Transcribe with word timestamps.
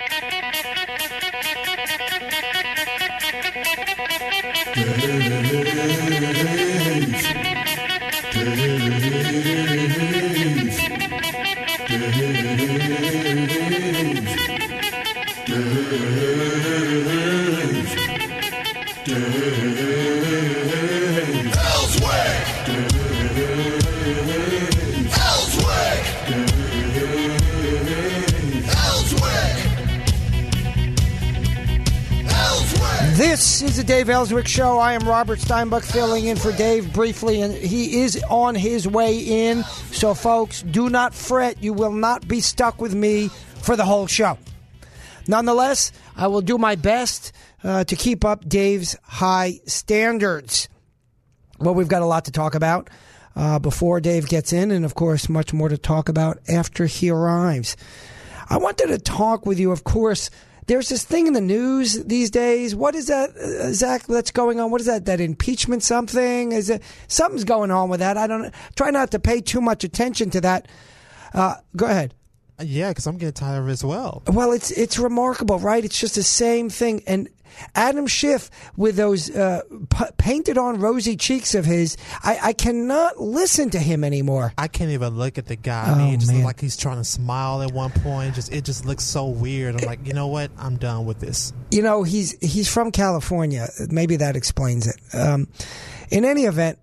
Is 0.00 0.06
the 5.88 5.97
Dave 33.98 34.10
Elswick 34.10 34.46
Show. 34.46 34.78
I 34.78 34.92
am 34.92 35.08
Robert 35.08 35.40
Steinbuch 35.40 35.82
filling 35.82 36.26
in 36.26 36.36
for 36.36 36.52
Dave 36.52 36.92
briefly, 36.92 37.42
and 37.42 37.52
he 37.52 38.02
is 38.02 38.22
on 38.30 38.54
his 38.54 38.86
way 38.86 39.18
in. 39.18 39.64
So, 39.90 40.14
folks, 40.14 40.62
do 40.62 40.88
not 40.88 41.12
fret. 41.12 41.60
You 41.64 41.72
will 41.72 41.90
not 41.90 42.28
be 42.28 42.40
stuck 42.40 42.80
with 42.80 42.94
me 42.94 43.26
for 43.26 43.74
the 43.74 43.84
whole 43.84 44.06
show. 44.06 44.38
Nonetheless, 45.26 45.90
I 46.16 46.28
will 46.28 46.42
do 46.42 46.58
my 46.58 46.76
best 46.76 47.32
uh, 47.64 47.82
to 47.82 47.96
keep 47.96 48.24
up 48.24 48.48
Dave's 48.48 48.96
high 49.02 49.58
standards. 49.66 50.68
Well, 51.58 51.74
we've 51.74 51.88
got 51.88 52.02
a 52.02 52.06
lot 52.06 52.26
to 52.26 52.30
talk 52.30 52.54
about 52.54 52.90
uh, 53.34 53.58
before 53.58 54.00
Dave 54.00 54.28
gets 54.28 54.52
in, 54.52 54.70
and 54.70 54.84
of 54.84 54.94
course, 54.94 55.28
much 55.28 55.52
more 55.52 55.70
to 55.70 55.76
talk 55.76 56.08
about 56.08 56.38
after 56.48 56.86
he 56.86 57.10
arrives. 57.10 57.76
I 58.48 58.58
wanted 58.58 58.90
to 58.90 58.98
talk 58.98 59.44
with 59.44 59.58
you, 59.58 59.72
of 59.72 59.82
course. 59.82 60.30
There's 60.68 60.90
this 60.90 61.02
thing 61.02 61.26
in 61.26 61.32
the 61.32 61.40
news 61.40 62.04
these 62.04 62.30
days. 62.30 62.74
What 62.74 62.94
is 62.94 63.06
that, 63.06 63.30
uh, 63.30 63.72
Zach? 63.72 64.02
That's 64.02 64.30
going 64.30 64.60
on. 64.60 64.70
What 64.70 64.82
is 64.82 64.86
that? 64.86 65.06
That 65.06 65.18
impeachment 65.18 65.82
something? 65.82 66.52
Is 66.52 66.68
it 66.68 66.82
something's 67.08 67.44
going 67.44 67.70
on 67.70 67.88
with 67.88 68.00
that? 68.00 68.18
I 68.18 68.26
don't 68.26 68.52
try 68.76 68.90
not 68.90 69.10
to 69.12 69.18
pay 69.18 69.40
too 69.40 69.62
much 69.62 69.82
attention 69.82 70.28
to 70.30 70.40
that. 70.42 70.68
Uh, 71.32 71.54
go 71.74 71.86
ahead. 71.86 72.14
Yeah, 72.60 72.90
because 72.90 73.06
I'm 73.06 73.16
getting 73.16 73.32
tired 73.32 73.62
of 73.62 73.68
it 73.68 73.72
as 73.72 73.84
well. 73.84 74.22
Well, 74.26 74.52
it's 74.52 74.70
it's 74.72 74.98
remarkable, 74.98 75.58
right? 75.58 75.84
It's 75.84 75.98
just 75.98 76.16
the 76.16 76.22
same 76.22 76.68
thing. 76.68 77.02
And 77.06 77.28
Adam 77.74 78.06
Schiff 78.06 78.50
with 78.76 78.96
those 78.96 79.30
uh, 79.34 79.62
p- 79.90 80.04
painted 80.16 80.58
on 80.58 80.80
rosy 80.80 81.16
cheeks 81.16 81.54
of 81.54 81.64
his, 81.64 81.96
I, 82.22 82.38
I 82.42 82.52
cannot 82.52 83.20
listen 83.20 83.70
to 83.70 83.78
him 83.78 84.04
anymore. 84.04 84.52
I 84.58 84.68
can't 84.68 84.90
even 84.90 85.16
look 85.16 85.38
at 85.38 85.46
the 85.46 85.56
guy. 85.56 85.86
I 85.88 85.92
Oh, 85.92 85.96
mean, 85.96 86.14
it 86.14 86.18
just 86.18 86.28
man. 86.32 86.38
looks 86.38 86.46
like 86.46 86.60
he's 86.60 86.76
trying 86.76 86.98
to 86.98 87.04
smile 87.04 87.62
at 87.62 87.72
one 87.72 87.90
point. 87.90 88.34
Just 88.34 88.52
it 88.52 88.64
just 88.64 88.84
looks 88.86 89.04
so 89.04 89.26
weird. 89.26 89.76
I'm 89.80 89.86
like, 89.86 90.06
you 90.06 90.12
know 90.12 90.28
what? 90.28 90.50
I'm 90.58 90.76
done 90.76 91.06
with 91.06 91.20
this. 91.20 91.52
You 91.70 91.82
know, 91.82 92.02
he's 92.02 92.32
he's 92.40 92.68
from 92.72 92.90
California. 92.92 93.68
Maybe 93.90 94.16
that 94.16 94.36
explains 94.36 94.86
it. 94.86 94.96
Um, 95.14 95.48
in 96.10 96.24
any 96.24 96.44
event, 96.44 96.78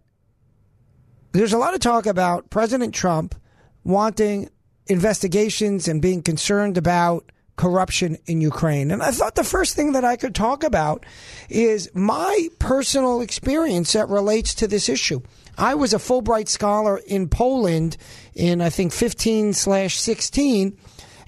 there's 1.31 1.53
a 1.53 1.57
lot 1.57 1.73
of 1.73 1.79
talk 1.79 2.05
about 2.05 2.49
President 2.49 2.93
Trump 2.93 3.35
wanting 3.83 4.49
investigations 4.87 5.87
and 5.87 6.01
being 6.01 6.21
concerned 6.21 6.77
about 6.77 7.31
corruption 7.55 8.17
in 8.25 8.41
Ukraine. 8.41 8.91
And 8.91 9.01
I 9.01 9.11
thought 9.11 9.35
the 9.35 9.43
first 9.43 9.75
thing 9.75 9.93
that 9.93 10.03
I 10.03 10.17
could 10.17 10.35
talk 10.35 10.63
about 10.63 11.05
is 11.49 11.89
my 11.93 12.47
personal 12.59 13.21
experience 13.21 13.93
that 13.93 14.09
relates 14.09 14.53
to 14.55 14.67
this 14.67 14.89
issue. 14.89 15.21
I 15.57 15.75
was 15.75 15.93
a 15.93 15.97
Fulbright 15.97 16.49
scholar 16.49 16.97
in 16.97 17.29
Poland 17.29 17.97
in, 18.33 18.61
I 18.61 18.69
think, 18.69 18.91
15 18.91 19.53
slash 19.53 19.97
16, 19.97 20.77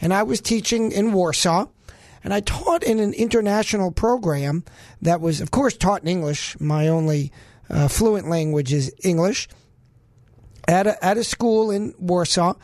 and 0.02 0.14
I 0.14 0.24
was 0.24 0.42
teaching 0.42 0.92
in 0.92 1.14
Warsaw. 1.14 1.68
And 2.24 2.34
I 2.34 2.42
taught 2.42 2.84
in 2.84 3.00
an 3.00 3.14
international 3.14 3.92
program 3.92 4.66
that 5.02 5.22
was, 5.22 5.40
of 5.40 5.52
course, 5.52 5.78
taught 5.78 6.02
in 6.02 6.10
English. 6.10 6.60
My 6.60 6.90
only 6.90 7.32
uh, 7.70 7.88
fluent 7.88 8.28
language 8.28 8.74
is 8.74 8.94
English 9.02 9.48
at 10.68 10.88
a, 10.88 11.04
at 11.04 11.18
a 11.18 11.24
school 11.24 11.72
in 11.72 11.94
Warsaw, 11.98 12.56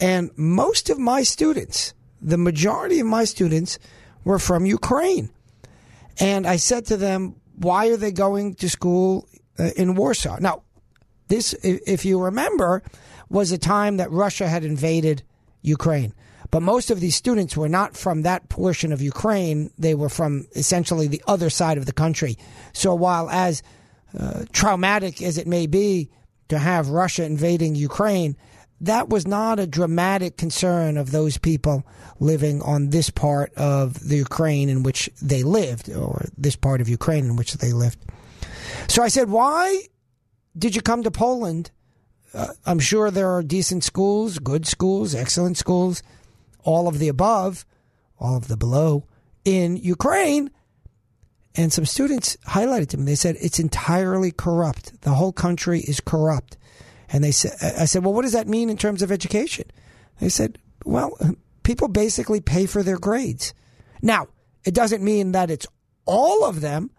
and 0.00 0.30
most 0.36 0.88
of 0.88 0.98
my 0.98 1.22
students, 1.22 1.92
the 2.22 2.38
majority 2.38 3.00
of 3.00 3.06
my 3.06 3.24
students, 3.24 3.78
were 4.24 4.38
from 4.38 4.64
Ukraine. 4.64 5.30
And 6.18 6.46
I 6.46 6.56
said 6.56 6.86
to 6.86 6.96
them, 6.96 7.36
"Why 7.56 7.88
are 7.88 7.96
they 7.96 8.12
going 8.12 8.54
to 8.56 8.68
school 8.68 9.28
uh, 9.58 9.70
in 9.76 9.94
Warsaw?" 9.94 10.38
Now, 10.40 10.62
this, 11.28 11.54
if 11.62 12.04
you 12.04 12.20
remember, 12.20 12.82
was 13.28 13.50
a 13.50 13.58
time 13.58 13.96
that 13.96 14.10
Russia 14.10 14.48
had 14.48 14.64
invaded 14.64 15.22
Ukraine. 15.62 16.12
But 16.50 16.60
most 16.60 16.90
of 16.90 17.00
these 17.00 17.16
students 17.16 17.56
were 17.56 17.68
not 17.68 17.96
from 17.96 18.22
that 18.22 18.50
portion 18.50 18.92
of 18.92 19.00
Ukraine. 19.00 19.70
They 19.78 19.94
were 19.94 20.10
from 20.10 20.46
essentially 20.54 21.08
the 21.08 21.22
other 21.26 21.48
side 21.48 21.78
of 21.78 21.86
the 21.86 21.94
country. 21.94 22.36
So 22.74 22.94
while 22.94 23.30
as 23.30 23.62
uh, 24.18 24.44
traumatic 24.52 25.22
as 25.22 25.38
it 25.38 25.46
may 25.46 25.66
be 25.66 26.10
to 26.48 26.58
have 26.58 26.90
Russia 26.90 27.24
invading 27.24 27.74
Ukraine, 27.74 28.36
that 28.82 29.08
was 29.08 29.26
not 29.26 29.60
a 29.60 29.66
dramatic 29.66 30.36
concern 30.36 30.96
of 30.96 31.12
those 31.12 31.38
people 31.38 31.86
living 32.18 32.60
on 32.62 32.90
this 32.90 33.10
part 33.10 33.54
of 33.54 34.08
the 34.08 34.16
Ukraine 34.16 34.68
in 34.68 34.82
which 34.82 35.08
they 35.22 35.44
lived, 35.44 35.88
or 35.88 36.26
this 36.36 36.56
part 36.56 36.80
of 36.80 36.88
Ukraine 36.88 37.24
in 37.26 37.36
which 37.36 37.54
they 37.54 37.72
lived. 37.72 37.98
So 38.88 39.02
I 39.02 39.08
said, 39.08 39.30
Why 39.30 39.82
did 40.58 40.74
you 40.74 40.82
come 40.82 41.04
to 41.04 41.10
Poland? 41.10 41.70
Uh, 42.34 42.48
I'm 42.66 42.80
sure 42.80 43.10
there 43.10 43.30
are 43.30 43.42
decent 43.42 43.84
schools, 43.84 44.38
good 44.38 44.66
schools, 44.66 45.14
excellent 45.14 45.58
schools, 45.58 46.02
all 46.64 46.88
of 46.88 46.98
the 46.98 47.08
above, 47.08 47.64
all 48.18 48.36
of 48.36 48.48
the 48.48 48.56
below 48.56 49.04
in 49.44 49.76
Ukraine. 49.76 50.50
And 51.54 51.72
some 51.72 51.84
students 51.84 52.36
highlighted 52.48 52.88
to 52.88 52.96
me, 52.96 53.04
they 53.04 53.14
said, 53.14 53.36
it's 53.40 53.58
entirely 53.58 54.32
corrupt. 54.32 55.02
The 55.02 55.10
whole 55.10 55.32
country 55.32 55.80
is 55.80 56.00
corrupt. 56.00 56.56
And 57.12 57.22
they 57.22 57.30
said, 57.30 57.52
I 57.60 57.84
said, 57.84 58.04
well, 58.04 58.14
what 58.14 58.22
does 58.22 58.32
that 58.32 58.48
mean 58.48 58.70
in 58.70 58.76
terms 58.76 59.02
of 59.02 59.12
education? 59.12 59.66
They 60.18 60.30
said, 60.30 60.58
well, 60.84 61.16
people 61.62 61.88
basically 61.88 62.40
pay 62.40 62.66
for 62.66 62.82
their 62.82 62.98
grades. 62.98 63.52
Now, 64.00 64.28
it 64.64 64.74
doesn't 64.74 65.04
mean 65.04 65.32
that 65.32 65.50
it's 65.50 65.66
all 66.06 66.44
of 66.44 66.60
them, 66.60 66.90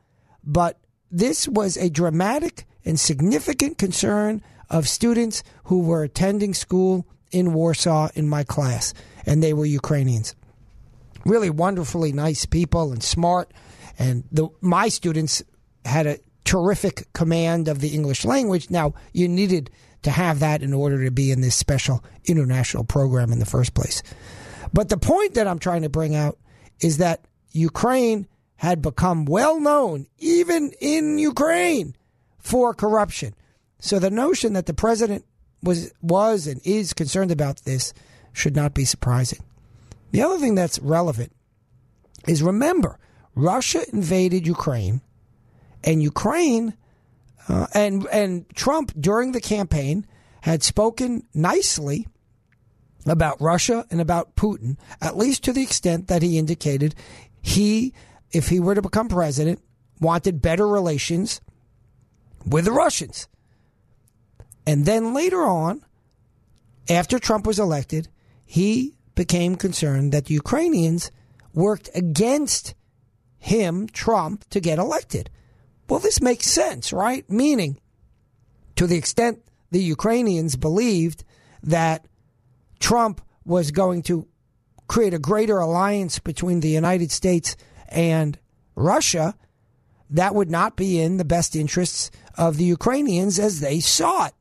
but 0.43 0.79
this 1.11 1.47
was 1.47 1.77
a 1.77 1.89
dramatic 1.89 2.65
and 2.85 2.99
significant 2.99 3.77
concern 3.77 4.41
of 4.69 4.87
students 4.87 5.43
who 5.65 5.81
were 5.81 6.03
attending 6.03 6.53
school 6.53 7.07
in 7.31 7.53
Warsaw 7.53 8.09
in 8.15 8.29
my 8.29 8.43
class, 8.43 8.93
and 9.25 9.41
they 9.41 9.53
were 9.53 9.65
Ukrainians. 9.65 10.35
Really 11.25 11.49
wonderfully 11.49 12.11
nice 12.11 12.45
people 12.45 12.91
and 12.91 13.01
smart, 13.01 13.51
and 13.97 14.23
the 14.31 14.49
my 14.61 14.89
students 14.89 15.41
had 15.85 16.05
a 16.05 16.19
terrific 16.43 17.11
command 17.13 17.67
of 17.67 17.79
the 17.79 17.89
English 17.89 18.25
language. 18.25 18.69
Now, 18.69 18.93
you 19.13 19.27
needed 19.27 19.69
to 20.03 20.11
have 20.11 20.39
that 20.39 20.61
in 20.61 20.73
order 20.73 21.03
to 21.03 21.11
be 21.11 21.31
in 21.31 21.41
this 21.41 21.55
special 21.55 22.03
international 22.25 22.83
program 22.83 23.31
in 23.31 23.39
the 23.39 23.45
first 23.45 23.73
place. 23.73 24.03
But 24.71 24.89
the 24.89 24.97
point 24.97 25.33
that 25.35 25.47
I'm 25.47 25.59
trying 25.59 25.81
to 25.83 25.89
bring 25.89 26.15
out 26.15 26.37
is 26.79 26.97
that 26.97 27.25
Ukraine 27.51 28.27
had 28.55 28.81
become 28.81 29.25
well 29.25 29.59
known, 29.59 30.07
even 30.19 30.71
in 30.79 31.17
Ukraine, 31.17 31.95
for 32.37 32.73
corruption. 32.73 33.33
So 33.79 33.99
the 33.99 34.09
notion 34.09 34.53
that 34.53 34.65
the 34.65 34.73
president 34.73 35.25
was 35.61 35.91
was 36.01 36.47
and 36.47 36.61
is 36.65 36.93
concerned 36.93 37.31
about 37.31 37.63
this 37.63 37.93
should 38.33 38.55
not 38.55 38.73
be 38.73 38.85
surprising. 38.85 39.39
The 40.11 40.21
other 40.21 40.37
thing 40.37 40.55
that's 40.55 40.79
relevant 40.79 41.31
is 42.27 42.43
remember 42.43 42.99
Russia 43.35 43.81
invaded 43.91 44.45
Ukraine, 44.45 45.01
and 45.83 46.01
Ukraine 46.01 46.73
uh, 47.47 47.67
and 47.73 48.05
and 48.07 48.49
Trump 48.55 48.93
during 48.99 49.31
the 49.31 49.41
campaign 49.41 50.05
had 50.41 50.63
spoken 50.63 51.23
nicely 51.33 52.07
about 53.05 53.41
Russia 53.41 53.85
and 53.91 53.99
about 53.99 54.35
Putin, 54.35 54.77
at 55.01 55.17
least 55.17 55.43
to 55.43 55.53
the 55.53 55.61
extent 55.61 56.07
that 56.07 56.21
he 56.21 56.37
indicated 56.37 56.95
he, 57.41 57.93
if 58.31 58.49
he 58.49 58.59
were 58.59 58.75
to 58.75 58.81
become 58.81 59.09
president, 59.09 59.61
wanted 59.99 60.41
better 60.41 60.67
relations 60.67 61.41
with 62.45 62.65
the 62.65 62.71
Russians. 62.71 63.27
And 64.65 64.85
then 64.85 65.13
later 65.13 65.43
on, 65.43 65.83
after 66.89 67.19
Trump 67.19 67.45
was 67.45 67.59
elected, 67.59 68.07
he 68.45 68.95
became 69.15 69.55
concerned 69.55 70.11
that 70.11 70.25
the 70.25 70.33
Ukrainians 70.33 71.11
worked 71.53 71.89
against 71.93 72.73
him, 73.37 73.87
Trump, 73.87 74.47
to 74.49 74.59
get 74.59 74.79
elected. 74.79 75.29
Well, 75.89 75.99
this 75.99 76.21
makes 76.21 76.47
sense, 76.47 76.93
right? 76.93 77.29
Meaning, 77.29 77.79
to 78.75 78.87
the 78.87 78.97
extent 78.97 79.41
the 79.71 79.81
Ukrainians 79.81 80.55
believed 80.55 81.23
that 81.61 82.05
Trump 82.79 83.21
was 83.45 83.71
going 83.71 84.01
to 84.03 84.27
create 84.87 85.13
a 85.13 85.19
greater 85.19 85.59
alliance 85.59 86.19
between 86.19 86.59
the 86.59 86.69
United 86.69 87.11
States 87.11 87.55
and 87.89 88.37
Russia, 88.75 89.35
that 90.09 90.35
would 90.35 90.51
not 90.51 90.75
be 90.75 90.99
in 90.99 91.17
the 91.17 91.25
best 91.25 91.55
interests 91.55 92.11
of 92.37 92.57
the 92.57 92.65
Ukrainians 92.65 93.39
as 93.39 93.59
they 93.59 93.79
saw 93.79 94.27
it. 94.27 94.33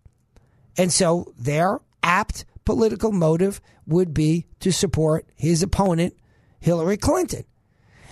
And 0.77 0.93
so 0.93 1.33
their 1.39 1.81
apt 2.03 2.45
political 2.65 3.13
motive 3.13 3.61
would 3.87 4.15
be 4.15 4.47
to 4.61 4.73
support 4.73 5.27
his 5.37 5.63
opponent, 5.63 6.15
Hillary 6.61 6.97
Clinton. 6.97 7.45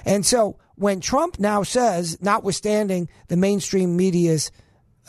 And 0.05 0.25
so 0.25 0.59
when 0.81 0.99
Trump 1.01 1.39
now 1.39 1.63
says, 1.63 2.17
notwithstanding 2.23 3.07
the 3.29 3.37
mainstream 3.37 3.99
media's 3.99 4.51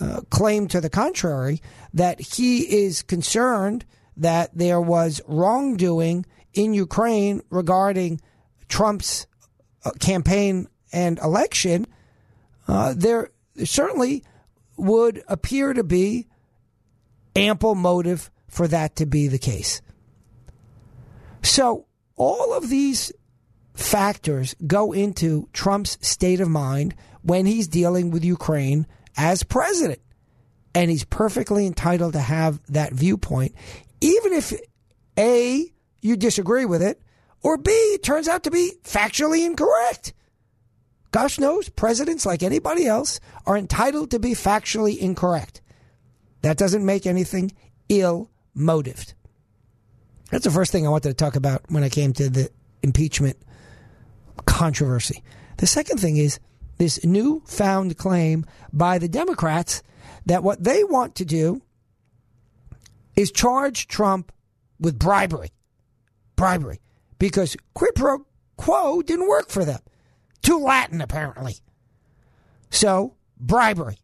uh, 0.02 0.20
claim 0.30 0.68
to 0.68 0.82
the 0.82 0.90
contrary, 0.90 1.62
that 1.94 2.20
he 2.20 2.84
is 2.84 3.04
concerned 3.04 3.86
that 4.18 4.50
there 4.54 4.82
was 4.82 5.22
wrongdoing 5.28 6.26
in 6.54 6.74
Ukraine 6.74 7.42
regarding 7.50 8.20
Trump's 8.68 9.28
uh, 9.86 9.92
campaign 9.92 10.68
and 10.92 11.18
election, 11.20 11.88
uh, 12.68 12.94
there 12.94 13.30
certainly 13.64 14.26
would 14.76 15.24
appear 15.30 15.72
to 15.72 15.86
be 15.86 16.28
ample 17.34 17.76
motive 17.76 18.30
for 18.50 18.68
that 18.68 18.98
to 18.98 19.06
be 19.06 19.30
the 19.30 19.40
case. 19.40 19.82
So, 21.44 21.86
all 22.18 22.54
of 22.54 22.68
these 22.68 23.14
factors 23.82 24.56
go 24.66 24.92
into 24.92 25.50
Trump's 25.54 25.98
state 26.02 26.40
of 26.40 26.50
mind 26.50 26.96
when 27.22 27.46
he's 27.46 27.68
dealing 27.68 28.12
with 28.12 28.24
Ukraine 28.24 28.88
as 29.18 29.44
president. 29.44 30.00
And 30.74 30.90
he's 30.90 31.04
perfectly 31.04 31.68
entitled 31.68 32.14
to 32.14 32.20
have 32.20 32.62
that 32.72 32.94
viewpoint, 32.94 33.56
even 34.00 34.34
if 34.34 34.54
A, 35.18 35.66
you 36.02 36.16
disagree 36.16 36.66
with 36.66 36.82
it, 36.82 37.02
or 37.44 37.58
B, 37.58 37.72
it 37.72 38.04
turns 38.04 38.28
out 38.28 38.44
to 38.44 38.52
be 38.52 38.74
factually 38.84 39.46
incorrect. 39.46 40.14
Gosh 41.12 41.40
knows, 41.40 41.68
presidents, 41.68 42.26
like 42.26 42.42
anybody 42.42 42.88
else, 42.88 43.20
are 43.46 43.58
entitled 43.58 44.12
to 44.12 44.20
be 44.20 44.32
factually 44.32 44.98
incorrect. 44.98 45.62
That 46.42 46.58
doesn't 46.58 46.86
make 46.86 47.06
anything 47.06 47.52
ill 47.90 48.30
motived. 48.54 49.14
That's 50.30 50.46
the 50.46 50.52
first 50.52 50.72
thing 50.72 50.88
I 50.88 50.90
wanted 50.90 51.10
to 51.10 51.16
talk 51.16 51.36
about 51.36 51.64
when 51.70 51.84
I 51.84 51.90
came 51.90 52.14
to 52.14 52.30
the 52.30 52.50
impeachment 52.82 53.38
controversy. 54.46 55.24
The 55.58 55.68
second 55.68 56.00
thing 56.00 56.18
is 56.18 56.40
this 56.78 57.04
newfound 57.06 57.98
claim 57.98 58.46
by 58.74 58.98
the 58.98 59.08
Democrats 59.08 59.84
that 60.26 60.44
what 60.44 60.64
they 60.64 60.84
want 60.84 61.16
to 61.16 61.26
do 61.26 61.62
is 63.16 63.32
charge 63.32 63.88
Trump 63.88 64.32
with 64.80 64.98
bribery. 64.98 65.52
Bribery. 66.36 66.80
Because 67.20 67.56
quid 67.74 67.96
pro 67.96 68.26
quo 68.58 69.02
didn't 69.02 69.28
work 69.28 69.50
for 69.50 69.64
them. 69.64 69.80
Too 70.42 70.58
Latin, 70.58 71.02
apparently. 71.02 71.58
So, 72.72 73.16
bribery. 73.38 73.98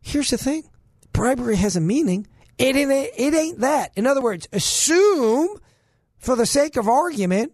Here's 0.00 0.30
the 0.30 0.38
thing 0.38 0.64
bribery 1.12 1.56
has 1.56 1.76
a 1.76 1.80
meaning. 1.80 2.26
It 2.58 2.76
ain't, 2.76 2.90
it 2.90 3.34
ain't 3.34 3.60
that. 3.60 3.92
In 3.96 4.06
other 4.06 4.20
words, 4.20 4.46
assume, 4.52 5.56
for 6.18 6.36
the 6.36 6.46
sake 6.46 6.76
of 6.76 6.88
argument, 6.88 7.52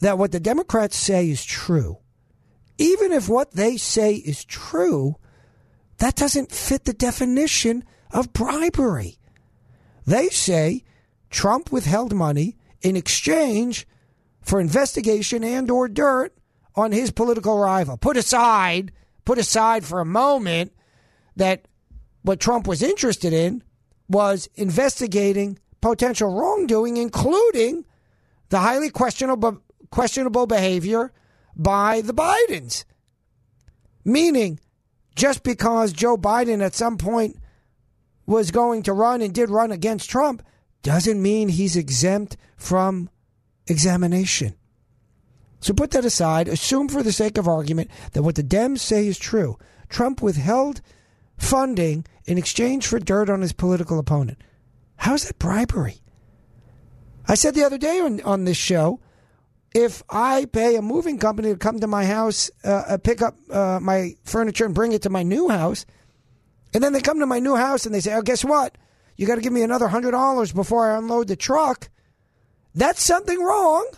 that 0.00 0.18
what 0.18 0.32
the 0.32 0.40
Democrats 0.40 0.96
say 0.96 1.30
is 1.30 1.44
true. 1.44 1.98
Even 2.78 3.12
if 3.12 3.28
what 3.28 3.52
they 3.52 3.76
say 3.76 4.14
is 4.14 4.44
true, 4.44 5.16
that 5.98 6.16
doesn't 6.16 6.50
fit 6.50 6.84
the 6.84 6.94
definition 6.94 7.84
of 8.10 8.32
bribery. 8.32 9.18
They 10.06 10.28
say 10.28 10.84
Trump 11.28 11.70
withheld 11.70 12.14
money 12.14 12.56
in 12.80 12.96
exchange 12.96 13.86
for 14.40 14.60
investigation 14.60 15.44
and 15.44 15.70
or 15.70 15.88
dirt 15.88 16.34
on 16.74 16.92
his 16.92 17.10
political 17.10 17.58
rival. 17.58 17.98
Put 17.98 18.16
aside, 18.16 18.92
put 19.26 19.38
aside 19.38 19.84
for 19.84 20.00
a 20.00 20.06
moment 20.06 20.72
that 21.36 21.68
what 22.22 22.40
Trump 22.40 22.66
was 22.66 22.82
interested 22.82 23.32
in 23.32 23.62
was 24.08 24.48
investigating 24.54 25.58
potential 25.80 26.34
wrongdoing, 26.34 26.96
including 26.96 27.84
the 28.48 28.58
highly 28.58 28.90
questionable 28.90 29.62
questionable 29.90 30.46
behavior 30.46 31.12
by 31.56 32.00
the 32.00 32.14
Bidens. 32.14 32.84
Meaning, 34.04 34.60
just 35.14 35.42
because 35.42 35.92
Joe 35.92 36.16
Biden 36.16 36.62
at 36.62 36.74
some 36.74 36.96
point 36.96 37.36
was 38.26 38.50
going 38.50 38.82
to 38.84 38.92
run 38.92 39.20
and 39.20 39.34
did 39.34 39.50
run 39.50 39.72
against 39.72 40.08
Trump 40.08 40.42
doesn't 40.82 41.20
mean 41.20 41.48
he's 41.48 41.76
exempt 41.76 42.36
from 42.56 43.10
examination. 43.66 44.54
So 45.60 45.74
put 45.74 45.90
that 45.90 46.04
aside. 46.04 46.48
Assume 46.48 46.88
for 46.88 47.02
the 47.02 47.12
sake 47.12 47.36
of 47.36 47.46
argument 47.46 47.90
that 48.12 48.22
what 48.22 48.36
the 48.36 48.42
Dems 48.42 48.78
say 48.78 49.06
is 49.06 49.18
true. 49.18 49.58
Trump 49.88 50.22
withheld 50.22 50.80
funding 51.36 52.06
in 52.24 52.38
exchange 52.38 52.86
for 52.86 52.98
dirt 52.98 53.28
on 53.28 53.42
his 53.42 53.52
political 53.52 53.98
opponent. 53.98 54.38
How 54.96 55.14
is 55.14 55.26
that 55.26 55.38
bribery? 55.38 56.00
I 57.26 57.34
said 57.34 57.54
the 57.54 57.64
other 57.64 57.78
day 57.78 58.00
on, 58.00 58.20
on 58.22 58.44
this 58.44 58.56
show 58.56 59.00
if 59.74 60.02
I 60.10 60.46
pay 60.46 60.76
a 60.76 60.82
moving 60.82 61.18
company 61.18 61.50
to 61.50 61.56
come 61.56 61.80
to 61.80 61.86
my 61.86 62.04
house, 62.04 62.50
uh, 62.64 62.84
uh, 62.88 62.98
pick 62.98 63.22
up 63.22 63.36
uh, 63.50 63.78
my 63.80 64.14
furniture 64.24 64.64
and 64.64 64.74
bring 64.74 64.92
it 64.92 65.02
to 65.02 65.10
my 65.10 65.22
new 65.22 65.48
house, 65.48 65.86
and 66.74 66.82
then 66.82 66.92
they 66.92 67.00
come 67.00 67.20
to 67.20 67.26
my 67.26 67.38
new 67.38 67.56
house 67.56 67.86
and 67.86 67.94
they 67.94 68.00
say, 68.00 68.14
"Oh, 68.14 68.22
guess 68.22 68.44
what? 68.44 68.76
You 69.16 69.26
got 69.26 69.36
to 69.36 69.40
give 69.40 69.52
me 69.52 69.62
another 69.62 69.88
hundred 69.88 70.12
dollars 70.12 70.52
before 70.52 70.90
I 70.90 70.98
unload 70.98 71.28
the 71.28 71.36
truck." 71.36 71.88
That's 72.74 73.02
something 73.02 73.42
wrong, 73.42 73.88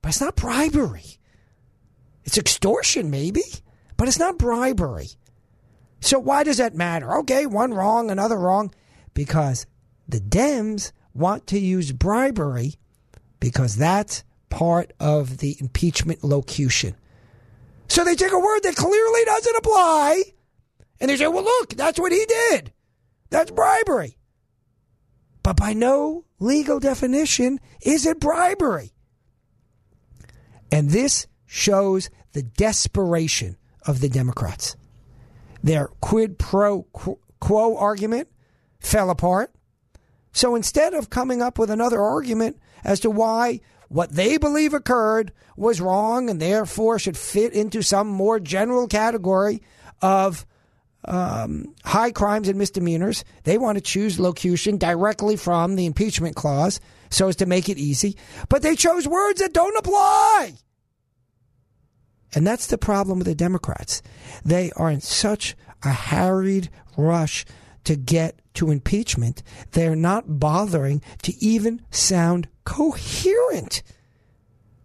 but 0.00 0.10
it's 0.10 0.20
not 0.20 0.36
bribery. 0.36 1.18
It's 2.24 2.38
extortion, 2.38 3.10
maybe, 3.10 3.42
but 3.96 4.08
it's 4.08 4.18
not 4.18 4.38
bribery. 4.38 5.08
So 6.00 6.18
why 6.18 6.42
does 6.42 6.58
that 6.58 6.74
matter? 6.74 7.18
Okay, 7.18 7.46
one 7.46 7.72
wrong, 7.72 8.10
another 8.10 8.36
wrong, 8.36 8.72
because 9.14 9.66
the 10.08 10.20
Dems 10.20 10.92
want 11.14 11.46
to 11.48 11.58
use 11.58 11.92
bribery 11.92 12.74
because 13.40 13.76
that's 13.76 14.24
part 14.52 14.92
of 15.00 15.38
the 15.38 15.56
impeachment 15.60 16.22
locution. 16.22 16.94
So 17.88 18.04
they 18.04 18.14
take 18.14 18.32
a 18.32 18.38
word 18.38 18.60
that 18.64 18.76
clearly 18.76 19.24
doesn't 19.24 19.56
apply 19.56 20.22
and 21.00 21.10
they 21.10 21.16
say, 21.16 21.26
well, 21.26 21.42
look, 21.42 21.70
that's 21.70 21.98
what 21.98 22.12
he 22.12 22.24
did. 22.26 22.70
That's 23.30 23.50
bribery. 23.50 24.18
But 25.42 25.56
by 25.56 25.72
no 25.72 26.26
legal 26.38 26.78
definition 26.80 27.60
is 27.80 28.04
it 28.04 28.20
bribery. 28.20 28.92
And 30.70 30.90
this 30.90 31.26
shows 31.46 32.10
the 32.32 32.42
desperation 32.42 33.56
of 33.86 34.00
the 34.00 34.08
Democrats. 34.10 34.76
Their 35.62 35.88
quid 36.02 36.38
pro 36.38 36.82
quo 37.40 37.76
argument 37.76 38.28
fell 38.80 39.08
apart. 39.08 39.54
So 40.32 40.54
instead 40.54 40.92
of 40.92 41.10
coming 41.10 41.40
up 41.40 41.58
with 41.58 41.70
another 41.70 42.00
argument 42.02 42.58
as 42.84 43.00
to 43.00 43.10
why 43.10 43.60
what 43.92 44.12
they 44.12 44.38
believe 44.38 44.72
occurred 44.72 45.32
was 45.54 45.80
wrong 45.80 46.30
and 46.30 46.40
therefore 46.40 46.98
should 46.98 47.16
fit 47.16 47.52
into 47.52 47.82
some 47.82 48.08
more 48.08 48.40
general 48.40 48.88
category 48.88 49.62
of 50.00 50.46
um, 51.04 51.74
high 51.84 52.10
crimes 52.10 52.48
and 52.48 52.58
misdemeanors. 52.58 53.22
They 53.44 53.58
want 53.58 53.76
to 53.76 53.82
choose 53.82 54.18
locution 54.18 54.78
directly 54.78 55.36
from 55.36 55.76
the 55.76 55.84
impeachment 55.84 56.36
clause 56.36 56.80
so 57.10 57.28
as 57.28 57.36
to 57.36 57.46
make 57.46 57.68
it 57.68 57.76
easy. 57.76 58.16
But 58.48 58.62
they 58.62 58.76
chose 58.76 59.06
words 59.06 59.40
that 59.40 59.52
don't 59.52 59.76
apply. 59.76 60.54
And 62.34 62.46
that's 62.46 62.68
the 62.68 62.78
problem 62.78 63.18
with 63.18 63.26
the 63.26 63.34
Democrats. 63.34 64.00
They 64.42 64.72
are 64.76 64.90
in 64.90 65.02
such 65.02 65.54
a 65.82 65.90
harried 65.90 66.70
rush 66.96 67.44
to 67.84 67.96
get 67.96 68.40
to 68.54 68.70
impeachment, 68.70 69.42
they're 69.72 69.96
not 69.96 70.38
bothering 70.38 71.02
to 71.22 71.34
even 71.44 71.82
sound 71.90 72.48
coherent. 72.64 73.82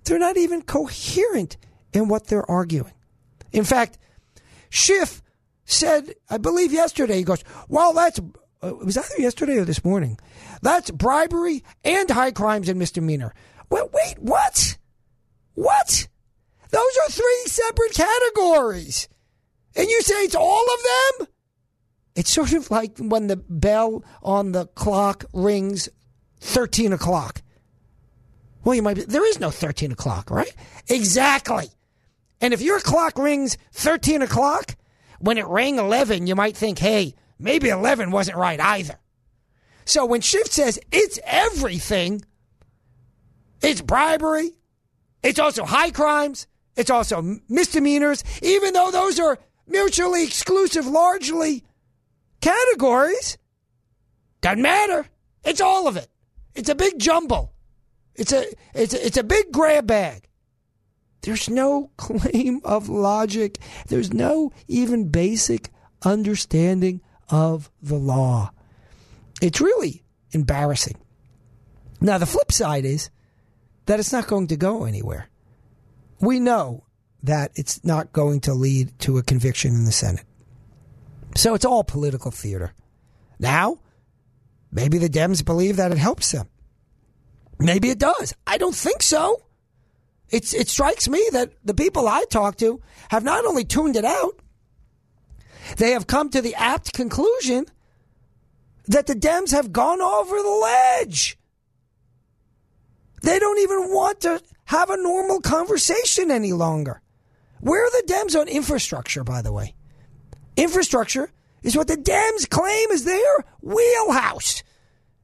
They're 0.04 0.20
not 0.20 0.38
even 0.38 0.62
coherent 0.62 1.58
in 1.94 2.08
what 2.08 2.28
they're 2.28 2.50
arguing. 2.50 2.94
In 3.52 3.64
fact, 3.64 3.98
Schiff 4.70 5.22
said, 5.66 6.14
I 6.30 6.38
believe 6.38 6.72
yesterday, 6.72 7.18
he 7.18 7.24
goes, 7.24 7.44
well, 7.68 7.94
that's, 7.94 8.20
uh, 8.62 8.74
was 8.76 8.98
either 8.98 9.22
yesterday 9.22 9.58
or 9.58 9.66
this 9.66 9.84
morning? 9.84 10.18
That's 10.62 10.92
bribery 10.92 11.64
and 11.84 12.10
high 12.10 12.32
crimes 12.32 12.70
and 12.70 12.80
misdemeanor. 12.80 13.34
Wait, 13.70 13.92
wait, 13.92 14.16
what? 14.20 14.78
What? 15.56 16.08
Those 16.70 16.98
are 17.06 17.12
three 17.12 17.44
separate 17.46 17.94
categories. 17.94 19.10
And 19.76 19.88
you 19.88 20.02
say 20.02 20.16
it's 20.24 20.36
all 20.36 20.64
of 20.64 21.20
them? 21.20 21.28
It's 22.16 22.32
sort 22.32 22.54
of 22.54 22.72
like 22.72 22.98
when 22.98 23.28
the 23.28 23.36
bell 23.36 24.04
on 24.24 24.52
the 24.52 24.66
clock 24.68 25.26
rings 25.34 25.88
13 26.40 26.94
o'clock. 26.94 27.42
Well, 28.64 28.76
you 28.76 28.82
might 28.82 28.96
be, 28.96 29.04
there 29.04 29.26
is 29.26 29.40
no 29.40 29.50
13 29.50 29.92
o'clock, 29.92 30.30
right? 30.30 30.54
Exactly. 30.90 31.70
And 32.42 32.54
if 32.54 32.62
your 32.62 32.80
clock 32.80 33.18
rings 33.18 33.58
13 33.74 34.22
o'clock, 34.22 34.76
when 35.20 35.38
it 35.38 35.48
rang 35.48 35.78
11, 35.80 36.28
you 36.28 36.36
might 36.36 36.56
think, 36.56 36.80
hey, 36.80 37.16
maybe 37.40 37.70
11 37.70 38.12
wasn't 38.12 38.38
right 38.38 38.60
either. 38.60 39.00
So 39.86 40.06
when 40.06 40.22
Schiff 40.22 40.48
says 40.48 40.80
it's 40.92 41.20
everything, 41.24 42.24
it's 43.62 43.82
bribery, 43.82 44.52
it's 45.24 45.40
also 45.40 45.66
high 45.66 45.92
crimes, 45.92 46.46
it's 46.76 46.92
also 46.92 47.40
misdemeanors, 47.50 48.24
even 48.42 48.74
though 48.74 48.92
those 48.92 49.20
are 49.20 49.40
mutually 49.66 50.24
exclusive 50.24 50.86
largely 50.86 51.64
categories. 52.42 53.38
Doesn't 54.42 54.62
matter. 54.62 55.08
It's 55.44 55.62
all 55.62 55.88
of 55.88 55.98
it. 55.98 56.08
It's 56.54 56.70
a 56.70 56.76
big 56.76 57.00
jumble. 57.00 57.54
It's 58.18 58.34
a 58.34 58.46
it's 58.74 58.94
a, 58.94 59.06
it's 59.06 59.18
a 59.18 59.24
big 59.24 59.52
grab 59.52 59.88
bag. 59.88 60.28
There's 61.22 61.50
no 61.50 61.92
claim 61.98 62.62
of 62.64 62.90
logic. 62.90 63.60
There's 63.88 64.14
no 64.14 64.52
even 64.68 65.10
basic 65.10 65.70
understanding 66.04 67.02
of 67.30 67.70
the 67.82 67.96
law. 67.96 68.52
It's 69.42 69.62
really 69.62 70.04
embarrassing. 70.32 70.98
Now, 72.00 72.18
the 72.18 72.26
flip 72.26 72.52
side 72.52 72.86
is 72.86 73.10
that 73.86 74.00
it's 74.00 74.14
not 74.14 74.28
going 74.28 74.48
to 74.48 74.58
go 74.58 74.86
anywhere. 74.86 75.30
We 76.20 76.40
know 76.40 76.86
that 77.24 77.52
it's 77.56 77.84
not 77.84 78.14
going 78.14 78.42
to 78.42 78.54
lead 78.54 78.98
to 79.00 79.18
a 79.18 79.24
conviction 79.24 79.74
in 79.74 79.86
the 79.86 79.92
Senate. 79.92 80.26
So 81.36 81.54
it's 81.56 81.66
all 81.66 81.84
political 81.84 82.32
theater. 82.32 82.74
Now, 83.40 83.80
maybe 84.72 84.98
the 84.98 85.10
Dems 85.10 85.44
believe 85.44 85.78
that 85.78 85.92
it 85.92 85.98
helps 85.98 86.32
them. 86.32 86.48
Maybe 87.60 87.90
it 87.90 88.00
does. 88.00 88.34
I 88.46 88.58
don't 88.58 88.76
think 88.76 89.02
so. 89.02 89.42
It's, 90.30 90.54
it 90.54 90.68
strikes 90.68 91.08
me 91.08 91.24
that 91.32 91.54
the 91.64 91.74
people 91.74 92.08
I 92.08 92.26
talk 92.30 92.58
to 92.58 92.82
have 93.10 93.24
not 93.24 93.46
only 93.46 93.64
tuned 93.64 93.96
it 93.96 94.06
out, 94.06 94.40
they 95.78 95.92
have 95.92 96.08
come 96.08 96.30
to 96.30 96.42
the 96.42 96.56
apt 96.56 96.94
conclusion 96.94 97.66
that 98.88 99.08
the 99.08 99.16
Dems 99.16 99.52
have 99.52 99.74
gone 99.74 100.02
over 100.02 100.36
the 100.36 100.50
ledge. 100.50 101.38
They 103.22 103.40
don't 103.40 103.60
even 103.60 103.94
want 103.94 104.22
to 104.22 104.42
have 104.66 104.90
a 104.90 105.02
normal 105.02 105.42
conversation 105.42 106.32
any 106.32 106.54
longer. 106.54 107.02
Where 107.60 107.84
are 107.86 108.02
the 108.02 108.14
Dems 108.14 108.40
on 108.40 108.48
infrastructure, 108.48 109.24
by 109.24 109.42
the 109.42 109.52
way? 109.52 109.76
Infrastructure 110.56 111.32
is 111.64 111.76
what 111.76 111.88
the 111.88 111.98
Dems 111.98 112.50
claim 112.50 112.92
is 112.92 113.04
their 113.04 113.46
wheelhouse. 113.62 114.64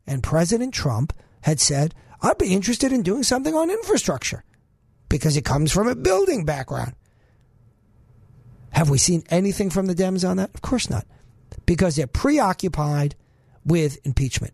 And 0.08 0.24
President 0.24 0.74
Trump 0.74 1.14
had 1.42 1.60
said, 1.60 1.94
I'd 2.24 2.38
be 2.38 2.54
interested 2.54 2.94
in 2.94 3.04
doing 3.04 3.24
something 3.24 3.54
on 3.54 3.70
infrastructure 3.70 4.44
because 5.10 5.36
it 5.36 5.44
comes 5.44 5.72
from 5.72 5.90
a 5.90 5.96
building 5.96 6.46
background. 6.46 6.94
Have 8.72 8.90
we 8.90 8.98
seen 8.98 9.24
anything 9.30 9.70
from 9.70 9.86
the 9.86 9.94
Dems 9.94 10.28
on 10.28 10.38
that? 10.38 10.52
Of 10.56 10.62
course 10.62 10.90
not, 10.90 11.06
because 11.66 11.98
they're 11.98 12.08
preoccupied 12.08 13.16
with 13.66 14.00
impeachment. 14.06 14.54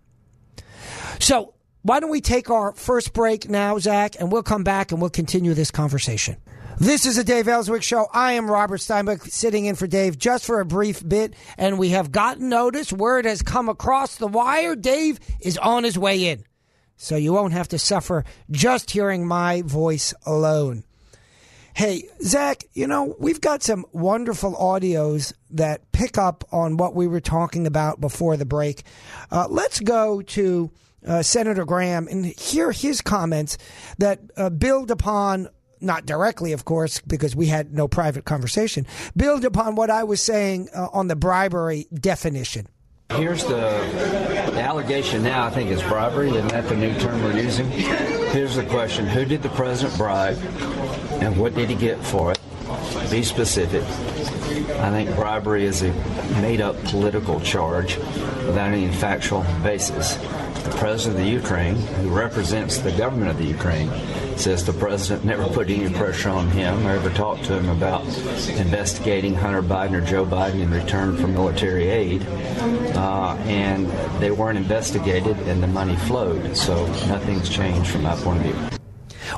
So, 1.19 1.53
why 1.83 2.01
don't 2.01 2.09
we 2.09 2.19
take 2.19 2.49
our 2.49 2.73
first 2.73 3.13
break 3.13 3.49
now, 3.49 3.79
Zach, 3.79 4.19
and 4.19 4.31
we'll 4.31 4.43
come 4.43 4.65
back 4.65 4.91
and 4.91 4.99
we'll 4.99 5.09
continue 5.09 5.53
this 5.53 5.71
conversation. 5.71 6.35
This 6.77 7.05
is 7.05 7.17
a 7.17 7.23
Dave 7.23 7.47
Elswick 7.47 7.83
show. 7.83 8.07
I 8.13 8.33
am 8.33 8.49
Robert 8.49 8.79
Steinbuch 8.79 9.29
sitting 9.29 9.65
in 9.65 9.75
for 9.75 9.87
Dave 9.87 10.17
just 10.17 10.45
for 10.45 10.59
a 10.59 10.65
brief 10.65 11.07
bit, 11.07 11.33
and 11.57 11.77
we 11.77 11.89
have 11.89 12.11
gotten 12.11 12.49
notice. 12.49 12.91
Word 12.91 13.25
has 13.25 13.41
come 13.41 13.69
across 13.69 14.15
the 14.15 14.27
wire. 14.27 14.75
Dave 14.75 15.19
is 15.39 15.57
on 15.57 15.83
his 15.83 15.97
way 15.97 16.27
in. 16.27 16.43
So 17.01 17.15
you 17.15 17.31
won't 17.31 17.53
have 17.53 17.69
to 17.69 17.79
suffer 17.79 18.25
just 18.51 18.91
hearing 18.91 19.25
my 19.25 19.61
voice 19.61 20.13
alone. 20.25 20.83
Hey, 21.73 22.03
Zach, 22.21 22.65
you 22.73 22.87
know, 22.87 23.15
we've 23.19 23.39
got 23.39 23.63
some 23.63 23.85
wonderful 23.93 24.53
audios 24.53 25.31
that 25.51 25.89
pick 25.93 26.17
up 26.17 26.43
on 26.51 26.75
what 26.75 26.95
we 26.95 27.07
were 27.07 27.21
talking 27.21 27.65
about 27.65 28.01
before 28.01 28.35
the 28.35 28.45
break. 28.45 28.83
Uh, 29.31 29.47
let's 29.49 29.79
go 29.79 30.21
to 30.21 30.71
uh, 31.07 31.23
Senator 31.23 31.63
Graham 31.63 32.09
and 32.09 32.25
hear 32.25 32.73
his 32.73 32.99
comments 32.99 33.57
that 33.97 34.19
uh, 34.35 34.49
build 34.49 34.91
upon, 34.91 35.47
not 35.79 36.05
directly, 36.05 36.51
of 36.51 36.65
course, 36.65 36.99
because 36.99 37.33
we 37.33 37.45
had 37.45 37.73
no 37.73 37.87
private 37.87 38.25
conversation, 38.25 38.85
build 39.15 39.45
upon 39.45 39.75
what 39.75 39.89
I 39.89 40.03
was 40.03 40.21
saying 40.21 40.67
uh, 40.75 40.89
on 40.91 41.07
the 41.07 41.15
bribery 41.15 41.87
definition. 41.93 42.67
Here's 43.15 43.43
the, 43.43 43.81
the 44.53 44.61
allegation 44.61 45.23
now, 45.23 45.45
I 45.45 45.49
think, 45.49 45.71
is 45.71 45.81
bribery. 45.81 46.29
Isn't 46.29 46.49
that 46.49 46.69
the 46.69 46.75
new 46.75 46.93
term 46.99 47.23
we're 47.23 47.41
using? 47.41 47.67
Here's 47.69 48.55
the 48.55 48.63
question 48.63 49.07
Who 49.07 49.25
did 49.25 49.41
the 49.41 49.49
president 49.49 49.97
bribe, 49.97 50.37
and 51.19 51.35
what 51.35 51.55
did 51.55 51.69
he 51.69 51.75
get 51.75 51.97
for 52.05 52.31
it? 52.31 52.39
Be 53.09 53.23
specific. 53.23 53.83
I 54.79 54.91
think 54.91 55.15
bribery 55.15 55.65
is 55.65 55.81
a 55.81 55.91
made 56.39 56.61
up 56.61 56.81
political 56.83 57.39
charge 57.41 57.97
without 57.97 58.71
any 58.71 58.87
factual 58.93 59.43
basis. 59.63 60.15
The 60.63 60.75
president 60.77 61.19
of 61.19 61.25
the 61.25 61.31
Ukraine, 61.31 61.75
who 61.75 62.09
represents 62.09 62.77
the 62.77 62.91
government 62.91 63.31
of 63.31 63.37
the 63.37 63.45
Ukraine, 63.45 63.89
says 64.37 64.65
the 64.65 64.73
president 64.73 65.25
never 65.25 65.45
put 65.47 65.69
any 65.69 65.93
pressure 65.93 66.29
on 66.29 66.49
him 66.49 66.85
or 66.85 66.91
ever 66.91 67.09
talked 67.09 67.43
to 67.45 67.53
him 67.57 67.69
about 67.69 68.05
investigating 68.49 69.33
Hunter 69.35 69.61
Biden 69.61 69.93
or 69.93 70.01
Joe 70.01 70.25
Biden 70.25 70.61
in 70.61 70.71
return 70.71 71.17
for 71.17 71.27
military 71.27 71.87
aid. 71.89 72.25
Uh, 72.95 73.35
and 73.45 73.87
they 74.21 74.31
weren't 74.31 74.57
investigated 74.57 75.37
and 75.39 75.61
the 75.61 75.67
money 75.67 75.95
flowed. 75.95 76.55
So 76.55 76.85
nothing's 77.07 77.49
changed 77.49 77.89
from 77.89 78.03
my 78.03 78.15
point 78.15 78.45
of 78.45 78.53
view. 78.53 78.79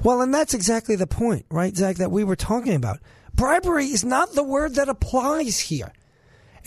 Well, 0.04 0.22
and 0.22 0.34
that's 0.34 0.54
exactly 0.54 0.96
the 0.96 1.08
point, 1.08 1.46
right, 1.50 1.76
Zach, 1.76 1.98
that 1.98 2.12
we 2.12 2.24
were 2.24 2.36
talking 2.36 2.76
about. 2.76 3.00
Bribery 3.34 3.86
is 3.86 4.04
not 4.04 4.34
the 4.34 4.44
word 4.44 4.76
that 4.76 4.90
applies 4.90 5.60
here. 5.60 5.92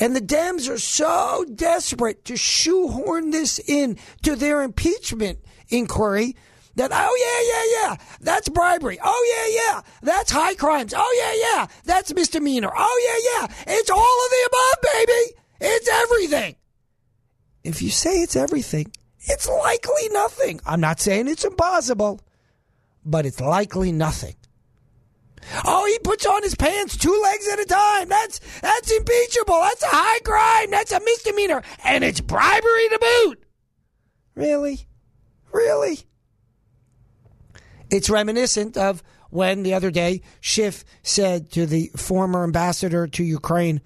And 0.01 0.15
the 0.15 0.21
Dems 0.21 0.69
are 0.69 0.79
so 0.79 1.45
desperate 1.55 2.25
to 2.25 2.37
shoehorn 2.37 3.31
this 3.31 3.61
in 3.61 3.99
to 4.23 4.35
their 4.35 4.63
impeachment 4.63 5.39
inquiry 5.69 6.37
that, 6.77 6.91
oh, 6.93 7.17
yeah, 7.21 7.89
yeah, 7.89 7.99
yeah, 7.99 8.17
that's 8.21 8.49
bribery. 8.49 8.99
Oh, 9.03 9.35
yeah, 9.37 9.63
yeah, 9.63 9.81
that's 10.03 10.33
high 10.33 10.55
crimes. 10.55 10.93
Oh, 10.97 11.15
yeah, 11.17 11.61
yeah, 11.61 11.67
that's 11.85 12.13
misdemeanor. 12.13 12.73
Oh, 12.77 13.01
yeah, 13.07 13.47
yeah, 13.49 13.75
it's 13.79 13.91
all 13.91 13.99
of 13.99 14.31
the 14.31 14.49
above, 14.49 14.93
baby. 14.93 15.37
It's 15.61 15.89
everything. 15.89 16.57
If 17.63 17.81
you 17.81 17.91
say 17.91 18.23
it's 18.23 18.37
everything, 18.37 18.93
it's 19.21 19.49
likely 19.49 20.09
nothing. 20.11 20.61
I'm 20.67 20.81
not 20.81 21.01
saying 21.01 21.29
it's 21.29 21.45
impossible, 21.45 22.21
but 23.05 23.25
it's 23.25 23.41
likely 23.41 23.93
nothing. 23.93 24.35
Oh, 25.65 25.87
he 25.87 25.99
puts 26.01 26.27
on 26.27 26.43
his 26.43 26.55
pants 26.55 26.97
two 26.97 27.21
legs 27.23 27.49
at 27.49 27.61
a 27.61 27.65
time. 27.65 28.09
That's 28.09 28.41
that's 28.61 28.91
impeachable. 28.91 29.61
That's 29.61 29.83
a 29.83 29.89
high 29.89 30.21
crime. 30.21 30.71
That's 30.71 30.93
a 30.93 31.01
misdemeanor, 31.01 31.63
and 31.85 32.05
it's 32.05 32.21
bribery 32.21 32.89
to 32.89 32.99
boot. 33.01 33.45
Really, 34.35 34.87
really. 35.53 36.01
It's 37.91 38.11
reminiscent 38.11 38.77
of 38.77 39.03
when 39.31 39.63
the 39.63 39.75
other 39.75 39.91
day 39.91 40.23
Schiff 40.41 40.85
said 41.03 41.51
to 41.53 41.67
the 41.67 41.91
former 41.97 42.43
ambassador 42.45 43.07
to 43.07 43.23
Ukraine, 43.25 43.81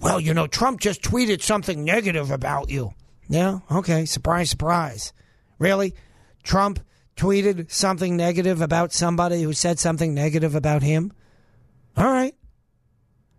"Well, 0.00 0.18
you 0.18 0.34
know, 0.34 0.46
Trump 0.46 0.80
just 0.80 1.02
tweeted 1.02 1.42
something 1.42 1.84
negative 1.84 2.30
about 2.30 2.70
you." 2.70 2.94
Yeah, 3.28 3.60
okay. 3.70 4.04
Surprise, 4.04 4.50
surprise. 4.50 5.12
Really, 5.58 5.94
Trump 6.42 6.80
tweeted 7.16 7.70
something 7.70 8.16
negative 8.16 8.60
about 8.60 8.92
somebody 8.92 9.42
who 9.42 9.52
said 9.52 9.78
something 9.78 10.14
negative 10.14 10.54
about 10.54 10.82
him? 10.82 11.12
All 11.96 12.04
right. 12.04 12.34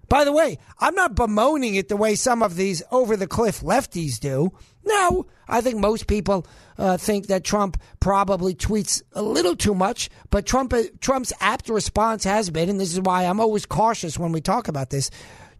By 0.09 0.25
the 0.25 0.31
way, 0.31 0.59
I'm 0.79 0.93
not 0.93 1.15
bemoaning 1.15 1.75
it 1.75 1.89
the 1.89 1.97
way 1.97 2.13
some 2.13 2.43
of 2.43 2.55
these 2.55 2.83
over 2.91 3.17
the 3.17 3.25
cliff 3.25 3.61
lefties 3.61 4.19
do. 4.19 4.51
No, 4.85 5.25
I 5.47 5.61
think 5.61 5.79
most 5.79 6.07
people 6.07 6.45
uh, 6.77 6.97
think 6.97 7.27
that 7.27 7.43
Trump 7.43 7.81
probably 7.99 8.53
tweets 8.53 9.01
a 9.13 9.23
little 9.23 9.55
too 9.55 9.73
much, 9.73 10.09
but 10.29 10.45
Trump 10.45 10.73
Trump's 10.99 11.33
apt 11.39 11.69
response 11.69 12.25
has 12.25 12.49
been, 12.49 12.69
and 12.69 12.79
this 12.79 12.93
is 12.93 13.01
why 13.01 13.23
I'm 13.23 13.39
always 13.39 13.65
cautious 13.65 14.19
when 14.19 14.31
we 14.31 14.41
talk 14.41 14.67
about 14.67 14.89
this. 14.91 15.09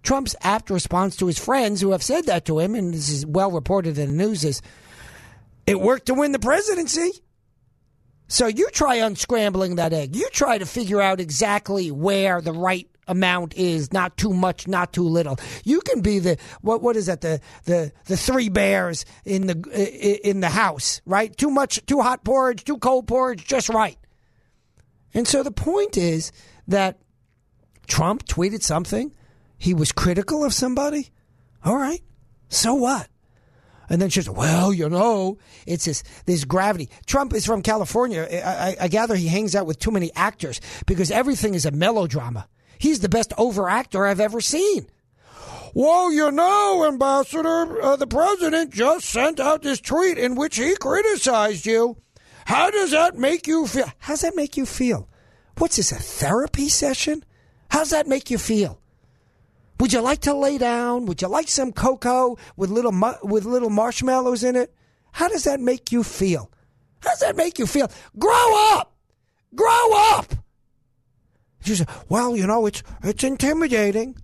Trump's 0.04 0.36
apt 0.42 0.70
response 0.70 1.16
to 1.16 1.28
his 1.28 1.40
friends 1.40 1.80
who 1.80 1.92
have 1.92 2.04
said 2.04 2.26
that 2.26 2.46
to 2.46 2.60
him, 2.60 2.76
and 2.76 2.94
this 2.94 3.10
is 3.10 3.26
well 3.26 3.50
reported 3.50 3.98
in 3.98 4.10
the 4.10 4.24
news, 4.28 4.44
is 4.44 4.62
it 5.66 5.80
worked 5.80 6.08
to 6.08 6.14
win 6.14 6.34
the 6.34 6.40
presidency. 6.40 7.12
So 8.34 8.48
you 8.48 8.68
try 8.72 8.98
unscrambling 8.98 9.76
that 9.76 9.94
egg. 9.94 10.16
You 10.16 10.28
try 10.32 10.58
to 10.58 10.66
figure 10.66 11.00
out 11.00 11.20
exactly 11.20 11.92
where 11.92 12.42
the 12.42 12.52
right 12.52 12.90
amount 13.08 13.54
is 13.54 13.94
not 13.94 14.18
too 14.18 14.34
much 14.34 14.68
not 14.68 14.92
too 14.92 15.08
little. 15.08 15.38
You 15.64 15.82
can 15.82 16.02
be 16.02 16.18
the 16.18 16.38
what 16.62 16.82
what 16.82 16.96
is 16.96 17.06
that? 17.06 17.22
The 17.22 17.42
the 17.66 17.92
the 18.06 18.18
three 18.18 18.50
bears 18.50 19.06
in 19.24 19.46
the 19.46 20.20
in 20.28 20.40
the 20.40 20.50
house 20.50 21.00
right? 21.06 21.38
Too 21.38 21.52
much 21.52 21.86
too 21.86 22.02
hot 22.02 22.24
porridge 22.24 22.64
too 22.64 22.80
cold 22.80 23.08
porridge 23.08 23.46
just 23.46 23.70
right. 23.70 24.00
And 25.14 25.28
so 25.28 25.44
the 25.44 25.52
point 25.52 25.96
is 25.96 26.32
that 26.68 26.98
trump 27.86 28.26
tweeted 28.26 28.64
something. 28.64 29.14
He 29.60 29.76
was 29.76 29.92
critical 29.92 30.44
of 30.44 30.56
somebody. 30.56 31.12
All 31.64 31.78
right. 31.78 32.02
So 32.50 32.74
what 32.74 33.10
and 33.90 34.02
then 34.02 34.10
she's, 34.10 34.30
well, 34.30 34.74
you 34.74 34.90
know, 34.90 35.38
it's 35.66 35.86
this, 35.86 36.04
this 36.26 36.46
gravity. 36.46 36.90
Trump 37.06 37.34
is 37.34 37.46
from 37.46 37.62
California. 37.62 38.28
I, 38.32 38.38
I, 38.38 38.76
I 38.82 38.88
gather 38.88 39.16
he 39.16 39.28
hangs 39.28 39.56
out 39.56 39.66
with 39.66 39.80
too 39.80 39.92
many 39.92 40.12
actors 40.16 40.62
because 40.86 41.12
everything 41.12 41.54
is 41.54 41.66
a 41.66 41.72
melodrama. 41.72 42.48
He's 42.80 43.00
the 43.00 43.10
best 43.10 43.32
overactor 43.32 44.08
I've 44.08 44.20
ever 44.20 44.42
seen. 44.42 44.88
Well, 45.74 46.12
you 46.12 46.32
know, 46.32 46.86
Ambassador, 46.88 47.82
uh, 47.82 47.96
the 47.96 48.08
president 48.08 48.74
just 48.74 49.06
sent 49.06 49.40
out 49.40 49.64
this 49.64 49.82
tweet 49.82 50.18
in 50.18 50.36
which 50.36 50.58
he 50.58 50.76
criticized 50.76 51.66
you. 51.66 51.98
How 52.46 52.70
does 52.70 52.92
that 52.92 53.18
make 53.18 53.48
you 53.48 53.66
feel? 53.66 53.92
How's 54.00 54.22
that 54.22 54.36
make 54.36 54.56
you 54.58 54.66
feel? 54.66 55.10
What's 55.58 55.78
this, 55.78 55.92
a 55.92 55.96
therapy 55.96 56.70
session? 56.70 57.24
How's 57.70 57.90
that 57.90 58.08
make 58.08 58.30
you 58.30 58.38
feel? 58.38 58.80
Would 59.80 59.94
you 59.94 60.02
like 60.02 60.22
to 60.22 60.34
lay 60.34 60.58
down? 60.58 61.06
Would 61.06 61.22
you 61.22 61.28
like 61.28 61.48
some 61.48 61.72
cocoa 61.72 62.38
with 62.56 62.70
little 62.70 62.94
with 63.24 63.46
little 63.46 63.70
marshmallows 63.70 64.44
in 64.44 64.56
it? 64.56 64.74
How 65.12 65.28
does 65.28 65.44
that 65.44 65.60
make 65.60 65.92
you 65.92 66.04
feel? 66.04 66.52
How 67.02 67.10
does 67.12 67.20
that 67.20 67.36
make 67.36 67.60
you 67.60 67.68
feel? 67.68 67.92
Grow 68.18 68.72
up! 68.74 68.96
Grow 69.56 69.90
up! 70.14 70.34
She 71.62 71.76
said, 71.76 71.90
"Well, 72.10 72.36
you 72.36 72.48
know, 72.48 72.66
it's 72.66 72.84
it's 73.04 73.24
intimidating." 73.24 74.18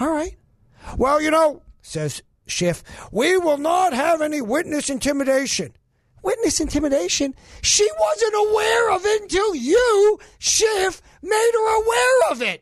All 0.00 0.10
right. 0.10 0.36
Well, 0.96 1.20
you 1.20 1.30
know, 1.30 1.62
says 1.80 2.22
Schiff, 2.46 2.82
we 3.12 3.36
will 3.36 3.58
not 3.58 3.92
have 3.92 4.20
any 4.20 4.40
witness 4.40 4.90
intimidation. 4.90 5.74
Witness 6.22 6.60
intimidation? 6.60 7.34
She 7.62 7.88
wasn't 7.98 8.34
aware 8.34 8.92
of 8.92 9.04
it 9.04 9.22
until 9.22 9.54
you, 9.54 10.18
Schiff, 10.38 11.02
made 11.22 11.50
her 11.54 11.82
aware 11.82 12.30
of 12.30 12.42
it. 12.42 12.61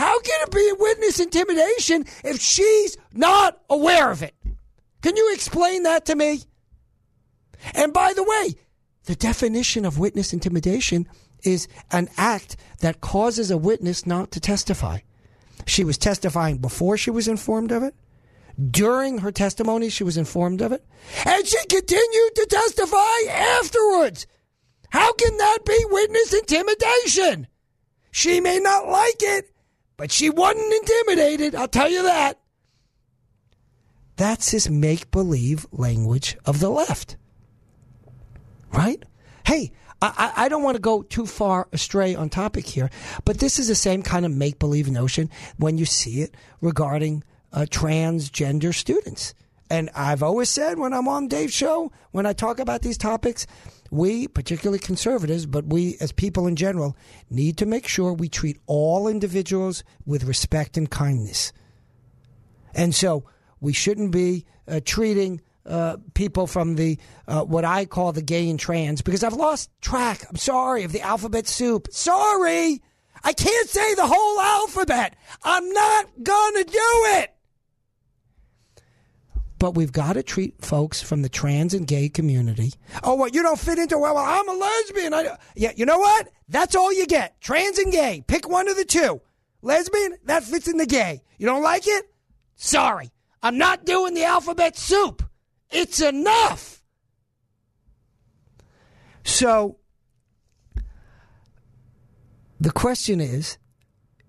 How 0.00 0.18
can 0.20 0.40
it 0.40 0.50
be 0.50 0.72
witness 0.78 1.20
intimidation 1.20 2.06
if 2.24 2.40
she's 2.40 2.96
not 3.12 3.60
aware 3.68 4.10
of 4.10 4.22
it? 4.22 4.34
Can 5.02 5.14
you 5.14 5.34
explain 5.34 5.82
that 5.82 6.06
to 6.06 6.16
me? 6.16 6.40
And 7.74 7.92
by 7.92 8.14
the 8.14 8.22
way, 8.22 8.54
the 9.04 9.14
definition 9.14 9.84
of 9.84 9.98
witness 9.98 10.32
intimidation 10.32 11.06
is 11.44 11.68
an 11.92 12.08
act 12.16 12.56
that 12.78 13.02
causes 13.02 13.50
a 13.50 13.58
witness 13.58 14.06
not 14.06 14.30
to 14.30 14.40
testify. 14.40 15.00
She 15.66 15.84
was 15.84 15.98
testifying 15.98 16.56
before 16.56 16.96
she 16.96 17.10
was 17.10 17.28
informed 17.28 17.70
of 17.70 17.82
it. 17.82 17.94
During 18.70 19.18
her 19.18 19.30
testimony, 19.30 19.90
she 19.90 20.02
was 20.02 20.16
informed 20.16 20.62
of 20.62 20.72
it. 20.72 20.82
And 21.26 21.46
she 21.46 21.58
continued 21.66 22.34
to 22.36 22.46
testify 22.48 23.30
afterwards. 23.30 24.26
How 24.88 25.12
can 25.12 25.36
that 25.36 25.58
be 25.66 25.84
witness 25.90 26.32
intimidation? 26.32 27.48
She 28.12 28.40
may 28.40 28.60
not 28.60 28.88
like 28.88 29.20
it, 29.20 29.50
but 30.00 30.10
she 30.10 30.30
wasn't 30.30 30.72
intimidated, 30.72 31.54
I'll 31.54 31.68
tell 31.68 31.90
you 31.90 32.04
that. 32.04 32.40
That's 34.16 34.50
this 34.50 34.66
make 34.70 35.10
believe 35.10 35.66
language 35.72 36.38
of 36.46 36.58
the 36.58 36.70
left. 36.70 37.18
Right? 38.72 39.02
Hey, 39.44 39.72
I, 40.00 40.32
I 40.34 40.48
don't 40.48 40.62
want 40.62 40.76
to 40.76 40.80
go 40.80 41.02
too 41.02 41.26
far 41.26 41.68
astray 41.74 42.14
on 42.14 42.30
topic 42.30 42.64
here, 42.64 42.88
but 43.26 43.40
this 43.40 43.58
is 43.58 43.68
the 43.68 43.74
same 43.74 44.02
kind 44.02 44.24
of 44.24 44.32
make 44.32 44.58
believe 44.58 44.90
notion 44.90 45.28
when 45.58 45.76
you 45.76 45.84
see 45.84 46.22
it 46.22 46.34
regarding 46.62 47.22
uh, 47.52 47.66
transgender 47.68 48.74
students. 48.74 49.34
And 49.70 49.88
I've 49.94 50.22
always 50.22 50.50
said 50.50 50.78
when 50.78 50.92
I'm 50.92 51.06
on 51.06 51.28
Dave's 51.28 51.54
show, 51.54 51.92
when 52.10 52.26
I 52.26 52.32
talk 52.32 52.58
about 52.58 52.82
these 52.82 52.98
topics, 52.98 53.46
we, 53.90 54.26
particularly 54.26 54.80
conservatives, 54.80 55.46
but 55.46 55.66
we 55.66 55.96
as 56.00 56.10
people 56.10 56.48
in 56.48 56.56
general, 56.56 56.96
need 57.30 57.56
to 57.58 57.66
make 57.66 57.86
sure 57.86 58.12
we 58.12 58.28
treat 58.28 58.58
all 58.66 59.06
individuals 59.06 59.84
with 60.04 60.24
respect 60.24 60.76
and 60.76 60.90
kindness. 60.90 61.52
And 62.74 62.94
so 62.94 63.24
we 63.60 63.72
shouldn't 63.72 64.10
be 64.10 64.44
uh, 64.66 64.80
treating 64.84 65.40
uh, 65.66 65.98
people 66.14 66.46
from 66.46 66.74
the 66.74 66.98
uh, 67.28 67.42
what 67.44 67.64
I 67.64 67.84
call 67.84 68.12
the 68.12 68.22
gay 68.22 68.48
and 68.48 68.58
trans 68.58 69.02
because 69.02 69.22
I've 69.22 69.34
lost 69.34 69.70
track. 69.80 70.24
I'm 70.28 70.36
sorry 70.36 70.84
of 70.84 70.92
the 70.92 71.02
alphabet 71.02 71.46
soup. 71.46 71.88
Sorry, 71.90 72.80
I 73.22 73.32
can't 73.32 73.68
say 73.68 73.94
the 73.94 74.06
whole 74.06 74.40
alphabet. 74.40 75.16
I'm 75.44 75.68
not 75.70 76.06
gonna 76.22 76.64
do 76.64 77.04
it. 77.18 77.34
But 79.60 79.74
we've 79.74 79.92
got 79.92 80.14
to 80.14 80.22
treat 80.22 80.64
folks 80.64 81.02
from 81.02 81.20
the 81.20 81.28
trans 81.28 81.74
and 81.74 81.86
gay 81.86 82.08
community. 82.08 82.72
Oh, 83.04 83.14
what 83.14 83.34
you 83.34 83.42
don't 83.42 83.58
fit 83.58 83.78
into? 83.78 83.98
Well, 83.98 84.14
well 84.14 84.24
I'm 84.24 84.48
a 84.48 84.54
lesbian. 84.54 85.12
I, 85.12 85.36
yeah, 85.54 85.72
you 85.76 85.84
know 85.84 85.98
what? 85.98 86.30
That's 86.48 86.74
all 86.74 86.90
you 86.90 87.06
get. 87.06 87.38
Trans 87.42 87.78
and 87.78 87.92
gay. 87.92 88.24
Pick 88.26 88.48
one 88.48 88.68
of 88.68 88.76
the 88.76 88.86
two. 88.86 89.20
Lesbian 89.60 90.16
that 90.24 90.44
fits 90.44 90.66
in 90.66 90.78
the 90.78 90.86
gay. 90.86 91.22
You 91.36 91.44
don't 91.44 91.62
like 91.62 91.86
it? 91.86 92.06
Sorry, 92.56 93.10
I'm 93.42 93.58
not 93.58 93.84
doing 93.84 94.14
the 94.14 94.24
alphabet 94.24 94.78
soup. 94.78 95.22
It's 95.70 96.00
enough. 96.00 96.82
So 99.24 99.76
the 102.58 102.70
question 102.70 103.20
is 103.20 103.58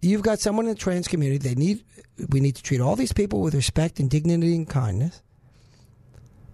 you've 0.01 0.23
got 0.23 0.39
someone 0.39 0.65
in 0.65 0.73
the 0.73 0.77
trans 0.77 1.07
community 1.07 1.37
they 1.37 1.55
need 1.55 1.85
we 2.29 2.39
need 2.39 2.55
to 2.55 2.63
treat 2.63 2.81
all 2.81 2.95
these 2.95 3.13
people 3.13 3.41
with 3.41 3.53
respect 3.53 3.99
and 3.99 4.09
dignity 4.09 4.55
and 4.55 4.69
kindness 4.69 5.21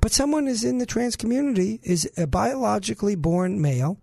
but 0.01 0.11
someone 0.11 0.47
is 0.47 0.63
in 0.63 0.77
the 0.77 0.85
trans 0.85 1.15
community 1.15 1.79
is 1.83 2.09
a 2.17 2.27
biologically 2.27 3.15
born 3.15 3.61
male 3.61 3.99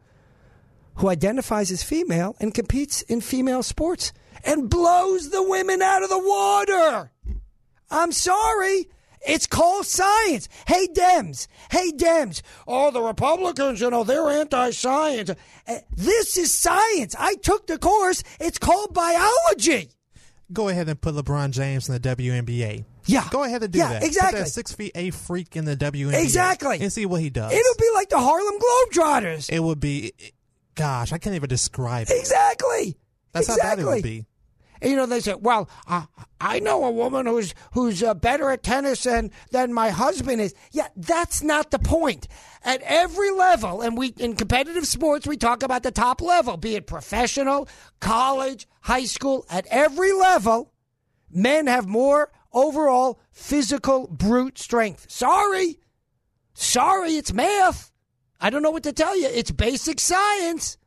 who 0.96 1.08
identifies 1.08 1.70
as 1.70 1.82
female 1.82 2.36
and 2.40 2.54
competes 2.54 3.02
in 3.02 3.20
female 3.20 3.62
sports 3.62 4.12
and 4.44 4.70
blows 4.70 5.30
the 5.30 5.42
women 5.42 5.82
out 5.82 6.02
of 6.02 6.08
the 6.08 6.18
water 6.18 7.10
i'm 7.90 8.12
sorry 8.12 8.88
it's 9.26 9.46
called 9.46 9.86
science. 9.86 10.48
Hey, 10.66 10.86
Dems. 10.86 11.46
Hey, 11.70 11.90
Dems. 11.92 12.42
Oh, 12.68 12.90
the 12.90 13.00
Republicans, 13.00 13.80
you 13.80 13.90
know, 13.90 14.04
they're 14.04 14.28
anti 14.28 14.70
science. 14.70 15.30
Uh, 15.30 15.78
this 15.96 16.36
is 16.36 16.56
science. 16.56 17.14
I 17.18 17.36
took 17.36 17.66
the 17.66 17.78
course. 17.78 18.22
It's 18.38 18.58
called 18.58 18.92
biology. 18.92 19.88
Go 20.54 20.68
ahead 20.68 20.88
and 20.88 21.00
put 21.00 21.14
LeBron 21.14 21.50
James 21.50 21.88
in 21.88 22.00
the 22.00 22.16
WNBA. 22.16 22.84
Yeah. 23.06 23.28
Go 23.30 23.42
ahead 23.44 23.62
and 23.62 23.72
do 23.72 23.78
yeah, 23.78 23.94
that. 23.94 24.04
Exactly. 24.04 24.38
Put 24.38 24.44
that 24.44 24.50
six 24.50 24.72
feet 24.72 24.92
eight 24.94 25.14
freak 25.14 25.56
in 25.56 25.64
the 25.64 25.76
WNBA. 25.76 26.22
Exactly. 26.22 26.80
And 26.80 26.92
see 26.92 27.06
what 27.06 27.20
he 27.20 27.28
does. 27.28 27.52
It'll 27.52 27.74
be 27.78 27.90
like 27.94 28.08
the 28.08 28.18
Harlem 28.18 28.54
Globetrotters. 28.58 29.52
It 29.52 29.60
would 29.60 29.80
be, 29.80 30.12
gosh, 30.74 31.12
I 31.12 31.18
can't 31.18 31.36
even 31.36 31.48
describe 31.48 32.08
it. 32.08 32.18
Exactly. 32.18 32.96
That's 33.32 33.48
exactly. 33.48 33.68
how 33.68 33.76
bad 33.76 33.82
it 33.82 33.86
would 33.86 34.02
be. 34.02 34.26
And, 34.80 34.90
you 34.90 34.96
know, 34.98 35.06
they 35.06 35.20
say, 35.20 35.34
"Well, 35.34 35.70
uh, 35.86 36.04
I 36.40 36.60
know 36.60 36.84
a 36.84 36.90
woman 36.90 37.24
who's 37.24 37.54
who's 37.72 38.02
uh, 38.02 38.12
better 38.12 38.50
at 38.50 38.62
tennis 38.62 39.04
than 39.04 39.30
than 39.50 39.72
my 39.72 39.88
husband 39.88 40.42
is." 40.42 40.54
Yeah, 40.72 40.88
that's 40.94 41.42
not 41.42 41.70
the 41.70 41.78
point. 41.78 42.28
At 42.62 42.82
every 42.82 43.30
level, 43.30 43.80
and 43.80 43.96
we 43.96 44.08
in 44.18 44.36
competitive 44.36 44.86
sports, 44.86 45.26
we 45.26 45.38
talk 45.38 45.62
about 45.62 45.84
the 45.84 45.90
top 45.90 46.20
level, 46.20 46.58
be 46.58 46.74
it 46.74 46.86
professional, 46.86 47.66
college, 48.00 48.66
high 48.84 49.04
school. 49.04 49.44
At 49.50 49.66
every 49.66 50.12
level, 50.12 50.72
men 51.30 51.66
have 51.66 51.86
more 51.86 52.32
overall 52.52 53.20
physical 53.32 54.06
brute 54.06 54.58
strength. 54.58 55.10
Sorry, 55.10 55.78
sorry, 56.54 57.16
it's 57.16 57.32
math. 57.32 57.90
I 58.40 58.48
don't 58.50 58.62
know 58.62 58.70
what 58.70 58.84
to 58.84 58.92
tell 58.92 59.18
you. 59.18 59.26
It's 59.26 59.50
basic 59.50 60.00
science. 60.00 60.78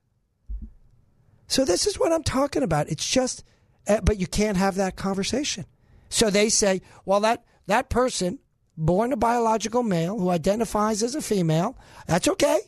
So 1.47 1.63
this 1.63 1.85
is 1.85 1.99
what 1.99 2.11
I'm 2.11 2.23
talking 2.23 2.63
about. 2.63 2.89
It's 2.89 3.07
just 3.07 3.43
uh, 3.87 4.01
but 4.01 4.19
you 4.19 4.27
can't 4.27 4.57
have 4.57 4.75
that 4.75 4.95
conversation. 4.95 5.65
So 6.09 6.29
they 6.29 6.49
say, 6.49 6.81
well, 7.05 7.19
that, 7.21 7.45
that 7.67 7.89
person, 7.89 8.39
born 8.77 9.13
a 9.13 9.17
biological 9.17 9.83
male 9.83 10.19
who 10.19 10.29
identifies 10.29 11.01
as 11.03 11.15
a 11.15 11.21
female, 11.21 11.77
that's 12.05 12.27
okay. 12.27 12.59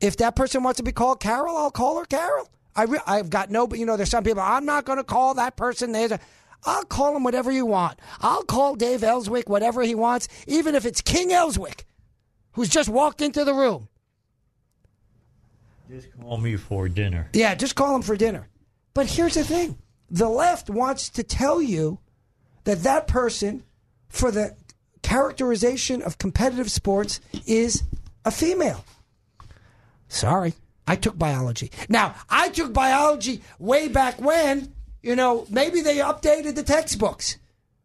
If 0.00 0.16
that 0.18 0.36
person 0.36 0.62
wants 0.62 0.78
to 0.78 0.82
be 0.82 0.92
called 0.92 1.20
Carol, 1.20 1.56
I'll 1.56 1.70
call 1.70 1.98
her 1.98 2.04
Carol. 2.04 2.48
I 2.74 2.84
re- 2.84 3.00
I've 3.06 3.30
got 3.30 3.50
no, 3.50 3.66
but 3.66 3.78
you 3.78 3.86
know, 3.86 3.96
there's 3.96 4.10
some 4.10 4.24
people, 4.24 4.42
I'm 4.42 4.64
not 4.64 4.84
going 4.84 4.98
to 4.98 5.04
call 5.04 5.34
that 5.34 5.56
person. 5.56 5.92
There's 5.92 6.12
a, 6.12 6.20
I'll 6.64 6.84
call 6.84 7.16
him 7.16 7.24
whatever 7.24 7.50
you 7.50 7.66
want. 7.66 7.98
I'll 8.20 8.42
call 8.42 8.74
Dave 8.76 9.02
Elswick 9.02 9.48
whatever 9.48 9.82
he 9.82 9.94
wants, 9.94 10.28
even 10.46 10.74
if 10.74 10.84
it's 10.84 11.00
King 11.00 11.32
Elswick, 11.32 11.84
who's 12.52 12.68
just 12.68 12.88
walked 12.88 13.20
into 13.20 13.44
the 13.44 13.54
room. 13.54 13.88
Just 15.90 16.08
call 16.20 16.38
me 16.38 16.56
for 16.56 16.88
dinner. 16.88 17.28
Yeah, 17.32 17.54
just 17.54 17.74
call 17.74 17.96
him 17.96 18.02
for 18.02 18.16
dinner. 18.16 18.48
But 18.94 19.06
here's 19.06 19.34
the 19.34 19.44
thing 19.44 19.78
the 20.10 20.28
left 20.28 20.68
wants 20.70 21.08
to 21.10 21.22
tell 21.22 21.62
you 21.62 21.98
that 22.64 22.82
that 22.82 23.06
person, 23.06 23.64
for 24.08 24.30
the 24.30 24.56
characterization 25.02 26.02
of 26.02 26.18
competitive 26.18 26.70
sports, 26.70 27.20
is 27.46 27.82
a 28.24 28.30
female. 28.30 28.84
Sorry, 30.08 30.54
I 30.90 30.96
took 30.96 31.16
biology. 31.16 31.70
Now, 31.88 32.16
I 32.28 32.48
took 32.48 32.72
biology 32.72 33.42
way 33.60 33.86
back 33.86 34.20
when, 34.20 34.74
you 35.04 35.14
know, 35.14 35.46
maybe 35.48 35.82
they 35.82 35.98
updated 35.98 36.56
the 36.56 36.64
textbooks. 36.64 37.38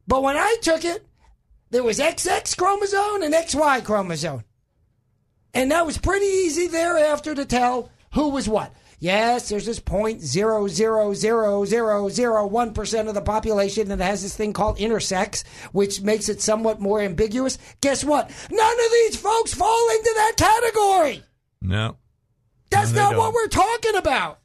But 0.07 0.23
when 0.23 0.37
I 0.37 0.57
took 0.63 0.83
it, 0.83 1.05
there 1.69 1.83
was 1.83 1.99
XX 1.99 2.57
chromosome 2.57 3.21
and 3.21 3.31
XY 3.31 3.83
chromosome. 3.83 4.43
And 5.53 5.69
that 5.69 5.85
was 5.85 5.99
pretty 5.99 6.25
easy 6.25 6.65
thereafter 6.65 7.35
to 7.35 7.45
tell 7.45 7.91
who 8.15 8.29
was 8.29 8.49
what. 8.49 8.73
Yes, 8.97 9.49
there's 9.49 9.67
this 9.67 9.79
point 9.79 10.21
zero 10.23 10.67
zero 10.67 11.13
zero 11.13 11.63
zero 11.63 12.09
zero 12.09 12.47
one 12.47 12.73
percent 12.73 13.07
of 13.07 13.13
the 13.13 13.21
population 13.21 13.89
that 13.89 13.99
has 13.99 14.23
this 14.23 14.35
thing 14.35 14.51
called 14.51 14.79
intersex, 14.79 15.43
which 15.73 16.01
makes 16.01 16.27
it 16.27 16.41
somewhat 16.41 16.79
more 16.79 17.01
ambiguous. 17.01 17.59
Guess 17.81 18.03
what? 18.03 18.31
None 18.49 18.79
of 18.79 18.91
these 18.91 19.15
folks 19.15 19.53
fall 19.53 19.89
into 19.91 20.11
that 20.15 20.33
category. 20.37 21.23
No. 21.61 21.97
That's 22.69 22.91
No, 22.91 23.03
not 23.03 23.17
what 23.17 23.25
don't. 23.25 23.33
we're 23.33 23.47
talking 23.47 23.95
about. 23.95 24.39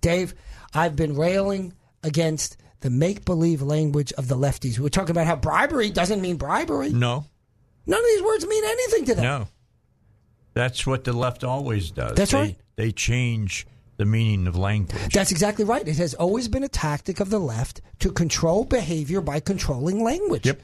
Dave, 0.00 0.34
I've 0.74 0.96
been 0.96 1.16
railing 1.16 1.74
against 2.02 2.56
the 2.80 2.90
make 2.90 3.24
believe 3.24 3.62
language 3.62 4.12
of 4.14 4.28
the 4.28 4.36
lefties. 4.36 4.78
We're 4.78 4.88
talking 4.88 5.12
about 5.12 5.26
how 5.26 5.36
bribery 5.36 5.90
doesn't 5.90 6.20
mean 6.20 6.36
bribery. 6.36 6.90
No. 6.90 7.26
None 7.86 7.98
of 7.98 8.06
these 8.06 8.22
words 8.22 8.46
mean 8.46 8.64
anything 8.64 9.04
to 9.06 9.14
them. 9.14 9.24
No. 9.24 9.48
That's 10.54 10.86
what 10.86 11.04
the 11.04 11.12
left 11.12 11.44
always 11.44 11.90
does. 11.90 12.14
That's 12.14 12.32
they, 12.32 12.38
right. 12.38 12.56
They 12.76 12.92
change 12.92 13.66
the 13.96 14.04
meaning 14.04 14.46
of 14.46 14.56
language. 14.56 15.12
That's 15.12 15.30
exactly 15.30 15.64
right. 15.64 15.86
It 15.86 15.96
has 15.98 16.14
always 16.14 16.48
been 16.48 16.64
a 16.64 16.68
tactic 16.68 17.20
of 17.20 17.30
the 17.30 17.38
left 17.38 17.80
to 18.00 18.10
control 18.10 18.64
behavior 18.64 19.20
by 19.20 19.40
controlling 19.40 20.02
language. 20.02 20.46
Yep. 20.46 20.60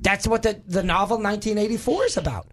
That's 0.00 0.26
what 0.26 0.42
the, 0.42 0.60
the 0.66 0.82
novel 0.82 1.16
1984 1.16 2.04
is 2.04 2.16
about. 2.16 2.48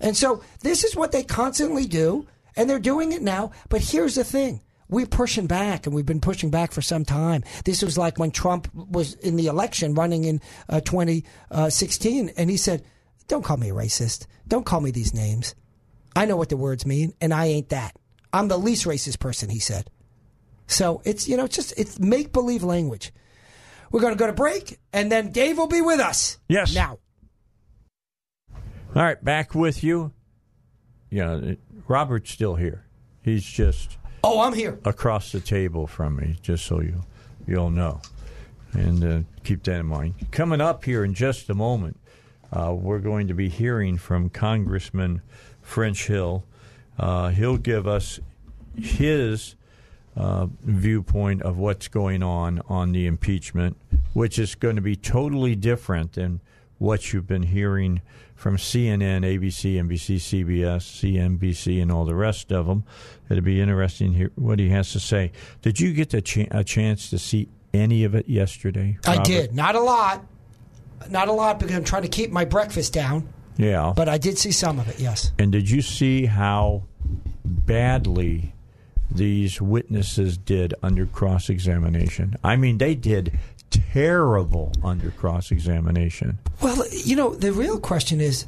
And 0.00 0.16
so 0.16 0.42
this 0.60 0.84
is 0.84 0.94
what 0.94 1.12
they 1.12 1.22
constantly 1.22 1.86
do, 1.86 2.26
and 2.56 2.68
they're 2.68 2.78
doing 2.78 3.12
it 3.12 3.22
now. 3.22 3.52
But 3.68 3.80
here's 3.80 4.14
the 4.14 4.24
thing 4.24 4.60
we're 4.88 5.06
pushing 5.06 5.46
back, 5.46 5.86
and 5.86 5.94
we've 5.94 6.06
been 6.06 6.20
pushing 6.20 6.50
back 6.50 6.72
for 6.72 6.82
some 6.82 7.04
time. 7.04 7.42
This 7.64 7.82
was 7.82 7.98
like 7.98 8.18
when 8.18 8.30
Trump 8.30 8.72
was 8.74 9.14
in 9.14 9.36
the 9.36 9.46
election 9.46 9.94
running 9.94 10.24
in 10.24 10.40
uh, 10.68 10.80
2016, 10.80 12.30
and 12.36 12.50
he 12.50 12.56
said, 12.56 12.84
Don't 13.28 13.44
call 13.44 13.56
me 13.56 13.70
a 13.70 13.74
racist. 13.74 14.26
Don't 14.46 14.66
call 14.66 14.80
me 14.80 14.90
these 14.90 15.14
names. 15.14 15.54
I 16.14 16.24
know 16.24 16.36
what 16.36 16.48
the 16.48 16.56
words 16.56 16.86
mean, 16.86 17.14
and 17.20 17.34
I 17.34 17.46
ain't 17.46 17.70
that. 17.70 17.96
I'm 18.32 18.48
the 18.48 18.58
least 18.58 18.86
racist 18.86 19.18
person, 19.18 19.48
he 19.48 19.58
said. 19.58 19.90
So 20.66 21.02
it's, 21.04 21.28
you 21.28 21.36
know, 21.36 21.44
it's 21.44 21.56
just, 21.56 21.74
it's 21.76 21.98
make 21.98 22.32
believe 22.32 22.62
language. 22.62 23.12
We're 23.90 24.00
going 24.00 24.14
to 24.14 24.18
go 24.18 24.26
to 24.26 24.32
break, 24.32 24.78
and 24.92 25.10
then 25.10 25.30
Dave 25.30 25.58
will 25.58 25.68
be 25.68 25.80
with 25.80 26.00
us. 26.00 26.38
Yes. 26.48 26.74
Now. 26.74 26.98
All 28.96 29.02
right, 29.02 29.22
back 29.22 29.54
with 29.54 29.84
you. 29.84 30.14
Yeah, 31.10 31.52
Robert's 31.86 32.30
still 32.30 32.54
here. 32.54 32.86
He's 33.22 33.44
just 33.44 33.98
Oh, 34.24 34.40
I'm 34.40 34.54
here. 34.54 34.78
across 34.86 35.32
the 35.32 35.40
table 35.40 35.86
from 35.86 36.16
me, 36.16 36.38
just 36.40 36.64
so 36.64 36.80
you 36.80 37.02
you'll 37.46 37.68
know, 37.68 38.00
and 38.72 39.04
uh, 39.04 39.20
keep 39.44 39.64
that 39.64 39.80
in 39.80 39.86
mind. 39.86 40.14
Coming 40.30 40.62
up 40.62 40.82
here 40.82 41.04
in 41.04 41.12
just 41.12 41.50
a 41.50 41.54
moment, 41.54 42.00
uh, 42.50 42.72
we're 42.74 43.00
going 43.00 43.28
to 43.28 43.34
be 43.34 43.50
hearing 43.50 43.98
from 43.98 44.30
Congressman 44.30 45.20
French 45.60 46.06
Hill. 46.06 46.44
Uh, 46.98 47.28
he'll 47.28 47.58
give 47.58 47.86
us 47.86 48.18
his 48.78 49.56
uh, 50.16 50.46
viewpoint 50.62 51.42
of 51.42 51.58
what's 51.58 51.88
going 51.88 52.22
on 52.22 52.62
on 52.66 52.92
the 52.92 53.06
impeachment, 53.06 53.76
which 54.14 54.38
is 54.38 54.54
going 54.54 54.76
to 54.76 54.82
be 54.82 54.96
totally 54.96 55.54
different 55.54 56.14
than 56.14 56.40
what 56.78 57.12
you've 57.12 57.26
been 57.26 57.42
hearing 57.44 58.02
from 58.34 58.56
CNN, 58.58 59.22
ABC, 59.24 59.76
NBC, 59.76 60.16
CBS, 60.16 60.82
CNBC, 61.38 61.80
and 61.80 61.90
all 61.90 62.04
the 62.04 62.14
rest 62.14 62.52
of 62.52 62.66
them. 62.66 62.84
It'll 63.30 63.42
be 63.42 63.60
interesting 63.60 64.12
to 64.12 64.16
hear 64.18 64.32
what 64.34 64.58
he 64.58 64.68
has 64.68 64.92
to 64.92 65.00
say. 65.00 65.32
Did 65.62 65.80
you 65.80 65.92
get 65.94 66.10
the 66.10 66.20
ch- 66.20 66.46
a 66.50 66.62
chance 66.62 67.08
to 67.10 67.18
see 67.18 67.48
any 67.72 68.04
of 68.04 68.14
it 68.14 68.28
yesterday? 68.28 68.98
I 69.06 69.22
did. 69.22 69.54
Not 69.54 69.74
a 69.74 69.80
lot. 69.80 70.24
Not 71.10 71.28
a 71.28 71.32
lot 71.32 71.58
because 71.58 71.76
I'm 71.76 71.84
trying 71.84 72.02
to 72.02 72.08
keep 72.08 72.30
my 72.30 72.44
breakfast 72.44 72.92
down, 72.92 73.26
Yeah. 73.56 73.92
but 73.96 74.08
I 74.08 74.18
did 74.18 74.36
see 74.38 74.50
some 74.52 74.78
of 74.78 74.88
it, 74.88 74.98
yes. 75.00 75.32
And 75.38 75.50
did 75.52 75.70
you 75.70 75.80
see 75.80 76.26
how 76.26 76.82
badly 77.44 78.54
these 79.10 79.60
witnesses 79.60 80.36
did 80.36 80.74
under 80.82 81.06
cross 81.06 81.48
examination? 81.48 82.36
I 82.44 82.56
mean, 82.56 82.78
they 82.78 82.94
did 82.94 83.38
terrible 83.70 84.72
under 84.82 85.10
cross 85.10 85.50
examination. 85.50 86.38
Well, 86.62 86.84
you 86.90 87.16
know, 87.16 87.34
the 87.34 87.52
real 87.52 87.78
question 87.78 88.20
is 88.20 88.46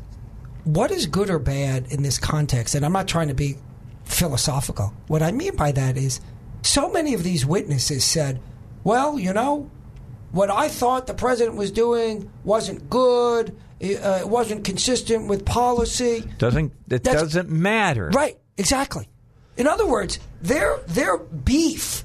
what 0.65 0.91
is 0.91 1.07
good 1.07 1.31
or 1.31 1.39
bad 1.39 1.87
in 1.91 2.03
this 2.03 2.19
context? 2.19 2.75
And 2.75 2.85
I'm 2.85 2.93
not 2.93 3.09
trying 3.09 3.29
to 3.29 3.35
be 3.35 3.57
philosophical. 4.05 4.93
What 5.07 5.23
I 5.23 5.33
mean 5.33 5.57
by 5.57 5.73
that 5.73 5.97
is 5.97 6.21
so 6.63 6.91
many 6.91 7.15
of 7.15 7.23
these 7.23 7.47
witnesses 7.47 8.05
said, 8.05 8.41
well, 8.85 9.19
you 9.19 9.33
know, 9.33 9.71
what 10.33 10.51
I 10.51 10.69
thought 10.69 11.07
the 11.07 11.15
president 11.15 11.57
was 11.57 11.71
doing 11.71 12.31
wasn't 12.45 12.91
good, 12.91 13.57
uh, 13.83 14.19
it 14.21 14.29
wasn't 14.29 14.65
consistent 14.65 15.29
with 15.29 15.45
policy. 15.45 16.25
Doesn't 16.39 16.73
it 16.91 17.05
That's- 17.05 17.23
doesn't 17.23 17.49
matter. 17.51 18.11
Right, 18.13 18.39
exactly. 18.57 19.09
In 19.57 19.67
other 19.67 19.87
words, 19.87 20.19
their 20.43 20.79
their 20.87 21.19
beef 21.19 22.05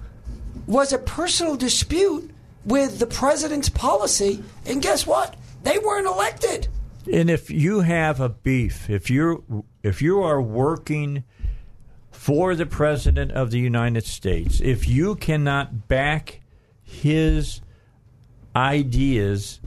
was 0.67 0.93
a 0.93 0.97
personal 0.97 1.55
dispute 1.55 2.31
with 2.65 2.99
the 2.99 3.07
president's 3.07 3.69
policy, 3.69 4.43
and 4.65 4.81
guess 4.81 5.05
what? 5.05 5.35
They 5.63 5.79
weren't 5.79 6.07
elected. 6.07 6.67
And 7.11 7.29
if 7.29 7.49
you 7.49 7.81
have 7.81 8.19
a 8.19 8.29
beef, 8.29 8.89
if 8.89 9.09
you're 9.09 9.43
if 9.81 10.01
you 10.01 10.21
are 10.21 10.41
working 10.41 11.23
for 12.11 12.55
the 12.55 12.65
president 12.65 13.31
of 13.31 13.51
the 13.51 13.59
United 13.59 14.05
States, 14.05 14.61
if 14.61 14.87
you 14.87 15.15
cannot 15.15 15.87
back 15.89 16.39
his 16.81 17.61
ideas 18.55 19.59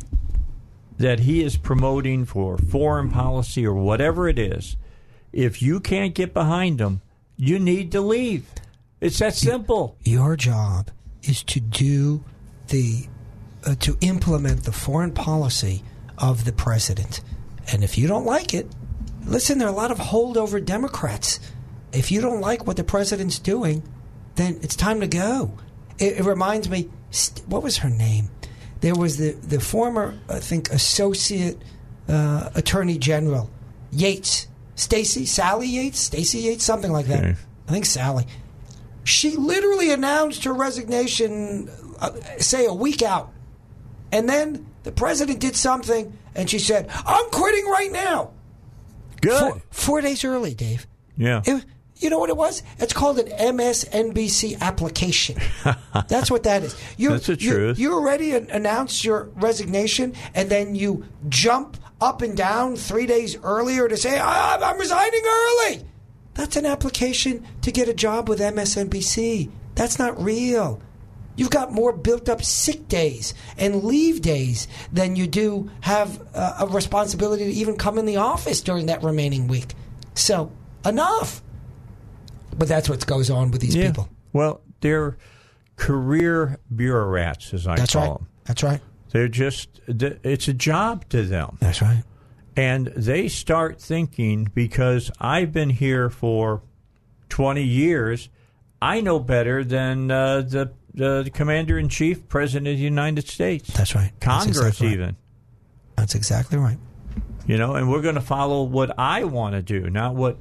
that 0.97 1.21
he 1.21 1.43
is 1.43 1.59
promoting 1.59 2.25
for 2.25 2.57
foreign 2.57 3.11
policy 3.11 3.67
or 3.67 3.75
whatever 3.75 4.29
it 4.29 4.39
is, 4.39 4.77
if 5.33 5.61
you 5.61 5.81
can't 5.81 6.15
get 6.15 6.33
behind 6.33 6.79
them, 6.79 7.03
you 7.37 7.59
need 7.59 7.93
to 7.93 8.01
leave. 8.01 8.49
It's 9.01 9.19
that 9.19 9.35
simple. 9.35 9.99
Your 10.05 10.37
job 10.37 10.91
is 11.23 11.43
to 11.45 11.61
do 11.61 12.25
the 12.69 13.07
uh, 13.65 13.75
to 13.81 13.97
implement 14.01 14.65
the 14.65 14.73
foreign 14.73 15.13
policy 15.13 15.83
of 16.19 16.45
the 16.45 16.53
president. 16.53 17.21
And 17.73 17.83
if 17.83 17.99
you 17.99 18.07
don't 18.07 18.25
like 18.25 18.55
it, 18.55 18.67
listen, 19.25 19.59
there 19.59 19.69
are 19.69 19.73
a 19.73 19.77
lot 19.77 19.91
of 19.91 19.99
holdover 19.99 20.65
Democrats. 20.65 21.41
If 21.93 22.11
you 22.13 22.21
don't 22.21 22.41
like 22.41 22.67
what 22.67 22.77
the 22.77 22.85
president's 22.85 23.39
doing, 23.39 23.83
then 24.37 24.59
it's 24.63 24.77
time 24.77 25.01
to 25.01 25.09
go. 25.09 25.59
It, 25.99 26.19
it 26.19 26.25
reminds 26.25 26.69
me, 26.69 26.89
st- 27.11 27.47
what 27.49 27.63
was 27.63 27.79
her 27.79 27.91
name? 27.91 28.31
There 28.81 28.95
was 28.95 29.17
the, 29.17 29.33
the 29.33 29.61
former, 29.61 30.15
I 30.29 30.39
think, 30.39 30.71
associate 30.71 31.61
uh, 32.09 32.51
attorney 32.55 32.99
general, 32.99 33.51
Yates, 33.91 34.47
Stacy, 34.75 35.25
Sally 35.27 35.69
Yates, 35.69 35.99
Stacy 35.99 36.39
Yates, 36.41 36.65
something 36.65 36.93
like 36.93 37.07
that. 37.07 37.25
Okay. 37.25 37.37
I 37.69 37.73
think 37.73 37.87
Sally. 37.87 38.27
She 39.05 39.31
literally 39.37 39.91
announced 39.91 40.45
her 40.45 40.53
resignation, 40.53 41.71
uh, 42.01 42.13
say, 42.39 42.67
a 42.67 42.73
week 42.75 43.03
out. 43.03 43.33
And 44.13 44.29
then 44.29 44.67
the 44.85 44.93
president 44.93 45.41
did 45.41 45.57
something, 45.57 46.17
and 46.35 46.49
she 46.49 46.59
said, 46.59 46.89
I'm 47.07 47.29
quitting 47.31 47.67
right 47.67 47.91
now. 47.93 48.31
Good. 49.21 49.39
Four, 49.41 49.63
four 49.71 50.01
days 50.01 50.25
early, 50.25 50.55
Dave. 50.55 50.87
yeah. 51.17 51.43
It- 51.45 51.65
you 51.99 52.11
know 52.11 52.19
what 52.19 52.29
it 52.29 52.37
was? 52.37 52.63
It's 52.79 52.93
called 52.93 53.19
an 53.19 53.29
MSNBC 53.29 54.61
application. 54.61 55.39
That's 56.09 56.31
what 56.31 56.43
that 56.43 56.63
is. 56.63 56.77
You, 56.99 57.09
That's 57.13 57.27
the 57.29 57.37
you- 57.41 57.51
truth. 57.53 57.79
You, 57.79 57.95
already 57.95 58.33
announced 58.35 59.03
your 59.03 59.31
resignation, 59.35 60.13
and 60.35 60.51
then 60.51 60.75
you 60.75 61.07
jump 61.31 61.79
up 62.03 62.21
and 62.21 62.37
down 62.37 62.77
three 62.77 63.07
days 63.07 63.39
earlier 63.43 63.89
to 63.89 63.97
say, 63.97 64.19
"Ah, 64.21 64.59
I'm 64.61 64.79
resigning 64.79 65.23
early. 65.27 65.87
That's 66.35 66.57
an 66.57 66.67
application 66.67 67.47
to 67.63 67.73
get 67.73 67.89
a 67.89 67.95
job 67.95 68.29
with 68.29 68.41
MSNBC. 68.41 69.49
That's 69.75 69.99
not 69.99 70.23
real. 70.23 70.83
You've 71.37 71.51
got 71.51 71.73
more 71.73 71.93
built 71.93 72.29
up 72.29 72.43
sick 72.43 72.89
days 72.89 73.35
and 73.59 73.85
leave 73.85 74.23
days 74.23 74.69
than 74.93 75.17
you 75.17 75.27
do 75.27 75.71
have 75.81 76.21
uh, 76.35 76.57
a 76.61 76.67
responsibility 76.67 77.45
to 77.45 77.51
even 77.51 77.77
come 77.77 77.99
in 77.99 78.07
the 78.07 78.17
office 78.17 78.61
during 78.63 78.87
that 78.87 79.03
remaining 79.03 79.47
week. 79.47 79.75
So, 80.15 80.51
enough. 80.85 81.43
But 82.57 82.69
that's 82.69 82.89
what 82.89 83.05
goes 83.07 83.29
on 83.31 83.51
with 83.51 83.61
these 83.61 83.75
Yeah. 83.77 83.89
people. 83.89 84.09
Well, 84.33 84.63
they're 84.81 85.19
career 85.77 86.59
bureaucrats, 86.75 87.53
as 87.53 87.67
I 87.67 87.77
That's 87.77 87.93
call 87.93 88.03
right. 88.03 88.19
them. 88.19 88.27
That's 88.45 88.63
right. 88.63 88.81
They're 89.11 89.29
just, 89.29 89.69
it's 89.87 90.49
a 90.49 90.55
job 90.55 91.09
to 91.11 91.23
them. 91.23 91.59
That's 91.61 91.83
right. 91.83 92.03
And 92.57 92.87
they 92.97 93.29
start 93.29 93.81
thinking 93.81 94.51
because 94.55 95.11
I've 95.21 95.53
been 95.53 95.69
here 95.71 96.09
for 96.09 96.63
20 97.29 97.63
years, 97.63 98.31
I 98.81 99.03
know 99.03 99.19
better 99.21 99.63
than 99.65 100.11
uh, 100.11 100.41
the, 100.43 100.73
the 100.97 101.31
commander 101.33 101.79
in 101.79 101.89
chief, 101.89 102.27
president 102.29 102.69
of 102.69 102.77
the 102.77 102.83
United 102.83 103.29
States, 103.29 103.69
That's 103.75 103.95
right. 103.95 104.13
That's 104.19 104.25
Congress, 104.25 104.59
exactly 104.59 104.87
right. 104.87 104.95
even. 104.95 105.17
That's 105.97 106.15
exactly 106.15 106.59
right. 106.59 106.79
You 107.47 107.59
know, 107.59 107.75
and 107.75 107.91
we're 107.91 108.03
going 108.03 108.17
to 108.17 108.21
follow 108.21 108.65
what 108.65 108.99
I 108.99 109.25
want 109.25 109.55
to 109.55 109.63
do, 109.63 109.89
not 109.89 110.15
what 110.15 110.39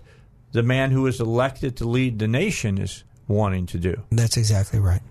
the 0.53 0.63
man 0.63 0.91
who 0.91 1.05
is 1.07 1.19
elected 1.19 1.77
to 1.77 1.85
lead 1.85 2.17
the 2.17 2.27
nation 2.27 2.77
is 2.77 3.03
wanting 3.27 3.65
to 3.67 3.77
do. 3.77 4.01
That's 4.11 4.37
exactly 4.37 4.79
right. 4.79 5.01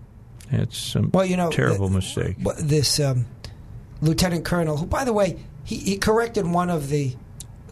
It's 0.51 0.95
a 0.95 1.01
Well, 1.01 1.25
you 1.25 1.37
know, 1.37 1.51
terrible 1.51 1.87
uh, 1.87 1.91
mistake. 1.91 2.37
This 2.59 2.99
um, 2.99 3.25
lieutenant 4.01 4.45
colonel, 4.45 4.77
who, 4.77 4.85
by 4.85 5.05
the 5.05 5.13
way, 5.13 5.39
he, 5.63 5.77
he 5.77 5.97
corrected 5.97 6.45
one 6.45 6.69
of 6.69 6.89
the 6.89 7.15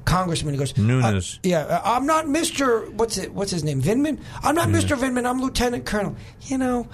congressmen. 0.06 0.54
He 0.54 0.58
goes, 0.58 0.78
Nunes. 0.78 1.36
"Uh, 1.36 1.40
yeah, 1.44 1.60
uh, 1.60 1.82
I'm 1.84 2.06
not 2.06 2.28
Mister. 2.28 2.90
What's 2.92 3.18
it? 3.18 3.34
What's 3.34 3.52
his 3.52 3.64
name? 3.64 3.82
Vindman. 3.82 4.20
I'm 4.42 4.56
not 4.56 4.70
Mister 4.70 4.96
Vindman. 4.96 5.30
I'm 5.30 5.42
Lieutenant 5.42 5.86
Colonel. 5.86 6.16
You 6.42 6.58
know, 6.58 6.88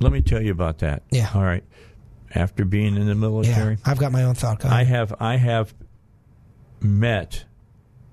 Let 0.00 0.12
me 0.12 0.22
tell 0.22 0.42
you 0.42 0.52
about 0.52 0.78
that. 0.78 1.02
Yeah. 1.10 1.30
All 1.34 1.42
right. 1.42 1.64
After 2.34 2.64
being 2.64 2.96
in 2.96 3.06
the 3.06 3.14
military, 3.14 3.74
yeah, 3.74 3.90
I've 3.90 3.98
got 3.98 4.10
my 4.10 4.24
own 4.24 4.34
thought. 4.34 4.60
Go 4.60 4.68
I 4.68 4.84
have 4.84 5.14
I 5.20 5.36
have 5.36 5.74
met 6.80 7.44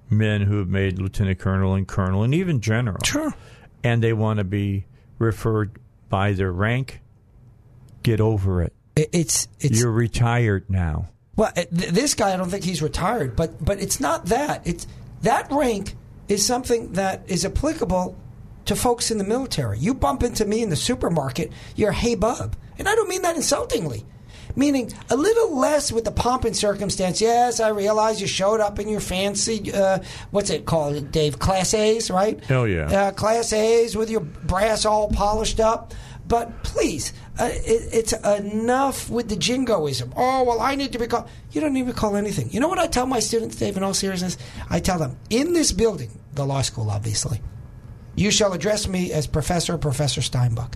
men 0.10 0.42
who 0.42 0.58
have 0.58 0.68
made 0.68 1.00
lieutenant 1.00 1.40
colonel 1.40 1.74
and 1.74 1.88
colonel 1.88 2.24
and 2.24 2.36
even 2.36 2.60
general, 2.60 3.00
sure. 3.06 3.34
and 3.84 4.04
they 4.04 4.12
want 4.12 4.40
to 4.40 4.44
be 4.44 4.86
referred 5.20 5.80
by 6.10 6.34
their 6.34 6.52
rank. 6.52 7.02
Get 8.04 8.20
over 8.20 8.62
it. 8.62 8.74
It, 8.98 9.10
it's 9.14 9.48
it's 9.62 9.80
You're 9.80 9.92
retired 9.92 10.70
now. 10.70 11.08
Well, 11.38 11.54
uh, 11.56 11.64
th- 11.74 11.92
this 11.92 12.14
guy, 12.14 12.34
I 12.34 12.38
don't 12.38 12.50
think 12.50 12.66
he's 12.66 12.82
retired, 12.82 13.38
but 13.38 13.64
but 13.64 13.82
it's 13.82 14.02
not 14.02 14.26
that. 14.26 14.68
It's 14.68 14.86
that 15.22 15.50
rank 15.50 15.96
is 16.28 16.46
something 16.46 16.94
that 16.94 17.24
is 17.28 17.46
applicable 17.46 18.18
to 18.70 18.76
folks 18.76 19.12
in 19.12 19.18
the 19.18 19.24
military. 19.24 19.78
You 19.78 19.94
bump 19.94 20.24
into 20.24 20.46
me 20.46 20.64
in 20.64 20.70
the 20.70 20.76
supermarket, 20.76 21.52
you're 21.76 21.92
hey 21.92 22.16
bub, 22.16 22.56
and 22.78 22.88
I 22.88 22.96
don't 22.96 23.10
mean 23.10 23.24
that 23.24 23.36
insultingly. 23.36 24.06
Meaning 24.56 24.92
a 25.10 25.16
little 25.16 25.56
less 25.56 25.92
with 25.92 26.06
the 26.06 26.12
pomp 26.12 26.44
and 26.44 26.58
circumstance. 26.58 27.22
Yes, 27.22 27.60
I 27.60 27.70
realize 27.70 28.20
you 28.20 28.28
showed 28.28 28.60
up 28.60 28.80
in 28.80 28.88
your 28.88 29.00
fancy, 29.00 29.72
uh, 29.72 30.00
what's 30.32 30.50
it 30.50 30.66
called, 30.66 31.12
Dave? 31.12 31.38
Class 31.38 31.74
A's, 31.74 32.10
right? 32.10 32.44
Hell 32.46 32.68
yeah. 32.68 32.86
Uh, 32.86 33.12
class 33.12 33.54
A's 33.54 33.96
with 33.96 34.10
your 34.10 34.22
brass 34.22 34.86
all 34.86 35.10
polished 35.10 35.60
up. 35.60 35.94
But 36.28 36.64
please, 36.64 37.14
uh, 37.40 37.50
it, 37.52 37.90
it's 37.92 38.14
enough 38.14 39.10
with 39.10 39.30
the 39.30 39.36
jingoism. 39.36 40.14
Oh, 40.16 40.44
well, 40.44 40.62
I 40.62 40.76
need 40.76 40.94
to 40.94 41.00
be 41.00 41.08
called. 41.08 41.28
You 41.52 41.62
don't 41.62 41.74
need 41.74 41.86
to 41.86 41.92
recall 41.92 42.16
anything. 42.16 42.52
You 42.52 42.60
know 42.60 42.68
what 42.68 42.80
I 42.80 42.88
tell 42.88 43.08
my 43.08 43.20
students, 43.20 43.56
Dave, 43.56 43.78
in 43.78 43.84
all 43.84 43.96
seriousness? 43.96 44.38
I 44.70 44.80
tell 44.80 45.00
them, 45.00 45.18
in 45.30 45.54
this 45.54 45.72
building, 45.72 46.12
the 46.34 46.46
law 46.46 46.62
school, 46.62 46.92
obviously, 46.92 47.42
you 48.20 48.32
shall 48.32 48.52
address 48.52 48.86
me 48.88 49.14
as 49.14 49.28
Professor 49.28 49.78
Professor 49.78 50.20
Steinbuch. 50.20 50.74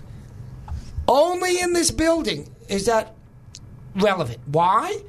Only 1.06 1.60
in 1.60 1.74
this 1.74 1.90
building 1.90 2.50
is 2.68 2.86
that 2.86 3.14
relevant. 3.94 4.38
Why? 4.46 5.02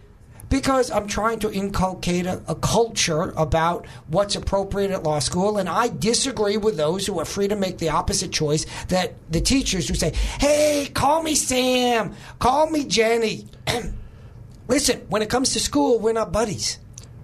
Because 0.49 0.91
I'm 0.91 1.07
trying 1.07 1.39
to 1.39 1.51
inculcate 1.51 2.25
a, 2.25 2.41
a, 2.47 2.55
culture 2.55 3.33
about 3.37 3.87
what's 4.07 4.35
appropriate 4.35 4.91
at 4.91 5.03
law 5.03 5.19
school, 5.19 5.57
and 5.57 5.69
I 5.69 5.87
disagree 5.87 6.57
with 6.57 6.75
those 6.75 7.07
who 7.07 7.19
are 7.19 7.25
free 7.25 7.47
to 7.47 7.55
make 7.55 7.77
the 7.77 7.89
opposite 7.89 8.31
choice. 8.31 8.65
That 8.89 9.13
the 9.31 9.41
teachers 9.41 9.87
who 9.87 9.95
say, 9.95 10.11
"Hey, 10.39 10.91
call 10.93 11.23
me 11.23 11.35
Sam, 11.35 12.13
call 12.39 12.69
me 12.69 12.83
Jenny." 12.83 13.47
Listen, 14.67 14.99
when 15.07 15.21
it 15.21 15.29
comes 15.29 15.53
to 15.53 15.59
school, 15.59 15.99
we're 15.99 16.13
not 16.13 16.31
buddies. 16.31 16.79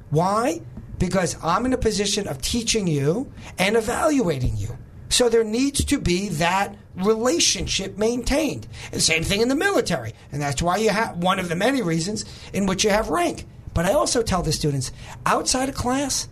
Why? 0.09 0.61
Because 0.97 1.35
I'm 1.43 1.65
in 1.65 1.73
a 1.73 1.77
position 1.77 2.27
of 2.27 2.41
teaching 2.41 2.87
you 2.87 3.31
and 3.59 3.75
evaluating 3.75 4.57
you. 4.57 4.77
So 5.11 5.29
there 5.29 5.43
needs 5.43 5.83
to 5.85 5.99
be 5.99 6.29
that 6.29 6.75
relationship 6.95 7.97
maintained. 7.97 8.67
And 8.91 9.01
same 9.01 9.23
thing 9.23 9.41
in 9.41 9.49
the 9.49 9.55
military. 9.55 10.13
And 10.31 10.41
that's 10.41 10.61
why 10.61 10.77
you 10.77 10.89
have 10.89 11.17
one 11.17 11.37
of 11.37 11.49
the 11.49 11.55
many 11.55 11.81
reasons 11.81 12.25
in 12.53 12.65
which 12.65 12.83
you 12.83 12.89
have 12.89 13.09
rank. 13.09 13.45
But 13.73 13.85
I 13.85 13.93
also 13.93 14.23
tell 14.23 14.41
the 14.41 14.51
students 14.51 14.91
outside 15.25 15.69
of 15.69 15.75
class, 15.75 16.27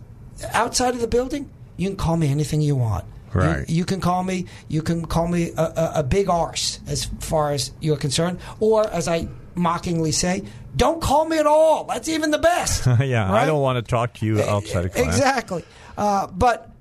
outside 0.52 0.94
of 0.94 1.00
the 1.00 1.08
building, 1.08 1.50
you 1.76 1.88
can 1.88 1.96
call 1.96 2.16
me 2.16 2.28
anything 2.28 2.60
you 2.60 2.76
want. 2.76 3.04
Right. 3.32 3.68
You, 3.68 3.76
you 3.76 3.84
can 3.84 4.00
call 4.00 4.24
me. 4.24 4.46
You 4.68 4.82
can 4.82 5.04
call 5.04 5.28
me 5.28 5.52
a, 5.56 5.62
a, 5.62 5.92
a, 5.96 6.02
big 6.02 6.28
arse 6.28 6.80
as 6.88 7.04
far 7.20 7.52
as 7.52 7.70
you're 7.80 7.96
concerned, 7.96 8.40
or 8.58 8.88
as 8.88 9.06
I 9.06 9.28
mockingly 9.54 10.10
say, 10.10 10.42
don't 10.74 11.00
call 11.00 11.26
me 11.26 11.38
at 11.38 11.46
all. 11.46 11.84
That's 11.84 12.08
even 12.08 12.32
the 12.32 12.38
best. 12.38 12.86
yeah, 13.00 13.30
right? 13.30 13.42
I 13.42 13.46
don't 13.46 13.60
want 13.60 13.76
to 13.76 13.88
talk 13.88 14.14
to 14.14 14.26
you 14.26 14.42
outside 14.42 14.86
of 14.86 14.92
class. 14.92 15.06
Exactly. 15.06 15.64
Uh, 15.96 16.26
but 16.26 16.72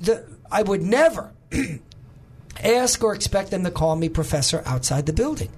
the, 0.00 0.24
I 0.50 0.62
would 0.62 0.80
never 0.80 1.30
ask 2.62 3.02
or 3.02 3.14
expect 3.14 3.50
them 3.50 3.64
to 3.64 3.70
call 3.70 3.96
me 3.96 4.08
professor 4.08 4.62
outside 4.66 5.06
the 5.06 5.12
building. 5.12 5.50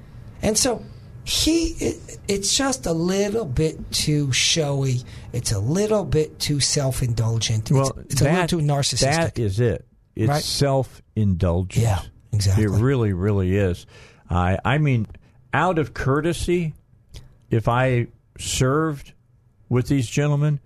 And 0.43 0.57
so 0.57 0.85
he 1.25 1.69
it, 1.79 2.19
it's 2.29 2.57
just 2.57 2.87
a 2.87 2.93
little 2.93 3.45
bit 3.45 3.91
too 3.91 4.33
showy. 4.33 5.01
It's 5.33 5.53
a 5.53 5.59
little 5.59 6.05
bit 6.05 6.39
too 6.39 6.61
self-indulgent. 6.61 7.71
Well, 7.71 7.91
it's, 7.99 8.15
it's 8.15 8.23
that, 8.23 8.31
a 8.31 8.41
little 8.57 8.61
too 8.61 8.67
narcissistic. 8.67 9.35
That 9.35 9.39
is 9.39 9.61
it. 9.61 9.87
It's 10.17 10.29
Right? 10.29 10.43
self 10.43 11.03
indulgent. 11.17 11.85
Yeah, 11.85 12.01
exactly. 12.33 12.65
It 12.65 12.71
really, 12.71 13.13
really 13.13 13.57
is. 13.57 13.87
I, 14.29 14.59
I 14.65 14.79
mean, 14.79 15.07
out 15.53 15.79
of 15.79 15.95
courtesy, 15.95 16.75
if 17.51 17.69
I 17.69 18.09
served 18.39 19.13
with 19.69 19.89
these 19.89 20.09
gentlemen, 20.09 20.61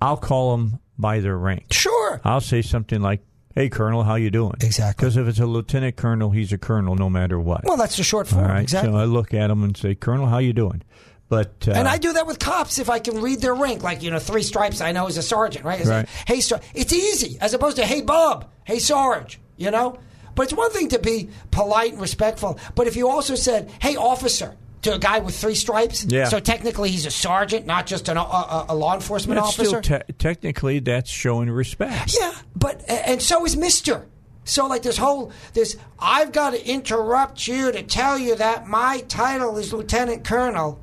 I'll 0.00 0.16
call 0.16 0.56
them 0.56 0.80
by 0.98 1.20
their 1.20 1.36
rank. 1.36 1.72
Sure. 1.72 2.20
I'll 2.24 2.40
say 2.40 2.62
something 2.62 3.00
like, 3.00 3.20
"Hey, 3.54 3.68
Colonel, 3.68 4.02
how 4.04 4.14
you 4.16 4.30
doing?" 4.30 4.54
Exactly. 4.60 5.02
Because 5.02 5.16
if 5.16 5.26
it's 5.26 5.38
a 5.40 5.46
lieutenant 5.46 5.96
colonel, 5.96 6.30
he's 6.30 6.52
a 6.52 6.58
colonel 6.58 6.94
no 6.96 7.08
matter 7.10 7.38
what. 7.38 7.64
Well, 7.64 7.76
that's 7.76 7.96
the 7.96 8.02
short 8.02 8.28
form. 8.28 8.46
right. 8.46 8.62
Exactly. 8.62 8.92
So 8.92 8.96
I 8.96 9.04
look 9.04 9.32
at 9.34 9.50
him 9.50 9.62
and 9.64 9.76
say, 9.76 9.94
"Colonel, 9.94 10.26
how 10.26 10.38
you 10.38 10.52
doing?" 10.52 10.82
But 11.28 11.68
uh, 11.68 11.72
and 11.72 11.86
I 11.86 11.98
do 11.98 12.12
that 12.14 12.26
with 12.26 12.40
cops 12.40 12.78
if 12.80 12.90
I 12.90 12.98
can 12.98 13.20
read 13.20 13.40
their 13.40 13.54
rank, 13.54 13.82
like 13.84 14.02
you 14.02 14.10
know, 14.10 14.18
three 14.18 14.42
stripes. 14.42 14.80
I 14.80 14.90
know 14.92 15.06
is 15.06 15.16
a 15.16 15.22
sergeant, 15.22 15.64
right? 15.64 15.78
It's 15.80 15.88
Right. 15.88 15.98
like, 15.98 16.08
hey, 16.26 16.40
Sar-. 16.40 16.60
it's 16.74 16.92
easy 16.92 17.38
as 17.40 17.54
opposed 17.54 17.76
to 17.76 17.86
hey, 17.86 18.02
Bob, 18.02 18.50
hey, 18.64 18.78
Sarge. 18.80 19.38
You 19.56 19.70
know, 19.70 19.98
but 20.34 20.42
it's 20.44 20.52
one 20.54 20.70
thing 20.72 20.88
to 20.88 20.98
be 20.98 21.30
polite 21.52 21.92
and 21.92 22.00
respectful. 22.00 22.58
But 22.74 22.86
if 22.88 22.96
you 22.96 23.08
also 23.08 23.34
said, 23.36 23.70
hey, 23.80 23.94
officer, 23.96 24.56
to 24.82 24.94
a 24.94 24.98
guy 24.98 25.18
with 25.18 25.36
three 25.36 25.54
stripes, 25.54 26.04
Yeah. 26.04 26.28
so 26.28 26.40
technically 26.40 26.90
he's 26.90 27.04
a 27.06 27.10
sergeant, 27.10 27.66
not 27.66 27.86
just 27.86 28.08
an, 28.08 28.16
a, 28.16 28.20
a, 28.20 28.66
a 28.70 28.74
law 28.74 28.94
enforcement 28.94 29.38
that's 29.40 29.58
officer. 29.58 29.82
still 29.82 29.98
te- 30.00 30.12
technically 30.14 30.78
that's 30.80 31.10
showing 31.10 31.50
respect. 31.50 32.16
Yeah, 32.18 32.32
but 32.56 32.82
and 32.88 33.20
so 33.20 33.44
is 33.44 33.56
Mister. 33.56 34.06
So 34.44 34.66
like 34.66 34.82
this 34.82 34.96
whole 34.96 35.32
this 35.52 35.76
I've 35.98 36.32
got 36.32 36.50
to 36.54 36.66
interrupt 36.68 37.46
you 37.46 37.70
to 37.72 37.82
tell 37.82 38.16
you 38.18 38.36
that 38.36 38.66
my 38.66 39.00
title 39.06 39.58
is 39.58 39.72
lieutenant 39.72 40.24
colonel. 40.24 40.80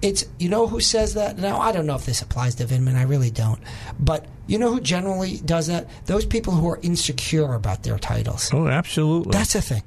It's 0.00 0.24
you 0.38 0.48
know 0.48 0.66
who 0.66 0.80
says 0.80 1.14
that 1.14 1.36
now. 1.38 1.58
I 1.60 1.72
don't 1.72 1.86
know 1.86 1.96
if 1.96 2.06
this 2.06 2.22
applies 2.22 2.54
to 2.56 2.64
Vindman. 2.64 2.94
I 2.94 3.02
really 3.02 3.30
don't. 3.30 3.60
But 3.98 4.26
you 4.46 4.58
know 4.58 4.70
who 4.70 4.80
generally 4.80 5.38
does 5.38 5.66
that? 5.66 5.88
Those 6.06 6.26
people 6.26 6.52
who 6.52 6.68
are 6.68 6.78
insecure 6.82 7.54
about 7.54 7.82
their 7.82 7.98
titles. 7.98 8.50
Oh, 8.52 8.68
absolutely. 8.68 9.32
That's 9.32 9.54
a 9.54 9.62
thing. 9.62 9.82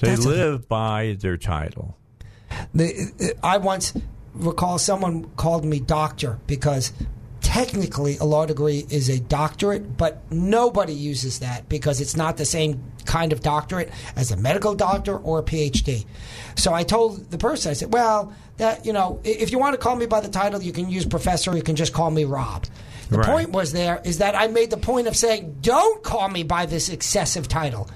they 0.00 0.10
that's 0.10 0.24
live 0.26 0.68
by 0.68 1.16
their 1.18 1.36
title. 1.36 1.96
The, 2.74 3.34
I 3.42 3.58
once 3.58 3.92
recall 4.34 4.78
someone 4.78 5.24
called 5.36 5.64
me 5.64 5.80
doctor 5.80 6.38
because 6.46 6.92
technically 7.40 8.16
a 8.18 8.24
law 8.24 8.46
degree 8.46 8.86
is 8.88 9.08
a 9.08 9.20
doctorate, 9.20 9.96
but 9.96 10.22
nobody 10.32 10.94
uses 10.94 11.40
that 11.40 11.68
because 11.68 12.00
it's 12.00 12.16
not 12.16 12.36
the 12.36 12.44
same 12.44 12.82
kind 13.04 13.32
of 13.32 13.40
doctorate 13.40 13.90
as 14.16 14.30
a 14.30 14.36
medical 14.36 14.74
doctor 14.74 15.16
or 15.18 15.40
a 15.40 15.42
PhD. 15.42 16.06
So 16.56 16.72
I 16.72 16.84
told 16.84 17.30
the 17.30 17.38
person, 17.38 17.70
I 17.70 17.74
said, 17.74 17.92
well, 17.92 18.32
that 18.58 18.86
you 18.86 18.92
know, 18.92 19.20
if 19.24 19.50
you 19.50 19.58
want 19.58 19.74
to 19.74 19.78
call 19.78 19.96
me 19.96 20.06
by 20.06 20.20
the 20.20 20.28
title, 20.28 20.62
you 20.62 20.72
can 20.72 20.88
use 20.88 21.04
professor. 21.04 21.54
You 21.54 21.62
can 21.62 21.76
just 21.76 21.92
call 21.92 22.10
me 22.10 22.24
Rob. 22.24 22.66
The 23.10 23.18
Right. 23.18 23.26
point 23.28 23.50
was 23.50 23.72
there 23.72 24.00
is 24.04 24.18
that 24.18 24.34
I 24.34 24.46
made 24.46 24.70
the 24.70 24.76
point 24.78 25.06
of 25.06 25.16
saying, 25.16 25.56
don't 25.60 26.02
call 26.02 26.28
me 26.28 26.44
by 26.44 26.64
this 26.66 26.88
excessive 26.88 27.48
title. 27.48 27.90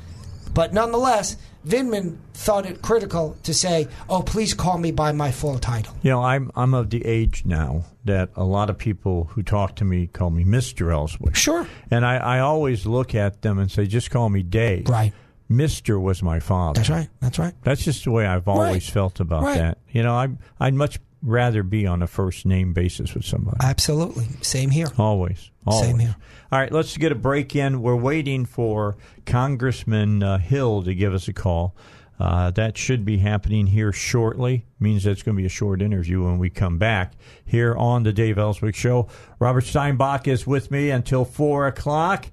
But 0.52 0.74
nonetheless, 0.74 1.36
Vindman 1.66 2.16
thought 2.32 2.64
it 2.64 2.80
critical 2.80 3.36
to 3.42 3.52
say, 3.52 3.88
"Oh, 4.08 4.22
please 4.22 4.54
call 4.54 4.78
me 4.78 4.92
by 4.92 5.12
my 5.12 5.30
full 5.32 5.58
title." 5.58 5.94
You 6.02 6.10
know, 6.10 6.22
I'm 6.22 6.50
I'm 6.54 6.74
of 6.74 6.90
the 6.90 7.04
age 7.04 7.42
now 7.44 7.84
that 8.04 8.30
a 8.36 8.44
lot 8.44 8.70
of 8.70 8.78
people 8.78 9.24
who 9.32 9.42
talk 9.42 9.74
to 9.76 9.84
me 9.84 10.06
call 10.06 10.30
me 10.30 10.44
Mister 10.44 10.92
Elswick. 10.92 11.34
Sure. 11.34 11.66
And 11.90 12.06
I, 12.06 12.16
I 12.18 12.38
always 12.38 12.86
look 12.86 13.14
at 13.16 13.42
them 13.42 13.58
and 13.58 13.68
say, 13.70 13.86
just 13.86 14.10
call 14.12 14.28
me 14.28 14.42
Dave. 14.44 14.88
Right. 14.88 15.12
Mister 15.48 15.98
was 15.98 16.22
my 16.22 16.38
father. 16.40 16.78
That's 16.78 16.90
right. 16.90 17.08
That's 17.20 17.38
right. 17.38 17.54
That's 17.62 17.84
just 17.84 18.04
the 18.04 18.10
way 18.12 18.26
I've 18.26 18.46
always 18.48 18.70
Right. 18.72 18.82
felt 18.82 19.20
about 19.20 19.42
Right. 19.42 19.58
that. 19.58 19.78
You 19.90 20.02
know, 20.02 20.14
I 20.14 20.28
I'd 20.60 20.74
much 20.74 20.98
rather 21.22 21.62
be 21.62 21.86
on 21.86 22.02
a 22.02 22.06
first 22.06 22.46
name 22.46 22.72
basis 22.72 23.14
with 23.14 23.24
somebody. 23.24 23.56
Absolutely. 23.62 24.26
Same 24.42 24.70
here. 24.70 24.86
Always. 24.98 25.50
Always. 25.66 25.86
Same 25.88 25.98
here. 25.98 26.16
All 26.52 26.58
right, 26.60 26.70
let's 26.70 26.96
get 26.96 27.10
a 27.12 27.16
break 27.16 27.56
in. 27.56 27.82
We're 27.82 27.96
waiting 27.96 28.44
for 28.44 28.96
Congressman 29.24 30.22
uh, 30.22 30.38
Hill 30.38 30.82
to 30.84 30.94
give 30.94 31.12
us 31.14 31.28
a 31.28 31.32
call. 31.32 31.74
Uh, 32.18 32.50
that 32.52 32.78
should 32.78 33.04
be 33.04 33.18
happening 33.18 33.66
here 33.66 33.92
shortly. 33.92 34.64
Means 34.80 35.04
that's 35.04 35.22
going 35.22 35.36
to 35.36 35.40
be 35.40 35.46
a 35.46 35.50
short 35.50 35.82
interview 35.82 36.24
when 36.24 36.38
we 36.38 36.48
come 36.48 36.78
back 36.78 37.12
here 37.44 37.74
on 37.76 38.04
the 38.04 38.12
Dave 38.12 38.38
Elswick 38.38 38.74
Show. 38.74 39.08
Robert 39.38 39.64
Steinbuch 39.64 40.26
is 40.26 40.46
with 40.46 40.70
me 40.70 40.90
until 40.90 41.24
four 41.26 41.66
o'clock. 41.66 42.26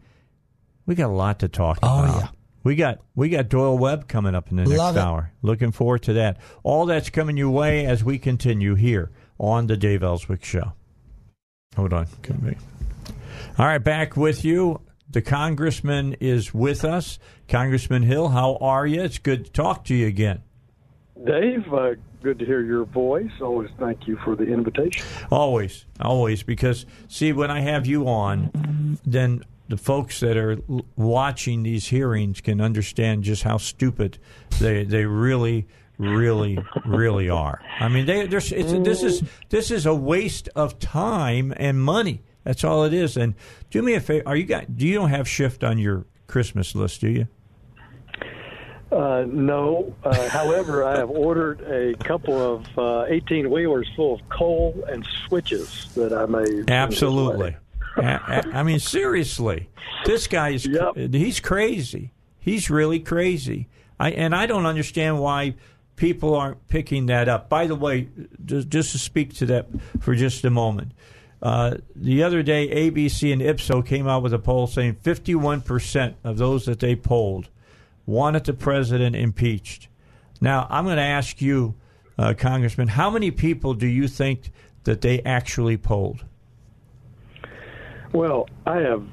We 0.86 0.96
got 0.96 1.10
a 1.10 1.14
lot 1.14 1.40
to 1.40 1.48
talk 1.50 1.80
Oh, 1.84 2.04
about. 2.04 2.22
yeah. 2.22 2.28
We 2.64 2.76
got 2.76 3.00
we 3.16 3.30
got 3.30 3.50
Doyle 3.50 3.78
Webb 3.78 4.08
coming 4.08 4.36
up 4.36 4.50
in 4.50 4.58
the 4.58 4.64
next 4.64 4.78
Love 4.78 4.96
it. 4.96 5.00
hour. 5.00 5.32
Looking 5.42 5.72
forward 5.72 6.04
to 6.04 6.14
that. 6.14 6.38
All 6.64 6.86
that's 6.86 7.10
coming 7.10 7.36
your 7.36 7.50
way 7.50 7.86
as 7.86 8.04
we 8.04 8.18
continue 8.18 8.76
here 8.76 9.12
on 9.38 9.68
the 9.68 9.76
Dave 9.76 10.02
Elswick 10.02 10.44
Show. 10.46 10.74
Hold 11.76 11.94
on, 11.94 12.08
can. 12.22 12.56
All 13.58 13.66
right, 13.66 13.84
back 13.84 14.16
with 14.16 14.46
you. 14.46 14.82
The 15.10 15.22
congressman 15.22 16.14
is 16.20 16.54
with 16.54 16.86
us. 16.86 17.20
Congressman 17.48 18.04
Hill, 18.04 18.30
how 18.30 18.56
are 18.62 18.88
you? 18.88 19.02
It's 19.02 19.20
good 19.20 19.46
to 19.46 19.52
talk 19.52 19.84
to 19.86 19.96
you 19.96 20.08
again. 20.08 20.42
Dave, 21.26 21.72
uh, 21.72 21.92
good 22.24 22.40
to 22.40 22.46
hear 22.46 22.62
your 22.62 22.86
voice. 22.86 23.30
Always 23.42 23.70
thank 23.78 24.08
you 24.08 24.18
for 24.24 24.36
the 24.36 24.46
invitation. 24.46 25.06
Always, 25.30 25.86
always. 26.00 26.42
Because 26.42 26.86
see, 27.08 27.32
when 27.32 27.52
I 27.52 27.60
have 27.62 27.86
you 27.86 28.08
on, 28.08 28.98
then 29.06 29.44
the 29.70 29.78
folks 29.78 30.20
that 30.20 30.38
are 30.38 30.58
l- 30.70 30.86
watching 30.96 31.64
these 31.64 31.88
hearings 31.88 32.42
can 32.42 32.62
understand 32.62 33.24
just 33.24 33.44
how 33.44 33.58
stupid 33.58 34.18
they 34.60 34.84
they 34.84 35.06
really, 35.06 35.68
really, 35.98 36.58
really 36.86 37.30
are. 37.30 37.62
I 37.80 37.88
mean, 37.88 38.06
they 38.06 38.28
there's 38.28 38.52
it's, 38.52 38.72
this 38.72 39.04
is 39.04 39.24
this 39.50 39.72
is 39.72 39.86
a 39.86 39.96
waste 39.96 40.50
of 40.56 40.80
time 40.80 41.54
and 41.58 41.82
money. 41.82 42.22
That's 42.44 42.64
all 42.64 42.84
it 42.84 42.94
is. 42.94 43.16
And 43.16 43.36
do 43.70 43.82
me 43.82 43.94
a 43.94 44.02
favor. 44.02 44.28
Are 44.28 44.36
you 44.36 44.46
got? 44.46 44.76
Do 44.76 44.86
you 44.86 44.96
don't 44.96 45.10
have 45.10 45.28
Schiff 45.28 45.64
on 45.64 45.78
your 45.78 46.06
Christmas 46.28 46.76
list? 46.76 47.02
Do 47.02 47.10
you? 47.10 47.28
Uh, 48.92 49.26
no, 49.28 49.96
uh, 50.04 50.30
however, 50.30 50.84
I 50.86 50.98
have 50.98 51.10
ordered 51.10 51.62
a 51.62 51.96
couple 52.04 52.38
of 52.78 53.08
18 53.10 53.50
wheelers 53.50 53.90
full 53.96 54.14
of 54.14 54.30
coal 54.30 54.84
and 54.88 55.04
switches 55.28 55.92
that 55.96 56.14
I 56.14 56.28
may. 56.28 56.64
Absolutely. 56.72 57.56
A- 57.98 58.50
I 58.54 58.64
mean, 58.64 58.80
seriously, 58.80 59.70
this 60.06 60.28
guy 60.28 60.50
is 60.50 60.66
Yep. 60.66 60.96
he's 61.14 61.40
crazy. 61.40 62.12
He's 62.40 62.70
really 62.70 63.00
crazy. 63.00 63.68
I 64.00 64.12
and 64.12 64.36
I 64.36 64.46
don't 64.46 64.66
understand 64.66 65.20
why 65.20 65.56
people 65.96 66.36
aren't 66.36 66.68
picking 66.68 67.06
that 67.08 67.30
up. 67.30 67.50
By 67.50 67.68
the 67.68 67.76
way, 67.76 68.10
just, 68.46 68.70
just 68.70 68.92
to 68.94 68.98
speak 68.98 69.34
to 69.36 69.46
that 69.48 69.68
for 70.02 70.16
just 70.16 70.44
a 70.44 70.50
moment. 70.50 70.92
Uh, 71.42 71.76
the 71.96 72.24
other 72.24 72.42
day, 72.42 72.68
ABC 72.70 73.32
and 73.32 73.42
Ipsos 73.42 73.84
came 73.86 74.08
out 74.08 74.24
with 74.24 74.34
a 74.34 74.40
poll 74.40 74.66
saying 74.66 74.96
51% 75.04 76.16
of 76.24 76.38
those 76.38 76.66
that 76.66 76.80
they 76.80 76.96
polled 76.96 77.50
wanted 78.06 78.46
the 78.46 78.54
president 78.54 79.16
impeached. 79.16 79.88
Now, 80.42 80.68
I'm 80.70 80.86
going 80.86 80.96
to 80.98 81.02
ask 81.04 81.42
you, 81.42 81.76
uh, 82.18 82.34
Congressman, 82.38 82.88
how 82.90 83.10
many 83.10 83.30
people 83.30 83.74
do 83.74 83.88
you 83.88 84.08
think 84.08 84.52
that 84.86 85.02
they 85.02 85.22
actually 85.22 85.78
polled? 85.78 86.24
Well, 88.14 88.48
I 88.66 88.78
have 88.78 89.04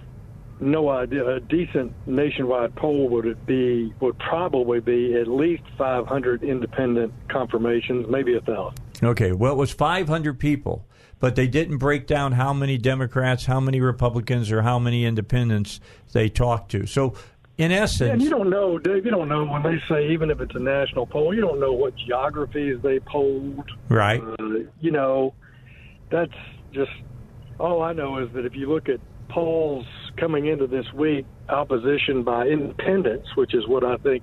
no 0.60 0.90
idea. 0.90 1.26
A 1.26 1.40
decent 1.40 1.92
nationwide 2.06 2.74
poll 2.76 3.08
would 3.08 3.26
it 3.26 3.46
be 3.46 3.92
would 4.00 4.18
probably 4.18 4.80
be 4.80 5.16
at 5.16 5.26
least 5.26 5.62
500 5.78 6.42
independent 6.42 7.12
confirmations, 7.28 8.06
maybe 8.08 8.36
a 8.36 8.40
thousand. 8.40 8.78
Okay, 9.02 9.32
well, 9.32 9.52
it 9.52 9.56
was 9.56 9.70
500 9.70 10.38
people, 10.38 10.86
but 11.18 11.34
they 11.34 11.46
didn't 11.46 11.78
break 11.78 12.06
down 12.06 12.32
how 12.32 12.52
many 12.52 12.76
Democrats, 12.76 13.46
how 13.46 13.60
many 13.60 13.80
Republicans, 13.80 14.52
or 14.52 14.62
how 14.62 14.78
many 14.78 15.04
independents 15.04 15.80
they 16.12 16.28
talked 16.28 16.70
to. 16.72 16.86
So, 16.86 17.14
in 17.56 17.72
essence, 17.72 18.08
yeah, 18.08 18.12
and 18.12 18.22
you 18.22 18.30
don't 18.30 18.50
know, 18.50 18.78
Dave. 18.78 19.04
You 19.04 19.10
don't 19.10 19.28
know 19.28 19.44
when 19.44 19.62
they 19.62 19.78
say 19.88 20.10
even 20.10 20.30
if 20.30 20.40
it's 20.40 20.54
a 20.54 20.60
national 20.60 21.06
poll, 21.06 21.34
you 21.34 21.40
don't 21.40 21.60
know 21.60 21.72
what 21.72 21.94
geographies 21.96 22.78
they 22.82 23.00
polled. 23.00 23.70
Right. 23.88 24.20
Uh, 24.22 24.44
you 24.80 24.90
know, 24.90 25.34
that's 26.10 26.32
just 26.72 26.90
all 27.60 27.82
I 27.82 27.92
know 27.92 28.18
is 28.18 28.32
that 28.32 28.46
if 28.46 28.56
you 28.56 28.68
look 28.68 28.88
at 28.88 29.00
polls 29.28 29.86
coming 30.16 30.46
into 30.46 30.66
this 30.66 30.92
week, 30.92 31.26
opposition 31.48 32.22
by 32.24 32.46
independents, 32.46 33.36
which 33.36 33.54
is 33.54 33.66
what 33.68 33.84
I 33.84 33.96
think 33.98 34.22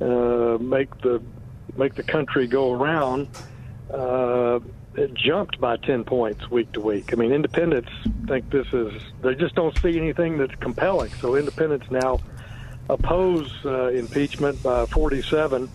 uh, 0.00 0.58
make 0.60 0.90
the 1.00 1.22
make 1.76 1.94
the 1.94 2.02
country 2.02 2.46
go 2.46 2.72
around, 2.72 3.28
uh, 3.90 4.60
it 4.94 5.14
jumped 5.14 5.60
by 5.60 5.76
ten 5.78 6.04
points 6.04 6.50
week 6.50 6.70
to 6.72 6.80
week. 6.80 7.12
I 7.12 7.16
mean, 7.16 7.32
independents 7.32 7.90
think 8.26 8.50
this 8.50 8.66
is 8.72 8.92
they 9.22 9.34
just 9.34 9.54
don't 9.54 9.76
see 9.78 9.98
anything 9.98 10.38
that's 10.38 10.54
compelling. 10.56 11.10
So 11.14 11.34
independents 11.36 11.90
now 11.90 12.20
oppose 12.88 13.50
uh, 13.64 13.88
impeachment 13.88 14.62
by 14.62 14.86
forty-seven, 14.86 15.68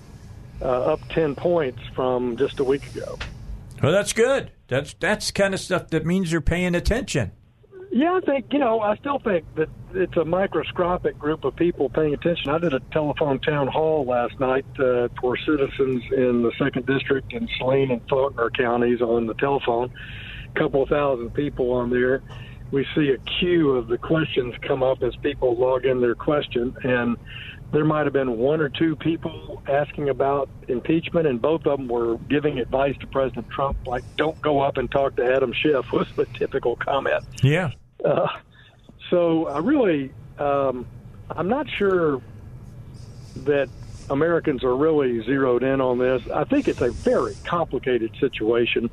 uh, 0.61 0.65
up 0.93 0.99
ten 1.09 1.35
points 1.35 1.81
from 1.95 2.37
just 2.37 2.59
a 2.59 2.63
week 2.63 2.85
ago. 2.95 3.17
Well, 3.81 3.91
that's 3.91 4.13
good. 4.13 4.51
That's 4.67 4.93
that's 4.99 5.31
kind 5.31 5.53
of 5.53 5.59
stuff 5.59 5.89
that 5.89 6.05
means 6.05 6.31
you're 6.31 6.41
paying 6.41 6.75
attention. 6.75 7.31
Yeah, 7.89 8.19
I 8.21 8.25
think 8.25 8.47
you 8.51 8.59
know. 8.59 8.81
I 8.81 8.97
still 8.97 9.19
think 9.19 9.45
that 9.55 9.69
it's 9.93 10.17
a 10.17 10.25
microscopic 10.25 11.17
group 11.17 11.45
of 11.45 11.55
people 11.55 11.89
paying 11.89 12.13
attention. 12.13 12.49
I 12.49 12.57
did 12.57 12.73
a 12.73 12.81
telephone 12.91 13.39
town 13.39 13.67
hall 13.67 14.05
last 14.05 14.39
night 14.39 14.65
uh, 14.77 15.07
for 15.19 15.37
citizens 15.37 16.03
in 16.11 16.43
the 16.43 16.51
second 16.59 16.85
district 16.85 17.31
in 17.33 17.47
Saline 17.57 17.91
and 17.91 18.01
Faulkner 18.09 18.49
counties 18.49 19.01
on 19.01 19.25
the 19.25 19.33
telephone. 19.35 19.91
A 20.53 20.59
couple 20.59 20.83
of 20.83 20.89
thousand 20.89 21.33
people 21.33 21.71
on 21.71 21.89
there. 21.89 22.21
We 22.71 22.85
see 22.93 23.11
a 23.11 23.17
queue 23.39 23.71
of 23.71 23.87
the 23.87 23.97
questions 23.97 24.53
come 24.61 24.83
up 24.83 25.01
as 25.01 25.15
people 25.17 25.55
log 25.55 25.85
in 25.85 26.01
their 26.01 26.15
question, 26.15 26.75
and 26.83 27.15
there 27.71 27.85
might 27.85 28.05
have 28.05 28.13
been 28.13 28.37
one 28.37 28.61
or 28.61 28.69
two 28.69 28.95
people 28.95 29.61
asking 29.67 30.09
about 30.09 30.49
impeachment, 30.67 31.27
and 31.27 31.41
both 31.41 31.65
of 31.65 31.77
them 31.77 31.87
were 31.87 32.17
giving 32.29 32.59
advice 32.59 32.95
to 32.99 33.07
President 33.07 33.49
Trump, 33.49 33.77
like 33.85 34.03
"Don't 34.15 34.39
go 34.41 34.61
up 34.61 34.77
and 34.77 34.89
talk 34.89 35.15
to 35.17 35.25
Adam 35.25 35.53
Schiff," 35.53 35.91
was 35.91 36.07
the 36.15 36.25
typical 36.25 36.75
comment. 36.75 37.23
Yeah. 37.41 37.71
Uh, 38.03 38.27
so 39.09 39.47
I 39.47 39.59
really, 39.59 40.11
um, 40.37 40.85
I'm 41.29 41.49
not 41.49 41.67
sure 41.69 42.21
that 43.43 43.69
Americans 44.09 44.63
are 44.63 44.75
really 44.75 45.21
zeroed 45.23 45.63
in 45.63 45.81
on 45.81 45.97
this. 45.97 46.21
I 46.33 46.45
think 46.45 46.67
it's 46.67 46.81
a 46.81 46.91
very 46.91 47.35
complicated 47.43 48.15
situation. 48.19 48.89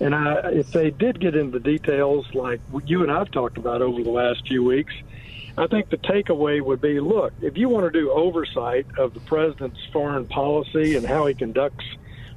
And 0.00 0.14
I, 0.14 0.50
if 0.52 0.72
they 0.72 0.90
did 0.90 1.20
get 1.20 1.34
into 1.36 1.58
the 1.58 1.60
details, 1.60 2.26
like 2.34 2.60
you 2.86 3.02
and 3.02 3.12
I've 3.12 3.30
talked 3.30 3.58
about 3.58 3.82
over 3.82 4.02
the 4.02 4.10
last 4.10 4.46
few 4.46 4.64
weeks, 4.64 4.94
I 5.58 5.66
think 5.66 5.90
the 5.90 5.98
takeaway 5.98 6.62
would 6.62 6.80
be 6.80 7.00
look, 7.00 7.32
if 7.42 7.56
you 7.56 7.68
want 7.68 7.92
to 7.92 7.98
do 7.98 8.10
oversight 8.10 8.86
of 8.98 9.14
the 9.14 9.20
president's 9.20 9.80
foreign 9.92 10.26
policy 10.26 10.96
and 10.96 11.04
how 11.04 11.26
he 11.26 11.34
conducts 11.34 11.84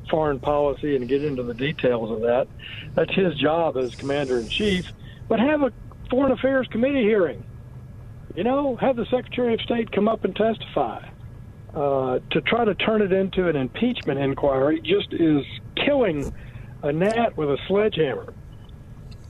foreign 0.09 0.39
policy 0.39 0.95
and 0.95 1.07
get 1.07 1.23
into 1.23 1.43
the 1.43 1.53
details 1.53 2.11
of 2.11 2.21
that, 2.21 2.47
that's 2.95 3.13
his 3.13 3.35
job 3.35 3.77
as 3.77 3.95
commander 3.95 4.39
in 4.39 4.49
chief. 4.49 4.91
But 5.27 5.39
have 5.39 5.61
a 5.61 5.71
foreign 6.09 6.31
affairs 6.31 6.67
committee 6.67 7.03
hearing. 7.03 7.43
You 8.35 8.43
know, 8.43 8.75
have 8.77 8.95
the 8.95 9.05
Secretary 9.05 9.53
of 9.53 9.61
State 9.61 9.91
come 9.91 10.07
up 10.07 10.25
and 10.25 10.35
testify. 10.35 11.07
Uh, 11.73 12.19
to 12.29 12.39
try 12.41 12.63
to 12.63 12.75
turn 12.75 13.01
it 13.01 13.11
into 13.11 13.47
an 13.47 13.55
impeachment 13.55 14.19
inquiry 14.19 14.79
just 14.81 15.11
is 15.11 15.43
killing 15.75 16.31
a 16.83 16.91
gnat 16.91 17.35
with 17.35 17.49
a 17.49 17.57
sledgehammer. 17.67 18.31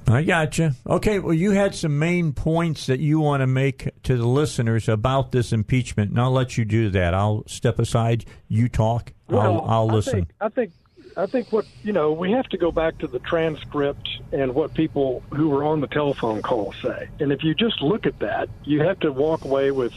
I 0.08 0.24
got 0.24 0.58
you. 0.58 0.72
Okay, 0.88 1.20
well, 1.20 1.34
you 1.34 1.52
had 1.52 1.76
some 1.76 1.98
main 1.98 2.34
points 2.34 2.88
that 2.88 3.00
you 3.00 3.20
want 3.20 3.42
to 3.42 3.48
make 3.48 3.90
to 4.04 4.18
the 4.18 4.28
listeners 4.28 4.90
about 4.90 5.32
this 5.32 5.54
impeachment, 5.54 6.12
and 6.12 6.20
I'll 6.20 6.32
let 6.32 6.58
you 6.58 6.66
do 6.66 6.90
that. 6.92 7.14
I'll 7.14 7.44
step 7.48 7.80
aside. 7.80 8.26
You 8.48 8.70
talk. 8.70 9.14
Well, 9.30 9.42
I'll, 9.42 9.62
I'll 9.62 9.92
I 9.92 9.94
listen. 9.94 10.14
Think, 10.14 10.30
I 10.42 10.50
think, 10.50 10.72
I 11.16 11.26
think 11.26 11.52
what 11.52 11.66
you 11.84 11.94
know, 11.94 12.12
we 12.12 12.32
have 12.32 12.48
to 12.50 12.58
go 12.58 12.72
back 12.72 12.98
to 13.00 13.08
the 13.08 13.20
transcript 13.20 14.10
and 14.32 14.54
what 14.54 14.74
people 14.74 15.24
who 15.34 15.50
were 15.50 15.64
on 15.64 15.82
the 15.82 15.88
telephone 15.88 16.42
call 16.42 16.74
say. 16.82 17.10
And 17.20 17.32
if 17.32 17.44
you 17.44 17.54
just 17.54 17.82
look 17.82 18.06
at 18.06 18.20
that, 18.20 18.50
you 18.64 18.82
have 18.82 19.00
to 19.02 19.12
walk 19.12 19.46
away 19.46 19.72
with 19.72 19.94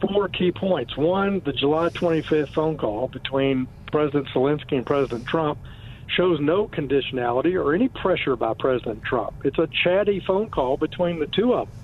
four 0.00 0.28
key 0.28 0.52
points. 0.52 0.96
One, 0.96 1.40
the 1.44 1.52
July 1.52 1.88
25th 1.90 2.54
phone 2.54 2.76
call 2.76 3.08
between 3.08 3.68
President 3.90 4.28
Zelensky 4.28 4.72
and 4.72 4.86
President 4.86 5.26
Trump 5.26 5.58
shows 6.08 6.38
no 6.40 6.68
conditionality 6.68 7.54
or 7.54 7.74
any 7.74 7.88
pressure 7.88 8.36
by 8.36 8.52
President 8.58 9.02
Trump. 9.02 9.34
It's 9.44 9.58
a 9.58 9.68
chatty 9.82 10.22
phone 10.26 10.48
call 10.48 10.76
between 10.76 11.18
the 11.18 11.28
two 11.34 11.54
of 11.54 11.68
them. 11.68 11.76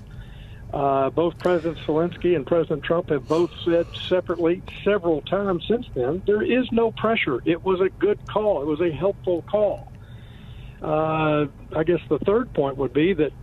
Uh, 0.73 1.09
both 1.09 1.37
President 1.37 1.77
Zelensky 1.85 2.35
and 2.35 2.45
President 2.45 2.83
Trump 2.83 3.09
have 3.09 3.27
both 3.27 3.49
said 3.65 3.87
separately 4.07 4.63
several 4.85 5.21
times 5.23 5.65
since 5.67 5.85
then 5.95 6.23
there 6.25 6.41
is 6.41 6.65
no 6.71 6.91
pressure. 6.91 7.41
It 7.45 7.65
was 7.65 7.81
a 7.81 7.89
good 7.99 8.19
call. 8.31 8.61
It 8.61 8.67
was 8.67 8.79
a 8.79 8.95
helpful 8.95 9.43
call. 9.49 9.91
Uh, 10.81 11.47
I 11.75 11.83
guess 11.85 11.99
the 12.09 12.19
third 12.25 12.53
point 12.53 12.77
would 12.77 12.93
be 12.93 13.13
that 13.13 13.33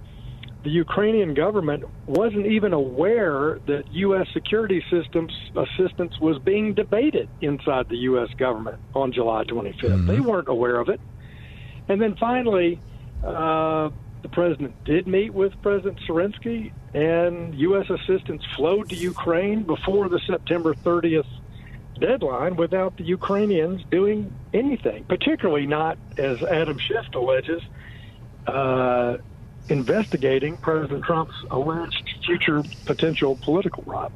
the 0.64 0.71
Ukrainian 0.71 1.35
government 1.35 1.85
wasn't 2.07 2.47
even 2.47 2.73
aware 2.73 3.61
that 3.66 3.85
U.S. 3.92 4.27
security 4.33 4.83
systems 4.90 5.33
assistance 5.57 6.18
was 6.21 6.38
being 6.38 6.75
debated 6.75 7.29
inside 7.40 7.88
the 7.88 7.99
U.S. 7.99 8.29
government 8.37 8.79
on 8.94 9.12
July 9.12 9.44
25th. 9.44 9.81
Mm-hmm. 9.81 10.07
They 10.07 10.21
weren't 10.21 10.49
aware 10.49 10.81
of 10.81 10.88
it. 10.88 11.01
And 11.88 12.03
then 12.03 12.16
finally, 12.16 12.81
uh, 13.25 13.90
the 14.23 14.29
president 14.29 14.85
did 14.85 15.07
meet 15.07 15.33
with 15.33 15.53
President 15.62 15.99
Zelensky, 16.09 16.73
and 16.92 17.55
U.S. 17.55 17.88
assistance 17.88 18.42
flowed 18.57 18.88
to 18.90 18.97
Ukraine 18.97 19.62
before 19.62 20.09
the 20.09 20.21
September 20.27 20.75
30th 20.75 21.27
deadline 22.01 22.57
without 22.57 22.97
the 22.97 23.05
Ukrainians 23.05 23.83
doing 23.90 24.33
anything, 24.53 25.05
particularly 25.05 25.66
not, 25.66 25.99
as 26.16 26.42
Adam 26.42 26.79
Schiff 26.79 27.07
alleges, 27.14 27.62
uh, 28.47 29.18
investigating 29.69 30.57
President 30.57 31.05
Trump's 31.05 31.35
alleged 31.51 32.09
future 32.25 32.63
potential 32.87 33.39
political 33.43 33.83
rob. 33.85 34.13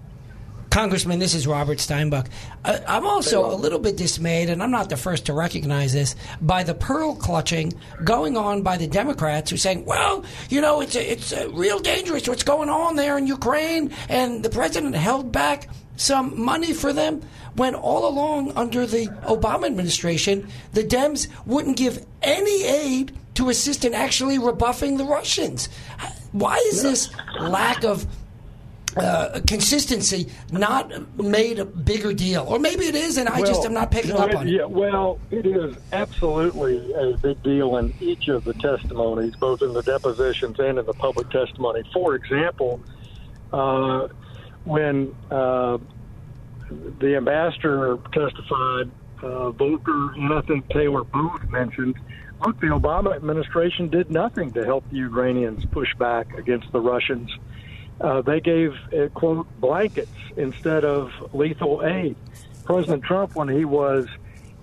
Congressman, 0.73 1.19
this 1.19 1.35
is 1.35 1.47
Robert 1.47 1.77
Steinbuch. 1.77 2.27
Uh, 2.65 2.79
I'm 2.89 3.07
also 3.07 3.45
a 3.45 3.57
little 3.57 3.79
bit 3.79 3.99
dismayed, 3.99 4.49
and 4.49 4.63
I'm 4.63 4.71
not 4.71 4.89
the 4.89 4.97
first 4.97 5.27
to 5.27 5.35
recognize 5.35 5.93
this, 5.93 6.17
by 6.41 6.63
the 6.63 6.73
pearl 6.73 7.15
clutching 7.15 7.75
going 8.05 8.39
on 8.39 8.63
by 8.63 8.79
the 8.79 8.87
Democrats 8.87 9.51
who 9.51 9.57
are 9.57 9.59
saying, 9.59 9.85
well, 9.85 10.25
you 10.49 10.63
know, 10.63 10.81
it's, 10.81 10.97
a, 10.97 11.13
it's 11.13 11.33
a 11.33 11.51
real 11.51 11.79
dangerous 11.79 12.27
what's 12.27 12.43
going 12.43 12.71
on 12.71 12.97
there 12.97 13.19
in 13.19 13.27
Ukraine, 13.27 13.93
and 14.09 14.43
the 14.43 14.49
president 14.49 14.95
held 14.95 15.31
back 15.31 15.69
some 15.97 16.43
money 16.43 16.73
for 16.73 16.95
them 16.95 17.21
when 17.55 17.75
all 17.75 18.09
along 18.09 18.53
under 18.57 18.87
the 18.87 19.09
Obama 19.27 19.67
administration, 19.67 20.49
the 20.73 20.83
Dems 20.83 21.29
wouldn't 21.45 21.77
give 21.77 22.07
any 22.23 22.65
aid 22.65 23.13
to 23.35 23.49
assist 23.49 23.85
in 23.85 23.95
actually 23.95 24.39
rebuffing 24.39 24.97
the 24.97 25.05
Russians. 25.05 25.69
Why 26.33 26.57
is 26.69 26.83
this 26.83 27.11
lack 27.41 27.85
of 27.85 28.07
uh, 28.97 29.41
consistency 29.47 30.29
not 30.51 31.17
made 31.19 31.59
a 31.59 31.65
bigger 31.65 32.13
deal? 32.13 32.45
Or 32.47 32.59
maybe 32.59 32.85
it 32.87 32.95
is, 32.95 33.17
and 33.17 33.29
I 33.29 33.41
well, 33.41 33.49
just 33.49 33.65
am 33.65 33.73
not 33.73 33.91
picking 33.91 34.11
no, 34.11 34.19
up 34.19 34.31
it, 34.31 34.37
on 34.37 34.49
yeah, 34.49 34.63
it. 34.63 34.71
Well, 34.71 35.19
it 35.31 35.47
is 35.47 35.77
absolutely 35.93 36.93
a 36.93 37.17
big 37.17 37.43
deal 37.43 37.77
in 37.79 37.95
each 38.01 38.29
of 38.29 38.45
the 38.45 38.55
testimonies, 38.55 39.35
both 39.37 39.63
in 39.63 39.73
the 39.73 39.83
depositions 39.83 40.59
and 40.59 40.79
in 40.79 40.85
the 40.85 40.95
public 40.95 41.31
testimony. 41.31 41.83
For 41.93 42.15
example, 42.15 42.81
uh, 43.53 44.09
when 44.65 45.15
uh, 45.31 45.79
the 47.01 47.17
ambassador 47.17 47.99
testified, 48.13 48.91
uh, 49.23 49.51
Volker 49.51 50.13
and 50.15 50.33
I 50.33 50.41
think 50.43 50.69
Taylor 50.71 51.05
both 51.05 51.49
mentioned 51.49 51.97
look, 52.47 52.61
the 52.61 52.69
Obama 52.69 53.15
administration 53.15 53.89
did 53.89 54.11
nothing 54.11 54.53
to 54.53 54.65
help 54.65 54.89
the 54.91 54.97
Ukrainians 54.97 55.65
push 55.65 55.95
back 55.97 56.37
against 56.37 56.71
the 56.73 56.81
Russians. 56.81 57.31
Uh, 58.01 58.21
they 58.23 58.41
gave, 58.41 58.75
uh, 58.93 59.09
quote, 59.09 59.47
blankets 59.61 60.11
instead 60.37 60.85
of 60.85 61.13
lethal 61.33 61.85
aid. 61.85 62.17
President 62.65 63.05
Trump, 63.05 63.35
when 63.37 63.49
he 63.49 63.65
was 63.65 64.07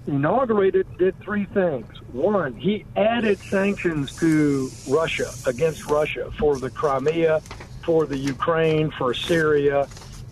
inaugurated 0.08 0.88
did 0.98 1.18
three 1.20 1.46
things. 1.46 1.88
One, 2.12 2.56
he 2.56 2.86
added 2.96 3.38
sanctions 3.40 4.16
to 4.20 4.70
Russia 4.88 5.32
against 5.46 5.86
Russia 5.86 6.32
for 6.38 6.58
the 6.58 6.70
Crimea, 6.70 7.42
for 7.84 8.06
the 8.06 8.18
Ukraine, 8.18 8.92
for 8.92 9.14
Syria, 9.14 9.88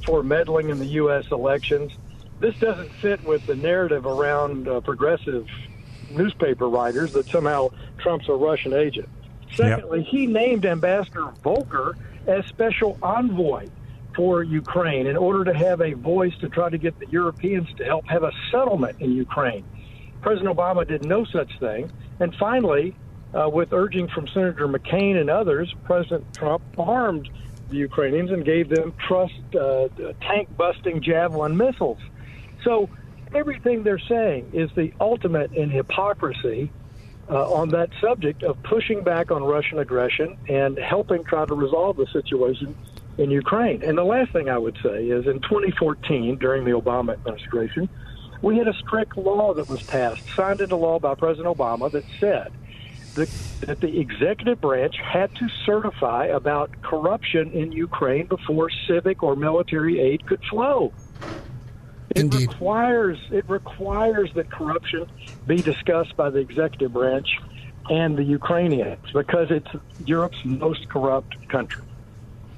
for 0.06 0.24
meddling 0.24 0.70
in 0.70 0.80
the 0.80 0.86
U.S. 1.02 1.32
elections. 1.32 1.92
This 2.40 2.58
doesn't 2.60 2.92
fit 2.94 3.24
with 3.24 3.46
the 3.46 3.56
narrative 3.56 4.06
around 4.06 4.68
uh, 4.68 4.82
progressive 4.82 5.48
newspaper 6.10 6.68
writers 6.68 7.14
that 7.14 7.28
somehow 7.28 7.70
Trump's 7.98 8.30
a 8.30 8.34
Russian 8.34 8.74
agent. 8.74 9.10
Secondly, 9.54 10.00
yep. 10.00 10.08
he 10.08 10.28
named 10.28 10.66
Ambassador 10.66 11.32
Volker 11.44 11.96
as 12.28 12.46
special 12.46 12.98
envoy 13.02 13.68
for 14.16 14.44
Ukraine 14.44 15.08
in 15.08 15.16
order 15.16 15.44
to 15.46 15.54
have 15.54 15.80
a 15.82 15.94
voice 15.94 16.36
to 16.42 16.50
try 16.50 16.70
to 16.70 16.78
get 16.78 17.00
the 17.00 17.08
Europeans 17.08 17.68
to 17.78 17.86
help 17.86 18.06
have 18.08 18.24
a 18.24 18.32
settlement 18.52 19.00
in 19.00 19.14
Ukraine. 19.14 19.64
President 20.22 20.56
Obama 20.56 20.86
did 20.86 21.06
no 21.06 21.24
such 21.24 21.58
thing. 21.60 21.90
And 22.20 22.36
finally, 22.36 22.96
uh, 23.34 23.50
with 23.50 23.72
urging 23.74 24.08
from 24.08 24.28
Senator 24.28 24.68
McCain 24.68 25.20
and 25.20 25.30
others, 25.30 25.74
President 25.86 26.26
Trump 26.34 26.64
armed 26.78 27.30
the 27.70 27.78
Ukrainians 27.78 28.32
and 28.32 28.44
gave 28.44 28.70
them 28.70 28.94
trust 29.08 29.40
uh, 29.56 29.88
tank 30.22 30.56
busting 30.58 31.02
javelin 31.02 31.56
missiles. 31.56 32.00
So 32.64 32.90
everything 33.34 33.84
they're 33.84 34.00
saying 34.00 34.52
is 34.54 34.70
the 34.76 34.94
ultimate 35.00 35.52
in 35.54 35.70
hypocrisy 35.70 36.72
uh, 37.30 37.52
on 37.52 37.70
that 37.70 37.90
subject 38.00 38.44
of 38.44 38.62
pushing 38.64 39.04
back 39.04 39.32
on 39.32 39.44
Russian 39.44 39.80
aggression 39.80 40.38
and 40.48 40.78
helping 40.78 41.24
try 41.24 41.46
to 41.46 41.54
resolve 41.54 41.98
the 41.98 42.08
situation 42.08 42.76
in 43.18 43.32
Ukraine. 43.32 43.84
And 43.84 43.98
the 43.98 44.04
last 44.04 44.32
thing 44.32 44.50
I 44.50 44.58
would 44.58 44.78
say 44.84 45.06
is 45.06 45.26
in 45.26 45.42
2014, 45.42 46.38
during 46.38 46.64
the 46.64 46.72
Obama 46.72 47.14
administration, 47.14 47.90
we 48.42 48.58
had 48.58 48.68
a 48.68 48.74
strict 48.74 49.18
law 49.18 49.54
that 49.56 49.68
was 49.68 49.82
passed, 49.84 50.22
signed 50.36 50.62
into 50.62 50.76
law 50.76 51.00
by 51.00 51.16
President 51.16 51.58
Obama, 51.58 51.92
that 51.92 52.06
said 52.20 52.52
that, 53.16 53.30
that 53.62 53.82
the 53.82 54.00
executive 54.00 54.62
branch 54.62 54.96
had 54.98 55.34
to 55.36 55.50
certify 55.66 56.26
about 56.26 56.70
corruption 56.84 57.52
in 57.52 57.72
Ukraine 57.72 58.28
before 58.28 58.70
civic 58.88 59.24
or 59.24 59.36
military 59.36 60.00
aid 60.00 60.26
could 60.28 60.44
flow. 60.46 60.94
It 62.18 62.22
Indeed. 62.22 62.50
requires 62.50 63.20
it 63.32 63.46
requires 63.48 64.34
that 64.34 64.50
corruption 64.50 65.08
be 65.46 65.58
discussed 65.58 66.18
by 66.18 66.30
the 66.30 66.40
executive 66.40 66.94
branch 66.94 67.30
and 67.90 68.18
the 68.18 68.24
Ukrainians 68.24 69.06
because 69.14 69.52
it's 69.52 69.70
Europe's 70.06 70.44
most 70.44 70.90
corrupt 70.90 71.48
country. 71.50 71.84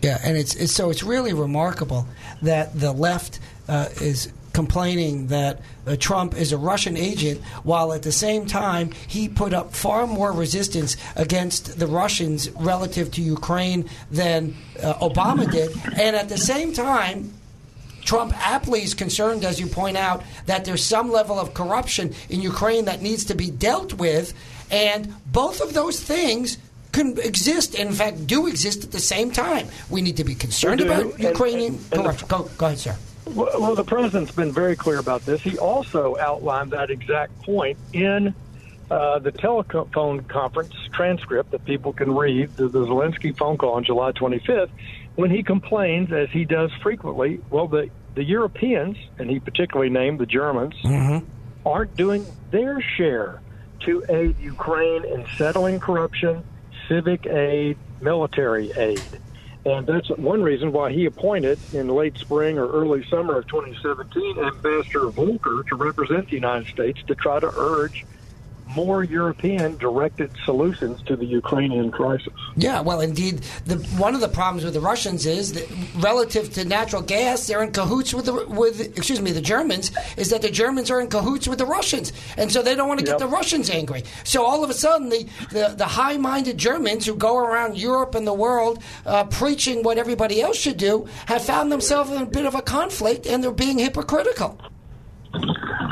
Yeah, 0.02 0.18
and 0.24 0.38
it's, 0.38 0.56
it's 0.56 0.74
so 0.74 0.90
it's 0.90 1.04
really 1.04 1.34
remarkable 1.34 2.08
that 2.42 2.80
the 2.80 2.94
left 2.94 3.40
uh, 3.68 3.90
is 4.00 4.32
complaining 4.54 5.28
that 5.28 5.62
uh, 5.86 5.96
Trump 5.98 6.36
is 6.36 6.52
a 6.52 6.58
Russian 6.58 6.98
agent, 6.98 7.42
while 7.64 7.94
at 7.94 8.04
the 8.04 8.12
same 8.12 8.46
time 8.46 8.92
he 9.08 9.30
put 9.30 9.54
up 9.54 9.76
far 9.76 10.08
more 10.08 10.32
resistance 10.32 10.98
against 11.16 11.80
the 11.80 11.88
Russians 11.88 12.50
relative 12.52 13.12
to 13.12 13.22
Ukraine 13.22 13.90
than 14.10 14.56
uh, 14.82 14.94
Obama 14.96 15.50
did, 15.52 15.72
and 16.00 16.16
at 16.16 16.30
the 16.30 16.38
same 16.38 16.74
time. 16.74 17.34
Trump 18.04 18.34
aptly 18.38 18.84
is 18.84 18.94
concerned, 18.94 19.46
as 19.46 19.60
you 19.60 19.68
point 19.68 19.98
out, 19.98 20.24
that 20.46 20.66
there's 20.66 20.84
some 20.84 21.12
level 21.12 21.40
of 21.40 21.54
corruption 21.54 22.14
in 22.30 22.42
Ukraine 22.42 22.86
that 22.86 23.02
needs 23.02 23.26
to 23.26 23.36
be 23.36 23.50
dealt 23.50 23.94
with. 23.94 24.34
And 24.72 25.14
both 25.32 25.62
of 25.62 25.74
those 25.74 26.00
things 26.00 26.58
can 26.92 27.18
exist, 27.20 27.76
and 27.76 27.90
in 27.90 27.96
fact, 27.96 28.28
do 28.28 28.48
exist 28.48 28.84
at 28.84 28.92
the 28.92 29.00
same 29.00 29.32
time. 29.32 29.68
We 29.90 30.02
need 30.02 30.18
to 30.18 30.24
be 30.24 30.36
concerned 30.36 30.82
about 30.82 31.20
Ukrainian 31.20 31.76
and, 31.76 31.94
and, 31.94 32.02
corruption. 32.04 32.28
Go, 32.28 32.50
go 32.58 32.66
ahead, 32.68 32.80
sir. 32.80 32.96
Well, 33.28 33.76
the 33.76 33.84
president's 33.84 34.32
been 34.32 34.52
very 34.52 34.76
clear 34.76 34.98
about 34.98 35.26
this. 35.26 35.42
He 35.42 35.58
also 35.58 36.18
outlined 36.18 36.72
that 36.72 36.90
exact 36.90 37.40
point 37.44 37.78
in 37.94 38.34
uh, 38.90 39.20
the 39.20 39.32
telephone 39.32 40.24
conference 40.24 40.74
transcript 40.92 41.52
that 41.52 41.64
people 41.66 41.94
can 41.94 42.16
read, 42.16 42.56
the, 42.58 42.68
the 42.68 42.86
Zelensky 42.88 43.38
phone 43.38 43.58
call 43.58 43.74
on 43.74 43.84
July 43.84 44.12
25th, 44.14 44.70
when 45.20 45.30
he 45.30 45.44
complains, 45.44 46.14
as 46.14 46.30
he 46.30 46.46
does 46.46 46.72
frequently, 46.82 47.42
well, 47.50 47.68
the, 47.68 47.90
the 48.16 48.24
Europeans, 48.24 48.96
and 49.18 49.30
he 49.30 49.38
particularly 49.38 49.90
named 49.90 50.18
the 50.18 50.26
Germans, 50.26 50.74
mm-hmm. 50.82 51.28
aren't 51.66 51.94
doing 51.98 52.26
their 52.52 52.80
share 52.80 53.42
to 53.82 54.02
aid 54.08 54.40
Ukraine 54.40 55.04
in 55.04 55.26
settling 55.36 55.82
corruption, 55.82 56.42
civic 56.88 57.26
aid, 57.26 57.78
military 58.00 58.72
aid. 58.72 59.04
And 59.66 59.86
that's 59.86 60.08
one 60.08 60.42
reason 60.42 60.72
why 60.72 60.94
he 60.94 61.04
appointed 61.04 61.60
in 61.74 61.90
late 61.90 62.18
spring 62.18 62.58
or 62.58 62.72
early 62.72 63.06
summer 63.10 63.40
of 63.40 63.48
2017 63.48 64.40
Ambassador 64.40 65.10
Volker 65.10 65.66
to 65.68 65.76
represent 65.76 66.30
the 66.30 66.36
United 66.36 66.70
States 66.70 67.02
to 67.08 67.16
try 67.16 67.42
to 67.42 67.52
urge 67.58 68.06
more 68.76 69.04
European 69.04 69.78
directed 69.78 70.32
solutions 70.46 71.02
to 71.04 71.16
the 71.16 71.26
Ukrainian 71.26 71.92
crisis. 71.92 72.34
Yeah, 72.56 72.82
well, 72.82 73.02
indeed, 73.02 73.42
the, 73.66 73.78
one 73.98 74.14
of 74.16 74.22
the 74.22 74.28
problems 74.28 74.64
with 74.64 74.74
the 74.74 74.80
Russians 74.80 75.26
is 75.26 75.54
that 75.54 75.68
relative 75.96 76.54
to 76.54 76.66
natural 76.66 77.02
gas, 77.02 77.48
they're 77.48 77.64
in 77.64 77.72
cahoots 77.72 78.14
with 78.14 78.26
the 78.26 78.46
with 78.48 78.80
excuse 78.80 79.22
me 79.22 79.32
the 79.32 79.42
Germans. 79.42 79.92
Is 80.18 80.30
that 80.30 80.42
the 80.42 80.52
Germans 80.52 80.92
are 80.92 81.02
in 81.02 81.08
cahoots 81.08 81.48
with 81.48 81.60
the 81.60 81.66
Russians, 81.66 82.14
and 82.38 82.52
so 82.52 82.62
they 82.62 82.76
don't 82.76 82.88
want 82.88 83.00
to 83.00 83.06
get 83.06 83.14
yep. 83.14 83.20
the 83.20 83.28
Russians 83.28 83.70
angry. 83.70 84.04
So 84.24 84.46
all 84.46 84.64
of 84.64 84.70
a 84.70 84.74
sudden, 84.74 85.10
the 85.10 85.28
the, 85.52 85.74
the 85.76 85.86
high 85.86 86.18
minded 86.18 86.58
Germans 86.58 87.06
who 87.06 87.16
go 87.16 87.38
around 87.38 87.78
Europe 87.78 88.16
and 88.16 88.28
the 88.28 88.34
world 88.34 88.84
uh, 89.06 89.24
preaching 89.26 89.84
what 89.84 89.98
everybody 89.98 90.42
else 90.42 90.58
should 90.58 90.78
do 90.78 91.08
have 91.26 91.44
found 91.44 91.72
themselves 91.72 92.12
in 92.12 92.22
a 92.22 92.26
bit 92.26 92.46
of 92.46 92.56
a 92.56 92.62
conflict, 92.62 93.26
and 93.26 93.44
they're 93.44 93.52
being 93.52 93.80
hypocritical. 93.80 94.60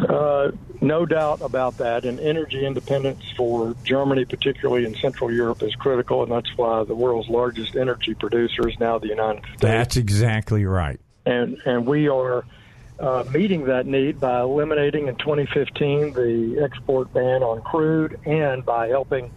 Uh, 0.09 0.51
no 0.81 1.05
doubt 1.05 1.41
about 1.41 1.77
that. 1.77 2.05
And 2.05 2.19
energy 2.19 2.65
independence 2.65 3.23
for 3.35 3.75
Germany, 3.83 4.25
particularly 4.25 4.85
in 4.85 4.95
Central 4.95 5.31
Europe, 5.31 5.63
is 5.63 5.75
critical, 5.75 6.23
and 6.23 6.31
that's 6.31 6.55
why 6.57 6.83
the 6.83 6.95
world's 6.95 7.29
largest 7.29 7.75
energy 7.75 8.13
producer 8.13 8.67
is 8.67 8.79
now 8.79 8.99
the 8.99 9.07
United 9.07 9.43
States. 9.43 9.61
That's 9.61 9.97
exactly 9.97 10.65
right. 10.65 10.99
And 11.25 11.57
and 11.65 11.85
we 11.85 12.07
are 12.07 12.45
uh, 12.99 13.25
meeting 13.31 13.65
that 13.65 13.85
need 13.85 14.19
by 14.19 14.41
eliminating 14.41 15.07
in 15.07 15.15
2015 15.15 16.13
the 16.13 16.61
export 16.63 17.13
ban 17.13 17.43
on 17.43 17.61
crude, 17.61 18.19
and 18.25 18.65
by 18.65 18.87
helping 18.87 19.31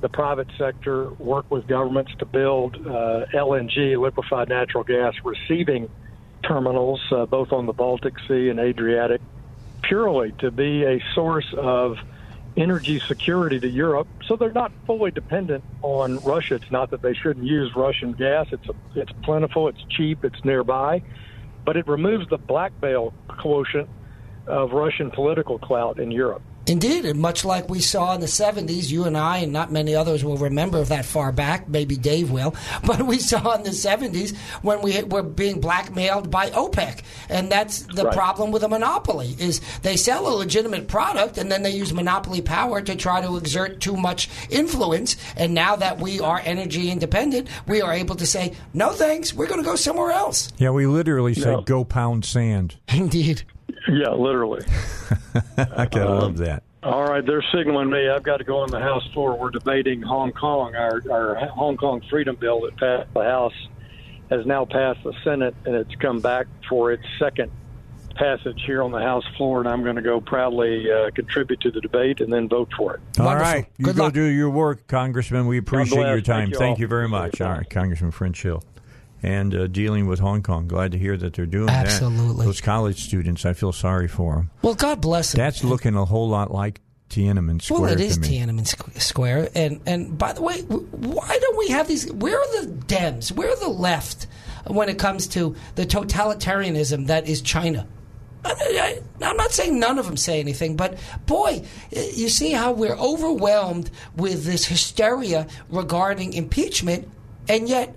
the 0.00 0.08
private 0.08 0.48
sector 0.58 1.10
work 1.14 1.50
with 1.50 1.66
governments 1.66 2.12
to 2.18 2.26
build 2.26 2.76
uh, 2.76 3.24
LNG, 3.32 3.98
liquefied 3.98 4.48
natural 4.48 4.84
gas, 4.84 5.14
receiving 5.24 5.88
terminals 6.42 7.00
uh, 7.10 7.24
both 7.24 7.52
on 7.52 7.66
the 7.66 7.72
Baltic 7.72 8.14
Sea 8.28 8.50
and 8.50 8.60
Adriatic 8.60 9.22
purely 9.88 10.32
to 10.38 10.50
be 10.50 10.84
a 10.84 11.00
source 11.14 11.46
of 11.56 11.96
energy 12.56 13.00
security 13.08 13.58
to 13.58 13.68
Europe, 13.68 14.08
so 14.26 14.36
they're 14.36 14.52
not 14.52 14.72
fully 14.86 15.10
dependent 15.10 15.64
on 15.82 16.18
Russia. 16.20 16.54
It's 16.54 16.70
not 16.70 16.90
that 16.90 17.02
they 17.02 17.14
shouldn't 17.14 17.44
use 17.44 17.72
Russian 17.74 18.12
gas. 18.12 18.46
It's 18.52 18.68
a, 18.68 18.74
it's 18.94 19.12
plentiful, 19.24 19.68
it's 19.68 19.84
cheap, 19.90 20.24
it's 20.24 20.44
nearby, 20.44 21.02
but 21.64 21.76
it 21.76 21.86
removes 21.88 22.28
the 22.28 22.38
blackmail 22.38 23.12
quotient 23.28 23.88
of 24.46 24.72
Russian 24.72 25.10
political 25.10 25.58
clout 25.58 25.98
in 25.98 26.10
Europe. 26.10 26.42
Indeed, 26.66 27.04
and 27.04 27.20
much 27.20 27.44
like 27.44 27.68
we 27.68 27.80
saw 27.80 28.14
in 28.14 28.20
the 28.20 28.26
70s, 28.26 28.90
you 28.90 29.04
and 29.04 29.18
I, 29.18 29.38
and 29.38 29.52
not 29.52 29.70
many 29.70 29.94
others 29.94 30.24
will 30.24 30.38
remember 30.38 30.82
that 30.84 31.04
far 31.04 31.30
back, 31.30 31.68
maybe 31.68 31.96
Dave 31.96 32.30
will, 32.30 32.54
but 32.84 33.02
we 33.02 33.18
saw 33.18 33.54
in 33.54 33.64
the 33.64 33.70
70s 33.70 34.34
when 34.62 34.80
we 34.80 35.02
were 35.02 35.22
being 35.22 35.60
blackmailed 35.60 36.30
by 36.30 36.50
OPEC. 36.50 37.02
And 37.28 37.50
that's 37.50 37.80
the 37.80 38.04
right. 38.04 38.14
problem 38.14 38.50
with 38.50 38.62
a 38.62 38.68
monopoly, 38.68 39.36
is 39.38 39.60
they 39.82 39.96
sell 39.96 40.26
a 40.26 40.34
legitimate 40.34 40.88
product 40.88 41.36
and 41.36 41.52
then 41.52 41.62
they 41.62 41.70
use 41.70 41.92
monopoly 41.92 42.40
power 42.40 42.80
to 42.80 42.96
try 42.96 43.20
to 43.20 43.36
exert 43.36 43.80
too 43.80 43.96
much 43.96 44.30
influence. 44.48 45.16
And 45.36 45.52
now 45.52 45.76
that 45.76 45.98
we 45.98 46.20
are 46.20 46.40
energy 46.44 46.90
independent, 46.90 47.48
we 47.66 47.82
are 47.82 47.92
able 47.92 48.16
to 48.16 48.26
say, 48.26 48.54
no 48.72 48.90
thanks, 48.90 49.34
we're 49.34 49.46
going 49.46 49.60
to 49.60 49.66
go 49.68 49.76
somewhere 49.76 50.12
else. 50.12 50.50
Yeah, 50.56 50.70
we 50.70 50.86
literally 50.86 51.34
say, 51.34 51.60
go 51.66 51.84
pound 51.84 52.24
sand. 52.24 52.76
Indeed. 52.88 53.42
Yeah, 53.88 54.10
literally. 54.10 54.64
I 55.58 55.86
kind 55.86 55.96
of 55.96 56.10
um, 56.10 56.18
love 56.18 56.36
that. 56.38 56.62
All 56.82 57.04
right, 57.04 57.24
they're 57.24 57.44
signaling 57.54 57.88
me. 57.90 58.08
I've 58.08 58.22
got 58.22 58.38
to 58.38 58.44
go 58.44 58.58
on 58.58 58.70
the 58.70 58.80
House 58.80 59.06
floor. 59.12 59.36
We're 59.38 59.50
debating 59.50 60.02
Hong 60.02 60.32
Kong. 60.32 60.74
Our, 60.74 61.02
our 61.10 61.34
Hong 61.48 61.76
Kong 61.76 62.02
Freedom 62.10 62.36
Bill 62.36 62.60
that 62.62 62.76
passed 62.76 63.14
the 63.14 63.22
House 63.22 63.68
has 64.30 64.44
now 64.46 64.64
passed 64.64 65.02
the 65.02 65.14
Senate, 65.22 65.54
and 65.64 65.74
it's 65.74 65.94
come 65.96 66.20
back 66.20 66.46
for 66.68 66.92
its 66.92 67.04
second 67.18 67.50
passage 68.16 68.62
here 68.66 68.82
on 68.82 68.92
the 68.92 69.00
House 69.00 69.24
floor, 69.36 69.60
and 69.60 69.68
I'm 69.68 69.82
going 69.82 69.96
to 69.96 70.02
go 70.02 70.20
proudly 70.20 70.90
uh, 70.90 71.10
contribute 71.10 71.60
to 71.60 71.70
the 71.70 71.80
debate 71.80 72.20
and 72.20 72.32
then 72.32 72.48
vote 72.48 72.70
for 72.76 72.94
it. 72.94 73.00
All 73.18 73.26
Wonderful. 73.26 73.52
right, 73.52 73.66
you 73.78 73.84
Good 73.86 73.96
go 73.96 74.04
luck. 74.04 74.12
do 74.14 74.22
your 74.22 74.50
work, 74.50 74.86
Congressman. 74.86 75.46
We 75.46 75.58
appreciate 75.58 76.06
your 76.06 76.20
time. 76.20 76.44
Thank 76.44 76.52
you, 76.52 76.58
Thank 76.58 76.78
you 76.78 76.86
very 76.86 77.08
much. 77.08 77.40
All 77.40 77.50
right, 77.50 77.68
Congressman 77.68 78.10
French 78.10 78.42
Hill 78.42 78.62
and 79.24 79.54
uh, 79.54 79.66
dealing 79.66 80.06
with 80.06 80.20
Hong 80.20 80.42
Kong. 80.42 80.68
Glad 80.68 80.92
to 80.92 80.98
hear 80.98 81.16
that 81.16 81.32
they're 81.32 81.46
doing 81.46 81.66
that. 81.66 81.86
Absolutely. 81.86 82.36
that. 82.36 82.44
Those 82.44 82.60
college 82.60 83.02
students, 83.02 83.46
I 83.46 83.54
feel 83.54 83.72
sorry 83.72 84.06
for 84.06 84.36
them. 84.36 84.50
Well, 84.62 84.74
God 84.74 85.00
bless 85.00 85.32
them. 85.32 85.38
That's 85.38 85.64
looking 85.64 85.94
a 85.94 86.04
whole 86.04 86.28
lot 86.28 86.50
like 86.50 86.82
Tiananmen 87.08 87.62
Square. 87.62 87.80
Well, 87.80 87.92
it 87.92 88.00
is 88.00 88.18
Tiananmen 88.18 88.66
Square, 89.00 89.48
and 89.54 89.80
and 89.86 90.18
by 90.18 90.34
the 90.34 90.42
way, 90.42 90.60
why 90.60 91.38
don't 91.40 91.58
we 91.58 91.68
have 91.68 91.88
these? 91.88 92.12
Where 92.12 92.38
are 92.38 92.62
the 92.62 92.68
Dems? 92.72 93.32
Where 93.32 93.50
are 93.50 93.58
the 93.58 93.68
left 93.68 94.26
when 94.66 94.88
it 94.88 94.98
comes 94.98 95.26
to 95.28 95.56
the 95.74 95.86
totalitarianism 95.86 97.06
that 97.06 97.26
is 97.26 97.40
China? 97.40 97.86
I, 98.46 99.00
am 99.22 99.36
not 99.38 99.52
saying 99.52 99.80
none 99.80 99.98
of 99.98 100.04
them 100.04 100.18
say 100.18 100.38
anything, 100.38 100.76
but 100.76 100.98
boy, 101.24 101.64
you 101.90 102.28
see 102.28 102.52
how 102.52 102.72
we're 102.72 102.96
overwhelmed 102.96 103.90
with 104.16 104.44
this 104.44 104.66
hysteria 104.66 105.46
regarding 105.70 106.34
impeachment, 106.34 107.08
and 107.48 107.70
yet 107.70 107.96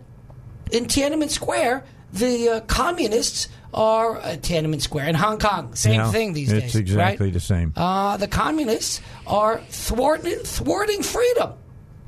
in 0.72 0.86
Tiananmen 0.86 1.30
Square, 1.30 1.84
the 2.14 2.50
uh, 2.50 2.60
communists 2.62 3.50
are 3.74 4.18
uh, 4.18 4.22
Tiananmen 4.38 4.82
Square 4.82 5.10
in 5.10 5.16
Hong 5.16 5.40
Kong. 5.40 5.76
Same 5.76 5.96
Yeah, 5.96 6.12
thing 6.12 6.34
these 6.34 6.52
it's 6.52 6.62
days. 6.62 6.66
It's 6.68 6.76
exactly 6.76 7.28
right? 7.28 7.34
the 7.34 7.40
same. 7.40 7.74
Uh, 7.76 8.18
the 8.18 8.28
communists 8.28 9.02
are 9.26 9.60
thwarting, 9.70 10.40
thwarting 10.40 11.04
freedom. 11.04 11.54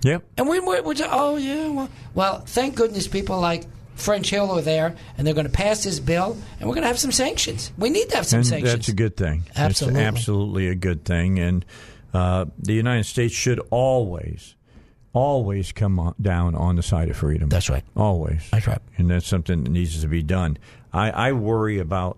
Yep. 0.04 0.24
And 0.38 0.48
we, 0.48 0.60
we're, 0.62 0.82
we're 0.82 0.94
just, 0.94 1.10
oh, 1.12 1.36
yeah, 1.36 1.68
well, 1.68 1.90
well, 2.16 2.40
thank 2.40 2.76
goodness 2.76 3.08
people 3.08 3.40
like 3.40 3.66
French 3.96 4.30
Hill 4.30 4.50
are 4.52 4.62
there, 4.62 4.96
and 5.18 5.28
they're 5.28 5.34
going 5.34 5.46
to 5.46 5.52
pass 5.52 5.84
this 5.84 6.00
bill, 6.00 6.38
and 6.60 6.70
we're 6.70 6.76
going 6.76 6.84
to 6.84 6.88
have 6.88 7.00
some 7.00 7.12
sanctions. 7.12 7.72
We 7.78 7.90
need 7.90 8.10
to 8.12 8.16
have 8.16 8.26
some 8.26 8.40
and 8.40 8.48
sanctions. 8.48 8.74
that's 8.74 8.88
a 8.88 8.94
good 8.94 9.18
thing. 9.18 9.44
Absolutely. 9.58 10.00
It's 10.02 10.08
absolutely 10.08 10.68
a 10.70 10.76
good 10.76 11.04
thing. 11.04 11.38
And 11.40 11.66
uh, 12.14 12.46
the 12.58 12.74
United 12.74 13.04
States 13.04 13.34
should 13.34 13.60
always, 13.72 14.56
always 15.14 15.72
come 15.72 16.00
on, 16.00 16.16
down 16.22 16.56
on 16.56 16.76
the 16.76 16.84
side 16.84 17.10
of 17.10 17.18
freedom. 17.18 17.50
That's 17.50 17.70
right. 17.70 17.84
Always. 17.96 18.48
That's 18.52 18.68
right. 18.68 18.80
And 18.98 19.10
that's 19.10 19.28
something 19.28 19.64
that 19.64 19.70
needs 19.70 20.02
to 20.02 20.08
be 20.08 20.24
done. 20.24 20.58
I, 20.94 21.12
I 21.12 21.32
worry 21.34 21.80
about. 21.80 22.18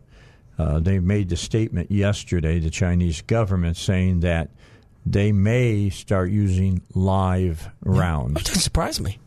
Uh, 0.60 0.80
they 0.80 1.00
made 1.00 1.30
the 1.30 1.38
statement 1.38 1.90
yesterday, 1.90 2.60
the 2.60 2.70
Chinese 2.70 3.22
government, 3.22 3.78
saying 3.78 4.20
that 4.20 4.50
they 5.06 5.32
may 5.32 5.90
start 5.90 6.30
using 6.30 6.82
live 6.94 7.70
rounds. 7.84 8.36
That 8.36 8.46
doesn't 8.46 8.62
surprise 8.62 9.02
me. 9.02 9.18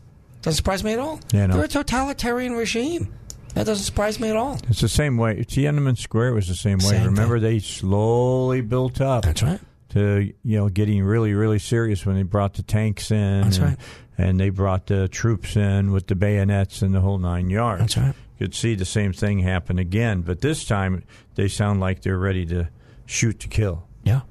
Doesn't 0.43 0.55
surprise 0.57 0.83
me 0.83 0.93
at 0.93 0.99
all. 0.99 1.19
Yeah, 1.33 1.47
no. 1.47 1.55
They're 1.55 1.65
a 1.65 1.67
totalitarian 1.67 2.53
regime. 2.53 3.13
That 3.55 3.65
doesn't 3.65 3.83
surprise 3.83 4.19
me 4.19 4.29
at 4.29 4.35
all. 4.35 4.59
It's 4.69 4.81
the 4.81 4.87
same 4.87 5.17
way. 5.17 5.37
Tiananmen 5.43 5.97
Square 5.97 6.33
was 6.35 6.47
the 6.47 6.55
same 6.55 6.77
way. 6.79 6.91
Same 6.91 7.05
Remember, 7.05 7.39
thing. 7.39 7.49
they 7.49 7.59
slowly 7.59 8.61
built 8.61 9.01
up. 9.01 9.23
That's 9.23 9.43
right. 9.43 9.59
To 9.95 10.31
you 10.43 10.57
know 10.57 10.69
getting 10.69 11.03
really 11.03 11.33
really 11.33 11.57
serious 11.59 12.05
when 12.05 12.15
they 12.15 12.23
brought 12.23 12.53
the 12.55 12.63
tanks 12.63 13.09
in 13.11 13.41
That's 13.41 13.57
and, 13.57 13.65
right. 13.69 13.77
and 14.17 14.39
they 14.39 14.49
brought 14.49 14.87
the 14.87 15.07
troops 15.07 15.55
in 15.55 15.91
with 15.91 16.07
the 16.07 16.15
bayonets 16.15 16.81
and 16.81 16.93
the 16.93 16.99
whole 17.01 17.17
nine 17.17 17.49
yards 17.49 17.79
That's 17.79 17.97
right. 17.97 18.15
you 18.37 18.45
could 18.47 18.53
see 18.55 18.75
the 18.75 18.85
same 18.85 19.13
thing 19.13 19.39
happen 19.39 19.79
again 19.79 20.21
but 20.21 20.41
this 20.41 20.65
time 20.65 21.03
they 21.35 21.47
sound 21.47 21.79
like 21.79 22.01
they're 22.01 22.19
ready 22.19 22.45
to 22.47 22.67
shoot 23.05 23.39
to 23.39 23.47
kill 23.47 23.87
Yeah. 24.03 24.21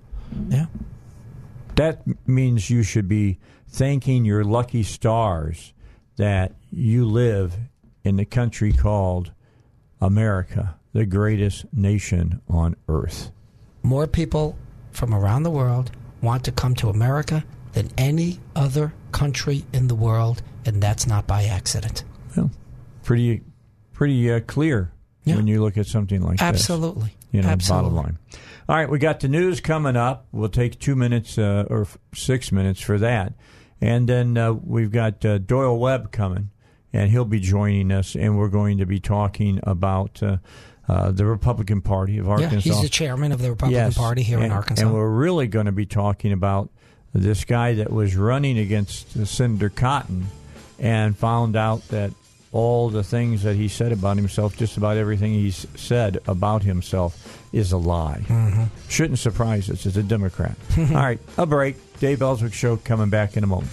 Yeah. 0.48 0.66
that 1.76 2.02
means 2.28 2.68
you 2.70 2.82
should 2.82 3.08
be 3.08 3.38
thanking 3.68 4.24
your 4.24 4.44
lucky 4.44 4.82
stars 4.82 5.72
that 6.16 6.52
you 6.70 7.06
live 7.06 7.56
in 8.04 8.16
the 8.16 8.24
country 8.26 8.72
called 8.72 9.32
America 10.00 10.76
the 10.92 11.06
greatest 11.06 11.64
nation 11.72 12.40
on 12.48 12.76
earth 12.88 13.30
More 13.82 14.06
people 14.06 14.56
from 14.94 15.14
around 15.14 15.42
the 15.42 15.50
world 15.50 15.90
want 16.22 16.44
to 16.44 16.52
come 16.52 16.74
to 16.76 16.88
America 16.88 17.44
than 17.74 17.90
any 17.98 18.38
other 18.56 18.94
country 19.12 19.64
in 19.72 19.88
the 19.88 19.94
world, 19.94 20.42
and 20.64 20.82
that's 20.82 21.06
not 21.06 21.26
by 21.26 21.44
accident. 21.44 22.04
Well, 22.36 22.50
pretty, 23.02 23.42
pretty 23.92 24.32
uh, 24.32 24.40
clear 24.40 24.92
Yeah. 25.24 25.36
when 25.36 25.46
you 25.46 25.60
look 25.62 25.76
at 25.76 25.86
something 25.86 26.22
like 26.22 26.38
this. 26.38 26.42
Absolutely. 26.42 27.14
You 27.32 27.42
know, 27.42 27.48
Absolutely. 27.48 27.90
bottom 27.90 28.04
line. 28.04 28.18
All 28.68 28.76
right, 28.76 28.88
we 28.88 28.98
got 28.98 29.20
the 29.20 29.28
news 29.28 29.60
coming 29.60 29.96
up. 29.96 30.26
We'll 30.32 30.48
take 30.48 30.78
two 30.78 30.94
minutes 30.96 31.36
uh, 31.36 31.66
or 31.68 31.82
f- 31.82 31.98
six 32.14 32.50
minutes 32.52 32.80
for 32.80 32.96
that, 32.98 33.34
and 33.80 34.08
then 34.08 34.38
uh, 34.38 34.52
we've 34.52 34.92
got 34.92 35.22
uh, 35.24 35.38
Doyle 35.38 35.78
Webb 35.78 36.12
coming, 36.12 36.50
and 36.92 37.10
he'll 37.10 37.24
be 37.26 37.40
joining 37.40 37.90
us, 37.90 38.14
and 38.14 38.38
we're 38.38 38.48
going 38.48 38.78
to 38.78 38.86
be 38.86 39.00
talking 39.00 39.58
about 39.64 40.22
uh, 40.88 41.10
the 41.10 41.24
Republican 41.24 41.80
Party 41.80 42.18
of 42.18 42.28
Arkansas. 42.28 42.68
Yeah, 42.68 42.74
he's 42.74 42.82
the 42.82 42.88
chairman 42.88 43.32
of 43.32 43.40
the 43.40 43.50
Republican 43.50 43.84
Yes, 43.84 43.96
Party 43.96 44.22
here 44.22 44.40
in 44.40 44.52
Arkansas. 44.52 44.84
And 44.84 44.94
we're 44.94 45.08
really 45.08 45.46
going 45.46 45.66
to 45.66 45.72
be 45.72 45.86
talking 45.86 46.32
about 46.32 46.70
this 47.14 47.44
guy 47.44 47.74
that 47.74 47.92
was 47.92 48.16
running 48.16 48.58
against 48.58 49.26
Senator 49.26 49.70
Cotton 49.70 50.26
and 50.78 51.16
found 51.16 51.56
out 51.56 51.86
that 51.88 52.10
all 52.52 52.88
the 52.88 53.02
things 53.02 53.42
that 53.42 53.56
he 53.56 53.66
said 53.68 53.92
about 53.92 54.16
himself, 54.16 54.56
just 54.56 54.76
about 54.76 54.96
everything 54.96 55.32
he's 55.32 55.66
said 55.74 56.18
about 56.26 56.62
himself, 56.62 57.42
is 57.52 57.72
a 57.72 57.76
lie. 57.76 58.24
Mm-hmm. 58.26 58.64
Shouldn't 58.88 59.18
surprise 59.18 59.70
us 59.70 59.86
as 59.86 59.96
a 59.96 60.02
Democrat. 60.02 60.56
all 60.78 60.84
right, 60.84 61.18
a 61.36 61.46
break. 61.46 61.76
Dave 61.98 62.22
Elswick 62.22 62.52
Show 62.52 62.76
coming 62.76 63.10
back 63.10 63.36
in 63.36 63.44
a 63.44 63.46
moment. 63.46 63.70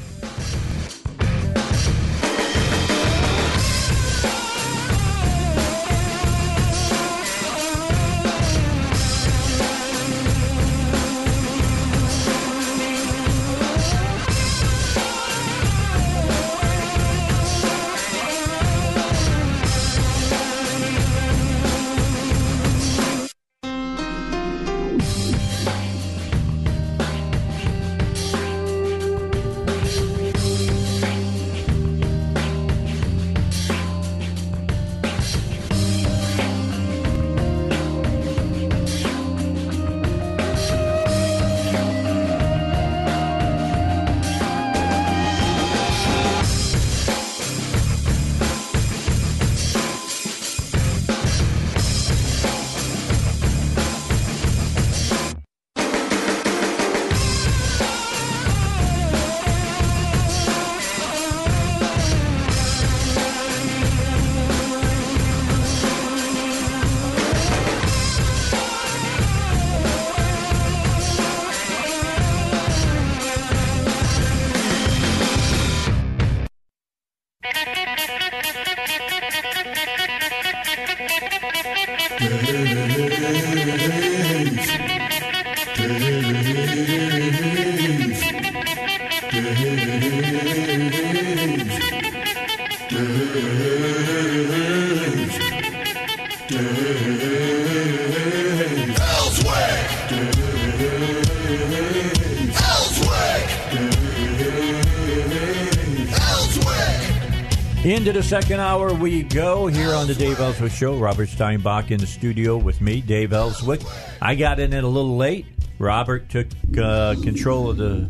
Second 108.31 108.61
hour 108.61 108.93
we 108.93 109.23
go 109.23 109.67
here 109.67 109.93
on 109.93 110.07
the 110.07 110.15
Dave 110.15 110.39
Elswick 110.39 110.71
Show. 110.71 110.97
Robert 110.97 111.27
Steinbuch 111.27 111.91
in 111.91 111.99
the 111.99 112.07
studio 112.07 112.55
with 112.55 112.79
me, 112.79 113.01
Dave 113.01 113.33
Elswick. 113.33 113.81
I 114.21 114.35
got 114.35 114.57
in 114.57 114.71
it 114.71 114.85
a 114.85 114.87
little 114.87 115.17
late. 115.17 115.45
Robert 115.79 116.29
took 116.29 116.47
uh, 116.81 117.15
control 117.21 117.69
of 117.69 117.75
the 117.75 118.09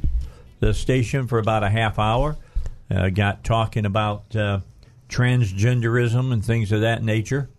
the 0.59 0.76
station 0.76 1.28
for 1.28 1.39
about 1.39 1.63
a 1.63 1.72
half 1.72 1.97
hour. 1.97 2.38
Uh, 2.91 3.09
got 3.09 3.43
talking 3.43 3.88
about 3.88 4.36
uh, 4.36 4.59
transgenderism 5.09 6.32
and 6.32 6.45
things 6.45 6.72
of 6.72 6.82
that 6.82 7.03
nature, 7.03 7.49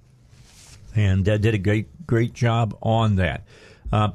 and 0.94 1.28
uh, 1.28 1.38
did 1.38 1.54
a 1.54 1.58
great 1.58 2.06
great 2.06 2.32
job 2.32 2.78
on 2.80 3.16
that. 3.16 3.42
Uh, 3.90 4.10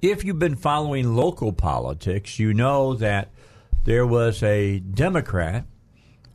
if 0.00 0.22
you've 0.22 0.38
been 0.38 0.54
following 0.54 1.16
local 1.16 1.52
politics, 1.52 2.38
you 2.38 2.54
know 2.54 2.94
that 2.94 3.32
there 3.86 4.06
was 4.06 4.40
a 4.44 4.78
Democrat 4.78 5.64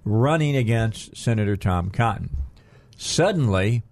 running 0.07 0.55
against 0.55 1.15
Senator 1.17 1.57
Tom 1.57 1.89
Cotton. 1.89 2.29
Suddenly, 2.95 3.83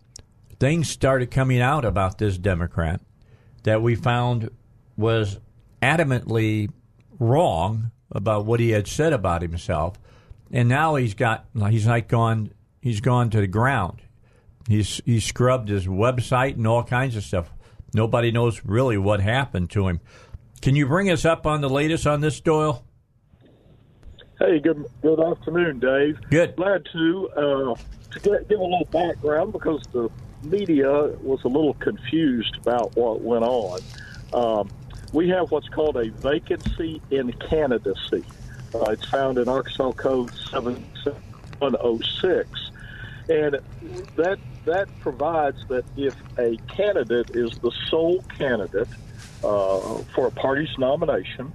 things 0.59 0.89
started 0.89 1.29
coming 1.29 1.61
out 1.61 1.83
about 1.83 2.17
this 2.17 2.37
Democrat 2.37 3.01
that 3.63 3.81
we 3.81 3.95
found 3.95 4.49
was 4.95 5.39
adamantly 5.81 6.71
wrong 7.19 7.91
about 8.11 8.45
what 8.45 8.59
he 8.59 8.69
had 8.69 8.87
said 8.87 9.11
about 9.11 9.41
himself, 9.41 9.99
and 10.51 10.69
now 10.69 10.95
he's 10.95 11.13
got 11.13 11.45
he's 11.69 11.85
like 11.85 12.07
gone 12.07 12.51
he's 12.81 13.01
gone 13.01 13.29
to 13.31 13.41
the 13.41 13.47
ground. 13.47 14.01
He's 14.67 15.01
he's 15.05 15.25
scrubbed 15.25 15.69
his 15.69 15.85
website 15.85 16.53
and 16.53 16.65
all 16.65 16.83
kinds 16.83 17.15
of 17.15 17.23
stuff. 17.23 17.51
nobody 17.93 18.31
knows 18.31 18.61
really 18.65 18.97
what 18.97 19.19
happened 19.19 19.69
to 19.71 19.87
him. 19.87 19.99
Can 20.61 20.75
you 20.75 20.87
bring 20.87 21.09
us 21.09 21.25
up 21.25 21.45
on 21.45 21.61
the 21.61 21.69
latest 21.69 22.07
on 22.07 22.21
this, 22.21 22.39
Doyle? 22.39 22.85
Hey, 24.37 24.59
good 24.59 24.85
good 25.01 25.21
afternoon, 25.21 25.79
Dave. 25.79 26.19
Good. 26.29 26.57
Glad 26.57 26.85
to 26.91 27.29
uh, 27.29 27.75
to 28.11 28.19
get, 28.19 28.49
give 28.49 28.59
a 28.59 28.63
little 28.63 28.85
background 28.91 29.53
because 29.53 29.81
the 29.93 30.09
media 30.43 30.91
was 31.21 31.41
a 31.45 31.47
little 31.47 31.75
confused 31.75 32.57
about 32.57 32.97
what 32.97 33.21
went 33.21 33.45
on. 33.45 33.79
Um, 34.33 34.69
we 35.13 35.29
have 35.29 35.51
what's 35.51 35.69
called 35.69 35.95
a 35.95 36.09
vacancy 36.09 37.01
in 37.11 37.31
candidacy. 37.33 38.25
Uh, 38.73 38.89
it's 38.89 39.05
found 39.05 39.37
in 39.37 39.47
Arkansas 39.47 39.93
Code 39.93 40.33
7106, 40.51 42.71
and 43.29 43.57
that 44.17 44.37
that 44.65 44.89
provides 44.99 45.65
that 45.69 45.85
if 45.95 46.13
a 46.37 46.57
candidate 46.67 47.29
is 47.29 47.57
the 47.59 47.71
sole 47.89 48.21
candidate 48.37 48.89
uh, 49.45 49.99
for 50.13 50.27
a 50.27 50.31
party's 50.31 50.77
nomination 50.77 51.53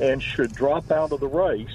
and 0.00 0.22
should 0.22 0.52
drop 0.52 0.90
out 0.90 1.12
of 1.12 1.20
the 1.20 1.28
race, 1.28 1.68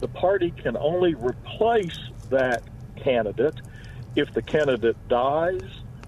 the 0.00 0.08
party 0.08 0.50
can 0.50 0.76
only 0.76 1.14
replace 1.14 1.98
that 2.30 2.62
candidate 2.96 3.54
if 4.14 4.32
the 4.34 4.42
candidate 4.42 4.96
dies 5.08 5.62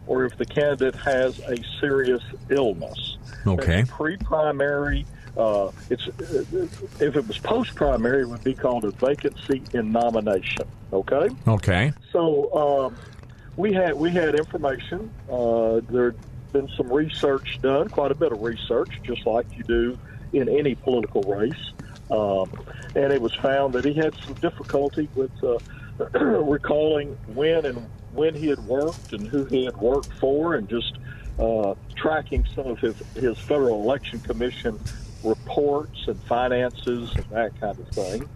or 0.07 0.25
if 0.25 0.37
the 0.37 0.47
candidate 0.47 0.95
has 0.97 1.39
a 1.41 1.57
serious 1.81 2.23
illness. 2.49 3.19
Okay. 3.47 3.85
Pre-primary. 3.87 5.07
Uh, 5.37 5.71
it's 5.89 6.09
if 6.09 7.17
it 7.17 7.29
was 7.29 7.39
post-primary, 7.39 8.23
it 8.23 8.29
would 8.29 8.43
be 8.43 8.55
called 8.55 8.85
a 8.85 8.91
vacancy 8.91 9.63
in 9.73 9.93
nomination. 9.93 10.67
Okay. 10.93 11.29
Okay. 11.47 11.93
So 12.13 12.53
um, 12.55 12.97
we 13.57 13.73
had 13.73 13.95
we 13.95 14.11
had 14.11 14.35
information. 14.35 15.11
Uh, 15.31 15.81
there 15.91 16.07
had 16.07 16.53
been 16.53 16.69
some 16.77 16.93
research 16.93 17.59
done, 17.63 17.89
quite 17.89 18.11
a 18.11 18.15
bit 18.15 18.33
of 18.33 18.43
research, 18.43 19.01
just 19.03 19.27
like 19.27 19.47
you 19.57 19.63
do 19.65 19.99
in 20.33 20.49
any 20.49 20.75
political 20.75 21.23
race. 21.23 21.73
Um, 22.11 22.51
and 22.95 23.13
it 23.13 23.21
was 23.21 23.35
found 23.35 23.75
that 23.75 23.85
he 23.85 23.93
had 23.93 24.15
some 24.25 24.35
difficulty 24.35 25.09
with 25.15 25.33
uh, 25.43 25.59
recalling 26.19 27.17
when 27.35 27.67
and 27.67 27.87
when 28.13 28.35
he 28.35 28.49
had 28.49 28.61
worked 28.61 29.13
and 29.13 29.27
who 29.29 29.45
he 29.45 29.65
had 29.67 29.77
worked 29.77 30.13
for, 30.15 30.55
and 30.55 30.69
just 30.69 30.99
uh, 31.39 31.75
tracking 31.95 32.47
some 32.55 32.67
of 32.67 32.79
his, 32.79 32.97
his 33.15 33.39
Federal 33.39 33.83
Election 33.83 34.21
Commission 34.21 34.79
reports 35.23 36.07
and 36.07 36.21
finances 36.23 37.13
and 37.15 37.25
that 37.31 37.61
kind 37.61 37.79
of 37.79 37.89
thing. 37.89 38.29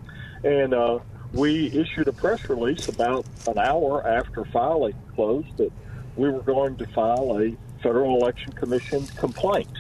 And 0.45 0.75
uh, 0.75 0.99
we 1.33 1.67
issued 1.69 2.09
a 2.09 2.13
press 2.13 2.49
release 2.49 2.89
about 2.89 3.27
an 3.47 3.59
hour 3.59 4.07
after 4.07 4.45
filing 4.47 4.95
closed 5.15 5.57
that 5.57 5.73
we 6.17 6.31
were 6.31 6.43
going 6.43 6.77
to 6.77 6.87
file 6.87 7.41
a 7.41 7.57
Federal 7.83 8.17
Election 8.21 8.53
Commission 8.53 9.07
complaint 9.17 9.71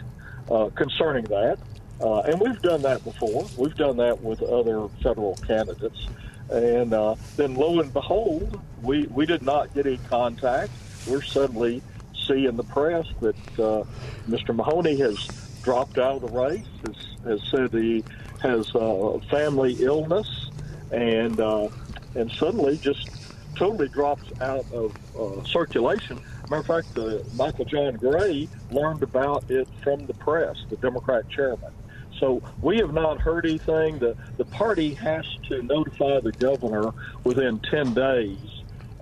uh, 0.50 0.70
concerning 0.74 1.24
that. 1.24 1.58
Uh, 2.02 2.20
and 2.22 2.40
we've 2.40 2.60
done 2.62 2.82
that 2.82 3.04
before. 3.04 3.46
We've 3.56 3.76
done 3.76 3.96
that 3.98 4.20
with 4.20 4.42
other 4.42 4.88
federal 5.02 5.36
candidates. 5.46 6.08
And 6.50 6.92
uh, 6.92 7.14
then 7.36 7.54
lo 7.54 7.80
and 7.80 7.92
behold, 7.92 8.60
we, 8.82 9.06
we 9.06 9.24
did 9.24 9.42
not 9.42 9.72
get 9.72 9.86
any 9.86 9.98
contact. 10.08 10.72
We're 11.06 11.22
suddenly 11.22 11.80
seeing 12.26 12.56
the 12.56 12.64
press 12.64 13.06
that 13.20 13.36
uh, 13.58 13.84
Mr. 14.28 14.54
Mahony 14.54 14.96
has 14.96 15.16
dropped 15.62 15.98
out 15.98 16.22
of 16.22 16.32
the 16.32 16.38
race, 16.38 16.66
has, 16.86 16.96
has 17.24 17.50
said 17.50 17.72
he 17.72 18.04
has 18.42 18.74
uh, 18.74 19.18
family 19.30 19.74
illness, 19.74 20.50
and 20.90 21.38
uh, 21.40 21.68
and 22.14 22.30
suddenly 22.32 22.76
just 22.78 23.08
totally 23.54 23.88
drops 23.88 24.28
out 24.40 24.66
of 24.72 24.94
uh, 25.18 25.44
circulation. 25.44 26.20
Matter 26.50 26.60
of 26.60 26.84
fact, 26.84 27.34
Michael 27.34 27.64
John 27.64 27.94
Gray 27.94 28.48
learned 28.70 29.02
about 29.02 29.50
it 29.50 29.68
from 29.82 30.06
the 30.06 30.14
press, 30.14 30.64
the 30.68 30.76
Democrat 30.76 31.28
chairman. 31.30 31.72
So 32.18 32.42
we 32.60 32.78
have 32.78 32.92
not 32.92 33.20
heard 33.20 33.46
anything. 33.46 33.98
The 33.98 34.16
the 34.36 34.44
party 34.44 34.94
has 34.94 35.24
to 35.48 35.62
notify 35.62 36.20
the 36.20 36.32
governor 36.32 36.92
within 37.24 37.60
ten 37.70 37.94
days 37.94 38.38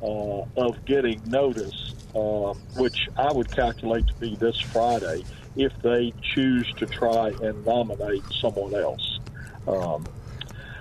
uh, 0.03 0.43
of 0.57 0.85
getting 0.87 1.23
notice, 1.29 1.95
uh, 2.15 2.55
which 2.75 3.09
I 3.17 3.33
would 3.33 3.51
calculate 3.55 4.07
to 4.09 4.15
be 4.15 4.37
this 4.37 4.57
Friday, 4.73 5.27
if 5.57 5.73
they 5.83 6.15
choose 6.35 6.73
to 6.79 6.87
try 6.87 7.35
and 7.43 7.65
nominate 7.65 8.25
someone 8.41 8.75
else. 8.75 9.21
Um, 9.67 10.07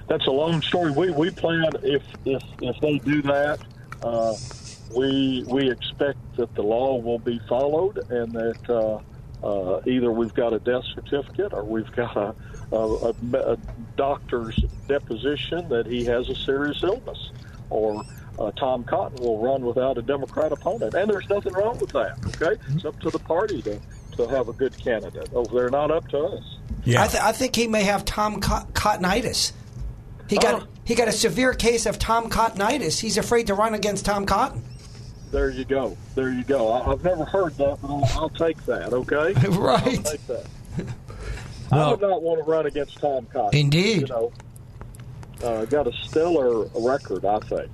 that's 0.07 0.27
a 0.27 0.31
long 0.31 0.61
story. 0.61 0.91
We 0.91 1.11
we 1.11 1.31
plan 1.31 1.71
if 1.83 2.03
if 2.25 2.43
if 2.61 2.75
they 2.81 2.99
do 2.99 3.21
that, 3.23 3.59
uh, 4.01 4.35
we 4.95 5.43
we 5.47 5.69
expect 5.69 6.19
that 6.37 6.53
the 6.55 6.63
law 6.63 6.97
will 6.97 7.19
be 7.19 7.39
followed 7.49 7.99
and 8.09 8.33
that. 8.33 9.01
Uh, 9.43 9.79
either 9.85 10.11
we've 10.11 10.33
got 10.33 10.51
a 10.53 10.59
death 10.59 10.83
certificate 10.95 11.53
or 11.53 11.63
we've 11.63 11.91
got 11.95 12.15
a, 12.17 12.35
a, 12.73 12.75
a, 12.75 13.13
a 13.53 13.57
doctor's 13.95 14.55
deposition 14.87 15.67
that 15.69 15.85
he 15.85 16.03
has 16.05 16.27
a 16.29 16.35
serious 16.35 16.83
illness, 16.83 17.31
or 17.69 18.03
uh, 18.37 18.51
Tom 18.51 18.83
Cotton 18.83 19.17
will 19.23 19.39
run 19.39 19.63
without 19.65 19.97
a 19.97 20.01
Democrat 20.01 20.51
opponent. 20.51 20.93
And 20.93 21.09
there's 21.09 21.29
nothing 21.29 21.53
wrong 21.53 21.77
with 21.79 21.91
that, 21.91 22.17
okay? 22.41 22.61
It's 22.73 22.85
up 22.85 22.99
to 23.01 23.09
the 23.09 23.19
party 23.19 23.61
to, 23.63 23.79
to 24.17 24.27
have 24.27 24.49
a 24.49 24.53
good 24.53 24.77
candidate. 24.77 25.29
Oh, 25.33 25.45
they're 25.45 25.69
not 25.69 25.89
up 25.91 26.07
to 26.09 26.19
us. 26.19 26.57
Yeah. 26.83 27.03
I, 27.03 27.07
th- 27.07 27.23
I 27.23 27.31
think 27.31 27.55
he 27.55 27.67
may 27.67 27.83
have 27.83 28.03
Tom 28.05 28.41
Co- 28.41 28.65
Cottonitis. 28.73 29.53
He 30.29 30.37
got 30.37 30.61
Oh. 30.63 30.67
he 30.83 30.95
got 30.95 31.07
a 31.07 31.11
severe 31.11 31.53
case 31.53 31.85
of 31.85 31.97
Tom 31.97 32.29
Cottonitis. 32.29 32.99
He's 32.99 33.17
afraid 33.17 33.47
to 33.47 33.53
run 33.53 33.73
against 33.73 34.05
Tom 34.05 34.25
Cotton. 34.25 34.63
There 35.31 35.49
you 35.49 35.65
go. 35.65 35.95
There 36.15 36.31
you 36.31 36.43
go. 36.43 36.71
I, 36.71 36.91
I've 36.91 37.03
never 37.03 37.23
heard 37.25 37.55
that, 37.57 37.77
but 37.81 37.87
I'll, 37.89 38.09
I'll 38.21 38.29
take 38.29 38.63
that, 38.65 38.93
okay? 38.93 39.33
I'll 39.45 39.51
Right. 39.61 40.03
take 40.05 40.25
that. 40.27 40.45
I 41.71 41.91
would 41.91 42.01
not 42.01 42.21
want 42.23 42.43
to 42.43 42.49
run 42.49 42.65
against 42.65 42.97
Tom 42.99 43.27
Cotton. 43.27 43.57
Indeed. 43.59 44.01
You 44.01 44.07
know, 44.07 44.31
uh, 45.43 45.65
got 45.65 45.87
a 45.87 45.93
stellar 45.93 46.65
record, 46.75 47.25
I 47.25 47.39
think, 47.41 47.69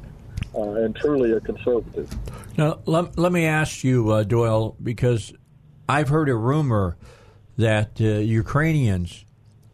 uh, 0.53 0.61
and 0.73 0.93
truly 0.97 1.31
a 1.31 1.39
conservative. 1.39 2.09
Now, 2.57 2.79
let, 2.85 3.17
let 3.17 3.31
me 3.31 3.45
ask 3.45 3.83
you, 3.85 4.09
uh, 4.11 4.23
Doyle, 4.23 4.75
because 4.83 5.33
I've 5.87 6.09
heard 6.09 6.27
a 6.27 6.35
rumor 6.35 6.97
that 7.57 8.01
uh, 8.01 8.03
Ukrainians 8.03 9.23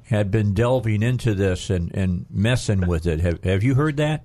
had 0.06 0.30
been 0.30 0.54
delving 0.54 1.02
into 1.02 1.34
this 1.34 1.70
and, 1.72 1.92
and 1.96 2.26
messing 2.30 2.86
with 2.86 3.08
it. 3.08 3.22
Have, 3.22 3.44
have 3.44 3.64
you 3.64 3.74
heard 3.76 3.98
that? 3.98 4.24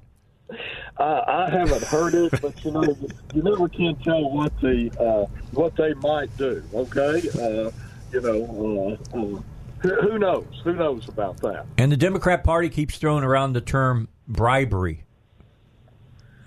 I, 0.98 1.46
I 1.46 1.50
haven't 1.50 1.82
heard 1.84 2.14
it, 2.14 2.40
but 2.40 2.64
you 2.64 2.70
know, 2.70 2.82
you, 2.82 3.08
you 3.34 3.42
never 3.42 3.68
can 3.68 3.96
tell 3.96 4.30
what 4.30 4.58
the 4.60 4.90
uh, 4.98 5.26
what 5.52 5.76
they 5.76 5.92
might 5.94 6.34
do. 6.36 6.62
Okay, 6.72 7.28
uh, 7.38 7.70
you 8.12 8.20
know, 8.20 8.98
uh, 9.12 9.18
uh, 9.18 9.42
who, 9.82 10.18
knows? 10.18 10.46
Who 10.64 10.72
knows 10.74 11.08
about 11.08 11.36
that? 11.42 11.66
And 11.76 11.92
the 11.92 11.96
Democrat 11.96 12.44
Party 12.44 12.70
keeps 12.70 12.96
throwing 12.96 13.24
around 13.24 13.52
the 13.52 13.60
term 13.60 14.08
bribery, 14.26 15.04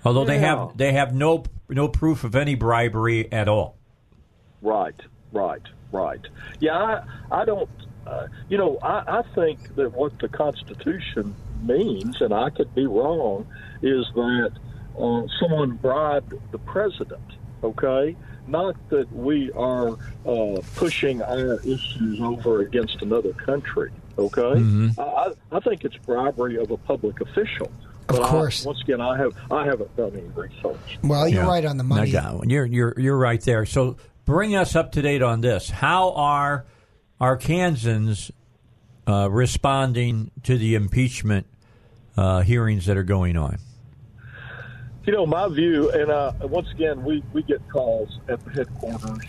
although 0.04 0.24
they 0.24 0.38
have 0.38 0.76
they 0.76 0.92
have 0.92 1.14
no 1.14 1.44
no 1.68 1.88
proof 1.88 2.24
of 2.24 2.34
any 2.34 2.56
bribery 2.56 3.30
at 3.32 3.48
all. 3.48 3.76
Right, 4.62 5.00
right, 5.32 5.62
right. 5.92 6.26
Yeah, 6.58 6.76
I, 6.76 7.42
I 7.42 7.44
don't. 7.44 7.70
Uh, 8.04 8.26
you 8.48 8.58
know, 8.58 8.78
I, 8.82 9.20
I 9.20 9.22
think 9.34 9.76
that 9.76 9.92
what 9.92 10.18
the 10.18 10.28
Constitution 10.28 11.36
means, 11.62 12.20
and 12.20 12.32
I 12.34 12.50
could 12.50 12.74
be 12.74 12.86
wrong, 12.86 13.46
is 13.82 14.06
that 14.14 14.52
uh, 14.98 15.22
someone 15.40 15.72
bribed 15.76 16.34
the 16.52 16.58
president. 16.58 17.20
Okay, 17.62 18.16
not 18.46 18.74
that 18.88 19.12
we 19.12 19.52
are 19.52 19.90
uh, 20.26 20.60
pushing 20.76 21.20
our 21.22 21.60
issues 21.60 22.20
over 22.20 22.60
against 22.62 23.02
another 23.02 23.32
country. 23.34 23.90
Okay, 24.18 24.92
I, 24.98 25.02
I 25.02 25.32
I 25.52 25.60
think 25.60 25.84
it's 25.84 25.96
bribery 25.98 26.56
of 26.56 26.70
a 26.70 26.76
public 26.78 27.20
official. 27.20 27.66
Of 28.08 28.16
But 28.16 28.22
I- 28.22 28.28
course. 28.28 28.64
once 28.64 28.80
again, 28.82 29.00
I 29.00 29.16
have 29.18 29.32
I 29.50 29.64
haven't 29.66 29.94
done 29.96 30.12
any 30.14 30.22
research. 30.34 30.98
Well, 31.04 31.28
you're 31.28 31.42
Yeah. 31.44 31.48
right 31.48 31.64
on 31.64 31.76
the 31.76 31.84
I 31.84 31.86
money. 31.86 32.10
got 32.12 32.34
one. 32.38 32.48
You're 32.50 32.66
you're 32.66 32.94
you're 32.98 33.16
right 33.18 33.40
there. 33.42 33.66
So 33.66 33.98
bring 34.24 34.56
us 34.56 34.74
up 34.74 34.92
to 34.92 35.02
date 35.02 35.22
on 35.22 35.40
this. 35.42 35.68
How 35.70 36.12
are 36.14 36.64
Arkansans 37.20 38.30
uh, 39.10 39.28
responding 39.28 40.30
to 40.44 40.56
the 40.56 40.76
impeachment 40.76 41.46
uh, 42.16 42.42
hearings 42.42 42.86
that 42.86 42.96
are 42.96 43.02
going 43.02 43.36
on? 43.36 43.58
You 45.04 45.12
know, 45.12 45.26
my 45.26 45.48
view, 45.48 45.90
and 45.90 46.10
uh, 46.10 46.32
once 46.42 46.70
again, 46.70 47.02
we, 47.02 47.22
we 47.32 47.42
get 47.42 47.66
calls 47.70 48.20
at 48.28 48.44
the 48.44 48.50
headquarters, 48.50 49.24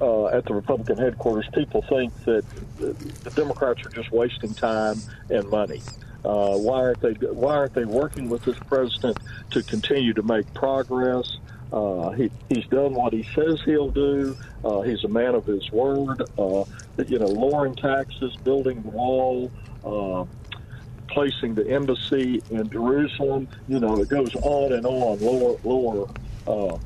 uh, 0.00 0.26
at 0.28 0.46
the 0.46 0.54
Republican 0.54 0.96
headquarters. 0.96 1.46
People 1.52 1.82
think 1.82 2.14
that 2.24 2.44
the, 2.78 3.30
Democrats 3.34 3.84
are 3.84 3.90
just 3.90 4.10
wasting 4.10 4.54
time 4.54 4.96
and 5.28 5.48
money. 5.50 5.82
Uh, 6.24 6.56
why 6.56 6.78
aren't 6.78 7.00
they 7.00 7.12
Why 7.12 7.54
aren't 7.54 7.74
they 7.74 7.84
working 7.84 8.28
with 8.28 8.44
this 8.44 8.58
president 8.66 9.18
to 9.50 9.62
continue 9.62 10.14
to 10.14 10.22
make 10.22 10.52
progress? 10.54 11.38
Uh, 11.72 12.10
he, 12.10 12.30
he's 12.48 12.66
done 12.66 12.94
what 12.94 13.12
he 13.12 13.22
says 13.34 13.60
he'll 13.64 13.90
do. 13.90 14.36
Uh, 14.64 14.80
he's 14.82 15.02
a 15.04 15.08
man 15.08 15.34
of 15.34 15.44
his 15.46 15.70
word. 15.72 16.22
Uh, 16.38 16.64
you 17.06 17.18
know, 17.18 17.26
lowering 17.26 17.74
taxes, 17.74 18.36
building 18.36 18.82
the 18.82 18.90
wall. 18.90 19.50
Uh, 19.84 20.24
placing 21.08 21.54
the 21.54 21.66
embassy 21.70 22.42
in 22.50 22.68
Jerusalem. 22.68 23.48
You 23.68 23.80
know, 23.80 24.00
it 24.00 24.08
goes 24.08 24.34
on 24.36 24.72
and 24.72 24.84
on. 24.84 25.18
Lower, 25.20 25.56
lower 25.64 26.08
uh, 26.46 26.78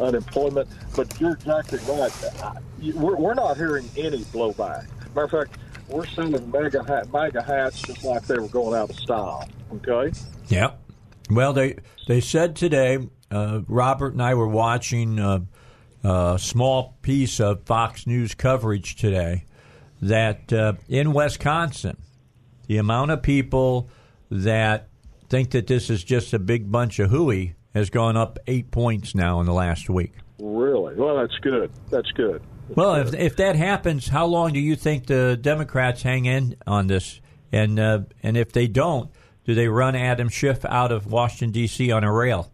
unemployment. 0.00 0.68
But 0.94 1.18
you're 1.20 1.32
exactly 1.32 1.78
right. 1.88 2.12
We're, 2.94 3.16
we're 3.16 3.34
not 3.34 3.56
hearing 3.56 3.88
any 3.96 4.18
blowback. 4.24 4.86
Matter 5.14 5.24
of 5.24 5.30
fact, 5.30 5.58
we're 5.88 6.06
selling 6.06 6.50
MAGA 6.50 6.84
hat, 6.84 7.12
MAGA 7.12 7.42
hats 7.42 7.82
just 7.82 8.04
like 8.04 8.26
they 8.26 8.38
were 8.38 8.48
going 8.48 8.78
out 8.78 8.90
of 8.90 8.96
style. 8.96 9.48
Okay. 9.72 10.16
Yeah. 10.48 10.72
Well, 11.30 11.52
they 11.52 11.76
they 12.06 12.20
said 12.20 12.54
today. 12.56 13.08
Uh, 13.30 13.60
Robert 13.68 14.12
and 14.12 14.22
I 14.22 14.34
were 14.34 14.48
watching 14.48 15.18
uh, 15.18 15.40
a 16.04 16.38
small 16.40 16.96
piece 17.02 17.40
of 17.40 17.64
Fox 17.64 18.06
News 18.06 18.34
coverage 18.34 18.96
today 18.96 19.44
that 20.00 20.52
uh, 20.52 20.74
in 20.88 21.12
Wisconsin, 21.12 21.96
the 22.66 22.78
amount 22.78 23.10
of 23.10 23.22
people 23.22 23.90
that 24.30 24.88
think 25.28 25.50
that 25.50 25.66
this 25.66 25.90
is 25.90 26.04
just 26.04 26.32
a 26.32 26.38
big 26.38 26.70
bunch 26.70 26.98
of 26.98 27.10
hooey 27.10 27.54
has 27.74 27.90
gone 27.90 28.16
up 28.16 28.38
eight 28.46 28.70
points 28.70 29.14
now 29.14 29.40
in 29.40 29.46
the 29.46 29.52
last 29.52 29.90
week. 29.90 30.12
Really? 30.38 30.94
Well, 30.94 31.16
that's 31.16 31.36
good. 31.38 31.70
That's 31.90 32.10
good. 32.12 32.42
That's 32.68 32.76
well, 32.76 33.02
good. 33.02 33.14
if 33.14 33.20
if 33.20 33.36
that 33.36 33.56
happens, 33.56 34.08
how 34.08 34.26
long 34.26 34.52
do 34.52 34.60
you 34.60 34.76
think 34.76 35.06
the 35.06 35.38
Democrats 35.40 36.02
hang 36.02 36.26
in 36.26 36.56
on 36.66 36.86
this? 36.86 37.20
And 37.50 37.78
uh, 37.80 38.00
and 38.22 38.36
if 38.36 38.52
they 38.52 38.66
don't, 38.66 39.10
do 39.44 39.54
they 39.54 39.68
run 39.68 39.96
Adam 39.96 40.28
Schiff 40.28 40.64
out 40.64 40.92
of 40.92 41.06
Washington 41.06 41.50
D.C. 41.50 41.90
on 41.90 42.04
a 42.04 42.12
rail? 42.12 42.52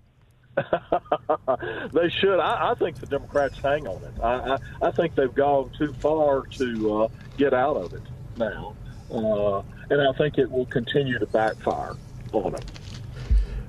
they 1.93 2.09
should. 2.09 2.39
I, 2.39 2.71
I, 2.71 2.75
think 2.75 2.99
the 3.01 3.07
Democrats 3.07 3.59
hang 3.59 3.87
on 3.87 4.03
it. 4.03 4.13
I, 4.23 4.55
I, 4.55 4.89
I 4.89 4.91
think 4.93 5.15
they've 5.15 5.35
gone 5.35 5.71
too 5.77 5.93
far 5.95 6.43
to 6.43 7.03
uh, 7.03 7.09
get 7.37 7.53
out 7.53 7.77
of 7.77 7.93
it 7.93 8.03
now, 8.37 8.77
uh, 9.11 9.63
and 9.91 10.01
I 10.01 10.13
think 10.17 10.39
it 10.39 10.51
will 10.51 10.67
continue 10.67 11.19
to 11.19 11.27
backfire 11.27 11.95
on 12.33 12.53
them. 12.53 12.63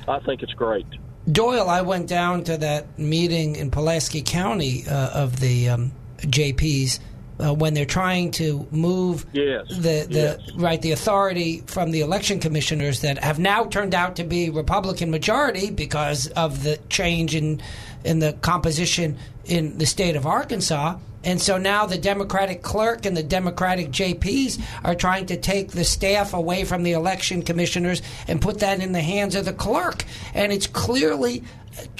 I 0.08 0.20
think 0.20 0.42
it's 0.42 0.54
great. 0.54 0.86
Doyle, 1.30 1.68
I 1.68 1.82
went 1.82 2.08
down 2.08 2.44
to 2.44 2.56
that 2.56 2.98
meeting 2.98 3.56
in 3.56 3.70
Pulaski 3.70 4.22
County 4.22 4.84
uh, 4.88 5.10
of 5.10 5.40
the 5.40 5.68
um, 5.68 5.92
JPs 6.20 7.00
uh, 7.40 7.54
when 7.54 7.74
they're 7.74 7.84
trying 7.84 8.30
to 8.32 8.66
move 8.70 9.26
yes. 9.32 9.68
the 9.68 10.06
the 10.08 10.40
yes. 10.40 10.52
right 10.54 10.82
the 10.82 10.92
authority 10.92 11.62
from 11.66 11.90
the 11.90 12.00
election 12.00 12.40
commissioners 12.40 13.00
that 13.00 13.22
have 13.22 13.38
now 13.38 13.64
turned 13.64 13.94
out 13.94 14.16
to 14.16 14.24
be 14.24 14.50
Republican 14.50 15.10
majority 15.10 15.70
because 15.70 16.26
of 16.28 16.62
the 16.62 16.78
change 16.88 17.34
in 17.34 17.60
in 18.04 18.18
the 18.18 18.32
composition 18.34 19.16
in 19.44 19.78
the 19.78 19.86
state 19.86 20.16
of 20.16 20.26
Arkansas. 20.26 20.96
And 21.24 21.40
so 21.40 21.58
now 21.58 21.84
the 21.84 21.98
Democratic 21.98 22.62
clerk 22.62 23.04
and 23.04 23.16
the 23.16 23.24
Democratic 23.24 23.90
JPs 23.90 24.60
are 24.84 24.94
trying 24.94 25.26
to 25.26 25.36
take 25.36 25.72
the 25.72 25.84
staff 25.84 26.32
away 26.32 26.64
from 26.64 26.84
the 26.84 26.92
election 26.92 27.42
commissioners 27.42 28.02
and 28.28 28.40
put 28.40 28.60
that 28.60 28.80
in 28.80 28.92
the 28.92 29.00
hands 29.00 29.34
of 29.34 29.44
the 29.44 29.52
clerk. 29.52 30.04
And 30.32 30.52
it's 30.52 30.68
clearly, 30.68 31.42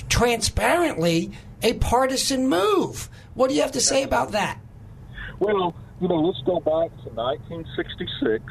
transparently, 0.09 1.33
a 1.63 1.75
partisan 1.75 2.49
move. 2.49 3.09
What 3.35 3.49
do 3.49 3.57
you 3.57 3.63
have 3.63 3.73
to 3.73 3.81
say 3.81 4.05
about 4.05 4.33
that? 4.33 4.61
Well, 5.41 5.75
you 6.01 6.09
know, 6.09 6.17
let's 6.17 6.43
go 6.43 6.61
back 6.61 6.91
to 7.05 7.11
1966 7.11 8.43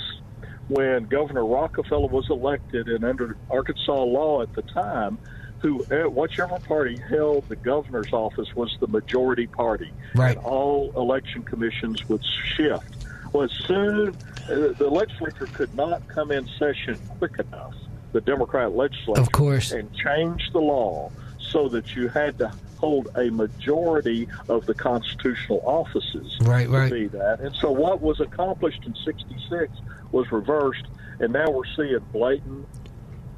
when 0.70 1.06
Governor 1.06 1.46
Rockefeller 1.46 2.08
was 2.08 2.30
elected, 2.30 2.88
and 2.88 3.04
under 3.06 3.38
Arkansas 3.50 4.04
law 4.04 4.42
at 4.42 4.54
the 4.54 4.62
time, 4.64 5.18
who 5.60 5.84
uh, 5.86 6.10
whichever 6.10 6.60
party 6.60 6.98
held 7.10 7.48
the 7.50 7.56
governor's 7.56 8.14
office 8.14 8.54
was 8.56 8.76
the 8.80 8.88
majority 8.88 9.48
party, 9.48 9.92
right? 10.16 10.38
And 10.38 10.46
all 10.46 10.92
election 10.96 11.44
commissions 11.44 12.08
would 12.10 12.24
shift. 12.56 13.06
Well, 13.34 13.44
as 13.44 13.52
soon 13.66 14.10
uh, 14.10 14.74
the 14.78 14.90
legislature 14.90 15.48
could 15.48 15.74
not 15.76 16.08
come 16.08 16.32
in 16.32 16.48
session 16.60 17.00
quick 17.18 17.40
enough, 17.40 17.74
the 18.12 18.22
Democrat 18.22 18.76
legislature, 18.76 19.22
of 19.22 19.32
course, 19.32 19.72
and 19.72 19.94
change 19.96 20.50
the 20.52 20.60
law 20.60 21.12
so 21.52 21.70
that 21.70 21.96
you 21.96 22.08
had 22.08 22.38
to 22.40 22.52
hold 22.78 23.10
a 23.16 23.30
majority 23.32 24.28
of 24.50 24.66
the 24.66 24.74
constitutional 24.74 25.62
offices 25.66 26.38
right, 26.42 26.70
right. 26.70 26.90
to 26.90 26.96
be 26.96 27.08
that. 27.08 27.40
And 27.40 27.56
so 27.56 27.72
what 27.72 28.02
was 28.02 28.20
accomplished 28.20 28.84
in 28.86 28.96
66 29.04 29.72
was 30.12 30.32
reversed, 30.32 30.86
and 31.20 31.34
now 31.34 31.50
we're 31.50 31.66
seeing 31.76 32.00
blatant 32.12 32.68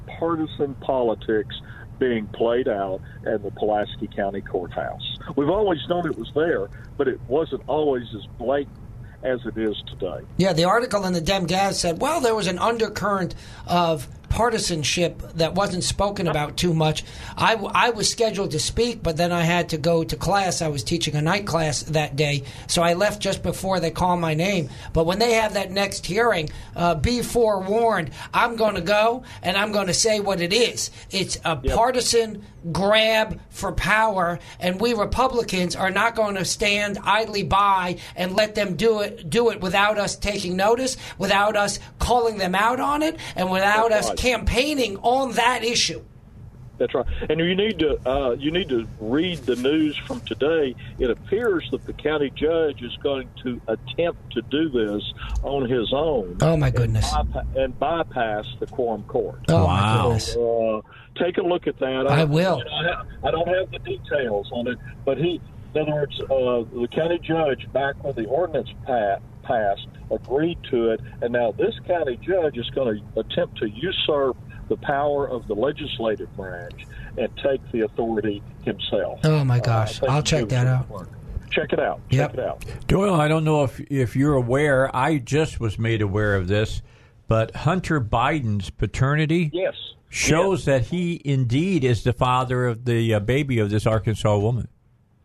partisan 0.07 0.76
politics 0.76 1.55
being 1.99 2.28
played 2.28 2.68
out 2.68 3.01
at 3.26 3.43
the 3.43 3.51
Pulaski 3.51 4.07
County 4.07 4.41
Courthouse. 4.41 5.18
We've 5.36 5.49
always 5.49 5.80
known 5.89 6.05
it 6.05 6.18
was 6.18 6.32
there, 6.34 6.70
but 6.97 7.07
it 7.07 7.20
wasn't 7.28 7.62
always 7.68 8.07
as 8.16 8.26
blatant 8.38 8.76
as 9.24 9.45
it 9.45 9.57
is 9.57 9.76
today. 9.88 10.26
Yeah, 10.38 10.53
the 10.53 10.64
article 10.64 11.05
in 11.05 11.14
the 11.14 11.22
Dem 11.22 11.45
Gaz 11.45 11.80
said, 11.80 12.01
well, 12.01 12.22
there 12.22 12.36
was 12.36 12.47
an 12.47 12.57
undercurrent 12.57 13.36
of 13.68 14.07
partisanship 14.30 15.21
that 15.36 15.53
wasn't 15.55 15.84
spoken 15.84 16.27
about 16.27 16.57
too 16.57 16.73
much. 16.73 17.03
I, 17.38 17.55
I 17.55 17.89
was 17.89 18.09
scheduled 18.09 18.51
to 18.51 18.59
speak, 18.59 19.03
but 19.03 19.17
then 19.17 19.32
I 19.32 19.41
had 19.41 19.69
to 19.69 19.77
go 19.77 20.03
to 20.03 20.15
class. 20.15 20.61
I 20.61 20.67
was 20.69 20.84
teaching 20.84 21.15
a 21.15 21.21
night 21.21 21.45
class 21.45 21.84
that 21.84 22.15
day, 22.15 22.43
so 22.67 22.82
I 22.82 22.93
left 22.93 23.21
just 23.21 23.43
before 23.43 23.80
they 23.80 23.91
called 23.91 24.19
my 24.19 24.34
name. 24.34 24.69
But 24.93 25.05
when 25.05 25.19
they 25.19 25.34
have 25.34 25.53
that 25.55 25.71
next 25.71 26.05
hearing, 26.05 26.49
uh, 26.75 26.95
be 26.95 27.21
forewarned, 27.21 28.11
I'm 28.34 28.55
going 28.55 28.75
to 28.75 28.82
go 28.82 29.23
and 29.43 29.57
I'm 29.57 29.71
going 29.71 29.88
to 29.88 29.93
say 29.93 30.19
what 30.19 30.41
it 30.41 30.53
is. 30.53 30.91
It's 31.11 31.38
a 31.45 31.59
Yep. 31.61 31.75
partisan 31.75 32.45
grab 32.72 33.39
for 33.49 33.72
power, 33.72 34.39
and 34.60 34.80
we 34.80 34.93
Republicans 34.93 35.76
are 35.76 35.91
not 35.91 36.16
going 36.16 36.36
to 36.36 36.45
stand 36.45 36.97
idly 37.03 37.43
by 37.43 37.97
and 38.16 38.36
let 38.36 38.55
them 38.55 38.76
do 38.76 39.01
it 39.01 39.30
do 39.30 39.49
it 39.49 39.62
without 39.62 39.97
us 39.97 40.16
taking 40.16 40.55
notice, 40.55 40.97
without 41.18 41.55
us 41.55 41.80
calling 41.99 42.38
them 42.38 42.55
out 42.55 42.80
on 42.80 43.01
it, 43.03 43.18
and 43.36 43.49
without 43.51 43.89
That's 43.89 44.05
us 44.05 44.10
right. 44.12 44.18
campaigning 44.18 44.97
on 44.97 45.34
that 45.34 45.64
issue. 45.64 46.01
That's 46.78 46.93
right. 46.93 47.05
And 47.30 47.41
you 47.41 47.55
need 47.55 47.78
to 47.80 47.99
uh, 48.10 48.32
you 48.39 48.51
need 48.51 48.70
to 48.70 48.88
read 49.01 49.39
the 49.39 49.57
news 49.57 49.97
from 49.97 50.22
today. 50.22 50.74
It 50.97 51.10
appears 51.10 51.68
that 51.72 51.86
the 51.86 51.91
county 51.91 52.30
judge 52.34 52.82
is 52.82 52.95
going 53.03 53.30
to 53.43 53.60
attempt 53.68 54.32
to 54.34 54.41
do 54.43 54.70
this 54.70 55.03
on 55.43 55.70
his 55.70 55.91
own. 55.91 56.38
Oh 56.39 56.55
my 56.55 56.70
goodness! 56.70 57.14
And, 57.14 57.34
bypass, 57.34 57.55
and 57.57 57.80
bypass 57.80 58.45
the 58.62 58.68
quorum 58.68 59.03
court. 59.03 59.41
Oh 59.49 59.66
Wow. 59.66 59.66
my 59.66 60.03
goodness! 60.03 60.36
Uh, 60.38 60.82
take 61.20 61.38
a 61.38 61.41
look 61.43 61.67
at 61.67 61.78
that. 61.80 62.07
I 62.07 62.24
will. 62.24 62.59
you 62.59 62.65
know, 62.65 62.72
I, 62.72 62.84
ha- 62.93 63.05
I 63.28 63.32
don't 63.32 63.47
have 63.47 63.72
the 63.72 63.80
details 63.80 64.49
on 64.51 64.67
it, 64.67 64.78
but 65.05 65.17
he, 65.17 65.39
in 65.76 65.82
other 65.82 65.91
words, 65.91 66.20
uh, 66.22 66.80
the 66.80 66.88
county 66.91 67.20
judge 67.20 67.72
back 67.74 68.01
when 68.03 68.15
the 68.15 68.26
ordinance 68.26 68.70
pa- 68.86 69.17
passed 69.43 69.88
agreed 70.11 70.57
to 70.72 70.89
it, 70.91 71.01
and 71.22 71.32
now 71.34 71.51
this 71.51 71.76
county 71.88 72.17
judge 72.17 72.57
is 72.57 72.70
going 72.72 72.97
to 73.13 73.20
attempt 73.20 73.57
to 73.59 73.70
usurp 73.70 74.36
the 74.70 74.78
power 74.78 75.28
of 75.28 75.47
the 75.47 75.53
legislative 75.55 76.34
branch 76.36 76.86
and 77.17 77.30
take 77.43 77.59
the 77.72 77.82
authority 77.82 78.41
himself. 78.63 79.20
Oh 79.24 79.43
my 79.43 79.57
Uh, 79.59 79.63
gosh! 79.63 79.99
think 79.99 80.11
I'll 80.11 80.22
check 80.24 80.49
that 80.49 80.67
out. 80.67 80.89
work. 80.89 81.09
Check 81.51 81.74
it 81.74 81.80
out. 81.80 81.99
Yep. 82.11 82.30
Check 82.32 82.39
it 82.39 82.45
out. 82.45 82.65
Doyle, 82.88 83.15
I 83.15 83.28
don't 83.28 83.43
know 83.43 83.63
if 83.63 83.80
if 83.91 84.15
you're 84.15 84.36
aware. 84.36 84.95
I 84.95 85.17
just 85.17 85.59
was 85.59 85.80
made 85.80 86.01
aware 86.03 86.36
of 86.36 86.47
this, 86.47 86.84
but 87.28 87.55
Hunter 87.55 87.99
Biden's 87.99 88.70
paternity 88.70 89.49
Yes. 89.51 89.74
Shows 90.10 90.66
that 90.66 90.88
he 90.88 91.22
indeed 91.24 91.84
is 91.84 92.03
the 92.03 92.14
father 92.14 92.66
of 92.68 92.86
the 92.86 93.14
uh, 93.14 93.20
baby 93.20 93.60
of 93.60 93.70
this 93.70 93.86
Arkansas 93.86 94.38
woman. 94.38 94.68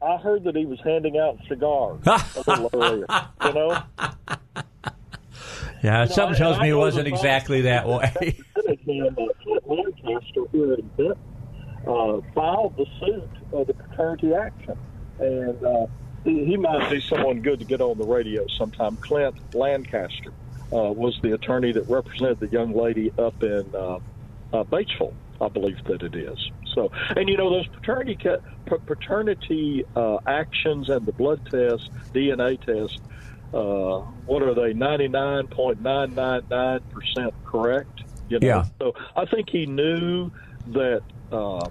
I 0.03 0.19
heard 0.19 0.45
that 0.45 0.55
he 0.55 0.67
was 0.67 0.79
handing 0.85 1.17
out 1.19 1.39
cigars 1.49 2.01
a 2.07 2.43
little 2.47 2.71
earlier. 2.75 3.07
You 3.45 3.53
know, 3.55 3.83
Yeah, 5.83 6.05
know, 6.05 6.07
something 6.07 6.35
I- 6.35 6.39
tells 6.39 6.59
I 6.59 6.63
me 6.63 6.69
it 6.71 6.75
wasn't 6.75 7.09
exactly 7.09 7.63
that 7.63 7.87
way. 7.89 8.39
Lancaster 9.67 10.43
here 10.53 10.75
in 10.75 10.91
Benton, 10.97 11.17
uh, 11.87 12.21
filed 12.35 12.77
the 12.77 12.87
suit 13.01 13.29
of 13.53 13.67
the 13.67 13.75
paternity 13.75 14.35
action. 14.35 14.77
And 15.19 15.63
uh, 15.65 15.87
he, 16.25 16.45
he 16.45 16.57
might 16.57 16.91
be 16.91 17.01
someone 17.01 17.41
good 17.41 17.59
to 17.61 17.65
get 17.65 17.81
on 17.81 17.99
the 17.99 18.05
radio 18.05 18.47
sometime. 18.59 18.97
Clint 18.97 19.37
Lancaster 19.55 20.33
uh, 20.73 20.93
was 20.93 21.19
the 21.23 21.33
attorney 21.33 21.73
that 21.73 21.89
represented 21.89 22.41
the 22.41 22.49
young 22.49 22.75
lady 22.75 23.13
up 23.19 23.43
in 23.43 23.65
uh, 23.75 23.99
uh, 24.55 24.63
Batesville, 24.65 25.13
I 25.41 25.49
believe 25.49 25.83
that 25.85 26.03
it 26.03 26.15
is. 26.15 26.39
So, 26.75 26.91
and 27.17 27.29
you 27.29 27.37
know 27.37 27.51
those 27.51 27.67
paternity 27.69 28.17
paternity 28.87 29.85
uh, 29.97 30.19
actions 30.27 30.89
and 30.89 31.05
the 31.05 31.13
blood 31.13 31.41
test, 31.51 31.91
DNA 32.13 32.61
test. 32.65 33.01
Uh, 33.53 34.01
what 34.27 34.43
are 34.43 34.55
they? 34.55 34.73
Ninety 34.73 35.09
nine 35.09 35.49
point 35.49 35.81
nine 35.83 36.15
nine 36.15 36.43
nine 36.51 36.81
percent 36.91 37.35
correct. 37.45 38.03
You 38.29 38.39
know? 38.39 38.47
Yeah. 38.47 38.65
So 38.81 38.95
I 39.17 39.27
think 39.27 39.51
he 39.51 39.67
knew 39.67 40.31
that 40.69 41.03
uh, 41.31 41.69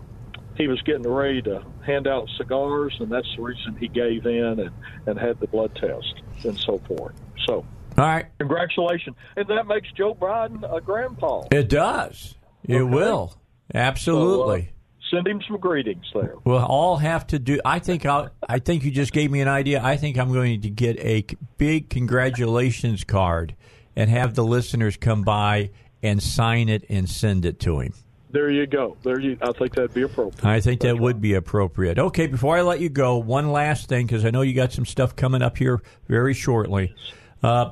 he 0.55 0.67
was 0.67 0.81
getting 0.83 1.03
ready 1.03 1.41
to 1.43 1.63
hand 1.85 2.07
out 2.07 2.29
cigars, 2.37 2.95
and 2.99 3.09
that's 3.09 3.27
the 3.35 3.41
reason 3.41 3.75
he 3.77 3.87
gave 3.87 4.25
in 4.25 4.59
and, 4.59 4.71
and 5.05 5.19
had 5.19 5.39
the 5.39 5.47
blood 5.47 5.75
test 5.75 6.21
and 6.45 6.57
so 6.57 6.79
forth. 6.79 7.15
So 7.47 7.65
All 7.97 8.05
right, 8.05 8.25
congratulations, 8.39 9.15
and 9.35 9.47
that 9.47 9.67
makes 9.67 9.91
Joe 9.93 10.13
Biden 10.13 10.63
a 10.71 10.79
grandpa. 10.79 11.43
it 11.51 11.69
does. 11.69 12.35
It 12.67 12.75
Okay. 12.77 12.83
will 12.83 13.35
absolutely. 13.73 14.69
Send 15.11 15.27
him 15.27 15.41
some 15.47 15.57
greetings 15.57 16.05
there. 16.13 16.33
We'll 16.43 16.57
all 16.57 16.97
have 16.97 17.27
to 17.27 17.37
do. 17.39 17.59
I 17.63 17.77
think 17.79 18.05
I'll, 18.05 18.29
I 18.49 18.57
think 18.59 18.83
you 18.83 18.89
just 18.89 19.13
gave 19.13 19.29
me 19.29 19.41
an 19.41 19.47
idea. 19.47 19.83
I 19.83 19.95
think 19.95 20.17
I'm 20.17 20.33
going 20.33 20.61
to 20.61 20.69
get 20.69 20.97
a 20.99 21.25
big 21.57 21.89
congratulations 21.89 23.03
card 23.03 23.55
and 23.95 24.09
have 24.09 24.33
the 24.33 24.43
listeners 24.43 24.97
come 24.97 25.21
by 25.21 25.69
and 26.01 26.21
sign 26.23 26.67
it 26.67 26.85
and 26.89 27.07
send 27.07 27.45
it 27.45 27.59
to 27.59 27.79
him. 27.79 27.93
There 28.31 28.49
you 28.49 28.65
go. 28.65 28.97
There 29.03 29.19
you. 29.19 29.37
I 29.43 29.51
think 29.51 29.75
that'd 29.75 29.93
be 29.93 30.01
appropriate. 30.01 30.43
I 30.43 30.59
think 30.59 30.81
that 30.81 30.97
would 30.99 31.21
be 31.21 31.35
appropriate. 31.35 31.99
Okay, 31.99 32.25
before 32.25 32.57
I 32.57 32.61
let 32.63 32.79
you 32.79 32.89
go, 32.89 33.17
one 33.17 33.51
last 33.51 33.87
thing 33.89 34.07
because 34.07 34.25
I 34.25 34.31
know 34.31 34.41
you 34.41 34.55
got 34.55 34.71
some 34.71 34.87
stuff 34.87 35.15
coming 35.15 35.43
up 35.43 35.57
here 35.59 35.83
very 36.07 36.33
shortly. 36.33 36.95
Uh, 37.43 37.71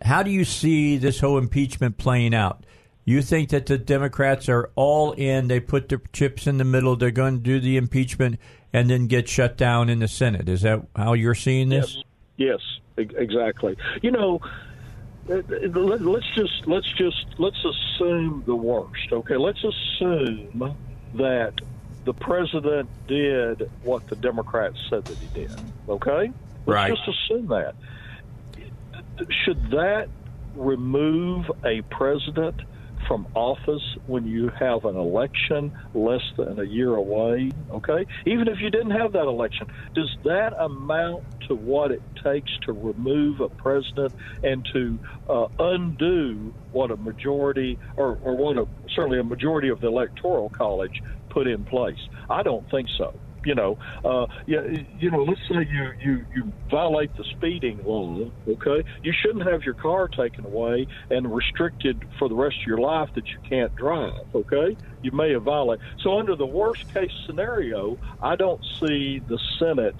how 0.00 0.22
do 0.22 0.30
you 0.30 0.44
see 0.44 0.98
this 0.98 1.18
whole 1.18 1.36
impeachment 1.38 1.98
playing 1.98 2.32
out? 2.34 2.64
You 3.04 3.20
think 3.22 3.48
that 3.50 3.66
the 3.66 3.78
Democrats 3.78 4.48
are 4.48 4.70
all 4.76 5.12
in? 5.12 5.48
They 5.48 5.58
put 5.60 5.88
their 5.88 6.00
chips 6.12 6.46
in 6.46 6.58
the 6.58 6.64
middle. 6.64 6.94
They're 6.94 7.10
going 7.10 7.38
to 7.38 7.42
do 7.42 7.58
the 7.58 7.76
impeachment 7.76 8.38
and 8.72 8.88
then 8.88 9.06
get 9.08 9.28
shut 9.28 9.56
down 9.56 9.88
in 9.88 9.98
the 9.98 10.08
Senate. 10.08 10.48
Is 10.48 10.62
that 10.62 10.82
how 10.94 11.14
you're 11.14 11.34
seeing 11.34 11.68
this? 11.68 12.02
Yes, 12.36 12.60
e- 12.98 13.08
exactly. 13.16 13.76
You 14.02 14.12
know, 14.12 14.40
uh, 15.28 15.42
let- 15.48 16.00
let's 16.02 16.26
just 16.34 16.66
let's 16.66 16.90
just 16.92 17.26
let's 17.38 17.64
assume 17.64 18.44
the 18.46 18.54
worst. 18.56 19.12
Okay, 19.12 19.36
let's 19.36 19.62
assume 19.64 20.74
that 21.14 21.54
the 22.04 22.14
president 22.14 22.88
did 23.08 23.68
what 23.82 24.06
the 24.08 24.16
Democrats 24.16 24.78
said 24.88 25.04
that 25.04 25.18
he 25.18 25.26
did. 25.40 25.52
Okay, 25.88 26.30
let's 26.30 26.32
Right. 26.66 26.94
just 26.96 27.08
assume 27.08 27.48
that. 27.48 27.74
Should 29.44 29.70
that 29.72 30.08
remove 30.56 31.50
a 31.64 31.82
president 31.82 32.60
from 33.06 33.26
office 33.34 33.82
when 34.06 34.24
you 34.24 34.50
have 34.58 34.84
an 34.84 34.96
election 34.96 35.72
less 35.94 36.22
than 36.36 36.58
a 36.58 36.64
year 36.64 36.94
away? 36.94 37.50
Okay, 37.70 38.06
even 38.26 38.48
if 38.48 38.58
you 38.60 38.70
didn't 38.70 38.92
have 38.92 39.12
that 39.12 39.26
election, 39.26 39.66
does 39.94 40.10
that 40.24 40.52
amount 40.58 41.24
to 41.48 41.54
what 41.56 41.90
it 41.90 42.02
takes 42.24 42.50
to 42.66 42.72
remove 42.72 43.40
a 43.40 43.48
president 43.48 44.14
and 44.42 44.64
to 44.72 45.00
uh, 45.28 45.46
undo 45.58 46.54
what 46.70 46.90
a 46.90 46.96
majority 46.96 47.78
or, 47.96 48.16
or 48.16 48.36
what 48.36 48.56
a 48.56 48.66
certainly 48.94 49.18
a 49.18 49.24
majority 49.24 49.68
of 49.68 49.80
the 49.80 49.86
electoral 49.86 50.50
college 50.50 51.02
put 51.30 51.46
in 51.46 51.64
place? 51.64 51.98
I 52.28 52.42
don't 52.42 52.68
think 52.70 52.88
so. 52.96 53.20
You 53.44 53.54
know, 53.54 53.78
uh, 54.04 54.26
yeah, 54.46 54.60
you 54.98 55.10
know. 55.10 55.24
Let's 55.24 55.40
say 55.48 55.66
you, 55.68 55.92
you 56.00 56.26
you 56.34 56.52
violate 56.70 57.16
the 57.16 57.24
speeding 57.36 57.80
law. 57.84 58.30
Okay, 58.46 58.84
you 59.02 59.12
shouldn't 59.12 59.48
have 59.50 59.62
your 59.62 59.74
car 59.74 60.08
taken 60.08 60.44
away 60.44 60.86
and 61.10 61.34
restricted 61.34 62.02
for 62.18 62.28
the 62.28 62.34
rest 62.34 62.56
of 62.62 62.66
your 62.66 62.78
life 62.78 63.10
that 63.14 63.24
you 63.26 63.38
can't 63.48 63.74
drive. 63.74 64.12
Okay, 64.34 64.76
you 65.02 65.10
may 65.12 65.32
have 65.32 65.42
violated. 65.42 65.84
So 66.02 66.18
under 66.18 66.36
the 66.36 66.46
worst 66.46 66.84
case 66.92 67.10
scenario, 67.26 67.98
I 68.20 68.36
don't 68.36 68.64
see 68.80 69.20
the 69.28 69.38
Senate 69.58 69.96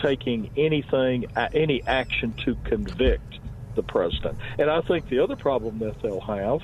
taking 0.00 0.50
anything, 0.56 1.26
uh, 1.36 1.48
any 1.52 1.82
action 1.86 2.34
to 2.44 2.56
convict 2.64 3.40
the 3.74 3.82
president. 3.82 4.38
And 4.58 4.70
I 4.70 4.80
think 4.82 5.08
the 5.08 5.20
other 5.20 5.36
problem 5.36 5.78
that 5.80 5.96
they'll 6.02 6.20
have 6.20 6.60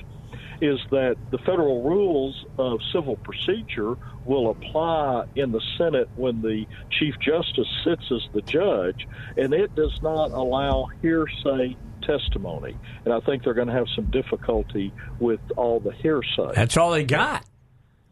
is 0.61 0.79
that 0.91 1.15
the 1.31 1.37
federal 1.39 1.83
rules 1.83 2.45
of 2.57 2.79
civil 2.91 3.15
procedure 3.17 3.95
will 4.25 4.49
apply 4.51 5.25
in 5.35 5.51
the 5.51 5.61
Senate 5.77 6.09
when 6.15 6.41
the 6.41 6.65
Chief 6.91 7.15
Justice 7.19 7.67
sits 7.83 8.03
as 8.11 8.21
the 8.33 8.41
judge, 8.41 9.07
and 9.37 9.53
it 9.53 9.73
does 9.75 9.97
not 10.01 10.31
allow 10.31 10.87
hearsay 11.01 11.75
testimony. 12.01 12.75
And 13.05 13.13
I 13.13 13.19
think 13.21 13.43
they're 13.43 13.53
going 13.53 13.67
to 13.67 13.73
have 13.73 13.87
some 13.95 14.05
difficulty 14.05 14.91
with 15.19 15.39
all 15.57 15.79
the 15.79 15.91
hearsay. 15.93 16.51
That's 16.55 16.77
all 16.77 16.91
they 16.91 17.03
got. 17.03 17.45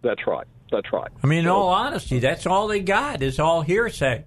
That's 0.01 0.25
right. 0.27 0.47
That's 0.71 0.91
right. 0.93 1.09
I 1.23 1.27
mean, 1.27 1.39
in 1.39 1.45
So- 1.45 1.55
all 1.55 1.69
honesty, 1.69 2.19
that's 2.19 2.45
all 2.45 2.67
they 2.67 2.81
got 2.81 3.21
is 3.21 3.39
all 3.39 3.61
hearsay. 3.61 4.25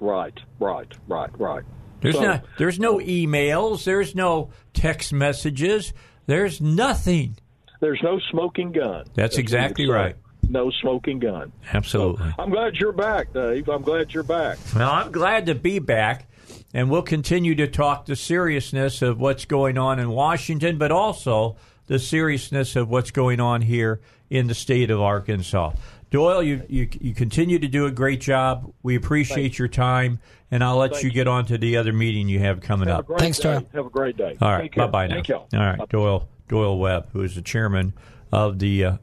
Right, 0.00 0.38
right, 0.60 0.92
right, 1.08 1.30
right. 1.38 1.64
There's 2.02 2.16
So- 2.16 2.22
no 2.22 2.40
there's 2.58 2.78
no 2.78 2.98
emails, 2.98 3.84
there's 3.84 4.14
no 4.14 4.50
text 4.74 5.12
messages, 5.12 5.92
there's 6.26 6.60
nothing. 6.60 7.36
There's 7.80 8.00
no 8.02 8.18
smoking 8.30 8.72
gun. 8.72 9.06
That's 9.14 9.36
we 9.36 9.42
exactly 9.42 9.88
right. 9.88 10.16
No 10.48 10.70
smoking 10.70 11.18
gun. 11.18 11.52
Absolutely. 11.72 12.32
I'm 12.38 12.50
glad 12.50 12.76
you're 12.76 12.92
back, 12.92 13.32
Dave. 13.32 13.68
I'm 13.68 13.82
glad 13.82 14.14
you're 14.14 14.22
back. 14.22 14.58
Well, 14.74 14.90
I'm 14.90 15.10
glad 15.10 15.46
to 15.46 15.54
be 15.54 15.80
back, 15.80 16.28
and 16.72 16.88
we'll 16.90 17.02
continue 17.02 17.54
to 17.56 17.66
talk 17.66 18.06
the 18.06 18.16
seriousness 18.16 19.02
of 19.02 19.18
what's 19.18 19.44
going 19.44 19.76
on 19.76 19.98
in 19.98 20.10
Washington, 20.10 20.78
but 20.78 20.92
also 20.92 21.56
the 21.86 21.98
seriousness 21.98 22.76
of 22.76 22.88
what's 22.88 23.10
going 23.10 23.40
on 23.40 23.62
here 23.62 24.00
in 24.30 24.46
the 24.46 24.54
state 24.54 24.90
of 24.90 25.00
Arkansas. 25.00 25.72
Doyle, 26.10 26.42
you, 26.42 26.62
you, 26.68 26.88
you 27.00 27.14
continue 27.14 27.58
to 27.58 27.68
do 27.68 27.86
a 27.86 27.90
great 27.90 28.20
job. 28.20 28.72
We 28.82 28.94
appreciate 28.94 29.58
your 29.58 29.68
time, 29.68 30.20
and 30.50 30.62
I'll 30.62 30.76
let 30.76 30.92
Thank 30.92 31.04
you 31.04 31.08
you. 31.08 31.14
get 31.14 31.28
on 31.28 31.46
to 31.46 31.58
the 31.58 31.76
other 31.76 31.92
meeting 31.92 32.28
you 32.28 32.38
have 32.40 32.60
coming 32.60 32.88
Have 32.88 33.10
up. 33.10 33.18
Thanks, 33.18 33.38
day. 33.38 33.54
Doyle. 33.54 33.66
Have 33.72 33.86
a 33.86 33.90
great 33.90 34.16
day. 34.16 34.36
All 34.40 34.50
right, 34.50 34.74
bye 34.74 34.86
bye 34.86 35.06
now. 35.06 35.14
Thank 35.14 35.28
y'all. 35.28 35.48
All 35.52 35.60
right, 35.60 35.88
Doyle 35.88 36.28
Doyle 36.48 36.78
Webb, 36.78 37.08
who 37.12 37.22
is 37.22 37.34
the 37.34 37.42
chairman 37.42 37.94
of 38.32 38.58
the 38.58 38.84
uh, 38.84 38.96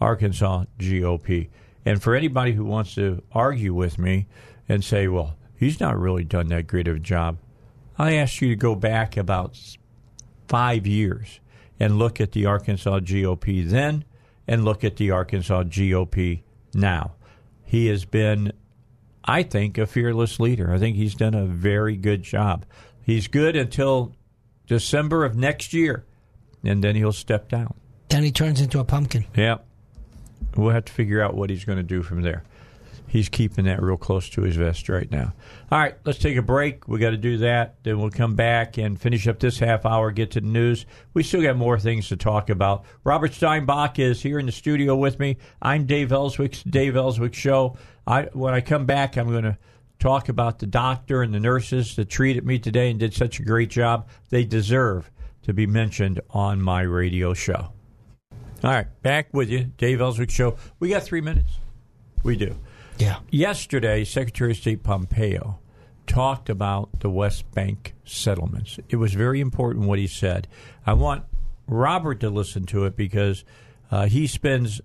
Arkansas 0.00 0.64
GOP, 0.78 1.48
and 1.84 2.02
for 2.02 2.14
anybody 2.14 2.52
who 2.52 2.64
wants 2.64 2.94
to 2.96 3.22
argue 3.32 3.74
with 3.74 3.98
me 3.98 4.26
and 4.68 4.84
say, 4.84 5.08
"Well, 5.08 5.36
he's 5.56 5.80
not 5.80 5.98
really 5.98 6.24
done 6.24 6.48
that 6.48 6.66
great 6.66 6.88
of 6.88 6.96
a 6.96 7.00
job," 7.00 7.38
I 7.98 8.14
ask 8.14 8.40
you 8.40 8.48
to 8.48 8.56
go 8.56 8.74
back 8.74 9.16
about 9.16 9.58
five 10.46 10.86
years 10.86 11.40
and 11.80 11.98
look 11.98 12.20
at 12.20 12.32
the 12.32 12.46
Arkansas 12.46 13.00
GOP 13.00 13.68
then, 13.68 14.04
and 14.46 14.64
look 14.64 14.82
at 14.82 14.96
the 14.96 15.10
Arkansas 15.10 15.64
GOP 15.64 16.42
now. 16.74 17.12
He 17.64 17.86
has 17.88 18.04
been 18.04 18.52
I 19.28 19.42
think, 19.42 19.76
a 19.76 19.86
fearless 19.86 20.40
leader. 20.40 20.72
I 20.72 20.78
think 20.78 20.96
he's 20.96 21.14
done 21.14 21.34
a 21.34 21.44
very 21.44 21.96
good 21.96 22.22
job. 22.22 22.64
He's 23.02 23.28
good 23.28 23.56
until 23.56 24.14
December 24.66 25.24
of 25.24 25.36
next 25.36 25.74
year, 25.74 26.06
and 26.64 26.82
then 26.82 26.96
he'll 26.96 27.12
step 27.12 27.50
down. 27.50 27.74
Then 28.08 28.24
he 28.24 28.32
turns 28.32 28.60
into 28.62 28.80
a 28.80 28.84
pumpkin. 28.84 29.26
Yeah. 29.36 29.58
We'll 30.56 30.70
have 30.72 30.86
to 30.86 30.92
figure 30.92 31.22
out 31.22 31.34
what 31.34 31.50
he's 31.50 31.66
going 31.66 31.76
to 31.76 31.84
do 31.84 32.02
from 32.02 32.22
there. 32.22 32.42
He's 33.06 33.28
keeping 33.28 33.64
that 33.64 33.82
real 33.82 33.96
close 33.96 34.28
to 34.30 34.42
his 34.42 34.56
vest 34.56 34.88
right 34.88 35.10
now. 35.10 35.32
All 35.70 35.78
right, 35.78 35.94
let's 36.04 36.18
take 36.18 36.36
a 36.36 36.42
break. 36.42 36.88
We 36.88 36.98
got 36.98 37.10
to 37.10 37.16
do 37.16 37.38
that. 37.38 37.76
Then 37.82 37.98
we'll 37.98 38.10
come 38.10 38.34
back 38.34 38.76
and 38.76 39.00
finish 39.00 39.26
up 39.26 39.38
this 39.38 39.58
half 39.58 39.86
hour, 39.86 40.10
get 40.10 40.30
to 40.32 40.40
the 40.40 40.46
news. 40.46 40.84
We 41.14 41.22
still 41.22 41.42
got 41.42 41.56
more 41.56 41.78
things 41.78 42.08
to 42.08 42.16
talk 42.16 42.50
about. 42.50 42.84
Robert 43.04 43.32
Steinbuch 43.32 43.98
is 43.98 44.22
here 44.22 44.38
in 44.38 44.46
the 44.46 44.52
studio 44.52 44.94
with 44.94 45.18
me. 45.18 45.38
I'm 45.62 45.86
Dave 45.86 46.12
Elswick's 46.12 46.62
Dave 46.62 46.96
Elswick 46.96 47.34
Show. 47.34 47.78
I 48.08 48.22
when 48.32 48.54
I 48.54 48.62
come 48.62 48.86
back, 48.86 49.16
I'm 49.16 49.28
going 49.28 49.44
to 49.44 49.58
talk 49.98 50.30
about 50.30 50.60
the 50.60 50.66
doctor 50.66 51.22
and 51.22 51.34
the 51.34 51.40
nurses 51.40 51.94
that 51.96 52.08
treated 52.08 52.44
me 52.44 52.58
today 52.58 52.90
and 52.90 52.98
did 52.98 53.12
such 53.12 53.38
a 53.38 53.42
great 53.42 53.68
job. 53.68 54.08
They 54.30 54.44
deserve 54.44 55.10
to 55.42 55.52
be 55.52 55.66
mentioned 55.66 56.20
on 56.30 56.62
my 56.62 56.80
radio 56.82 57.34
show. 57.34 57.72
All 58.64 58.70
right, 58.70 58.86
back 59.02 59.28
with 59.32 59.50
you, 59.50 59.70
Dave 59.76 60.00
Elswick 60.00 60.30
Show. 60.30 60.56
We 60.80 60.88
got 60.88 61.02
three 61.02 61.20
minutes. 61.20 61.50
We 62.24 62.34
do. 62.36 62.58
Yeah. 62.98 63.20
Yesterday, 63.30 64.04
Secretary 64.04 64.52
of 64.52 64.56
State 64.56 64.82
Pompeo 64.82 65.60
talked 66.06 66.48
about 66.48 67.00
the 67.00 67.10
West 67.10 67.48
Bank 67.52 67.94
settlements. 68.04 68.80
It 68.88 68.96
was 68.96 69.12
very 69.12 69.40
important 69.40 69.86
what 69.86 69.98
he 69.98 70.08
said. 70.08 70.48
I 70.86 70.94
want 70.94 71.24
Robert 71.68 72.20
to 72.20 72.30
listen 72.30 72.64
to 72.66 72.86
it 72.86 72.96
because 72.96 73.44
uh, 73.90 74.06
he 74.06 74.26
spends 74.26 74.80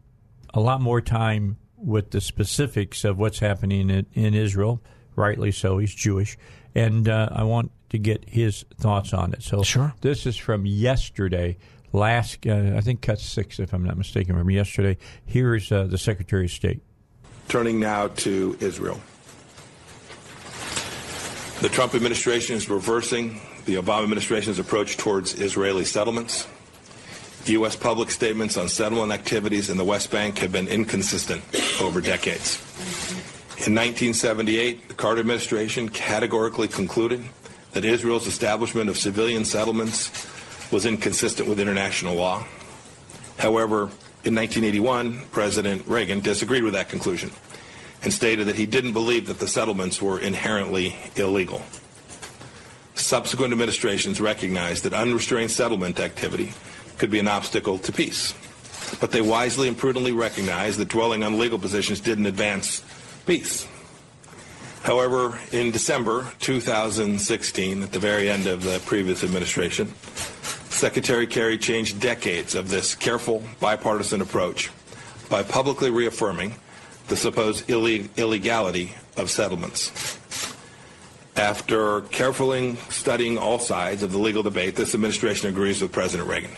a 0.53 0.59
lot 0.59 0.81
more 0.81 1.01
time 1.01 1.57
with 1.83 2.11
the 2.11 2.21
specifics 2.21 3.03
of 3.03 3.17
what's 3.17 3.39
happening 3.39 3.89
in, 3.89 4.05
in 4.13 4.33
Israel. 4.33 4.81
Rightly 5.15 5.51
so, 5.51 5.77
he's 5.77 5.93
Jewish, 5.93 6.37
and 6.73 7.07
uh, 7.07 7.29
I 7.31 7.43
want 7.43 7.71
to 7.89 7.99
get 7.99 8.27
his 8.27 8.65
thoughts 8.79 9.13
on 9.13 9.33
it. 9.33 9.43
So, 9.43 9.61
Sure. 9.61 9.93
this 10.01 10.25
is 10.25 10.35
from 10.37 10.65
yesterday. 10.65 11.57
Last, 11.91 12.47
uh, 12.47 12.73
I 12.75 12.81
think, 12.81 13.01
cut 13.01 13.19
six, 13.19 13.59
if 13.59 13.71
I'm 13.73 13.83
not 13.83 13.97
mistaken, 13.97 14.35
from 14.35 14.49
yesterday. 14.49 14.97
Here's 15.25 15.71
uh, 15.71 15.83
the 15.83 15.99
Secretary 15.99 16.45
of 16.45 16.51
State. 16.51 16.81
Turning 17.47 17.79
now 17.79 18.07
to 18.07 18.57
Israel. 18.59 18.99
The 21.61 21.69
Trump 21.69 21.93
administration 21.93 22.55
is 22.55 22.67
reversing 22.69 23.39
the 23.65 23.75
Obama 23.75 24.03
administration's 24.03 24.57
approach 24.57 24.97
towards 24.97 25.39
Israeli 25.39 25.85
settlements. 25.85 26.47
U.S. 27.51 27.75
public 27.75 28.09
statements 28.09 28.55
on 28.57 28.69
settlement 28.69 29.11
activities 29.11 29.69
in 29.69 29.77
the 29.77 29.83
West 29.83 30.11
Bank 30.11 30.37
have 30.37 30.51
been 30.51 30.67
inconsistent 30.67 31.43
over 31.81 31.99
decades. 31.99 32.57
In 33.67 33.75
1978, 33.75 34.87
the 34.87 34.93
Carter 34.93 35.19
administration 35.19 35.89
categorically 35.89 36.67
concluded 36.67 37.23
that 37.73 37.83
Israel's 37.83 38.27
establishment 38.27 38.89
of 38.89 38.97
civilian 38.97 39.45
settlements 39.45 40.09
was 40.71 40.85
inconsistent 40.85 41.49
with 41.49 41.59
international 41.59 42.15
law. 42.15 42.45
However, 43.37 43.89
in 44.23 44.35
1981, 44.35 45.23
President 45.31 45.85
Reagan 45.85 46.21
disagreed 46.21 46.63
with 46.63 46.73
that 46.73 46.89
conclusion 46.89 47.31
and 48.03 48.13
stated 48.13 48.47
that 48.47 48.55
he 48.55 48.65
didn't 48.65 48.93
believe 48.93 49.27
that 49.27 49.39
the 49.39 49.47
settlements 49.47 50.01
were 50.01 50.19
inherently 50.19 50.95
illegal. 51.15 51.61
Subsequent 52.95 53.51
administrations 53.51 54.21
recognized 54.21 54.83
that 54.83 54.93
unrestrained 54.93 55.51
settlement 55.51 55.99
activity 55.99 56.53
could 56.97 57.11
be 57.11 57.19
an 57.19 57.27
obstacle 57.27 57.77
to 57.79 57.91
peace. 57.91 58.33
But 58.99 59.11
they 59.11 59.21
wisely 59.21 59.67
and 59.67 59.77
prudently 59.77 60.11
recognized 60.11 60.79
that 60.79 60.89
dwelling 60.89 61.23
on 61.23 61.39
legal 61.39 61.59
positions 61.59 61.99
didn't 61.99 62.25
advance 62.25 62.83
peace. 63.25 63.67
However, 64.83 65.39
in 65.51 65.71
December 65.71 66.27
2016, 66.39 67.83
at 67.83 67.91
the 67.91 67.99
very 67.99 68.29
end 68.29 68.47
of 68.47 68.63
the 68.63 68.81
previous 68.85 69.23
administration, 69.23 69.93
Secretary 70.69 71.25
Kerry 71.25 71.57
changed 71.57 72.01
decades 72.01 72.53
of 72.53 72.69
this 72.69 72.93
careful 72.93 73.41
bipartisan 73.61 74.19
approach 74.19 74.71
by 75.29 75.41
publicly 75.41 75.89
reaffirming 75.89 76.55
the 77.07 77.15
supposed 77.15 77.65
illeg- 77.67 78.09
illegality 78.17 78.93
of 79.15 79.29
settlements. 79.29 80.19
After 81.35 82.01
carefully 82.01 82.75
studying 82.89 83.37
all 83.37 83.59
sides 83.59 84.03
of 84.03 84.11
the 84.11 84.19
legal 84.19 84.43
debate, 84.43 84.75
this 84.75 84.93
administration 84.93 85.47
agrees 85.47 85.81
with 85.81 85.91
President 85.91 86.29
Reagan. 86.29 86.51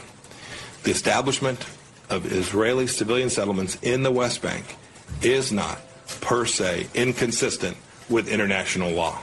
The 0.85 0.91
establishment 0.91 1.65
of 2.11 2.31
Israeli 2.31 2.85
civilian 2.85 3.31
settlements 3.31 3.75
in 3.81 4.03
the 4.03 4.11
West 4.11 4.43
Bank 4.43 4.77
is 5.23 5.51
not, 5.51 5.79
per 6.21 6.45
se, 6.45 6.85
inconsistent 6.93 7.75
with 8.07 8.27
international 8.27 8.91
law. 8.91 9.19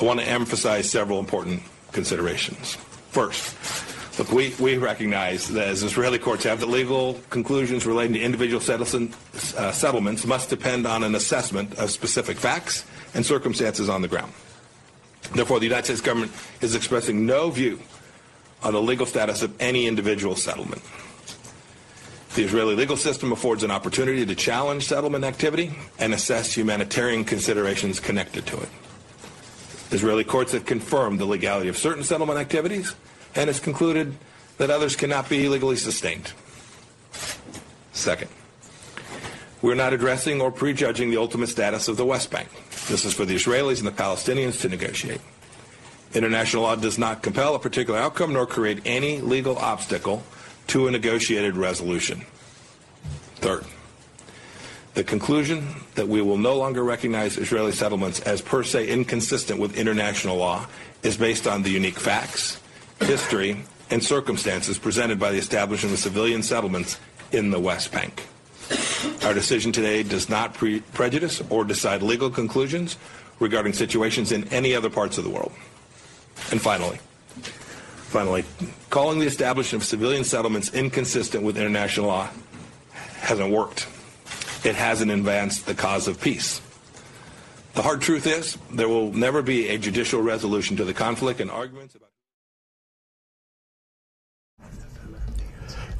I 0.00 0.04
want 0.04 0.18
to 0.18 0.26
emphasize 0.26 0.90
several 0.90 1.20
important 1.20 1.62
considerations. 1.92 2.74
First, 3.12 4.18
look, 4.18 4.32
we, 4.32 4.52
we 4.58 4.76
recognize 4.76 5.46
that 5.50 5.68
as 5.68 5.84
Israeli 5.84 6.18
courts 6.18 6.42
have 6.42 6.58
that 6.58 6.68
legal 6.68 7.20
conclusions 7.30 7.86
relating 7.86 8.14
to 8.14 8.20
individual 8.20 8.60
uh, 8.60 9.70
settlements 9.70 10.26
must 10.26 10.50
depend 10.50 10.84
on 10.84 11.04
an 11.04 11.14
assessment 11.14 11.78
of 11.78 11.92
specific 11.92 12.36
facts 12.36 12.84
and 13.14 13.24
circumstances 13.24 13.88
on 13.88 14.02
the 14.02 14.08
ground. 14.08 14.32
Therefore, 15.32 15.60
the 15.60 15.66
United 15.66 15.84
States 15.84 16.00
government 16.00 16.32
is 16.60 16.74
expressing 16.74 17.24
no 17.24 17.50
view 17.50 17.78
on 18.62 18.72
the 18.72 18.82
legal 18.82 19.06
status 19.06 19.42
of 19.42 19.54
any 19.60 19.86
individual 19.86 20.36
settlement. 20.36 20.82
The 22.34 22.44
Israeli 22.44 22.76
legal 22.76 22.96
system 22.96 23.32
affords 23.32 23.64
an 23.64 23.70
opportunity 23.70 24.24
to 24.24 24.34
challenge 24.34 24.86
settlement 24.86 25.24
activity 25.24 25.74
and 25.98 26.14
assess 26.14 26.52
humanitarian 26.56 27.24
considerations 27.24 27.98
connected 27.98 28.46
to 28.46 28.60
it. 28.60 28.68
Israeli 29.90 30.22
courts 30.22 30.52
have 30.52 30.64
confirmed 30.64 31.18
the 31.18 31.24
legality 31.24 31.68
of 31.68 31.76
certain 31.76 32.04
settlement 32.04 32.38
activities 32.38 32.94
and 33.34 33.48
has 33.48 33.58
concluded 33.58 34.16
that 34.58 34.70
others 34.70 34.94
cannot 34.94 35.28
be 35.28 35.48
legally 35.48 35.76
sustained. 35.76 36.32
Second, 37.92 38.30
we're 39.60 39.74
not 39.74 39.92
addressing 39.92 40.40
or 40.40 40.52
prejudging 40.52 41.10
the 41.10 41.16
ultimate 41.16 41.48
status 41.48 41.88
of 41.88 41.96
the 41.96 42.06
West 42.06 42.30
Bank. 42.30 42.48
This 42.88 43.04
is 43.04 43.12
for 43.12 43.24
the 43.24 43.34
Israelis 43.34 43.78
and 43.78 43.86
the 43.86 43.92
Palestinians 43.92 44.60
to 44.60 44.68
negotiate. 44.68 45.20
International 46.12 46.64
law 46.64 46.74
does 46.74 46.98
not 46.98 47.22
compel 47.22 47.54
a 47.54 47.58
particular 47.58 47.98
outcome 47.98 48.32
nor 48.32 48.46
create 48.46 48.80
any 48.84 49.20
legal 49.20 49.56
obstacle 49.58 50.22
to 50.66 50.88
a 50.88 50.90
negotiated 50.90 51.56
resolution. 51.56 52.24
Third, 53.36 53.64
the 54.94 55.04
conclusion 55.04 55.68
that 55.94 56.08
we 56.08 56.20
will 56.20 56.36
no 56.36 56.56
longer 56.56 56.82
recognize 56.82 57.38
Israeli 57.38 57.72
settlements 57.72 58.20
as 58.20 58.42
per 58.42 58.64
se 58.64 58.88
inconsistent 58.88 59.60
with 59.60 59.78
international 59.78 60.36
law 60.36 60.66
is 61.02 61.16
based 61.16 61.46
on 61.46 61.62
the 61.62 61.70
unique 61.70 61.98
facts, 61.98 62.60
history, 63.00 63.64
and 63.90 64.02
circumstances 64.02 64.78
presented 64.78 65.18
by 65.18 65.30
the 65.30 65.38
establishment 65.38 65.94
of 65.94 66.00
civilian 66.00 66.42
settlements 66.42 66.98
in 67.32 67.50
the 67.50 67.60
West 67.60 67.92
Bank. 67.92 68.26
Our 69.24 69.34
decision 69.34 69.72
today 69.72 70.02
does 70.02 70.28
not 70.28 70.54
pre- 70.54 70.80
prejudice 70.80 71.42
or 71.50 71.64
decide 71.64 72.02
legal 72.02 72.30
conclusions 72.30 72.96
regarding 73.38 73.72
situations 73.72 74.32
in 74.32 74.46
any 74.48 74.74
other 74.74 74.90
parts 74.90 75.18
of 75.18 75.24
the 75.24 75.30
world. 75.30 75.52
And 76.50 76.60
finally, 76.60 76.98
finally, 78.08 78.44
calling 78.90 79.20
the 79.20 79.26
establishment 79.26 79.82
of 79.82 79.88
civilian 79.88 80.24
settlements 80.24 80.72
inconsistent 80.74 81.44
with 81.44 81.56
international 81.56 82.06
law 82.06 82.28
hasn't 83.18 83.50
worked. 83.50 83.86
It 84.64 84.74
hasn't 84.74 85.10
advanced 85.10 85.66
the 85.66 85.74
cause 85.74 86.08
of 86.08 86.20
peace. 86.20 86.60
The 87.74 87.82
hard 87.82 88.00
truth 88.00 88.26
is 88.26 88.58
there 88.72 88.88
will 88.88 89.12
never 89.12 89.42
be 89.42 89.68
a 89.68 89.78
judicial 89.78 90.20
resolution 90.20 90.76
to 90.78 90.84
the 90.84 90.94
conflict 90.94 91.40
and 91.40 91.50
arguments 91.50 91.94
about 91.94 92.10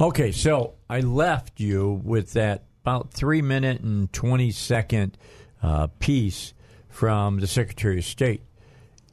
Okay, 0.00 0.32
so 0.32 0.76
I 0.88 1.00
left 1.00 1.60
you 1.60 2.00
with 2.02 2.32
that 2.32 2.64
about 2.82 3.12
three 3.12 3.42
minute 3.42 3.82
and 3.82 4.10
20 4.10 4.50
second 4.50 5.18
uh, 5.62 5.88
piece 5.98 6.54
from 6.88 7.40
the 7.40 7.46
Secretary 7.46 7.98
of 7.98 8.04
State. 8.06 8.42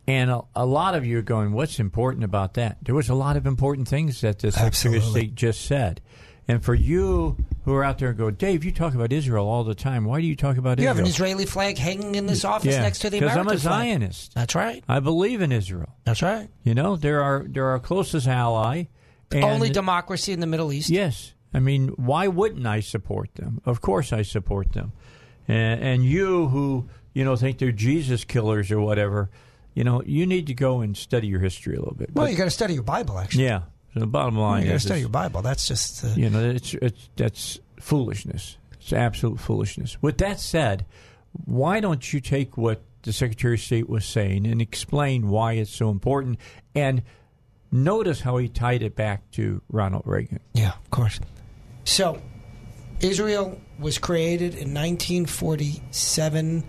And 0.07 0.31
a, 0.31 0.41
a, 0.55 0.65
lot 0.65 0.95
of 0.95 1.05
you 1.05 1.19
are 1.19 1.23
going, 1.23 1.51
what's 1.51 1.79
important 1.79 2.23
about 2.23 2.53
that? 2.53 2.77
There 2.81 2.95
was 2.95 3.09
a 3.09 3.13
lot 3.13 3.35
of 3.35 3.45
important 3.45 3.89
things 3.89 4.21
that 4.21 4.39
the 4.39 4.51
Secretary 4.51 4.67
Absolutely. 4.67 4.99
of 4.99 5.11
State 5.11 5.35
just 5.35 5.65
said. 5.65 6.01
And 6.47 6.63
for 6.63 6.73
you 6.73 7.35
who 7.65 7.73
are 7.73 7.83
out 7.83 7.97
there 7.97 8.09
and 8.09 8.17
go, 8.17 8.31
Dave, 8.31 8.63
you 8.63 8.71
talk 8.71 8.95
about 8.95 9.11
Israel 9.11 9.45
all 9.49 9.65
the 9.65 9.75
time. 9.75 10.05
Why 10.05 10.21
do 10.21 10.27
you 10.27 10.35
talk 10.35 10.55
about 10.55 10.79
You 10.79 10.83
Israel? 10.83 10.83
You 10.83 10.87
have 10.87 10.99
an 10.99 11.05
Israeli 11.05 11.45
flag 11.45 11.77
hanging 11.77 12.15
in 12.15 12.25
this 12.25 12.45
office 12.45 12.73
Yeah, 12.73 12.83
next 12.83 12.99
to 12.99 13.09
the 13.09 13.17
American 13.17 13.43
Because 13.43 13.65
I'm 13.65 13.73
a 13.73 13.75
flag. 13.75 13.99
Zionist. 13.99 14.33
That's 14.33 14.55
right. 14.55 14.81
I 14.87 15.01
believe 15.01 15.41
in 15.41 15.51
Israel. 15.51 15.89
That's 16.05 16.21
right. 16.21 16.47
You 16.63 16.73
know, 16.73 16.95
they're 16.95 17.21
our 17.21 17.45
they're 17.45 17.67
our 17.67 17.79
closest 17.79 18.27
ally. 18.27 18.85
And 19.29 19.43
Only 19.43 19.69
democracy 19.69 20.31
in 20.31 20.39
the 20.39 20.47
Middle 20.47 20.71
East. 20.71 20.89
Yes. 20.89 21.33
I 21.53 21.59
mean, 21.59 21.89
why 21.89 22.29
wouldn't 22.29 22.65
I 22.65 22.79
support 22.79 23.35
them? 23.35 23.61
Of 23.65 23.81
course 23.81 24.13
I 24.13 24.21
support 24.21 24.71
them. 24.71 24.93
And, 25.49 25.81
and 25.81 26.05
you 26.05 26.47
who, 26.47 26.87
you 27.13 27.25
know, 27.25 27.35
think 27.35 27.57
they're 27.57 27.73
Jesus 27.73 28.23
killers 28.23 28.71
or 28.71 28.79
whatever, 28.79 29.29
you 29.77 29.83
know, 29.83 30.01
you 30.07 30.25
need 30.25 30.47
to 30.47 30.55
go 30.55 30.81
and 30.81 30.97
study 30.97 31.27
your 31.27 31.39
history 31.39 31.75
a 31.75 31.79
little 31.79 31.93
bit. 31.93 32.09
Well, 32.11 32.25
But- 32.25 32.31
you 32.31 32.37
got 32.37 32.45
to 32.45 32.49
study 32.49 32.73
your 32.73 32.81
Bible, 32.81 33.19
actually. 33.19 33.43
yeah. 33.43 33.61
So 33.93 33.99
the 33.99 34.07
bottom 34.07 34.35
line 34.35 34.63
You 34.63 34.69
got 34.69 34.73
to 34.73 34.79
study 34.79 35.01
your 35.01 35.09
Bible. 35.09 35.43
That's 35.43 35.67
just. 35.67 36.03
Uh, 36.03 36.07
you 36.15 36.31
know, 36.31 36.49
it's, 36.49 36.73
it's, 36.73 37.09
that's 37.15 37.59
foolishness. 37.79 38.57
It's 38.73 38.91
absolute 38.91 39.39
foolishness. 39.39 40.01
With 40.01 40.17
that 40.17 40.39
said, 40.39 40.87
why 41.45 41.79
don't 41.79 42.11
you 42.11 42.19
take 42.19 42.57
what 42.57 42.81
the 43.03 43.13
Secretary 43.13 43.53
of 43.53 43.59
State 43.59 43.87
was 43.87 44.03
saying 44.03 44.47
and 44.47 44.63
explain 44.63 45.29
why 45.29 45.53
it's 45.53 45.69
so 45.69 45.91
important 45.91 46.39
and 46.73 47.03
notice 47.71 48.21
how 48.21 48.37
he 48.37 48.47
tied 48.49 48.81
it 48.81 48.95
back 48.95 49.29
to 49.33 49.61
Ronald 49.69 50.03
Reagan. 50.07 50.39
Yeah, 50.53 50.69
of 50.71 50.89
course. 50.89 51.19
So, 51.83 52.19
Israel 52.99 53.61
was 53.77 53.99
created 53.99 54.55
in 54.55 54.73
1947 54.73 56.63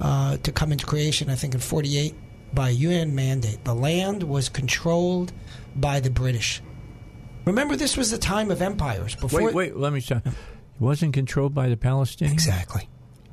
uh, 0.00 0.36
to 0.38 0.50
come 0.50 0.72
into 0.72 0.86
creation, 0.86 1.30
I 1.30 1.36
think, 1.36 1.54
in 1.54 1.60
48 1.60 2.16
by 2.52 2.70
UN 2.70 3.14
mandate. 3.14 3.64
The 3.64 3.74
land 3.74 4.22
was 4.22 4.48
controlled 4.48 5.32
by 5.76 6.00
the 6.00 6.10
British. 6.10 6.62
Remember, 7.44 7.76
this 7.76 7.96
was 7.96 8.10
the 8.10 8.18
time 8.18 8.50
of 8.50 8.60
empires. 8.60 9.14
Before 9.14 9.42
Wait, 9.42 9.54
wait, 9.54 9.76
let 9.76 9.92
me 9.92 10.00
stop. 10.00 10.26
It 10.26 10.34
wasn't 10.78 11.14
controlled 11.14 11.54
by 11.54 11.68
the 11.68 11.76
Palestinians? 11.76 12.32
Exactly. 12.32 12.88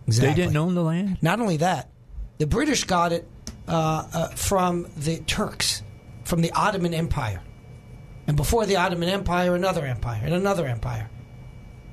exactly. 0.07 0.29
They 0.29 0.35
didn't 0.35 0.57
own 0.57 0.73
the 0.73 0.83
land? 0.83 1.17
Not 1.21 1.39
only 1.39 1.57
that, 1.57 1.89
the 2.37 2.47
British 2.47 2.85
got 2.85 3.11
it 3.11 3.27
uh, 3.67 4.07
uh, 4.13 4.27
from 4.29 4.87
the 4.97 5.17
Turks, 5.19 5.83
from 6.23 6.41
the 6.41 6.51
Ottoman 6.51 6.93
Empire. 6.93 7.41
And 8.27 8.35
before 8.35 8.65
the 8.65 8.77
Ottoman 8.77 9.09
Empire, 9.09 9.53
another 9.53 9.85
empire, 9.85 10.21
and 10.23 10.33
another 10.33 10.65
empire. 10.65 11.09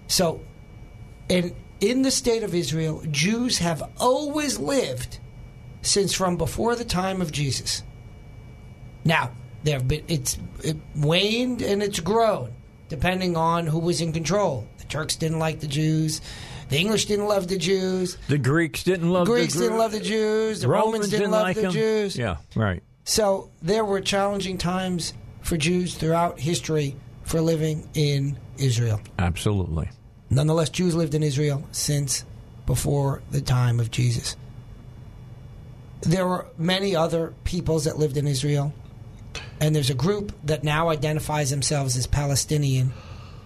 So, 0.06 0.40
in, 1.28 1.54
in 1.80 2.02
the 2.02 2.10
state 2.10 2.42
of 2.42 2.54
Israel, 2.54 3.02
Jews 3.10 3.58
have 3.58 3.82
always 3.98 4.58
lived 4.58 5.18
since 5.82 6.14
from 6.14 6.36
before 6.36 6.74
the 6.76 6.84
time 6.84 7.20
of 7.20 7.32
Jesus. 7.32 7.82
Now, 9.04 9.32
there 9.64 9.78
have 9.78 9.88
been 9.88 10.04
it's 10.08 10.38
it 10.62 10.76
waned 10.96 11.62
and 11.62 11.82
it's 11.82 12.00
grown 12.00 12.52
depending 12.88 13.36
on 13.36 13.66
who 13.66 13.78
was 13.78 14.00
in 14.00 14.12
control. 14.12 14.66
The 14.78 14.84
Turks 14.84 15.16
didn't 15.16 15.38
like 15.38 15.60
the 15.60 15.66
Jews. 15.66 16.20
The 16.68 16.78
English 16.78 17.06
didn't 17.06 17.26
love 17.26 17.48
the 17.48 17.58
Jews. 17.58 18.16
The 18.28 18.38
Greeks 18.38 18.82
didn't 18.82 19.10
love 19.10 19.26
Greeks 19.26 19.54
the 19.54 19.58
Gre- 19.58 19.64
didn't 19.64 19.78
love 19.78 19.92
the 19.92 20.00
Jews. 20.00 20.60
The 20.60 20.68
Romans, 20.68 21.08
didn't, 21.10 21.30
love 21.30 21.42
like 21.42 21.56
the 21.56 21.62
them. 21.62 21.72
Jews. 21.72 22.16
Yeah, 22.16 22.36
right. 22.56 22.82
So 23.04 23.50
there 23.60 23.84
were 23.84 24.00
challenging 24.00 24.58
times 24.58 25.12
for 25.42 25.56
Jews 25.56 25.94
throughout 25.94 26.38
history 26.38 26.96
for 27.24 27.40
living 27.40 27.88
in 27.94 28.38
Israel. 28.58 29.00
Absolutely. 29.18 29.90
Nonetheless, 30.30 30.70
Jews 30.70 30.94
lived 30.94 31.14
in 31.14 31.22
Israel 31.22 31.66
since 31.72 32.24
before 32.66 33.22
the 33.30 33.40
time 33.40 33.80
of 33.80 33.90
Jesus. 33.90 34.36
There 36.02 36.26
were 36.26 36.48
many 36.58 36.96
other 36.96 37.32
peoples 37.44 37.84
that 37.84 37.96
lived 37.96 38.16
in 38.16 38.26
Israel, 38.26 38.74
and 39.60 39.74
there's 39.74 39.90
a 39.90 39.94
group 39.94 40.32
that 40.44 40.64
now 40.64 40.88
identifies 40.88 41.50
themselves 41.50 41.96
as 41.96 42.08
Palestinian, 42.08 42.92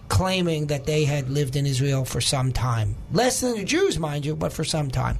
claiming 0.08 0.68
that 0.68 0.86
they 0.86 1.04
had 1.04 1.28
lived 1.28 1.54
in 1.54 1.66
Israel 1.66 2.06
for 2.06 2.22
some 2.22 2.52
time. 2.52 2.96
Less 3.12 3.40
than 3.40 3.56
the 3.56 3.64
Jews, 3.64 3.98
mind 3.98 4.24
you, 4.24 4.34
but 4.34 4.52
for 4.52 4.64
some 4.64 4.90
time. 4.90 5.18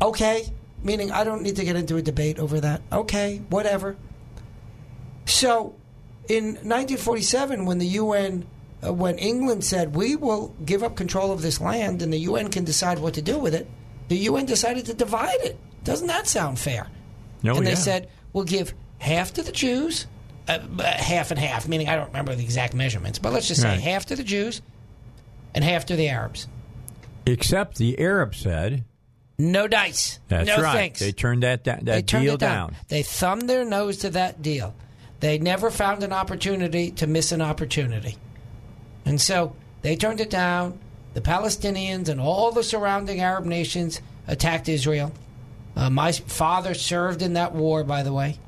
Okay, 0.00 0.46
meaning 0.84 1.10
I 1.10 1.24
don't 1.24 1.42
need 1.42 1.56
to 1.56 1.64
get 1.64 1.74
into 1.74 1.96
a 1.96 2.02
debate 2.02 2.38
over 2.38 2.60
that. 2.60 2.82
Okay, 2.92 3.42
whatever. 3.48 3.96
So, 5.26 5.74
in 6.28 6.44
1947, 6.44 7.64
when 7.64 7.78
the 7.78 7.86
UN, 7.86 8.46
uh, 8.86 8.92
when 8.92 9.18
England 9.18 9.64
said 9.64 9.96
we 9.96 10.14
will 10.14 10.54
give 10.64 10.82
up 10.82 10.94
control 10.94 11.32
of 11.32 11.42
this 11.42 11.60
land 11.60 12.02
and 12.02 12.12
the 12.12 12.18
UN 12.18 12.50
can 12.50 12.64
decide 12.64 12.98
what 12.98 13.14
to 13.14 13.22
do 13.22 13.38
with 13.38 13.54
it, 13.54 13.68
the 14.08 14.16
UN 14.18 14.46
decided 14.46 14.86
to 14.86 14.94
divide 14.94 15.40
it. 15.40 15.58
Doesn't 15.84 16.06
that 16.08 16.26
sound 16.26 16.58
fair? 16.58 16.88
No, 17.42 17.56
and 17.56 17.66
they 17.66 17.74
said 17.74 18.08
we'll 18.32 18.44
give 18.44 18.74
half 18.98 19.34
to 19.34 19.42
the 19.42 19.52
Jews, 19.52 20.06
uh, 20.48 20.58
uh, 20.78 20.82
half 20.82 21.30
and 21.30 21.38
half. 21.38 21.68
Meaning 21.68 21.88
I 21.88 21.96
don't 21.96 22.08
remember 22.08 22.34
the 22.34 22.42
exact 22.42 22.74
measurements, 22.74 23.18
but 23.18 23.32
let's 23.32 23.46
just 23.48 23.60
say 23.60 23.68
Right. 23.68 23.80
half 23.80 24.06
to 24.06 24.16
the 24.16 24.24
Jews 24.24 24.62
and 25.54 25.62
half 25.62 25.86
to 25.86 25.96
the 25.96 26.08
Arabs. 26.08 26.48
Except 27.26 27.76
the 27.78 27.98
Arab 27.98 28.34
said, 28.34 28.84
No 29.38 29.66
dice. 29.68 30.18
that's 30.28 30.46
no 30.46 30.60
right. 30.60 30.72
thanks. 30.74 31.00
They 31.00 31.12
turned 31.12 31.42
that, 31.42 31.64
that, 31.64 31.84
They 31.84 31.92
that 31.92 32.06
turned 32.06 32.24
deal 32.24 32.34
it 32.34 32.40
down. 32.40 32.76
They 32.88 33.02
thumbed 33.02 33.48
their 33.48 33.64
nose 33.64 33.98
to 33.98 34.10
that 34.10 34.42
deal. 34.42 34.74
They 35.20 35.38
never 35.38 35.70
found 35.70 36.02
an 36.02 36.12
opportunity 36.12 36.90
to 36.92 37.06
miss 37.06 37.32
an 37.32 37.40
opportunity. 37.40 38.16
And 39.06 39.20
so 39.20 39.54
they 39.82 39.96
turned 39.96 40.20
it 40.20 40.30
down. 40.30 40.78
The 41.14 41.20
Palestinians 41.20 42.08
and 42.08 42.20
all 42.20 42.50
the 42.52 42.62
surrounding 42.64 43.20
Arab 43.20 43.44
nations 43.44 44.00
attacked 44.26 44.68
Israel. 44.68 45.12
Uh, 45.76 45.90
my 45.90 46.12
father 46.12 46.74
served 46.74 47.22
in 47.22 47.32
that 47.34 47.54
war, 47.54 47.84
by 47.84 48.02
the 48.02 48.12
way. 48.12 48.38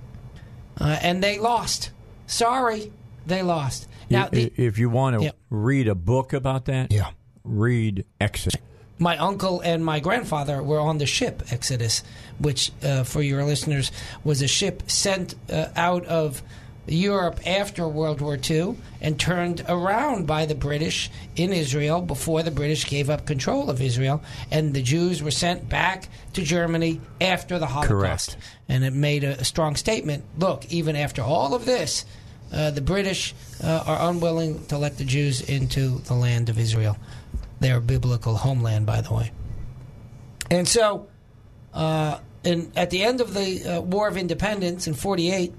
Uh, 0.81 0.99
and 1.03 1.22
they 1.22 1.39
lost. 1.39 1.91
Sorry, 2.27 2.93
they 3.27 3.43
lost. 3.43 3.89
Now, 4.11 4.27
I- 4.27 4.29
the, 4.29 4.53
if 4.57 4.79
you 4.79 4.89
want 4.91 5.18
to 5.18 5.24
Yeah. 5.24 5.31
read 5.51 5.89
a 5.89 5.95
book 5.95 6.33
about 6.33 6.66
that, 6.66 6.93
Yeah. 6.93 7.11
read 7.45 8.05
Exodus. 8.20 8.61
my 8.99 9.16
uncle 9.18 9.61
and 9.61 9.85
my 9.85 10.01
grandfather 10.01 10.62
were 10.62 10.81
on 10.81 10.99
the 10.99 11.07
ship 11.07 11.43
Exodus, 11.51 12.03
which, 12.39 12.72
uh, 12.83 13.03
for 13.05 13.22
your 13.22 13.45
listeners, 13.45 13.91
was 14.24 14.41
a 14.43 14.47
ship 14.49 14.85
sent 14.91 15.35
uh, 15.51 15.66
out 15.77 16.05
of 16.07 16.43
Europe 16.87 17.41
after 17.47 17.87
World 17.89 18.20
War 18.20 18.39
II 18.39 18.76
and 19.01 19.18
turned 19.18 19.64
around 19.68 20.26
by 20.26 20.47
the 20.47 20.55
British 20.55 21.11
in 21.34 21.53
Israel 21.53 22.01
before 22.01 22.43
the 22.43 22.51
British 22.51 22.87
gave 22.87 23.11
up 23.11 23.26
control 23.26 23.70
of 23.70 23.80
Israel, 23.80 24.22
and 24.51 24.74
the 24.74 24.82
Jews 24.82 25.22
were 25.22 25.30
sent 25.30 25.68
back 25.68 26.09
to 26.34 26.43
Germany 26.43 27.01
after 27.20 27.59
the 27.59 27.66
Holocaust. 27.66 28.30
Correct. 28.30 28.37
And 28.68 28.84
it 28.84 28.93
made 28.93 29.24
a, 29.24 29.41
a 29.41 29.45
strong 29.45 29.76
statement. 29.76 30.24
Look, 30.39 30.70
even 30.72 30.97
after 30.97 31.22
all 31.22 31.55
of 31.55 31.64
this, 31.64 32.05
uh, 32.53 32.70
the 32.70 32.80
British 32.80 33.34
uh, 33.62 33.84
are 33.87 34.11
unwilling 34.11 34.64
to 34.66 34.78
let 34.78 34.99
the 34.99 35.05
Jews 35.05 35.41
into 35.41 35.99
the 35.99 36.14
land 36.14 36.49
of 36.49 36.59
Israel, 36.59 36.97
their 37.59 37.80
biblical 37.80 38.37
homeland, 38.37 38.87
by 38.87 39.01
the 39.01 39.12
way. 39.12 39.32
And 40.51 40.68
so, 40.68 41.09
uh, 41.74 42.18
in, 42.45 42.70
at 42.76 42.91
the 42.91 43.03
end 43.03 43.20
of 43.20 43.34
the 43.34 43.78
uh, 43.78 43.80
War 43.80 44.07
of 44.07 44.16
Independence 44.16 44.87
in 44.87 44.95
48, 44.95 45.53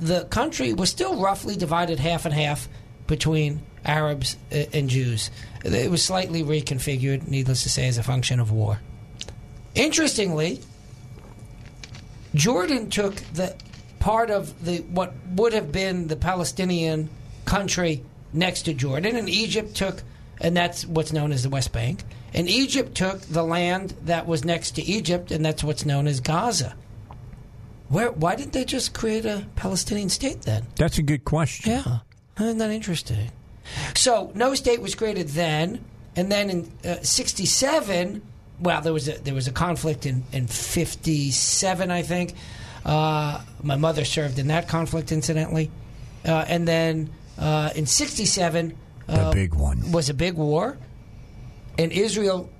the 0.00 0.24
country 0.24 0.72
was 0.72 0.90
still 0.90 1.20
roughly 1.20 1.56
divided 1.56 1.98
half 1.98 2.24
and 2.24 2.34
half 2.34 2.68
between 3.06 3.60
Arabs 3.84 4.36
and 4.50 4.88
Jews. 4.88 5.30
It 5.64 5.90
was 5.90 6.02
slightly 6.02 6.42
reconfigured, 6.42 7.28
needless 7.28 7.62
to 7.64 7.68
say, 7.68 7.88
as 7.88 7.98
a 7.98 8.02
function 8.02 8.38
of 8.40 8.52
war. 8.52 8.80
Interestingly, 9.74 10.60
Jordan 12.34 12.90
took 12.90 13.16
the 13.32 13.56
part 13.98 14.30
of 14.30 14.64
the 14.64 14.78
what 14.78 15.14
would 15.34 15.52
have 15.52 15.72
been 15.72 16.08
the 16.08 16.16
Palestinian 16.16 17.10
country 17.44 18.02
next 18.32 18.62
to 18.62 18.74
Jordan, 18.74 19.16
and 19.16 19.28
Egypt 19.28 19.74
took, 19.74 20.02
and 20.40 20.56
that's 20.56 20.84
what's 20.86 21.12
known 21.12 21.32
as 21.32 21.42
the 21.42 21.48
West 21.48 21.72
Bank. 21.72 22.02
And 22.34 22.48
Egypt 22.48 22.94
took 22.94 23.20
the 23.22 23.42
land 23.42 23.94
that 24.04 24.26
was 24.26 24.44
next 24.44 24.72
to 24.72 24.82
Egypt, 24.82 25.30
and 25.30 25.44
that's 25.44 25.64
what's 25.64 25.86
known 25.86 26.06
as 26.06 26.20
Gaza. 26.20 26.74
Where? 27.88 28.10
Why 28.12 28.34
didn't 28.36 28.52
they 28.52 28.64
just 28.64 28.92
create 28.94 29.24
a 29.24 29.46
Palestinian 29.56 30.08
state 30.08 30.42
then? 30.42 30.66
That's 30.76 30.98
a 30.98 31.02
good 31.02 31.24
question. 31.24 31.72
Yeah, 31.72 31.98
isn't 32.38 32.58
that 32.58 32.70
interesting? 32.70 33.30
So 33.94 34.30
no 34.34 34.54
state 34.54 34.80
was 34.80 34.94
created 34.94 35.28
then, 35.28 35.84
and 36.16 36.30
then 36.30 36.50
in 36.50 36.72
uh, 36.84 36.96
'67, 37.02 38.22
well, 38.60 38.80
there 38.82 38.92
was 38.92 39.08
a 39.08 39.12
there 39.22 39.34
was 39.34 39.48
a 39.48 39.52
conflict 39.52 40.06
in 40.06 40.24
in 40.32 40.46
'57, 40.46 41.90
I 41.90 42.02
think. 42.02 42.34
Uh, 42.84 43.40
my 43.62 43.76
mother 43.76 44.04
served 44.04 44.38
in 44.38 44.48
that 44.48 44.68
conflict, 44.68 45.12
incidentally, 45.12 45.70
uh, 46.26 46.44
and 46.48 46.66
then 46.66 47.10
uh, 47.38 47.70
in 47.74 47.86
'67 47.86 48.74
The 49.06 49.30
big 49.32 49.54
one. 49.54 49.92
was 49.92 50.08
a 50.10 50.14
big 50.14 50.34
war, 50.34 50.76
and 51.78 51.92
Israel 51.92 52.50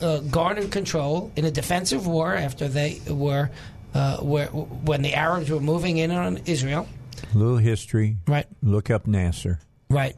uh, 0.00 0.18
garnered 0.20 0.70
control 0.70 1.30
in 1.36 1.44
a 1.44 1.50
defensive 1.50 2.06
war 2.06 2.34
after 2.34 2.68
they 2.68 3.00
were, 3.08 3.50
uh, 3.94 4.18
were 4.22 4.46
when 4.46 5.02
the 5.02 5.14
Arabs 5.14 5.50
were 5.50 5.60
moving 5.60 5.98
in 5.98 6.10
on 6.10 6.38
Israel. 6.46 6.88
little 7.34 7.58
history. 7.58 8.16
Right. 8.26 8.46
Look 8.62 8.90
up 8.90 9.06
Nasser. 9.06 9.60
Right. 9.88 10.16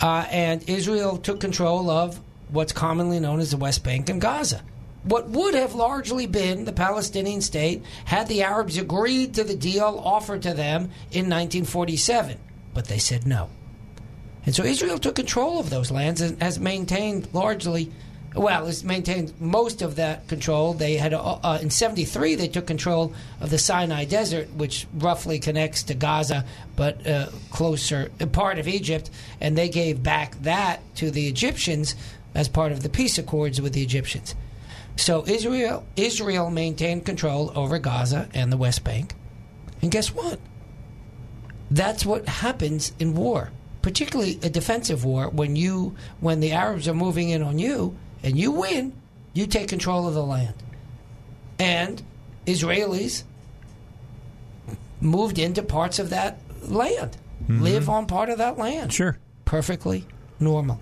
Uh, 0.00 0.26
and 0.30 0.68
Israel 0.68 1.18
took 1.18 1.40
control 1.40 1.90
of 1.90 2.18
what's 2.48 2.72
commonly 2.72 3.20
known 3.20 3.40
as 3.40 3.50
the 3.50 3.56
West 3.56 3.84
Bank 3.84 4.08
and 4.08 4.20
Gaza. 4.20 4.62
What 5.04 5.30
would 5.30 5.54
have 5.54 5.74
largely 5.74 6.26
been 6.26 6.64
the 6.64 6.72
Palestinian 6.72 7.40
state 7.40 7.82
had 8.04 8.28
the 8.28 8.42
Arabs 8.42 8.76
agreed 8.76 9.34
to 9.34 9.44
the 9.44 9.56
deal 9.56 10.00
offered 10.04 10.42
to 10.42 10.52
them 10.52 10.90
in 11.10 11.28
1947, 11.30 12.38
but 12.74 12.86
they 12.86 12.98
said 12.98 13.26
no. 13.26 13.48
And 14.44 14.54
so 14.54 14.62
Israel 14.64 14.98
took 14.98 15.14
control 15.14 15.58
of 15.58 15.70
those 15.70 15.90
lands 15.90 16.20
and 16.20 16.42
has 16.42 16.58
maintained 16.58 17.28
largely, 17.32 17.92
well, 18.34 18.66
has 18.66 18.84
maintained 18.84 19.32
most 19.40 19.82
of 19.82 19.96
that 19.96 20.28
control. 20.28 20.72
They 20.72 20.96
had, 20.96 21.12
uh, 21.12 21.38
uh, 21.42 21.58
in 21.60 21.70
73, 21.70 22.36
they 22.36 22.46
took 22.46 22.66
control 22.66 23.12
of 23.40 23.50
the 23.50 23.58
Sinai 23.58 24.04
Desert, 24.04 24.52
which 24.54 24.86
roughly 24.94 25.40
connects 25.40 25.82
to 25.84 25.94
Gaza, 25.94 26.44
but 26.76 27.04
uh, 27.06 27.26
closer, 27.50 28.12
uh, 28.20 28.26
part 28.26 28.58
of 28.58 28.68
Egypt, 28.68 29.10
and 29.40 29.58
they 29.58 29.68
gave 29.68 30.02
back 30.02 30.40
that 30.42 30.80
to 30.96 31.10
the 31.10 31.26
Egyptians 31.26 31.96
as 32.34 32.48
part 32.48 32.70
of 32.70 32.84
the 32.84 32.88
peace 32.88 33.18
accords 33.18 33.60
with 33.60 33.72
the 33.72 33.82
Egyptians. 33.82 34.36
So 34.96 35.26
Israel, 35.26 35.84
Israel 35.96 36.50
maintained 36.50 37.04
control 37.04 37.52
over 37.56 37.78
Gaza 37.78 38.28
and 38.32 38.52
the 38.52 38.56
West 38.56 38.84
Bank. 38.84 39.14
And 39.82 39.90
guess 39.90 40.14
what? 40.14 40.38
That's 41.68 42.06
what 42.06 42.28
happens 42.28 42.92
in 43.00 43.14
war, 43.14 43.50
particularly 43.82 44.38
a 44.42 44.50
defensive 44.50 45.04
war. 45.04 45.28
When 45.28 45.56
you, 45.56 45.96
when 46.20 46.38
the 46.40 46.52
Arabs 46.52 46.86
are 46.86 46.94
moving 46.94 47.30
in 47.30 47.42
on 47.42 47.58
you 47.58 47.96
and 48.22 48.38
you 48.38 48.50
win, 48.52 48.92
you 49.32 49.46
take 49.46 49.68
control 49.68 50.06
of 50.08 50.14
the 50.14 50.24
land. 50.24 50.54
And 51.58 52.02
Israelis 52.46 53.24
moved 55.00 55.38
into 55.38 55.62
parts 55.62 55.98
of 55.98 56.10
that 56.10 56.38
land, 56.62 57.16
live 57.48 57.88
on 57.88 58.06
part 58.06 58.28
of 58.28 58.38
that 58.38 58.58
land. 58.58 58.92
Sure. 58.92 59.18
Perfectly 59.44 60.06
normal. 60.38 60.80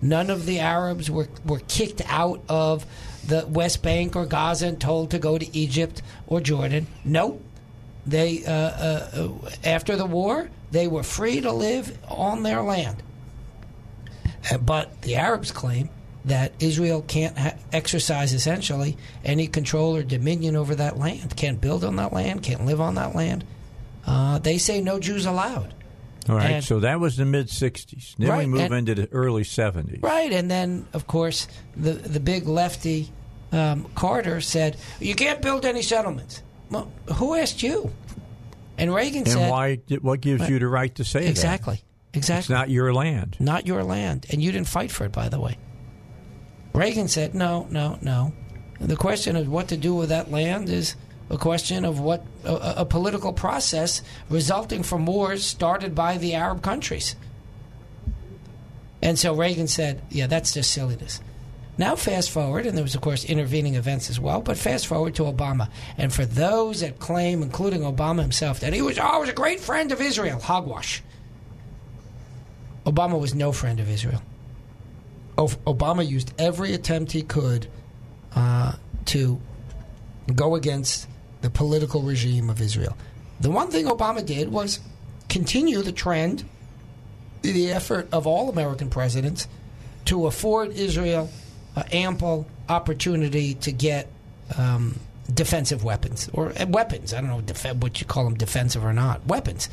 None 0.00 0.30
of 0.30 0.46
the 0.46 0.58
Arabs 0.58 1.08
were, 1.10 1.28
were 1.44 1.60
kicked 1.68 2.02
out 2.06 2.42
of 2.48 2.84
the 3.26 3.46
West 3.46 3.82
Bank 3.82 4.16
or 4.16 4.26
Gaza 4.26 4.66
and 4.66 4.80
told 4.80 5.12
to 5.12 5.18
go 5.18 5.38
to 5.38 5.56
Egypt 5.56 6.02
or 6.26 6.40
Jordan. 6.40 6.88
Nope. 7.04 7.40
They 8.04 8.44
uh, 8.44 8.50
uh, 8.52 9.10
uh, 9.14 9.50
after 9.64 9.94
the 9.94 10.06
war, 10.06 10.50
they 10.72 10.88
were 10.88 11.04
free 11.04 11.40
to 11.40 11.52
live 11.52 11.96
on 12.08 12.42
their 12.42 12.62
land. 12.62 13.00
Uh, 14.50 14.58
But 14.58 15.02
the 15.02 15.14
Arabs 15.14 15.52
claim 15.52 15.88
that 16.24 16.52
Israel 16.60 17.02
can't 17.02 17.36
ha- 17.36 17.54
exercise 17.72 18.32
essentially 18.32 18.96
any 19.24 19.46
control 19.48 19.96
or 19.96 20.02
dominion 20.02 20.56
over 20.56 20.74
that 20.76 20.98
land, 20.98 21.36
can't 21.36 21.60
build 21.60 21.82
on 21.84 21.96
that 21.96 22.12
land, 22.12 22.42
can't 22.42 22.64
live 22.64 22.80
on 22.80 22.94
that 22.94 23.14
land. 23.14 23.44
Uh, 24.06 24.38
they 24.38 24.58
say 24.58 24.80
no 24.80 24.98
Jews 25.00 25.26
allowed. 25.26 25.74
All 26.28 26.36
right, 26.36 26.52
And- 26.52 26.64
so 26.64 26.80
that 26.80 27.00
was 27.00 27.16
the 27.16 27.24
mid 27.24 27.48
'60s. 27.48 28.14
Then 28.16 28.36
we 28.38 28.46
move 28.46 28.60
and- 28.60 28.74
into 28.88 28.94
the 28.94 29.08
early 29.12 29.42
'70s. 29.42 30.00
Right, 30.02 30.32
and 30.32 30.48
then 30.50 30.86
of 30.92 31.06
course 31.08 31.48
the 31.76 31.92
the 31.92 32.20
big 32.20 32.46
lefty 32.46 33.10
um, 33.50 33.86
Carter 33.96 34.40
said 34.40 34.76
you 35.00 35.14
can't 35.16 35.42
build 35.42 35.64
any 35.66 35.82
settlements. 35.82 36.42
Well, 36.70 36.90
who 37.14 37.34
asked 37.34 37.62
you? 37.62 37.92
And 38.78 38.94
Reagan 38.94 39.20
And 39.24 39.28
said 39.28 39.50
why? 39.50 39.76
What 40.00 40.20
gives 40.20 40.48
you 40.48 40.58
the 40.58 40.68
right 40.68 40.94
to 40.94 41.04
say 41.04 41.26
exactly, 41.26 41.74
that? 42.12 42.18
It's 42.18 42.28
exactly, 42.28 42.54
not 42.54 42.70
your 42.70 42.94
land. 42.94 43.36
not 43.40 43.66
your 43.66 43.82
land, 43.84 44.26
and 44.30 44.42
you 44.42 44.52
didn't 44.52 44.68
fight 44.68 44.90
for 44.92 45.04
it, 45.04 45.12
by 45.12 45.28
the 45.28 45.38
way. 45.40 45.58
Reagan 46.72 47.08
said 47.08 47.34
no, 47.34 47.66
no, 47.70 47.98
no. 48.00 48.32
The 48.80 48.96
question 48.96 49.36
of 49.36 49.48
what 49.48 49.68
to 49.68 49.76
do 49.76 49.94
with 49.94 50.08
that 50.08 50.30
land 50.30 50.68
is 50.68 50.96
a 51.30 51.38
question 51.38 51.84
of 51.84 52.00
what 52.00 52.24
a, 52.44 52.74
a 52.78 52.84
political 52.84 53.32
process 53.32 54.02
resulting 54.28 54.82
from 54.82 55.06
wars 55.06 55.44
started 55.44 55.94
by 55.94 56.18
the 56.18 56.34
Arab 56.34 56.62
countries. 56.62 57.14
And 59.00 59.18
so 59.18 59.34
Reagan 59.34 59.66
said, 59.66 60.02
"Yeah, 60.10 60.26
that's 60.26 60.52
just 60.52 60.70
silliness." 60.70 61.20
Now, 61.78 61.96
fast 61.96 62.30
forward, 62.30 62.66
and 62.66 62.76
there 62.76 62.84
was, 62.84 62.94
of 62.94 63.00
course, 63.00 63.24
intervening 63.24 63.76
events 63.76 64.10
as 64.10 64.20
well. 64.20 64.42
But 64.42 64.58
fast 64.58 64.86
forward 64.86 65.14
to 65.16 65.22
Obama, 65.22 65.70
and 65.96 66.12
for 66.12 66.24
those 66.24 66.80
that 66.80 66.98
claim, 66.98 67.42
including 67.42 67.80
Obama 67.80 68.20
himself, 68.20 68.60
that 68.60 68.72
he 68.72 68.82
was 68.82 68.98
oh, 68.98 69.02
always 69.02 69.30
a 69.30 69.34
great 69.34 69.58
friend 69.58 69.90
of 69.90 70.00
Israel, 70.00 70.38
hogwash. 70.38 71.02
Obama 72.84 73.18
was 73.18 73.34
no 73.34 73.52
friend 73.52 73.80
of 73.80 73.88
Israel. 73.88 74.22
Obama 75.36 76.06
used 76.06 76.32
every 76.38 76.74
attempt 76.74 77.12
he 77.12 77.22
could 77.22 77.66
uh, 78.34 78.72
to 79.06 79.40
go 80.34 80.54
against 80.54 81.08
the 81.40 81.50
political 81.50 82.02
regime 82.02 82.48
of 82.48 82.60
Israel. 82.60 82.96
The 83.40 83.50
one 83.50 83.68
thing 83.68 83.86
Obama 83.86 84.24
did 84.24 84.50
was 84.50 84.80
continue 85.28 85.82
the 85.82 85.92
trend, 85.92 86.44
the 87.42 87.72
effort 87.72 88.08
of 88.12 88.26
all 88.26 88.48
American 88.48 88.88
presidents 88.88 89.48
to 90.04 90.26
afford 90.26 90.72
Israel 90.72 91.28
uh, 91.76 91.82
ample 91.92 92.46
opportunity 92.68 93.54
to 93.54 93.72
get 93.72 94.08
um, 94.56 94.98
defensive 95.32 95.82
weapons 95.84 96.28
or 96.32 96.52
uh, 96.58 96.66
weapons. 96.66 97.12
I 97.14 97.20
don't 97.20 97.30
know 97.30 97.40
def- 97.40 97.74
what 97.76 98.00
you 98.00 98.06
call 98.06 98.24
them, 98.24 98.34
defensive 98.34 98.84
or 98.84 98.92
not. 98.92 99.26
Weapons. 99.26 99.68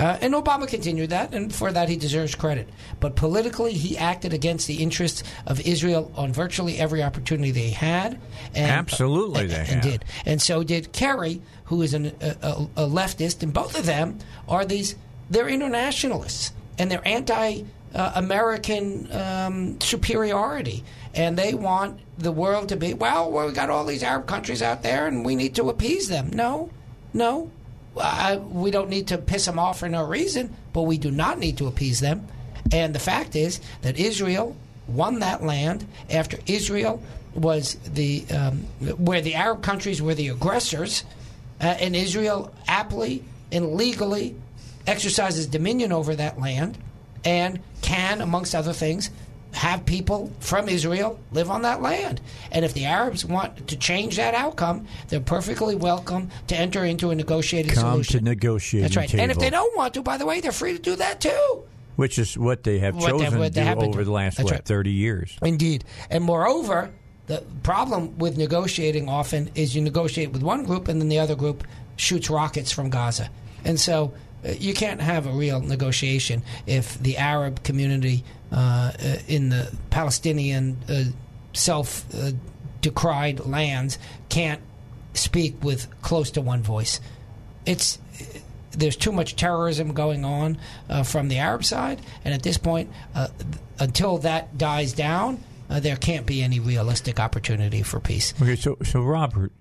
Uh, 0.00 0.16
and 0.22 0.34
Obama 0.34 0.66
continued 0.66 1.10
that, 1.10 1.34
and 1.34 1.54
for 1.54 1.70
that 1.70 1.90
he 1.90 1.96
deserves 1.96 2.34
credit. 2.34 2.68
But 3.00 3.16
politically, 3.16 3.74
he 3.74 3.98
acted 3.98 4.32
against 4.32 4.66
the 4.66 4.82
interests 4.82 5.22
of 5.46 5.60
Israel 5.60 6.10
on 6.16 6.32
virtually 6.32 6.78
every 6.78 7.02
opportunity 7.02 7.50
they 7.50 7.70
had. 7.70 8.18
And, 8.54 8.70
Absolutely 8.70 9.42
and, 9.42 9.50
they 9.50 9.56
and 9.56 9.68
have. 9.68 9.82
did. 9.82 10.04
And 10.24 10.40
so 10.40 10.64
did 10.64 10.92
Kerry, 10.92 11.42
who 11.64 11.82
is 11.82 11.92
an, 11.92 12.12
a, 12.22 12.36
a, 12.42 12.68
a 12.76 12.88
leftist, 12.88 13.42
and 13.42 13.52
both 13.52 13.78
of 13.78 13.84
them 13.84 14.18
are 14.48 14.64
these. 14.64 14.96
They're 15.28 15.48
internationalists, 15.48 16.52
and 16.78 16.90
they're 16.90 17.06
anti-American 17.06 19.12
um, 19.12 19.80
superiority, 19.80 20.82
and 21.14 21.36
they 21.36 21.54
want 21.54 22.00
the 22.18 22.32
world 22.32 22.70
to 22.70 22.76
be 22.76 22.94
well. 22.94 23.30
We 23.30 23.52
got 23.52 23.70
all 23.70 23.84
these 23.84 24.02
Arab 24.02 24.26
countries 24.26 24.62
out 24.62 24.82
there, 24.82 25.06
and 25.06 25.24
we 25.24 25.36
need 25.36 25.54
to 25.56 25.68
appease 25.68 26.08
them. 26.08 26.30
No, 26.32 26.70
no, 27.14 27.50
I, 27.98 28.36
we 28.36 28.70
don't 28.70 28.88
need 28.88 29.08
to 29.08 29.18
piss 29.18 29.46
them 29.46 29.58
off 29.58 29.80
for 29.80 29.88
no 29.88 30.04
reason, 30.04 30.54
but 30.72 30.82
we 30.82 30.98
do 30.98 31.10
not 31.10 31.38
need 31.38 31.58
to 31.58 31.66
appease 31.66 32.00
them. 32.00 32.26
And 32.72 32.94
the 32.94 33.00
fact 33.00 33.34
is 33.34 33.60
that 33.82 33.98
Israel 33.98 34.56
won 34.86 35.20
that 35.20 35.42
land 35.42 35.86
after 36.08 36.38
Israel 36.46 37.02
was 37.34 37.74
the 37.94 38.24
um, 38.30 38.58
where 38.96 39.20
the 39.20 39.34
Arab 39.34 39.62
countries 39.62 40.02
were 40.02 40.14
the 40.14 40.28
aggressors, 40.28 41.04
uh, 41.60 41.64
and 41.64 41.94
Israel 41.94 42.52
aptly 42.66 43.24
and 43.52 43.74
legally 43.74 44.34
exercises 44.86 45.46
dominion 45.46 45.92
over 45.92 46.14
that 46.16 46.40
land, 46.40 46.76
and 47.24 47.60
can, 47.82 48.20
amongst 48.20 48.54
other 48.54 48.72
things, 48.72 49.10
have 49.52 49.84
people 49.84 50.30
from 50.40 50.68
Israel 50.68 51.18
live 51.32 51.50
on 51.50 51.62
that 51.62 51.82
land. 51.82 52.20
And 52.52 52.64
if 52.64 52.72
the 52.74 52.84
Arabs 52.84 53.24
want 53.24 53.66
to 53.68 53.76
change 53.76 54.16
that 54.16 54.34
outcome, 54.34 54.86
they're 55.08 55.20
perfectly 55.20 55.74
welcome 55.74 56.30
to 56.48 56.56
enter 56.56 56.84
into 56.84 57.10
a 57.10 57.14
negotiated 57.14 57.72
Come 57.72 57.92
solution. 57.92 58.18
to 58.20 58.24
negotiating 58.24 58.84
That's 58.84 58.96
right. 58.96 59.14
And 59.14 59.30
if 59.30 59.38
they 59.38 59.50
don't 59.50 59.76
want 59.76 59.94
to, 59.94 60.02
by 60.02 60.16
the 60.18 60.26
way, 60.26 60.40
they're 60.40 60.52
free 60.52 60.72
to 60.74 60.78
do 60.78 60.96
that 60.96 61.20
too. 61.20 61.62
which 61.96 62.18
is 62.18 62.38
what 62.38 62.62
they 62.64 62.78
have 62.78 62.94
What 62.94 63.04
they- 63.18 63.24
chosen 63.24 63.38
what 63.38 63.52
they 63.52 63.60
to 63.60 63.66
have 63.66 63.78
do 63.78 63.84
over 63.86 63.92
doing. 63.94 64.04
the 64.06 64.12
last 64.12 64.38
what 64.42 64.50
right. 64.52 64.64
thirty 64.64 64.92
years. 64.92 65.36
Indeed. 65.42 65.84
And 66.08 66.24
moreover, 66.24 66.90
the 67.26 67.42
problem 67.62 68.16
with 68.18 68.38
negotiating 68.38 69.08
often 69.08 69.50
is 69.54 69.74
you 69.76 69.82
negotiate 69.82 70.32
with 70.32 70.42
one 70.42 70.64
group 70.64 70.88
and 70.88 71.00
then 71.00 71.08
the 71.08 71.18
other 71.18 71.34
group 71.36 71.64
shoots 71.96 72.30
rockets 72.30 72.72
from 72.72 72.88
Gaza. 72.88 73.28
And 73.64 73.78
so 73.78 74.14
uh, 74.44 74.52
you 74.52 74.72
can't 74.72 75.00
have 75.02 75.26
a 75.26 75.30
real 75.32 75.60
negotiation 75.60 76.42
if 76.66 76.98
the 77.02 77.18
Arab 77.18 77.62
community 77.64 78.24
in 78.52 79.48
the 79.48 79.72
Palestinian 79.90 80.76
uh, 80.88 81.04
self 81.52 82.04
uh, 82.14 82.32
decried 82.80 83.40
lands 83.40 83.98
can't 84.28 84.60
speak 85.14 85.62
with 85.62 85.88
close 86.02 86.30
to 86.32 86.40
one 86.40 86.62
voice. 86.62 87.00
It's 87.66 87.98
there's 88.72 88.96
too 88.96 89.12
much 89.12 89.36
terrorism 89.36 89.92
going 89.92 90.24
on 90.24 90.58
uh, 90.88 91.02
from 91.02 91.28
the 91.28 91.38
Arab 91.38 91.64
side, 91.64 92.00
and 92.24 92.32
at 92.32 92.42
this 92.42 92.56
point, 92.56 92.90
uh, 93.14 93.28
until 93.78 94.18
that 94.18 94.56
dies 94.56 94.92
down, 94.92 95.42
uh, 95.68 95.80
there 95.80 95.96
can't 95.96 96.26
be 96.26 96.42
any 96.42 96.60
realistic 96.60 97.18
opportunity 97.18 97.82
for 97.82 98.00
peace. 98.00 98.32
Okay, 98.40 98.56
so 98.56 98.76
so 98.84 99.02
Robert, 99.02 99.52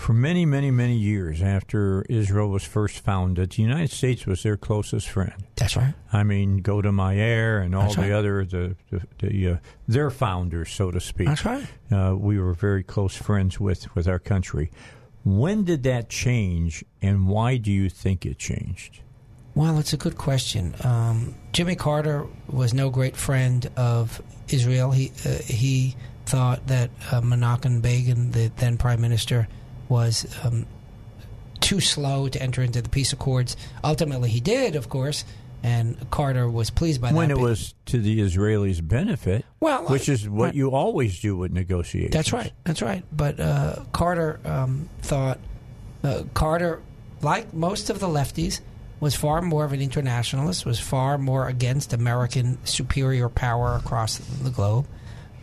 for 0.00 0.14
many, 0.14 0.46
many, 0.46 0.70
many 0.70 0.96
years 0.96 1.42
after 1.42 2.06
Israel 2.08 2.48
was 2.48 2.64
first 2.64 3.00
founded, 3.00 3.50
the 3.52 3.62
United 3.62 3.90
States 3.90 4.24
was 4.24 4.42
their 4.42 4.56
closest 4.56 5.08
friend. 5.08 5.34
That's 5.56 5.76
right. 5.76 5.92
I 6.10 6.22
mean, 6.22 6.62
Golda 6.62 6.90
Meir 6.90 7.60
and 7.60 7.74
all 7.74 7.82
That's 7.82 7.96
the 7.96 8.02
right. 8.02 8.12
other 8.12 8.44
the, 8.46 8.76
the, 8.90 9.02
the 9.18 9.48
uh, 9.48 9.56
their 9.86 10.10
founders, 10.10 10.70
so 10.70 10.90
to 10.90 11.00
speak. 11.00 11.28
That's 11.28 11.44
right. 11.44 11.66
Uh, 11.92 12.16
we 12.16 12.38
were 12.38 12.54
very 12.54 12.82
close 12.82 13.14
friends 13.14 13.60
with 13.60 13.94
with 13.94 14.08
our 14.08 14.18
country. 14.18 14.70
When 15.22 15.64
did 15.64 15.82
that 15.82 16.08
change, 16.08 16.82
and 17.02 17.28
why 17.28 17.58
do 17.58 17.70
you 17.70 17.90
think 17.90 18.24
it 18.24 18.38
changed? 18.38 19.00
Well, 19.54 19.78
it's 19.78 19.92
a 19.92 19.98
good 19.98 20.16
question. 20.16 20.74
Um, 20.82 21.34
Jimmy 21.52 21.76
Carter 21.76 22.26
was 22.48 22.72
no 22.72 22.88
great 22.88 23.16
friend 23.16 23.70
of 23.76 24.22
Israel. 24.48 24.92
He 24.92 25.12
uh, 25.26 25.42
he 25.44 25.94
thought 26.24 26.66
that 26.68 26.88
uh, 27.12 27.20
Menachem 27.20 27.82
Begin, 27.82 28.30
the 28.30 28.50
then 28.56 28.78
prime 28.78 29.02
minister, 29.02 29.46
was 29.90 30.26
um, 30.44 30.64
too 31.60 31.80
slow 31.80 32.28
to 32.28 32.42
enter 32.42 32.62
into 32.62 32.80
the 32.80 32.88
peace 32.88 33.12
accords. 33.12 33.56
Ultimately, 33.84 34.30
he 34.30 34.40
did, 34.40 34.76
of 34.76 34.88
course, 34.88 35.24
and 35.62 36.08
Carter 36.10 36.48
was 36.48 36.70
pleased 36.70 37.02
by 37.02 37.12
when 37.12 37.28
that. 37.28 37.34
When 37.36 37.44
it 37.44 37.48
was 37.48 37.74
to 37.86 37.98
the 38.00 38.20
Israelis' 38.20 38.86
benefit, 38.86 39.44
Well, 39.60 39.84
which 39.88 40.08
is 40.08 40.26
what 40.28 40.46
right. 40.46 40.54
you 40.54 40.70
always 40.70 41.20
do 41.20 41.36
with 41.36 41.52
negotiations. 41.52 42.14
That's 42.14 42.32
right. 42.32 42.52
That's 42.64 42.80
right. 42.80 43.04
But 43.12 43.38
uh, 43.38 43.76
Carter 43.92 44.40
um, 44.46 44.88
thought 45.02 45.38
uh, 46.02 46.22
Carter, 46.32 46.80
like 47.20 47.52
most 47.52 47.90
of 47.90 47.98
the 48.00 48.06
lefties, 48.06 48.60
was 49.00 49.14
far 49.14 49.42
more 49.42 49.64
of 49.66 49.72
an 49.74 49.82
internationalist. 49.82 50.64
Was 50.64 50.80
far 50.80 51.18
more 51.18 51.46
against 51.48 51.92
American 51.92 52.58
superior 52.64 53.28
power 53.28 53.74
across 53.76 54.16
the 54.16 54.50
globe. 54.50 54.86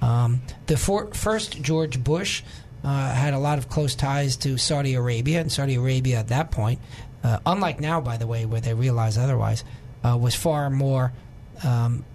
Um, 0.01 0.41
the 0.67 0.77
for- 0.77 1.13
first 1.13 1.61
George 1.61 2.03
Bush 2.03 2.43
uh, 2.87 3.13
had 3.13 3.33
a 3.33 3.39
lot 3.39 3.57
of 3.57 3.67
close 3.67 3.95
ties 3.95 4.37
to 4.37 4.57
Saudi 4.57 4.93
Arabia, 4.93 5.41
and 5.41 5.51
Saudi 5.51 5.75
Arabia 5.75 6.17
at 6.19 6.27
that 6.29 6.51
point, 6.51 6.79
uh, 7.23 7.39
unlike 7.45 7.79
now, 7.81 7.99
by 7.99 8.15
the 8.17 8.27
way, 8.27 8.45
where 8.45 8.61
they 8.61 8.73
realize 8.73 9.17
otherwise, 9.17 9.63
uh, 10.05 10.17
was 10.17 10.33
far 10.35 10.69
more 10.69 11.11
um, 11.65 12.05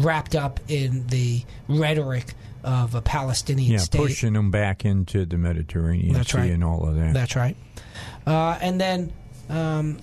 wrapped 0.00 0.34
up 0.34 0.60
in 0.68 1.06
the 1.08 1.42
rhetoric 1.68 2.32
of 2.64 2.94
a 2.94 3.02
Palestinian 3.02 3.72
Yeah, 3.72 3.78
state. 3.78 3.98
pushing 3.98 4.32
them 4.32 4.50
back 4.50 4.84
into 4.84 5.26
the 5.26 5.36
Mediterranean 5.36 6.14
That's 6.14 6.32
Sea 6.32 6.38
right. 6.38 6.50
and 6.52 6.64
all 6.64 6.88
of 6.88 6.94
that. 6.96 7.12
That's 7.12 7.36
right. 7.36 7.56
Uh, 8.26 8.56
and 8.62 8.80
then 8.80 9.12
um, 9.50 9.98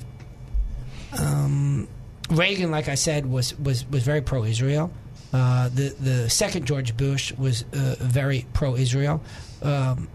um, 1.17 1.87
Reagan, 2.29 2.69
like 2.69 2.87
I 2.89 2.95
said, 2.95 3.25
was 3.25 3.57
was, 3.57 3.87
was 3.89 4.03
very 4.03 4.21
pro-Israel. 4.21 4.91
Uh, 5.31 5.69
the 5.69 5.95
the 5.99 6.29
second 6.29 6.65
George 6.65 6.97
Bush 6.97 7.31
was 7.33 7.63
uh, 7.73 7.95
very 7.99 8.45
pro-Israel. 8.53 9.21
Um, 9.61 10.07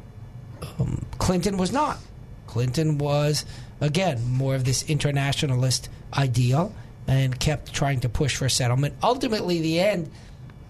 um, 0.78 1.04
Clinton 1.18 1.56
was 1.56 1.72
not. 1.72 1.98
Clinton 2.46 2.98
was 2.98 3.44
again 3.80 4.22
more 4.30 4.54
of 4.54 4.64
this 4.64 4.88
internationalist 4.88 5.88
ideal 6.16 6.74
and 7.06 7.38
kept 7.38 7.72
trying 7.72 8.00
to 8.00 8.08
push 8.08 8.36
for 8.36 8.48
settlement. 8.48 8.94
Ultimately, 9.02 9.60
the 9.60 9.80
end 9.80 10.10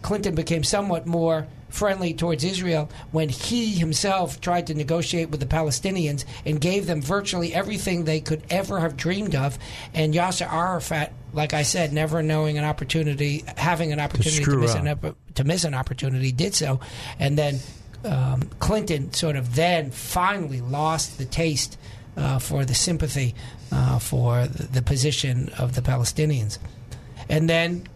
Clinton 0.02 0.34
became 0.34 0.62
somewhat 0.64 1.06
more 1.06 1.46
friendly 1.70 2.14
towards 2.14 2.44
Israel 2.44 2.88
when 3.10 3.28
he 3.28 3.72
himself 3.72 4.40
tried 4.40 4.68
to 4.68 4.74
negotiate 4.74 5.30
with 5.30 5.40
the 5.40 5.46
Palestinians 5.46 6.24
and 6.46 6.60
gave 6.60 6.86
them 6.86 7.02
virtually 7.02 7.52
everything 7.52 8.04
they 8.04 8.20
could 8.20 8.42
ever 8.48 8.80
have 8.80 8.96
dreamed 8.96 9.34
of. 9.34 9.58
And 9.92 10.14
Yasser 10.14 10.50
Arafat, 10.50 11.12
like 11.32 11.52
I 11.52 11.62
said, 11.62 11.92
never 11.92 12.22
knowing 12.22 12.58
an 12.58 12.64
opportunity, 12.64 13.44
having 13.56 13.92
an 13.92 13.98
opportunity 13.98 14.36
to, 14.36 14.42
screw 14.42 14.60
miss 14.60 14.74
an, 14.74 15.14
to 15.34 15.44
miss 15.44 15.64
an 15.64 15.74
opportunity, 15.74 16.30
did 16.30 16.54
so. 16.54 16.80
And 17.18 17.36
then 17.36 17.58
um, 18.04 18.42
Clinton 18.58 19.12
sort 19.12 19.36
of 19.36 19.54
then 19.54 19.90
finally 19.90 20.60
lost 20.60 21.18
the 21.18 21.24
taste 21.24 21.78
uh, 22.16 22.38
for 22.38 22.64
the 22.64 22.74
sympathy 22.74 23.34
uh, 23.72 23.98
for 23.98 24.46
the, 24.46 24.82
position 24.82 25.50
of 25.58 25.74
the 25.74 25.80
Palestinians. 25.80 26.58
And 27.28 27.48
then 27.48 27.88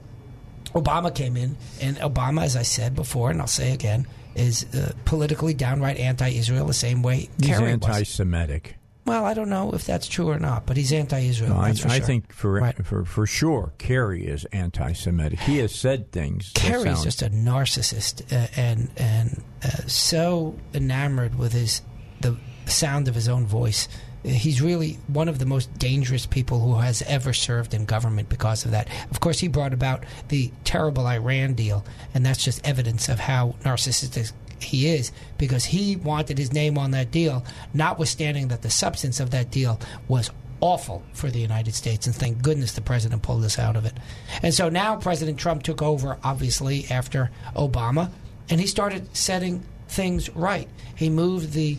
Obama 0.75 1.15
came 1.15 1.37
in, 1.37 1.57
and 1.81 1.97
Obama, 1.99 2.43
as 2.43 2.57
I 2.57 2.63
said 2.63 2.95
before, 2.95 3.31
and 3.31 3.41
I'll 3.41 3.47
say 3.47 3.73
again, 3.73 4.07
is 4.35 4.65
uh, 4.75 4.93
politically 5.05 5.55
downright 5.55 5.99
anti-Israel, 5.99 6.67
the 6.67 6.73
same 6.73 7.03
way 7.03 7.29
He's 7.41 7.49
Kerry 7.49 7.73
anti-Semitic. 7.73 8.65
was. 8.65 8.75
Well, 9.09 9.25
I 9.25 9.35
don't 9.35 9.49
know 9.49 9.73
if 9.73 9.85
that's 9.87 10.07
true 10.07 10.29
or 10.29 10.39
not, 10.39 10.67
but 10.67 10.77
he's 10.77 10.93
anti-Israel. 10.93 11.55
No, 11.55 11.61
I, 11.61 11.73
for 11.73 11.89
I 11.89 11.99
think 12.01 12.33
for, 12.33 12.53
Right. 12.61 12.85
for 12.87 13.05
for 13.05 13.27
sure, 13.27 13.73
Kerry 13.79 14.27
is 14.27 14.45
anti-Semitic. 14.53 15.41
He 15.41 15.59
has 15.59 15.75
said 15.75 16.13
things. 16.13 16.53
Kerry's 16.55 16.85
sound- 16.85 17.03
just 17.05 17.23
a 17.23 17.31
narcissist 17.31 18.33
uh, 18.33 18.49
and 18.57 18.91
and 18.97 19.43
uh, 19.65 19.69
so 19.87 20.57
enamored 20.75 21.39
with 21.39 21.53
his 21.53 21.83
the 22.21 22.37
sound 22.67 23.09
of 23.09 23.15
his 23.15 23.29
own 23.29 23.47
voice. 23.47 23.89
He's 24.25 24.61
really 24.61 24.99
one 25.07 25.29
of 25.29 25.39
the 25.39 25.47
most 25.47 25.73
dangerous 25.79 26.27
people 26.27 26.59
who 26.61 26.75
has 26.81 27.03
ever 27.03 27.33
served 27.33 27.73
in 27.73 27.85
government 27.85 28.29
because 28.29 28.65
of 28.65 28.73
that. 28.73 28.89
Of 29.13 29.21
course, 29.21 29.39
he 29.39 29.47
brought 29.49 29.73
about 29.73 30.05
the 30.27 30.51
terrible 30.65 31.07
Iran 31.07 31.55
deal, 31.55 31.85
and 32.13 32.27
that's 32.27 32.43
just 32.45 32.67
evidence 32.67 33.09
of 33.09 33.21
how 33.21 33.55
narcissistic 33.63 34.33
he 34.63 34.89
is 34.89 35.13
because 35.37 35.65
he 35.65 35.97
wanted 35.97 36.39
his 36.39 36.53
name 36.53 36.79
on 36.79 36.91
that 36.93 37.11
deal, 37.11 37.45
notwithstanding 37.75 38.49
that 38.49 38.63
the 38.63 38.71
substance 38.71 39.21
of 39.21 39.31
that 39.31 39.51
deal 39.51 39.81
was 40.09 40.31
awful 40.61 41.03
for 41.13 41.31
the 41.31 41.39
United 41.39 41.75
States, 41.75 42.07
and 42.07 42.15
thank 42.15 42.43
goodness 42.43 42.73
the 42.73 42.81
president 42.81 43.23
pulled 43.23 43.45
us 43.45 43.59
out 43.59 43.77
of 43.77 43.85
it. 43.85 43.95
And 44.43 44.53
so 44.53 44.69
now 44.69 44.97
President 44.97 45.39
Trump 45.39 45.63
took 45.63 45.83
over, 45.83 46.19
obviously, 46.25 46.87
after 46.91 47.31
Obama, 47.55 48.11
and 48.51 48.61
he 48.61 48.67
started 48.67 49.15
setting 49.17 49.63
things 49.89 50.29
right. 50.31 50.69
He 50.97 51.11
moved 51.11 51.53
the 51.53 51.79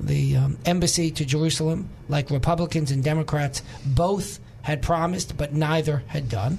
the 0.00 0.36
um, 0.36 0.58
embassy 0.64 1.12
to 1.12 1.24
Jerusalem, 1.24 1.88
like 2.08 2.28
Republicans 2.28 2.90
and 2.90 3.04
Democrats 3.04 3.62
both 3.86 4.40
had 4.62 4.82
promised, 4.82 5.36
but 5.36 5.52
neither 5.52 6.02
had 6.08 6.28
done. 6.28 6.58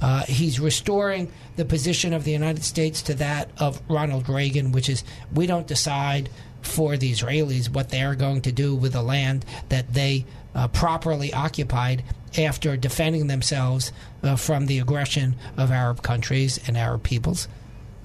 Uh, 0.00 0.24
he's 0.24 0.58
restoring 0.58 1.30
the 1.56 1.64
position 1.64 2.12
of 2.12 2.24
the 2.24 2.32
United 2.32 2.64
States 2.64 3.02
to 3.02 3.14
that 3.14 3.50
of 3.58 3.80
Ronald 3.88 4.28
Reagan, 4.28 4.72
which 4.72 4.88
is 4.88 5.04
we 5.34 5.46
don't 5.46 5.66
decide 5.66 6.30
for 6.62 6.96
the 6.96 7.10
Israelis 7.10 7.68
what 7.68 7.90
they 7.90 8.02
are 8.02 8.14
going 8.14 8.42
to 8.42 8.52
do 8.52 8.74
with 8.74 8.92
the 8.92 9.02
land 9.02 9.44
that 9.68 9.92
they 9.92 10.24
uh, 10.54 10.68
properly 10.68 11.32
occupied 11.32 12.02
after 12.38 12.76
defending 12.76 13.26
themselves 13.26 13.92
uh, 14.22 14.36
from 14.36 14.66
the 14.66 14.78
aggression 14.78 15.36
of 15.56 15.70
Arab 15.70 16.02
countries 16.02 16.60
and 16.66 16.76
Arab 16.76 17.02
peoples. 17.02 17.48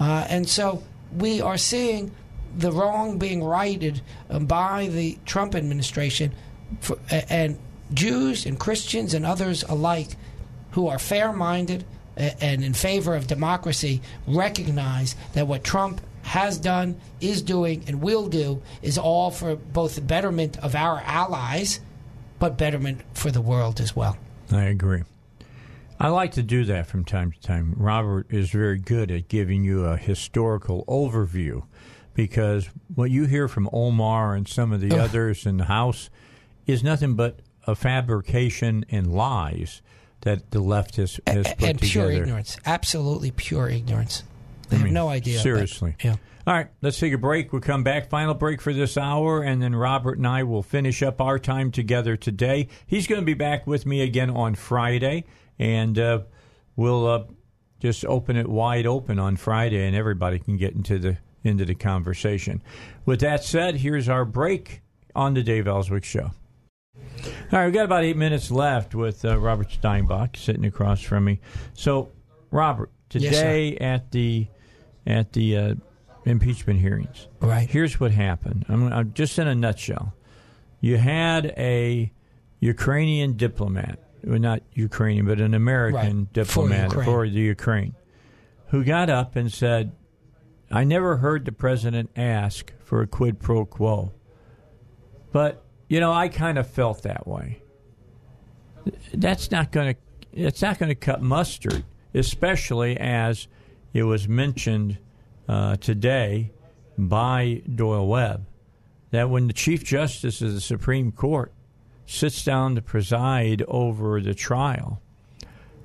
Uh, 0.00 0.26
and 0.28 0.48
so 0.48 0.82
we 1.16 1.40
are 1.40 1.58
seeing 1.58 2.10
the 2.56 2.72
wrong 2.72 3.18
being 3.18 3.42
righted 3.42 4.00
um, 4.30 4.46
by 4.46 4.88
the 4.88 5.18
Trump 5.26 5.54
administration, 5.54 6.32
for, 6.80 6.98
and 7.10 7.58
Jews 7.92 8.46
and 8.46 8.58
Christians 8.58 9.14
and 9.14 9.24
others 9.24 9.62
alike 9.64 10.16
who 10.76 10.88
are 10.88 10.98
fair 10.98 11.32
minded 11.32 11.84
eh, 12.18 12.32
and 12.38 12.62
in 12.62 12.74
favor 12.74 13.16
of 13.16 13.26
democracy 13.26 14.02
recognize 14.28 15.16
that 15.32 15.46
what 15.46 15.64
Trump 15.64 16.02
has 16.22 16.58
done, 16.58 17.00
is 17.20 17.40
doing, 17.40 17.82
and 17.86 18.02
will 18.02 18.28
do 18.28 18.60
is 18.82 18.98
all 18.98 19.30
for 19.30 19.56
both 19.56 19.94
the 19.94 20.00
betterment 20.02 20.58
of 20.58 20.74
our 20.74 21.00
allies, 21.06 21.80
but 22.38 22.58
betterment 22.58 23.00
for 23.14 23.30
the 23.30 23.40
world 23.40 23.80
as 23.80 23.96
well. 23.96 24.18
I 24.52 24.64
agree. 24.64 25.04
I 25.98 26.08
like 26.08 26.32
to 26.32 26.42
do 26.42 26.64
that 26.66 26.88
from 26.88 27.04
time 27.04 27.32
to 27.32 27.40
time. 27.40 27.72
Robert 27.78 28.26
is 28.28 28.50
very 28.50 28.78
good 28.78 29.10
at 29.10 29.28
giving 29.28 29.64
you 29.64 29.86
a 29.86 29.96
historical 29.96 30.84
overview 30.86 31.64
because 32.12 32.68
what 32.94 33.10
you 33.10 33.24
hear 33.24 33.48
from 33.48 33.70
Omar 33.72 34.34
and 34.34 34.46
some 34.46 34.72
of 34.72 34.82
the 34.82 34.98
others 34.98 35.46
in 35.46 35.56
the 35.56 35.64
House 35.64 36.10
is 36.66 36.82
nothing 36.82 37.14
but 37.14 37.38
a 37.66 37.74
fabrication 37.74 38.84
and 38.90 39.10
lies 39.10 39.80
that 40.26 40.50
the 40.50 40.60
left 40.60 40.96
has, 40.96 41.18
has 41.26 41.46
put 41.54 41.68
and 41.68 41.80
pure 41.80 42.06
together. 42.06 42.22
ignorance. 42.24 42.56
Absolutely 42.66 43.30
pure 43.30 43.68
ignorance. 43.68 44.22
They 44.68 44.76
I 44.76 44.78
have 44.78 44.84
mean, 44.86 44.94
no 44.94 45.08
idea. 45.08 45.38
but- 45.38 45.42
Seriously. 45.42 45.96
yeah. 46.04 46.16
All 46.46 46.54
right, 46.54 46.68
let's 46.82 46.98
take 47.00 47.12
a 47.12 47.18
break. 47.18 47.52
We'll 47.52 47.60
come 47.62 47.82
back. 47.82 48.08
Final 48.08 48.34
break 48.34 48.60
for 48.60 48.72
this 48.72 48.96
hour, 48.96 49.42
and 49.42 49.60
then 49.60 49.74
Robert 49.74 50.16
and 50.18 50.26
I 50.28 50.44
will 50.44 50.62
finish 50.62 51.02
up 51.02 51.20
our 51.20 51.40
time 51.40 51.72
together 51.72 52.16
today. 52.16 52.68
He's 52.86 53.08
going 53.08 53.20
to 53.20 53.24
be 53.24 53.34
back 53.34 53.66
with 53.66 53.84
me 53.84 54.00
again 54.02 54.30
on 54.30 54.54
Friday, 54.54 55.24
and 55.58 55.98
uh, 55.98 56.20
we'll 56.76 57.06
uh, 57.06 57.24
just 57.80 58.04
open 58.04 58.36
it 58.36 58.48
wide 58.48 58.86
open 58.86 59.18
on 59.18 59.34
Friday, 59.36 59.84
and 59.86 59.96
everybody 59.96 60.38
can 60.38 60.56
get 60.56 60.74
into 60.74 60.98
the 61.00 61.18
into 61.42 61.64
the 61.64 61.74
conversation. 61.74 62.62
With 63.04 63.20
that 63.20 63.42
said, 63.42 63.76
here's 63.76 64.08
our 64.08 64.24
break 64.24 64.82
on 65.16 65.34
the 65.34 65.42
Dave 65.42 65.66
Elswick 65.66 66.04
Show. 66.04 66.30
All 67.52 67.58
right, 67.60 67.64
we've 67.66 67.74
got 67.74 67.84
about 67.84 68.04
eight 68.04 68.16
minutes 68.16 68.50
left 68.50 68.94
with 68.94 69.24
uh, 69.24 69.38
Robert 69.38 69.68
Steinbuch 69.68 70.36
sitting 70.36 70.64
across 70.64 71.00
from 71.00 71.24
me. 71.24 71.40
So, 71.74 72.10
Robert, 72.50 72.90
Yes, 73.12 73.22
today 73.34 73.76
at 73.78 74.10
the 74.10 74.48
at 75.06 75.32
the 75.32 75.56
uh, 75.56 75.74
impeachment 76.24 76.80
hearings, 76.80 77.28
Right. 77.40 77.68
Here's 77.68 78.00
what 78.00 78.10
happened. 78.10 78.66
I'm, 78.68 78.92
I'm 78.92 79.12
just 79.12 79.38
in 79.38 79.46
a 79.46 79.54
nutshell. 79.54 80.12
You 80.80 80.96
had 80.96 81.46
a 81.56 82.12
Ukrainian 82.60 83.36
diplomat, 83.36 84.00
well, 84.24 84.38
not 84.40 84.62
Ukrainian, 84.72 85.26
but 85.26 85.40
an 85.40 85.54
American 85.54 86.18
Right, 86.18 86.32
diplomat 86.32 86.88
Ukraine. 86.90 87.04
for 87.04 87.28
the 87.28 87.40
Ukraine, 87.40 87.94
who 88.68 88.82
got 88.84 89.08
up 89.08 89.36
and 89.36 89.52
said, 89.52 89.92
"I 90.70 90.82
never 90.84 91.18
heard 91.18 91.44
the 91.44 91.52
president 91.52 92.10
ask 92.16 92.72
for 92.80 93.02
a 93.02 93.06
quid 93.06 93.38
pro 93.40 93.64
quo." 93.64 94.12
But 95.32 95.64
you 95.88 96.00
know, 96.00 96.12
I 96.12 96.28
kind 96.28 96.58
of 96.58 96.68
felt 96.68 97.02
that 97.02 97.26
way. 97.26 97.62
That's 99.14 99.50
not 99.50 99.72
going 99.72 99.94
to 99.94 100.00
it's 100.32 100.60
not 100.60 100.78
going 100.78 100.90
to 100.90 100.94
cut 100.94 101.22
mustard, 101.22 101.84
especially 102.12 102.98
as 102.98 103.48
it 103.94 104.02
was 104.02 104.28
mentioned 104.28 104.98
uh, 105.48 105.76
today 105.76 106.52
by 106.98 107.62
Doyle 107.74 108.06
Webb 108.06 108.46
that 109.10 109.30
when 109.30 109.46
the 109.46 109.52
Chief 109.54 109.82
Justice 109.82 110.42
of 110.42 110.52
the 110.52 110.60
Supreme 110.60 111.10
Court 111.10 111.52
sits 112.04 112.44
down 112.44 112.74
to 112.74 112.82
preside 112.82 113.62
over 113.66 114.20
the 114.20 114.34
trial, 114.34 115.00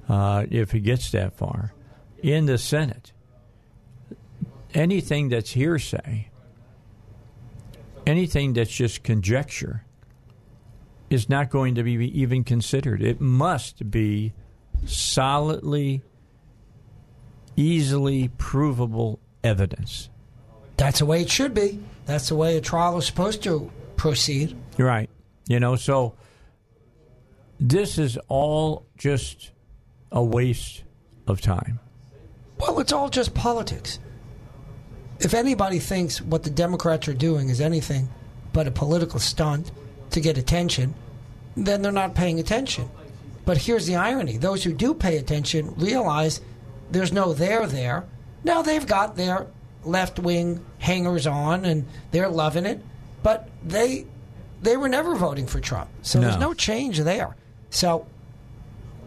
uh, 0.09 0.45
if 0.49 0.75
it 0.75 0.81
gets 0.81 1.11
that 1.11 1.37
far, 1.37 1.73
in 2.21 2.45
the 2.45 2.57
Senate, 2.57 3.13
anything 4.73 5.29
that's 5.29 5.51
hearsay, 5.51 6.29
anything 8.05 8.53
that's 8.53 8.71
just 8.71 9.03
conjecture, 9.03 9.85
is 11.11 11.27
not 11.27 11.49
going 11.49 11.75
to 11.75 11.83
be 11.83 12.19
even 12.19 12.41
considered. 12.43 13.03
It 13.03 13.19
must 13.19 13.91
be 13.91 14.33
solidly, 14.85 16.01
easily 17.57 18.29
provable 18.37 19.19
evidence. 19.43 20.09
That's 20.77 20.99
the 20.99 21.05
way 21.05 21.21
it 21.21 21.29
should 21.29 21.53
be. 21.53 21.79
That's 22.05 22.29
the 22.29 22.35
way 22.35 22.55
a 22.55 22.61
trial 22.61 22.97
is 22.97 23.05
supposed 23.05 23.43
to 23.43 23.69
proceed. 23.97 24.55
You're 24.77 24.87
right. 24.87 25.09
You 25.47 25.59
know, 25.59 25.75
so 25.75 26.15
this 27.59 27.97
is 27.97 28.17
all 28.29 28.85
just 28.97 29.51
a 30.13 30.23
waste 30.23 30.83
of 31.27 31.41
time. 31.41 31.81
Well, 32.57 32.79
it's 32.79 32.93
all 32.93 33.09
just 33.09 33.33
politics. 33.33 33.99
If 35.19 35.33
anybody 35.33 35.79
thinks 35.79 36.21
what 36.21 36.43
the 36.43 36.49
Democrats 36.49 37.09
are 37.09 37.13
doing 37.13 37.49
is 37.49 37.59
anything 37.59 38.07
but 38.53 38.65
a 38.65 38.71
political 38.71 39.19
stunt 39.19 39.71
to 40.11 40.21
get 40.21 40.37
attention, 40.37 40.93
then 41.55 41.81
they're 41.81 41.91
not 41.91 42.15
paying 42.15 42.39
attention. 42.39 42.89
But 43.45 43.57
here's 43.57 43.87
the 43.87 43.95
irony 43.95 44.37
those 44.37 44.63
who 44.63 44.73
do 44.73 44.93
pay 44.93 45.17
attention 45.17 45.73
realize 45.75 46.41
there's 46.91 47.11
no 47.11 47.33
there 47.33 47.65
there. 47.67 48.05
Now 48.43 48.61
they've 48.61 48.85
got 48.85 49.15
their 49.15 49.47
left 49.83 50.19
wing 50.19 50.63
hangers 50.79 51.25
on 51.25 51.65
and 51.65 51.87
they're 52.11 52.29
loving 52.29 52.65
it, 52.65 52.81
but 53.23 53.49
they 53.65 54.05
they 54.61 54.77
were 54.77 54.89
never 54.89 55.15
voting 55.15 55.47
for 55.47 55.59
Trump. 55.59 55.89
So 56.03 56.19
there's 56.19 56.35
No. 56.37 56.49
no 56.49 56.53
change 56.53 56.99
there. 56.99 57.35
So 57.71 58.05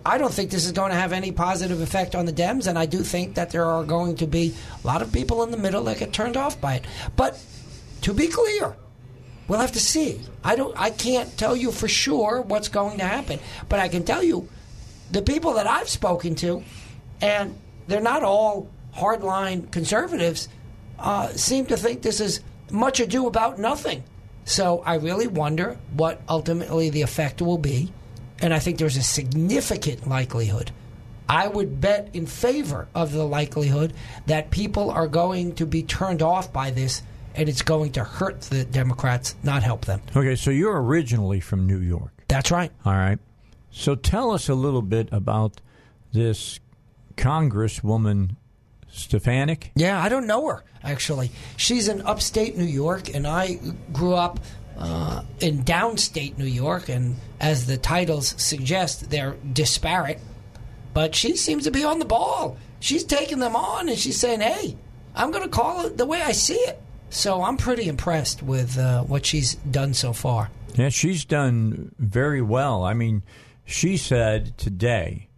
I 0.05 0.19
don't 0.19 0.35
think 0.35 0.51
this 0.51 0.67
is 0.67 0.73
going 0.73 0.91
to 0.91 0.97
have 0.99 1.13
any 1.13 1.31
positive 1.33 1.81
effect 1.81 2.15
on 2.15 2.27
the 2.27 2.33
Dems, 2.33 2.67
and 2.67 2.79
I 2.79 2.87
do 2.87 2.99
think 2.99 3.37
that 3.37 3.51
there 3.51 3.65
are 3.65 3.85
going 3.85 4.17
to 4.17 4.27
be 4.27 4.53
a 4.83 4.87
lot 4.87 5.01
of 5.01 5.13
people 5.13 5.43
in 5.45 5.51
the 5.51 5.57
middle 5.57 5.85
that 5.85 5.99
get 5.99 6.13
turned 6.13 6.37
off 6.37 6.61
by 6.61 6.75
it. 6.75 6.85
But 7.17 7.39
to 8.03 8.13
be 8.13 8.27
clear, 8.27 8.77
we'll 9.49 9.61
have 9.61 9.73
to 9.73 9.81
see. 9.81 10.21
I 10.43 10.57
don't. 10.57 10.75
I 10.79 10.91
can't 10.91 11.37
tell 11.37 11.57
you 11.57 11.73
for 11.73 11.89
sure 11.89 12.43
what's 12.43 12.69
going 12.69 12.99
to 12.99 13.05
happen, 13.05 13.39
but 13.69 13.81
I 13.81 13.89
can 13.89 14.05
tell 14.05 14.23
you 14.23 14.49
the 15.11 15.23
people 15.23 15.55
that 15.55 15.67
I've 15.67 15.89
spoken 15.89 16.35
to, 16.37 16.63
and 17.21 17.57
they're 17.87 18.01
not 18.01 18.23
all 18.23 18.69
hardline 18.95 19.71
conservatives 19.71 20.49
uh, 20.99 21.29
seem 21.29 21.67
to 21.67 21.77
think 21.77 22.03
this 22.03 22.21
is 22.21 22.41
much 22.71 23.01
ado 23.01 23.27
about 23.27 23.59
nothing. 23.59 24.05
So 24.45 24.83
I 24.85 24.97
really 24.97 25.27
wonder 25.27 25.77
what 25.95 26.21
ultimately 26.29 26.91
the 26.91 27.03
effect 27.03 27.41
will 27.41 27.59
be. 27.59 27.93
And 28.41 28.53
I 28.53 28.59
think 28.59 28.79
there's 28.79 28.97
a 28.97 29.03
significant 29.03 30.07
likelihood. 30.07 30.71
I 31.29 31.49
would 31.49 31.81
bet 31.81 32.11
in 32.13 32.27
favor 32.27 32.89
of 32.95 33.13
the 33.13 33.25
likelihood 33.25 33.95
that 34.27 34.51
people 34.51 34.91
are 34.91 35.07
going 35.07 35.55
to 35.55 35.67
be 35.67 35.83
turned 35.83 36.21
off 36.21 36.53
by 36.53 36.71
this 36.71 37.03
and 37.35 37.49
it's 37.49 37.63
going 37.63 37.93
to 37.93 38.05
hurt 38.05 38.43
the 38.43 38.65
Democrats, 38.65 39.35
not 39.43 39.63
help 39.63 39.85
them. 39.85 40.01
Okay, 40.15 40.37
so 40.37 40.51
you're 40.51 40.83
originally 40.83 41.41
from 41.41 41.67
New 41.67 41.79
York. 41.79 42.13
That's 42.29 42.51
right. 42.51 42.71
All 42.85 42.93
right. 42.93 43.19
So 43.71 43.95
tell 43.95 44.31
us 44.31 44.49
a 44.49 44.55
little 44.55 44.83
bit 44.83 45.09
about 45.13 45.61
this 46.13 46.61
Congresswoman 47.17 48.37
Stefanik. 48.89 49.73
Yeah, 49.75 50.01
I 50.01 50.09
don't 50.09 50.27
know 50.27 50.47
her 50.47 50.65
actually. 50.85 51.31
She's 51.57 51.89
in 51.89 52.03
upstate 52.03 52.57
New 52.57 52.65
York, 52.65 53.13
and 53.15 53.27
I 53.27 53.59
grew 53.93 54.15
up 54.15 54.39
uh, 54.79 55.23
in 55.41 55.65
downstate 55.65 56.39
New 56.39 56.45
York. 56.45 56.89
And 56.89 57.17
as 57.41 57.67
the 57.67 57.77
titles 57.77 58.35
suggest, 58.37 59.11
they're 59.11 59.37
disparate. 59.53 60.21
But 60.93 61.15
she 61.15 61.37
seems 61.37 61.65
to 61.65 61.71
be 61.71 61.85
on 61.85 61.99
the 61.99 62.05
ball. 62.05 62.57
She's 62.79 63.03
taking 63.03 63.39
them 63.39 63.57
on, 63.57 63.89
and 63.89 63.99
she's 63.99 64.21
saying, 64.21 64.41
"Hey, 64.41 64.77
I'm 65.17 65.31
going 65.31 65.43
to 65.43 65.49
call 65.49 65.87
it 65.87 65.97
the 65.97 66.07
way 66.07 66.23
I 66.23 66.33
see 66.33 66.55
it." 66.55 66.81
So 67.15 67.43
I'm 67.43 67.57
pretty 67.57 67.89
impressed 67.89 68.43
with 68.43 68.77
uh, 68.77 69.03
what 69.05 69.25
she's 69.25 69.55
done 69.55 69.95
so 69.95 70.13
far. 70.13 70.51
Yeah, 70.75 70.89
she's 70.89 71.25
done 71.25 71.95
very 71.99 72.43
well. 72.43 72.83
I 72.83 72.93
mean, 72.95 73.23
she 73.65 73.97
said 73.97 74.59
today, 74.59 75.29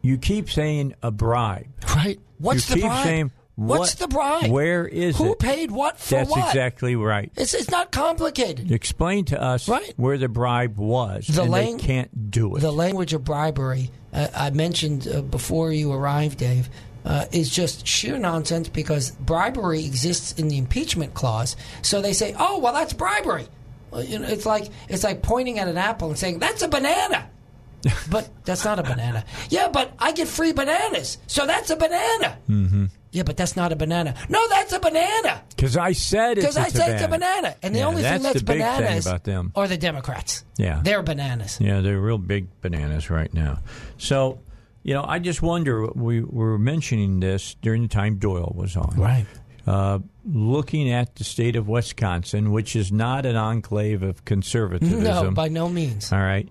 "You 0.00 0.16
keep 0.16 0.48
saying 0.50 0.94
a 1.02 1.10
bribe, 1.10 1.66
Right? 1.94 2.18
What's 2.38 2.68
you 2.70 2.76
the 2.76 2.80
keep 2.80 2.90
bribe? 2.90 3.04
saying 3.04 3.30
What's 3.56 3.94
the 3.94 4.08
bribe? 4.08 4.50
Where 4.50 4.86
is 4.86 5.14
it? 5.18 5.22
Who 5.22 5.32
it? 5.32 5.38
paid 5.38 5.70
what 5.70 5.98
for 5.98 6.16
That's 6.16 6.30
what? 6.30 6.46
exactly 6.48 6.94
right. 6.96 7.30
It's 7.36 7.54
it's 7.54 7.70
not 7.70 7.90
complicated. 7.92 8.70
Explain 8.70 9.24
to 9.26 9.40
us 9.42 9.68
Right. 9.68 9.92
where 9.96 10.18
the 10.18 10.28
bribe 10.28 10.76
was. 10.78 11.26
The 11.26 11.42
and 11.42 11.50
lang- 11.50 11.76
they 11.78 11.82
can't 11.82 12.30
do 12.30 12.56
it. 12.56 12.60
The 12.60 12.70
language 12.72 13.12
of 13.14 13.24
bribery, 13.24 13.90
uh, 14.12 14.28
I 14.34 14.50
mentioned 14.50 15.08
uh, 15.08 15.22
before 15.22 15.72
you 15.72 15.90
arrived, 15.92 16.38
Dave, 16.38 16.68
uh, 17.06 17.24
is 17.32 17.48
just 17.48 17.86
sheer 17.86 18.18
nonsense 18.18 18.68
because 18.68 19.12
bribery 19.12 19.84
exists 19.86 20.32
in 20.32 20.48
the 20.48 20.58
impeachment 20.58 21.14
clause. 21.14 21.56
So 21.82 22.02
they 22.02 22.12
say, 22.12 22.34
"Oh, 22.38 22.58
well, 22.58 22.72
that's 22.74 22.92
bribery." 22.92 23.46
Well, 23.90 24.02
you 24.04 24.18
know, 24.18 24.26
it's 24.28 24.44
like 24.44 24.68
it's 24.88 25.04
like 25.04 25.22
pointing 25.22 25.58
at 25.58 25.68
an 25.68 25.78
apple 25.78 26.08
and 26.08 26.18
saying, 26.18 26.40
"That's 26.40 26.62
a 26.62 26.68
banana." 26.68 27.30
but 28.10 28.28
that's 28.44 28.64
not 28.64 28.78
a 28.80 28.82
banana. 28.82 29.24
Yeah, 29.48 29.68
but 29.68 29.92
I 30.00 30.10
get 30.12 30.26
free 30.26 30.52
bananas, 30.52 31.18
so 31.28 31.46
that's 31.46 31.70
a 31.70 31.76
banana. 31.76 32.36
Mm-hmm. 32.48 32.86
Yeah, 33.12 33.22
but 33.22 33.36
that's 33.36 33.54
not 33.54 33.70
a 33.70 33.76
banana. 33.76 34.14
No, 34.28 34.46
that's 34.48 34.72
a 34.72 34.80
banana. 34.80 35.42
Because 35.50 35.76
I 35.76 35.92
said 35.92 36.36
it's 36.38 36.46
Because 36.46 36.56
a 36.56 36.60
I 36.62 36.68
say 36.68 36.94
it's 36.94 37.02
a 37.04 37.08
banana. 37.08 37.54
and 37.62 37.74
the 37.74 37.78
Yeah, 37.80 37.86
only 37.86 38.02
that's 38.02 38.14
thing 38.16 38.22
that's 38.24 38.40
the 38.40 38.44
big 38.44 38.60
thing 38.60 38.76
bananas 38.78 39.06
about 39.06 39.24
them. 39.24 39.52
are 39.54 39.68
the 39.68 39.76
Democrats. 39.78 40.44
Yeah. 40.58 40.80
they're 40.82 41.02
bananas. 41.02 41.58
Yeah, 41.60 41.80
they're 41.80 42.00
real 42.00 42.18
big 42.18 42.48
bananas 42.60 43.08
right 43.08 43.32
now. 43.32 43.60
So, 43.98 44.40
you 44.86 44.94
know, 44.94 45.04
I 45.04 45.18
just 45.18 45.42
wonder. 45.42 45.84
We 45.86 46.22
were 46.22 46.58
mentioning 46.58 47.18
this 47.18 47.56
during 47.60 47.82
the 47.82 47.88
time 47.88 48.18
Doyle 48.18 48.52
was 48.54 48.76
on. 48.76 48.94
Right. 48.96 49.26
Uh, 49.66 49.98
looking 50.24 50.92
at 50.92 51.16
the 51.16 51.24
state 51.24 51.56
of 51.56 51.66
Wisconsin, 51.66 52.52
which 52.52 52.76
is 52.76 52.92
not 52.92 53.26
an 53.26 53.34
enclave 53.34 54.04
of 54.04 54.24
conservatism. 54.24 55.02
No, 55.02 55.32
by 55.32 55.48
no 55.48 55.68
means. 55.68 56.12
All 56.12 56.20
right. 56.20 56.48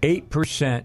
8% 0.00 0.84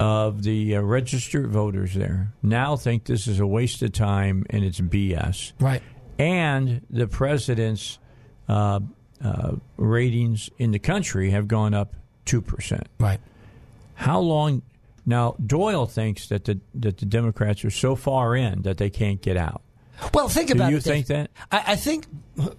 of 0.00 0.42
the 0.42 0.74
uh, 0.74 0.80
registered 0.80 1.46
voters 1.52 1.94
there 1.94 2.32
now 2.42 2.74
think 2.74 3.04
this 3.04 3.28
is 3.28 3.38
a 3.38 3.46
waste 3.46 3.80
of 3.82 3.92
time 3.92 4.44
and 4.50 4.64
it's 4.64 4.80
BS. 4.80 5.52
Right. 5.60 5.82
And 6.18 6.84
the 6.90 7.06
president's 7.06 8.00
uh, 8.48 8.80
uh, 9.22 9.52
ratings 9.76 10.50
in 10.58 10.72
the 10.72 10.80
country 10.80 11.30
have 11.30 11.46
gone 11.46 11.74
up 11.74 11.94
2%. 12.26 12.82
Right. 12.98 13.20
How 13.94 14.20
long? 14.20 14.62
Now, 15.06 15.36
Doyle 15.44 15.86
thinks 15.86 16.28
that 16.28 16.44
the, 16.44 16.60
that 16.74 16.98
the 16.98 17.06
Democrats 17.06 17.64
are 17.64 17.70
so 17.70 17.94
far 17.94 18.34
in 18.34 18.62
that 18.62 18.78
they 18.78 18.90
can't 18.90 19.20
get 19.20 19.36
out. 19.36 19.62
Well, 20.12 20.28
think 20.28 20.48
Do 20.48 20.54
about 20.54 20.70
you 20.70 20.78
it. 20.78 20.84
Dave. 20.84 21.06
think 21.06 21.06
that? 21.08 21.30
I, 21.52 21.72
I 21.72 21.76
think 21.76 22.06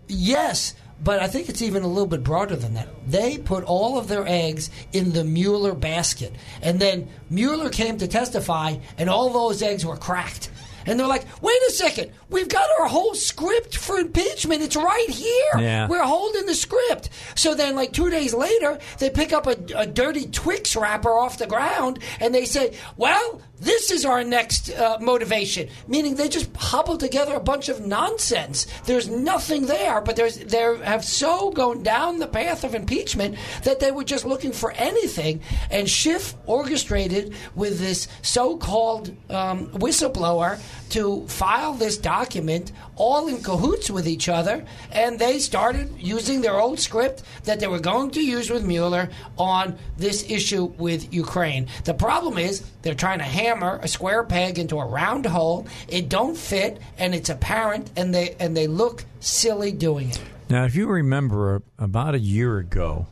yes, 0.07 0.73
but 1.03 1.21
I 1.21 1.27
think 1.27 1.49
it's 1.49 1.61
even 1.61 1.83
a 1.83 1.87
little 1.87 2.07
bit 2.07 2.23
broader 2.23 2.55
than 2.55 2.75
that. 2.75 2.87
They 3.07 3.37
put 3.37 3.63
all 3.65 3.97
of 3.97 4.07
their 4.07 4.25
eggs 4.27 4.69
in 4.93 5.11
the 5.11 5.23
Mueller 5.23 5.73
basket, 5.73 6.33
and 6.61 6.79
then 6.79 7.09
Mueller 7.29 7.69
came 7.69 7.97
to 7.97 8.07
testify, 8.07 8.77
and 8.97 9.09
all 9.09 9.31
those 9.31 9.61
eggs 9.61 9.85
were 9.85 9.97
cracked. 9.97 10.49
And 10.85 10.99
they're 10.99 11.07
like, 11.07 11.25
wait 11.41 11.59
a 11.67 11.71
second, 11.71 12.11
we've 12.29 12.49
got 12.49 12.67
our 12.79 12.87
whole 12.87 13.15
script 13.15 13.77
for 13.77 13.97
impeachment. 13.97 14.61
It's 14.61 14.75
right 14.75 15.09
here. 15.09 15.61
Yeah. 15.61 15.87
We're 15.87 16.03
holding 16.03 16.45
the 16.45 16.55
script. 16.55 17.09
So 17.35 17.55
then, 17.55 17.75
like 17.75 17.93
two 17.93 18.09
days 18.09 18.33
later, 18.33 18.79
they 18.99 19.09
pick 19.09 19.33
up 19.33 19.47
a, 19.47 19.57
a 19.75 19.85
dirty 19.85 20.27
Twix 20.27 20.75
wrapper 20.75 21.11
off 21.11 21.37
the 21.37 21.47
ground 21.47 21.99
and 22.19 22.33
they 22.33 22.45
say, 22.45 22.77
well, 22.97 23.41
this 23.59 23.91
is 23.91 24.05
our 24.05 24.23
next 24.23 24.69
uh, 24.71 24.97
motivation. 24.99 25.69
Meaning 25.87 26.15
they 26.15 26.29
just 26.29 26.53
hobble 26.55 26.97
together 26.97 27.35
a 27.35 27.39
bunch 27.39 27.69
of 27.69 27.85
nonsense. 27.85 28.67
There's 28.85 29.09
nothing 29.09 29.65
there, 29.65 30.01
but 30.01 30.15
there's 30.15 30.37
they 30.37 30.59
have 30.83 31.05
so 31.05 31.51
gone 31.51 31.83
down 31.83 32.19
the 32.19 32.27
path 32.27 32.63
of 32.63 32.75
impeachment 32.75 33.37
that 33.63 33.79
they 33.79 33.91
were 33.91 34.03
just 34.03 34.25
looking 34.25 34.51
for 34.51 34.71
anything. 34.73 35.41
And 35.71 35.89
Schiff 35.89 36.35
orchestrated 36.45 37.33
with 37.55 37.79
this 37.79 38.07
so-called 38.21 39.15
um, 39.29 39.67
whistleblower 39.67 40.59
to 40.89 41.25
file 41.27 41.73
this 41.73 41.97
document 41.97 42.71
all 42.97 43.27
in 43.27 43.41
cahoots 43.41 43.89
with 43.89 44.07
each 44.07 44.29
other, 44.29 44.63
and 44.91 45.19
they 45.19 45.39
started 45.39 45.93
using 45.99 46.41
their 46.41 46.59
old 46.59 46.79
script 46.79 47.23
that 47.43 47.59
they 47.59 47.67
were 47.67 47.79
going 47.79 48.11
to 48.11 48.21
use 48.25 48.49
with 48.49 48.63
Mueller 48.65 49.09
on 49.37 49.77
this 49.97 50.29
issue 50.29 50.65
with 50.77 51.13
Ukraine. 51.13 51.67
The 51.83 51.93
problem 51.93 52.37
is 52.37 52.63
they're 52.81 52.93
trying 52.95 53.19
to 53.19 53.25
hammer 53.25 53.79
a 53.81 53.87
square 53.87 54.23
peg 54.23 54.59
into 54.59 54.77
a 54.79 54.85
round 54.85 55.25
hole. 55.25 55.67
It 55.87 56.09
don't 56.09 56.37
fit, 56.37 56.79
and 56.97 57.13
it's 57.15 57.29
apparent, 57.29 57.91
and 57.95 58.13
they 58.13 58.35
and 58.39 58.55
they 58.55 58.67
look 58.67 59.05
silly 59.19 59.71
doing 59.71 60.09
it. 60.09 60.21
Now, 60.49 60.65
if 60.65 60.75
you 60.75 60.87
remember 60.87 61.63
about 61.79 62.13
a 62.15 62.19
year 62.19 62.57
ago 62.59 63.07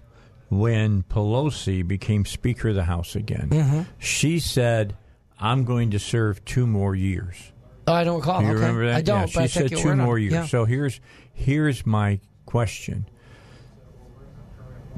when 0.50 1.02
Pelosi 1.04 1.88
became 1.88 2.26
Speaker 2.26 2.70
of 2.70 2.76
the 2.76 2.84
House 2.84 3.16
again, 3.16 3.50
Mm-hmm. 3.50 3.82
she 3.98 4.40
said, 4.40 4.96
I'm 5.40 5.64
going 5.66 5.90
to 5.92 6.00
serve 6.00 6.46
two 6.46 6.68
more 6.68 6.94
years. 6.96 7.52
Oh, 7.88 7.94
I 7.94 8.04
don't 8.04 8.20
recall. 8.20 8.40
Do 8.40 8.46
you 8.46 8.52
okay. 8.52 8.62
remember 8.62 8.88
that? 8.88 8.96
I 8.96 9.02
don't. 9.02 9.36
Yeah, 9.36 9.44
she 9.44 9.48
said 9.48 9.70
two 9.70 9.84
word 9.84 10.00
on 10.00 10.00
more 10.00 10.18
years. 10.18 10.34
Yeah. 10.34 10.46
So 10.46 10.66
here's 10.66 11.00
here's 11.34 11.86
my 11.86 12.20
question. 12.46 13.10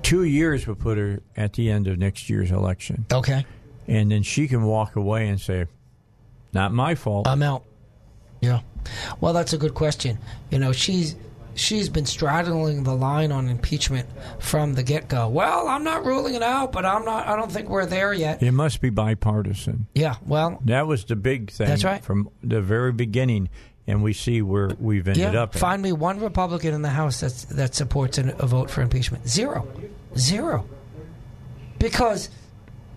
Two 0.02 0.24
years 0.24 0.68
would 0.68 0.80
put 0.80 0.98
her 0.98 1.20
at 1.36 1.54
the 1.54 1.70
end 1.72 1.88
of 1.88 1.98
next 1.98 2.30
year's 2.30 2.52
election, 2.52 3.06
okay, 3.12 3.46
and 3.88 4.12
then 4.12 4.22
she 4.22 4.48
can 4.48 4.64
walk 4.64 4.96
away 4.96 5.28
and 5.28 5.42
say, 5.42 5.66
"Not 6.54 6.74
my 6.74 6.94
fault." 6.96 7.28
I'm 7.28 7.42
out. 7.42 7.64
Yeah. 8.42 8.62
Well, 9.20 9.34
that's 9.34 9.54
a 9.54 9.58
good 9.58 9.74
question. 9.74 10.20
You 10.52 10.60
know, 10.60 10.72
she's 10.72 11.16
she's 11.56 11.90
been 11.90 12.06
straddling 12.06 12.84
the 12.84 12.96
line 12.96 13.32
on 13.32 13.48
impeachment 13.48 14.08
from 14.40 14.74
the 14.76 14.84
get 14.84 15.08
go. 15.08 15.28
Well, 15.28 15.68
I'm 15.68 15.84
not 15.84 16.06
ruling 16.06 16.36
it 16.36 16.44
out, 16.44 16.72
but 16.72 16.86
I'm 16.86 17.06
not. 17.06 17.28
I 17.28 17.36
don't 17.36 17.52
think 17.52 17.70
we're 17.70 17.86
there 17.86 18.14
yet. 18.14 18.44
it 18.44 18.52
must 18.52 18.82
be 18.82 18.90
bipartisan. 18.90 19.88
Yeah. 19.96 20.16
Well, 20.26 20.60
That 20.66 20.88
was 20.88 21.06
the 21.06 21.16
big 21.16 21.52
thing. 21.52 21.68
That's 21.68 21.84
right. 21.84 22.04
from 22.04 22.30
the 22.44 22.62
very 22.62 22.92
beginning, 22.92 23.50
and 23.88 24.04
we 24.04 24.14
see 24.14 24.42
where 24.42 24.70
we've 24.80 25.08
ended 25.08 25.34
yeah. 25.34 25.44
up. 25.44 25.56
at. 25.56 25.60
Find 25.60 25.82
me 25.82 25.92
one 25.92 26.20
Republican 26.20 26.74
in 26.74 26.82
the 26.82 26.90
House 26.90 27.20
that's, 27.22 27.46
that 27.46 27.76
supports 27.76 28.18
an, 28.18 28.34
a 28.40 28.46
vote 28.46 28.70
for 28.70 28.82
impeachment. 28.82 29.28
Zero, 29.28 29.68
zero. 30.18 30.68
Because 31.80 32.30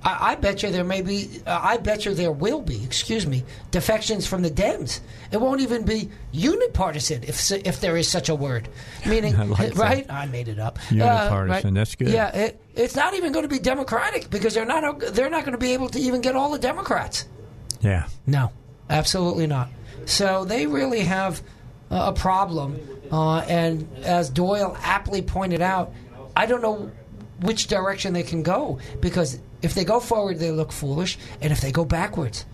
I, 0.02 0.32
I 0.32 0.34
bet 0.36 0.62
you 0.62 0.70
there 0.70 0.84
may 0.84 1.02
be. 1.02 1.40
Uh, 1.46 1.58
I 1.62 1.76
bet 1.76 2.04
you 2.04 2.14
there 2.14 2.32
will 2.32 2.60
be. 2.60 2.84
Excuse 2.84 3.26
me, 3.26 3.44
defections 3.70 4.26
from 4.26 4.42
the 4.42 4.50
Dems. 4.50 5.00
It 5.32 5.40
won't 5.40 5.60
even 5.60 5.84
be 5.84 6.08
unipartisan 6.32 7.24
if 7.24 7.50
if 7.50 7.80
there 7.80 7.96
is 7.96 8.08
such 8.08 8.28
a 8.28 8.34
word. 8.34 8.68
Meaning, 9.06 9.34
I 9.36 9.44
like 9.44 9.74
that. 9.74 9.76
right? 9.76 10.06
I 10.10 10.26
made 10.26 10.48
it 10.48 10.58
up. 10.58 10.78
Uh, 10.90 10.94
Unipartisan, 10.94 11.74
that's 11.74 11.94
good. 11.94 12.08
Yeah, 12.08 12.28
it, 12.34 12.60
it's 12.74 12.94
not 12.94 13.14
even 13.14 13.32
going 13.32 13.42
to 13.44 13.48
be 13.48 13.58
Democratic 13.58 14.30
because 14.30 14.54
they're 14.54 14.64
not. 14.64 15.00
They're 15.00 15.30
not 15.30 15.42
going 15.44 15.52
to 15.52 15.58
be 15.58 15.72
able 15.72 15.88
to 15.90 15.98
even 15.98 16.20
get 16.20 16.36
all 16.36 16.50
the 16.52 16.58
Democrats. 16.58 17.26
Yeah. 17.80 18.06
No, 18.26 18.52
absolutely 18.90 19.46
not. 19.46 19.68
So 20.04 20.44
they 20.44 20.66
really 20.66 21.00
have 21.00 21.42
uh, 21.90 22.12
a 22.14 22.18
problem. 22.18 22.78
Uh, 23.10 23.38
and 23.40 23.88
as 24.04 24.30
Doyle 24.30 24.76
aptly 24.82 25.22
pointed 25.22 25.60
out, 25.62 25.92
I 26.36 26.46
don't 26.46 26.62
know 26.62 26.90
which 27.40 27.68
direction 27.68 28.12
they 28.12 28.22
can 28.22 28.42
go 28.42 28.78
because 29.00 29.38
if 29.62 29.74
they 29.74 29.84
go 29.84 30.00
forward, 30.00 30.38
they 30.38 30.50
look 30.50 30.72
foolish, 30.72 31.18
and 31.40 31.52
if 31.52 31.60
they 31.60 31.72
go 31.72 31.84
backwards, 31.84 32.44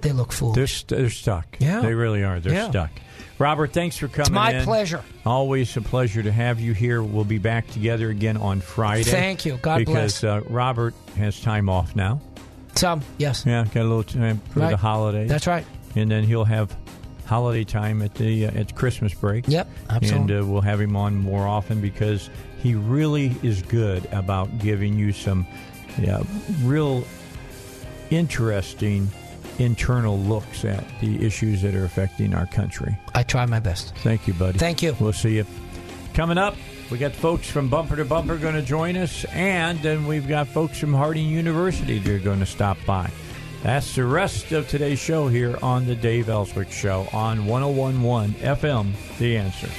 they 0.00 0.12
look 0.12 0.30
They're, 0.30 0.36
foolish. 0.38 0.78
st- 0.84 0.98
they're 1.00 1.10
stuck. 1.10 1.56
Yeah. 1.58 1.80
They 1.80 1.94
really 1.94 2.22
are. 2.24 2.40
They're 2.40 2.52
Yeah. 2.54 2.70
stuck. 2.70 2.90
Robert, 3.38 3.72
thanks 3.72 3.96
for 3.96 4.06
coming 4.06 4.32
my 4.34 4.52
in. 4.52 4.64
pleasure. 4.64 5.02
Always 5.26 5.76
a 5.76 5.80
pleasure 5.80 6.22
to 6.22 6.30
have 6.30 6.60
you 6.60 6.72
here. 6.72 7.02
We'll 7.02 7.24
be 7.24 7.38
back 7.38 7.68
together 7.70 8.08
again 8.10 8.36
on 8.36 8.60
Friday. 8.60 9.02
Thank 9.10 9.44
you. 9.44 9.58
God 9.60 9.78
because, 9.78 10.20
bless. 10.20 10.24
uh, 10.24 10.40
Robert 10.48 10.94
has 11.16 11.40
time 11.40 11.68
off 11.68 11.96
now. 11.96 12.20
Some, 12.76 13.02
yes. 13.18 13.44
Yeah, 13.46 13.64
got 13.64 13.76
a 13.82 13.88
little 13.88 14.02
time 14.04 14.40
for 14.50 14.60
Right. 14.60 14.70
the 14.70 14.76
holidays. 14.76 15.28
That's 15.28 15.46
right. 15.46 15.64
and 15.96 16.10
then 16.10 16.24
he'll 16.24 16.44
have 16.44 16.76
holiday 17.26 17.64
time 17.64 18.02
at 18.02 18.14
the 18.14 18.46
uh, 18.46 18.50
at 18.52 18.74
Christmas 18.76 19.14
break. 19.14 19.46
Yep, 19.48 19.68
absolutely. 19.90 20.34
And 20.36 20.44
uh, 20.44 20.46
we'll 20.46 20.60
have 20.60 20.80
him 20.80 20.94
on 20.96 21.16
more 21.16 21.46
often 21.46 21.80
because 21.80 22.30
he 22.62 22.74
really 22.74 23.34
is 23.42 23.62
good 23.62 24.06
about 24.12 24.58
giving 24.58 24.98
you 24.98 25.12
some 25.12 25.46
yeah, 25.98 26.22
real 26.62 27.04
interesting 28.10 29.08
internal 29.58 30.18
looks 30.18 30.64
at 30.64 30.84
the 31.00 31.24
issues 31.24 31.62
that 31.62 31.74
are 31.74 31.84
affecting 31.84 32.34
our 32.34 32.46
country. 32.46 32.96
I 33.14 33.22
try 33.22 33.46
my 33.46 33.60
best. 33.60 33.94
Thank 33.98 34.26
you, 34.26 34.34
buddy. 34.34 34.58
Thank 34.58 34.82
you. 34.82 34.96
We'll 34.98 35.12
see 35.12 35.36
you. 35.36 35.46
Coming 36.14 36.38
up, 36.38 36.56
we 36.90 36.98
got 36.98 37.12
folks 37.12 37.50
from 37.50 37.68
Bumper 37.68 37.96
to 37.96 38.04
Bumper 38.04 38.36
going 38.36 38.54
to 38.54 38.62
join 38.62 38.96
us, 38.96 39.24
and 39.26 39.80
then 39.80 40.06
we've 40.06 40.28
got 40.28 40.48
folks 40.48 40.78
from 40.78 40.92
Harding 40.92 41.26
University 41.26 41.98
that 41.98 42.12
are 42.12 42.18
going 42.18 42.40
to 42.40 42.46
stop 42.46 42.78
by. 42.86 43.10
That's 43.62 43.94
the 43.94 44.04
rest 44.04 44.52
of 44.52 44.68
today's 44.68 44.98
show 44.98 45.28
here 45.28 45.56
on 45.62 45.86
the 45.86 45.94
Dave 45.94 46.28
Elswick 46.28 46.70
Show 46.70 47.08
on 47.12 47.46
1011 47.46 48.34
FM, 48.34 48.92
The 49.18 49.38
Answer. 49.38 49.70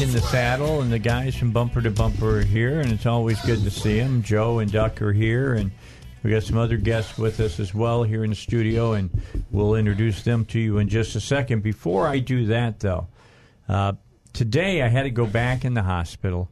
In 0.00 0.12
the 0.12 0.20
saddle, 0.20 0.80
and 0.80 0.92
the 0.92 1.00
guys 1.00 1.34
from 1.34 1.50
Bumper 1.50 1.82
to 1.82 1.90
Bumper 1.90 2.38
are 2.38 2.44
here, 2.44 2.78
and 2.78 2.92
it's 2.92 3.04
always 3.04 3.40
good 3.40 3.64
to 3.64 3.70
see 3.70 3.98
them. 3.98 4.22
Joe 4.22 4.60
and 4.60 4.70
Duck 4.70 5.02
are 5.02 5.12
here, 5.12 5.54
and 5.54 5.72
we 6.22 6.30
got 6.30 6.44
some 6.44 6.56
other 6.56 6.76
guests 6.76 7.18
with 7.18 7.40
us 7.40 7.58
as 7.58 7.74
well 7.74 8.04
here 8.04 8.22
in 8.22 8.30
the 8.30 8.36
studio, 8.36 8.92
and 8.92 9.10
we'll 9.50 9.74
introduce 9.74 10.22
them 10.22 10.44
to 10.46 10.60
you 10.60 10.78
in 10.78 10.88
just 10.88 11.16
a 11.16 11.20
second. 11.20 11.64
Before 11.64 12.06
I 12.06 12.20
do 12.20 12.46
that, 12.46 12.78
though, 12.78 13.08
uh, 13.68 13.94
today 14.32 14.82
I 14.82 14.88
had 14.88 15.02
to 15.02 15.10
go 15.10 15.26
back 15.26 15.64
in 15.64 15.74
the 15.74 15.82
hospital 15.82 16.48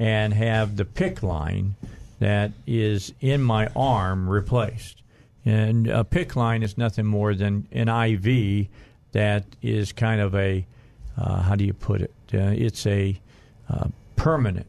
and 0.00 0.34
have 0.34 0.76
the 0.76 0.84
PICC 0.84 1.22
line 1.22 1.76
that 2.18 2.50
is 2.66 3.14
in 3.20 3.42
my 3.42 3.68
arm 3.76 4.28
replaced. 4.28 5.02
And 5.44 5.86
a 5.86 6.02
PICC 6.02 6.34
line 6.34 6.62
is 6.64 6.76
nothing 6.76 7.06
more 7.06 7.32
than 7.36 7.68
an 7.70 7.88
IV 7.88 8.66
that 9.12 9.44
is 9.62 9.92
kind 9.92 10.20
of 10.20 10.34
a, 10.34 10.66
uh, 11.16 11.42
how 11.42 11.54
do 11.54 11.64
you 11.64 11.72
put 11.72 12.00
it? 12.00 12.12
Uh, 12.34 12.52
it's 12.54 12.86
a 12.86 13.20
uh, 13.68 13.88
permanent 14.16 14.66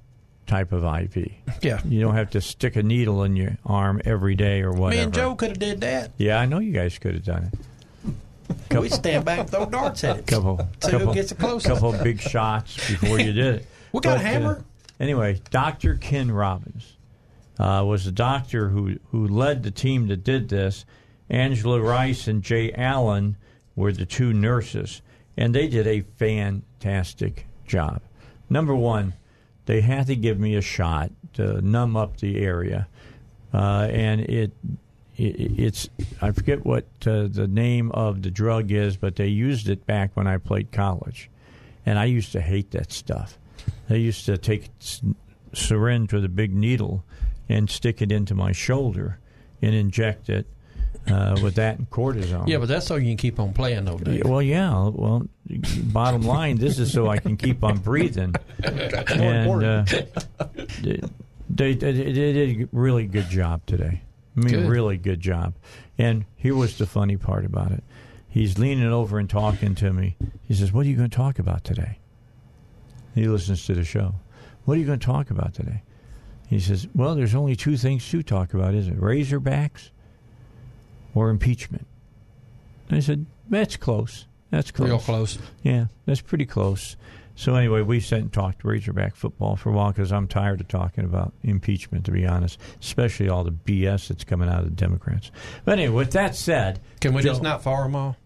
type 0.47 0.71
of 0.71 0.83
IV. 0.83 1.31
Yeah. 1.61 1.79
You 1.85 2.01
don't 2.01 2.15
have 2.15 2.31
to 2.31 2.41
stick 2.41 2.75
a 2.75 2.83
needle 2.83 3.23
in 3.23 3.35
your 3.35 3.57
arm 3.65 4.01
every 4.05 4.35
day 4.35 4.61
or 4.61 4.71
whatever. 4.71 4.89
Me 4.97 5.03
and 5.03 5.13
Joe 5.13 5.35
could 5.35 5.49
have 5.49 5.59
did 5.59 5.81
that. 5.81 6.11
Yeah, 6.17 6.39
I 6.39 6.45
know 6.45 6.59
you 6.59 6.71
guys 6.73 6.97
could 6.97 7.13
have 7.13 7.23
done 7.23 7.51
it. 7.53 7.59
We 8.75 8.89
stand 8.89 9.25
back 9.25 9.39
and 9.39 9.49
throw 9.49 9.65
darts 9.67 10.03
at 10.03 10.17
it. 10.17 10.27
couple, 10.27 10.57
couple, 10.79 10.99
who 10.99 11.13
gets 11.13 11.29
the 11.29 11.35
closest. 11.35 11.67
couple 11.71 11.91
big 12.03 12.19
shots 12.19 12.75
before 12.75 13.19
you 13.19 13.31
did 13.33 13.55
it. 13.55 13.65
We 13.91 14.01
got 14.01 14.17
a 14.17 14.19
But, 14.19 14.25
uh, 14.25 14.29
hammer? 14.29 14.65
anyway, 14.99 15.41
Dr. 15.49 15.95
Ken 15.95 16.29
Robbins 16.31 16.95
uh, 17.59 17.83
was 17.87 18.05
the 18.05 18.11
doctor 18.11 18.69
who 18.69 18.97
who 19.11 19.27
led 19.27 19.63
the 19.63 19.71
team 19.71 20.07
that 20.09 20.23
did 20.23 20.49
this. 20.49 20.85
Angela 21.29 21.79
Rice 21.81 22.27
and 22.27 22.43
Jay 22.43 22.71
Allen 22.73 23.35
were 23.75 23.91
the 23.91 24.05
two 24.05 24.31
nurses, 24.33 25.01
and 25.37 25.53
they 25.55 25.67
did 25.67 25.87
a 25.87 26.01
fantastic 26.01 27.47
job. 27.69 28.01
Number 28.49 28.75
one, 28.75 29.13
they 29.65 29.81
had 29.81 30.07
to 30.07 30.15
give 30.15 30.39
me 30.39 30.55
a 30.55 30.61
shot 30.61 31.11
to 31.33 31.61
numb 31.61 31.95
up 31.95 32.17
the 32.17 32.39
area, 32.39 32.87
uh, 33.53 33.87
and 33.91 34.21
it, 34.21 34.51
it 35.15 35.59
it's 35.59 35.89
I 36.21 36.31
forget 36.31 36.65
what 36.65 36.85
uh, 37.05 37.27
the 37.27 37.47
name 37.47 37.91
of 37.91 38.23
the 38.23 38.31
drug 38.31 38.71
is, 38.71 38.97
but 38.97 39.15
they 39.15 39.27
used 39.27 39.69
it 39.69 39.85
back 39.85 40.11
when 40.15 40.27
I 40.27 40.37
played 40.37 40.71
college, 40.71 41.29
and 41.85 41.99
I 41.99 42.05
used 42.05 42.31
to 42.33 42.41
hate 42.41 42.71
that 42.71 42.91
stuff. 42.91 43.37
They 43.87 43.99
used 43.99 44.25
to 44.25 44.37
take 44.37 44.69
syringe 45.53 46.13
with 46.13 46.25
a 46.25 46.29
big 46.29 46.53
needle 46.53 47.03
and 47.47 47.69
stick 47.69 48.01
it 48.01 48.11
into 48.11 48.35
my 48.35 48.51
shoulder 48.51 49.19
and 49.61 49.75
inject 49.75 50.29
it 50.29 50.47
uh, 51.09 51.37
with 51.41 51.55
that 51.55 51.77
and 51.77 51.89
cortisone. 51.89 52.47
Yeah, 52.47 52.57
but 52.57 52.67
that's 52.67 52.85
so 52.85 52.95
you 52.95 53.07
can 53.07 53.17
keep 53.17 53.39
on 53.39 53.53
playing, 53.53 53.85
though, 53.85 53.97
Dave. 53.97 54.23
Well, 54.25 54.41
yeah. 54.41 54.89
Well, 54.89 55.27
bottom 55.83 56.21
line, 56.23 56.57
this 56.57 56.79
is 56.79 56.91
so 56.91 57.07
I 57.07 57.17
can 57.17 57.37
keep 57.37 57.63
on 57.63 57.77
breathing. 57.79 58.35
and 58.63 59.63
uh, 59.63 59.85
they, 60.79 61.01
they, 61.49 61.73
they 61.73 61.93
did 62.13 62.61
a 62.61 62.69
really 62.71 63.05
good 63.05 63.29
job 63.29 63.65
today. 63.65 64.01
I 64.37 64.39
mean, 64.39 64.53
Good. 64.53 64.69
really 64.69 64.97
good 64.97 65.19
job. 65.19 65.55
And 65.97 66.25
here 66.35 66.55
was 66.55 66.77
the 66.77 66.85
funny 66.85 67.17
part 67.17 67.45
about 67.45 67.71
it. 67.71 67.83
He's 68.29 68.57
leaning 68.57 68.87
over 68.87 69.19
and 69.19 69.29
talking 69.29 69.75
to 69.75 69.91
me. 69.91 70.15
He 70.43 70.53
says, 70.53 70.71
"What 70.71 70.85
are 70.85 70.89
you 70.89 70.95
going 70.95 71.09
to 71.09 71.15
talk 71.15 71.39
about 71.39 71.63
today?" 71.63 71.97
He 73.15 73.27
listens 73.27 73.65
to 73.65 73.73
the 73.73 73.83
show. 73.83 74.15
What 74.65 74.77
are 74.77 74.79
you 74.79 74.85
going 74.85 74.99
to 74.99 75.05
talk 75.05 75.31
about 75.31 75.55
today? 75.55 75.81
He 76.47 76.59
says, 76.59 76.87
"Well, 76.93 77.15
there's 77.15 77.35
only 77.35 77.55
two 77.55 77.75
things 77.75 78.07
to 78.11 78.21
talk 78.21 78.53
about, 78.53 78.75
is 78.75 78.87
it? 78.87 78.97
Razorbacks 78.99 79.89
or 81.13 81.29
impeachment." 81.29 81.87
I 82.91 82.99
said, 82.99 83.25
"That's 83.49 83.77
close. 83.77 84.25
That's 84.51 84.71
close. 84.71 84.89
Real 84.89 84.99
close. 84.99 85.37
Yeah, 85.63 85.85
that's 86.05 86.21
pretty 86.21 86.45
close." 86.45 86.95
So 87.35 87.55
anyway, 87.55 87.83
we 87.83 88.01
sat 88.01 88.19
and 88.19 88.33
talked 88.33 88.65
Razorback 88.65 89.15
football 89.15 89.55
for 89.55 89.69
a 89.69 89.71
while 89.71 89.93
because 89.93 90.11
I'm 90.11 90.27
tired 90.27 90.59
of 90.59 90.67
talking 90.67 91.05
about 91.05 91.31
impeachment, 91.41 92.03
to 92.05 92.11
be 92.11 92.27
honest, 92.27 92.59
especially 92.81 93.29
all 93.29 93.45
the 93.45 93.51
BS 93.51 94.09
that's 94.09 94.25
coming 94.25 94.49
out 94.49 94.59
of 94.59 94.65
the 94.65 94.71
Democrats. 94.71 95.31
But 95.63 95.79
anyway, 95.79 95.95
with 95.95 96.11
that 96.11 96.35
said, 96.35 96.81
Can 96.99 97.13
we 97.13 97.21
just 97.21 97.41
not 97.41 97.63
fire 97.63 97.83
them 97.83 97.95
all? 97.95 98.17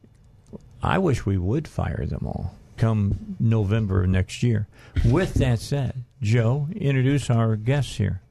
I 0.82 0.98
wish 0.98 1.28
we 1.28 1.38
would 1.38 1.68
fire 1.68 2.08
them 2.08 2.26
all 2.26 2.56
come 2.78 3.36
November 3.40 4.04
of 4.04 4.10
next 4.10 4.44
year. 4.44 4.68
With 5.06 5.36
that 5.36 5.60
said, 5.60 6.04
Joe, 6.22 6.68
introduce 6.76 7.30
our 7.30 7.56
guests 7.56 7.98
here. 7.98 8.22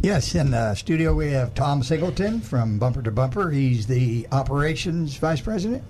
Yes, 0.00 0.34
in 0.34 0.52
the 0.52 0.74
studio 0.74 1.12
we 1.12 1.32
have 1.32 1.54
Tom 1.54 1.82
Singleton 1.82 2.40
from 2.40 2.78
Bumper 2.78 3.02
to 3.02 3.10
Bumper. 3.10 3.50
He's 3.50 3.86
the 3.86 4.28
operations 4.30 5.16
vice 5.16 5.40
president. 5.40 5.82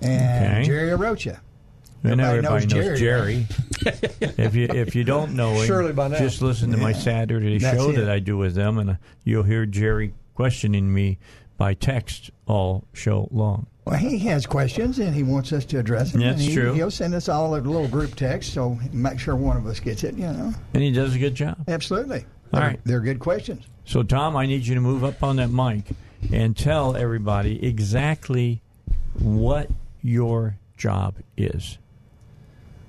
And 0.00 0.54
Okay. 0.58 0.64
Jerry 0.64 0.90
Arocha. 0.90 1.38
And 2.02 2.20
Everybody 2.20 2.38
everybody 2.38 2.66
knows 2.66 2.74
knows 2.90 3.00
Jerry, 3.00 3.46
Jerry. 3.86 4.36
if 4.38 4.54
you 4.54 4.66
if 4.70 4.94
you 4.94 5.04
don't 5.04 5.34
know 5.34 5.52
him, 5.54 5.66
Surely 5.66 5.92
by 5.92 6.08
now. 6.08 6.18
just 6.18 6.42
listen 6.42 6.70
to 6.72 6.76
my 6.76 6.92
Saturday 6.92 7.58
That's 7.58 7.76
show 7.78 7.90
it. 7.90 7.96
that 7.96 8.10
I 8.10 8.18
do 8.18 8.36
with 8.36 8.54
them, 8.54 8.76
and 8.78 8.90
uh, 8.90 8.94
you'll 9.24 9.42
hear 9.42 9.64
Jerry 9.64 10.12
questioning 10.34 10.92
me 10.92 11.18
by 11.56 11.72
text 11.74 12.30
all 12.46 12.84
show 12.92 13.28
long. 13.30 13.66
Well, 13.86 13.96
he 13.96 14.18
has 14.20 14.44
questions 14.46 14.98
and 14.98 15.14
he 15.14 15.22
wants 15.22 15.52
us 15.52 15.64
to 15.66 15.78
address 15.78 16.12
them. 16.12 16.20
That's 16.22 16.40
and 16.40 16.48
he, 16.48 16.54
true. 16.54 16.72
He'll 16.74 16.90
send 16.90 17.14
us 17.14 17.28
all 17.28 17.54
a 17.54 17.58
little 17.58 17.88
group 17.88 18.14
text, 18.16 18.52
so 18.52 18.78
make 18.92 19.18
sure 19.18 19.36
one 19.36 19.56
of 19.56 19.66
us 19.66 19.80
gets 19.80 20.04
it. 20.04 20.14
You 20.14 20.26
know, 20.26 20.54
And 20.74 20.82
he 20.82 20.90
does 20.90 21.14
a 21.14 21.18
good 21.18 21.34
job. 21.34 21.56
absolutely. 21.68 22.24
All 22.54 22.60
They're- 22.60 22.68
right. 22.70 22.80
they're 22.84 23.00
good 23.00 23.18
questions. 23.20 23.64
So, 23.84 24.02
Tom, 24.02 24.36
I 24.36 24.46
need 24.46 24.66
you 24.66 24.74
to 24.76 24.80
move 24.80 25.04
up 25.04 25.22
on 25.22 25.36
that 25.36 25.50
mic 25.50 25.84
and 26.32 26.56
tell 26.56 26.96
everybody 26.96 27.62
exactly 27.66 28.62
what 29.18 29.68
your 30.02 30.56
job 30.76 31.16
is. 31.36 31.76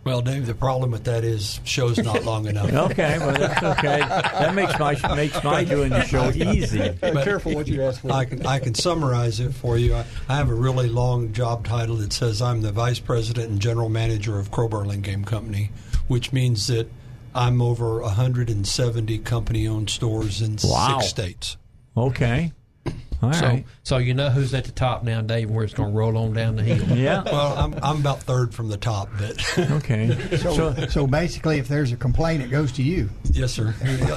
Well, 0.06 0.22
Dave, 0.22 0.46
the 0.46 0.54
problem 0.54 0.92
with 0.92 1.06
that 1.06 1.24
is 1.24 1.60
show's 1.64 1.98
not 1.98 2.24
long 2.24 2.46
enough. 2.48 2.72
Okay, 2.72 3.18
well 3.18 3.34
that's 3.34 3.64
okay. 3.80 4.00
That 4.02 4.54
makes 4.54 4.78
my 4.78 5.16
makes 5.16 5.44
my 5.44 5.64
doing 5.64 5.90
the 5.90 6.04
show 6.04 6.30
easy. 6.30 6.90
Be 6.90 7.12
careful 7.24 7.56
what 7.56 7.68
you 7.68 7.82
ask 7.82 8.02
for. 8.02 8.12
I 8.12 8.26
can 8.26 8.46
I 8.46 8.60
can 8.60 8.76
summarize 8.76 9.40
it 9.40 9.54
for 9.56 9.78
you. 9.80 9.96
I, 9.96 10.06
I 10.30 10.36
have 10.38 10.50
a 10.52 10.54
really 10.54 10.88
long 10.90 11.34
job 11.34 11.66
title 11.66 11.96
that 11.98 12.14
says 12.14 12.40
I'm 12.40 12.62
the 12.62 12.72
vice 12.72 13.00
president 13.00 13.50
and 13.50 13.60
general 13.60 13.90
manager 13.90 14.38
of 14.38 14.52
Crow 14.52 14.68
Burlingame 14.70 15.26
Company, 15.26 15.72
which 16.08 16.32
means 16.32 16.68
that 16.68 16.88
I'm 17.36 17.62
over 17.62 18.02
170 18.02 19.20
company-owned 19.20 19.90
stores 19.90 20.42
in 20.42 20.58
Wow. 20.64 21.00
six 21.00 21.10
states. 21.10 21.58
Okay, 21.98 22.52
all 23.22 23.32
So, 23.34 23.46
right. 23.46 23.66
so 23.84 23.98
you 23.98 24.14
know 24.14 24.30
who's 24.30 24.54
at 24.54 24.66
the 24.66 24.72
top 24.72 25.04
now, 25.04 25.22
Dave, 25.22 25.48
and 25.48 25.56
where 25.56 25.64
it's 25.66 25.74
going 25.74 25.92
to 25.92 25.96
roll 25.98 26.18
on 26.18 26.34
down 26.34 26.56
the 26.58 26.64
hill. 26.64 26.98
Yeah. 26.98 27.24
Well, 27.24 27.58
I'm 27.58 27.74
I'm 27.82 28.00
about 28.02 28.22
third 28.24 28.54
from 28.54 28.68
the 28.70 28.78
top, 28.78 29.10
but 29.18 29.42
Okay. 29.72 30.38
So, 30.38 30.54
So, 30.74 30.88
so 30.88 31.08
basically, 31.08 31.58
if 31.60 31.68
there's 31.68 31.92
a 31.92 31.98
complaint, 31.98 32.42
it 32.44 32.50
goes 32.52 32.72
to 32.74 32.84
you. 32.84 33.10
yes, 33.32 33.54
sir. 33.54 33.74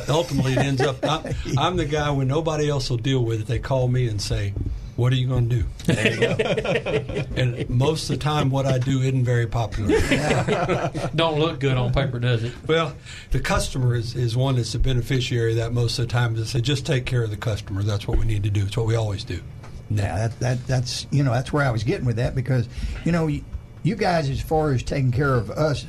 Ultimately, 0.09 0.53
it 0.53 0.59
ends 0.59 0.81
up 0.81 0.97
I'm, 1.05 1.35
I'm 1.57 1.77
the 1.77 1.85
guy 1.87 2.11
when 2.11 2.27
nobody 2.29 2.69
else 2.69 2.91
will 2.91 2.97
deal 2.99 3.25
with 3.25 3.41
it. 3.41 3.47
They 3.47 3.59
call 3.61 3.87
me 3.89 4.09
and 4.09 4.21
say, 4.21 4.55
What 4.99 5.13
are 5.13 5.17
you 5.17 5.29
going 5.29 5.49
to 5.49 5.63
do? 5.63 5.93
and 7.37 7.71
most 7.71 8.11
of 8.11 8.19
the 8.19 8.25
time, 8.25 8.51
what 8.51 8.67
I 8.67 8.79
do 8.79 9.01
isn't 9.01 9.25
very 9.25 9.47
popular. 9.47 9.91
Don't 11.15 11.39
look 11.39 11.61
good 11.61 11.77
on 11.77 11.93
paper, 11.93 12.19
does 12.19 12.43
it? 12.43 12.53
Well, 12.67 12.93
the 13.31 13.39
customer 13.39 13.95
is, 13.95 14.17
is 14.17 14.37
one 14.37 14.57
that's 14.57 14.73
the 14.73 14.81
beneficiary 14.81 15.53
of 15.53 15.59
that 15.59 15.73
most 15.73 16.01
of 16.01 16.09
the 16.09 16.13
time. 16.13 16.35
They 16.35 16.43
say, 16.43 16.61
just 16.61 16.85
take 16.85 17.07
care 17.07 17.23
of 17.23 17.31
the 17.31 17.37
customer. 17.37 17.85
That's 17.85 18.09
what 18.09 18.19
we 18.19 18.25
need 18.25 18.43
to 18.43 18.51
do. 18.51 18.65
It's 18.67 18.77
what 18.77 18.89
we 18.89 18.97
always 18.97 19.23
do. 19.23 19.41
Yeah, 19.89 20.17
that, 20.17 20.41
that 20.41 20.67
that's 20.67 21.07
you 21.13 21.23
know 21.23 21.31
that's 21.31 21.53
where 21.53 21.65
I 21.65 21.71
was 21.71 21.85
getting 21.85 22.05
with 22.05 22.17
that 22.17 22.35
because 22.35 22.69
you 23.05 23.13
know 23.13 23.29
you, 23.29 23.45
you 23.85 23.95
guys 23.95 24.29
as 24.29 24.41
far 24.41 24.73
as 24.73 24.83
taking 24.83 25.13
care 25.13 25.33
of 25.33 25.49
us, 25.49 25.87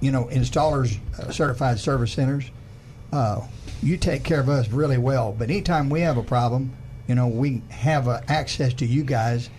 you 0.00 0.12
know 0.12 0.24
installers, 0.32 0.98
uh, 1.18 1.30
certified 1.30 1.78
service 1.78 2.12
centers, 2.12 2.50
uh, 3.12 3.46
you 3.82 3.98
take 3.98 4.24
care 4.24 4.40
of 4.40 4.48
us 4.48 4.70
really 4.70 4.96
well. 4.96 5.36
But 5.38 5.50
anytime 5.50 5.90
we 5.90 6.00
have 6.00 6.16
a 6.16 6.22
problem, 6.22 6.72
you 7.10 7.16
know 7.16 7.26
we 7.26 7.60
have 7.70 8.06
uh, 8.06 8.20
access 8.28 8.72
to 8.74 8.86
you 8.86 9.02
guys. 9.02 9.50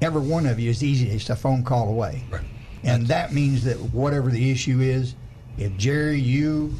Every 0.00 0.22
one 0.22 0.46
of 0.46 0.58
you 0.58 0.70
is 0.70 0.82
easy. 0.82 1.10
It's 1.10 1.28
a 1.28 1.36
phone 1.36 1.62
call 1.62 1.90
away, 1.90 2.24
Right. 2.30 2.40
and 2.82 3.06
that 3.08 3.34
means 3.34 3.64
that 3.64 3.76
whatever 3.92 4.30
the 4.30 4.50
issue 4.50 4.80
is, 4.80 5.14
if 5.58 5.76
Jerry, 5.76 6.18
you, 6.18 6.72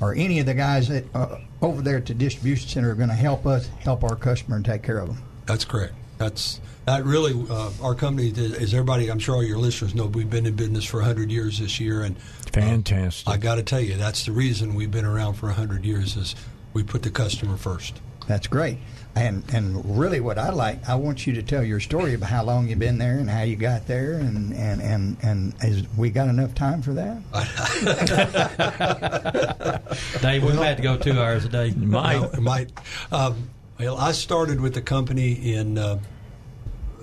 or 0.00 0.14
any 0.14 0.38
of 0.38 0.46
the 0.46 0.54
guys 0.54 0.88
that 0.88 1.04
uh, 1.14 1.40
over 1.60 1.82
there 1.82 1.98
at 1.98 2.06
the 2.06 2.14
distribution 2.14 2.70
center 2.70 2.90
are 2.92 2.94
going 2.94 3.10
to 3.10 3.14
help 3.14 3.44
us 3.46 3.66
help 3.80 4.02
our 4.02 4.16
customer 4.16 4.56
and 4.56 4.64
take 4.64 4.82
care 4.82 4.96
of 4.98 5.08
them. 5.08 5.22
That's 5.44 5.66
correct. 5.66 5.92
That's 6.16 6.58
that 6.86 7.04
really 7.04 7.34
uh, 7.50 7.70
our 7.82 7.94
company 7.94 8.28
is 8.30 8.38
is 8.38 8.72
everybody. 8.72 9.10
I'm 9.10 9.18
sure 9.18 9.34
all 9.34 9.44
your 9.44 9.58
listeners 9.58 9.94
know 9.94 10.06
we've 10.06 10.30
been 10.30 10.46
in 10.46 10.56
business 10.56 10.86
for 10.86 11.00
100 11.00 11.30
years 11.30 11.58
this 11.58 11.78
year, 11.78 12.00
and 12.04 12.16
Fantastic. 12.50 13.28
I 13.28 13.36
got 13.36 13.56
to 13.56 13.62
tell 13.62 13.80
you 13.80 13.96
that's 13.98 14.24
the 14.24 14.32
reason 14.32 14.74
we've 14.74 14.90
been 14.90 15.04
around 15.04 15.34
for 15.34 15.48
100 15.48 15.84
years 15.84 16.16
is 16.16 16.34
we 16.72 16.82
put 16.82 17.02
the 17.02 17.10
customer 17.10 17.58
first. 17.58 18.00
That's 18.26 18.46
great. 18.46 18.78
And 19.16 19.42
and 19.52 19.98
really, 19.98 20.20
what 20.20 20.38
I 20.38 20.50
like, 20.50 20.88
I 20.88 20.94
want 20.94 21.26
you 21.26 21.32
to 21.34 21.42
tell 21.42 21.64
your 21.64 21.80
story 21.80 22.14
about 22.14 22.30
how 22.30 22.44
long 22.44 22.68
you've 22.68 22.78
been 22.78 22.98
there 22.98 23.18
and 23.18 23.28
how 23.28 23.42
you 23.42 23.56
got 23.56 23.88
there, 23.88 24.14
and 24.14 24.54
and 24.54 24.80
and 24.80 25.16
and 25.22 25.52
is 25.62 25.84
we 25.96 26.10
got 26.10 26.28
enough 26.28 26.54
time 26.54 26.80
for 26.80 26.92
that? 26.92 27.20
Dave, 30.22 30.44
we 30.44 30.52
had 30.52 30.76
to 30.76 30.82
go 30.82 30.96
two 30.96 31.20
hours 31.20 31.44
a 31.44 31.48
day. 31.48 31.74
No, 31.76 32.30
might. 32.38 32.70
Um, 33.10 33.50
well, 33.80 33.96
I 33.96 34.12
started 34.12 34.60
with 34.60 34.74
the 34.74 34.82
company 34.82 35.54
in 35.54 35.76
uh, 35.76 35.98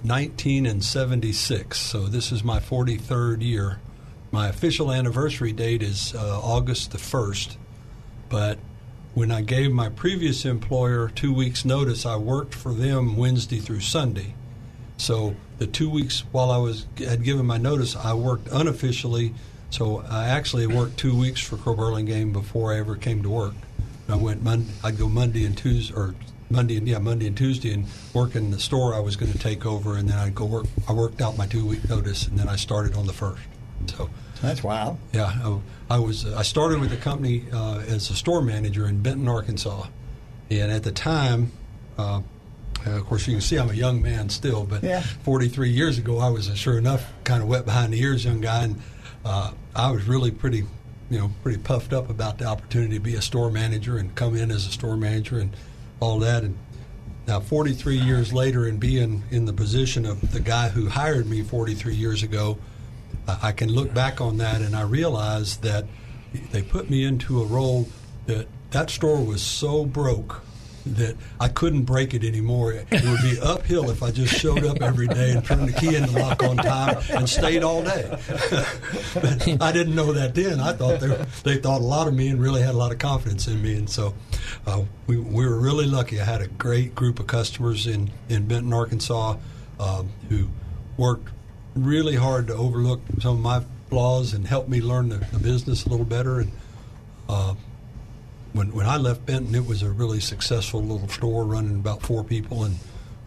1976, 0.04 1.78
so 1.78 2.06
this 2.06 2.32
is 2.32 2.44
my 2.44 2.60
43rd 2.60 3.42
year. 3.42 3.80
My 4.32 4.48
official 4.48 4.92
anniversary 4.92 5.54
date 5.54 5.82
is 5.82 6.14
uh, 6.14 6.40
August 6.40 6.92
the 6.92 7.00
1st, 7.00 7.58
but 8.30 8.60
when 9.18 9.32
I 9.32 9.42
gave 9.42 9.72
my 9.72 9.90
previous 9.90 10.46
employer 10.46 11.10
two 11.10 11.34
weeks' 11.34 11.66
notice, 11.66 12.06
I 12.06 12.18
worked 12.18 12.54
for 12.54 12.72
them 12.72 13.18
Wednesday 13.18 13.58
through 13.58 13.80
Sunday. 13.80 14.36
So 14.98 15.36
the 15.58 15.66
two 15.66 15.90
weeks 15.90 16.24
while 16.32 16.52
I 16.52 16.58
was 16.58 16.86
had 17.00 17.24
given 17.24 17.48
my 17.48 17.58
notice, 17.58 17.96
I 17.96 18.14
worked 18.14 18.48
unofficially. 18.50 19.34
So 19.72 20.04
I 20.08 20.28
actually 20.28 20.68
worked 20.68 20.98
two 20.98 21.18
weeks 21.18 21.42
for 21.42 21.58
Crow 21.58 21.74
Burlingame 21.74 22.32
before 22.32 22.72
I 22.72 22.78
ever 22.78 22.96
came 22.96 23.24
to 23.24 23.30
work. 23.30 23.56
I 24.08 24.18
went 24.18 24.44
Mon- 24.44 24.68
I'd 24.84 25.00
go 25.00 25.10
Monday 25.10 25.46
and 25.46 25.58
Tuesday 25.58 25.96
or 25.96 26.14
Monday 26.52 26.78
and 26.78 26.88
yeah 26.88 27.00
Monday 27.00 27.26
and 27.26 27.36
Tuesday 27.36 27.74
and 27.74 27.86
work 28.14 28.36
in 28.36 28.52
the 28.52 28.60
store 28.60 28.94
I 28.94 29.00
was 29.00 29.16
going 29.16 29.32
to 29.32 29.40
take 29.40 29.66
over, 29.66 29.98
and 29.98 30.08
then 30.08 30.20
I'd 30.20 30.36
go 30.36 30.46
work. 30.46 30.68
I 30.88 30.94
worked 30.94 31.24
out 31.24 31.40
my 31.40 31.48
two 31.48 31.66
week 31.66 31.90
notice, 31.90 32.28
and 32.28 32.38
then 32.38 32.48
I 32.48 32.56
started 32.56 32.94
on 32.94 33.08
the 33.08 33.14
first. 33.14 33.42
So 33.88 34.12
That's 34.44 34.64
wild. 34.64 35.00
yeah, 35.12 35.34
oh, 35.44 35.64
I, 35.90 36.00
was. 36.00 36.26
I 36.26 36.42
started 36.44 36.80
with 36.80 36.90
the 36.90 36.98
company 36.98 37.46
uh, 37.52 37.80
as 37.88 38.10
a 38.10 38.16
store 38.16 38.42
manager 38.42 38.88
in 38.88 39.02
Benton, 39.02 39.28
Arkansas, 39.28 39.88
and 40.50 40.72
at 40.72 40.84
the 40.84 40.92
time, 40.92 41.52
uh, 41.98 42.22
of 42.86 43.06
course, 43.06 43.28
you 43.28 43.34
can 43.34 43.42
see 43.42 43.58
I'm 43.58 43.70
a 43.70 43.74
young 43.74 44.02
man 44.02 44.30
still. 44.30 44.64
But 44.64 44.84
Yeah. 44.84 45.02
43 45.02 45.70
years 45.70 45.98
ago, 45.98 46.20
I 46.20 46.30
was 46.30 46.48
a 46.48 46.56
sure 46.56 46.78
enough 46.78 47.12
kind 47.24 47.42
of 47.42 47.50
wet 47.50 47.66
behind 47.66 47.94
the 47.94 48.02
ears 48.02 48.26
young 48.26 48.42
guy, 48.42 48.64
and 48.64 48.82
uh, 49.26 49.52
I 49.76 49.92
was 49.92 50.04
really 50.06 50.32
pretty, 50.32 50.64
you 51.10 51.20
know, 51.20 51.32
pretty 51.44 51.60
puffed 51.60 51.94
up 51.94 52.10
about 52.10 52.38
the 52.38 52.46
opportunity 52.46 52.96
to 52.96 53.00
be 53.02 53.16
a 53.16 53.22
store 53.22 53.50
manager 53.52 53.98
and 53.98 54.14
come 54.16 54.36
in 54.36 54.52
as 54.52 54.68
a 54.68 54.72
store 54.72 54.98
manager 54.98 55.40
and 55.40 55.56
all 56.00 56.20
that. 56.20 56.44
And 56.44 56.58
now, 57.28 57.42
43 57.42 57.98
years 57.98 58.32
later, 58.32 58.66
and 58.66 58.80
being 58.80 59.24
in 59.32 59.46
the 59.46 59.54
position 59.54 60.06
of 60.06 60.32
the 60.32 60.40
guy 60.40 60.70
who 60.70 60.88
hired 60.88 61.28
me 61.28 61.44
43 61.44 61.94
years 61.94 62.24
ago, 62.24 62.58
I 63.28 63.52
can 63.52 63.70
look 63.70 63.94
back 63.94 64.22
on 64.22 64.38
that 64.38 64.62
and 64.62 64.76
I 64.76 64.82
realize 64.82 65.58
that 65.58 65.86
they 66.52 66.62
put 66.62 66.90
me 66.90 67.04
into 67.04 67.42
a 67.42 67.46
role 67.46 67.88
that 68.26 68.48
that 68.72 68.90
store 68.90 69.24
was 69.24 69.42
so 69.42 69.86
broke 69.86 70.42
that 70.96 71.16
I 71.40 71.50
couldn't 71.50 71.84
break 71.84 72.14
it 72.14 72.24
anymore. 72.24 72.72
It 72.74 72.88
would 72.92 73.22
be 73.22 73.38
uphill 73.44 73.90
if 73.90 74.02
I 74.02 74.12
just 74.12 74.34
showed 74.34 74.64
up 74.66 74.82
every 74.82 75.08
day 75.08 75.32
and 75.32 75.44
turned 75.44 75.68
the 75.68 75.74
key 75.74 75.96
in 75.96 76.06
the 76.06 76.20
lock 76.20 76.44
on 76.44 76.58
time 76.58 76.98
and 77.10 77.30
stayed 77.30 77.64
all 77.64 77.84
day. 77.84 78.18
but 79.14 79.48
I 79.62 79.72
didn't 79.72 79.96
know 79.96 80.14
that 80.14 80.34
then. 80.34 80.60
I 80.60 80.74
thought 80.74 81.00
they, 81.00 81.26
they 81.44 81.58
thought 81.62 81.82
a 81.82 81.84
lot 81.84 82.08
of 82.08 82.14
me 82.14 82.30
and 82.30 82.42
really 82.42 82.62
had 82.62 82.74
a 82.74 82.78
lot 82.78 82.92
of 82.92 83.00
confidence 83.00 83.48
in 83.48 83.62
me. 83.62 83.76
And 83.76 83.90
so 83.90 84.14
uh, 84.66 84.84
we, 85.08 85.18
we 85.18 85.46
were 85.46 85.60
really 85.60 85.86
lucky. 85.86 86.22
I 86.22 86.26
had 86.26 86.42
a 86.42 86.48
great 86.48 86.96
group 86.96 87.20
of 87.20 87.28
customers 87.28 87.88
in, 87.88 88.12
in 88.30 88.48
Benton, 88.48 88.74
Arkansas 88.74 89.36
um, 89.80 90.10
who 90.30 90.48
worked 90.98 91.30
really 91.78 92.16
hard 92.16 92.48
to 92.48 92.54
overlook 92.54 93.02
some 93.20 93.38
of 93.38 93.42
my 93.42 93.64
flaws 93.90 94.34
and 94.34 94.46
help 94.48 94.68
me 94.68 94.82
learn 94.82 95.10
the, 95.10 95.18
the 95.18 95.40
business 95.40 95.86
a 95.86 95.90
little 95.90 96.06
better. 96.06 96.40
And 96.40 96.52
uh, 97.30 97.56
when 98.54 98.74
when 98.74 98.86
I 98.86 98.98
left 98.98 99.26
Benton, 99.26 99.56
it 99.56 99.66
was 99.66 99.84
a 99.84 99.90
really 99.90 100.20
successful 100.20 100.82
little 100.82 101.08
store 101.08 101.46
running 101.46 101.76
about 101.76 102.02
four 102.02 102.24
people 102.24 102.64
and 102.64 102.78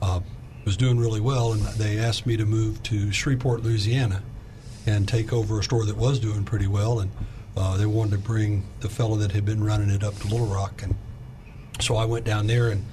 uh, 0.03 0.21
was 0.65 0.77
doing 0.77 0.99
really 0.99 1.21
well. 1.21 1.53
And 1.53 1.63
they 1.63 1.99
asked 1.99 2.27
me 2.27 2.37
to 2.37 2.45
move 2.45 2.83
to 2.85 3.13
Shreveport, 3.13 3.63
Louisiana, 3.63 4.23
and 4.87 5.09
take 5.09 5.33
over 5.33 5.61
a 5.61 5.63
store 5.63 5.87
that 5.87 5.97
was 5.97 6.19
doing 6.19 6.45
pretty 6.45 6.67
well. 6.67 7.01
And 7.01 7.11
uh, 7.57 7.77
they 7.77 7.87
wanted 7.87 8.13
to 8.13 8.19
bring 8.19 8.65
the 8.81 8.89
fellow 8.89 9.17
that 9.17 9.33
had 9.33 9.45
been 9.45 9.63
running 9.65 9.91
it 9.91 10.05
up 10.05 10.17
to 10.21 10.29
Little 10.29 10.47
Rock, 10.47 10.83
and 10.83 10.95
so 11.81 11.97
I 11.97 12.05
went 12.05 12.25
down 12.25 12.47
there 12.47 12.69
and. 12.69 12.85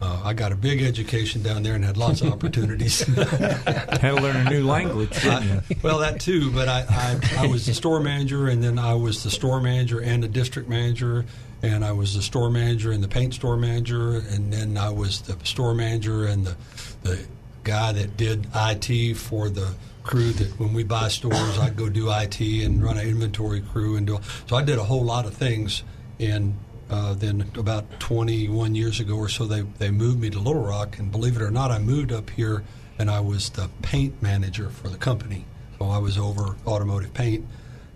Uh, 0.00 0.20
I 0.24 0.32
got 0.32 0.50
a 0.50 0.56
big 0.56 0.80
education 0.82 1.42
down 1.42 1.62
there 1.62 1.74
and 1.74 1.84
had 1.84 1.96
lots 1.96 2.22
of 2.22 2.32
opportunities. 2.32 3.00
Had 3.16 4.00
to 4.00 4.14
learn 4.14 4.46
a 4.46 4.50
new 4.50 4.64
language. 4.66 5.26
I- 5.26 5.60
well, 5.82 5.98
that 5.98 6.20
too, 6.20 6.50
but 6.52 6.68
I, 6.68 6.84
I, 6.88 7.44
I 7.44 7.46
was 7.48 7.66
the 7.66 7.74
store 7.74 8.00
manager, 8.00 8.48
and 8.48 8.62
then 8.62 8.78
I 8.78 8.94
was 8.94 9.22
the 9.22 9.30
store 9.30 9.60
manager 9.60 10.00
and 10.00 10.22
the 10.22 10.28
district 10.28 10.68
manager, 10.70 11.26
and 11.62 11.84
I 11.84 11.92
was 11.92 12.14
the 12.14 12.22
store 12.22 12.48
manager 12.50 12.92
and 12.92 13.04
the 13.04 13.08
paint 13.08 13.34
store 13.34 13.56
manager, 13.58 14.22
and 14.30 14.50
then 14.52 14.78
I 14.78 14.88
was 14.88 15.20
the 15.22 15.36
store 15.44 15.74
manager 15.74 16.24
and 16.26 16.46
the, 16.46 16.56
the 17.02 17.20
guy 17.64 17.92
that 17.92 18.16
did 18.16 18.46
IT 18.54 19.14
for 19.18 19.50
the 19.50 19.74
crew 20.02 20.30
that 20.32 20.58
when 20.58 20.72
we 20.72 20.82
buy 20.82 21.08
stores, 21.08 21.58
I'd 21.58 21.76
go 21.76 21.90
do 21.90 22.10
IT 22.10 22.40
and 22.40 22.82
run 22.82 22.96
an 22.96 23.06
inventory 23.06 23.60
crew 23.60 23.96
and 23.96 24.06
do. 24.06 24.18
So 24.48 24.56
I 24.56 24.62
did 24.62 24.78
a 24.78 24.84
whole 24.84 25.04
lot 25.04 25.26
of 25.26 25.34
things, 25.34 25.82
and 26.18 26.54
uh, 26.90 27.14
then 27.14 27.50
about 27.56 28.00
21 28.00 28.74
years 28.74 29.00
ago 29.00 29.14
or 29.14 29.28
so, 29.28 29.44
they, 29.44 29.60
they 29.60 29.90
moved 29.90 30.20
me 30.20 30.28
to 30.30 30.38
Little 30.38 30.62
Rock, 30.62 30.98
and 30.98 31.10
believe 31.10 31.36
it 31.36 31.42
or 31.42 31.50
not, 31.50 31.70
I 31.70 31.78
moved 31.78 32.12
up 32.12 32.30
here 32.30 32.64
and 32.98 33.10
I 33.10 33.20
was 33.20 33.48
the 33.50 33.70
paint 33.80 34.20
manager 34.20 34.68
for 34.68 34.88
the 34.88 34.98
company. 34.98 35.46
So 35.78 35.86
I 35.86 35.98
was 35.98 36.18
over 36.18 36.56
automotive 36.66 37.14
paint, 37.14 37.46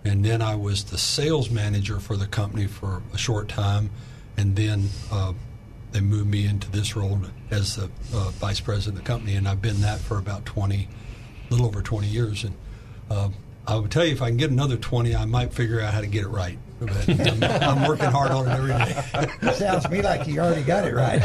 and 0.05 0.25
then 0.25 0.41
I 0.41 0.55
was 0.55 0.85
the 0.85 0.97
sales 0.97 1.51
manager 1.51 2.01
for 2.01 2.16
the 2.16 2.27
company 2.27 2.66
for 2.66 3.03
a 3.12 3.19
short 3.19 3.49
time, 3.49 3.91
and 4.39 4.57
then 4.57 4.89
uh, 5.12 5.35
they 5.93 6.01
moved 6.01 6.29
me 6.29 6.47
into 6.47 6.71
this 6.71 6.97
role 6.97 7.21
as 7.51 7.77
the 7.77 7.91
uh, 8.15 8.31
vice 8.31 8.61
president 8.61 8.99
of 8.99 9.05
the 9.05 9.07
company, 9.07 9.37
and 9.37 9.47
I've 9.47 9.61
been 9.61 9.81
that 9.83 10.01
for 10.01 10.19
about 10.19 10.47
20, 10.47 10.89
a 10.89 11.53
little 11.53 11.66
over 11.66 11.83
20 11.83 12.07
years. 12.07 12.45
And 12.45 12.55
uh, 13.11 13.29
I 13.66 13.77
would 13.77 13.91
tell 13.91 14.05
you 14.05 14.12
if 14.12 14.23
I 14.23 14.29
can 14.29 14.39
get 14.39 14.51
another 14.51 14.77
20, 14.77 15.15
I 15.15 15.25
might 15.27 15.53
figure 15.53 15.81
out 15.81 15.93
how 15.93 16.01
to 16.01 16.07
get 16.07 16.25
it 16.25 16.29
right. 16.29 16.59
But 16.86 17.62
I'm, 17.62 17.78
I'm 17.78 17.89
working 17.89 18.06
hard 18.06 18.31
on 18.31 18.47
it 18.48 18.52
every 18.52 18.73
day. 18.73 19.52
Sounds 19.55 19.85
to 19.85 19.90
me 19.90 20.02
like 20.02 20.27
you 20.27 20.40
already 20.40 20.62
got 20.62 20.86
it 20.86 20.94
right. 20.94 21.20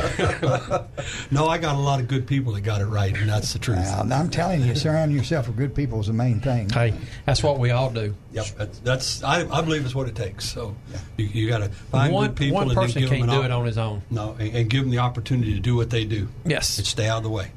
no, 1.32 1.48
I 1.48 1.58
got 1.58 1.76
a 1.76 1.80
lot 1.80 2.00
of 2.00 2.08
good 2.08 2.28
people 2.28 2.54
that 2.54 2.62
got 2.62 2.82
it 2.82 2.86
right, 2.86 3.16
and 3.16 3.30
that's 3.30 3.54
the 3.54 3.60
truth. 3.60 3.80
Well, 3.80 4.12
I'm 4.14 4.30
telling 4.30 4.62
you, 4.62 4.76
surround 4.76 5.14
yourself 5.14 5.48
with 5.48 5.58
good 5.58 5.76
people 5.76 6.00
is 6.00 6.08
the 6.08 6.14
main 6.14 6.40
thing. 6.40 6.70
Hey, 6.70 6.94
that's 7.26 7.44
what 7.44 7.60
we 7.60 7.72
all 7.72 7.90
do. 7.92 8.16
Yep, 8.32 8.46
that's, 8.58 8.80
that's 8.80 9.24
I, 9.24 9.48
I 9.50 9.62
believe 9.62 9.86
it's 9.86 9.96
what 9.96 10.08
it 10.08 10.16
takes. 10.16 10.50
So 10.50 10.76
you, 11.18 11.26
you 11.26 11.50
got 11.50 11.60
to 11.60 11.70
find 11.70 12.14
one 12.14 12.28
good 12.28 12.36
people 12.38 12.56
one 12.56 12.70
and 12.70 12.78
then 12.78 12.86
give 12.88 13.10
them 13.10 13.10
can't 13.10 13.24
an 13.24 13.30
do 13.30 13.40
op- 13.40 13.46
it 13.46 13.52
on 13.52 13.66
his 13.66 13.78
own. 13.78 14.02
No, 14.10 14.36
and, 14.40 14.56
and 14.56 14.70
give 14.70 14.82
them 14.82 14.92
the 14.92 15.00
opportunity 15.00 15.54
to 15.54 15.60
do 15.60 15.76
what 15.76 15.90
they 15.90 16.06
do 16.06 16.28
Yes. 16.46 16.78
and 16.78 16.86
stay 16.88 17.08
out 17.08 17.18
of 17.18 17.24
the 17.24 17.30
way. 17.30 17.52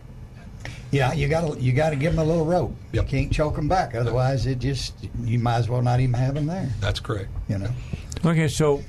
Yeah, 0.93 1.15
you 1.15 1.27
got 1.27 1.55
to 1.55 1.61
you 1.61 1.73
got 1.73 1.91
to 1.91 1.97
give 1.97 2.15
them 2.15 2.25
a 2.25 2.29
little 2.29 2.45
rope. 2.45 2.77
Yep. 2.93 3.05
You 3.05 3.11
can't 3.11 3.33
choke 3.33 3.57
them 3.57 3.67
back, 3.67 3.95
otherwise 3.95 4.47
it 4.47 4.59
just 4.59 4.95
you 5.25 5.39
might 5.39 5.57
as 5.57 5.69
well 5.69 5.81
not 5.81 6.01
even 6.01 6.13
have 6.13 6.35
them 6.35 6.47
there. 6.47 6.69
That's 6.81 7.01
correct. 7.01 7.31
You 7.49 7.59
know. 7.59 7.71
Okay, 8.25 8.47
so 8.47 8.83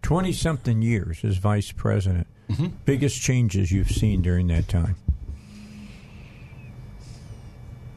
20 0.00 0.32
something 0.32 0.82
years 0.82 1.24
as 1.24 1.36
vice 1.36 1.70
president. 1.70 2.26
Mm-hmm. 2.50 2.68
Biggest 2.86 3.20
changes 3.20 3.70
you've 3.70 3.90
seen 3.90 4.22
during 4.22 4.48
that 4.48 4.66
time? 4.66 4.96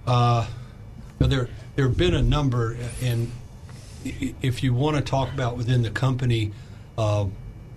Uh, 0.06 0.46
there 1.20 1.50
there 1.76 1.88
have 1.88 1.98
been 1.98 2.14
a 2.14 2.22
number, 2.22 2.78
and 3.02 3.32
if 4.04 4.64
you 4.64 4.74
want 4.74 4.98
to 4.98 5.02
talk 5.02 5.34
about 5.34 5.58
within 5.58 5.82
the 5.82 5.90
company, 5.90 6.52
uh, 6.98 7.26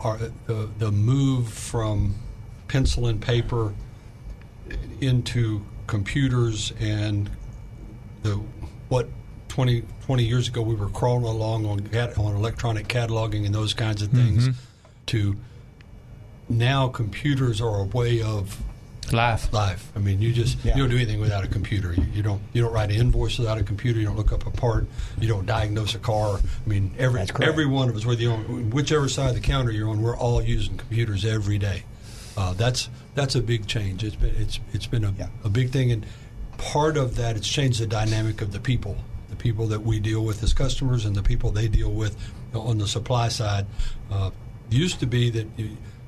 are 0.01 0.19
the 0.47 0.69
the 0.79 0.91
move 0.91 1.49
from 1.49 2.17
pencil 2.67 3.07
and 3.07 3.23
paper. 3.23 3.75
Into 5.01 5.65
computers 5.87 6.73
and 6.81 7.31
the 8.23 8.33
what 8.89 9.09
20, 9.49 9.83
20 10.03 10.23
years 10.25 10.49
ago 10.49 10.61
we 10.63 10.75
were 10.75 10.89
crawling 10.91 11.25
along 11.25 11.65
on 11.67 11.81
on 11.97 12.35
electronic 12.37 12.87
cataloging 12.89 13.47
and 13.47 13.55
those 13.55 13.75
kinds 13.75 14.03
of 14.03 14.11
things 14.11 14.49
to 15.07 15.37
now 16.49 16.89
computers 16.89 17.61
are 17.61 17.81
a 17.81 17.85
way 17.85 18.23
of 18.23 18.57
Life. 19.11 19.51
life. 19.55 19.91
I 19.97 20.01
mean, 20.01 20.21
you 20.21 20.35
just 20.35 20.63
Yeah. 20.63 20.77
you 20.77 20.83
don't 20.83 20.91
do 20.91 20.97
anything 20.97 21.19
without 21.19 21.43
a 21.43 21.49
computer. 21.49 21.95
You, 21.95 22.05
you 22.13 22.23
don't 22.23 22.43
you 22.53 22.61
don't 22.61 22.73
write 22.75 22.91
an 22.91 22.97
invoice 22.97 23.39
without 23.39 23.57
a 23.57 23.63
computer. 23.63 23.99
You 23.99 24.05
don't 24.05 24.17
look 24.17 24.33
up 24.33 24.47
a 24.47 24.51
part. 24.51 24.87
You 25.19 25.29
don't 25.29 25.47
diagnose 25.47 25.95
a 25.95 25.99
car. 25.99 26.37
I 26.39 26.69
mean, 26.69 26.91
every 26.99 27.23
every 27.41 27.65
one 27.65 27.89
of 27.89 27.97
us, 27.97 28.05
whether 28.05 28.21
you're 28.21 28.35
on 28.35 28.69
whichever 28.69 29.09
side 29.09 29.31
of 29.31 29.35
the 29.35 29.41
counter 29.41 29.71
you're 29.71 29.89
on, 29.89 30.03
we're 30.03 30.15
all 30.17 30.43
using 30.43 30.77
computers 30.77 31.25
every 31.25 31.57
day. 31.57 31.85
Uh, 32.37 32.53
that's 32.53 32.91
that's 33.19 33.35
a 33.35 33.43
big 33.43 33.67
change. 33.67 34.05
It's 34.05 34.17
been 34.17 34.35
it's 34.37 34.61
it's 34.73 34.87
been 34.87 35.05
a, 35.05 35.13
Yeah. 35.19 35.29
a 35.45 35.49
big 35.49 35.71
thing, 35.71 35.93
and 35.93 36.07
part 36.57 36.97
of 36.97 37.17
that 37.17 37.37
it's 37.37 37.49
changed 37.49 37.81
the 37.81 37.87
dynamic 37.87 38.41
of 38.41 38.53
the 38.53 38.61
people, 38.61 38.97
the 39.29 39.37
people 39.37 39.67
that 39.69 39.81
we 39.85 40.01
deal 40.01 40.25
with 40.25 40.43
as 40.43 40.53
customers, 40.55 41.05
and 41.05 41.15
the 41.15 41.23
people 41.23 41.51
they 41.51 41.69
deal 41.69 41.91
with 41.91 42.17
on 42.55 42.79
the 42.79 42.87
supply 42.89 43.29
side. 43.29 43.67
Uh, 44.11 44.31
used 44.71 45.01
to 45.01 45.07
be 45.07 45.31
that 45.31 45.47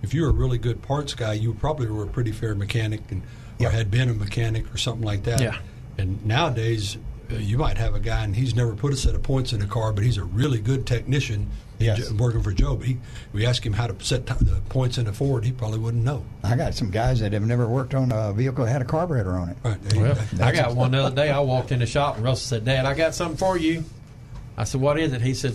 if 0.03 0.13
you 0.15 0.23
were 0.23 0.29
a 0.29 0.33
really 0.33 0.59
good 0.59 0.83
parts 0.83 1.15
guy, 1.15 1.33
you 1.33 1.55
probably 1.55 1.87
were 1.89 2.05
a 2.05 2.07
pretty 2.07 2.33
fair 2.33 2.55
mechanic 2.55 3.01
and 3.11 3.23
or 3.59 3.69
had 3.71 3.91
been 3.91 4.09
a 4.09 4.15
mechanic 4.15 4.73
or 4.73 4.79
something 4.79 5.05
like 5.05 5.25
that. 5.25 5.41
Yeah. 5.41 5.57
And 5.99 6.25
nowadays, 6.25 6.97
uh, 7.31 7.35
you 7.37 7.59
might 7.59 7.77
have 7.77 7.95
a 7.95 8.01
guy 8.01 8.25
and 8.25 8.35
he's 8.35 8.55
never 8.55 8.75
put 8.75 8.93
a 8.93 8.97
set 8.97 9.15
of 9.15 9.23
points 9.23 9.53
in 9.53 9.61
a 9.61 9.67
car, 9.67 9.93
but 9.93 10.03
he's 10.03 10.17
a 10.17 10.25
really 10.25 10.61
good 10.61 10.87
technician. 10.87 11.51
Yes. 11.81 12.13
Working 12.13 12.43
for 12.43 12.53
Joe, 12.53 12.77
he, 12.77 12.99
we 13.33 13.47
ask 13.47 13.65
him 13.65 13.73
how 13.73 13.87
to 13.87 14.05
set 14.05 14.27
t- 14.27 14.35
the 14.41 14.61
points 14.69 14.99
in 14.99 15.07
a 15.07 15.13
Ford, 15.13 15.45
he 15.45 15.53
probably 15.53 15.79
wouldn't 15.79 16.05
know. 16.05 16.25
I 16.45 16.55
got 16.55 16.75
some 16.75 16.91
guys 16.91 17.21
that 17.21 17.33
have 17.33 17.43
never 17.43 17.67
worked 17.67 17.95
on 17.95 18.13
a 18.13 18.33
vehicle 18.35 18.67
that 18.67 18.71
had 18.71 18.83
a 18.83 18.85
carburetor 18.85 19.33
on 19.33 19.49
it. 19.49 19.57
Right. 19.65 19.95
Well. 19.97 20.19
I 20.43 20.53
got 20.53 20.77
one 20.77 20.91
the 20.91 21.03
other 21.05 21.17
day. 21.17 21.31
I 21.31 21.41
walked 21.41 21.73
in 21.73 21.79
the 21.79 21.87
shop 21.87 22.17
and 22.17 22.25
Russell 22.25 22.59
said, 22.59 22.65
"Dad, 22.67 22.85
I 22.85 22.93
got 22.95 23.15
something 23.15 23.39
for 23.39 23.57
you." 23.57 23.85
I 24.59 24.65
said, 24.65 24.81
"What 24.81 24.99
is 24.99 25.13
it?" 25.15 25.23
He 25.23 25.33
said, 25.33 25.55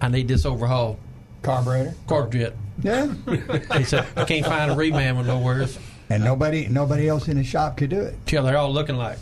"I 0.00 0.08
need 0.08 0.28
this 0.28 0.46
overhaul 0.46 0.98
Carburetor. 1.42 1.94
carburetor." 2.06 2.54
Yeah. 2.82 3.12
He 3.76 3.84
said, 3.84 4.06
"I 4.16 4.24
can't 4.24 4.46
find 4.46 4.70
a 4.70 4.74
reman 4.74 5.18
with 5.18 5.26
nowhere." 5.26 5.66
and 6.10 6.22
nobody 6.22 6.68
nobody 6.68 7.08
else 7.08 7.26
in 7.26 7.36
the 7.38 7.44
shop 7.44 7.76
could 7.76 7.90
do 7.90 8.00
it. 8.00 8.14
Till 8.26 8.44
they're 8.44 8.56
all 8.56 8.72
looking 8.72 8.96
like, 8.96 9.18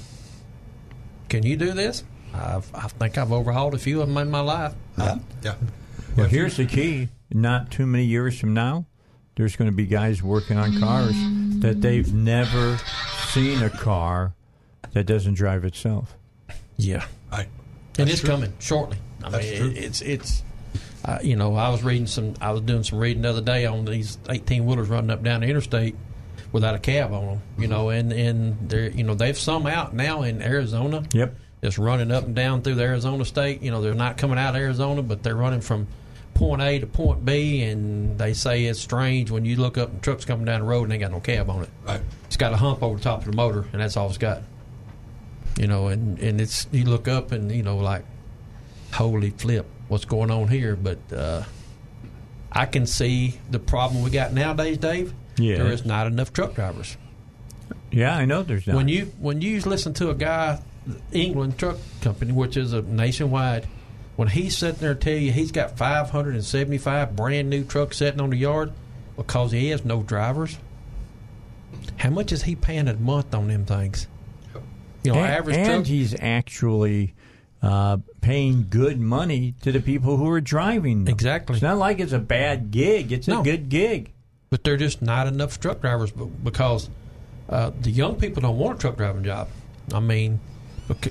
"Can 1.31 1.43
you 1.44 1.57
do 1.57 1.73
this?" 1.73 2.05
I've, 2.35 2.70
I 2.74 2.89
think 2.89 3.19
I've 3.19 3.32
overhauled 3.32 3.74
a 3.74 3.78
few 3.78 4.01
of 4.02 4.09
them 4.09 4.16
in 4.19 4.31
my 4.31 4.40
life. 4.40 4.74
Yeah. 4.98 5.19
Yeah. 5.43 5.55
Well, 6.16 6.27
here's 6.28 6.57
the 6.57 6.66
key. 6.66 7.09
Not 7.32 7.70
too 7.70 7.86
many 7.86 8.05
years 8.05 8.39
from 8.39 8.55
now, 8.55 8.86
there's 9.36 9.57
going 9.57 9.70
to 9.70 9.77
be 9.77 9.86
guys 9.86 10.23
working 10.23 10.57
on 10.57 10.78
cars 10.81 11.15
that 11.61 11.81
they've 11.81 12.12
never 12.12 12.78
seen 13.28 13.62
a 13.62 13.70
car 13.70 14.35
that 14.93 15.05
doesn't 15.07 15.35
drive 15.35 15.65
itself. 15.65 16.15
Yeah, 16.77 17.05
Right. 17.31 17.48
and 17.98 18.09
it's 18.11 18.20
true. 18.20 18.31
coming 18.31 18.52
shortly. 18.59 18.97
I 19.23 19.31
That's 19.31 19.47
mean, 19.51 19.57
true. 19.61 19.70
it- 19.70 19.77
it's 19.78 20.01
it's. 20.02 20.43
Uh, 21.05 21.19
you 21.23 21.35
know, 21.36 21.55
I 21.55 21.69
was 21.70 21.82
reading 21.82 22.07
some. 22.07 22.35
I 22.40 22.51
was 22.52 22.61
doing 22.62 22.82
some 22.82 22.98
reading 22.98 23.23
the 23.23 23.31
other 23.31 23.40
day 23.40 23.65
on 23.66 23.85
these 23.85 24.19
eighteen 24.28 24.66
wheelers 24.66 24.89
running 24.89 25.11
up 25.11 25.23
down 25.23 25.40
the 25.40 25.47
interstate 25.47 25.94
without 26.52 26.74
a 26.74 26.78
cab 26.78 27.12
on 27.12 27.27
them. 27.27 27.43
You 27.59 27.69
know, 27.69 27.89
and 27.90 28.12
and 28.12 28.69
they're 28.69 28.90
you 28.90 29.05
know 29.05 29.15
they've 29.15 29.39
some 29.39 29.66
out 29.66 29.94
now 29.94 30.23
in 30.23 30.43
Arizona. 30.43 31.02
Yep. 31.12 31.35
Just 31.62 31.78
running 31.78 32.11
up 32.11 32.24
and 32.24 32.35
down 32.35 32.62
through 32.62 32.77
the 32.77 32.85
Arizona 32.85 33.24
state. 33.24 33.62
You 33.62 33.70
know, 33.70 33.82
they're 33.82 33.95
not 33.95 34.16
coming 34.16 34.39
out 34.39 34.55
of 34.55 34.61
Arizona, 34.61 35.03
but 35.03 35.23
they're 35.23 35.37
running 35.37 35.61
from 35.61 35.89
point 36.35 36.62
A 36.62 36.78
to 36.78 36.87
point 36.87 37.24
B. 37.24 37.62
And 37.62 38.19
they 38.19 38.32
say 38.32 38.65
it's 38.65 38.81
strange 38.81 39.31
when 39.31 39.45
you 39.45 39.57
look 39.57 39.77
up 39.77 39.91
and 39.91 40.03
trucks 40.03 40.24
coming 40.24 40.47
down 40.47 40.61
the 40.61 40.66
road 40.66 40.85
and 40.85 40.93
they 40.93 40.99
got 40.99 41.11
no 41.11 41.20
cab 41.20 41.51
on 41.51 41.62
it. 41.62 41.69
Right. 41.87 42.01
It's 42.27 42.37
got 42.37 42.53
a 42.53 42.57
hump 42.57 42.82
over 42.82 42.97
the 42.97 43.03
top 43.03 43.20
of 43.20 43.27
the 43.27 43.37
motor, 43.37 43.66
and 43.73 43.82
that's 43.82 43.97
all 43.97 44.09
it's 44.09 44.19
got. 44.19 44.43
You 45.59 45.66
know, 45.66 45.89
and 45.89 46.19
and 46.19 46.41
it's 46.41 46.66
you 46.73 46.85
look 46.85 47.09
up 47.09 47.32
and 47.32 47.53
you 47.53 47.62
know 47.62 47.77
like, 47.77 48.05
holy 48.95 49.31
flip, 49.31 49.66
what's 49.89 50.07
going 50.07 50.31
on 50.31 50.49
here? 50.49 50.77
But 50.77 50.99
uh, 51.12 51.43
I 52.51 52.65
can 52.66 52.87
see 52.87 53.39
the 53.51 53.59
problem 53.59 54.03
we 54.03 54.11
got 54.11 54.32
nowadays, 54.32 54.78
Dave. 54.78 55.12
Yeah. 55.37 55.57
There 55.57 55.73
is 55.73 55.85
not 55.85 56.07
enough 56.07 56.32
truck 56.32 56.55
drivers. 56.55 56.97
Yeah, 57.91 58.16
I 58.16 58.24
know 58.24 58.43
there's 58.43 58.66
not. 58.66 58.77
When 58.77 58.89
you 58.89 59.12
when 59.19 59.41
you 59.43 59.61
listen 59.61 59.93
to 59.95 60.11
a 60.11 60.15
guy, 60.15 60.61
England 61.12 61.59
Truck 61.59 61.77
Company, 62.01 62.32
which 62.32 62.57
is 62.57 62.73
a 62.73 62.82
nationwide, 62.82 63.66
when 64.16 64.28
he's 64.28 64.57
sitting 64.57 64.81
there 64.81 64.94
tell 64.94 65.15
you 65.15 65.32
he's 65.32 65.52
got 65.52 65.77
575 65.78 67.16
brand 67.16 67.48
new 67.51 67.65
trucks 67.65 67.98
sitting 67.98 68.20
on 68.20 68.31
the 68.31 68.36
yard 68.36 68.73
because 69.16 69.52
he 69.52 69.69
has 69.70 69.85
no 69.85 70.02
drivers, 70.02 70.59
how 71.97 72.11
much 72.11 72.32
is 72.32 72.43
he 72.43 72.55
paying 72.57 72.89
a 72.89 72.94
month 72.94 73.35
on 73.35 73.48
them 73.48 73.65
things? 73.65 74.07
You 75.02 75.12
know, 75.12 75.19
and, 75.19 75.27
average 75.32 75.57
and 75.57 75.66
truck. 75.66 75.86
he's 75.86 76.15
actually 76.20 77.15
uh, 77.62 77.98
paying 78.20 78.66
good 78.69 79.01
money 79.01 79.55
to 79.62 79.73
the 79.73 79.81
people 79.81 80.16
who 80.16 80.28
are 80.31 80.40
driving 80.40 81.05
them. 81.05 81.15
Exactly. 81.15 81.55
It's 81.55 81.62
not 81.62 81.78
like 81.78 82.01
it's 82.01 82.12
a 82.12 82.19
bad 82.19 82.70
gig. 82.70 83.12
It's 83.12 83.27
No. 83.28 83.40
a 83.40 83.44
good 83.44 83.69
gig. 83.69 84.12
but 84.51 84.65
they're 84.65 84.77
just 84.77 85.01
not 85.01 85.27
enough 85.28 85.61
truck 85.61 85.81
drivers 85.81 86.11
because 86.12 86.90
uh, 87.48 87.70
the 87.81 87.90
young 87.90 88.16
people 88.16 88.43
don't 88.43 88.59
want 88.59 88.78
a 88.78 88.81
truck 88.81 88.97
driving 88.97 89.23
job. 89.24 89.48
I 89.94 90.01
mean, 90.01 90.40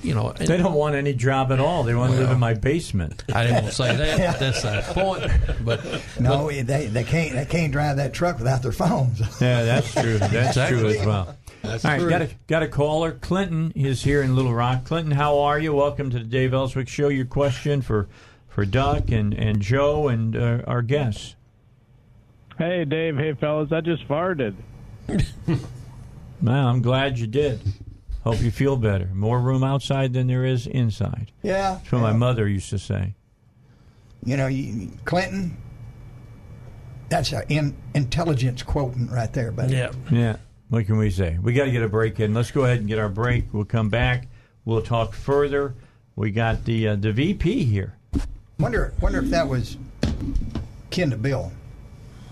you 0.02 0.14
know, 0.14 0.32
They 0.32 0.56
don't 0.56 0.74
want 0.74 0.94
any 0.94 1.12
job 1.14 1.52
at 1.52 1.60
all. 1.60 1.82
They 1.84 1.94
want 1.94 2.12
to 2.12 2.18
live 2.18 2.30
in 2.30 2.38
my 2.38 2.54
basement. 2.54 3.24
I 3.32 3.42
didn't 3.44 3.62
want 3.62 3.66
to 3.68 3.72
say 3.72 3.96
that. 3.96 4.38
That's 4.40 4.62
the 4.62 4.82
point. 4.92 5.64
But 5.64 5.84
No, 6.20 6.48
they 6.50 6.86
they 6.86 7.04
can't 7.04 7.32
they 7.34 7.44
can't 7.46 7.72
drive 7.72 7.96
that 7.98 8.12
truck 8.12 8.38
without 8.38 8.62
their 8.62 8.72
phones. 8.72 9.20
Yeah, 9.40 9.62
that's 9.64 9.92
true. 9.94 10.18
That's 10.18 10.48
Exactly. 10.48 10.78
true 10.78 10.88
as 10.88 11.06
well. 11.06 11.36
That's 11.62 11.84
All 11.84 11.90
right, 11.92 12.00
true. 12.00 12.10
got 12.10 12.22
a 12.22 12.30
got 12.46 12.62
a 12.62 12.68
caller. 12.68 13.12
Clinton 13.12 13.72
is 13.74 14.02
here 14.02 14.22
in 14.22 14.34
Little 14.36 14.54
Rock. 14.54 14.84
Clinton, 14.84 15.12
how 15.12 15.38
are 15.40 15.58
you? 15.58 15.74
Welcome 15.74 16.10
to 16.10 16.18
the 16.18 16.24
Dave 16.24 16.52
Elswick 16.54 16.88
Show. 16.88 17.08
Your 17.08 17.24
question 17.26 17.82
for 17.82 18.08
for 18.48 18.64
Duck 18.64 19.10
and 19.10 19.32
and 19.34 19.60
Joe 19.60 20.08
and 20.08 20.36
uh, 20.36 20.62
our 20.66 20.82
guests. 20.82 21.36
Hey, 22.58 22.84
Dave. 22.84 23.16
Hey, 23.16 23.32
fellas. 23.34 23.72
I 23.72 23.80
just 23.80 24.06
farted. 24.08 24.54
Man, 26.40 26.64
I'm 26.66 26.82
glad 26.82 27.18
you 27.18 27.26
did. 27.26 27.60
Hope 28.22 28.40
you 28.42 28.50
feel 28.50 28.76
better. 28.76 29.06
More 29.14 29.40
room 29.40 29.64
outside 29.64 30.12
than 30.12 30.26
there 30.26 30.44
is 30.44 30.66
inside. 30.66 31.32
Yeah. 31.42 31.74
That's 31.74 31.92
what 31.92 32.02
my 32.02 32.12
mother 32.12 32.46
used 32.46 32.68
to 32.70 32.78
say. 32.78 33.14
You 34.24 34.36
know, 34.36 34.46
you, 34.46 34.90
Clinton. 35.04 35.56
That's 37.08 37.32
an 37.32 37.42
in, 37.48 37.76
intelligence 37.94 38.62
quotient 38.62 39.10
right 39.10 39.32
there, 39.32 39.50
buddy. 39.50 39.74
yeah, 39.74 39.90
Yeah. 40.10 40.36
What 40.68 40.86
can 40.86 40.98
we 40.98 41.10
say? 41.10 41.36
We 41.42 41.52
got 41.54 41.64
to 41.64 41.72
get 41.72 41.82
a 41.82 41.88
break 41.88 42.20
in. 42.20 42.32
Let's 42.34 42.52
go 42.52 42.64
ahead 42.64 42.78
and 42.78 42.86
get 42.86 42.98
our 43.00 43.08
break. 43.08 43.52
We'll 43.52 43.64
come 43.64 43.88
back. 43.88 44.28
We'll 44.64 44.82
talk 44.82 45.14
further. 45.14 45.74
We 46.14 46.30
got 46.30 46.64
the 46.64 46.88
uh, 46.88 46.96
the 46.96 47.12
VP 47.12 47.64
here. 47.64 47.96
Wonder 48.60 48.92
wonder 49.00 49.18
if 49.20 49.30
that 49.30 49.48
was 49.48 49.78
kin 50.90 51.10
to 51.10 51.16
Bill. 51.16 51.50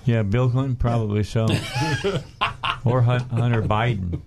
Yeah, 0.04 0.22
Bill 0.22 0.48
Clinton, 0.48 0.76
probably 0.76 1.24
so. 1.24 1.46
or 2.84 3.00
Hun- 3.02 3.28
Hunter 3.30 3.62
Biden. 3.62 4.20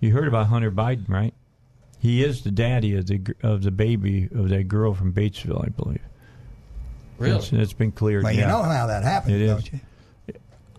You 0.00 0.12
heard 0.12 0.28
about 0.28 0.46
Hunter 0.46 0.70
Biden, 0.70 1.08
right? 1.08 1.34
He 1.98 2.24
is 2.24 2.42
the 2.42 2.50
daddy 2.50 2.96
of 2.96 3.06
the 3.06 3.20
of 3.42 3.62
the 3.62 3.70
baby 3.70 4.28
of 4.34 4.48
that 4.48 4.64
girl 4.68 4.94
from 4.94 5.12
Batesville, 5.12 5.62
I 5.64 5.68
believe. 5.68 6.00
really. 7.18 7.36
It's, 7.36 7.52
it's 7.52 7.72
been 7.74 7.92
cleared. 7.92 8.24
Well, 8.24 8.32
yeah. 8.32 8.40
you 8.42 8.46
know 8.46 8.62
how 8.62 8.86
that 8.86 9.02
happened, 9.02 9.34
It 9.34 9.42
is. 9.42 9.50
don't 9.50 9.72
you? 9.74 9.80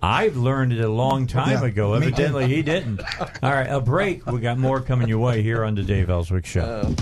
I've 0.04 0.36
learned 0.36 0.74
it 0.74 0.82
a 0.82 0.90
long 0.90 1.28
time 1.28 1.62
Yeah, 1.62 1.66
ago. 1.66 1.94
me 1.94 2.00
too. 2.00 2.06
Evidently, 2.08 2.48
he 2.48 2.64
didn't. 2.64 3.02
All 3.44 3.52
right, 3.52 3.68
a 3.68 3.80
break. 3.80 4.26
We 4.26 4.40
got 4.40 4.58
more 4.58 4.82
coming 4.82 5.08
your 5.08 5.20
way 5.20 5.44
here 5.44 5.64
on 5.64 5.76
the 5.76 5.84
Dave 5.84 6.10
Elswick 6.10 6.48
Show. 6.48 6.96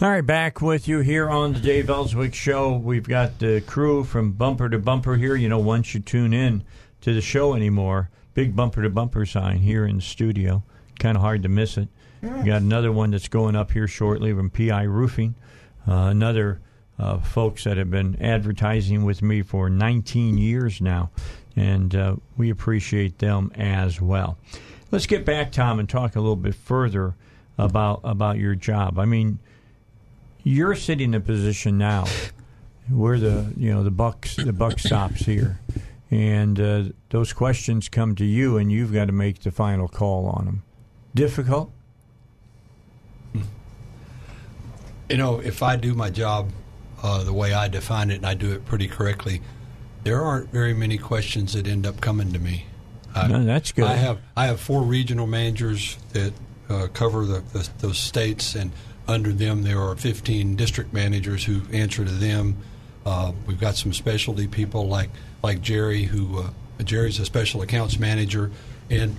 All 0.00 0.08
right, 0.08 0.22
back 0.24 0.62
with 0.62 0.88
you 0.88 1.00
here 1.00 1.28
on 1.28 1.52
the 1.52 1.60
Dave 1.60 1.90
Elswick 1.90 2.34
Show. 2.34 2.74
We've 2.76 3.06
got 3.06 3.38
the 3.38 3.60
crew 3.66 4.02
from 4.02 4.32
Bumper 4.32 4.70
to 4.70 4.78
Bumper 4.78 5.16
here. 5.16 5.36
You 5.36 5.50
know, 5.50 5.58
once 5.58 5.92
you 5.92 6.00
tune 6.00 6.32
in 6.32 6.64
to 7.02 7.12
the 7.12 7.20
show 7.20 7.52
anymore, 7.52 8.08
big 8.32 8.56
Bumper 8.56 8.82
to 8.82 8.88
Bumper 8.88 9.26
sign 9.26 9.58
here 9.58 9.84
in 9.84 9.96
the 9.96 10.02
studio. 10.02 10.62
Kind 10.98 11.16
of 11.16 11.22
hard 11.22 11.42
to 11.44 11.48
miss 11.48 11.76
it. 11.76 11.88
We 12.22 12.28
got 12.44 12.62
another 12.62 12.90
one 12.90 13.12
that's 13.12 13.28
going 13.28 13.54
up 13.54 13.70
here 13.70 13.86
shortly 13.86 14.32
from 14.32 14.50
PI 14.50 14.82
Roofing. 14.82 15.36
Uh, 15.86 16.08
another 16.10 16.60
uh, 16.98 17.18
folks 17.18 17.64
that 17.64 17.76
have 17.76 17.90
been 17.90 18.20
advertising 18.20 19.04
with 19.04 19.22
me 19.22 19.42
for 19.42 19.70
19 19.70 20.36
years 20.36 20.80
now, 20.80 21.10
and 21.54 21.94
uh, 21.94 22.16
we 22.36 22.50
appreciate 22.50 23.18
them 23.18 23.52
as 23.54 24.00
well. 24.00 24.36
Let's 24.90 25.06
get 25.06 25.24
back, 25.24 25.52
Tom, 25.52 25.78
and 25.78 25.88
talk 25.88 26.16
a 26.16 26.20
little 26.20 26.36
bit 26.36 26.54
further 26.54 27.14
about 27.56 28.00
about 28.04 28.38
your 28.38 28.54
job. 28.54 28.98
I 28.98 29.04
mean, 29.04 29.38
you're 30.42 30.74
sitting 30.74 31.10
in 31.10 31.14
a 31.14 31.20
position 31.20 31.78
now 31.78 32.06
where 32.90 33.18
the 33.18 33.52
you 33.56 33.72
know 33.72 33.84
the 33.84 33.90
bucks 33.90 34.36
the 34.36 34.52
buck 34.52 34.78
stops 34.78 35.20
here, 35.20 35.60
and 36.10 36.58
uh, 36.58 36.84
those 37.10 37.32
questions 37.32 37.88
come 37.88 38.14
to 38.16 38.24
you, 38.24 38.56
and 38.56 38.72
you've 38.72 38.92
got 38.92 39.04
to 39.06 39.12
make 39.12 39.40
the 39.40 39.50
final 39.50 39.88
call 39.88 40.26
on 40.26 40.44
them. 40.46 40.62
Difficult. 41.14 41.70
You 45.08 45.16
know, 45.16 45.40
if 45.40 45.62
I 45.62 45.76
do 45.76 45.94
my 45.94 46.10
job 46.10 46.50
uh, 47.02 47.22
the 47.24 47.32
way 47.32 47.54
I 47.54 47.68
define 47.68 48.10
it 48.10 48.16
and 48.16 48.26
I 48.26 48.34
do 48.34 48.52
it 48.52 48.66
pretty 48.66 48.88
correctly, 48.88 49.40
there 50.04 50.22
aren't 50.22 50.50
very 50.50 50.74
many 50.74 50.98
questions 50.98 51.54
that 51.54 51.66
end 51.66 51.86
up 51.86 52.00
coming 52.00 52.32
to 52.32 52.38
me. 52.38 52.66
I, 53.14 53.26
No, 53.28 53.44
that's 53.44 53.72
good. 53.72 53.84
I 53.84 53.94
have 53.94 54.20
I 54.36 54.46
have 54.46 54.60
four 54.60 54.82
regional 54.82 55.26
managers 55.26 55.96
that 56.12 56.32
uh, 56.68 56.88
cover 56.92 57.24
the, 57.24 57.40
the, 57.52 57.68
those 57.78 57.98
states, 57.98 58.54
and 58.54 58.72
under 59.06 59.32
them 59.32 59.62
there 59.62 59.80
are 59.80 59.96
15 59.96 60.56
district 60.56 60.92
managers 60.92 61.44
who 61.44 61.62
answer 61.72 62.04
to 62.04 62.10
them. 62.10 62.58
Uh, 63.06 63.32
we've 63.46 63.60
got 63.60 63.76
some 63.76 63.92
specialty 63.92 64.46
people 64.46 64.88
like 64.88 65.10
like 65.42 65.62
Jerry, 65.62 66.04
who 66.04 66.40
uh, 66.40 66.50
Jerry's 66.84 67.18
a 67.18 67.24
special 67.24 67.62
accounts 67.62 67.98
manager, 67.98 68.50
and 68.90 69.16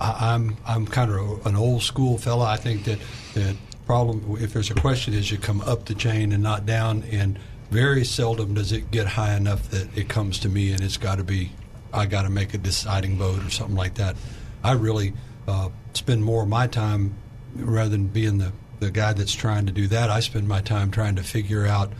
I, 0.00 0.34
I'm 0.34 0.56
I'm 0.66 0.86
kind 0.86 1.10
of 1.10 1.46
an 1.46 1.56
old 1.56 1.82
school 1.82 2.18
fella. 2.18 2.46
I 2.46 2.56
think 2.56 2.84
that 2.84 2.98
that 3.34 3.56
problem 3.86 4.36
if 4.40 4.52
there's 4.52 4.70
a 4.70 4.74
question 4.74 5.14
is 5.14 5.30
you 5.30 5.38
come 5.38 5.60
up 5.62 5.86
the 5.86 5.94
chain 5.94 6.32
and 6.32 6.42
not 6.42 6.66
down, 6.66 7.04
and 7.10 7.38
very 7.70 8.04
seldom 8.04 8.54
does 8.54 8.72
it 8.72 8.90
get 8.90 9.06
high 9.06 9.36
enough 9.36 9.70
that 9.70 9.96
it 9.96 10.08
comes 10.08 10.38
to 10.40 10.48
me 10.48 10.72
and 10.72 10.82
it's 10.82 10.96
got 10.96 11.16
to 11.16 11.24
be 11.24 11.52
I 11.92 12.06
got 12.06 12.22
to 12.22 12.30
make 12.30 12.54
a 12.54 12.58
deciding 12.58 13.16
vote 13.16 13.44
or 13.44 13.50
something 13.50 13.76
like 13.76 13.94
that. 13.94 14.16
I 14.62 14.72
really 14.72 15.12
uh, 15.48 15.70
spend 15.94 16.24
more 16.24 16.42
of 16.42 16.48
my 16.48 16.66
time 16.66 17.14
rather 17.54 17.90
than 17.90 18.06
being 18.06 18.38
the 18.38 18.52
the 18.80 18.90
guy 18.90 19.12
that's 19.12 19.34
trying 19.34 19.66
to 19.66 19.72
do 19.72 19.86
that. 19.88 20.10
I 20.10 20.20
spend 20.20 20.48
my 20.48 20.62
time 20.62 20.90
trying 20.90 21.16
to 21.16 21.22
figure 21.22 21.66
out 21.66 21.92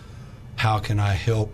how 0.56 0.78
can 0.78 0.98
I 0.98 1.12
help 1.12 1.52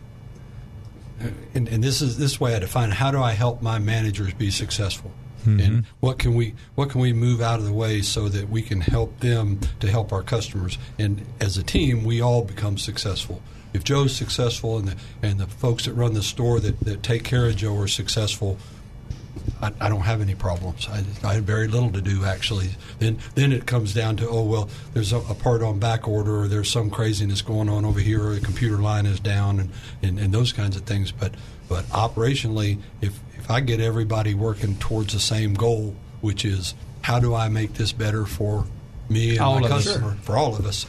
and, 1.54 1.68
and 1.68 1.82
this 1.82 2.02
is 2.02 2.18
this 2.18 2.38
way 2.38 2.54
I 2.54 2.58
define. 2.58 2.90
How 2.90 3.10
do 3.10 3.22
I 3.22 3.32
help 3.32 3.62
my 3.62 3.78
managers 3.78 4.34
be 4.34 4.50
successful? 4.50 5.12
And 5.46 5.60
mm-hmm. 5.60 5.80
what 6.00 6.18
can 6.18 6.34
we 6.34 6.54
what 6.74 6.90
can 6.90 7.00
we 7.00 7.12
move 7.12 7.40
out 7.40 7.58
of 7.58 7.64
the 7.64 7.72
way 7.72 8.02
so 8.02 8.28
that 8.28 8.48
we 8.48 8.62
can 8.62 8.80
help 8.80 9.20
them 9.20 9.60
to 9.80 9.90
help 9.90 10.12
our 10.12 10.22
customers? 10.22 10.78
And 10.98 11.24
as 11.40 11.56
a 11.56 11.62
team, 11.62 12.04
we 12.04 12.20
all 12.20 12.44
become 12.44 12.78
successful. 12.78 13.42
If 13.72 13.84
Joe's 13.84 14.14
successful 14.14 14.78
and 14.78 14.88
the 14.88 14.96
and 15.22 15.38
the 15.38 15.46
folks 15.46 15.84
that 15.84 15.92
run 15.94 16.14
the 16.14 16.22
store 16.22 16.60
that, 16.60 16.80
that 16.80 17.02
take 17.02 17.24
care 17.24 17.46
of 17.46 17.56
Joe 17.56 17.76
are 17.78 17.88
successful, 17.88 18.58
I, 19.60 19.72
I 19.80 19.88
don't 19.88 20.02
have 20.02 20.20
any 20.20 20.34
problems. 20.34 20.88
I, 20.88 21.04
I 21.26 21.34
have 21.34 21.44
very 21.44 21.68
little 21.68 21.90
to 21.92 22.00
do 22.00 22.24
actually. 22.24 22.70
Then 22.98 23.18
then 23.34 23.52
it 23.52 23.66
comes 23.66 23.94
down 23.94 24.16
to 24.16 24.28
oh 24.28 24.44
well, 24.44 24.68
there's 24.94 25.12
a, 25.12 25.18
a 25.18 25.34
part 25.34 25.62
on 25.62 25.78
back 25.78 26.08
order, 26.08 26.42
or 26.42 26.48
there's 26.48 26.70
some 26.70 26.90
craziness 26.90 27.42
going 27.42 27.68
on 27.68 27.84
over 27.84 28.00
here, 28.00 28.26
or 28.26 28.34
the 28.34 28.40
computer 28.40 28.78
line 28.78 29.06
is 29.06 29.20
down, 29.20 29.60
and, 29.60 29.70
and, 30.02 30.18
and 30.18 30.32
those 30.32 30.52
kinds 30.52 30.76
of 30.76 30.82
things. 30.82 31.12
But 31.12 31.34
but 31.68 31.84
operationally, 31.86 32.80
if 33.00 33.18
if 33.46 33.50
I 33.52 33.60
get 33.60 33.78
everybody 33.78 34.34
working 34.34 34.74
towards 34.74 35.12
the 35.12 35.20
same 35.20 35.54
goal, 35.54 35.94
which 36.20 36.44
is 36.44 36.74
how 37.02 37.20
do 37.20 37.32
I 37.32 37.48
make 37.48 37.74
this 37.74 37.92
better 37.92 38.26
for 38.26 38.64
me 39.08 39.30
and 39.36 39.38
All 39.38 39.60
my 39.60 39.66
of 39.66 39.72
us. 39.72 39.84
customer, 39.84 40.16
for 40.22 40.36
all 40.36 40.56
of 40.56 40.66
us. 40.66 40.84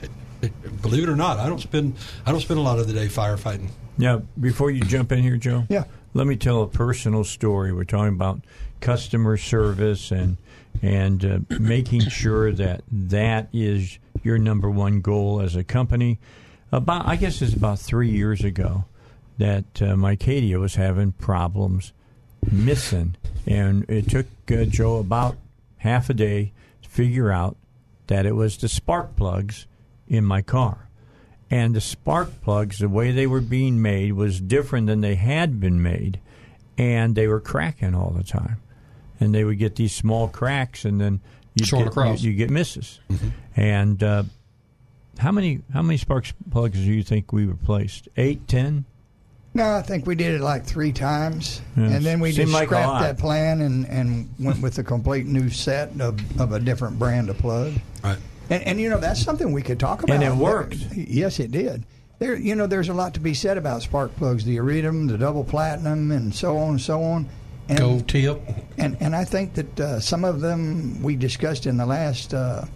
It- 0.00 0.10
it- 0.40 0.80
believe 0.80 1.02
it 1.02 1.10
or 1.10 1.16
not, 1.16 1.38
I 1.38 1.46
don't 1.46 1.60
spend 1.60 1.96
I 2.24 2.32
don't 2.32 2.40
spend 2.40 2.58
a 2.58 2.62
lot 2.62 2.78
of 2.78 2.86
the 2.86 2.94
day 2.94 3.06
firefighting. 3.08 3.68
Now, 3.98 4.22
before 4.40 4.70
you 4.70 4.80
jump 4.80 5.12
in 5.12 5.22
here, 5.22 5.36
Joe, 5.36 5.66
Yeah. 5.68 5.84
let 6.14 6.26
me 6.26 6.36
tell 6.36 6.62
a 6.62 6.66
personal 6.68 7.22
story. 7.22 7.70
We're 7.70 7.84
talking 7.84 8.14
about 8.14 8.40
customer 8.80 9.36
service 9.36 10.10
and 10.10 10.38
and 10.80 11.22
uh, 11.22 11.38
making 11.58 12.08
sure 12.08 12.50
that 12.50 12.80
that 12.90 13.50
is 13.52 13.98
your 14.22 14.38
number 14.38 14.70
one 14.70 15.02
goal 15.02 15.42
as 15.42 15.54
a 15.54 15.62
company. 15.64 16.18
About, 16.72 17.06
I 17.06 17.16
guess 17.16 17.42
it's 17.42 17.52
about 17.52 17.78
three 17.78 18.08
years 18.08 18.42
ago 18.42 18.84
that 19.40 19.82
uh, 19.82 19.96
my 19.96 20.12
Acadia 20.12 20.58
was 20.58 20.76
having 20.76 21.12
problems 21.12 21.92
missing, 22.50 23.16
and 23.46 23.84
it 23.88 24.08
took 24.08 24.26
uh, 24.50 24.64
Joe 24.64 24.98
about 24.98 25.36
half 25.78 26.08
a 26.08 26.14
day 26.14 26.52
to 26.82 26.88
figure 26.88 27.30
out 27.30 27.56
that 28.06 28.26
it 28.26 28.36
was 28.36 28.56
the 28.56 28.68
spark 28.68 29.16
plugs 29.16 29.66
in 30.08 30.24
my 30.24 30.42
car 30.42 30.90
and 31.50 31.74
the 31.74 31.80
spark 31.80 32.40
plugs, 32.42 32.78
the 32.78 32.88
way 32.88 33.10
they 33.10 33.26
were 33.26 33.40
being 33.40 33.82
made, 33.82 34.12
was 34.12 34.40
different 34.40 34.86
than 34.86 35.00
they 35.00 35.16
had 35.16 35.58
been 35.58 35.82
made, 35.82 36.20
and 36.78 37.14
they 37.16 37.26
were 37.26 37.40
cracking 37.40 37.94
all 37.94 38.10
the 38.10 38.22
time, 38.22 38.58
and 39.18 39.34
they 39.34 39.42
would 39.42 39.58
get 39.58 39.74
these 39.74 39.94
small 39.94 40.28
cracks, 40.28 40.84
and 40.84 41.00
then 41.00 41.20
you 41.54 41.64
get. 41.84 41.94
You, 42.22 42.32
get 42.34 42.50
misses, 42.50 43.00
and 43.56 44.00
uh, 44.02 44.22
how 45.18 45.32
many 45.32 45.62
how 45.72 45.82
many 45.82 45.96
spark 45.96 46.26
plugs 46.50 46.78
do 46.78 46.92
you 46.92 47.02
think 47.02 47.32
we 47.32 47.46
replaced? 47.46 48.08
Eight, 48.16 48.46
ten? 48.46 48.84
No, 49.52 49.74
I 49.74 49.82
think 49.82 50.06
we 50.06 50.14
did 50.14 50.34
it 50.34 50.40
like 50.40 50.64
three 50.64 50.92
times, 50.92 51.60
Yeah, 51.76 51.84
and 51.86 52.04
then 52.06 52.20
we 52.20 52.30
seemed 52.30 52.48
just 52.48 52.52
like 52.52 52.68
scrapped 52.68 52.86
lot. 52.88 53.02
that 53.02 53.18
plan 53.18 53.60
and, 53.62 53.84
and 53.88 54.28
went 54.38 54.62
with 54.62 54.78
a 54.78 54.84
complete 54.84 55.26
new 55.26 55.50
set 55.50 55.90
of, 56.00 56.40
of 56.40 56.52
a 56.52 56.60
different 56.60 57.00
brand 57.00 57.28
of 57.30 57.38
plug. 57.38 57.72
Right. 58.04 58.18
And, 58.48 58.62
and 58.62 58.80
you 58.80 58.88
know 58.88 58.98
that's 58.98 59.20
something 59.20 59.50
we 59.52 59.62
could 59.62 59.80
talk 59.80 60.04
about. 60.04 60.14
And 60.14 60.22
it 60.22 60.26
There- 60.26 60.34
worked. 60.36 60.76
yes, 60.94 61.40
it 61.40 61.50
did. 61.50 61.84
There, 62.20 62.36
you 62.36 62.54
know, 62.54 62.66
there's 62.66 62.90
a 62.90 62.94
lot 62.94 63.14
to 63.14 63.20
be 63.20 63.32
said 63.34 63.56
about 63.58 63.82
spark 63.82 64.14
plugs, 64.16 64.44
the 64.44 64.56
iridium, 64.56 65.06
the 65.06 65.16
double 65.18 65.42
platinum, 65.42 66.12
and 66.12 66.32
so 66.34 66.56
on 66.58 66.70
and 66.70 66.80
so 66.80 67.02
on. 67.02 67.26
And, 67.68 67.78
Gold 67.78 68.08
tip. 68.08 68.40
and 68.78 68.96
and 69.00 69.16
I 69.16 69.24
think 69.24 69.54
that 69.54 69.80
uh, 69.80 70.00
some 70.00 70.24
of 70.24 70.40
them 70.40 71.02
we 71.02 71.16
discussed 71.16 71.66
in 71.66 71.76
the 71.76 71.86
last 71.86 72.34
uh, 72.34 72.66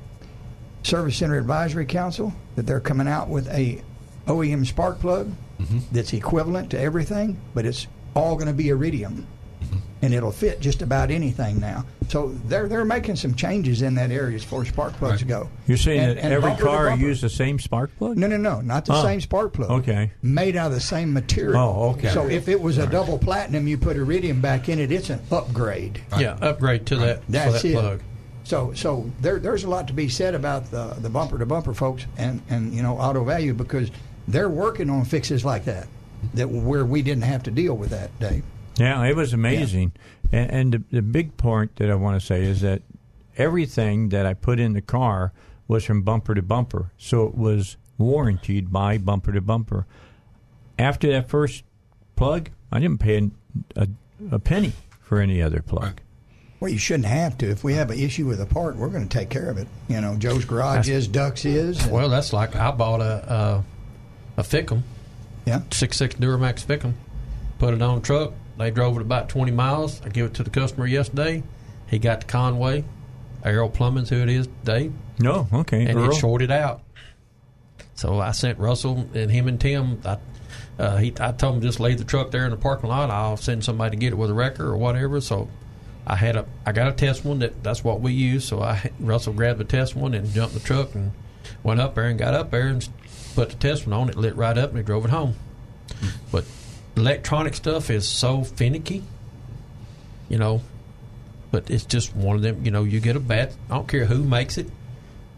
Service 0.82 1.16
Center 1.16 1.36
Advisory 1.38 1.86
Council 1.86 2.32
that 2.56 2.66
they're 2.66 2.80
coming 2.80 3.06
out 3.09 3.28
with 3.28 3.48
a 3.48 3.82
OEM 4.26 4.66
spark 4.66 4.98
plug 5.01 5.32
Mm-hmm. 5.60 5.78
that's 5.93 6.12
equivalent 6.12 6.70
to 6.70 6.81
everything, 6.81 7.40
but 7.55 7.64
it's 7.64 7.86
all 8.16 8.35
going 8.35 8.48
to 8.48 8.52
be 8.52 8.70
iridium, 8.70 9.26
mm-hmm. 9.62 9.76
and 10.02 10.12
it'll 10.12 10.32
fit 10.32 10.60
just 10.60 10.82
about 10.82 11.10
anything 11.12 11.60
now. 11.60 11.85
So 12.09 12.35
they're 12.47 12.66
they're 12.68 12.85
making 12.85 13.16
some 13.16 13.35
changes 13.35 13.81
in 13.82 13.94
that 13.94 14.10
area 14.10 14.35
as 14.36 14.43
far 14.44 14.62
as 14.62 14.68
spark 14.68 14.93
plugs 14.94 15.22
Right. 15.22 15.28
go. 15.28 15.48
You're 15.66 15.76
saying 15.78 16.01
And- 16.01 16.18
that 16.18 16.24
and 16.24 16.32
every 16.32 16.55
car 16.56 16.89
bumper. 16.90 17.05
used 17.06 17.22
the 17.22 17.28
same 17.31 17.59
spark 17.59 17.97
plug? 17.97 18.16
No, 18.18 18.26
no, 18.26 18.36
no, 18.36 18.60
not 18.60 18.85
the 18.85 18.94
Oh. 18.94 19.02
same 19.02 19.20
spark 19.20 19.52
plug. 19.52 19.70
Okay. 19.70 20.10
Made 20.22 20.56
out 20.56 20.66
of 20.68 20.72
the 20.74 20.81
same 20.81 21.12
material. 21.12 21.56
Oh, 21.56 21.90
okay. 21.90 22.09
So 22.10 22.26
if 22.28 22.48
it 22.48 22.60
was 22.60 22.78
a 22.78 22.86
double 22.86 23.16
platinum, 23.18 23.66
you 23.68 23.78
put 23.78 23.97
iridium 23.97 24.40
back 24.40 24.68
in 24.68 24.78
it, 24.81 24.90
it's 24.93 25.09
an 25.10 25.20
upgrade. 25.31 26.01
Yeah, 26.18 26.36
upgrade 26.40 26.85
to 26.86 26.97
that, 26.97 27.24
for 27.24 27.32
That's 27.32 27.62
that 27.62 27.68
it. 27.68 27.72
plug. 27.74 28.01
So, 28.43 28.72
so 28.74 29.10
there, 29.22 29.39
there's 29.39 29.64
a 29.64 29.70
lot 29.70 29.86
to 29.86 29.94
be 29.94 30.09
said 30.10 30.35
about 30.35 30.70
the 30.70 30.94
the 31.01 31.09
bumper 31.09 31.39
to 31.39 31.47
bumper 31.47 31.72
folks 31.72 32.05
and 32.18 32.43
and 32.51 32.74
you 32.74 32.82
know 32.82 32.98
auto 32.98 33.24
value 33.24 33.55
because 33.55 33.90
they're 34.28 34.48
working 34.48 34.90
on 34.90 35.05
fixes 35.05 35.44
like 35.44 35.64
that 35.64 35.86
that 36.32 36.48
where 36.48 36.84
we 36.84 37.02
didn't 37.02 37.24
have 37.24 37.42
to 37.44 37.51
deal 37.51 37.74
with 37.74 37.90
that, 37.90 38.18
Dave. 38.18 38.44
Yeah, 38.76 39.05
it 39.05 39.14
was 39.14 39.32
amazing. 39.32 39.92
And, 40.32 40.51
and 40.51 40.72
the, 40.72 40.96
the 40.96 41.02
big 41.02 41.36
point 41.36 41.76
that 41.76 41.90
I 41.90 41.94
want 41.94 42.20
to 42.20 42.26
say 42.26 42.42
is 42.42 42.60
that 42.62 42.82
everything 43.36 44.09
that 44.09 44.26
I 44.26 44.34
put 44.34 44.59
in 44.59 44.72
the 44.72 44.80
car 44.80 45.32
was 45.68 45.84
from 45.84 46.02
bumper 46.02 46.34
to 46.34 46.42
bumper. 46.42 46.90
So 46.96 47.26
it 47.26 47.34
was 47.34 47.76
warranted 47.98 48.72
by 48.72 48.98
bumper 48.98 49.32
to 49.32 49.40
bumper. 49.40 49.86
After 50.78 51.10
that 51.12 51.28
first 51.28 51.62
plug, 52.16 52.51
I 52.72 52.80
didn't 52.80 52.98
pay 52.98 53.30
a, 53.76 53.88
a 54.30 54.38
penny 54.38 54.72
for 55.01 55.20
any 55.20 55.40
other 55.40 55.60
plug. 55.60 56.01
Well, 56.59 56.72
you 56.72 56.78
shouldn't 56.78 57.06
have 57.06 57.36
to. 57.38 57.51
If 57.51 57.62
we 57.62 57.74
have 57.74 57.90
an 57.90 57.98
issue 57.98 58.26
with 58.26 58.40
a 58.40 58.46
part, 58.46 58.76
we're 58.76 58.88
going 58.88 59.06
to 59.06 59.18
take 59.18 59.28
care 59.28 59.51
of 59.51 59.59
it. 59.59 59.68
You 59.88 60.01
know, 60.01 60.16
Joe's 60.16 60.44
Garage 60.44 60.88
is, 60.88 61.06
Ducks 61.06 61.44
is. 61.44 61.86
Well, 61.86 62.09
that's 62.09 62.32
like 62.32 62.56
I 62.56 62.70
bought 62.70 63.02
a 63.02 63.64
a, 64.36 64.40
a 64.40 64.44
Fickum, 64.44 64.82
yeah. 65.44 65.62
six 65.70 65.97
six 65.97 66.15
Duramax 66.15 66.65
Fickum, 66.65 66.94
put 67.59 67.74
it 67.74 67.82
on 67.82 67.98
a 67.98 68.01
truck. 68.01 68.32
They 68.59 68.70
drove 68.70 68.97
it 68.97 69.02
about 69.02 69.28
twenty 69.28 69.52
miles. 69.52 70.01
I 70.05 70.09
give 70.09 70.27
it 70.27 70.35
to 70.35 70.43
the 70.44 70.51
customer 70.51 70.86
yesterday. 70.86 71.43
He 71.89 71.98
got 71.98 72.23
to 72.23 72.27
Conway, 72.27 72.85
Arrow 73.44 73.69
Plumbing's 73.69 74.09
who 74.09 74.16
it 74.23 74.28
is, 74.28 74.47
Dave, 74.65 74.93
No, 75.19 75.47
okay. 75.52 75.85
and 75.85 75.98
Earl? 75.98 76.11
it 76.11 76.15
shorted 76.15 76.51
out. 76.51 76.82
So 77.94 78.19
I 78.20 78.32
sent 78.32 78.59
Russell 78.59 79.09
and 79.15 79.31
him 79.31 79.47
and 79.48 79.61
Tim. 79.61 80.01
I, 80.05 80.19
uh, 80.78 80.97
he, 80.97 81.12
I 81.20 81.31
told 81.32 81.56
him 81.56 81.61
just 81.62 81.78
leave 81.78 81.98
the 81.98 82.05
truck 82.05 82.31
there 82.32 82.44
in 82.44 82.51
the 82.51 82.56
parking 82.56 82.90
lot. 82.90 83.11
I'll 83.11 83.36
send 83.36 83.65
somebody 83.65 83.97
to 83.97 84.01
get 84.01 84.12
it 84.12 84.16
with 84.16 84.31
a 84.31 84.35
wrecker 84.35 84.66
or 84.66 84.77
whatever. 84.77 85.20
So 85.20 85.48
I 86.06 86.16
had 86.16 86.36
a 86.36 86.47
I 86.66 86.73
got 86.73 86.89
a 86.89 86.93
test 86.93 87.24
one 87.24 87.39
that 87.40 87.62
that's 87.62 87.85
what 87.85 88.01
we 88.01 88.12
use. 88.12 88.44
So 88.44 88.61
I 88.61 88.90
Russell 88.98 89.32
grabbed 89.35 89.61
the 89.61 89.65
test 89.65 89.94
one 89.94 90.15
and 90.15 90.28
jumped 90.32 90.55
the 90.55 90.61
truck 90.61 90.94
and 90.94 91.12
went 91.62 91.81
up 91.81 91.94
there 91.94 92.05
and 92.06 92.19
got 92.19 92.35
up 92.35 92.51
there 92.51 92.66
and 92.69 92.89
put 93.35 93.51
the 93.51 93.56
test 93.56 93.86
one 93.86 93.93
on. 93.98 94.09
It 94.09 94.16
lit 94.16 94.36
right 94.36 94.56
up 94.56 94.70
and 94.70 94.78
he 94.78 94.85
drove 94.85 95.05
it 95.05 95.11
home. 95.11 95.35
But 96.32 96.44
electronic 96.97 97.55
stuff 97.55 97.90
is 97.90 98.09
so 98.09 98.43
finicky, 98.44 99.02
you 100.28 100.39
know. 100.39 100.62
But 101.51 101.70
it's 101.70 101.85
just 101.85 102.15
one 102.16 102.36
of 102.36 102.43
them. 102.43 102.65
You 102.65 102.70
know, 102.70 102.82
you 102.85 103.01
get 103.01 103.16
a 103.16 103.20
bad. 103.20 103.55
I 103.70 103.74
don't 103.77 103.89
care 103.89 104.06
who 104.06 104.23
makes 104.24 104.59
it. 104.59 104.66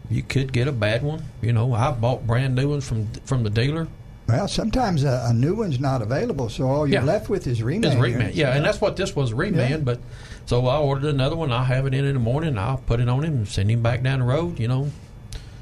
You 0.09 0.23
could 0.23 0.51
get 0.53 0.67
a 0.67 0.71
bad 0.71 1.03
one. 1.03 1.23
You 1.41 1.53
know, 1.53 1.73
I 1.73 1.91
bought 1.91 2.25
brand 2.25 2.55
new 2.55 2.69
ones 2.69 2.87
from 2.87 3.07
from 3.25 3.43
the 3.43 3.49
dealer. 3.49 3.87
Well, 4.27 4.47
sometimes 4.47 5.03
a, 5.05 5.27
a 5.29 5.33
new 5.33 5.55
one's 5.55 5.79
not 5.79 6.01
available, 6.01 6.49
so 6.49 6.67
all 6.67 6.85
you're 6.87 6.99
Yeah. 7.01 7.05
left 7.05 7.29
with 7.29 7.47
is 7.47 7.61
reman. 7.61 7.85
It's 7.85 7.95
reman. 7.95 8.31
Yeah, 8.35 8.55
and 8.55 8.65
that's 8.65 8.81
what 8.81 8.97
this 8.97 9.15
was 9.15 9.31
reman. 9.31 9.69
Yeah. 9.69 9.77
But 9.77 9.99
so 10.45 10.65
I 10.67 10.79
ordered 10.79 11.05
another 11.09 11.35
one. 11.35 11.51
I'll 11.51 11.63
have 11.63 11.85
it 11.85 11.93
in 11.93 12.03
in 12.03 12.13
the 12.13 12.19
morning. 12.19 12.57
I'll 12.57 12.77
put 12.77 12.99
it 12.99 13.07
on 13.07 13.23
him 13.23 13.33
and 13.35 13.47
send 13.47 13.69
him 13.71 13.81
back 13.81 14.01
down 14.03 14.19
the 14.19 14.25
road. 14.25 14.59
You 14.59 14.67
know, 14.69 14.91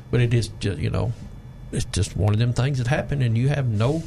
but 0.10 0.22
it 0.22 0.34
is 0.34 0.48
just 0.60 0.80
you 0.80 0.90
know, 0.90 1.12
it's 1.76 1.86
just 1.86 2.16
one 2.16 2.34
of 2.34 2.40
them 2.40 2.54
things 2.54 2.78
that 2.78 2.88
happen, 2.88 3.22
and 3.22 3.38
you 3.38 3.50
have 3.50 3.68
no, 3.68 4.04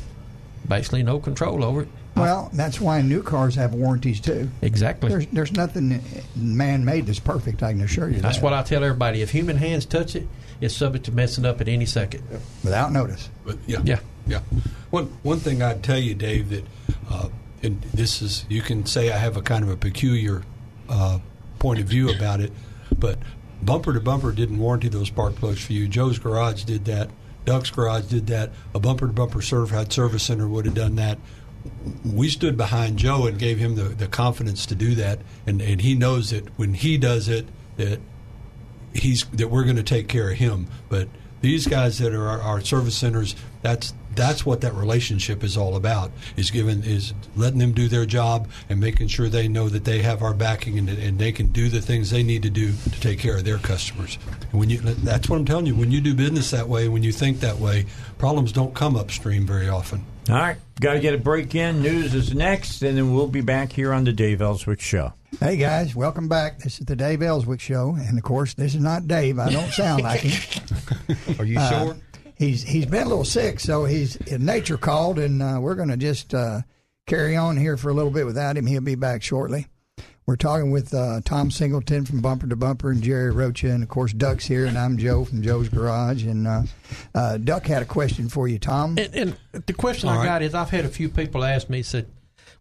basically 0.67 1.03
no 1.03 1.19
control 1.21 1.65
over 1.65 1.83
it. 1.83 1.89
Well, 2.17 2.51
that's 2.53 2.81
why 2.81 3.01
new 3.03 3.23
cars 3.23 3.55
have 3.55 3.75
warranties 3.75 4.21
too. 4.21 4.51
Exactly. 4.61 5.09
There's 5.09 5.27
there's 5.29 5.53
nothing 5.53 6.03
man 6.35 6.85
made 6.85 7.07
that's 7.07 7.21
perfect. 7.21 7.63
I 7.63 7.73
can 7.73 7.83
assure 7.83 8.11
you. 8.11 8.21
That's 8.21 8.39
that, 8.39 8.45
what 8.45 8.53
I 8.53 8.63
tell 8.65 8.83
everybody. 8.83 9.23
If 9.23 9.31
human 9.31 9.57
hands 9.57 9.87
touch 9.87 10.17
it, 10.17 10.27
it's 10.61 10.75
subject 10.75 11.05
to 11.05 11.13
messing 11.13 11.45
up 11.47 11.61
at 11.61 11.69
any 11.69 11.87
second. 11.87 12.25
without 12.65 12.91
notice. 12.91 13.29
But 13.45 13.59
yeah, 13.67 13.79
Yeah. 13.85 14.01
yeah. 14.27 14.41
One 14.91 15.07
one 15.23 15.39
thing 15.39 15.63
I'd 15.63 15.85
tell 15.85 15.99
you, 15.99 16.15
Dave, 16.17 16.51
that 16.51 16.65
uh, 17.09 17.29
and 17.63 17.81
this 17.95 18.21
is 18.21 18.45
you 18.49 18.63
can 18.63 18.85
say 18.85 19.13
I 19.13 19.19
have 19.19 19.37
a 19.37 19.43
kind 19.43 19.63
of 19.63 19.71
a 19.71 19.77
peculiar 19.77 20.43
uh, 20.89 21.21
point 21.61 21.79
of 21.79 21.87
view 21.87 22.11
about 22.11 22.41
it, 22.41 22.53
but 22.99 23.19
bumper 23.63 23.93
to 23.93 24.01
bumper 24.01 24.33
didn't 24.33 24.59
warranty 24.59 24.89
those 24.89 25.07
spark 25.09 25.37
plugs 25.37 25.65
for 25.65 25.73
you. 25.73 25.87
Joe's 25.87 26.19
Garage 26.19 26.65
did 26.65 26.85
that. 26.87 27.11
Duck's 27.49 27.71
Garage 27.71 28.05
did 28.05 28.27
that. 28.27 28.51
A 28.75 28.79
bumper 28.79 29.07
to 29.07 29.13
bumper 29.15 29.41
certified 29.41 29.91
service 29.91 30.25
center 30.25 30.47
would 30.47 30.67
have 30.67 30.75
done 30.75 30.97
that. 30.97 31.19
We 32.05 32.29
stood 32.29 32.59
behind 32.59 32.99
Joe 32.99 33.27
and 33.27 33.39
gave 33.39 33.57
him 33.57 33.75
the, 33.75 33.85
the 33.85 34.07
confidence 34.07 34.67
to 34.67 34.75
do 34.75 34.95
that, 34.97 35.21
and, 35.47 35.63
and 35.63 35.81
he 35.81 35.95
knows 35.95 36.29
that 36.29 36.47
when 36.59 36.75
he 36.75 36.99
does 36.99 37.27
it, 37.27 37.47
that 37.79 38.01
he's 38.93 39.25
that 39.33 39.49
we're 39.49 39.65
going 39.65 39.77
to 39.77 39.83
take 39.83 40.09
care 40.09 40.31
of 40.31 40.37
him. 40.37 40.69
But 40.91 41.09
these 41.41 41.67
guys 41.67 41.97
that 42.01 42.13
are 42.13 42.29
our, 42.29 42.41
our 42.43 42.61
service 42.61 42.97
centers, 42.97 43.35
that's 43.63 43.95
that's 44.19 44.45
what 44.45 44.61
that 44.61 44.75
relationship 44.75 45.43
is 45.43 45.57
all 45.57 45.77
about. 45.77 46.11
Is 46.37 46.51
giving 46.51 46.83
is 46.83 47.15
letting 47.37 47.59
them 47.59 47.73
do 47.73 47.89
their 47.89 48.05
job 48.05 48.49
and 48.69 48.79
making 48.79 49.09
sure 49.09 49.29
they 49.29 49.49
know 49.49 49.69
that 49.71 49.85
they 49.85 50.03
have 50.03 50.23
our 50.23 50.35
backing 50.35 50.79
and, 50.79 50.89
and 50.91 51.19
they 51.19 51.33
can 51.33 51.47
do 51.47 51.69
the 51.71 51.81
things 51.81 52.11
they 52.11 52.23
need 52.23 52.43
to 52.43 52.51
do 52.51 52.73
to 52.73 53.01
take 53.01 53.19
care 53.19 53.37
of 53.39 53.45
their 53.45 53.59
customers. 53.59 54.19
And 54.51 54.61
when 54.61 54.69
you 54.69 54.79
that's 54.81 55.29
what 55.31 55.37
I'm 55.37 55.45
telling 55.47 55.65
you. 55.67 55.75
When 55.75 55.91
you 55.91 56.01
do 56.01 56.15
business 56.15 56.51
that 56.51 56.69
way, 56.69 56.89
when 56.89 57.03
you 57.03 57.13
think 57.13 57.41
that 57.41 57.59
way, 57.59 57.87
problems 58.19 58.53
don't 58.53 58.75
come 58.75 58.97
upstream 58.97 59.47
very 59.47 59.69
often. 59.69 60.05
All 60.29 60.35
right, 60.37 60.59
got 60.81 60.93
to 60.93 61.01
get 61.01 61.15
a 61.15 61.19
break 61.19 61.55
in. 61.55 61.81
News 61.81 62.13
is 62.15 62.35
next, 62.35 62.83
and 62.83 62.99
then 62.99 63.15
we'll 63.15 63.29
be 63.29 63.41
back 63.41 63.73
here 63.73 63.95
on 63.95 64.05
the 64.05 64.13
Dave 64.13 64.43
Elswick 64.43 64.81
Show. 64.81 65.15
Hey 65.41 65.57
guys, 65.57 65.95
welcome 65.95 66.29
back. 66.29 66.59
This 66.59 66.81
is 66.81 66.87
the 66.87 66.97
Dave 66.97 67.23
Elswick 67.23 67.61
Show, 67.61 67.97
and 67.99 68.19
of 68.19 68.25
course, 68.25 68.53
this 68.55 68.75
is 68.75 68.83
not 68.83 69.07
Dave. 69.09 69.39
I 69.39 69.51
don't 69.51 69.71
sound 69.71 70.03
like 70.03 70.21
him. 70.21 70.63
Are 71.39 71.45
you 71.45 71.59
Uh, 71.59 71.71
sure? 71.85 71.97
He's 72.39 72.63
he's 72.63 72.87
been 72.87 73.03
a 73.03 73.09
little 73.09 73.25
sick, 73.25 73.59
so 73.61 73.85
he's 73.85 74.17
nature 74.31 74.77
called, 74.79 75.19
and 75.19 75.43
uh, 75.43 75.59
we're 75.61 75.75
going 75.75 75.89
to 75.89 75.97
just 75.97 76.33
uh, 76.35 76.61
carry 77.07 77.37
on 77.37 77.57
here 77.57 77.77
for 77.77 77.91
a 77.91 77.95
little 77.95 78.13
bit 78.13 78.27
without 78.27 78.57
him. 78.57 78.67
He'll 78.67 78.81
be 78.81 78.95
back 78.95 79.23
shortly. 79.23 79.67
We're 80.25 80.37
talking 80.37 80.71
with 80.71 80.93
uh, 80.95 81.21
Tom 81.25 81.51
Singleton 81.51 82.05
from 82.05 82.21
Bumper 82.21 82.47
to 82.47 82.55
Bumper 82.55 82.91
and 82.91 83.03
Jerry 83.03 83.31
Rocha, 83.33 83.71
and 83.71 83.83
of 83.83 83.89
course 83.89 84.13
Duck's 84.13 84.45
here, 84.47 84.67
and 84.67 84.77
I'm 84.79 84.99
Joe 84.99 85.25
from 85.25 85.43
Joe's 85.43 85.69
Garage. 85.71 86.23
And 86.25 86.47
uh, 86.47 86.63
uh, 87.15 87.39
Duck 87.39 87.67
had 87.67 87.81
a 87.83 87.87
question 87.87 88.29
for 88.29 88.47
you, 88.47 88.59
Tom. 88.59 88.99
And, 88.99 89.15
and 89.15 89.37
the 89.67 89.73
question 89.73 90.09
All 90.11 90.17
I 90.17 90.19
right. 90.19 90.25
got 90.27 90.43
is 90.43 90.55
I've 90.55 90.69
had 90.71 90.85
a 90.85 90.89
few 90.91 91.09
people 91.09 91.43
ask 91.45 91.71
me, 91.71 91.83
said, 91.83 92.09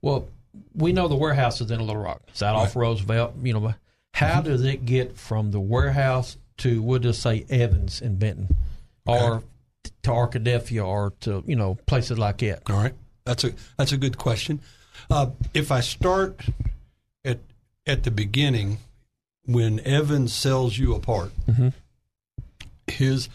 well, 0.01 0.29
we 0.73 0.93
know 0.93 1.09
the 1.09 1.15
warehouse 1.17 1.59
is 1.59 1.69
in 1.69 1.81
Little 1.81 2.01
Rock. 2.01 2.21
It's 2.29 2.41
out 2.41 2.55
off 2.55 2.73
Roosevelt. 2.75 3.33
You 3.43 3.53
know, 3.53 3.73
how 4.13 4.39
Mm-hmm. 4.39 4.47
does 4.49 4.63
it 4.63 4.85
get 4.85 5.17
from 5.17 5.51
the 5.51 5.59
warehouse 5.59 6.37
to, 6.59 6.81
we'll 6.81 6.99
just 6.99 7.21
say, 7.21 7.45
Evans 7.49 8.01
in 8.01 8.15
Benton 8.15 8.47
or 9.05 9.43
to 10.03 10.09
Arkadelphia 10.11 10.85
or 10.85 11.13
to, 11.21 11.43
you 11.47 11.55
know, 11.55 11.75
places 11.85 12.17
like 12.17 12.39
that? 12.39 12.69
All 12.69 12.77
right, 12.77 12.93
that's 13.25 13.43
a 13.43 13.53
that's 13.77 13.91
a 13.91 13.97
good 13.97 14.17
question. 14.17 14.61
Uh, 15.09 15.31
if 15.53 15.71
I 15.71 15.79
start 15.81 16.41
at 17.25 17.39
at 17.85 18.03
the 18.03 18.11
beginning, 18.11 18.77
when 19.45 19.79
Evan 19.81 20.27
sells 20.27 20.77
you 20.77 20.93
a 20.95 20.99
part, 20.99 21.31
Mhm. 21.47 21.73
his 22.87 23.29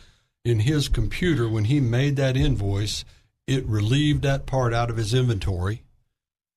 in 0.44 0.60
his 0.60 0.88
computer 0.88 1.48
when 1.48 1.66
he 1.66 1.78
made 1.80 2.16
that 2.16 2.36
invoice, 2.36 3.04
it 3.46 3.64
relieved 3.66 4.22
that 4.22 4.44
part 4.46 4.74
out 4.74 4.90
of 4.90 4.96
his 4.96 5.14
inventory. 5.14 5.82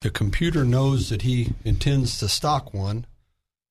The 0.02 0.10
computer 0.10 0.64
knows 0.66 1.10
that 1.10 1.22
he 1.22 1.54
intends 1.64 2.18
to 2.20 2.28
stock 2.28 2.74
one, 2.74 3.06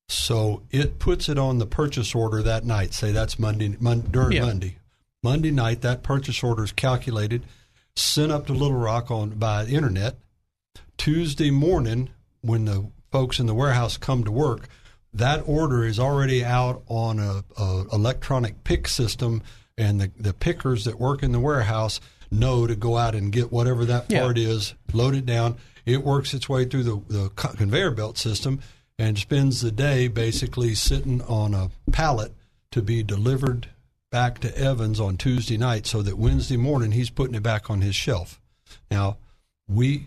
so 0.09 0.63
it 0.71 0.99
puts 0.99 1.29
it 1.29 1.39
on 1.39 1.59
the 1.59 1.67
purchase 1.67 2.15
order 2.15 2.43
that 2.43 2.65
night. 2.65 2.95
Say 2.95 3.11
that's 3.13 3.39
Monday 3.39 3.77
mon- 3.81 4.03
during 4.11 4.33
Yeah. 4.37 4.45
Monday. 4.47 4.77
Monday 5.25 5.51
night, 5.51 5.81
that 5.81 6.03
purchase 6.03 6.43
order 6.45 6.65
is 6.65 6.73
calculated, 6.73 7.47
sent 7.97 8.31
up 8.31 8.47
to 8.47 8.53
Little 8.53 8.77
Rock 8.77 9.11
on 9.11 9.31
by 9.31 9.65
internet. 9.65 10.19
Tuesday 10.99 11.51
morning, 11.51 12.11
when 12.43 12.67
the 12.67 12.91
folks 13.11 13.41
in 13.41 13.47
the 13.47 13.55
warehouse 13.55 13.97
come 13.97 14.23
to 14.25 14.31
work, 14.31 14.69
that 15.15 15.43
order 15.47 15.83
is 15.87 15.99
already 15.99 16.45
out 16.45 16.83
on 16.89 17.19
a, 17.19 17.43
a 17.59 17.85
electronic 17.91 18.65
pick 18.65 18.87
system, 18.87 19.41
and 19.79 19.99
the, 19.99 20.11
the 20.19 20.35
pickers 20.35 20.85
that 20.85 21.01
work 21.01 21.23
in 21.23 21.33
the 21.33 21.41
warehouse 21.41 22.01
know 22.31 22.67
to 22.67 22.77
go 22.77 22.99
out 22.99 23.15
and 23.15 23.33
get 23.33 23.51
whatever 23.51 23.87
that 23.87 24.11
Yeah. 24.11 24.21
part 24.21 24.37
is, 24.37 24.75
load 24.93 25.15
it 25.15 25.25
down. 25.25 25.57
It 25.87 26.05
works 26.05 26.35
its 26.35 26.51
way 26.51 26.67
through 26.67 26.83
the, 26.83 27.03
the 27.09 27.29
conveyor 27.31 27.93
belt 27.93 28.19
system 28.19 28.61
and 28.99 29.17
spends 29.19 29.63
the 29.63 29.73
day 29.73 30.07
basically 30.07 30.75
sitting 30.75 31.23
on 31.23 31.55
a 31.55 31.71
pallet 31.93 32.35
to 32.73 32.83
be 32.83 33.03
delivered 33.03 33.71
back 34.15 34.39
to 34.39 34.57
Evans 34.57 35.01
on 35.01 35.17
Tuesday 35.17 35.57
night 35.57 35.89
so 35.89 36.01
that 36.01 36.17
Wednesday 36.17 36.57
morning 36.57 36.93
he's 36.93 37.11
putting 37.11 37.35
it 37.35 37.43
back 37.43 37.69
on 37.69 37.81
his 37.81 37.97
shelf. 37.97 38.41
Now, 38.89 39.17
we 39.67 40.07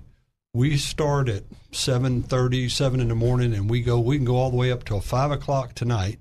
we 0.53 0.77
start 0.77 1.27
at 1.27 1.43
7.30, 1.73 2.71
7 2.71 3.01
in 3.01 3.09
the 3.09 3.15
morning, 3.15 3.53
and 3.53 3.69
we 3.69 3.81
go, 3.81 3.99
we 3.99 4.15
can 4.15 4.23
go 4.23 4.37
all 4.37 4.49
the 4.49 4.55
way 4.55 4.71
up 4.71 4.85
till 4.85 5.01
5 5.01 5.31
o'clock 5.31 5.75
tonight. 5.75 6.19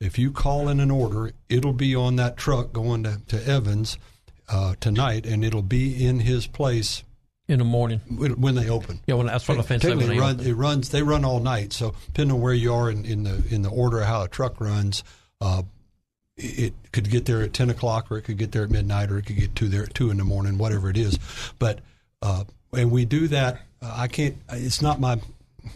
If 0.00 0.18
you 0.18 0.32
call 0.32 0.70
in 0.70 0.80
an 0.80 0.90
order, 0.90 1.32
it'll 1.50 1.74
be 1.74 1.94
on 1.94 2.16
that 2.16 2.38
truck 2.38 2.72
going 2.72 3.02
to, 3.02 3.20
to 3.28 3.46
Evans 3.46 3.98
uh, 4.48 4.76
tonight, 4.80 5.26
and 5.26 5.44
it'll 5.44 5.60
be 5.60 6.02
in 6.02 6.20
his 6.20 6.46
place 6.46 7.04
In 7.46 7.58
the 7.58 7.66
morning. 7.66 8.00
when 8.08 8.40
when 8.40 8.54
they 8.54 8.70
open. 8.70 9.00
Yeah, 9.06 9.16
well, 9.16 9.26
that's 9.26 9.46
what 9.46 9.58
I 9.58 9.62
fancy 9.62 9.88
Technically, 9.88 10.18
when 10.18 10.30
it, 10.30 10.38
they 10.38 10.44
run, 10.44 10.52
it 10.52 10.54
runs. 10.54 10.88
They 10.88 11.02
run 11.02 11.26
all 11.26 11.40
night. 11.40 11.74
So 11.74 11.94
depending 12.06 12.36
on 12.36 12.40
where 12.40 12.54
you 12.54 12.72
are 12.72 12.90
in, 12.90 13.04
in 13.04 13.24
the 13.24 13.44
in 13.50 13.60
the 13.60 13.70
order 13.70 14.00
of 14.00 14.06
how 14.06 14.22
a 14.22 14.28
truck 14.28 14.62
runs, 14.62 15.04
uh, 15.42 15.64
it 16.38 16.72
could 16.92 17.10
get 17.10 17.26
there 17.26 17.42
at 17.42 17.52
ten 17.52 17.68
o'clock, 17.70 18.10
or 18.10 18.18
it 18.18 18.22
could 18.22 18.38
get 18.38 18.52
there 18.52 18.62
at 18.64 18.70
midnight, 18.70 19.10
or 19.10 19.18
it 19.18 19.26
could 19.26 19.36
get 19.36 19.54
to 19.56 19.68
there 19.68 19.82
at 19.82 19.94
two 19.94 20.10
in 20.10 20.16
the 20.18 20.24
morning, 20.24 20.56
whatever 20.58 20.88
it 20.88 20.96
is. 20.96 21.18
But 21.58 21.80
uh, 22.22 22.44
and 22.72 22.90
we 22.90 23.04
do 23.04 23.28
that. 23.28 23.60
Uh, 23.82 23.94
I 23.96 24.08
can't. 24.08 24.36
It's 24.52 24.80
not 24.82 25.00
my. 25.00 25.20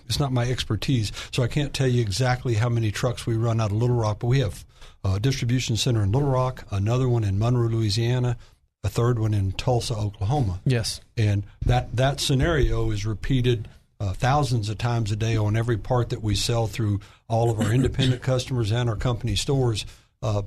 It's 0.06 0.18
not 0.20 0.32
my 0.32 0.44
expertise, 0.48 1.12
so 1.32 1.42
I 1.42 1.48
can't 1.48 1.74
tell 1.74 1.86
you 1.88 2.00
exactly 2.00 2.54
how 2.54 2.68
many 2.70 2.90
trucks 2.90 3.26
we 3.26 3.36
run 3.36 3.60
out 3.60 3.70
of 3.72 3.76
Little 3.76 3.96
Rock. 3.96 4.20
But 4.20 4.28
we 4.28 4.40
have 4.40 4.64
a 5.04 5.20
distribution 5.20 5.76
center 5.76 6.02
in 6.02 6.12
Little 6.12 6.30
Rock, 6.30 6.64
another 6.70 7.08
one 7.08 7.24
in 7.24 7.38
Monroe, 7.38 7.68
Louisiana, 7.68 8.36
a 8.84 8.88
third 8.88 9.18
one 9.18 9.34
in 9.34 9.52
Tulsa, 9.52 9.94
Oklahoma 9.94 10.60
Yes. 10.64 11.00
and 11.16 11.42
that 11.66 11.94
that 11.96 12.20
scenario 12.20 12.90
is 12.90 13.04
repeated 13.04 13.68
uh, 14.00 14.12
thousands 14.14 14.68
of 14.68 14.78
times 14.78 15.12
a 15.12 15.16
day 15.16 15.36
on 15.36 15.56
every 15.56 15.76
part 15.76 16.08
that 16.10 16.22
we 16.22 16.34
sell 16.36 16.66
through 16.68 17.00
all 17.28 17.50
of 17.50 17.60
our 17.60 17.72
independent 17.72 18.22
customers 18.22 18.70
and 18.72 18.88
our 18.88 18.96
company 18.96 19.34
stores. 19.36 19.84
Uh, 20.22 20.42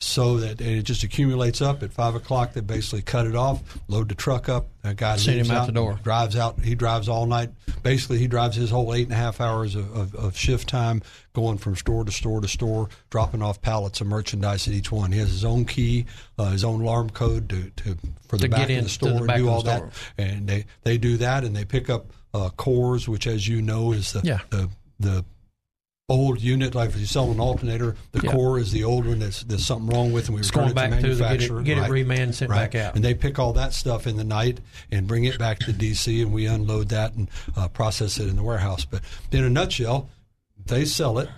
so 0.00 0.36
that 0.38 0.60
and 0.60 0.70
it 0.70 0.82
just 0.82 1.02
accumulates 1.02 1.62
up 1.62 1.82
at 1.82 1.90
five 1.92 2.14
o'clock. 2.14 2.52
They 2.52 2.60
basically 2.60 3.00
cut 3.00 3.26
it 3.26 3.34
off, 3.34 3.62
load 3.88 4.10
the 4.10 4.14
truck 4.14 4.50
up. 4.50 4.66
That 4.82 4.96
guy 4.96 5.16
Send 5.16 5.36
leaves 5.38 5.48
him 5.48 5.54
out 5.56 5.60
out 5.62 5.66
the 5.66 5.72
door. 5.72 5.98
drives 6.02 6.36
out. 6.36 6.60
He 6.60 6.74
drives 6.74 7.08
all 7.08 7.24
night. 7.24 7.50
Basically, 7.82 8.18
he 8.18 8.26
drives 8.26 8.54
his 8.56 8.68
whole 8.70 8.92
eight 8.92 9.04
and 9.04 9.12
a 9.12 9.16
half 9.16 9.40
hours 9.40 9.74
of, 9.76 9.96
of, 9.96 10.14
of 10.14 10.36
shift 10.36 10.68
time, 10.68 11.00
going 11.32 11.56
from 11.56 11.74
store 11.74 12.04
to 12.04 12.12
store 12.12 12.42
to 12.42 12.48
store, 12.48 12.90
dropping 13.08 13.40
off 13.40 13.62
pallets 13.62 14.00
of 14.02 14.06
merchandise 14.08 14.68
at 14.68 14.74
each 14.74 14.92
one. 14.92 15.10
He 15.12 15.20
has 15.20 15.30
his 15.30 15.44
own 15.44 15.64
key, 15.64 16.04
uh, 16.38 16.50
his 16.50 16.64
own 16.64 16.82
alarm 16.82 17.08
code 17.10 17.48
to, 17.48 17.70
to 17.70 17.96
for 18.28 18.36
the 18.36 18.42
To 18.44 18.48
back 18.50 18.68
get 18.68 18.76
of 18.78 18.84
the 18.84 18.90
store 18.90 19.24
and 19.26 19.28
do 19.36 19.48
all 19.48 19.62
that. 19.62 19.84
And 20.18 20.46
they 20.46 20.66
they 20.82 20.98
do 20.98 21.16
that, 21.18 21.44
and 21.44 21.56
they 21.56 21.64
pick 21.64 21.88
up 21.88 22.12
uh, 22.34 22.50
cores, 22.50 23.08
which, 23.08 23.26
as 23.26 23.48
you 23.48 23.62
know, 23.62 23.92
is 23.92 24.12
the 24.12 24.20
Yeah. 24.22 24.40
the 24.50 24.68
the 25.00 25.24
old 26.08 26.40
unit. 26.40 26.74
Like 26.74 26.90
if 26.90 26.98
you 27.00 27.06
sell 27.06 27.30
an 27.30 27.40
alternator, 27.40 27.96
the 28.12 28.20
Yeah. 28.22 28.32
core 28.32 28.58
is 28.58 28.72
the 28.72 28.84
old 28.84 29.06
one 29.06 29.18
that's 29.20 29.42
there's 29.44 29.64
something 29.64 29.88
wrong 29.94 30.12
with, 30.12 30.26
and 30.26 30.34
we 30.34 30.40
It's 30.40 30.50
return 30.50 30.68
it 30.70 30.74
back 30.74 30.90
to 30.90 30.96
to 30.96 31.02
the- 31.02 31.08
get 31.08 31.12
it- 31.14 31.20
manufacturer. 31.20 31.62
get 31.62 31.78
it 31.78 31.80
right. 31.82 31.90
remanned 31.90 32.34
sent 32.34 32.50
Right. 32.50 32.70
back 32.70 32.74
out. 32.74 32.94
And 32.94 33.04
they 33.04 33.14
pick 33.14 33.38
all 33.38 33.52
that 33.54 33.72
stuff 33.72 34.06
in 34.06 34.16
the 34.16 34.24
night 34.24 34.60
and 34.90 35.06
bring 35.06 35.24
it 35.24 35.38
back 35.38 35.60
to 35.60 35.72
DC, 35.72 36.20
and 36.22 36.32
we 36.32 36.46
unload 36.46 36.88
that 36.90 37.14
and 37.14 37.28
uh, 37.56 37.68
process 37.68 38.18
it 38.18 38.28
in 38.28 38.36
the 38.36 38.42
warehouse. 38.42 38.84
But 38.84 39.02
in 39.32 39.44
a 39.44 39.50
nutshell, 39.50 40.08
they 40.66 40.84
sell 40.84 41.18
it. 41.18 41.28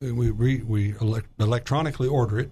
We 0.00 0.30
we, 0.30 0.58
we 0.58 0.94
elect- 1.00 1.28
electronically 1.40 2.08
order 2.08 2.38
it. 2.38 2.50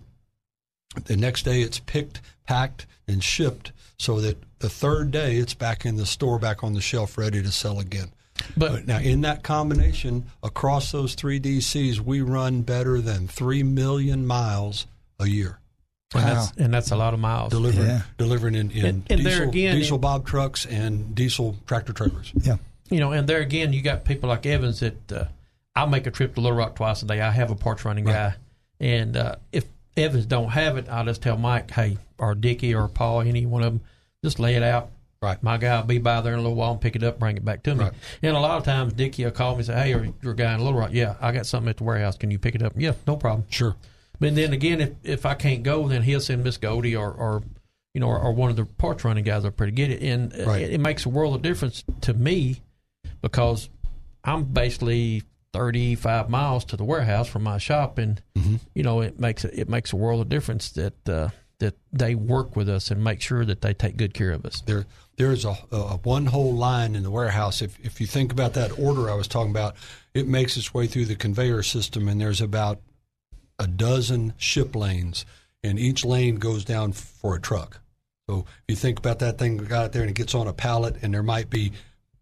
The 1.06 1.16
next 1.16 1.44
day, 1.44 1.60
it's 1.60 1.80
picked, 1.80 2.20
packed, 2.46 2.86
and 3.06 3.22
shipped, 3.22 3.72
so 3.98 4.20
that 4.20 4.38
the 4.60 4.68
third 4.70 5.10
day 5.10 5.36
it's 5.36 5.54
back 5.54 5.84
in 5.84 5.96
the 5.96 6.06
store, 6.06 6.38
back 6.38 6.64
on 6.64 6.72
the 6.74 6.80
shelf, 6.80 7.18
ready 7.18 7.42
to 7.42 7.50
sell 7.52 7.78
again. 7.80 8.12
But 8.56 8.86
now, 8.86 8.98
in 8.98 9.20
that 9.22 9.42
combination, 9.42 10.24
across 10.42 10.90
those 10.92 11.14
three 11.14 11.38
DCs, 11.40 12.00
we 12.00 12.20
run 12.20 12.62
better 12.62 13.00
than 13.00 13.28
three 13.28 13.62
million 13.62 14.26
miles 14.26 14.86
a 15.20 15.26
year. 15.26 15.58
and, 16.14 16.22
that's, 16.24 16.52
and 16.56 16.72
that's 16.74 16.90
a 16.92 16.96
lot 16.96 17.12
of 17.14 17.18
miles. 17.20 17.50
Delivering, 17.50 17.88
Yeah. 17.88 18.02
delivering 18.18 18.54
in, 18.54 18.70
in 18.70 18.84
And- 18.86 19.06
and 19.10 19.20
there 19.26 19.38
diesel, 19.38 19.48
again- 19.48 19.76
diesel 19.76 19.98
bob 19.98 20.26
trucks 20.26 20.64
and 20.66 21.12
diesel 21.14 21.56
tractor 21.66 21.92
trailers. 21.92 22.32
Yeah. 22.40 22.56
you 22.90 23.00
know, 23.00 23.10
and 23.12 23.28
there 23.28 23.40
again, 23.40 23.72
you 23.72 23.82
got 23.82 24.04
people 24.04 24.28
like 24.28 24.46
Evans 24.46 24.78
that 24.80 25.10
uh, 25.12 25.24
I'll 25.74 25.88
make 25.88 26.06
a 26.06 26.12
trip 26.12 26.34
to 26.36 26.40
Little 26.40 26.56
Rock 26.56 26.76
twice 26.76 27.02
a 27.02 27.06
day. 27.06 27.20
I 27.20 27.30
have 27.32 27.50
a 27.50 27.56
parts 27.56 27.84
running 27.84 28.04
guy, 28.04 28.34
and 28.78 29.16
uh, 29.16 29.36
if 29.50 29.64
Evans 29.96 30.26
don't 30.26 30.50
have 30.50 30.76
it, 30.76 30.88
I'll 30.88 31.04
just 31.04 31.22
tell 31.22 31.36
Mike, 31.36 31.70
hey, 31.72 31.98
or 32.18 32.34
Dickie 32.36 32.74
or 32.74 32.86
Paul, 32.88 33.22
any 33.22 33.44
one 33.46 33.62
of 33.64 33.72
them, 33.72 33.80
just 34.22 34.38
lay 34.38 34.54
it 34.54 34.62
out. 34.62 34.90
Right. 35.24 35.42
My 35.42 35.56
guy 35.56 35.78
will 35.80 35.86
be 35.86 35.98
by 35.98 36.20
there 36.20 36.34
in 36.34 36.38
a 36.38 36.42
little 36.42 36.56
while 36.56 36.72
and 36.72 36.80
pick 36.80 36.94
it 36.96 37.02
up, 37.02 37.18
bring 37.18 37.36
it 37.36 37.44
back 37.44 37.62
to 37.64 37.74
me. 37.74 37.84
Right. 37.84 37.92
And 38.22 38.36
a 38.36 38.40
lot 38.40 38.58
of 38.58 38.64
times, 38.64 38.92
Dickie 38.92 39.24
will 39.24 39.30
call 39.32 39.52
me 39.52 39.58
and 39.58 39.66
say, 39.66 39.74
hey, 39.74 39.92
are 39.94 40.06
your 40.22 40.34
guy 40.34 40.52
in 40.54 40.60
Little 40.62 40.78
Rock? 40.78 40.90
Yeah, 40.92 41.14
I 41.20 41.32
got 41.32 41.46
something 41.46 41.70
at 41.70 41.78
the 41.78 41.84
warehouse. 41.84 42.16
Can 42.16 42.30
you 42.30 42.38
pick 42.38 42.54
it 42.54 42.62
up? 42.62 42.74
Yeah, 42.76 42.92
no 43.06 43.16
problem. 43.16 43.46
Sure. 43.50 43.74
But 44.20 44.34
then 44.36 44.52
again, 44.52 44.80
if 44.80 44.90
if 45.02 45.26
I 45.26 45.34
can't 45.34 45.62
go, 45.62 45.88
then 45.88 46.02
he'll 46.02 46.20
send 46.20 46.44
Miss 46.44 46.56
Goldie 46.56 46.94
or, 46.94 47.10
or 47.10 47.42
you 47.94 48.00
know, 48.00 48.08
or, 48.08 48.18
or 48.20 48.32
one 48.32 48.50
of 48.50 48.56
the 48.56 48.64
parts 48.64 49.04
running 49.04 49.24
guys 49.24 49.44
up 49.44 49.56
there 49.56 49.66
to 49.66 49.72
get 49.72 49.90
it. 49.90 50.02
And 50.02 50.32
Right. 50.46 50.62
it, 50.62 50.74
it 50.74 50.78
makes 50.80 51.04
a 51.06 51.08
world 51.08 51.34
of 51.34 51.42
difference 51.42 51.82
to 52.02 52.14
me 52.14 52.60
because 53.22 53.68
I'm 54.22 54.44
basically 54.44 55.22
35 55.52 56.28
miles 56.30 56.64
to 56.66 56.76
the 56.76 56.84
warehouse 56.84 57.28
from 57.28 57.42
my 57.44 57.58
shop, 57.58 57.98
and 57.98 58.20
you 58.74 58.82
know 58.82 59.00
it 59.00 59.18
makes 59.20 59.44
it 59.44 59.68
makes 59.68 59.92
a 59.92 59.96
world 59.96 60.20
of 60.20 60.28
difference 60.28 60.70
that 60.72 61.08
uh, 61.08 61.28
that 61.64 61.78
they 61.90 62.14
work 62.14 62.56
with 62.56 62.68
us 62.68 62.90
and 62.90 63.02
make 63.02 63.22
sure 63.22 63.46
that 63.46 63.62
they 63.62 63.72
take 63.72 63.96
good 63.96 64.12
care 64.12 64.32
of 64.32 64.44
us. 64.44 64.60
There, 64.60 64.84
there 65.16 65.32
is 65.32 65.46
a, 65.46 65.56
a 65.72 65.96
one 66.02 66.26
whole 66.26 66.52
line 66.52 66.94
in 66.94 67.02
the 67.02 67.10
warehouse. 67.10 67.62
If 67.62 67.78
if 67.80 68.02
you 68.02 68.06
think 68.06 68.32
about 68.32 68.52
that 68.54 68.78
order 68.78 69.10
I 69.10 69.14
was 69.14 69.26
talking 69.26 69.50
about, 69.50 69.76
it 70.12 70.28
makes 70.28 70.58
its 70.58 70.74
way 70.74 70.86
through 70.86 71.06
the 71.06 71.16
conveyor 71.16 71.62
system, 71.62 72.06
and 72.06 72.20
there's 72.20 72.42
about 72.42 72.80
a 73.58 73.66
dozen 73.66 74.34
ship 74.36 74.76
lanes, 74.76 75.24
and 75.62 75.78
each 75.78 76.04
lane 76.04 76.36
goes 76.36 76.66
down 76.66 76.92
for 76.92 77.34
a 77.34 77.40
truck. 77.40 77.80
So 78.28 78.40
if 78.46 78.64
you 78.68 78.76
think 78.76 78.98
about 78.98 79.20
that 79.20 79.38
thing 79.38 79.56
that 79.56 79.68
got 79.68 79.84
out 79.84 79.92
there 79.92 80.02
and 80.02 80.10
it 80.10 80.16
gets 80.16 80.34
on 80.34 80.46
a 80.46 80.52
pallet, 80.52 80.96
and 81.00 81.14
there 81.14 81.22
might 81.22 81.48
be 81.48 81.72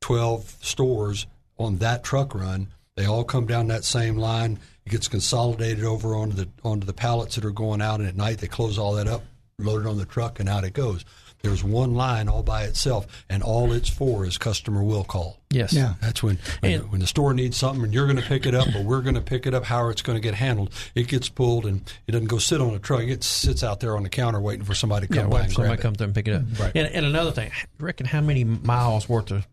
12 0.00 0.58
stores 0.60 1.26
on 1.58 1.78
that 1.78 2.04
truck 2.04 2.34
run, 2.34 2.68
they 2.94 3.06
all 3.06 3.24
come 3.24 3.46
down 3.46 3.66
that 3.68 3.84
same 3.84 4.16
line. 4.16 4.58
It 4.84 4.90
gets 4.90 5.08
consolidated 5.08 5.84
over 5.84 6.14
onto 6.14 6.36
the 6.36 6.48
onto 6.62 6.86
the 6.86 6.92
pallets 6.92 7.34
that 7.34 7.44
are 7.44 7.50
going 7.50 7.82
out, 7.82 7.98
and 7.98 8.08
at 8.08 8.16
night 8.16 8.38
they 8.38 8.48
close 8.48 8.78
all 8.78 8.94
that 8.94 9.08
up, 9.08 9.24
load 9.62 9.86
it 9.86 9.88
on 9.88 9.96
the 9.98 10.04
truck, 10.06 10.40
and 10.40 10.48
out 10.48 10.64
it 10.64 10.72
goes. 10.74 11.04
There's 11.42 11.64
one 11.64 11.94
line 11.94 12.28
all 12.28 12.44
by 12.44 12.62
itself, 12.64 13.24
and 13.28 13.42
all 13.42 13.72
it's 13.72 13.88
for 13.88 14.24
is 14.24 14.38
customer 14.38 14.80
will 14.84 15.02
call. 15.02 15.38
Yes. 15.50 15.72
Yeah. 15.72 15.94
That's 16.00 16.22
when 16.22 16.38
when, 16.60 16.72
And- 16.72 16.92
when 16.92 17.00
the 17.00 17.06
store 17.08 17.34
needs 17.34 17.56
something 17.56 17.82
and 17.82 17.92
you're 17.92 18.06
going 18.06 18.16
to 18.18 18.22
pick 18.22 18.46
it 18.46 18.54
up 18.54 18.72
or 18.76 18.82
we're 18.84 19.00
going 19.00 19.16
to 19.16 19.20
pick 19.20 19.44
it 19.44 19.52
up, 19.52 19.64
how 19.64 19.88
it's 19.88 20.02
going 20.02 20.14
to 20.16 20.22
get 20.22 20.34
handled. 20.34 20.72
It 20.94 21.08
gets 21.08 21.28
pulled 21.28 21.66
and 21.66 21.80
it 22.06 22.12
doesn't 22.12 22.28
go 22.28 22.38
sit 22.38 22.60
on 22.60 22.72
a 22.74 22.78
truck. 22.78 23.02
It 23.02 23.24
sits 23.24 23.64
out 23.64 23.80
there 23.80 23.96
on 23.96 24.04
the 24.04 24.08
counter 24.08 24.40
waiting 24.40 24.64
for 24.64 24.74
somebody 24.74 25.08
to 25.08 25.12
come 25.12 25.24
wait 25.24 25.32
by 25.32 25.38
for 25.38 25.42
and 25.42 25.52
somebody 25.52 25.68
grab 25.70 25.78
to 25.78 25.82
come 25.82 25.94
through 25.96 26.04
and 26.06 26.14
pick 26.14 26.28
it 26.28 26.34
up. 26.34 26.42
Right. 26.60 26.72
And, 26.76 26.86
and 26.94 27.06
another 27.06 27.32
thing, 27.32 27.50
you 27.80 27.84
reckon 27.86 28.06
how 28.06 28.20
many 28.20 28.44
miles 28.44 29.08
worth 29.08 29.32
of 29.32 29.44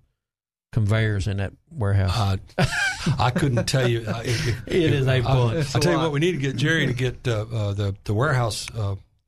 conveyors 0.72 1.28
in 1.28 1.38
that 1.38 1.54
warehouse? 1.72 2.40
Uh, 2.56 2.66
I 3.18 3.32
couldn't 3.32 3.66
tell 3.66 3.88
you. 3.88 4.02
Uh, 4.08 4.22
if, 4.24 4.48
if, 4.48 4.68
It 4.68 4.94
is 4.94 5.08
a 5.08 5.12
I, 5.12 5.22
bunch. 5.22 5.76
I 5.76 5.80
tell 5.80 5.94
you 5.94 5.98
what, 5.98 6.12
we 6.12 6.20
need 6.20 6.34
to 6.34 6.38
get 6.38 6.56
Jerry 6.56 6.86
to 6.86 6.94
get 6.94 7.28
uh, 7.28 7.46
uh, 7.52 7.74
the 7.74 7.96
the 8.04 8.14
warehouse. 8.14 8.68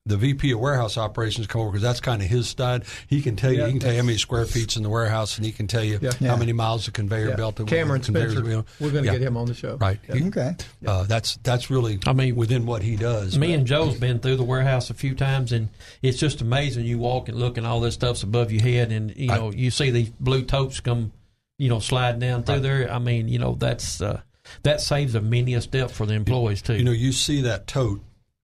The 0.07 0.17
VP 0.17 0.51
of 0.53 0.59
warehouse 0.59 0.97
operations 0.97 1.45
come 1.45 1.61
over 1.61 1.69
because 1.71 1.83
that's 1.83 1.99
kind 1.99 2.23
of 2.23 2.27
his 2.27 2.49
side. 2.49 2.85
He 3.07 3.21
can 3.21 3.35
tell 3.35 3.51
you, 3.51 3.59
Yeah, 3.59 3.65
he 3.67 3.71
can 3.73 3.79
tell 3.81 3.91
you 3.91 3.99
how 3.99 4.05
many 4.05 4.17
square 4.17 4.45
feet's 4.47 4.75
in 4.75 4.81
the 4.81 4.89
warehouse, 4.89 5.37
and 5.37 5.45
he 5.45 5.51
can 5.51 5.67
tell 5.67 5.83
you 5.83 5.99
Yeah. 6.01 6.09
how 6.13 6.25
Yeah. 6.25 6.35
many 6.37 6.53
miles 6.53 6.87
of 6.87 6.93
conveyor 6.93 7.29
Yeah. 7.29 7.35
belt. 7.35 7.57
that 7.57 7.67
Cameron 7.67 8.01
Spencer. 8.01 8.41
we 8.41 8.55
we're 8.79 8.89
going 8.91 9.03
to 9.03 9.11
Yeah. 9.11 9.11
get 9.19 9.21
him 9.21 9.37
on 9.37 9.45
the 9.45 9.53
show. 9.53 9.75
Right. 9.77 9.99
He- 10.11 10.23
Okay. 10.23 10.55
Uh, 10.85 11.03
that's 11.03 11.37
that's 11.43 11.69
really 11.69 11.99
I 12.07 12.13
mean, 12.13 12.35
within 12.35 12.65
what 12.65 12.81
he 12.81 12.95
does. 12.95 13.37
Me 13.37 13.53
and 13.53 13.67
Joe's 13.67 13.95
been 13.99 14.17
through 14.19 14.37
the 14.37 14.43
warehouse 14.43 14.89
a 14.89 14.95
few 14.95 15.13
times, 15.13 15.51
and 15.51 15.69
it's 16.01 16.17
just 16.17 16.41
amazing. 16.41 16.85
You 16.85 16.97
walk 16.97 17.29
and 17.29 17.37
look, 17.37 17.57
and 17.59 17.67
all 17.67 17.79
this 17.79 17.93
stuff's 17.93 18.23
above 18.23 18.51
your 18.51 18.63
head, 18.63 18.91
and 18.91 19.13
you 19.15 19.27
know 19.27 19.51
you 19.51 19.69
see 19.69 19.91
these 19.91 20.09
blue 20.19 20.41
totes 20.41 20.79
come, 20.79 21.11
you 21.59 21.69
know, 21.69 21.79
sliding 21.79 22.21
down 22.21 22.41
through 22.41 22.61
there. 22.61 22.91
I 22.91 22.97
mean, 22.97 23.27
you 23.27 23.37
know, 23.37 23.55
that's 23.59 24.01
uh, 24.01 24.21
that 24.63 24.81
saves 24.81 25.13
a 25.13 25.21
many 25.21 25.53
a 25.53 25.61
step 25.61 25.91
for 25.91 26.07
the 26.07 26.15
employees 26.15 26.63
too. 26.63 26.73
You 26.75 26.83
know, 26.85 26.91
you 26.91 27.11
see 27.11 27.41
that 27.41 27.67
tote. 27.67 28.01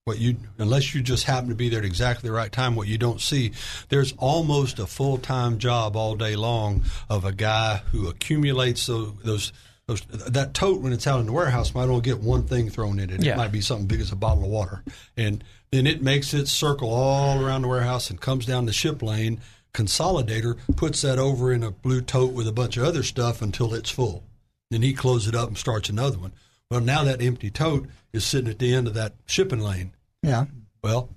What 0.08 0.20
you, 0.20 0.38
unless 0.58 0.96
you 0.96 1.02
just 1.02 1.26
happen 1.26 1.50
to 1.50 1.56
be 1.56 1.68
there 1.68 1.80
at 1.80 1.86
exactly 1.86 2.30
the 2.30 2.34
right 2.34 2.50
time, 2.50 2.78
what 2.78 2.88
you 2.88 2.98
don't 2.98 3.20
see, 3.20 3.52
there's 3.90 4.14
almost 4.14 4.80
a 4.80 4.88
full 4.88 5.18
time 5.18 5.58
job 5.58 5.98
all 5.98 6.16
day 6.16 6.38
long 6.38 6.84
of 7.10 7.26
a 7.26 7.34
guy 7.34 7.82
who 7.92 8.08
accumulates 8.08 8.86
those, 8.86 9.12
those, 9.26 9.54
those 9.86 10.00
that 10.30 10.54
tote 10.54 10.80
when 10.80 10.94
it's 10.94 11.08
out 11.08 11.20
in 11.20 11.26
the 11.26 11.34
warehouse 11.34 11.76
might 11.76 11.90
only 11.90 12.00
get 12.00 12.22
one 12.22 12.44
thing 12.44 12.70
thrown 12.70 13.02
in 13.02 13.10
it. 13.10 13.22
Yeah. 13.22 13.34
It 13.34 13.38
might 13.38 13.52
be 13.52 13.60
something 13.60 13.86
big 13.86 14.00
as 14.00 14.14
a 14.14 14.16
bottle 14.16 14.46
of 14.46 14.50
water, 14.50 14.82
and 15.18 15.44
then 15.74 15.86
it 15.86 16.02
makes 16.02 16.34
its 16.34 16.54
circle 16.54 16.90
all 16.90 17.44
around 17.44 17.64
the 17.64 17.68
warehouse 17.68 18.10
and 18.10 18.22
comes 18.22 18.46
down 18.46 18.66
the 18.66 18.72
ship 18.72 19.02
lane. 19.02 19.42
Consolidator 19.74 20.58
puts 20.78 21.02
that 21.02 21.20
over 21.20 21.52
in 21.52 21.64
a 21.64 21.72
blue 21.72 22.00
tote 22.00 22.32
with 22.32 22.48
a 22.48 22.54
bunch 22.54 22.78
of 22.78 22.86
other 22.86 23.04
stuff 23.04 23.42
until 23.42 23.74
it's 23.74 23.90
full. 23.90 24.24
Then 24.72 24.84
he 24.84 24.94
closes 24.94 25.28
it 25.28 25.36
up 25.36 25.50
and 25.50 25.58
starts 25.58 25.90
another 25.90 26.18
one. 26.18 26.32
Well, 26.72 26.80
now 26.80 27.04
that 27.04 27.22
empty 27.22 27.50
tote 27.50 27.88
is 28.14 28.24
sitting 28.24 28.50
at 28.50 28.60
the 28.60 28.74
end 28.74 28.88
of 28.88 28.94
that 28.94 29.14
shipping 29.26 29.60
lane. 29.60 29.92
Yeah. 30.24 30.46
Well, 30.84 31.10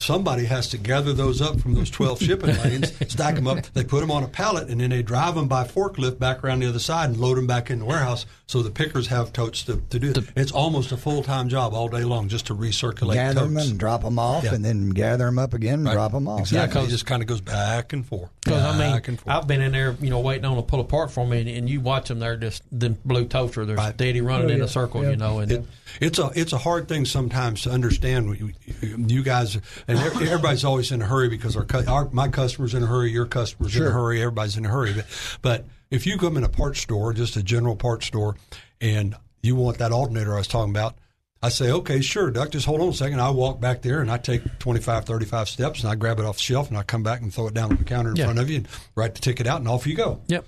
somebody 0.00 0.44
has 0.44 0.68
to 0.68 0.78
gather 0.78 1.12
those 1.12 1.42
up 1.42 1.58
from 1.60 1.74
those 1.74 1.90
12 1.90 2.20
shipping 2.22 2.56
lanes, 2.62 2.92
stack 3.10 3.34
them 3.34 3.48
up. 3.48 3.62
They 3.74 3.82
put 3.84 4.00
them 4.00 4.10
on 4.12 4.22
a 4.22 4.28
pallet, 4.28 4.68
and 4.68 4.80
then 4.80 4.90
they 4.90 5.02
drive 5.02 5.34
them 5.34 5.48
by 5.48 5.64
forklift 5.64 6.18
back 6.20 6.44
around 6.44 6.60
the 6.60 6.68
other 6.68 6.78
side 6.78 7.10
and 7.10 7.18
load 7.18 7.36
them 7.36 7.46
back 7.48 7.68
in 7.70 7.80
the 7.80 7.84
warehouse 7.84 8.24
so 8.46 8.62
the 8.62 8.70
pickers 8.70 9.08
have 9.08 9.32
totes 9.32 9.64
to, 9.64 9.82
to 9.90 9.98
do 9.98 10.10
it. 10.10 10.18
It's 10.36 10.52
almost 10.52 10.92
a 10.92 10.96
full 10.96 11.22
time 11.24 11.48
job 11.48 11.74
all 11.74 11.88
day 11.88 12.04
long 12.04 12.28
just 12.28 12.46
to 12.46 12.54
recirculate 12.54 13.14
Gather 13.14 13.40
them 13.40 13.54
totes. 13.56 13.70
and 13.70 13.78
drop 13.78 14.02
them 14.02 14.18
off, 14.20 14.44
Yeah. 14.44 14.54
and 14.54 14.64
then 14.64 14.90
gather 14.90 15.24
them 15.26 15.38
up 15.38 15.52
again 15.52 15.80
and 15.80 15.86
Right. 15.86 15.94
drop 15.94 16.12
them 16.12 16.28
off. 16.28 16.40
Exactly. 16.40 16.82
it 16.84 16.88
just 16.90 17.04
kind 17.06 17.20
of 17.22 17.28
goes 17.28 17.40
back 17.40 17.92
and 17.92 18.06
forth. 18.06 18.30
Because 18.44 18.62
I 18.62 18.70
mean, 18.78 18.92
back 18.92 19.08
and 19.08 19.20
forth. 19.20 19.34
I've 19.36 19.46
been 19.48 19.60
in 19.60 19.72
there, 19.72 19.96
you 20.00 20.10
know, 20.10 20.20
waiting 20.20 20.44
on 20.44 20.56
to 20.56 20.62
pull 20.62 20.80
apart 20.80 21.10
for 21.10 21.26
me, 21.26 21.40
and, 21.40 21.48
and 21.48 21.68
you 21.68 21.80
watch 21.80 22.08
them. 22.08 22.20
They're 22.20 22.36
just 22.36 22.62
the 22.70 22.90
blue 22.90 23.24
toaster. 23.26 23.66
They're 23.66 23.76
Right. 23.76 23.94
steady 23.94 24.20
running 24.20 24.50
Oh, 24.50 24.54
in 24.54 24.62
a 24.62 24.68
circle, 24.68 25.02
Yeah. 25.02 25.10
you 25.10 25.16
know. 25.16 25.40
And 25.40 25.50
It, 25.52 25.64
it's 26.00 26.18
a 26.18 26.30
it's 26.34 26.52
a 26.52 26.58
hard 26.58 26.88
thing 26.88 27.04
sometimes 27.04 27.62
to 27.62 27.70
understand. 27.70 28.38
You- 28.38 28.52
You 28.82 29.22
guys 29.22 29.56
and 29.88 29.98
everybody's 29.98 30.64
always 30.64 30.92
in 30.92 31.02
a 31.02 31.06
hurry 31.06 31.28
because 31.28 31.56
our, 31.56 31.66
our 31.88 32.08
my 32.10 32.28
customers 32.28 32.74
in 32.74 32.82
a 32.82 32.86
hurry, 32.86 33.10
your 33.10 33.26
customers 33.26 33.74
in 33.76 33.82
a 33.84 33.90
hurry, 33.90 34.20
everybody's 34.20 34.56
in 34.56 34.64
a 34.66 34.68
hurry. 34.68 34.92
But, 34.94 35.06
but 35.42 35.64
if 35.90 36.06
you 36.06 36.18
come 36.18 36.36
in 36.36 36.44
a 36.44 36.48
parts 36.48 36.80
store, 36.80 37.12
just 37.12 37.36
a 37.36 37.42
general 37.42 37.76
parts 37.76 38.06
store, 38.06 38.36
and 38.80 39.14
you 39.42 39.56
want 39.56 39.78
that 39.78 39.92
alternator 39.92 40.34
I 40.34 40.38
was 40.38 40.46
talking 40.48 40.70
about, 40.70 40.96
I 41.42 41.48
say, 41.50 41.70
okay, 41.70 42.00
sure, 42.00 42.30
Duck, 42.30 42.50
just 42.50 42.66
hold 42.66 42.80
on 42.80 42.88
a 42.88 42.92
second. 42.92 43.20
I 43.20 43.30
walk 43.30 43.60
back 43.60 43.82
there 43.82 44.00
and 44.00 44.10
I 44.10 44.18
take 44.18 44.42
25, 44.58 45.04
35 45.04 45.48
steps 45.48 45.80
and 45.82 45.90
I 45.90 45.94
grab 45.94 46.18
it 46.18 46.24
off 46.24 46.36
the 46.36 46.42
shelf 46.42 46.68
and 46.68 46.76
I 46.76 46.82
come 46.82 47.02
back 47.04 47.20
and 47.22 47.32
throw 47.32 47.46
it 47.46 47.54
down 47.54 47.70
on 47.70 47.76
the 47.78 47.84
counter 47.84 48.10
in 48.10 48.16
Yeah. 48.16 48.24
front 48.24 48.38
of 48.40 48.50
you 48.50 48.56
and 48.58 48.68
write 48.96 49.14
the 49.14 49.20
ticket 49.20 49.46
out 49.46 49.60
and 49.60 49.68
off 49.68 49.86
you 49.86 49.94
go 49.94 50.20
yep, 50.26 50.44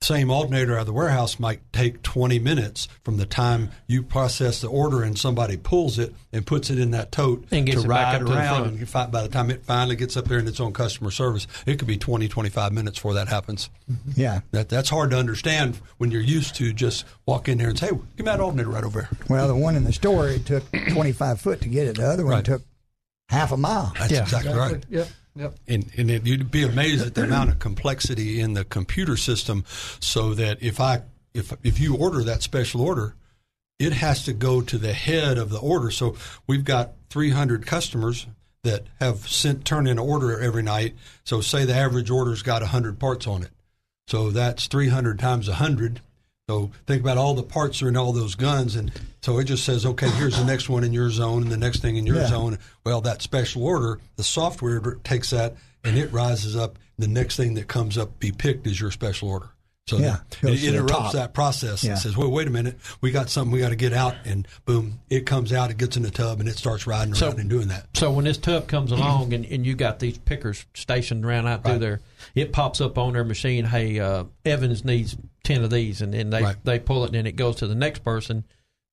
same 0.00 0.30
alternator 0.30 0.74
out 0.76 0.82
of 0.82 0.86
the 0.86 0.92
warehouse 0.92 1.40
might 1.40 1.60
take 1.72 2.02
20 2.02 2.38
minutes 2.38 2.86
from 3.04 3.16
the 3.16 3.26
time 3.26 3.70
you 3.88 4.02
process 4.02 4.60
the 4.60 4.68
order 4.68 5.02
and 5.02 5.18
somebody 5.18 5.56
pulls 5.56 5.98
it 5.98 6.14
and 6.32 6.46
puts 6.46 6.70
it 6.70 6.78
in 6.78 6.92
that 6.92 7.10
tote 7.10 7.44
And 7.50 7.66
gets 7.66 7.80
to 7.82 7.86
it 7.86 7.88
back 7.88 8.06
ride 8.06 8.14
up 8.14 8.20
to 8.20 8.24
the 8.32 8.38
around. 8.38 8.78
front. 8.78 9.06
And 9.06 9.12
by 9.12 9.22
the 9.22 9.28
time 9.28 9.50
it 9.50 9.64
finally 9.64 9.96
gets 9.96 10.16
up 10.16 10.26
there 10.26 10.38
and 10.38 10.46
it's 10.48 10.60
on 10.60 10.72
customer 10.72 11.10
service, 11.10 11.48
it 11.66 11.78
could 11.80 11.88
be 11.88 11.96
20, 11.96 12.28
25 12.28 12.72
minutes 12.72 12.98
before 12.98 13.14
that 13.14 13.26
happens. 13.28 13.70
Mm-hmm. 13.90 14.12
Yeah. 14.14 14.40
That, 14.52 14.68
that's 14.68 14.88
hard 14.88 15.10
to 15.10 15.18
understand 15.18 15.80
when 15.98 16.12
you're 16.12 16.20
used 16.22 16.54
to 16.56 16.72
just 16.72 17.04
walk 17.26 17.48
in 17.48 17.58
there 17.58 17.68
and 17.68 17.78
say, 17.78 17.86
hey, 17.88 17.92
give 18.16 18.24
me 18.24 18.24
that 18.26 18.38
alternator 18.40 18.70
right 18.70 18.84
over 18.84 19.00
there. 19.00 19.10
Well, 19.28 19.48
the 19.48 19.56
one 19.56 19.74
in 19.74 19.82
the 19.84 19.92
store, 19.92 20.28
it 20.28 20.46
took 20.46 20.62
25 20.92 21.40
foot 21.40 21.60
to 21.62 21.68
get 21.68 21.88
it. 21.88 21.96
The 21.96 22.06
other 22.08 22.24
one 22.24 22.34
Right. 22.34 22.44
took 22.44 22.62
half 23.30 23.50
a 23.50 23.56
mile. 23.56 23.92
That's 23.98 24.12
Yeah. 24.12 24.22
exactly 24.22 24.54
right. 24.54 24.82
Yep. 24.88 25.08
Yep. 25.36 25.54
And, 25.68 25.90
and 25.96 26.10
it, 26.10 26.26
you'd 26.26 26.50
be 26.50 26.64
amazed 26.64 27.06
at 27.06 27.14
the 27.14 27.24
amount 27.24 27.50
of 27.50 27.58
complexity 27.58 28.40
in 28.40 28.54
the 28.54 28.64
computer 28.64 29.16
system. 29.16 29.64
So 30.00 30.34
that 30.34 30.62
if 30.62 30.80
I 30.80 31.02
if 31.34 31.52
if 31.62 31.78
you 31.78 31.96
order 31.96 32.22
that 32.24 32.42
special 32.42 32.80
order, 32.80 33.14
it 33.78 33.92
has 33.92 34.24
to 34.24 34.32
go 34.32 34.60
to 34.62 34.78
the 34.78 34.92
head 34.92 35.38
of 35.38 35.50
the 35.50 35.58
order. 35.58 35.90
So 35.90 36.16
we've 36.46 36.64
got 36.64 36.92
300 37.10 37.66
customers 37.66 38.26
that 38.64 38.84
have 39.00 39.28
sent 39.28 39.64
turn 39.64 39.86
in 39.86 39.92
an 39.92 39.98
order 39.98 40.40
every 40.40 40.62
night. 40.62 40.96
So 41.24 41.40
say 41.40 41.64
the 41.64 41.74
average 41.74 42.10
order's 42.10 42.42
got 42.42 42.62
100 42.62 42.98
parts 42.98 43.26
on 43.26 43.42
it. 43.42 43.50
So 44.08 44.30
that's 44.30 44.66
300 44.66 45.18
times 45.18 45.48
100. 45.48 46.00
So 46.48 46.70
think 46.86 47.02
about 47.02 47.18
all 47.18 47.34
the 47.34 47.42
parts 47.42 47.82
are 47.82 47.88
in 47.88 47.96
all 47.96 48.12
those 48.14 48.34
guns, 48.34 48.74
and 48.74 48.90
so 49.20 49.38
it 49.38 49.44
just 49.44 49.64
says, 49.64 49.84
okay, 49.84 50.08
here's 50.12 50.38
the 50.38 50.44
next 50.46 50.70
one 50.70 50.82
in 50.82 50.94
your 50.94 51.10
zone, 51.10 51.42
and 51.42 51.52
the 51.52 51.58
next 51.58 51.80
thing 51.80 51.96
in 51.96 52.06
your 52.06 52.16
Yeah. 52.16 52.26
zone. 52.28 52.58
Well, 52.84 53.02
that 53.02 53.20
special 53.20 53.64
order, 53.64 54.00
the 54.16 54.24
software 54.24 54.80
takes 55.04 55.28
that 55.30 55.56
and 55.84 55.98
it 55.98 56.10
rises 56.10 56.56
up. 56.56 56.78
The 56.98 57.06
next 57.06 57.36
thing 57.36 57.54
that 57.54 57.68
comes 57.68 57.98
up 57.98 58.18
be 58.18 58.32
picked 58.32 58.66
is 58.66 58.80
your 58.80 58.90
special 58.90 59.28
order. 59.28 59.50
So 59.88 59.96
Yeah, 59.98 60.18
that- 60.30 60.40
goes 60.42 60.62
it 60.64 60.74
interrupts 60.74 61.12
that 61.12 61.32
process 61.34 61.82
Yeah. 61.84 61.92
and 61.92 61.98
says, 62.00 62.14
well, 62.16 62.30
wait 62.30 62.46
a 62.46 62.50
minute, 62.50 62.78
we 63.00 63.10
got 63.10 63.30
something 63.30 63.50
we 63.52 63.60
got 63.60 63.70
to 63.70 63.76
get 63.76 63.92
out, 63.92 64.16
and 64.24 64.46
boom, 64.66 65.00
it 65.10 65.24
comes 65.26 65.50
out, 65.52 65.70
it 65.70 65.76
gets 65.78 65.96
in 65.98 66.02
the 66.02 66.10
tub, 66.10 66.40
and 66.40 66.48
it 66.48 66.56
starts 66.58 66.86
riding 66.86 67.12
So- 67.14 67.28
around 67.28 67.40
and 67.40 67.50
doing 67.50 67.68
that. 67.68 67.88
So 67.94 68.10
when 68.10 68.24
this 68.24 68.36
tub 68.38 68.68
comes 68.68 68.90
along 68.90 69.32
and, 69.34 69.44
and 69.46 69.66
you 69.66 69.74
got 69.74 69.98
these 69.98 70.16
pickers 70.18 70.64
stationed 70.74 71.24
around 71.26 71.46
out 71.46 71.62
through 71.64 71.78
there, 71.78 72.00
it 72.34 72.52
pops 72.52 72.80
up 72.80 72.96
on 72.98 73.12
their 73.12 73.24
machine. 73.24 73.64
Hey, 73.66 73.98
uh, 74.00 74.24
Evans 74.46 74.84
needs 74.84 75.16
ten 75.48 75.64
of 75.64 75.70
these, 75.70 76.00
and 76.02 76.12
then 76.14 76.30
they 76.30 76.42
Right. 76.42 76.56
they 76.64 76.78
pull 76.78 77.02
it, 77.04 77.06
and 77.08 77.14
then 77.14 77.26
it 77.26 77.36
goes 77.36 77.56
to 77.56 77.66
the 77.66 77.74
next 77.74 78.04
person. 78.04 78.44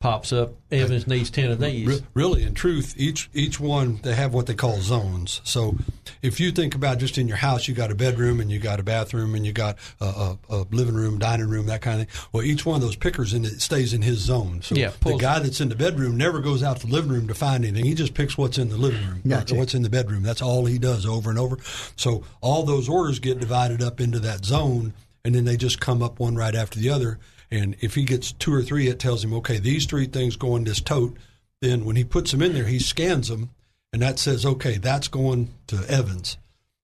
Pops 0.01 0.33
up. 0.33 0.53
Evans 0.71 1.07
needs 1.07 1.31
ten 1.31 1.49
of 1.49 1.59
these. 1.59 1.87
Re- 1.87 2.01
really, 2.13 2.43
in 2.43 2.53
truth, 2.53 2.93
each 2.97 3.29
each 3.33 3.59
one 3.61 3.99
they 4.03 4.13
have 4.13 4.33
what 4.33 4.45
they 4.45 4.53
call 4.53 4.79
zones. 4.81 5.39
So, 5.45 5.77
if 6.21 6.39
you 6.39 6.51
think 6.51 6.75
about 6.75 6.99
just 6.99 7.17
in 7.17 7.27
your 7.29 7.37
house, 7.37 7.67
you 7.67 7.73
got 7.73 7.91
a 7.91 7.95
bedroom 7.95 8.39
and 8.41 8.51
you 8.51 8.59
got 8.59 8.79
a 8.79 8.83
bathroom 8.83 9.33
and 9.35 9.45
you 9.45 9.53
got 9.53 9.77
a, 10.01 10.05
a, 10.05 10.37
a 10.49 10.57
living 10.69 10.93
room, 10.95 11.17
dining 11.17 11.47
room, 11.47 11.65
that 11.67 11.81
kind 11.81 12.01
of 12.01 12.09
thing. 12.09 12.29
Well, 12.33 12.43
each 12.43 12.65
one 12.65 12.75
of 12.75 12.81
those 12.81 12.97
pickers 12.97 13.33
in 13.33 13.45
it 13.45 13.61
stays 13.61 13.93
in 13.93 14.01
his 14.03 14.19
zone. 14.19 14.59
So 14.61 14.75
Yeah, 14.75 14.91
the 15.01 15.15
guy 15.15 15.39
that's 15.39 15.61
in 15.61 15.69
the 15.69 15.75
bedroom 15.75 16.17
never 16.17 16.39
goes 16.39 16.61
out 16.61 16.81
to 16.81 16.87
the 16.87 16.93
living 16.93 17.11
room 17.11 17.27
to 17.29 17.33
find 17.33 17.63
anything. 17.63 17.85
He 17.85 17.95
just 17.95 18.13
picks 18.13 18.37
what's 18.37 18.57
in 18.57 18.69
the 18.69 18.77
living 18.77 19.01
room, 19.07 19.21
or 19.25 19.29
Gotcha. 19.29 19.55
what's 19.55 19.73
in 19.73 19.81
the 19.81 19.89
bedroom. 19.89 20.23
That's 20.23 20.41
all 20.41 20.65
he 20.65 20.77
does 20.77 21.05
over 21.05 21.29
and 21.29 21.39
over. 21.39 21.57
So 21.95 22.23
all 22.41 22.63
those 22.63 22.89
orders 22.89 23.19
get 23.19 23.39
divided 23.39 23.81
up 23.81 23.99
into 24.01 24.19
that 24.19 24.43
zone, 24.45 24.93
and 25.25 25.33
then 25.33 25.43
they 25.43 25.57
just 25.57 25.81
come 25.81 26.03
up 26.03 26.19
one 26.19 26.35
right 26.35 26.55
after 26.55 26.79
the 26.79 26.91
other. 26.91 27.19
And 27.49 27.75
if 27.81 27.95
he 27.95 28.03
gets 28.03 28.31
two 28.31 28.53
or 28.53 28.61
three, 28.61 28.87
it 28.87 28.99
tells 28.99 29.23
him, 29.23 29.33
okay, 29.33 29.57
these 29.57 29.87
three 29.87 30.05
things 30.05 30.35
go 30.35 30.55
in 30.55 30.63
this 30.63 30.79
tote. 30.79 31.17
Then 31.61 31.83
when 31.83 31.95
he 31.95 32.03
puts 32.03 32.31
them 32.31 32.43
in 32.43 32.53
there, 32.53 32.67
he 32.67 32.79
scans 32.79 33.27
them, 33.27 33.49
and 33.91 34.01
that 34.01 34.19
says, 34.19 34.45
okay, 34.45 34.77
that's 34.77 35.07
going 35.07 35.49
to 35.67 35.83
Evans. 35.89 36.37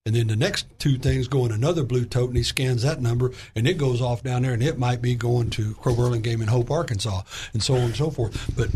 And 0.06 0.16
then 0.16 0.28
the 0.28 0.36
next 0.36 0.66
two 0.80 0.98
things 0.98 1.28
go 1.28 1.46
in 1.46 1.52
another 1.52 1.84
blue 1.84 2.06
tote, 2.06 2.30
and 2.30 2.38
he 2.38 2.42
scans 2.42 2.82
that 2.82 3.00
number, 3.00 3.32
and 3.56 3.68
it 3.68 3.78
goes 3.78 4.02
off 4.02 4.24
down 4.24 4.42
there, 4.42 4.54
and 4.54 4.64
it 4.64 4.80
might 4.80 5.04
be 5.04 5.14
going 5.14 5.52
to 5.52 5.76
Crow 5.76 5.96
Burlingame 5.96 6.42
in 6.42 6.48
Hope, 6.48 6.72
Arkansas, 6.72 7.22
and 7.54 7.62
so 7.62 7.76
on 7.76 7.82
and 7.82 7.96
so 7.96 8.10
forth. 8.10 8.52
But 8.56 8.70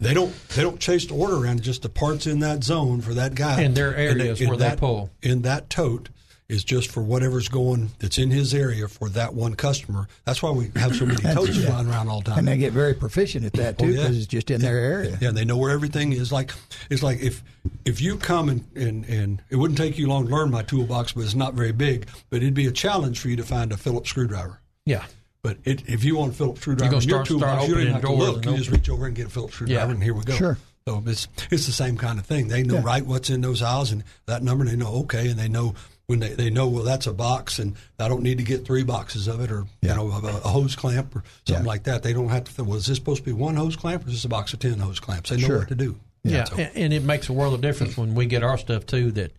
they 0.00 0.12
don't 0.12 0.34
they 0.48 0.62
don't 0.62 0.80
chase 0.80 1.06
the 1.06 1.14
order 1.14 1.36
around; 1.36 1.62
just 1.62 1.82
the 1.82 1.88
parts 1.88 2.26
in 2.26 2.40
that 2.40 2.64
zone 2.64 3.00
for 3.00 3.14
that 3.14 3.36
guy. 3.36 3.62
In 3.62 3.74
their 3.74 3.94
areas 3.94 4.40
in 4.40 4.48
where 4.48 4.56
they 4.56 4.74
pull. 4.74 5.10
in 5.22 5.42
that 5.42 5.70
tote 5.70 6.08
is 6.48 6.64
just 6.64 6.90
for 6.90 7.02
whatever's 7.02 7.48
going 7.48 7.90
that's 7.98 8.16
in 8.16 8.30
his 8.30 8.54
area 8.54 8.88
for 8.88 9.10
that 9.10 9.34
one 9.34 9.54
customer. 9.54 10.08
That's 10.24 10.42
why 10.42 10.50
we 10.50 10.70
have 10.76 10.96
so 10.96 11.04
many 11.04 11.20
That's- 11.20 11.34
totes 11.34 11.56
yeah. 11.58 11.66
flying 11.66 11.88
around 11.88 12.08
all 12.08 12.20
the 12.20 12.30
time. 12.30 12.38
And 12.38 12.48
they 12.48 12.56
get 12.56 12.72
very 12.72 12.94
proficient 12.94 13.44
at 13.44 13.52
that 13.54 13.74
Oh, 13.78 13.84
too 13.84 13.90
yeah. 13.92 14.02
because 14.02 14.16
it's 14.16 14.26
just 14.26 14.50
in 14.50 14.62
their 14.62 14.78
area. 14.78 15.18
Yeah, 15.20 15.30
they 15.32 15.44
know 15.44 15.58
where 15.58 15.70
everything 15.70 16.12
is. 16.12 16.32
Like 16.32 16.52
it's 16.88 17.02
like 17.02 17.20
if 17.20 17.42
if 17.84 18.00
you 18.00 18.16
come 18.16 18.48
and, 18.48 18.64
and 18.74 19.04
and 19.04 19.42
it 19.50 19.56
wouldn't 19.56 19.76
take 19.76 19.98
you 19.98 20.08
long 20.08 20.26
to 20.26 20.34
learn 20.34 20.50
my 20.50 20.62
toolbox, 20.62 21.12
but 21.12 21.24
it's 21.24 21.34
not 21.34 21.52
very 21.52 21.72
big. 21.72 22.06
But 22.30 22.38
it'd 22.38 22.54
be 22.54 22.66
a 22.66 22.72
challenge 22.72 23.18
for 23.20 23.28
you 23.28 23.36
to 23.36 23.44
find 23.44 23.70
a 23.70 23.76
Phillips 23.76 24.08
screwdriver. 24.08 24.58
Yeah. 24.86 25.04
But 25.42 25.58
it, 25.64 25.86
if 25.86 26.02
you 26.02 26.16
want 26.16 26.32
a 26.32 26.34
Phillips 26.34 26.62
screwdriver 26.62 26.92
gonna 26.92 27.02
in 27.02 27.08
your 27.10 27.24
start- 27.26 27.38
start 27.38 27.60
toolbox, 27.60 27.68
you 27.68 27.74
don't 27.84 27.92
have 27.92 28.02
to 28.02 28.12
look. 28.12 28.44
You 28.46 28.56
just 28.56 28.70
reach 28.70 28.88
over 28.88 29.04
and 29.06 29.14
get 29.14 29.26
a 29.26 29.30
Phillips 29.30 29.54
screwdriver, 29.54 29.86
Yeah. 29.88 29.92
and 29.94 30.02
here 30.02 30.14
we 30.14 30.24
go. 30.24 30.34
Sure. 30.34 30.56
So 30.88 31.02
it's 31.06 31.28
it's 31.50 31.66
the 31.66 31.72
same 31.72 31.98
kind 31.98 32.18
of 32.18 32.24
thing. 32.24 32.48
They 32.48 32.62
know 32.62 32.76
Yeah. 32.76 32.82
right 32.84 33.04
what's 33.04 33.28
in 33.28 33.42
those 33.42 33.60
aisles 33.60 33.92
and 33.92 34.02
that 34.24 34.42
number. 34.42 34.64
And 34.64 34.72
they 34.72 34.76
know 34.76 34.94
okay, 35.02 35.28
and 35.28 35.38
they 35.38 35.48
know 35.48 35.74
when 36.08 36.20
they, 36.20 36.30
they 36.30 36.48
know 36.50 36.66
well 36.68 36.82
that's 36.84 37.06
a 37.06 37.12
box, 37.12 37.58
and 37.58 37.76
I 37.98 38.08
don't 38.08 38.22
need 38.22 38.38
to 38.38 38.44
get 38.44 38.64
three 38.64 38.82
boxes 38.82 39.28
of 39.28 39.40
it, 39.40 39.52
or 39.52 39.66
Yeah. 39.82 39.90
you 39.92 39.96
know 39.98 40.10
a, 40.10 40.26
a 40.26 40.48
hose 40.48 40.74
clamp 40.74 41.14
or 41.14 41.22
something 41.46 41.64
Yeah. 41.64 41.68
like 41.68 41.84
that. 41.84 42.02
They 42.02 42.14
don't 42.14 42.30
have 42.30 42.44
to. 42.44 42.52
think, 42.52 42.66
Well, 42.66 42.78
is 42.78 42.86
this 42.86 42.96
supposed 42.96 43.20
to 43.24 43.26
be 43.26 43.32
one 43.32 43.54
hose 43.56 43.76
clamp, 43.76 44.04
or 44.06 44.08
is 44.08 44.14
this 44.14 44.24
a 44.24 44.28
box 44.28 44.54
of 44.54 44.58
ten 44.58 44.78
hose 44.78 45.00
clamps? 45.00 45.28
They 45.30 45.36
know 45.36 45.46
Sure. 45.46 45.58
what 45.60 45.68
to 45.68 45.74
do. 45.74 46.00
Yeah, 46.24 46.44
So- 46.44 46.56
and, 46.56 46.70
and 46.74 46.92
it 46.94 47.04
makes 47.04 47.28
a 47.28 47.34
world 47.34 47.52
of 47.54 47.60
difference 47.60 47.96
when 47.98 48.14
we 48.14 48.24
get 48.26 48.42
our 48.42 48.56
stuff 48.56 48.86
too. 48.86 49.12
That 49.12 49.32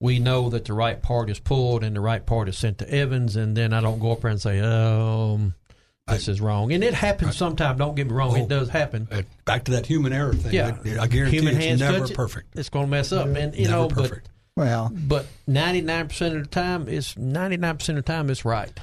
we 0.00 0.18
know 0.18 0.50
that 0.50 0.66
the 0.66 0.74
right 0.74 1.00
part 1.00 1.30
is 1.30 1.38
pulled 1.38 1.82
and 1.82 1.96
the 1.96 2.00
right 2.00 2.24
part 2.26 2.46
is 2.48 2.58
sent 2.58 2.76
to 2.78 2.90
Evans, 2.94 3.34
and 3.34 3.56
then 3.56 3.72
I 3.72 3.80
don't 3.80 3.98
go 3.98 4.12
up 4.12 4.20
there 4.20 4.30
and 4.30 4.40
say, 4.40 4.60
"Um, 4.60 5.54
this 6.08 6.28
is 6.28 6.42
wrong." 6.42 6.72
And 6.74 6.84
it 6.84 6.92
happens 6.92 7.38
sometimes. 7.38 7.78
Don't 7.78 7.94
get 7.94 8.06
me 8.08 8.12
wrong; 8.12 8.32
Oh. 8.32 8.42
it 8.42 8.48
does 8.48 8.68
happen. 8.68 9.08
Uh, 9.10 9.22
back 9.46 9.64
to 9.64 9.72
that 9.72 9.86
human 9.86 10.12
error 10.12 10.34
thing. 10.34 10.52
Yeah, 10.52 10.76
I, 10.84 11.04
I 11.04 11.06
guarantee 11.06 11.38
human 11.38 11.56
it's 11.56 11.64
hands 11.64 11.80
never 11.80 12.00
touch 12.00 12.10
it, 12.10 12.16
perfect. 12.16 12.54
It's 12.58 12.68
going 12.68 12.84
to 12.84 12.90
mess 12.90 13.12
up, 13.12 13.28
and 13.28 13.54
you 13.54 13.64
never 13.68 13.76
know, 13.76 13.88
perfect. 13.88 14.28
Well, 14.56 14.90
but 14.92 15.08
but 15.08 15.26
ninety 15.46 15.80
nine 15.80 16.08
percent 16.08 16.36
of 16.36 16.42
the 16.42 16.48
time, 16.48 16.88
it's 16.88 17.16
ninety 17.16 17.56
nine 17.56 17.78
percent 17.78 17.98
of 17.98 18.04
the 18.04 18.12
time 18.12 18.28
it's 18.28 18.44
right. 18.44 18.78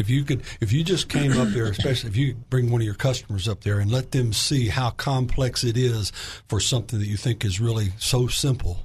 if 0.00 0.08
you 0.08 0.24
could, 0.24 0.42
if 0.60 0.72
you 0.72 0.82
just 0.82 1.08
came 1.08 1.32
up 1.38 1.48
there, 1.48 1.66
especially 1.66 2.08
if 2.08 2.16
you 2.16 2.34
bring 2.48 2.70
one 2.70 2.80
of 2.80 2.84
your 2.84 2.94
customers 2.94 3.46
up 3.46 3.62
there 3.62 3.78
and 3.78 3.90
let 3.92 4.12
them 4.12 4.32
see 4.32 4.68
how 4.68 4.90
complex 4.90 5.62
it 5.62 5.76
is 5.76 6.10
for 6.48 6.58
something 6.58 6.98
that 6.98 7.06
you 7.06 7.18
think 7.18 7.44
is 7.44 7.60
really 7.60 7.90
so 7.98 8.26
simple, 8.26 8.78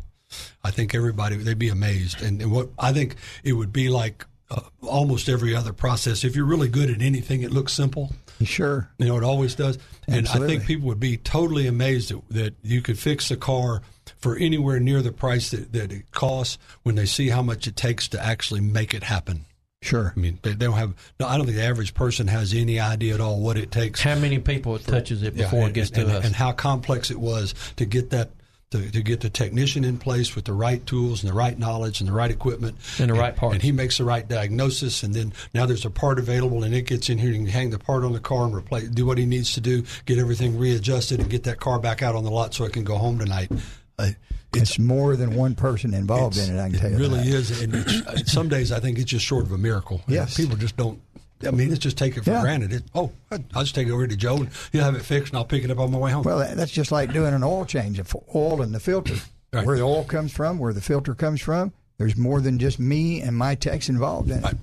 I 0.64 0.72
think 0.72 0.94
everybody 0.94 1.38
they'd 1.38 1.57
be 1.57 1.70
amazed. 1.70 2.22
And, 2.22 2.41
and 2.41 2.52
what 2.52 2.70
I 2.78 2.91
think 2.91 3.16
it 3.44 3.53
would 3.53 3.72
be 3.72 3.90
like 3.90 4.26
uh, 4.52 4.62
almost 4.82 5.30
every 5.30 5.56
other 5.56 5.74
process. 5.74 6.24
If 6.24 6.36
you're 6.36 6.45
really 6.45 6.68
good 6.68 6.90
at 6.90 7.02
anything, 7.02 7.41
it 7.41 7.52
looks 7.52 7.74
simple. 7.74 8.12
sure. 8.44 8.90
You 8.98 9.07
know, 9.07 9.18
it 9.18 9.24
always 9.24 9.56
does. 9.56 9.80
And 10.07 10.28
I 10.28 10.40
think 10.45 10.66
people 10.66 10.88
would 10.90 10.99
be 10.99 11.18
totally 11.18 11.66
amazed 11.66 12.10
that, 12.10 12.22
that 12.30 12.56
you 12.62 12.82
could 12.82 12.99
fix 12.99 13.32
a 13.32 13.38
car 13.38 13.82
for 14.26 14.35
anywhere 14.38 14.80
near 14.80 15.03
the 15.03 15.11
price 15.11 15.52
that, 15.52 15.72
that 15.72 15.91
it 15.91 16.10
costs 16.11 16.57
when 16.81 16.95
they 16.95 17.06
see 17.06 17.30
how 17.30 17.43
much 17.43 17.68
it 17.68 17.76
takes 17.76 18.07
to 18.07 18.19
actually 18.19 18.60
make 18.60 18.91
it 18.95 19.03
happen. 19.03 19.45
Sure. 19.84 20.14
I 20.18 20.19
mean, 20.19 20.39
they, 20.41 20.53
they 20.53 20.65
don't 20.65 20.73
have. 20.73 20.95
No, 21.19 21.27
I 21.27 21.38
don't 21.38 21.45
think 21.45 21.57
the 21.57 21.64
average 21.64 21.93
person 21.93 22.26
has 22.30 22.52
any 22.56 22.80
idea 22.80 23.14
at 23.14 23.22
all 23.22 23.39
what 23.39 23.56
it 23.56 23.69
takes. 23.69 24.02
How 24.02 24.15
many 24.15 24.39
people 24.39 24.76
it 24.77 24.84
touches 24.84 25.22
it 25.22 25.35
Yeah, 25.35 25.43
before 25.43 25.60
and, 25.60 25.69
it 25.69 25.73
gets 25.73 25.91
and, 25.91 26.10
to 26.10 26.18
us? 26.18 26.26
and 26.26 26.34
how 26.34 26.53
complex 26.53 27.11
it 27.11 27.19
was 27.19 27.53
to 27.76 27.85
get 27.85 28.10
that. 28.10 28.31
To, 28.72 28.91
to 28.91 29.03
get 29.03 29.22
the 29.22 29.30
technician 29.30 29.84
in 29.85 29.99
place 29.99 30.35
with 30.35 30.45
the 30.45 30.52
right 30.53 30.84
tools 30.88 31.22
and 31.23 31.31
the 31.31 31.35
right 31.35 31.57
knowledge 31.57 32.02
and 32.02 32.10
the 32.10 32.14
right 32.14 32.31
equipment 32.31 32.76
And 32.99 33.11
the 33.11 33.14
right 33.14 33.34
part. 33.35 33.53
and 33.53 33.61
he 33.61 33.72
makes 33.72 33.99
the 33.99 34.03
right 34.06 34.27
diagnosis, 34.27 35.03
and 35.03 35.14
then 35.14 35.34
now 35.53 35.68
there's 35.68 35.85
a 35.85 35.91
part 35.91 36.18
available, 36.18 36.64
and 36.64 36.73
it 36.73 36.88
gets 36.88 37.07
in 37.07 37.19
here. 37.19 37.30
And 37.30 37.38
you 37.41 37.43
can 37.45 37.53
hang 37.53 37.69
the 37.69 37.77
part 37.80 38.03
on 38.03 38.11
the 38.14 38.19
car 38.19 38.43
and 38.43 38.56
replace, 38.56 38.89
do 38.89 39.06
what 39.06 39.19
he 39.19 39.27
needs 39.27 39.53
to 39.53 39.61
do, 39.61 39.84
get 40.07 40.18
everything 40.18 40.57
readjusted, 40.57 41.19
and 41.19 41.30
get 41.30 41.43
that 41.43 41.60
car 41.60 41.80
back 41.80 42.02
out 42.02 42.15
on 42.15 42.23
the 42.23 42.31
lot 42.31 42.56
so 42.56 42.65
it 42.65 42.73
can 42.73 42.84
go 42.84 42.97
home 42.97 43.19
tonight. 43.19 43.52
Uh, 43.97 44.11
It's 44.53 44.80
more 44.80 45.15
than 45.17 45.35
one 45.35 45.53
person 45.55 45.93
involved 45.93 46.38
in 46.38 46.55
it. 46.55 46.61
I 46.61 46.69
can 46.69 46.80
tell 46.80 46.89
you 46.91 46.95
it 46.95 46.99
really 46.99 47.19
that. 47.19 47.27
is, 47.27 47.61
and 47.61 47.76
it's, 47.76 47.93
uh, 48.07 48.17
some 48.26 48.47
days 48.49 48.72
I 48.72 48.80
think 48.80 48.97
it's 48.97 49.09
just 49.11 49.26
short 49.26 49.43
of 49.45 49.51
a 49.51 49.57
miracle. 49.57 50.01
Yes. 50.07 50.35
people 50.38 50.55
just 50.57 50.77
don't. 50.77 51.01
I 51.45 51.51
mean, 51.51 51.69
it's 51.72 51.80
just 51.80 51.97
take 51.97 52.15
it 52.15 52.23
for 52.23 52.31
Yeah. 52.31 52.41
granted. 52.41 52.72
It, 52.72 52.84
oh, 52.95 53.11
I'll 53.53 53.63
just 53.63 53.76
take 53.76 53.88
it 53.88 53.91
over 53.91 54.07
to 54.07 54.15
Joe, 54.15 54.38
and 54.38 54.49
he'll 54.72 54.84
have 54.85 54.95
it 54.95 55.01
fixed, 55.03 55.34
and 55.34 55.38
I'll 55.38 55.45
pick 55.45 55.63
it 55.65 55.72
up 55.72 55.80
on 55.80 55.91
my 55.91 55.97
way 55.97 56.11
home. 56.11 56.23
Well, 56.23 56.39
that's 56.55 56.72
just 56.72 56.91
like 56.91 57.11
doing 57.11 57.34
an 57.34 57.43
oil 57.43 57.65
change 57.65 57.99
of 57.99 58.15
oil 58.34 58.61
in 58.61 58.72
the 58.72 58.80
filter. 58.80 59.15
Right. 59.51 59.65
Where 59.65 59.76
the 59.77 59.84
oil 59.84 60.05
comes 60.05 60.31
from, 60.31 60.57
where 60.57 60.73
the 60.73 60.81
filter 60.81 61.13
comes 61.13 61.41
from, 61.41 61.73
there's 61.97 62.15
more 62.17 62.39
than 62.41 62.57
just 62.57 62.80
me 62.80 63.22
and 63.22 63.35
my 63.38 63.55
techs 63.55 63.89
involved 63.89 64.30
in 64.31 64.39
it. 64.39 64.43
Right. 64.43 64.55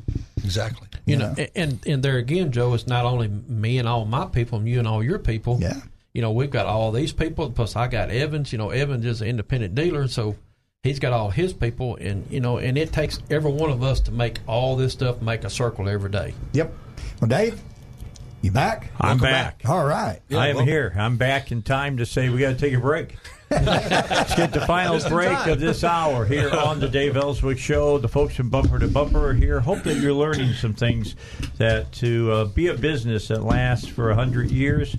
exactly. 0.43 0.89
you 1.07 1.13
you 1.15 1.17
know, 1.19 1.33
know. 1.35 1.47
and 1.55 1.79
and 1.87 2.03
there 2.03 2.17
again, 2.17 2.51
Joe, 2.53 2.73
it's 2.75 2.87
not 2.87 3.05
only 3.05 3.29
me 3.29 3.79
and 3.79 3.87
all 3.87 4.05
my 4.07 4.25
people, 4.27 4.59
and 4.59 4.67
you 4.69 4.79
and 4.79 4.89
all 4.89 5.03
your 5.05 5.19
people. 5.19 5.59
Yeah. 5.61 5.81
You 6.15 6.23
know, 6.23 6.33
we've 6.33 6.51
got 6.51 6.67
all 6.67 6.93
these 6.93 7.13
people. 7.13 7.51
Plus, 7.51 7.75
I 7.77 7.89
got 7.89 8.11
Evans. 8.11 8.53
You 8.53 8.59
know, 8.59 8.71
Evans 8.71 9.05
is 9.05 9.23
an 9.23 9.29
independent 9.29 9.75
dealer, 9.75 10.09
so 10.09 10.37
he's 10.83 10.99
got 10.99 11.13
all 11.13 11.31
his 11.31 11.53
people, 11.53 11.97
and 11.97 12.27
you 12.31 12.41
know, 12.41 12.59
and 12.59 12.77
it 12.77 12.93
takes 12.93 13.19
every 13.31 13.51
one 13.53 13.71
of 13.71 13.83
us 13.83 14.01
to 14.01 14.13
make 14.13 14.39
all 14.47 14.77
this 14.77 14.93
stuff 14.93 15.23
make 15.23 15.45
a 15.45 15.51
circle 15.51 15.89
every 15.89 16.11
day. 16.11 16.35
Yep. 16.53 16.73
Well, 17.21 17.29
Dave, 17.29 17.61
you 18.43 18.51
back? 18.51 18.91
I'm 19.01 19.19
Welcome 19.19 19.23
back. 19.23 19.63
All 19.67 19.85
right. 19.87 20.21
I 20.31 20.49
am 20.49 20.57
well- 20.57 20.65
here. 20.67 20.93
I'm 20.97 21.17
back 21.17 21.51
in 21.51 21.63
time 21.63 21.97
to 21.99 22.05
say 22.07 22.29
we 22.29 22.41
got 22.41 22.51
to 22.51 22.57
take 22.59 22.75
a 22.75 22.81
break. 22.81 23.17
Let's 23.51 24.35
get 24.35 24.53
the 24.53 24.63
final 24.63 24.95
Just 24.95 25.11
break 25.11 25.29
time. 25.29 25.51
of 25.51 25.61
this 25.61 25.85
hour 25.85 26.25
here 26.25 26.51
on 26.51 26.81
the 26.81 26.89
Dave 26.89 27.17
Elswick 27.19 27.59
Show. 27.59 27.99
The 27.99 28.09
folks 28.09 28.35
from 28.35 28.49
Bumper 28.49 28.79
to 28.79 28.89
Bumper 28.89 29.29
are 29.29 29.35
here. 29.35 29.61
Hope 29.61 29.83
that 29.83 29.99
you're 29.99 30.15
learning 30.15 30.55
some 30.55 30.73
things 30.73 31.17
that 31.59 31.93
to 31.93 32.33
uh, 32.33 32.45
be 32.47 32.69
a 32.69 32.75
business 32.75 33.29
that 33.29 33.43
lasts 33.45 33.87
for 33.87 34.11
a 34.11 34.15
hundred 34.15 34.51
years, 34.51 34.97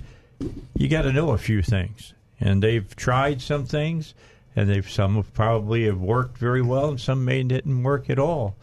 you 0.75 0.87
got 0.87 1.03
to 1.03 1.11
know 1.11 1.31
a 1.31 1.37
few 1.37 1.61
things. 1.61 2.13
And 2.39 2.61
they've 2.61 2.95
tried 2.95 3.41
some 3.41 3.65
things, 3.65 4.13
and 4.55 4.69
they've 4.69 4.89
some 4.89 5.15
have 5.15 5.33
probably 5.33 5.85
have 5.85 5.99
worked 5.99 6.37
very 6.37 6.61
well, 6.61 6.89
and 6.89 6.99
some 6.99 7.23
may 7.23 7.43
didn't 7.43 7.83
work 7.83 8.09
at 8.09 8.19
all. 8.19 8.55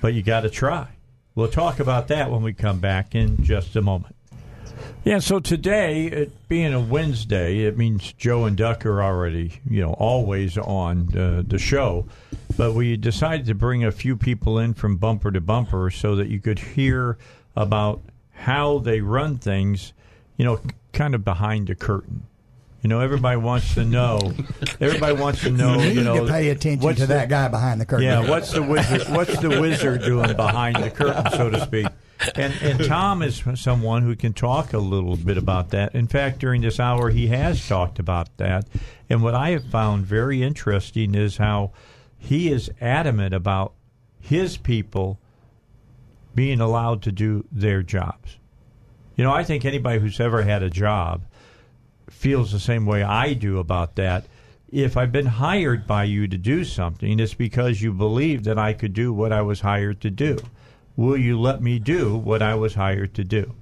But 0.00 0.14
you 0.14 0.22
got 0.22 0.40
to 0.40 0.50
try. 0.50 0.88
We'll 1.34 1.48
talk 1.48 1.80
about 1.80 2.08
that 2.08 2.30
when 2.30 2.42
we 2.42 2.52
come 2.52 2.80
back 2.80 3.14
in 3.14 3.44
just 3.44 3.76
a 3.76 3.82
moment. 3.82 4.16
Yeah, 5.04 5.20
so 5.20 5.38
today, 5.38 6.06
it 6.06 6.48
being 6.48 6.74
a 6.74 6.80
Wednesday, 6.80 7.60
it 7.60 7.78
means 7.78 8.12
Joe 8.14 8.44
and 8.44 8.56
Duck 8.56 8.84
are 8.84 9.00
already, 9.02 9.60
you 9.68 9.80
know, 9.80 9.92
always 9.92 10.58
on 10.58 11.16
uh, 11.16 11.42
the 11.46 11.58
show. 11.58 12.06
But 12.56 12.74
we 12.74 12.96
decided 12.96 13.46
to 13.46 13.54
bring 13.54 13.84
a 13.84 13.92
few 13.92 14.16
people 14.16 14.58
in 14.58 14.74
from 14.74 14.96
Bumper 14.96 15.30
to 15.30 15.40
Bumper 15.40 15.90
so 15.90 16.16
that 16.16 16.28
you 16.28 16.40
could 16.40 16.58
hear 16.58 17.18
about 17.54 18.02
how 18.32 18.78
they 18.78 19.00
run 19.00 19.38
things, 19.38 19.92
you 20.36 20.44
know, 20.44 20.60
kind 20.96 21.14
of 21.14 21.24
behind 21.24 21.68
the 21.68 21.74
curtain. 21.74 22.24
You 22.82 22.88
know, 22.88 23.00
everybody 23.00 23.36
wants 23.36 23.74
to 23.74 23.84
know. 23.84 24.32
Everybody 24.80 25.14
wants 25.14 25.40
to 25.42 25.50
know. 25.50 25.74
You 25.80 25.88
You 25.88 25.94
need 25.96 26.04
know, 26.04 26.26
to 26.26 26.30
pay 26.32 26.50
attention 26.50 26.88
to 26.94 27.00
the- 27.00 27.06
that 27.06 27.28
guy 27.28 27.48
behind 27.48 27.80
the 27.80 27.86
curtain. 27.86 28.04
yeah, 28.06 28.28
what's 28.28 28.52
the 28.52 28.62
wizard? 28.62 29.02
What's 29.08 29.38
the 29.40 29.60
wizard 29.60 30.02
doing 30.02 30.36
behind 30.36 30.76
the 30.76 30.90
curtain, 30.90 31.30
so 31.32 31.50
to 31.50 31.60
speak? 31.60 31.86
And 32.36 32.54
and 32.62 32.84
Tom 32.84 33.22
is 33.22 33.42
someone 33.56 34.02
who 34.02 34.14
can 34.16 34.32
talk 34.32 34.72
a 34.72 34.78
little 34.78 35.16
bit 35.16 35.36
about 35.36 35.70
that. 35.70 35.94
In 35.94 36.06
fact, 36.06 36.38
during 36.38 36.62
this 36.62 36.78
hour, 36.80 37.10
he 37.10 37.26
has 37.28 37.66
talked 37.66 37.98
about 37.98 38.34
that. 38.38 38.66
And 39.10 39.22
what 39.22 39.34
I 39.34 39.50
have 39.50 39.64
found 39.64 40.06
very 40.06 40.42
interesting 40.42 41.14
is 41.14 41.36
how 41.38 41.72
he 42.18 42.50
is 42.50 42.70
adamant 42.80 43.34
about 43.34 43.72
his 44.20 44.56
people 44.56 45.18
being 46.34 46.60
allowed 46.60 47.02
to 47.02 47.12
do 47.12 47.44
their 47.50 47.82
jobs. 47.82 48.38
You 49.16 49.24
know, 49.24 49.32
I 49.32 49.44
think 49.44 49.64
anybody 49.64 49.98
who's 49.98 50.20
ever 50.20 50.42
had 50.42 50.62
a 50.62 50.70
job 50.70 51.24
feels 52.10 52.52
the 52.52 52.60
same 52.60 52.86
way 52.86 53.02
I 53.02 53.32
do 53.32 53.58
about 53.58 53.96
that. 53.96 54.26
If 54.70 54.96
I've 54.96 55.12
been 55.12 55.26
hired 55.26 55.86
by 55.86 56.04
you 56.04 56.28
to 56.28 56.36
do 56.36 56.64
something, 56.64 57.18
it's 57.18 57.34
because 57.34 57.80
you 57.80 57.92
believe 57.92 58.44
that 58.44 58.58
I 58.58 58.74
could 58.74 58.92
do 58.92 59.12
what 59.12 59.32
I 59.32 59.42
was 59.42 59.60
hired 59.60 60.00
to 60.02 60.10
do. 60.10 60.38
Will 60.96 61.16
you 61.16 61.40
let 61.40 61.62
me 61.62 61.78
do 61.78 62.16
what 62.16 62.42
I 62.42 62.54
was 62.54 62.74
hired 62.74 63.14
to 63.14 63.24
do? 63.24 63.54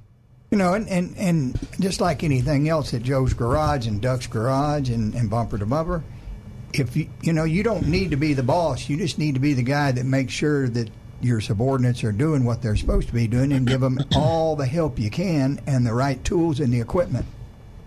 You 0.51 0.59
know, 0.59 0.75
and, 0.75 0.89
and, 0.89 1.17
and 1.17 1.69
just 1.81 2.01
like 2.01 2.23
anything 2.23 2.69
else 2.69 2.95
at 2.95 3.03
Joe's 3.03 3.35
Garage 3.35 3.87
and 3.87 4.01
Duck's 4.01 4.27
Garage 4.27 4.89
and, 4.89 5.15
and 5.15 5.29
Bumper 5.31 5.59
to 5.59 5.67
Bumper, 5.67 6.03
if 6.73 6.97
you, 6.97 7.09
you 7.23 7.33
know, 7.33 7.45
you 7.45 7.63
don't 7.63 7.87
need 7.87 8.11
to 8.11 8.17
be 8.17 8.35
the 8.35 8.43
boss. 8.43 8.89
You 8.89 8.97
just 8.97 9.19
need 9.19 9.35
to 9.35 9.41
be 9.41 9.53
the 9.53 9.63
guy 9.63 9.93
that 9.93 10.05
makes 10.05 10.33
sure 10.33 10.69
that 10.69 10.91
your 11.25 11.41
subordinates 11.41 12.05
are 12.05 12.13
doing 12.13 12.45
what 12.45 12.63
they're 12.63 12.77
supposed 12.77 13.09
to 13.09 13.15
be 13.15 13.27
doing 13.27 13.53
and 13.53 13.67
give 13.67 13.81
them 13.81 13.99
all 14.17 14.57
the 14.57 14.67
help 14.67 14.99
you 14.99 15.11
can 15.11 15.61
and 15.67 15.87
the 15.87 15.95
right 15.95 16.23
tools 16.25 16.61
and 16.61 16.73
the 16.73 16.81
equipment. 16.81 17.27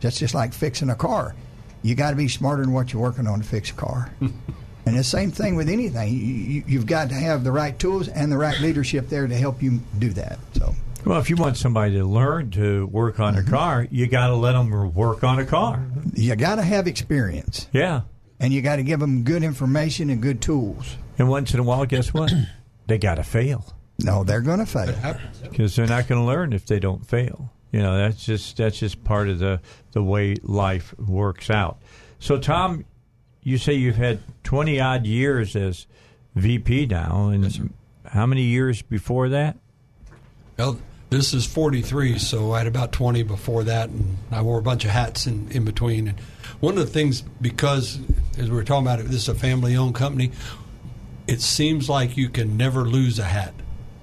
That's 0.02 0.20
just 0.20 0.34
like 0.34 0.54
fixing 0.54 0.90
a 0.90 0.96
car. 0.96 1.36
You 1.84 1.96
got 1.96 2.12
to 2.12 2.16
be 2.16 2.28
smarter 2.28 2.64
than 2.64 2.74
what 2.74 2.92
you're 2.92 3.02
working 3.02 3.28
on 3.28 3.40
to 3.40 3.46
fix 3.46 3.70
a 3.72 3.74
car. 3.74 4.12
and 4.20 4.98
the 4.98 5.04
same 5.04 5.32
thing 5.32 5.56
with 5.56 5.70
anything. 5.70 6.14
You, 6.14 6.20
you, 6.20 6.64
you've 6.68 6.86
got 6.86 7.10
to 7.10 7.16
have 7.16 7.44
the 7.44 7.52
right 7.52 7.78
tools 7.78 8.08
and 8.08 8.32
the 8.32 8.38
right 8.38 8.60
leadership 8.60 9.10
there 9.10 9.28
to 9.28 9.36
help 9.36 9.62
you 9.62 9.80
do 10.00 10.10
that. 10.10 10.40
So. 10.54 10.76
Well, 11.06 11.20
if 11.20 11.30
you 11.30 11.36
want 11.36 11.58
somebody 11.58 11.94
to 11.94 12.04
learn 12.04 12.52
to 12.52 12.88
work 12.88 13.20
on 13.20 13.36
a 13.36 13.40
mm-hmm. 13.40 13.50
car, 13.50 13.88
you 13.90 14.08
got 14.08 14.28
to 14.28 14.36
let 14.36 14.54
them 14.54 14.94
work 14.94 15.24
on 15.24 15.40
a 15.40 15.46
car. 15.46 15.86
You 16.14 16.36
got 16.36 16.56
to 16.56 16.64
have 16.64 16.88
experience. 16.88 17.68
Yeah. 17.72 18.02
and 18.40 18.54
you 18.54 18.62
got 18.62 18.76
to 18.78 18.84
give 18.84 19.00
them 19.00 19.24
good 19.24 19.44
information 19.44 20.10
and 20.10 20.22
good 20.22 20.42
tools. 20.42 20.98
And 21.18 21.30
once 21.30 21.54
in 21.54 21.60
a 21.60 21.64
while, 21.64 21.86
guess 21.86 22.14
what? 22.14 22.34
they 22.88 22.98
got 22.98 23.16
to 23.16 23.24
fail 23.24 23.74
No, 24.04 24.24
they're 24.24 24.42
going 24.42 24.60
to 24.60 24.66
fail. 24.66 24.96
because 25.44 25.76
they're 25.76 25.88
not 25.88 26.08
going 26.08 26.22
to 26.22 26.26
learn 26.26 26.54
if 26.54 26.66
they 26.66 26.80
don't 26.80 27.06
fail. 27.06 27.52
You 27.72 27.82
know, 27.82 27.98
that's 27.98 28.26
just 28.26 28.58
that's 28.58 28.80
just 28.80 29.04
part 29.04 29.28
of 29.30 29.40
the 29.40 29.60
the 29.92 30.02
way 30.02 30.36
life 30.42 30.98
works 30.98 31.50
out. 31.50 31.78
So, 32.20 32.38
Tom, 32.40 32.86
you 33.44 33.58
say 33.58 33.74
you've 33.74 33.98
had 33.98 34.20
twenty 34.44 34.80
odd 34.80 35.06
years 35.06 35.56
as 35.56 35.86
VP 36.36 36.86
now, 36.88 37.28
and 37.30 37.74
how 38.06 38.26
many 38.26 38.44
years 38.44 38.82
before 38.82 39.30
that? 39.30 39.58
Well, 40.58 40.80
this 41.10 41.34
is 41.34 41.46
43, 41.46 42.18
so 42.20 42.52
I 42.52 42.60
had 42.60 42.68
about 42.68 42.92
20 42.92 43.24
before 43.24 43.64
that, 43.66 43.90
and 43.90 44.18
I 44.32 44.42
wore 44.42 44.60
a 44.60 44.62
bunch 44.62 44.84
of 44.84 44.92
hats 44.92 45.26
in, 45.28 45.50
in 45.52 45.64
between. 45.64 46.08
And 46.10 46.20
one 46.60 46.78
of 46.78 46.86
the 46.86 46.92
things, 46.92 47.22
because 47.40 48.00
as 48.38 48.50
we 48.50 48.56
were 48.56 48.64
talking 48.64 48.86
about 48.86 49.00
it, 49.00 49.04
this 49.04 49.22
is 49.24 49.30
a 49.30 49.36
family 49.36 49.76
owned 49.78 49.96
company, 49.96 50.32
it 51.28 51.42
seems 51.42 51.90
like 51.90 52.18
you 52.18 52.30
can 52.30 52.58
never 52.58 52.82
lose 52.86 53.20
a 53.20 53.24
hat. 53.24 53.54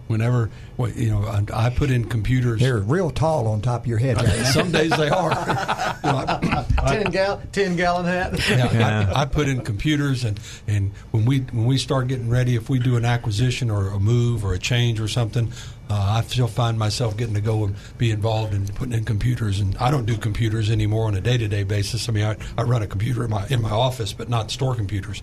Whenever, 0.06 0.50
well, 0.76 0.90
you 0.90 1.08
know, 1.08 1.22
I, 1.24 1.44
I 1.66 1.70
put 1.70 1.90
in 1.90 2.04
computers. 2.04 2.60
They're 2.60 2.76
real 2.78 3.10
tall 3.10 3.48
on 3.48 3.62
top 3.62 3.82
of 3.82 3.86
your 3.86 3.96
head. 3.96 4.16
Right. 4.18 4.28
Some 4.52 4.70
days 4.70 4.90
they 4.90 5.08
are. 5.08 5.30
You 6.04 6.10
know, 6.12 6.18
I- 6.18 6.66
I- 6.78 6.94
ten 6.96 7.10
gal 7.10 7.42
ten 7.52 7.76
gallon 7.76 8.04
hat. 8.04 8.38
yeah, 8.50 8.70
Yeah. 8.70 9.12
I, 9.16 9.22
I 9.22 9.24
put 9.24 9.48
in 9.48 9.62
computers, 9.62 10.22
and, 10.24 10.38
and 10.66 10.92
when 11.12 11.24
we 11.24 11.38
when 11.40 11.64
we 11.64 11.78
start 11.78 12.08
getting 12.08 12.28
ready, 12.28 12.54
if 12.56 12.68
we 12.68 12.78
do 12.78 12.96
an 12.96 13.06
acquisition 13.06 13.70
or 13.70 13.88
a 13.88 13.98
move 13.98 14.44
or 14.44 14.52
a 14.52 14.58
change 14.58 15.00
or 15.00 15.08
something, 15.08 15.50
uh, 15.88 15.94
I 15.94 16.22
still 16.28 16.46
find 16.48 16.78
myself 16.78 17.16
getting 17.16 17.32
to 17.34 17.40
go 17.40 17.64
and 17.64 17.74
be 17.96 18.10
involved 18.10 18.52
in 18.52 18.66
putting 18.68 18.92
in 18.92 19.04
computers. 19.06 19.60
And 19.60 19.74
I 19.78 19.90
don't 19.90 20.04
do 20.04 20.18
computers 20.18 20.70
anymore 20.70 21.06
on 21.06 21.14
a 21.14 21.22
day 21.22 21.38
to 21.38 21.48
day 21.48 21.62
basis. 21.64 22.06
I 22.10 22.12
mean, 22.12 22.24
I, 22.24 22.36
I 22.58 22.64
run 22.64 22.82
a 22.82 22.86
computer 22.86 23.24
in 23.24 23.30
my 23.30 23.46
in 23.48 23.62
my 23.62 23.70
office, 23.70 24.12
but 24.12 24.28
not 24.28 24.50
store 24.50 24.74
computers. 24.74 25.22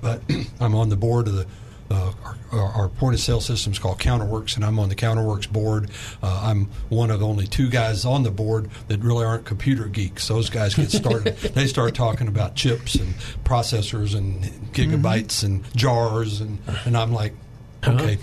But 0.00 0.22
I'm 0.60 0.74
on 0.74 0.88
the 0.88 0.96
board 0.96 1.28
of 1.28 1.34
the. 1.34 1.46
Uh, 1.92 2.12
our, 2.52 2.72
our 2.72 2.88
point 2.88 3.14
of 3.14 3.20
sale 3.20 3.40
system 3.40 3.72
is 3.72 3.80
called 3.80 3.98
Counterworks, 3.98 4.54
and 4.54 4.64
I'm 4.64 4.78
on 4.78 4.88
the 4.88 4.94
Counterworks 4.94 5.50
board. 5.50 5.90
Uh, 6.22 6.40
I'm 6.44 6.66
one 6.88 7.10
of 7.10 7.20
only 7.20 7.48
two 7.48 7.68
guys 7.68 8.04
on 8.04 8.22
the 8.22 8.30
board 8.30 8.70
that 8.86 9.00
really 9.00 9.24
aren't 9.24 9.44
computer 9.44 9.86
geeks. 9.86 10.28
Those 10.28 10.50
guys 10.50 10.76
get 10.76 10.92
started. 10.92 11.36
they 11.38 11.66
start 11.66 11.96
talking 11.96 12.28
about 12.28 12.54
chips 12.54 12.94
and 12.94 13.14
processors 13.42 14.14
and 14.14 14.44
gigabytes 14.72 15.42
and 15.42 15.64
jars, 15.74 16.40
and, 16.40 16.58
and 16.84 16.96
I'm 16.96 17.12
like, 17.12 17.32
okay. 17.84 18.18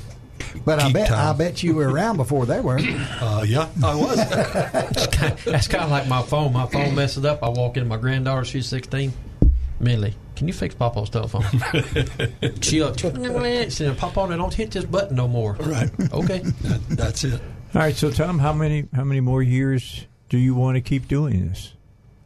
But 0.64 0.80
I 0.80 0.86
geek 0.86 0.94
bet 0.94 1.12
I 1.12 1.34
bet 1.34 1.64
you 1.64 1.76
were 1.76 1.90
around 1.90 2.18
before 2.18 2.46
they 2.46 2.62
were. 2.62 2.80
Uh, 3.20 3.44
yeah, 3.48 3.68
I 3.84 3.96
was. 3.96 4.16
That's 5.46 5.68
kind 5.68 5.84
of 5.84 5.90
like 5.90 6.08
my 6.08 6.22
phone. 6.22 6.54
My 6.54 6.68
phone 6.68 6.96
messes 6.96 7.26
up. 7.26 7.44
I 7.44 7.50
walk 7.50 7.78
in. 7.78 7.88
My 7.88 7.98
granddaughter, 7.98 8.46
she's 8.46 8.68
16. 8.68 9.12
Millie, 9.80 10.16
can 10.38 10.48
you 10.48 10.54
fix 10.54 10.76
Papa's 10.76 11.10
telephone? 11.10 11.42
She'll, 12.62 12.96
she 12.96 13.70
said, 13.70 13.98
Papa, 13.98 14.28
don't 14.38 14.54
hit 14.54 14.72
this 14.72 14.86
button 14.86 15.18
no 15.18 15.28
more. 15.28 15.54
right. 15.54 15.90
Okay. 16.14 16.44
That, 16.62 16.82
that's 16.90 17.24
it. 17.24 17.42
All 17.74 17.82
right, 17.82 17.96
so 17.96 18.12
Tom, 18.12 18.40
how 18.40 18.54
many 18.54 18.88
how 18.94 19.04
many 19.04 19.20
more 19.20 19.42
years 19.42 20.06
do 20.30 20.38
you 20.38 20.56
want 20.56 20.76
to 20.76 20.82
keep 20.82 21.08
doing 21.08 21.48
this? 21.48 21.74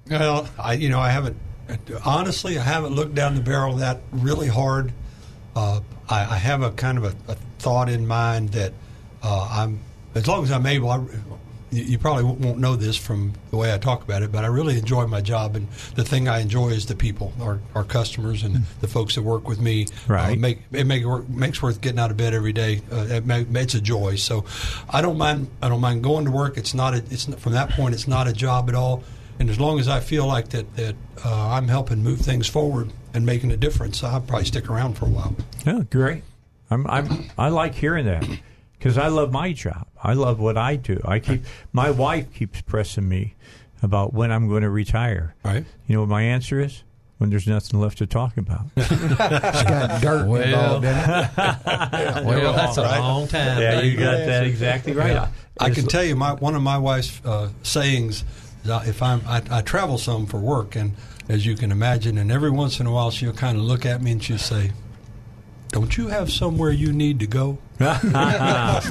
Well, 0.10 0.48
I 0.60 0.74
you 0.74 0.90
know 0.90 1.00
I 1.00 1.10
haven't 1.10 1.38
honestly 2.06 2.58
I 2.58 2.64
haven't 2.64 2.94
looked 2.94 3.16
down 3.16 3.36
the 3.36 3.42
barrel 3.42 3.76
that 3.78 4.02
really 4.12 4.48
hard. 4.48 4.94
Uh, 5.56 5.82
I, 6.10 6.22
I 6.22 6.38
have 6.38 6.62
a 6.62 6.72
kind 6.72 6.98
of 6.98 7.06
a, 7.06 7.32
a 7.32 7.36
thought 7.60 7.90
in 7.90 8.08
mind 8.08 8.50
that 8.50 8.74
uh, 9.24 9.48
I'm 9.52 9.80
as 10.16 10.28
long 10.28 10.44
as 10.44 10.52
I'm 10.52 10.66
able. 10.66 10.90
I, 10.90 11.04
you 11.72 11.84
you 11.84 11.98
probably 11.98 12.24
won't 12.24 12.60
know 12.60 12.76
this 12.76 12.98
from 12.98 13.34
the 13.50 13.58
way 13.58 13.74
I 13.74 13.78
talk 13.78 14.04
about 14.04 14.24
it, 14.24 14.32
but 14.32 14.44
I 14.44 14.48
really 14.48 14.78
enjoy 14.78 15.08
my 15.08 15.22
job, 15.22 15.56
and 15.56 15.68
the 15.96 16.04
thing 16.04 16.28
I 16.28 16.40
enjoy 16.40 16.70
is 16.70 16.86
the 16.86 16.96
people, 16.96 17.34
our, 17.42 17.60
our 17.74 17.84
customers, 17.84 18.44
and 18.44 18.64
the 18.82 18.88
folks 18.88 19.16
that 19.16 19.22
work 19.22 19.48
with 19.48 19.60
me. 19.60 19.88
Right. 20.08 20.34
Uh, 20.34 20.40
make 20.40 20.60
it 20.72 20.86
make 20.86 21.06
work, 21.06 21.28
makes 21.30 21.62
worth 21.62 21.82
getting 21.82 22.00
out 22.00 22.12
of 22.12 22.18
bed 22.18 22.34
every 22.34 22.54
day. 22.54 22.82
Uh, 22.92 23.08
it 23.10 23.26
ma- 23.26 23.44
it's 23.60 23.74
a 23.74 23.82
joy. 23.82 24.16
So 24.16 24.46
I 24.90 25.02
don't 25.02 25.18
mind. 25.18 25.50
I 25.62 25.70
don't 25.70 25.82
mind 25.82 26.04
going 26.04 26.26
to 26.26 26.32
work. 26.32 26.58
It's 26.58 26.74
not. 26.74 26.94
A, 26.94 26.98
it's 26.98 27.28
not, 27.28 27.40
from 27.40 27.54
that 27.54 27.70
point. 27.72 27.94
It's 27.94 28.08
not 28.08 28.28
a 28.28 28.34
job 28.34 28.70
at 28.70 28.76
all. 28.76 29.04
And 29.40 29.50
as 29.50 29.60
long 29.60 29.80
as 29.80 29.88
I 29.88 30.02
feel 30.02 30.28
like 30.28 30.50
that 30.50 30.76
that 30.76 30.96
uh, 31.26 31.50
I'm 31.50 31.68
helping 31.68 32.04
move 32.04 32.20
things 32.20 32.48
forward 32.48 32.92
and 33.14 33.26
making 33.26 33.52
a 33.52 33.58
difference, 33.58 34.04
I'll 34.04 34.22
probably 34.22 34.46
stick 34.46 34.70
around 34.70 34.98
for 34.98 35.06
a 35.06 35.10
while. 35.10 35.36
Yeah, 35.66 35.82
great. 35.90 36.24
I'm, 36.70 36.88
I'm 36.88 37.30
I 37.38 37.50
like 37.50 37.76
hearing 37.76 38.06
that 38.06 38.26
because 38.82 38.98
I 38.98 39.10
love 39.10 39.32
my 39.32 39.54
job. 39.54 39.86
I 40.04 40.14
love 40.14 40.40
what 40.40 40.58
I 40.58 40.76
do. 40.76 41.00
I 41.06 41.20
keep 41.20 41.44
my 41.72 41.92
wife 41.92 42.34
keeps 42.34 42.62
pressing 42.62 43.08
me 43.08 43.36
about 43.84 44.12
when 44.12 44.32
I'm 44.32 44.50
going 44.50 44.64
to 44.64 44.72
retire. 44.72 45.36
Right. 45.46 45.64
You 45.86 45.94
know 45.96 46.00
what 46.02 46.10
my 46.10 46.24
answer 46.24 46.60
is? 46.60 46.84
When 47.20 47.30
there's 47.30 47.46
nothing 47.46 47.80
left 47.80 48.00
to 48.00 48.08
talk 48.08 48.38
about. 48.38 48.62
It's 48.78 49.64
got 49.64 50.02
dirt 50.02 50.28
Well. 50.28 50.42
involved 50.42 50.86
in 50.86 50.96
it. 50.98 51.30
Well, 52.26 52.54
that's 52.54 52.78
a 52.78 52.82
right. 52.82 52.98
long 53.00 53.28
time. 53.28 53.62
yeah, 53.62 53.76
you 53.82 53.92
baby. 53.92 54.04
got 54.04 54.18
that 54.26 54.48
exactly 54.48 54.94
right. 54.94 55.12
Yeah. 55.12 55.28
I 55.60 55.70
can 55.70 55.86
tell 55.86 56.04
you, 56.04 56.16
my 56.16 56.34
one 56.34 56.56
of 56.56 56.64
my 56.64 56.80
wife's 56.80 57.22
uh, 57.24 57.50
sayings. 57.62 58.24
uh, 58.68 58.82
If 58.88 59.04
I'm, 59.04 59.22
I, 59.28 59.44
I 59.52 59.62
travel 59.62 60.00
some 60.00 60.26
for 60.26 60.40
work, 60.40 60.76
and 60.76 60.94
as 61.30 61.46
you 61.46 61.56
can 61.56 61.72
imagine, 61.72 62.18
and 62.18 62.32
every 62.32 62.50
once 62.50 62.80
in 62.80 62.88
a 62.88 62.92
while 62.92 63.12
she'll 63.12 63.34
kind 63.34 63.56
of 63.58 63.64
look 63.64 63.86
at 63.86 64.02
me 64.02 64.14
and 64.14 64.24
she'll 64.24 64.40
say, 64.40 64.72
"Don't 65.70 65.96
you 65.98 66.08
have 66.08 66.32
somewhere 66.32 66.72
you 66.72 66.92
need 66.92 67.20
to 67.20 67.28
go?" 67.28 67.60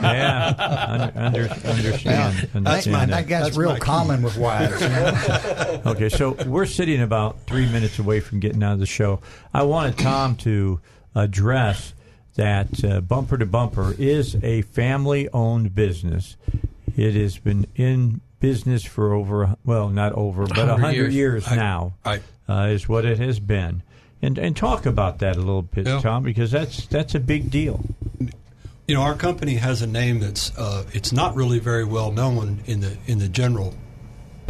yeah, 0.00 0.86
under, 0.88 1.20
under, 1.20 1.48
understand. 1.64 2.36
That's 2.52 2.54
understand 2.54 2.92
my, 2.92 3.06
that. 3.06 3.10
that 3.10 3.26
guy's 3.28 3.44
That's 3.44 3.56
real 3.56 3.70
my 3.70 3.74
key. 3.78 3.80
common 3.80 4.22
with 4.22 4.36
wives. 4.36 4.80
you 4.80 4.88
know? 4.88 5.82
Okay, 5.90 6.08
so 6.08 6.32
we're 6.46 6.66
sitting 6.66 7.00
about 7.02 7.40
three 7.46 7.66
minutes 7.70 7.98
away 7.98 8.20
from 8.20 8.40
getting 8.40 8.62
out 8.62 8.72
of 8.74 8.78
the 8.80 8.86
show. 8.86 9.20
I 9.54 9.62
wanted 9.62 9.98
Tom 9.98 10.36
to 10.36 10.80
address 11.14 11.94
that 12.36 12.84
uh, 12.84 13.00
Bumper 13.00 13.38
to 13.38 13.46
Bumper 13.46 13.94
is 13.98 14.36
a 14.42 14.62
family 14.62 15.28
owned 15.32 15.74
business. 15.74 16.36
It 16.96 17.14
has 17.14 17.38
been 17.38 17.66
in 17.76 18.20
business 18.40 18.84
for 18.84 19.12
over, 19.14 19.56
well, 19.64 19.88
not 19.88 20.12
over, 20.12 20.42
but 20.46 20.56
100 20.58 20.72
100 20.72 20.92
years, 20.94 21.14
years. 21.14 21.48
I- 21.48 21.56
now 21.56 21.94
I- 22.04 22.20
uh, 22.48 22.66
is 22.66 22.88
what 22.88 23.04
it 23.04 23.18
has 23.18 23.38
been. 23.40 23.82
And, 24.22 24.36
and 24.38 24.54
talk 24.56 24.84
about 24.84 25.20
that 25.20 25.36
a 25.36 25.38
little 25.38 25.62
bit, 25.62 25.86
Yeah. 25.86 26.00
Tom, 26.00 26.24
because 26.24 26.50
that's 26.50 26.84
that's 26.86 27.14
a 27.14 27.20
big 27.20 27.50
deal. 27.50 27.80
You 28.90 28.96
know, 28.96 29.02
our 29.02 29.14
company 29.14 29.54
has 29.54 29.82
a 29.82 29.86
name 29.86 30.18
that's 30.18 30.50
uh, 30.58 30.84
it's 30.92 31.12
not 31.12 31.36
really 31.36 31.60
very 31.60 31.84
well 31.84 32.10
known 32.10 32.58
in 32.66 32.80
the 32.80 32.96
in 33.06 33.20
the 33.20 33.28
general 33.28 33.72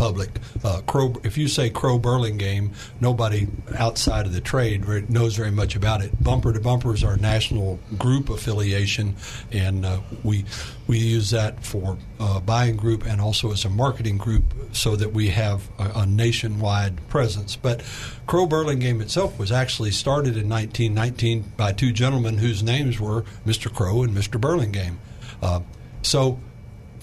public. 0.01 0.31
Uh, 0.65 0.81
Crow, 0.87 1.13
if 1.25 1.37
you 1.37 1.47
say 1.47 1.69
Crow 1.69 1.99
Burlingame, 1.99 2.73
nobody 3.03 3.47
outside 3.77 4.25
of 4.25 4.33
the 4.33 4.41
trade 4.41 4.83
very, 4.83 5.03
knows 5.11 5.37
very 5.37 5.51
much 5.51 5.77
about 5.77 6.01
it. 6.01 6.11
Bumper 6.25 6.55
to 6.55 6.61
Bumper 6.61 6.95
is 6.95 7.05
our 7.05 7.19
national 7.19 7.79
group 7.99 8.31
affiliation, 8.31 9.15
and 9.53 9.85
uh, 9.85 10.01
we 10.25 10.47
we 10.87 10.99
use 10.99 11.29
that 11.33 11.63
for 11.63 11.99
uh, 12.19 12.41
buying 12.41 12.77
group 12.77 13.05
and 13.05 13.21
also 13.21 13.53
as 13.53 13.67
a 13.67 13.69
marketing 13.69 14.17
group, 14.17 14.55
so 14.73 14.97
that 14.97 15.13
we 15.13 15.29
have 15.29 15.69
a, 15.79 15.93
a 15.97 16.07
nationwide 16.07 17.07
presence. 17.11 17.55
But 17.55 17.83
Crow 18.27 18.47
Burlingame 18.47 19.03
itself 19.03 19.39
was 19.39 19.53
actually 19.53 19.91
started 19.91 20.35
in 20.39 20.49
1919 20.49 21.53
by 21.59 21.73
two 21.73 21.93
gentlemen 21.93 22.39
whose 22.39 22.63
names 22.63 22.99
were 22.99 23.27
Mr. 23.47 23.71
Crow 23.71 24.03
and 24.03 24.17
Mr. 24.17 24.41
Burlingame. 24.41 24.99
Uh, 25.43 25.61
so 26.01 26.41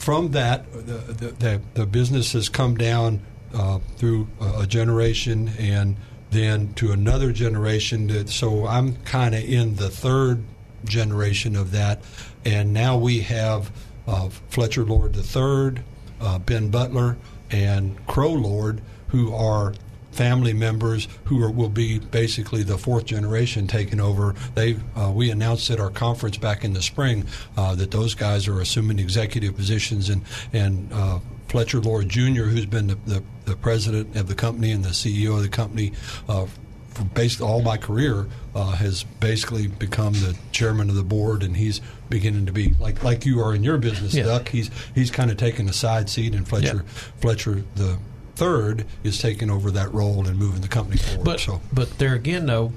from 0.07 0.31
that, 0.31 0.71
the, 0.71 1.33
the, 1.37 1.61
the, 1.73 1.85
business 1.85 2.31
has 2.31 2.47
come 2.47 2.75
down 2.75 3.19
uh, 3.53 3.77
through 3.97 4.25
a, 4.39 4.65
generation 4.65 5.49
and 5.59 5.97
then 6.31 6.73
to 6.75 6.93
another 6.93 7.33
generation. 7.33 8.25
So 8.27 8.65
I'm 8.65 8.95
kind 9.03 9.35
of 9.35 9.43
in 9.43 9.75
the 9.75 9.89
third 9.89 10.45
generation 10.85 11.57
of 11.57 11.71
that. 11.71 12.01
And 12.45 12.71
now 12.71 12.95
we 12.95 13.19
have 13.19 13.69
uh, 14.07 14.29
Fletcher 14.47 14.85
Lord 14.85 15.13
III, 15.13 15.83
uh, 16.21 16.39
Ben 16.39 16.69
Butler, 16.69 17.17
and 17.51 17.97
Crow 18.07 18.31
Lord, 18.31 18.81
who 19.09 19.35
are 19.35 19.73
family 20.17 20.51
members 20.51 21.07
who 21.25 21.41
are, 21.43 21.51
will 21.51 21.69
be 21.69 21.99
basically 21.99 22.63
the 22.63 22.77
fourth 22.77 23.05
generation 23.05 23.67
taking 23.67 24.01
over. 24.01 24.33
They 24.55 24.75
uh, 24.95 25.11
we 25.13 25.29
announced 25.29 25.69
at 25.69 25.79
our 25.79 25.91
conference 25.91 26.37
back 26.37 26.65
in 26.65 26.73
the 26.73 26.81
spring 26.81 27.25
uh, 27.55 27.75
that 27.75 27.91
those 27.91 28.15
guys 28.15 28.47
are 28.47 28.59
assuming 28.59 28.97
executive 28.99 29.55
positions, 29.55 30.09
and 30.09 30.23
and 30.51 30.91
uh, 30.91 31.19
Fletcher 31.47 31.79
Lord 31.79 32.09
Jr., 32.09 32.43
who's 32.45 32.65
been 32.65 32.87
the, 32.87 32.95
the, 33.05 33.23
the 33.45 33.55
president 33.55 34.15
of 34.17 34.27
the 34.27 34.35
company 34.35 34.71
and 34.71 34.83
the 34.83 34.89
CEO 34.89 35.37
of 35.37 35.43
the 35.43 35.49
company. 35.49 35.93
Uh, 36.27 36.47
for 36.89 37.03
basically 37.03 37.45
all 37.47 37.61
my 37.61 37.77
career, 37.77 38.25
uh, 38.55 38.71
has 38.71 39.03
basically 39.03 39.67
become 39.67 40.13
the 40.13 40.35
chairman 40.51 40.89
of 40.89 40.95
the 40.95 41.03
board, 41.03 41.43
and 41.43 41.55
he's 41.55 41.79
beginning 42.09 42.47
to 42.47 42.51
be 42.51 42.73
like 42.79 43.03
like 43.03 43.23
you 43.23 43.39
are 43.39 43.53
in 43.53 43.63
your 43.63 43.77
business, 43.77 44.15
Yeah. 44.15 44.23
Duck. 44.23 44.49
He's 44.49 44.71
he's 44.95 45.11
kind 45.11 45.29
of 45.29 45.37
taking 45.37 45.69
a 45.69 45.73
side 45.73 46.09
seat, 46.09 46.33
and 46.33 46.47
Fletcher 46.47 46.83
Fletcher 47.21 47.63
the 47.75 47.99
third 48.37 48.85
is 49.03 49.19
taking 49.19 49.49
over 49.49 49.71
that 49.71 49.93
role 49.93 50.27
and 50.27 50.37
moving 50.37 50.61
the 50.61 50.67
company 50.67 50.97
forward. 50.97 51.25
But 51.25 51.39
so 51.39 51.61
but 51.73 51.97
there 51.97 52.13
again, 52.13 52.45
though, 52.45 52.71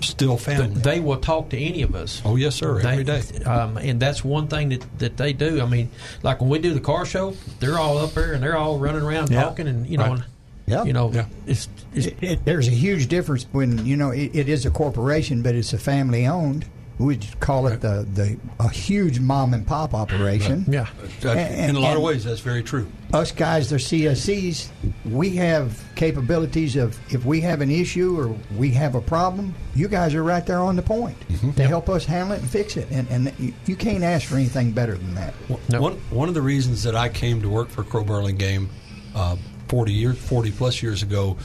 still 0.00 0.36
family. 0.36 0.68
they 0.80 1.00
will 1.00 1.18
talk 1.18 1.50
to 1.50 1.58
any 1.58 1.82
of 1.82 1.94
us. 1.94 2.22
oh 2.24 2.36
yes, 2.36 2.54
sir. 2.54 2.78
Every 2.80 3.04
day. 3.04 3.20
They- 3.20 3.44
Um, 3.44 3.76
and 3.76 4.00
that's 4.00 4.24
one 4.24 4.46
thing 4.48 4.70
that, 4.70 4.98
that 4.98 5.16
they 5.16 5.32
do. 5.32 5.60
I 5.60 5.66
mean, 5.66 5.90
like 6.22 6.40
when 6.40 6.48
we 6.48 6.58
do 6.58 6.72
the 6.72 6.80
car 6.80 7.04
show, 7.04 7.34
they're 7.58 7.78
all 7.78 7.98
up 7.98 8.12
there 8.14 8.32
and 8.32 8.42
they're 8.42 8.56
all 8.56 8.78
running 8.78 9.02
around 9.02 9.30
Yeah. 9.30 9.42
talking, 9.42 9.66
and 9.68 9.86
you 9.86 9.98
know, 9.98 10.14
Right. 10.14 10.22
Yeah. 10.66 10.84
You 10.84 10.92
know, 10.92 11.10
Yeah. 11.12 11.26
it's, 11.46 11.68
it's 11.94 12.06
It, 12.06 12.16
it, 12.22 12.44
there's 12.44 12.68
a 12.68 12.70
huge 12.70 13.08
difference 13.08 13.44
when 13.50 13.84
you 13.84 13.96
know 13.96 14.10
it, 14.10 14.30
it 14.34 14.48
is 14.48 14.64
a 14.64 14.70
corporation, 14.70 15.42
but 15.42 15.54
it's 15.56 15.72
a 15.72 15.78
family 15.78 16.26
owned. 16.26 16.64
We'd 17.00 17.26
call 17.40 17.66
it 17.68 17.80
the, 17.80 18.06
the 18.12 18.38
a 18.58 18.68
huge 18.68 19.20
mom 19.20 19.54
and 19.54 19.66
pop 19.66 19.94
operation. 19.94 20.66
yeah. 20.68 20.86
That- 21.22 21.36
And- 21.38 21.70
in 21.70 21.76
a 21.76 21.80
lot 21.80 21.96
of 21.96 22.02
ways, 22.02 22.24
that's 22.24 22.40
very 22.40 22.62
true. 22.62 22.86
Us 23.14 23.32
guys, 23.32 23.70
they're 23.70 23.78
CSCs. 23.78 24.68
We 25.06 25.34
have 25.36 25.82
capabilities 25.96 26.76
of 26.76 26.98
if 27.12 27.24
we 27.24 27.40
have 27.40 27.62
an 27.62 27.70
issue 27.70 28.20
or 28.20 28.36
we 28.56 28.70
have 28.72 28.94
a 28.94 29.00
problem, 29.00 29.54
you 29.74 29.88
guys 29.88 30.14
are 30.14 30.22
right 30.22 30.44
there 30.44 30.60
on 30.60 30.76
the 30.76 30.82
point 30.82 31.16
to 31.56 31.66
help 31.66 31.88
us 31.88 32.04
handle 32.04 32.36
it 32.36 32.42
and 32.42 32.50
fix 32.50 32.76
it. 32.76 32.86
And, 32.90 33.08
and 33.08 33.32
you- 33.38 33.54
you 33.64 33.76
can't 33.76 34.04
ask 34.04 34.28
for 34.28 34.34
anything 34.36 34.72
better 34.72 34.96
than 34.96 35.14
that. 35.14 35.32
No. 35.70 35.80
One 35.80 35.94
one 36.10 36.28
of 36.28 36.34
the 36.34 36.42
reasons 36.42 36.82
that 36.82 36.94
I 36.94 37.08
came 37.08 37.40
to 37.40 37.48
work 37.48 37.70
for 37.70 37.82
Crow 37.82 38.04
Burlingame 38.04 38.68
uh, 39.14 39.36
forty 39.68 39.92
years, 39.94 40.18
forty 40.18 40.50
plus 40.50 40.82
years 40.82 41.02
ago, 41.02 41.36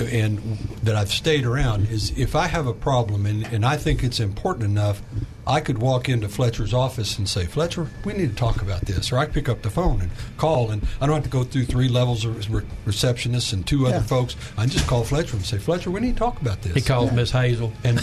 and 0.00 0.58
that 0.82 0.96
I've 0.96 1.10
stayed 1.10 1.44
around 1.44 1.88
is 1.88 2.16
if 2.16 2.34
I 2.34 2.46
have 2.46 2.66
a 2.66 2.72
problem 2.72 3.26
and, 3.26 3.44
and 3.46 3.64
I 3.64 3.76
think 3.76 4.02
it's 4.02 4.20
important 4.20 4.64
enough, 4.64 5.02
I 5.48 5.60
could 5.60 5.78
walk 5.78 6.08
into 6.10 6.28
Fletcher's 6.28 6.74
office 6.74 7.16
and 7.16 7.26
say, 7.28 7.46
Fletcher, 7.46 7.88
we 8.04 8.12
need 8.12 8.28
to 8.28 8.36
talk 8.36 8.60
about 8.60 8.82
this, 8.82 9.10
or 9.10 9.16
I 9.18 9.24
pick 9.26 9.48
up 9.48 9.62
the 9.62 9.70
phone 9.70 10.02
and 10.02 10.10
call, 10.36 10.70
and 10.70 10.86
I 11.00 11.06
don't 11.06 11.14
have 11.14 11.24
to 11.24 11.30
go 11.30 11.42
through 11.42 11.64
three 11.64 11.88
levels 11.88 12.24
of 12.26 12.52
re- 12.52 12.62
receptionists 12.86 13.54
and 13.54 13.66
two 13.66 13.86
other 13.86 13.96
Yeah. 13.96 14.02
folks. 14.02 14.36
I 14.58 14.66
just 14.66 14.86
call 14.86 15.04
Fletcher 15.04 15.36
and 15.36 15.46
say, 15.46 15.56
Fletcher, 15.56 15.90
we 15.90 16.00
need 16.00 16.12
to 16.14 16.18
talk 16.18 16.40
about 16.42 16.60
this 16.60 16.74
He 16.74 16.80
calls 16.82 17.10
Miss 17.12 17.30
Hazel. 17.30 17.72
and 17.82 17.98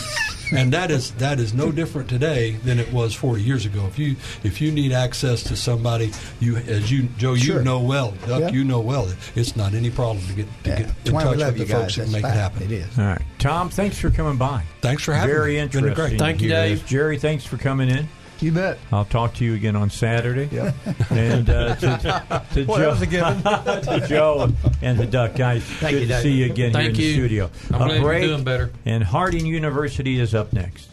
and 0.52 0.72
that 0.74 0.92
is 0.92 1.12
that 1.14 1.40
is 1.40 1.54
no 1.56 1.72
different 1.72 2.08
today 2.08 2.52
than 2.64 2.78
it 2.80 2.92
was 2.94 3.14
40 3.16 3.42
years 3.42 3.66
ago. 3.66 3.86
If 3.88 3.98
you 4.00 4.16
if 4.44 4.60
you 4.62 4.72
need 4.72 4.92
access 4.92 5.42
to 5.44 5.56
somebody, 5.56 6.12
you 6.40 6.58
as 6.58 6.92
you 6.92 7.10
Joe, 7.18 7.36
Sure. 7.36 7.58
you 7.60 7.64
know 7.64 7.80
well, 7.80 8.14
Duck, 8.28 8.42
Yeah. 8.42 8.50
you 8.52 8.64
know 8.64 8.80
well, 8.80 9.08
it's 9.36 9.56
not 9.56 9.74
any 9.74 9.90
problem 9.92 10.26
to 10.28 10.34
get 10.34 10.48
to 10.64 10.70
Yeah. 10.70 10.76
get 10.78 10.90
in 11.06 11.14
touch 11.14 11.38
with 11.38 11.54
the 11.54 11.60
you 11.60 11.66
folks 11.66 11.70
guys. 11.70 11.96
that 11.96 12.02
That's 12.02 12.12
make 12.12 12.26
it 12.26 12.36
happen. 12.36 12.64
It 12.64 12.72
is. 12.72 12.98
All 13.00 13.06
right, 13.06 13.22
Tom. 13.46 13.70
Thanks 13.70 14.00
for 14.00 14.10
coming 14.10 14.38
by. 14.38 14.64
Thanks 14.82 15.04
for 15.04 15.14
having 15.14 15.34
Very 15.36 15.54
me. 15.54 15.60
It's 15.60 15.76
been 15.76 15.86
interesting. 15.86 16.18
great. 16.18 16.20
Thank 16.20 16.42
you, 16.42 16.50
hear 16.50 16.58
Dave. 16.64 16.82
this. 16.82 16.90
Jerry, 16.90 17.20
thanks 17.20 17.46
for 17.46 17.58
coming 17.58 17.90
in. 17.90 18.08
You 18.42 18.52
bet. 18.52 18.78
I'll 18.92 19.06
talk 19.06 19.34
to 19.36 19.46
you 19.46 19.54
again 19.54 19.76
on 19.76 19.90
Saturday. 19.90 20.50
And 21.12 21.50
uh, 21.50 21.76
to, 21.76 22.42
to 22.54 22.66
Well, 22.66 22.78
Joe, 22.78 22.84
that 22.84 22.90
was 22.90 23.02
a 23.02 23.06
given. 23.06 23.42
to 24.02 24.08
Joe 24.08 24.50
and 24.82 25.00
the 25.00 25.06
Duck 25.06 25.36
guys. 25.36 25.64
good 25.80 25.92
you, 25.94 26.00
to 26.02 26.06
Dave. 26.08 26.24
see 26.24 26.32
you 26.32 26.46
again 26.46 26.74
Thank 26.74 26.98
here 26.98 27.16
in 27.16 27.22
the 27.22 27.28
studio. 27.28 27.52
I'm 27.72 27.82
A 27.90 28.00
glad 28.00 28.02
you're 28.02 28.20
doing 28.22 28.44
better. 28.44 28.72
And 28.86 29.04
Harding 29.04 29.46
University 29.46 30.20
is 30.20 30.36
up 30.36 30.52
next. 30.52 30.90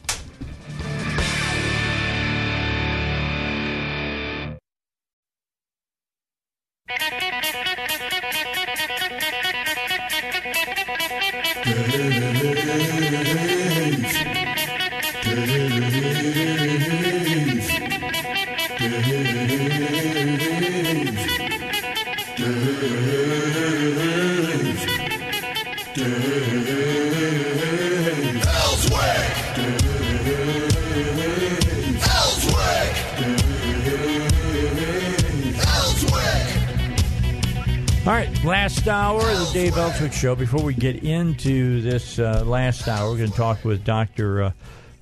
Elswick 39.83 40.13
Show. 40.13 40.37
Before 40.37 40.63
we 40.63 40.75
get 40.75 41.03
into 41.03 41.81
this 41.81 42.21
uh, 42.21 42.45
last 42.47 42.87
hour, 42.87 43.11
we're 43.11 43.17
going 43.17 43.33
to 43.33 43.37
talk 43.37 43.65
with 43.65 43.83
Dr. 43.83 44.43
Uh, 44.45 44.53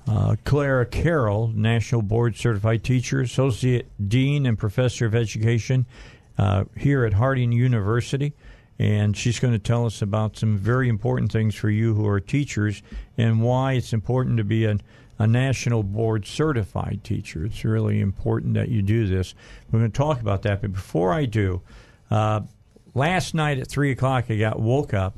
uh, 0.07 0.35
Clara 0.43 0.87
Carroll, 0.87 1.49
National 1.49 2.01
Board 2.01 2.35
Certified 2.35 2.83
Teacher, 2.83 3.21
Associate 3.21 3.85
Dean, 4.09 4.47
and 4.47 4.57
Professor 4.57 5.05
of 5.05 5.13
Education 5.13 5.85
uh, 6.39 6.63
here 6.75 7.05
at 7.05 7.13
Harding 7.13 7.51
University. 7.51 8.33
And 8.79 9.15
she's 9.15 9.39
going 9.39 9.53
to 9.53 9.59
tell 9.59 9.85
us 9.85 10.01
about 10.01 10.35
some 10.35 10.57
very 10.57 10.89
important 10.89 11.31
things 11.31 11.53
for 11.53 11.69
you 11.69 11.93
who 11.93 12.07
are 12.07 12.19
teachers 12.19 12.81
and 13.19 13.43
why 13.43 13.73
it's 13.73 13.93
important 13.93 14.37
to 14.37 14.43
be 14.43 14.65
a, 14.65 14.79
a 15.19 15.27
national 15.27 15.83
board 15.83 16.25
certified 16.25 17.01
teacher. 17.03 17.45
It's 17.45 17.63
really 17.63 18.01
important 18.01 18.55
that 18.55 18.69
you 18.69 18.81
do 18.81 19.05
this. 19.05 19.35
We're 19.71 19.81
going 19.81 19.91
to 19.91 19.95
talk 19.97 20.21
about 20.21 20.41
that. 20.41 20.61
But 20.61 20.73
before 20.73 21.13
I 21.13 21.25
do, 21.25 21.61
uh, 22.09 22.41
last 22.93 23.33
night 23.33 23.59
at 23.59 23.67
3 23.67 23.91
o'clock, 23.91 24.25
I 24.29 24.37
got 24.37 24.59
woke 24.59 24.93
up 24.93 25.15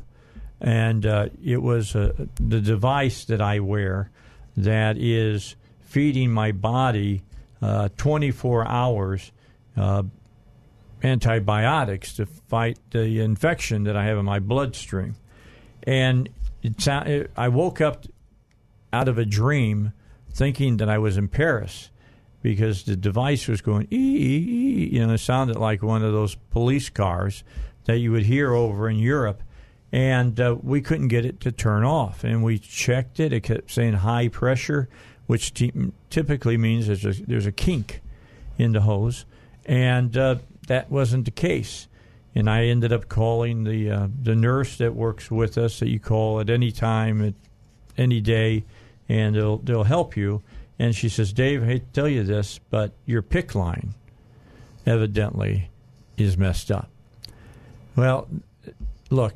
and 0.64 1.06
uh, 1.06 1.28
it 1.44 1.62
was 1.62 1.96
uh, 1.96 2.14
the 2.36 2.62
device 2.62 3.26
that 3.26 3.42
I 3.42 3.60
wear 3.60 4.10
that 4.56 4.98
is 4.98 5.56
feeding 5.82 6.32
my 6.32 6.54
body 6.54 7.22
uh, 7.62 7.90
24 7.98 8.68
hours 8.68 9.32
uh, 9.76 10.04
antibiotics 11.04 12.16
to 12.16 12.26
fight 12.26 12.80
the 12.92 13.20
infection 13.20 13.84
that 13.84 13.98
I 13.98 14.06
have 14.06 14.18
in 14.18 14.26
my 14.26 14.40
bloodstream. 14.40 15.16
And 15.84 16.30
it, 16.62 17.32
I 17.36 17.50
woke 17.50 17.82
up 17.82 18.06
out 18.94 19.10
of 19.10 19.18
a 19.18 19.26
dream 19.26 19.92
thinking 20.32 20.78
that 20.78 20.88
I 20.88 20.98
was 20.98 21.18
in 21.18 21.28
Paris 21.28 21.90
because 22.44 22.84
the 22.84 22.96
device 22.96 23.48
was 23.48 23.62
going 23.62 23.88
ee, 23.92 24.90
you 24.92 25.08
know, 25.08 25.14
it 25.14 25.18
sounded 25.20 25.56
like 25.56 25.82
one 25.82 26.04
of 26.04 26.12
those 26.12 26.36
police 26.52 26.90
cars 26.90 27.44
that 27.86 27.98
you 27.98 28.12
would 28.12 28.26
hear 28.26 28.54
over 28.54 28.88
in 28.88 28.98
Europe. 28.98 29.42
And 29.92 30.40
uh, 30.40 30.58
we 30.62 30.82
couldn't 30.82 31.08
get 31.08 31.26
it 31.26 31.40
to 31.42 31.52
turn 31.52 31.84
off. 31.84 32.24
And 32.24 32.44
we 32.44 32.60
checked 32.60 33.20
it. 33.20 33.32
It 33.32 33.42
kept 33.42 33.72
saying 33.72 33.94
high 33.94 34.28
pressure, 34.28 34.90
which 35.26 35.54
t- 35.54 35.72
typically 36.10 36.58
means 36.58 36.88
there's 36.88 37.06
a, 37.06 37.14
there's 37.24 37.46
a 37.46 37.52
kink 37.52 38.02
in 38.58 38.74
the 38.74 38.82
hose. 38.82 39.26
And 39.66 40.16
uh, 40.18 40.38
that 40.68 40.92
wasn't 40.92 41.26
the 41.26 41.32
case. 41.32 41.88
And 42.36 42.50
I 42.50 42.66
ended 42.66 42.92
up 42.92 43.08
calling 43.08 43.64
the 43.64 43.92
uh, 43.92 44.08
the 44.22 44.36
nurse 44.36 44.78
that 44.78 44.96
works 44.96 45.30
with 45.30 45.56
us 45.56 45.80
that 45.80 45.90
you 45.90 46.00
call 46.00 46.40
at 46.40 46.50
any 46.50 46.72
time, 46.72 47.24
at 47.24 47.36
any 47.96 48.22
day, 48.22 48.64
and 49.08 49.36
they'll 49.36 49.60
they'll 49.60 49.84
help 49.84 50.18
you. 50.18 50.42
And 50.84 50.94
she 50.94 51.08
says, 51.08 51.32
Dave, 51.32 51.64
I 51.64 51.68
hate 51.68 51.86
to 51.86 52.02
tell 52.02 52.10
you 52.10 52.24
this, 52.24 52.60
but 52.70 52.92
your 53.06 53.22
PICC 53.22 53.56
line 53.56 53.94
evidently 54.86 55.70
is 56.18 56.38
messed 56.38 56.70
up. 56.70 56.90
Well, 57.96 58.28
look, 59.10 59.34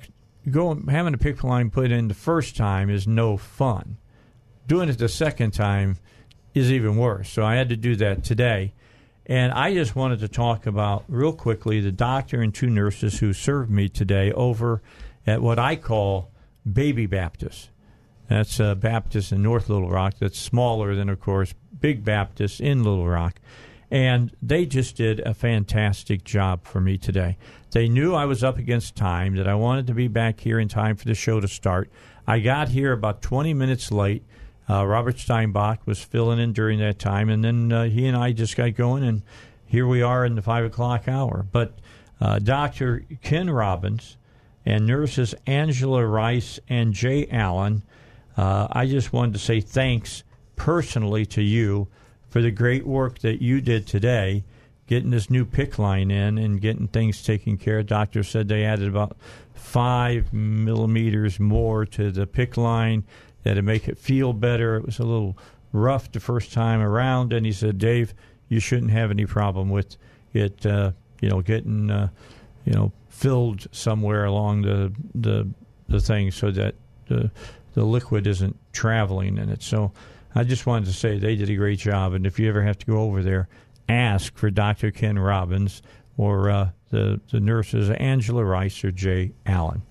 going 0.51 0.87
having 0.87 1.13
a 1.13 1.17
PICC 1.17 1.43
line 1.45 1.69
put 1.69 1.89
in 1.89 2.09
the 2.09 2.13
first 2.13 2.57
time 2.57 2.89
is 2.89 3.07
no 3.07 3.37
fun. 3.37 3.95
Doing 4.67 4.89
it 4.89 4.97
the 4.97 5.07
second 5.07 5.51
time 5.51 5.95
is 6.53 6.69
even 6.69 6.97
worse. 6.97 7.29
So 7.29 7.45
I 7.45 7.55
had 7.55 7.69
to 7.69 7.77
do 7.77 7.95
that 7.95 8.25
today. 8.25 8.73
And 9.25 9.53
I 9.53 9.73
just 9.73 9.95
wanted 9.95 10.19
to 10.19 10.27
talk 10.27 10.65
about 10.65 11.05
real 11.07 11.31
quickly 11.31 11.79
the 11.79 11.93
doctor 11.93 12.41
and 12.41 12.53
two 12.53 12.69
nurses 12.69 13.19
who 13.19 13.31
served 13.31 13.71
me 13.71 13.87
today 13.87 14.33
over 14.33 14.81
at 15.25 15.41
what 15.41 15.59
I 15.59 15.77
call 15.77 16.29
Baby 16.69 17.05
Baptist. 17.05 17.69
That's 18.27 18.59
uh, 18.59 18.75
Baptist 18.75 19.31
in 19.31 19.41
North 19.41 19.69
Little 19.69 19.89
Rock. 19.89 20.15
That's 20.19 20.39
smaller 20.39 20.95
than, 20.95 21.09
of 21.09 21.19
course, 21.19 21.53
Big 21.79 22.03
Baptist 22.03 22.59
in 22.59 22.83
Little 22.83 23.07
Rock. 23.07 23.39
And 23.89 24.35
they 24.41 24.65
just 24.65 24.97
did 24.97 25.21
a 25.21 25.33
fantastic 25.33 26.23
job 26.25 26.65
for 26.65 26.81
me 26.81 26.97
today. 26.97 27.37
They 27.71 27.87
knew 27.87 28.13
I 28.13 28.25
was 28.25 28.43
up 28.43 28.57
against 28.57 28.95
time, 28.95 29.35
that 29.35 29.47
I 29.47 29.55
wanted 29.55 29.87
to 29.87 29.93
be 29.93 30.07
back 30.07 30.41
here 30.41 30.59
in 30.59 30.67
time 30.67 30.97
for 30.97 31.05
the 31.05 31.15
show 31.15 31.39
to 31.39 31.47
start. 31.47 31.89
I 32.25 32.39
got 32.39 32.69
here 32.69 32.91
about 32.91 33.21
20 33.21 33.53
minutes 33.53 33.91
late. 33.91 34.23
Uh, 34.69 34.85
Robert 34.85 35.15
Steinbuch 35.15 35.79
was 35.85 36.03
filling 36.03 36.39
in 36.39 36.51
during 36.51 36.79
that 36.79 36.99
time, 36.99 37.29
and 37.29 37.43
then 37.43 37.71
uh, 37.71 37.85
he 37.85 38.05
and 38.05 38.17
I 38.17 38.33
just 38.33 38.57
got 38.57 38.75
going, 38.75 39.03
and 39.05 39.21
here 39.65 39.87
we 39.87 40.01
are 40.01 40.25
in 40.25 40.35
the 40.35 40.41
5 40.41 40.65
o'clock 40.65 41.07
hour. 41.07 41.45
But 41.49 41.79
uh, 42.19 42.39
Dr. 42.39 43.05
Ken 43.21 43.49
Robbins 43.49 44.17
and 44.65 44.85
nurses 44.85 45.33
Angela 45.45 46.05
Rice 46.05 46.59
and 46.67 46.93
Jay 46.93 47.27
Allen, 47.31 47.83
uh, 48.37 48.67
I 48.71 48.85
just 48.85 49.11
wanted 49.11 49.33
to 49.33 49.39
say 49.39 49.59
thanks 49.59 50.23
personally 50.55 51.25
to 51.27 51.41
you 51.41 51.87
for 52.29 52.41
the 52.41 52.51
great 52.51 52.85
work 52.85 53.19
that 53.19 53.41
you 53.41 53.61
did 53.61 53.87
today, 53.87 54.43
getting 54.85 55.09
this 55.09 55.29
new 55.29 55.45
PICC 55.45 55.79
line 55.79 56.11
in 56.11 56.37
and 56.37 56.61
getting 56.61 56.87
things 56.87 57.23
taken 57.23 57.57
care 57.57 57.79
of. 57.79 57.87
Doctor 57.87 58.23
said 58.23 58.47
they 58.47 58.63
added 58.63 58.87
about 58.87 59.17
five 59.53 60.31
millimeters 60.31 61.39
more 61.39 61.85
to 61.85 62.11
the 62.11 62.27
PICC 62.27 62.57
line 62.57 63.03
that'd 63.43 63.63
make 63.63 63.87
it 63.87 63.97
feel 63.97 64.33
better. 64.33 64.77
It 64.77 64.85
was 64.85 64.99
a 64.99 65.03
little 65.03 65.37
rough 65.71 66.11
the 66.11 66.19
first 66.19 66.53
time 66.53 66.81
around, 66.81 67.33
and 67.33 67.45
he 67.45 67.51
said, 67.51 67.77
Dave, 67.77 68.13
you 68.49 68.59
shouldn't 68.59 68.91
have 68.91 69.11
any 69.11 69.25
problem 69.25 69.69
with 69.69 69.97
it, 70.33 70.65
uh, 70.65 70.91
you 71.21 71.29
know, 71.29 71.41
getting, 71.41 71.89
uh, 71.89 72.09
you 72.65 72.73
know, 72.73 72.91
filled 73.09 73.67
somewhere 73.71 74.25
along 74.25 74.61
the 74.61 74.93
the 75.15 75.47
the 75.89 75.99
thing 75.99 76.29
so 76.29 76.51
that 76.51 76.75
the 77.07 77.31
the 77.77 77.85
liquid 77.85 78.25
isn't 78.25 78.57
traveling 78.73 79.37
in 79.37 79.49
it. 79.49 79.61
So 79.61 79.91
I 80.33 80.43
just 80.43 80.65
wanted 80.65 80.87
to 80.87 80.93
say 80.93 81.19
they 81.19 81.35
did 81.35 81.47
a 81.51 81.55
great 81.55 81.77
job, 81.77 82.13
and 82.13 82.25
if 82.25 82.39
you 82.39 82.49
ever 82.49 82.63
have 82.63 82.79
to 82.79 82.85
go 82.87 83.01
over 83.03 83.21
there, 83.21 83.47
ask 83.87 84.35
for 84.35 84.49
Dr. 84.49 84.89
Ken 84.89 85.19
Robbins, 85.19 85.83
or 86.17 86.49
uh, 86.49 86.69
the, 86.89 87.21
the 87.29 87.39
nurses 87.39 87.91
Angela 87.91 88.43
Rice 88.43 88.83
or 88.83 88.89
Jay 88.89 89.31
Allen. 89.45 89.83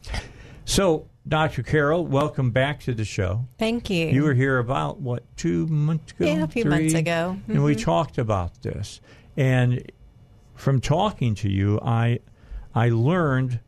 So, 0.64 1.06
Dr. 1.28 1.62
Carroll, 1.62 2.04
welcome 2.04 2.50
back 2.50 2.80
to 2.80 2.92
the 2.92 3.04
show. 3.04 3.46
Thank 3.56 3.88
you. 3.88 4.08
You 4.08 4.24
were 4.24 4.34
here 4.34 4.58
about, 4.58 4.98
what, 4.98 5.22
two 5.36 5.68
months 5.68 6.10
ago? 6.10 6.24
Yeah, 6.26 6.42
a 6.42 6.48
few 6.48 6.64
Three? 6.64 6.70
months 6.70 6.94
ago. 6.94 7.36
And 7.46 7.62
we 7.62 7.76
Mhm. 7.76 7.84
talked 7.84 8.18
about 8.18 8.62
this. 8.62 9.00
And 9.36 9.80
from 10.56 10.80
talking 10.80 11.36
to 11.36 11.48
you, 11.48 11.78
I, 11.84 12.18
I 12.74 12.88
learned 12.88 13.60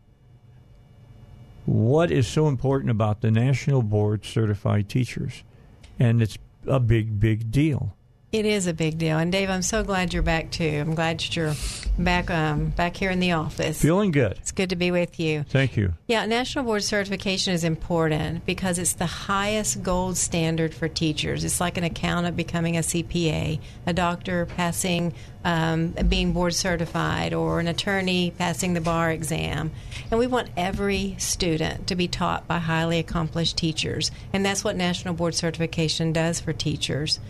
what 1.68 2.10
is 2.10 2.26
so 2.26 2.48
important 2.48 2.90
about 2.90 3.20
the 3.20 3.30
National 3.30 3.82
Board 3.82 4.24
Certified 4.24 4.88
Teachers. 4.88 5.44
And 5.98 6.22
it's 6.22 6.38
a 6.66 6.80
big, 6.80 7.20
big 7.20 7.50
deal. 7.50 7.94
It 8.30 8.44
is 8.44 8.66
a 8.66 8.74
big 8.74 8.98
deal, 8.98 9.16
and 9.16 9.32
Dave, 9.32 9.48
I'm 9.48 9.62
so 9.62 9.82
glad 9.82 10.12
you're 10.12 10.22
back 10.22 10.50
too. 10.50 10.82
I'm 10.82 10.94
glad 10.94 11.20
that 11.20 11.34
you're 11.34 11.54
back 11.98 12.30
um, 12.30 12.68
back 12.68 12.94
here 12.94 13.10
in 13.10 13.20
the 13.20 13.32
office. 13.32 13.80
Feeling 13.80 14.10
good. 14.10 14.32
It's 14.32 14.52
good 14.52 14.68
to 14.68 14.76
be 14.76 14.90
with 14.90 15.18
you. 15.18 15.44
Thank 15.44 15.78
you. 15.78 15.94
Yeah, 16.08 16.26
National 16.26 16.62
Board 16.66 16.82
Certification 16.82 17.54
is 17.54 17.64
important 17.64 18.44
because 18.44 18.78
it's 18.78 18.92
the 18.92 19.06
highest 19.06 19.82
gold 19.82 20.18
standard 20.18 20.74
for 20.74 20.88
teachers. 20.88 21.42
It's 21.42 21.58
like 21.58 21.78
an 21.78 21.84
accountant 21.84 22.36
becoming 22.36 22.76
a 22.76 22.80
CPA, 22.80 23.60
a 23.86 23.92
doctor 23.94 24.44
passing, 24.44 25.14
um, 25.42 25.92
being 26.06 26.34
board 26.34 26.52
certified, 26.52 27.32
or 27.32 27.60
an 27.60 27.66
attorney 27.66 28.34
passing 28.36 28.74
the 28.74 28.82
bar 28.82 29.10
exam. 29.10 29.70
And 30.10 30.20
we 30.20 30.26
want 30.26 30.50
every 30.54 31.16
student 31.16 31.86
to 31.86 31.96
be 31.96 32.08
taught 32.08 32.46
by 32.46 32.58
highly 32.58 32.98
accomplished 32.98 33.56
teachers. 33.56 34.10
And 34.34 34.44
that's 34.44 34.62
what 34.62 34.76
National 34.76 35.14
Board 35.14 35.34
Certification 35.34 36.12
does 36.12 36.40
for 36.40 36.52
teachers. 36.52 37.20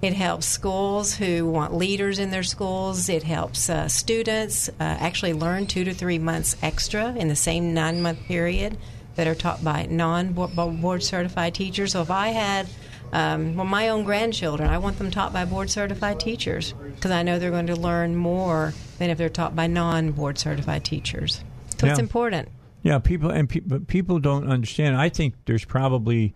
It 0.00 0.12
helps 0.12 0.46
schools 0.46 1.14
who 1.14 1.46
want 1.46 1.74
leaders 1.74 2.20
in 2.20 2.30
their 2.30 2.44
schools. 2.44 3.08
It 3.08 3.24
helps 3.24 3.68
uh, 3.68 3.88
students 3.88 4.68
uh, 4.68 4.72
actually 4.78 5.32
learn 5.32 5.66
two 5.66 5.82
to 5.84 5.92
three 5.92 6.18
months 6.18 6.56
extra 6.62 7.14
in 7.16 7.26
the 7.26 7.36
same 7.36 7.74
nine 7.74 8.00
month 8.00 8.22
period 8.24 8.78
that 9.16 9.26
are 9.26 9.34
taught 9.34 9.64
by 9.64 9.86
non 9.86 10.34
board 10.34 11.02
certified 11.02 11.54
teachers. 11.54 11.92
So 11.92 12.02
if 12.02 12.12
I 12.12 12.28
had 12.28 12.68
um, 13.12 13.56
well, 13.56 13.64
my 13.64 13.88
own 13.88 14.04
grandchildren, 14.04 14.68
I 14.68 14.78
want 14.78 14.98
them 14.98 15.10
taught 15.10 15.32
by 15.32 15.44
board 15.44 15.70
certified 15.70 16.20
teachers 16.20 16.74
because 16.94 17.10
I 17.10 17.22
know 17.22 17.38
they're 17.38 17.50
going 17.50 17.68
to 17.68 17.76
learn 17.76 18.14
more 18.14 18.74
than 18.98 19.10
if 19.10 19.18
they're 19.18 19.28
taught 19.28 19.56
by 19.56 19.66
non 19.66 20.12
board 20.12 20.38
certified 20.38 20.84
teachers. 20.84 21.42
So 21.78 21.86
it's 21.86 21.98
important. 21.98 22.48
Yeah, 22.82 22.98
people 22.98 23.30
and 23.30 23.48
pe- 23.48 23.60
but 23.60 23.88
people 23.88 24.20
don't 24.20 24.48
understand. 24.48 24.96
I 24.96 25.08
think 25.08 25.34
there's 25.46 25.64
probably, 25.64 26.34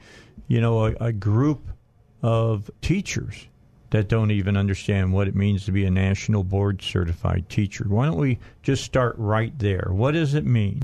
you 0.49 0.61
know, 0.61 0.87
a, 0.87 0.93
a 0.95 1.13
group 1.13 1.69
of 2.23 2.71
teachers 2.81 3.47
that 3.93 4.09
don't 4.09 4.31
even 4.31 4.57
understand 4.57 5.13
what 5.13 5.29
it 5.29 5.37
means 5.37 5.67
to 5.67 5.73
be 5.73 5.85
a 5.85 5.91
national 5.91 6.43
board 6.43 6.81
certified 6.83 7.49
teacher. 7.49 7.85
Why 7.87 8.07
don't 8.07 8.17
we 8.17 8.39
just 8.63 8.85
start 8.85 9.15
right 9.19 9.57
there? 9.59 9.89
What 9.91 10.13
does 10.13 10.35
it 10.35 10.47
mean 10.47 10.83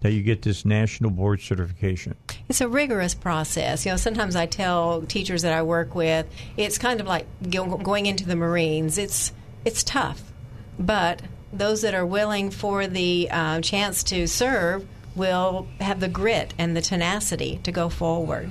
that 0.00 0.10
you 0.10 0.22
get 0.22 0.42
this 0.42 0.64
national 0.64 1.12
board 1.12 1.40
certification? 1.40 2.16
It's 2.48 2.60
a 2.60 2.68
rigorous 2.68 3.14
process. 3.14 3.86
You 3.86 3.92
know, 3.92 3.96
sometimes 3.96 4.34
I 4.34 4.46
tell 4.46 5.02
teachers 5.02 5.42
that 5.42 5.52
I 5.52 5.62
work 5.62 5.94
with, 5.94 6.26
it's 6.56 6.78
kind 6.78 7.00
of 7.00 7.06
like 7.06 7.26
going 7.50 8.06
into 8.06 8.26
the 8.26 8.36
Marines. 8.36 8.98
It's 8.98 9.32
it's 9.64 9.84
tough, 9.84 10.32
but 10.78 11.22
those 11.52 11.82
that 11.82 11.94
are 11.94 12.06
willing 12.06 12.50
for 12.50 12.86
the 12.88 13.28
uh, 13.30 13.60
chance 13.60 14.02
to 14.04 14.26
serve 14.26 14.86
will 15.14 15.68
have 15.80 16.00
the 16.00 16.08
grit 16.08 16.54
and 16.58 16.76
the 16.76 16.82
tenacity 16.82 17.60
to 17.62 17.70
go 17.70 17.88
forward. 17.88 18.50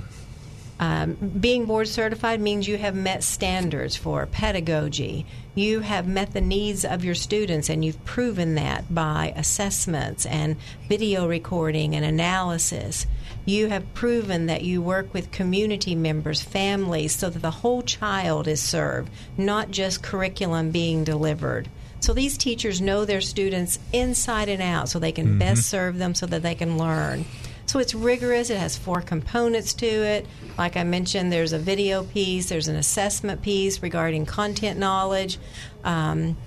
Um, 0.80 1.14
being 1.14 1.66
board 1.66 1.88
certified 1.88 2.40
means 2.40 2.68
you 2.68 2.78
have 2.78 2.94
met 2.94 3.24
standards 3.24 3.96
for 3.96 4.26
pedagogy. 4.26 5.26
You 5.54 5.80
have 5.80 6.06
met 6.06 6.32
the 6.32 6.40
needs 6.40 6.84
of 6.84 7.04
your 7.04 7.16
students, 7.16 7.68
and 7.68 7.84
you've 7.84 8.04
proven 8.04 8.54
that 8.54 8.94
by 8.94 9.32
assessments 9.34 10.24
and 10.24 10.56
video 10.88 11.26
recording 11.26 11.96
and 11.96 12.04
analysis. 12.04 13.06
You 13.44 13.68
have 13.68 13.92
proven 13.94 14.46
that 14.46 14.62
you 14.62 14.80
work 14.80 15.12
with 15.12 15.32
community 15.32 15.96
members, 15.96 16.42
families, 16.42 17.16
so 17.16 17.28
that 17.28 17.42
the 17.42 17.50
whole 17.50 17.82
child 17.82 18.46
is 18.46 18.60
served, 18.60 19.10
not 19.36 19.72
just 19.72 20.02
curriculum 20.02 20.70
being 20.70 21.02
delivered. 21.02 21.68
So 22.00 22.12
these 22.12 22.38
teachers 22.38 22.80
know 22.80 23.04
their 23.04 23.20
students 23.20 23.80
inside 23.92 24.48
and 24.48 24.62
out 24.62 24.88
so 24.88 25.00
they 25.00 25.10
can 25.10 25.34
Mhm. 25.34 25.38
best 25.40 25.66
serve 25.66 25.98
them 25.98 26.14
so 26.14 26.26
that 26.26 26.42
they 26.42 26.54
can 26.54 26.78
learn. 26.78 27.24
So 27.68 27.78
it's 27.78 27.94
rigorous. 27.94 28.48
It 28.48 28.56
has 28.56 28.78
four 28.78 29.02
components 29.02 29.74
to 29.74 29.86
it. 29.86 30.26
Like 30.56 30.78
I 30.78 30.84
mentioned, 30.84 31.30
there's 31.30 31.52
a 31.52 31.58
video 31.58 32.02
piece, 32.02 32.48
there's 32.48 32.66
an 32.66 32.76
assessment 32.76 33.42
piece 33.42 33.82
regarding 33.82 34.24
content 34.24 34.78
knowledge, 34.78 35.38
um, 35.84 36.38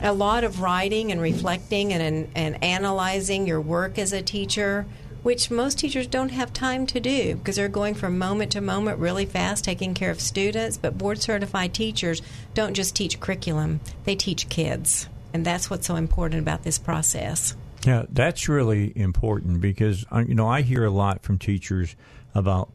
a 0.00 0.14
lot 0.14 0.44
of 0.44 0.62
writing 0.62 1.12
and 1.12 1.20
reflecting 1.20 1.92
and, 1.92 2.26
and 2.34 2.64
analyzing 2.64 3.46
your 3.46 3.60
work 3.60 3.98
as 3.98 4.14
a 4.14 4.22
teacher, 4.22 4.86
which 5.22 5.50
most 5.50 5.78
teachers 5.78 6.06
don't 6.06 6.30
have 6.30 6.54
time 6.54 6.86
to 6.86 7.00
do 7.00 7.36
because 7.36 7.56
they're 7.56 7.68
going 7.68 7.92
from 7.92 8.16
moment 8.16 8.52
to 8.52 8.62
moment 8.62 8.98
really 8.98 9.26
fast, 9.26 9.64
taking 9.64 9.92
care 9.92 10.10
of 10.10 10.22
students. 10.22 10.78
But 10.78 10.96
board 10.96 11.20
certified 11.20 11.74
teachers 11.74 12.22
don't 12.54 12.72
just 12.72 12.96
teach 12.96 13.20
curriculum, 13.20 13.80
they 14.04 14.16
teach 14.16 14.48
kids. 14.48 15.06
And 15.34 15.44
that's 15.44 15.68
what's 15.68 15.86
so 15.86 15.96
important 15.96 16.40
about 16.40 16.62
this 16.62 16.78
process. 16.78 17.56
Yeah, 17.86 18.04
that's 18.10 18.48
really 18.48 18.92
important 18.96 19.60
because 19.60 20.04
uh, 20.12 20.24
you 20.26 20.34
know 20.34 20.48
I 20.48 20.62
hear 20.62 20.84
a 20.84 20.90
lot 20.90 21.22
from 21.22 21.38
teachers 21.38 21.96
about 22.34 22.70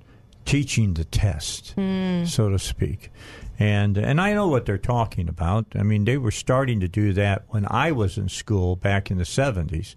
teaching 0.46 0.94
the 0.94 1.04
test, 1.06 1.74
Mm. 1.78 2.28
so 2.28 2.50
to 2.50 2.60
speak, 2.60 3.12
and 3.60 3.98
and 3.98 4.20
I 4.20 4.34
know 4.34 4.48
what 4.48 4.66
they're 4.66 4.78
talking 4.78 5.30
about. 5.30 5.66
I 5.76 5.84
mean, 5.84 6.06
they 6.06 6.18
were 6.18 6.32
starting 6.32 6.80
to 6.82 6.88
do 6.88 7.14
that 7.14 7.44
when 7.50 7.66
I 7.70 7.92
was 7.92 8.18
in 8.18 8.28
school 8.30 8.76
back 8.76 9.10
in 9.12 9.18
the 9.18 9.26
seventies. 9.26 9.96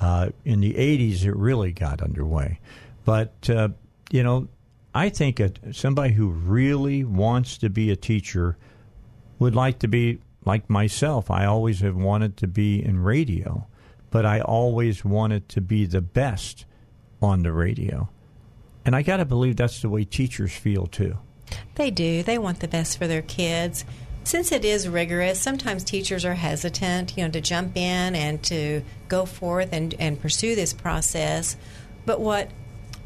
Uh, 0.00 0.28
in 0.44 0.60
the 0.60 0.76
eighties, 0.76 1.24
it 1.24 1.34
really 1.36 1.72
got 1.72 2.02
underway, 2.02 2.60
but 3.04 3.48
uh, 3.48 3.68
you 4.10 4.22
know, 4.22 4.48
I 4.94 5.08
think 5.08 5.40
a, 5.40 5.52
somebody 5.72 6.12
who 6.14 6.28
really 6.28 7.02
wants 7.04 7.56
to 7.58 7.70
be 7.70 7.90
a 7.90 7.96
teacher 7.96 8.56
would 9.38 9.54
like 9.54 9.78
to 9.80 9.88
be 9.88 10.18
like 10.44 10.68
myself. 10.70 11.30
I 11.30 11.44
always 11.46 11.80
have 11.80 11.96
wanted 11.96 12.36
to 12.38 12.46
be 12.46 12.82
in 12.84 13.00
radio, 13.00 13.66
but 14.16 14.24
I 14.24 14.40
always 14.40 15.04
wanted 15.04 15.46
to 15.50 15.60
be 15.60 15.84
the 15.84 16.00
best 16.00 16.64
on 17.20 17.42
the 17.42 17.52
radio. 17.52 18.08
And 18.86 18.96
I 18.96 19.02
got 19.02 19.18
to 19.18 19.26
believe 19.26 19.56
that's 19.56 19.82
the 19.82 19.90
way 19.90 20.04
teachers 20.04 20.56
feel 20.56 20.86
too. 20.86 21.18
They 21.74 21.90
do. 21.90 22.22
They 22.22 22.38
want 22.38 22.60
the 22.60 22.66
best 22.66 22.96
for 22.96 23.06
their 23.06 23.20
kids. 23.20 23.84
Since 24.24 24.52
it 24.52 24.64
is 24.64 24.88
rigorous, 24.88 25.38
sometimes 25.38 25.84
teachers 25.84 26.24
are 26.24 26.32
hesitant, 26.32 27.14
you 27.18 27.24
know, 27.24 27.30
to 27.30 27.42
jump 27.42 27.76
in 27.76 28.14
and 28.14 28.42
to 28.44 28.80
go 29.08 29.26
forth 29.26 29.68
and, 29.74 29.92
and 29.98 30.18
pursue 30.18 30.54
this 30.54 30.72
process. 30.72 31.58
But 32.06 32.18
what 32.18 32.50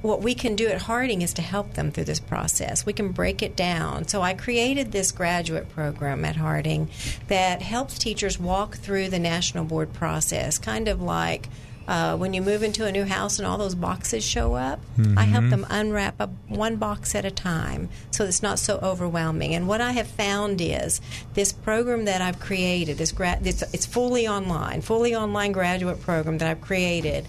what 0.03 0.23
we 0.23 0.35
can 0.35 0.57
do 0.57 0.69
at 0.69 0.83
Harding 0.83 1.23
is 1.23 1.35
to 1.35 1.43
help 1.43 1.75
them 1.75 1.91
through 1.91 2.05
this 2.05 2.21
process. 2.21 2.87
We 2.87 2.93
can 2.93 3.13
break 3.13 3.43
it 3.43 3.55
down. 3.55 4.09
So 4.09 4.23
I 4.23 4.35
created 4.35 4.93
this 4.93 5.13
graduate 5.13 5.69
program 5.71 6.25
at 6.25 6.37
Harding 6.37 6.89
that 7.29 7.61
helps 7.63 7.99
teachers 7.99 8.39
walk 8.39 8.77
through 8.77 9.09
the 9.11 9.19
national 9.19 9.65
board 9.65 9.93
process, 9.93 10.59
kind 10.59 10.89
of 10.89 11.03
like 11.03 11.49
uh, 11.89 12.17
when 12.17 12.33
you 12.33 12.41
move 12.41 12.63
into 12.63 12.87
a 12.87 12.93
new 12.93 13.05
house 13.05 13.39
and 13.41 13.49
all 13.49 13.59
those 13.59 13.75
boxes 13.75 14.23
show 14.23 14.55
up. 14.55 14.79
I 15.17 15.25
help 15.25 15.47
Mhm. 15.47 15.51
them 15.51 15.67
unwrap 15.69 16.15
a, 16.21 16.29
one 16.47 16.77
box 16.77 17.17
at 17.17 17.25
a 17.25 17.33
time 17.33 17.89
so 18.13 18.25
it's 18.25 18.43
not 18.45 18.61
so 18.61 18.79
overwhelming. 18.81 19.55
And 19.57 19.67
what 19.67 19.81
I 19.81 19.91
have 19.93 20.07
found 20.07 20.61
is 20.61 21.01
this 21.35 21.53
program 21.53 22.05
that 22.05 22.23
I've 22.23 22.39
created, 22.39 22.97
this 22.97 23.11
gra- 23.11 23.41
it's, 23.43 23.63
it's 23.75 23.87
fully 23.87 24.29
online, 24.29 24.83
fully 24.83 25.17
online 25.17 25.51
graduate 25.51 26.01
program 26.01 26.39
that 26.39 26.49
I've 26.49 26.61
created. 26.61 27.27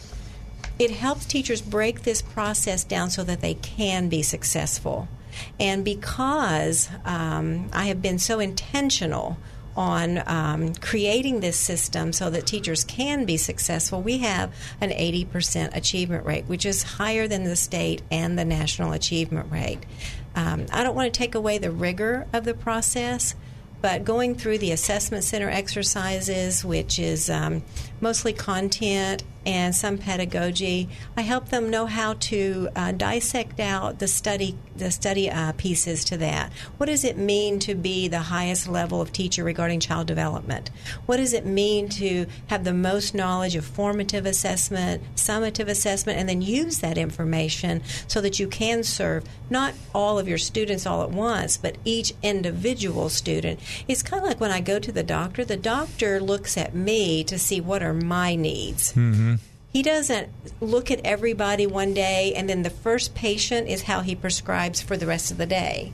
It 0.81 0.89
helps 0.89 1.25
teachers 1.27 1.61
break 1.61 2.01
this 2.01 2.23
process 2.23 2.83
down 2.83 3.11
so 3.11 3.23
that 3.25 3.39
they 3.39 3.53
can 3.53 4.09
be 4.09 4.23
successful. 4.23 5.07
And 5.59 5.85
because 5.85 6.89
um, 7.05 7.69
I 7.71 7.85
have 7.85 8.01
been 8.01 8.17
so 8.17 8.39
intentional 8.39 9.37
on 9.77 10.23
um, 10.25 10.73
creating 10.73 11.41
this 11.41 11.55
system 11.55 12.11
so 12.11 12.31
that 12.31 12.47
teachers 12.47 12.83
can 12.83 13.25
be 13.25 13.37
successful, 13.37 14.01
we 14.01 14.17
have 14.17 14.55
an 14.81 14.89
80% 14.89 15.75
achievement 15.75 16.25
rate, 16.25 16.45
which 16.45 16.65
is 16.65 16.81
higher 16.81 17.27
than 17.27 17.43
the 17.43 17.55
state 17.55 18.01
and 18.09 18.35
the 18.35 18.43
national 18.43 18.91
achievement 18.91 19.51
rate. 19.51 19.81
Um, 20.35 20.65
I 20.71 20.81
don't 20.81 20.95
want 20.95 21.13
to 21.13 21.15
take 21.15 21.35
away 21.35 21.59
the 21.59 21.69
rigor 21.69 22.25
of 22.33 22.43
the 22.43 22.55
process, 22.55 23.35
but 23.81 24.03
going 24.03 24.33
through 24.33 24.57
the 24.57 24.71
assessment 24.71 25.25
center 25.25 25.47
exercises, 25.47 26.65
which 26.65 26.97
is 26.97 27.29
um, 27.29 27.61
mostly 27.99 28.33
content 28.33 29.23
and 29.45 29.76
some 29.76 29.97
pedagogy, 29.97 30.89
I 31.18 31.22
help 31.22 31.49
them 31.49 31.69
know 31.69 31.85
how 31.85 32.13
to 32.13 32.69
uh, 32.76 32.91
dissect 32.91 33.59
out 33.59 33.99
the 33.99 34.07
study 34.07 34.57
the 34.76 34.91
study 34.91 35.30
uh, 35.30 35.51
pieces 35.53 36.03
to 36.05 36.18
that. 36.18 36.51
What 36.77 36.88
does 36.88 37.03
it 37.03 37.18
mean 37.18 37.59
to 37.59 37.76
be 37.76 38.07
the 38.07 38.19
highest 38.19 38.68
level 38.68 38.99
of 38.99 39.13
teacher 39.13 39.43
regarding 39.43 39.80
child 39.80 40.07
development? 40.07 40.72
What 41.05 41.18
does 41.18 41.34
it 41.34 41.45
mean 41.45 41.88
to 41.89 42.26
have 42.47 42.63
the 42.63 42.73
most 42.73 43.13
knowledge 43.13 43.55
of 43.55 43.63
formative 43.63 44.26
assessment, 44.26 45.03
summative 45.15 45.68
assessment, 45.68 46.18
and 46.19 46.27
then 46.27 46.41
use 46.41 46.80
that 46.80 46.97
information 46.97 47.84
so 48.07 48.22
that 48.22 48.39
you 48.39 48.47
can 48.47 48.84
serve 48.84 49.23
not 49.49 49.73
all 49.93 50.18
of 50.18 50.27
your 50.27 50.38
students 50.38 50.85
all 50.85 51.03
at 51.03 51.11
once, 51.11 51.57
but 51.57 51.77
each 51.85 52.13
individual 52.23 53.09
student? 53.09 53.59
It's 53.88 54.01
kind 54.01 54.23
of 54.23 54.27
like 54.27 54.39
when 54.39 54.51
I 54.51 54.61
go 54.61 54.80
to 54.80 54.91
the 54.91 55.03
doctor. 55.03 55.45
The 55.45 55.57
doctor 55.57 56.19
looks 56.19 56.57
at 56.57 56.73
me 56.73 57.23
to 57.26 57.38
see 57.38 57.61
what 57.61 57.84
are 57.84 57.93
my 57.93 58.35
needs. 58.35 58.93
Mm-hmm. 58.93 59.30
He 59.72 59.84
doesn't 59.84 60.30
look 60.60 60.91
at 60.91 60.99
everybody 61.06 61.65
one 61.65 61.93
day 61.93 62.34
and 62.35 62.49
then 62.49 62.64
the 62.64 62.69
first 62.69 63.15
patient 63.15 63.69
is 63.69 63.84
how 63.84 64.02
he 64.02 64.15
prescribes 64.15 64.81
for 64.81 64.98
the 64.98 65.07
rest 65.07 65.31
of 65.31 65.38
the 65.38 65.45
day. 65.45 65.93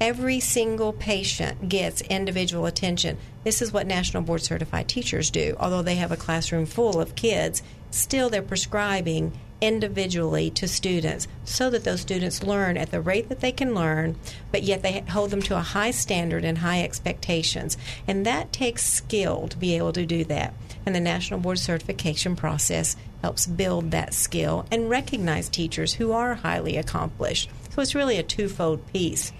Every 0.00 0.38
single 0.38 0.92
patient 0.92 1.68
gets 1.68 2.02
individual 2.02 2.66
attention. 2.66 3.18
This 3.42 3.60
is 3.60 3.72
what 3.72 3.88
National 3.88 4.22
Board 4.22 4.42
Certified 4.42 4.86
teachers 4.86 5.30
do. 5.30 5.56
Although 5.58 5.82
they 5.82 5.96
have 5.96 6.12
a 6.12 6.16
classroom 6.16 6.66
full 6.66 7.00
of 7.00 7.16
kids, 7.16 7.64
still 7.90 8.28
they're 8.28 8.40
prescribing 8.40 9.32
individually 9.60 10.50
to 10.50 10.68
students 10.68 11.26
so 11.44 11.70
that 11.70 11.84
those 11.84 12.00
students 12.00 12.42
learn 12.42 12.76
at 12.76 12.90
the 12.90 13.00
rate 13.00 13.28
that 13.28 13.40
they 13.40 13.52
can 13.52 13.74
learn, 13.74 14.16
but 14.52 14.62
yet 14.62 14.82
they 14.82 15.00
hold 15.00 15.30
them 15.30 15.42
to 15.42 15.56
a 15.56 15.60
high 15.60 15.90
standard 15.90 16.44
and 16.44 16.58
high 16.58 16.82
expectations. 16.82 17.76
And 18.06 18.24
that 18.24 18.52
takes 18.52 18.84
skill 18.84 19.48
to 19.48 19.56
be 19.56 19.76
able 19.76 19.92
to 19.92 20.06
do 20.06 20.24
that. 20.24 20.54
And 20.86 20.94
the 20.94 21.00
National 21.00 21.40
Board 21.40 21.58
Certification 21.58 22.36
process 22.36 22.96
helps 23.22 23.46
build 23.46 23.90
that 23.90 24.14
skill 24.14 24.66
and 24.70 24.88
recognize 24.88 25.48
teachers 25.48 25.94
who 25.94 26.12
are 26.12 26.34
highly 26.34 26.76
accomplished. 26.76 27.50
So 27.70 27.82
it's 27.82 27.94
really 27.94 28.16
a 28.16 28.22
twofold 28.22 28.86
piece. 28.92 29.32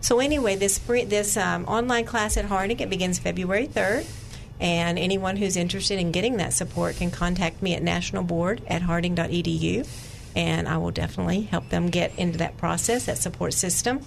So 0.00 0.20
anyway, 0.20 0.56
this 0.56 0.78
this 0.78 1.36
um, 1.36 1.64
online 1.64 2.04
class 2.04 2.36
at 2.36 2.44
Harding 2.44 2.78
it 2.80 2.90
begins 2.90 3.18
February 3.18 3.66
third, 3.66 4.04
and 4.64 4.98
anyone 4.98 5.36
who's 5.36 5.58
interested 5.58 5.98
in 5.98 6.10
getting 6.10 6.38
that 6.38 6.54
support 6.54 6.96
can 6.96 7.10
contact 7.10 7.60
me 7.60 7.74
at 7.74 7.82
nationalboard 7.82 8.62
at 8.66 8.80
harding.edu, 8.80 9.86
and 10.34 10.66
I 10.66 10.78
will 10.78 10.90
definitely 10.90 11.42
help 11.42 11.68
them 11.68 11.90
get 11.90 12.18
into 12.18 12.38
that 12.38 12.56
process, 12.56 13.04
that 13.04 13.18
support 13.18 13.52
system. 13.52 14.00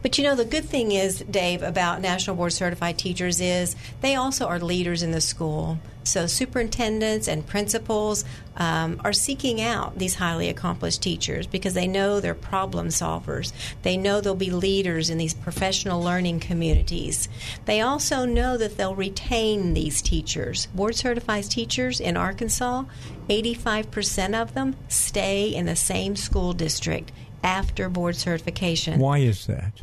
But 0.00 0.16
you 0.16 0.24
know, 0.24 0.34
the 0.34 0.46
good 0.46 0.64
thing 0.64 0.90
is, 0.90 1.18
Dave, 1.18 1.62
about 1.62 2.00
National 2.00 2.34
Board 2.34 2.54
Certified 2.54 2.96
teachers 2.96 3.42
is 3.42 3.76
they 4.00 4.14
also 4.14 4.46
are 4.46 4.58
leaders 4.58 5.02
in 5.02 5.10
the 5.10 5.20
school. 5.20 5.78
So 6.06 6.26
superintendents 6.26 7.28
and 7.28 7.46
principals 7.46 8.24
um, 8.56 9.00
are 9.04 9.12
seeking 9.12 9.60
out 9.60 9.98
these 9.98 10.14
highly 10.14 10.48
accomplished 10.48 11.02
teachers 11.02 11.46
because 11.46 11.74
they 11.74 11.88
know 11.88 12.20
they're 12.20 12.34
problem 12.34 12.88
solvers. 12.88 13.52
They 13.82 13.96
know 13.96 14.20
they'll 14.20 14.34
be 14.34 14.50
leaders 14.50 15.10
in 15.10 15.18
these 15.18 15.34
professional 15.34 16.00
learning 16.00 16.40
communities. 16.40 17.28
They 17.64 17.80
also 17.80 18.24
know 18.24 18.56
that 18.56 18.76
they'll 18.76 18.94
retain 18.94 19.74
these 19.74 20.00
teachers. 20.00 20.66
Board 20.66 20.94
certified 20.94 21.44
teachers 21.44 22.00
in 22.00 22.16
Arkansas, 22.16 22.84
85% 23.28 24.40
of 24.40 24.54
them 24.54 24.76
stay 24.88 25.54
in 25.54 25.66
the 25.66 25.76
same 25.76 26.16
school 26.16 26.52
district 26.52 27.12
after 27.42 27.88
board 27.88 28.16
certification. 28.16 29.00
Why 29.00 29.18
is 29.18 29.46
that? 29.46 29.82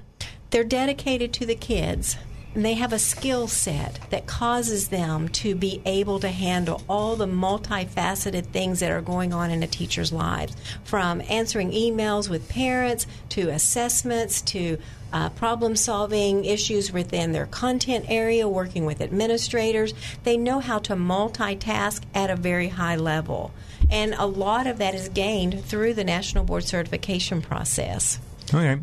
They're 0.49 0.63
dedicated 0.63 1.33
to 1.33 1.45
the 1.45 1.55
kids 1.55 2.17
they 2.55 2.73
have 2.75 2.93
a 2.93 2.99
skill 2.99 3.47
set 3.47 3.99
that 4.09 4.27
causes 4.27 4.89
them 4.89 5.27
to 5.29 5.55
be 5.55 5.81
able 5.85 6.19
to 6.19 6.29
handle 6.29 6.81
all 6.87 7.15
the 7.15 7.25
multifaceted 7.25 8.45
things 8.47 8.79
that 8.79 8.91
are 8.91 9.01
going 9.01 9.33
on 9.33 9.49
in 9.49 9.63
a 9.63 9.67
teacher's 9.67 10.13
lives 10.13 10.55
from 10.83 11.21
answering 11.29 11.71
emails 11.71 12.29
with 12.29 12.47
parents 12.49 13.07
to 13.29 13.49
assessments 13.49 14.41
to 14.41 14.77
uh, 15.11 15.29
problem 15.29 15.75
solving 15.75 16.43
issues 16.43 16.91
within 16.91 17.31
their 17.31 17.45
content 17.45 18.05
area, 18.09 18.47
working 18.47 18.85
with 18.85 18.99
administrators. 18.99 19.93
They 20.23 20.37
know 20.37 20.59
how 20.59 20.79
to 20.79 20.95
multitask 20.95 22.01
at 22.15 22.29
a 22.29 22.35
very 22.35 22.69
high 22.69 22.95
level. 22.95 23.51
And 23.91 24.15
a 24.15 24.25
lot 24.25 24.65
of 24.65 24.79
that 24.79 24.95
is 24.95 25.09
gained 25.09 25.63
through 25.65 25.93
the 25.93 26.03
National 26.03 26.43
Board 26.43 26.63
Certification 26.63 27.41
process. 27.41 28.19
Okay. 28.53 28.81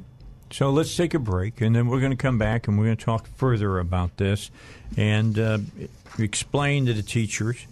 So 0.52 0.70
let's 0.70 0.96
take 0.96 1.14
a 1.14 1.20
break, 1.20 1.60
and 1.60 1.76
then 1.76 1.86
we're 1.86 2.00
going 2.00 2.10
to 2.10 2.16
come 2.16 2.36
back 2.36 2.66
and 2.66 2.76
we're 2.76 2.86
going 2.86 2.96
to 2.96 3.04
talk 3.04 3.28
further 3.28 3.78
about 3.78 4.16
this 4.16 4.50
and 4.96 5.38
uh, 5.38 5.58
explain 6.18 6.86
to 6.86 6.92
the 6.92 7.02
teachers 7.02 7.66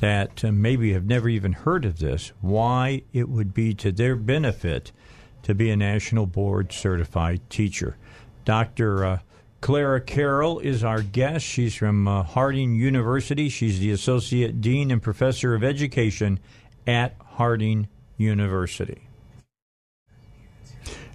that 0.00 0.44
uh, 0.44 0.50
maybe 0.50 0.92
have 0.92 1.06
never 1.06 1.28
even 1.28 1.52
heard 1.52 1.84
of 1.84 2.00
this 2.00 2.32
why 2.40 3.02
it 3.12 3.28
would 3.28 3.54
be 3.54 3.72
to 3.74 3.92
their 3.92 4.16
benefit 4.16 4.90
to 5.42 5.54
be 5.54 5.70
a 5.70 5.76
national 5.76 6.26
board 6.26 6.72
certified 6.72 7.40
teacher. 7.50 7.96
Dr. 8.44 9.04
Uh, 9.04 9.18
Clara 9.60 10.00
Carroll 10.00 10.58
is 10.58 10.82
our 10.82 11.02
guest. 11.02 11.44
She's 11.44 11.74
from 11.74 12.08
uh, 12.08 12.24
Harding 12.24 12.74
University. 12.74 13.48
She's 13.48 13.78
the 13.78 13.92
Associate 13.92 14.60
Dean 14.60 14.90
and 14.90 15.02
Professor 15.02 15.54
of 15.54 15.62
Education 15.62 16.40
at 16.86 17.14
Harding 17.20 17.88
University. 18.16 19.07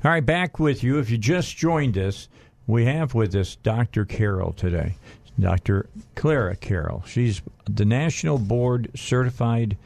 All 0.04 0.12
right, 0.12 0.26
back 0.26 0.60
with 0.60 0.84
you. 0.84 1.00
If 1.00 1.10
you 1.10 1.18
just 1.18 1.56
joined 1.56 1.98
us, 1.98 2.28
we 2.68 2.84
have 2.84 3.14
with 3.14 3.34
us 3.36 3.56
Dr. 3.56 4.04
Carroll 4.04 4.52
today, 4.52 4.98
Dr. 5.40 5.88
Clara 6.16 6.58
Carroll. 6.58 7.06
She's 7.08 7.42
the 7.70 7.86
National 7.86 8.38
Board 8.38 8.92
Certified 8.96 9.78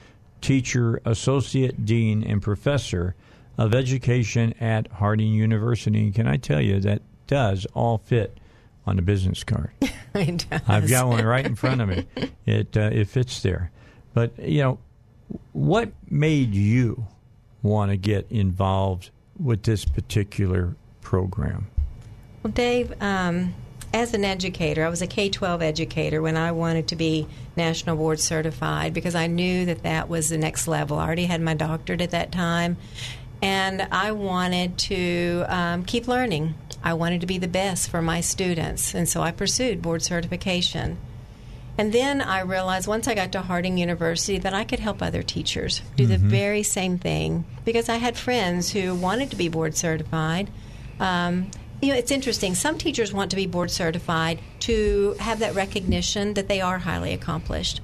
Teacher, 0.42 1.00
Associate 1.06 1.86
Dean, 1.86 2.24
and 2.24 2.42
Professor 2.42 3.14
of 3.60 3.76
Education 3.76 4.56
at 4.60 4.88
Harding 4.94 5.32
University. 5.34 6.06
And 6.06 6.16
can 6.16 6.26
I 6.26 6.38
tell 6.38 6.62
you, 6.62 6.80
that 6.80 7.04
does 7.28 7.68
all 7.76 8.00
fit 8.00 8.40
on 8.88 8.98
a 8.98 9.04
business 9.04 9.44
card. 9.44 9.70
it 10.16 10.48
does. 10.50 10.62
I've 10.68 10.90
got 10.90 11.10
one 11.10 11.26
right 11.26 11.46
in 11.46 11.54
front 11.54 11.80
of 11.80 11.90
me. 11.90 12.08
It 12.48 12.76
uh, 12.76 12.90
it 12.92 13.08
fits 13.08 13.44
there. 13.44 13.70
But 14.16 14.40
you 14.40 14.64
know, 14.64 14.80
what 15.54 15.92
made 16.10 16.56
you 16.56 17.06
want 17.62 17.92
to 17.92 17.98
get 17.98 18.26
involved 18.32 19.12
with 19.40 19.64
this 19.64 19.86
particular 19.86 20.76
program? 21.02 21.68
Well, 22.44 22.54
Dave, 22.54 22.94
um, 23.02 23.54
as 23.94 24.14
an 24.14 24.26
educator, 24.26 24.86
I 24.86 24.90
was 24.90 25.02
a 25.02 25.08
K 25.08 25.30
12 25.30 25.62
educator 25.62 26.22
when 26.22 26.38
I 26.38 26.52
wanted 26.52 26.88
to 26.90 26.96
be 26.96 27.28
National 27.56 27.96
Board 27.96 28.20
certified 28.20 28.94
because 28.94 29.16
I 29.16 29.28
knew 29.28 29.66
that 29.66 29.84
that 29.84 30.10
was 30.10 30.30
the 30.30 30.38
next 30.38 30.68
level. 30.68 31.00
I 31.00 31.06
already 31.06 31.26
had 31.26 31.42
my 31.42 31.54
doctorate 31.54 32.02
at 32.02 32.12
that 32.12 32.32
time, 32.32 32.78
and 33.42 33.82
I 33.92 34.12
wanted 34.12 34.78
to 34.80 35.46
um, 35.48 35.86
keep 35.86 36.08
learning. 36.08 36.56
I 36.84 36.94
wanted 36.94 37.22
to 37.22 37.28
be 37.28 37.38
the 37.38 37.48
best 37.48 37.90
for 37.90 38.02
my 38.02 38.22
students, 38.22 38.94
and 38.94 39.08
so 39.08 39.22
I 39.22 39.32
pursued 39.32 39.82
board 39.82 40.04
certification. 40.04 40.98
And 41.78 41.94
then 41.94 42.22
I 42.22 42.42
realized 42.42 42.88
once 42.88 43.08
I 43.08 43.14
got 43.14 43.32
to 43.34 43.42
Harding 43.42 43.78
University 43.78 44.40
that 44.40 44.54
I 44.54 44.64
could 44.64 44.80
help 44.80 45.02
other 45.02 45.22
teachers 45.22 45.82
do 45.96 46.04
mm-hmm. 46.04 46.12
the 46.12 46.18
very 46.18 46.64
same 46.64 46.98
thing 46.98 47.46
because 47.66 47.88
I 47.88 47.98
had 47.98 48.18
friends 48.18 48.72
who 48.72 48.96
wanted 48.96 49.30
to 49.32 49.36
be 49.36 49.48
board 49.48 49.76
certified. 49.76 50.50
Um, 51.00 51.52
you 51.82 51.90
know, 51.90 51.96
it's 51.96 52.10
interesting. 52.10 52.56
Some 52.56 52.80
teachers 52.80 53.14
want 53.14 53.30
to 53.30 53.36
be 53.36 53.46
board 53.46 53.70
certified 53.70 54.40
to 54.62 55.16
have 55.20 55.40
that 55.40 55.54
recognition 55.54 56.34
that 56.34 56.48
they 56.48 56.62
are 56.62 56.80
highly 56.80 57.14
accomplished. 57.14 57.82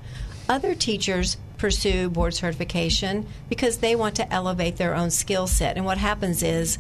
Other 0.50 0.74
teachers 0.74 1.38
pursue 1.60 2.10
board 2.10 2.34
certification 2.34 3.28
because 3.48 3.78
they 3.78 3.96
want 3.96 4.16
to 4.16 4.34
elevate 4.34 4.78
their 4.78 4.96
own 4.96 5.12
skill 5.12 5.46
set. 5.46 5.78
And 5.78 5.86
what 5.86 6.00
happens 6.00 6.42
is 6.42 6.80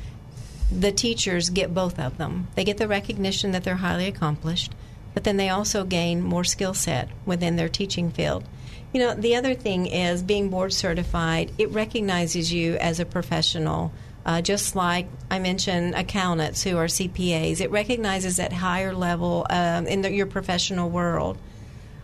the 0.72 0.92
teachers 0.92 1.50
get 1.50 1.74
both 1.74 2.00
of 2.00 2.17
them. 2.17 2.48
They 2.56 2.64
get 2.64 2.77
the 2.77 2.88
recognition 2.88 3.51
that 3.51 3.64
they're 3.64 3.75
highly 3.75 4.08
accomplished, 4.08 4.74
but 5.14 5.24
then 5.24 5.38
they 5.38 5.50
also 5.50 5.83
gain 5.83 6.22
more 6.22 6.43
skill 6.43 6.74
set 6.74 7.09
within 7.25 7.56
their 7.56 7.69
teaching 7.69 8.11
field. 8.11 8.43
You 8.93 9.00
know, 9.00 9.14
the 9.16 9.35
other 9.35 9.56
thing 9.56 9.88
is 9.88 10.22
being 10.22 10.50
board 10.50 10.72
certified, 10.72 11.51
it 11.58 11.72
recognizes 11.72 12.53
you 12.53 12.75
as 12.75 13.00
a 13.00 13.06
professional. 13.06 13.92
Uh, 14.25 14.42
just 14.42 14.75
like 14.75 15.08
I 15.30 15.40
mentioned, 15.40 15.95
accountants 15.95 16.64
who 16.64 16.77
are 16.77 16.85
CPAs, 16.85 17.59
it 17.59 17.72
recognizes 17.72 18.38
that 18.38 18.53
higher 18.53 18.93
level 18.93 19.45
um, 19.50 19.88
in 19.88 20.01
the, 20.01 20.11
your 20.11 20.27
professional 20.27 20.90
world. 20.90 21.38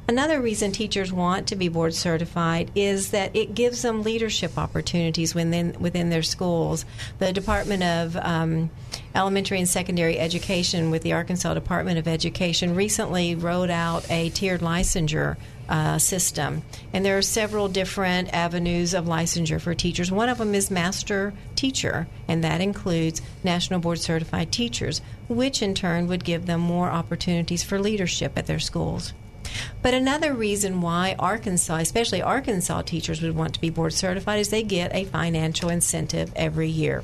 Another 0.10 0.42
reason 0.42 0.72
teachers 0.72 1.14
want 1.14 1.50
to 1.50 1.56
be 1.56 1.70
board 1.70 1.94
certified 1.94 2.72
is 2.74 3.12
that 3.12 3.36
it 3.36 3.54
gives 3.54 3.84
them 3.84 4.02
leadership 4.02 4.58
opportunities 4.58 5.36
within 5.36 5.76
within 5.80 6.10
their 6.10 6.24
schools. 6.24 6.84
The 7.20 7.32
Department 7.32 7.84
of 7.84 8.18
um, 8.18 8.72
Elementary 9.16 9.58
and 9.58 9.68
Secondary 9.68 10.20
Education, 10.20 10.92
with 10.92 11.02
the 11.02 11.14
Arkansas 11.14 11.54
Department 11.54 11.98
of 11.98 12.08
Education, 12.08 12.76
recently 12.76 13.36
wrote 13.36 13.70
out 13.70 14.10
a 14.10 14.30
tiered 14.30 14.62
licensure 14.62 15.36
uh, 15.68 15.98
system. 15.98 16.62
And 16.94 17.04
there 17.04 17.18
are 17.18 17.24
several 17.24 17.68
different 17.68 18.34
avenues 18.34 18.94
of 18.94 19.06
licensure 19.06 19.62
for 19.62 19.74
teachers. 19.74 20.12
One 20.12 20.30
of 20.30 20.38
them 20.38 20.54
is 20.54 20.70
master 20.70 21.34
teacher, 21.56 22.08
and 22.28 22.44
that 22.44 22.62
includes 22.62 23.22
National 23.44 23.80
Board 23.80 24.00
Certified 24.00 24.52
teachers, 24.52 25.02
which 25.28 25.62
in 25.62 25.74
turn 25.74 26.08
would 26.08 26.24
give 26.24 26.46
them 26.46 26.62
more 26.62 26.90
opportunities 26.90 27.64
for 27.64 27.80
leadership 27.80 28.38
at 28.38 28.46
their 28.46 28.60
schools. 28.60 29.14
But 29.82 29.94
another 29.94 30.34
reason 30.34 30.82
why 30.82 31.16
Arkansas, 31.18 31.78
especially 31.78 32.22
Arkansas 32.22 32.84
teachers, 32.84 33.22
would 33.22 33.36
want 33.36 33.56
to 33.56 33.62
be 33.62 33.70
board 33.70 33.94
certified 33.94 34.40
is 34.40 34.50
they 34.50 34.64
get 34.64 34.94
a 34.94 35.06
financial 35.06 35.70
incentive 35.70 36.32
every 36.36 36.70
year 36.70 37.04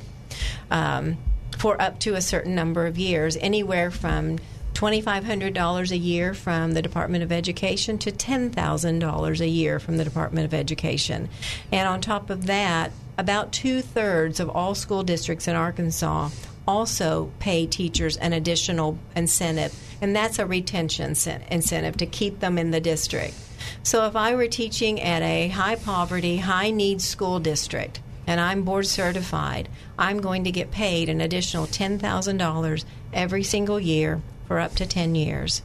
um, 0.70 1.16
for 1.56 1.80
up 1.80 1.98
to 2.00 2.14
a 2.14 2.20
certain 2.20 2.54
number 2.54 2.86
of 2.86 2.98
years, 2.98 3.36
anywhere 3.38 3.90
from 3.90 4.38
$2,500 4.74 5.90
a 5.90 5.96
year 5.96 6.34
from 6.34 6.72
the 6.72 6.82
Department 6.82 7.24
of 7.24 7.32
Education 7.32 7.96
to 7.96 8.12
$10,000 8.12 9.40
a 9.40 9.48
year 9.48 9.78
from 9.78 9.96
the 9.96 10.04
Department 10.04 10.44
of 10.44 10.52
Education. 10.52 11.30
And 11.72 11.88
on 11.88 12.02
top 12.02 12.28
of 12.28 12.46
that, 12.46 12.92
about 13.16 13.52
two 13.52 13.80
thirds 13.80 14.38
of 14.38 14.50
all 14.50 14.74
school 14.74 15.02
districts 15.02 15.48
in 15.48 15.56
Arkansas 15.56 16.28
also 16.68 17.32
pay 17.38 17.66
teachers 17.66 18.18
an 18.18 18.34
additional 18.34 18.98
incentive, 19.14 19.74
and 20.02 20.14
that's 20.14 20.38
a 20.38 20.44
retention 20.44 21.14
incentive 21.50 21.96
to 21.96 22.06
keep 22.06 22.40
them 22.40 22.58
in 22.58 22.70
the 22.70 22.80
district. 22.80 23.34
So 23.82 24.06
if 24.06 24.14
I 24.14 24.34
were 24.34 24.48
teaching 24.48 25.00
at 25.00 25.22
a 25.22 25.48
high 25.48 25.76
poverty, 25.76 26.38
high 26.38 26.70
needs 26.70 27.06
school 27.06 27.40
district, 27.40 28.00
and 28.26 28.40
I'm 28.40 28.62
board 28.62 28.86
certified, 28.86 29.68
I'm 29.98 30.20
going 30.20 30.44
to 30.44 30.50
get 30.50 30.70
paid 30.70 31.08
an 31.08 31.20
additional 31.20 31.66
$10,000 31.66 32.84
every 33.12 33.42
single 33.42 33.80
year 33.80 34.20
for 34.46 34.60
up 34.60 34.74
to 34.76 34.86
10 34.86 35.14
years. 35.14 35.62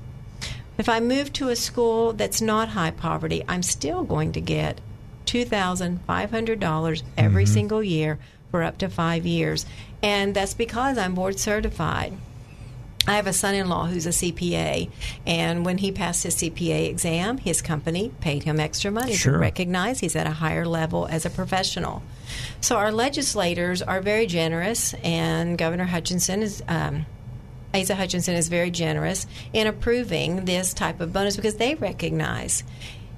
If 0.78 0.90
I 0.90 1.00
move 1.00 1.32
to 1.34 1.50
a 1.50 1.56
school 1.56 2.14
that's 2.14 2.42
not 2.42 2.70
high 2.70 2.92
poverty, 2.92 3.44
I'm 3.48 3.64
still 3.64 4.04
going 4.04 4.32
to 4.34 4.42
get 4.42 4.82
$2,500 5.26 7.04
every 7.18 7.44
mm-hmm. 7.44 7.54
single 7.54 7.84
year 7.84 8.20
for 8.50 8.64
up 8.64 8.78
to 8.80 8.90
five 8.90 9.26
years. 9.26 9.66
And 10.04 10.34
that's 10.34 10.54
because 10.54 10.98
I'm 10.98 11.16
board 11.16 11.40
certified. 11.40 12.14
I 13.08 13.14
have 13.14 13.28
a 13.28 13.34
son 13.34 13.56
in 13.56 13.68
law 13.68 13.88
who's 13.88 14.06
a 14.06 14.10
CPA, 14.10 14.90
and 15.26 15.66
when 15.66 15.80
he 15.80 15.92
passed 15.92 16.24
his 16.24 16.36
CPA 16.36 16.88
exam, 16.88 17.40
his 17.40 17.60
company 17.60 18.12
paid 18.22 18.44
him 18.44 18.60
extra 18.60 18.92
money 18.92 19.16
sure. 19.16 19.34
to 19.34 19.40
recognize 19.40 20.00
he's 20.00 20.16
at 20.16 20.28
a 20.28 20.32
higher 20.32 20.68
level 20.68 21.08
as 21.08 21.26
a 21.26 21.32
professional. 21.32 22.04
So 22.62 22.78
our 22.78 22.92
legislators 22.92 23.82
are 23.82 24.02
very 24.02 24.28
generous, 24.28 24.94
and 25.04 25.58
Governor 25.58 25.86
Hutchinson 25.86 26.44
is. 26.44 26.64
Um, 26.68 27.06
Asa 27.74 27.96
Hutchinson 27.96 28.36
is 28.36 28.50
very 28.50 28.70
generous 28.70 29.26
in 29.54 29.66
approving 29.66 30.44
this 30.44 30.74
type 30.74 31.00
of 31.00 31.14
bonus 31.14 31.38
because 31.38 31.56
they 31.56 31.76
recognize 31.76 32.66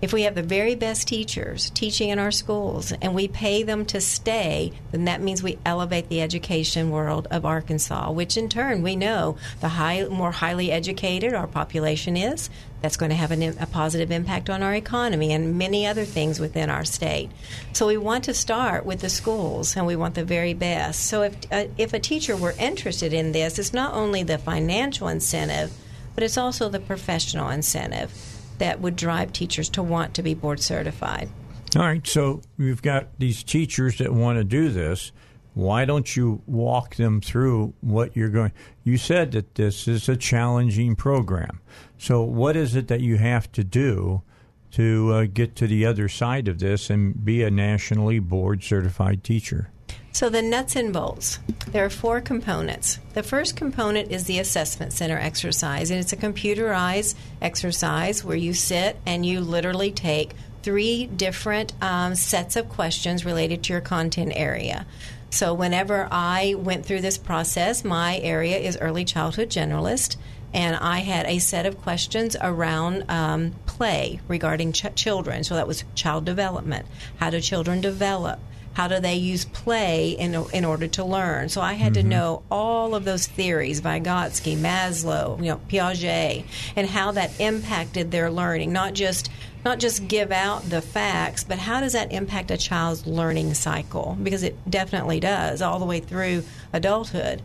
if 0.03 0.11
we 0.11 0.23
have 0.23 0.35
the 0.35 0.43
very 0.43 0.75
best 0.75 1.07
teachers 1.07 1.69
teaching 1.69 2.09
in 2.09 2.19
our 2.19 2.30
schools 2.30 2.91
and 2.91 3.15
we 3.15 3.25
pay 3.25 3.64
them 3.64 3.85
to 3.85 4.01
stay, 4.01 4.73
then 4.91 5.06
that 5.06 5.22
means 5.22 5.41
we 5.41 5.57
elevate 5.65 6.09
the 6.09 6.19
education 6.19 6.91
world 6.91 7.25
of 7.32 7.45
Arkansas, 7.45 8.11
which 8.11 8.35
in 8.35 8.49
turn 8.49 8.82
we 8.82 8.98
know 8.98 9.38
the 9.61 9.69
high, 9.69 10.03
more 10.03 10.33
highly 10.33 10.73
educated 10.73 11.33
our 11.33 11.48
population 11.48 12.17
is, 12.17 12.49
that's 12.82 12.98
going 12.98 13.11
to 13.11 13.15
have 13.15 13.32
an, 13.32 13.43
a 13.61 13.65
positive 13.65 14.11
impact 14.11 14.49
on 14.49 14.61
our 14.61 14.75
economy 14.75 15.32
and 15.32 15.57
many 15.57 15.88
other 15.88 16.03
things 16.03 16.38
within 16.38 16.69
our 16.69 16.83
state. 16.83 17.32
So 17.72 17.88
we 17.88 17.95
want 17.95 18.25
to 18.25 18.33
start 18.33 18.85
with 18.85 18.99
the 18.99 19.09
schools 19.09 19.77
and 19.77 19.88
we 19.88 19.95
want 19.95 20.15
the 20.15 20.25
very 20.25 20.53
best. 20.53 21.06
So 21.06 21.22
if, 21.22 21.38
uh, 21.49 21.67
if 21.77 21.93
a 21.93 21.99
teacher 21.99 22.35
were 22.35 22.56
interested 22.59 23.14
in 23.14 23.32
this, 23.32 23.57
it's 23.57 23.72
not 23.72 23.93
only 23.93 24.23
the 24.23 24.38
financial 24.38 25.07
incentive, 25.07 25.72
but 26.14 26.25
it's 26.25 26.38
also 26.38 26.67
the 26.67 26.82
professional 26.82 27.48
incentive 27.48 28.33
that 28.57 28.82
would 28.82 28.95
drive 28.95 29.33
teachers 29.33 29.69
to 29.69 29.83
want 29.83 30.14
to 30.15 30.23
be 30.23 30.33
board 30.33 30.59
certified. 30.59 31.30
All 31.75 31.82
right, 31.82 32.06
so 32.06 32.41
we've 32.57 32.82
got 32.82 33.07
these 33.17 33.43
teachers 33.43 33.98
that 33.98 34.14
want 34.14 34.38
to 34.38 34.43
do 34.43 34.69
this. 34.69 35.11
Why 35.56 35.85
don't 35.85 36.15
you 36.15 36.41
walk 36.48 36.95
them 36.95 37.22
through 37.22 37.73
what 37.82 38.15
you're 38.15 38.30
going? 38.30 38.51
You 38.83 38.98
said 38.98 39.32
that 39.32 39.56
this 39.56 39.88
is 39.88 40.09
a 40.09 40.15
challenging 40.15 40.95
program. 40.95 41.61
So, 41.98 42.23
what 42.23 42.56
is 42.56 42.75
it 42.75 42.88
that 42.88 43.01
you 43.01 43.17
have 43.17 43.51
to 43.53 43.64
do 43.64 44.23
to 44.72 45.14
uh, 45.14 45.25
get 45.32 45.56
to 45.57 45.67
the 45.67 45.85
other 45.85 46.09
side 46.09 46.48
of 46.48 46.59
this 46.59 46.90
and 46.90 47.23
be 47.23 47.43
a 47.43 47.51
nationally 47.51 48.19
board 48.19 48.64
certified 48.64 49.23
teacher? 49.23 49.69
So, 50.14 50.30
the 50.30 50.43
nuts 50.43 50.75
and 50.75 50.93
bolts, 50.93 51.40
there 51.72 51.83
are 51.83 51.90
four 51.90 52.22
components. 52.22 53.00
The 53.16 53.24
first 53.24 53.56
component 53.56 54.11
is 54.11 54.25
the 54.25 54.38
assessment 54.38 54.93
center 54.93 55.17
exercise, 55.17 55.90
and 55.90 56.00
it's 56.00 56.14
a 56.14 56.17
computerized 56.17 57.16
exercise 57.42 58.24
where 58.24 58.38
you 58.38 58.53
sit 58.53 58.95
and 59.08 59.25
you 59.25 59.42
literally 59.42 59.92
take 59.92 60.33
three 60.61 61.08
different 61.08 61.74
um, 61.82 62.14
sets 62.14 62.56
of 62.56 62.69
questions 62.69 63.25
related 63.25 63.64
to 63.64 63.74
your 63.74 63.82
content 63.82 64.33
area. 64.35 64.85
So, 65.32 65.56
whenever 65.56 66.08
I 66.11 66.53
went 66.59 66.85
through 66.85 67.01
this 67.01 67.17
process, 67.17 67.83
my 67.83 68.19
area 68.19 68.58
is 68.58 68.77
early 68.80 69.06
childhood 69.06 69.50
generalist, 69.50 70.17
and 70.53 70.75
I 70.75 71.00
had 71.00 71.25
a 71.25 71.40
set 71.40 71.66
of 71.66 71.82
questions 71.82 72.38
around 72.40 73.09
um, 73.09 73.56
play 73.66 74.19
regarding 74.27 74.74
ch- 74.74 74.93
children. 74.93 75.43
So, 75.43 75.56
that 75.56 75.67
was 75.67 75.83
child 75.95 76.24
development. 76.24 76.85
How 77.17 77.32
do 77.32 77.42
children 77.42 77.82
develop? 77.82 78.40
How 78.74 78.88
do 78.88 79.00
they 79.00 79.16
use 79.16 79.45
play 79.45 80.11
in, 80.11 80.34
in 80.53 80.66
order 80.66 80.88
to 80.88 81.06
learn? 81.06 81.50
So 81.50 81.61
I 81.61 81.74
had 81.74 81.93
mm-hmm. 81.93 82.10
to 82.10 82.16
know 82.16 82.43
all 82.50 82.95
of 82.95 83.06
those 83.06 83.27
theories, 83.27 83.82
Vygotsky, 83.82 84.58
Maslow, 84.58 85.38
you 85.38 85.45
know, 85.45 85.61
Piaget, 85.69 86.45
and 86.76 86.88
how 86.88 87.11
that 87.11 87.40
impacted 87.40 88.11
their 88.11 88.32
learning. 88.32 88.74
Not 88.74 88.93
just 88.93 89.30
not 89.64 89.80
just 89.80 90.10
give 90.10 90.32
out 90.32 90.69
the 90.69 90.82
facts, 90.82 91.45
but 91.45 91.58
how 91.58 91.80
does 91.80 91.93
that 91.93 92.11
impact 92.11 92.52
a 92.52 92.58
child's 92.58 93.08
learning 93.08 93.53
cycle? 93.53 94.18
Because 94.22 94.43
it 94.43 94.58
definitely 94.69 95.22
does 95.22 95.61
all 95.61 95.80
the 95.80 95.85
way 95.85 96.02
through 96.02 96.43
adulthood. 96.74 97.42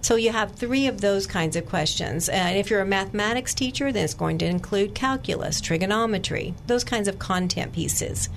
So 0.00 0.14
you 0.14 0.30
have 0.30 0.52
three 0.52 0.86
of 0.86 1.00
those 1.00 1.26
kinds 1.26 1.56
of 1.56 1.66
questions. 1.66 2.28
And 2.28 2.56
if 2.56 2.70
you're 2.70 2.80
a 2.80 2.86
mathematics 2.86 3.54
teacher, 3.54 3.90
then 3.90 4.04
it's 4.04 4.14
going 4.14 4.38
to 4.38 4.46
include 4.46 4.94
calculus, 4.94 5.60
trigonometry, 5.60 6.54
those 6.68 6.84
kinds 6.84 7.08
of 7.08 7.18
content 7.18 7.72
pieces. 7.72 8.28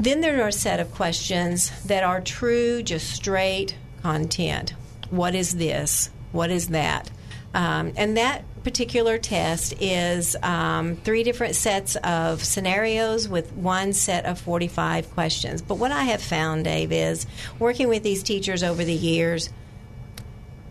Then 0.00 0.20
there 0.20 0.42
are 0.44 0.48
a 0.48 0.52
set 0.52 0.78
of 0.78 0.94
questions 0.94 1.70
that 1.86 2.04
are 2.04 2.20
true, 2.20 2.82
just 2.82 3.10
straight 3.10 3.74
content. 4.02 4.74
What 5.10 5.34
is 5.34 5.56
this? 5.56 6.10
What 6.30 6.50
is 6.50 6.68
that? 6.68 7.10
Um, 7.52 7.92
and 7.96 8.16
that 8.16 8.44
particular 8.62 9.18
test 9.18 9.74
is 9.80 10.36
um, 10.42 10.96
three 10.96 11.22
different 11.24 11.56
sets 11.56 11.96
of 11.96 12.44
scenarios 12.44 13.28
with 13.28 13.52
one 13.54 13.92
set 13.92 14.24
of 14.24 14.38
45 14.40 15.10
questions. 15.12 15.62
But 15.62 15.76
what 15.76 15.90
I 15.90 16.04
have 16.04 16.22
found, 16.22 16.64
Dave, 16.64 16.92
is 16.92 17.26
working 17.58 17.88
with 17.88 18.02
these 18.02 18.22
teachers 18.22 18.62
over 18.62 18.84
the 18.84 18.94
years, 18.94 19.50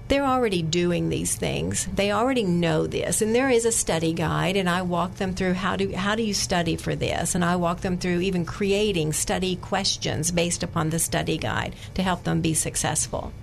they're 0.08 0.26
already 0.26 0.61
doing 0.61 1.10
these 1.10 1.36
things. 1.36 1.88
They 1.94 2.11
already 2.11 2.44
know 2.44 2.88
this, 2.88 3.22
and 3.22 3.36
there 3.36 3.50
is 3.50 3.66
a 3.66 3.72
study 3.72 4.14
guide, 4.14 4.56
and 4.56 4.69
I 4.69 4.82
walk 4.82 5.16
them 5.16 5.34
through 5.34 5.53
how 5.53 5.76
do 5.76 5.94
how 5.94 6.16
do 6.16 6.24
you 6.24 6.34
study 6.34 6.76
for 6.76 6.95
this, 6.95 7.36
and 7.36 7.44
I 7.44 7.56
walk 7.56 7.82
them 7.82 7.98
through 7.98 8.22
even 8.22 8.45
creating 8.45 9.14
study 9.14 9.56
questions 9.58 10.32
based 10.32 10.64
upon 10.64 10.90
the 10.90 11.00
study 11.00 11.38
guide 11.38 11.76
to 11.95 12.03
help 12.03 12.24
them 12.24 12.42
be 12.42 12.53
successful. 12.53 13.34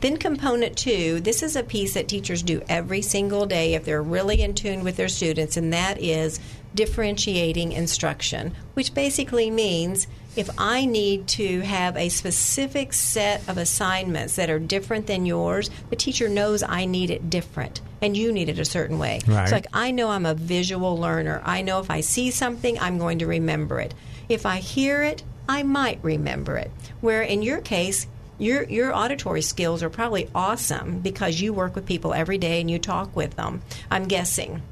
Then, 0.00 0.16
component 0.18 0.76
two 0.76 1.20
this 1.20 1.42
is 1.42 1.56
a 1.56 1.62
piece 1.62 1.94
that 1.94 2.08
teachers 2.08 2.42
do 2.42 2.62
every 2.68 3.02
single 3.02 3.46
day 3.46 3.74
if 3.74 3.84
they're 3.84 4.02
really 4.02 4.42
in 4.42 4.54
tune 4.54 4.84
with 4.84 4.96
their 4.96 5.08
students, 5.08 5.56
and 5.56 5.72
that 5.72 6.00
is 6.00 6.38
differentiating 6.74 7.72
instruction, 7.72 8.54
which 8.74 8.94
basically 8.94 9.50
means 9.50 10.06
if 10.34 10.48
I 10.58 10.86
need 10.86 11.28
to 11.28 11.60
have 11.60 11.96
a 11.96 12.08
specific 12.08 12.92
set 12.92 13.46
of 13.48 13.58
assignments 13.58 14.36
that 14.36 14.50
are 14.50 14.58
different 14.58 15.06
than 15.06 15.26
yours, 15.26 15.70
the 15.90 15.96
teacher 15.96 16.28
knows 16.28 16.62
I 16.62 16.86
need 16.86 17.10
it 17.10 17.28
different 17.28 17.80
and 18.00 18.16
you 18.16 18.32
need 18.32 18.48
it 18.48 18.58
a 18.58 18.64
certain 18.64 18.98
way. 18.98 19.20
Right. 19.26 19.44
It's 19.44 19.52
like 19.52 19.66
I 19.72 19.90
know 19.90 20.10
I'm 20.10 20.26
a 20.26 20.34
visual 20.34 20.98
learner. 20.98 21.40
I 21.44 21.62
know 21.62 21.80
if 21.80 21.90
I 21.90 22.00
see 22.00 22.30
something, 22.30 22.78
I'm 22.78 22.98
going 22.98 23.20
to 23.20 23.26
remember 23.26 23.78
it. 23.78 23.94
If 24.28 24.46
I 24.46 24.58
hear 24.58 25.02
it, 25.02 25.22
I 25.48 25.62
might 25.62 26.00
remember 26.02 26.56
it. 26.56 26.70
Where 27.00 27.22
in 27.22 27.42
your 27.42 27.60
case, 27.60 28.06
your 28.38 28.64
your 28.64 28.94
auditory 28.94 29.42
skills 29.42 29.82
are 29.82 29.90
probably 29.90 30.28
awesome 30.34 31.00
because 31.00 31.40
you 31.40 31.52
work 31.52 31.74
with 31.74 31.86
people 31.86 32.14
every 32.14 32.38
day 32.38 32.60
and 32.60 32.70
you 32.70 32.78
talk 32.78 33.14
with 33.14 33.36
them. 33.36 33.62
I'm 33.90 34.08
guessing. 34.08 34.62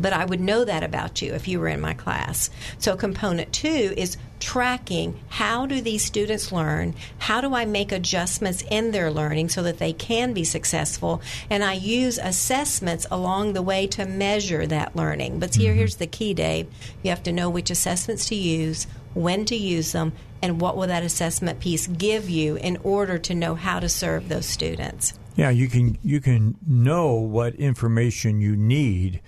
But 0.00 0.12
I 0.12 0.24
would 0.24 0.40
know 0.40 0.64
that 0.64 0.82
about 0.82 1.22
you 1.22 1.34
if 1.34 1.48
you 1.48 1.60
were 1.60 1.68
in 1.68 1.80
my 1.80 1.94
class. 1.94 2.50
So 2.78 2.96
component 2.96 3.52
2 3.52 3.94
is 3.96 4.16
tracking. 4.40 5.18
How 5.28 5.66
do 5.66 5.80
these 5.80 6.04
students 6.04 6.52
learn? 6.52 6.94
How 7.18 7.40
do 7.40 7.54
i 7.54 7.64
make 7.64 7.92
adjustments 7.92 8.62
in 8.70 8.90
their 8.90 9.10
learning 9.10 9.48
so 9.48 9.62
that 9.64 9.78
they 9.78 9.92
can 9.92 10.32
be 10.32 10.44
successful? 10.44 11.22
And 11.50 11.64
i 11.64 11.74
use 11.74 12.18
assessments 12.18 13.06
along 13.10 13.52
the 13.52 13.62
way 13.62 13.86
to 13.88 14.06
measure 14.06 14.66
that 14.66 14.96
learning. 14.96 15.38
But 15.38 15.54
here, 15.54 15.70
mm-hmm. 15.70 15.78
here's 15.78 15.96
the 15.96 16.06
key 16.06 16.34
dave. 16.34 16.68
You 17.02 17.10
have 17.10 17.22
to 17.24 17.32
know 17.32 17.50
which 17.50 17.70
assessments 17.70 18.26
to 18.28 18.34
use 18.34 18.86
when 19.14 19.44
to 19.46 19.56
use 19.56 19.92
them 19.92 20.12
and 20.42 20.60
what 20.60 20.76
will 20.76 20.86
that 20.86 21.02
assessment 21.02 21.60
piece 21.60 21.86
give 21.86 22.30
you 22.30 22.56
in 22.56 22.76
order 22.84 23.18
to 23.18 23.34
know 23.34 23.54
how 23.54 23.80
to 23.80 23.88
serve 23.88 24.28
those 24.28 24.46
students. 24.46 25.18
Yeah 25.36 25.50
you 25.50 25.68
can 25.68 25.98
you 26.02 26.20
can 26.20 26.56
know 26.66 27.14
what 27.14 27.54
information 27.56 28.40
you 28.40 28.56
need 28.56 29.20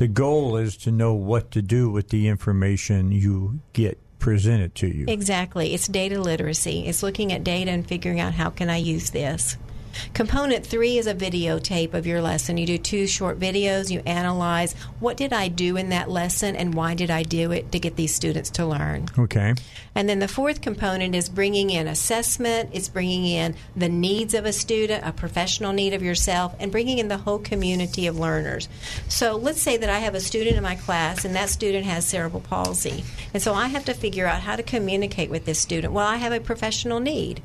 the 0.00 0.08
goal 0.08 0.56
is 0.56 0.78
to 0.78 0.90
know 0.90 1.12
what 1.12 1.50
to 1.50 1.60
do 1.60 1.90
with 1.90 2.08
the 2.08 2.26
information 2.26 3.12
you 3.12 3.60
get 3.74 3.98
presented 4.18 4.74
to 4.74 4.86
you. 4.86 5.04
Exactly. 5.06 5.74
It's 5.74 5.86
data 5.86 6.18
literacy. 6.18 6.86
It's 6.86 7.02
looking 7.02 7.34
at 7.34 7.44
data 7.44 7.70
and 7.70 7.86
figuring 7.86 8.18
out 8.18 8.32
how 8.32 8.48
can 8.48 8.70
I 8.70 8.78
use 8.78 9.10
this. 9.10 9.58
Component 10.14 10.66
three 10.66 10.98
is 10.98 11.06
a 11.06 11.14
videotape 11.14 11.94
of 11.94 12.06
your 12.06 12.20
lesson. 12.20 12.56
You 12.56 12.66
do 12.66 12.78
two 12.78 13.06
short 13.06 13.38
videos. 13.38 13.90
You 13.90 14.00
analyze 14.06 14.74
what 14.98 15.16
did 15.16 15.32
I 15.32 15.48
do 15.48 15.76
in 15.76 15.90
that 15.90 16.10
lesson 16.10 16.56
and 16.56 16.74
why 16.74 16.94
did 16.94 17.10
I 17.10 17.22
do 17.22 17.52
it 17.52 17.72
to 17.72 17.78
get 17.78 17.96
these 17.96 18.14
students 18.14 18.50
to 18.50 18.66
learn. 18.66 19.06
Okay. 19.18 19.54
And 19.94 20.08
then 20.08 20.18
the 20.18 20.28
fourth 20.28 20.60
component 20.60 21.14
is 21.14 21.28
bringing 21.28 21.70
in 21.70 21.86
assessment. 21.86 22.70
It's 22.72 22.88
bringing 22.88 23.26
in 23.26 23.54
the 23.76 23.88
needs 23.88 24.34
of 24.34 24.44
a 24.44 24.52
student, 24.52 25.06
a 25.06 25.12
professional 25.12 25.72
need 25.72 25.94
of 25.94 26.02
yourself, 26.02 26.54
and 26.58 26.70
bringing 26.70 26.98
in 26.98 27.08
the 27.08 27.18
whole 27.18 27.38
community 27.38 28.06
of 28.06 28.18
learners. 28.18 28.68
So 29.08 29.36
let's 29.36 29.60
say 29.60 29.76
that 29.76 29.90
I 29.90 29.98
have 29.98 30.14
a 30.14 30.20
student 30.20 30.56
in 30.56 30.62
my 30.62 30.76
class 30.76 31.24
and 31.24 31.34
that 31.34 31.48
student 31.48 31.84
has 31.84 32.06
cerebral 32.06 32.40
palsy. 32.40 33.04
And 33.34 33.42
so 33.42 33.54
I 33.54 33.68
have 33.68 33.84
to 33.86 33.94
figure 33.94 34.26
out 34.26 34.40
how 34.40 34.56
to 34.56 34.62
communicate 34.62 35.30
with 35.30 35.44
this 35.44 35.58
student. 35.58 35.92
Well, 35.92 36.06
I 36.06 36.16
have 36.16 36.32
a 36.32 36.40
professional 36.40 37.00
need. 37.00 37.42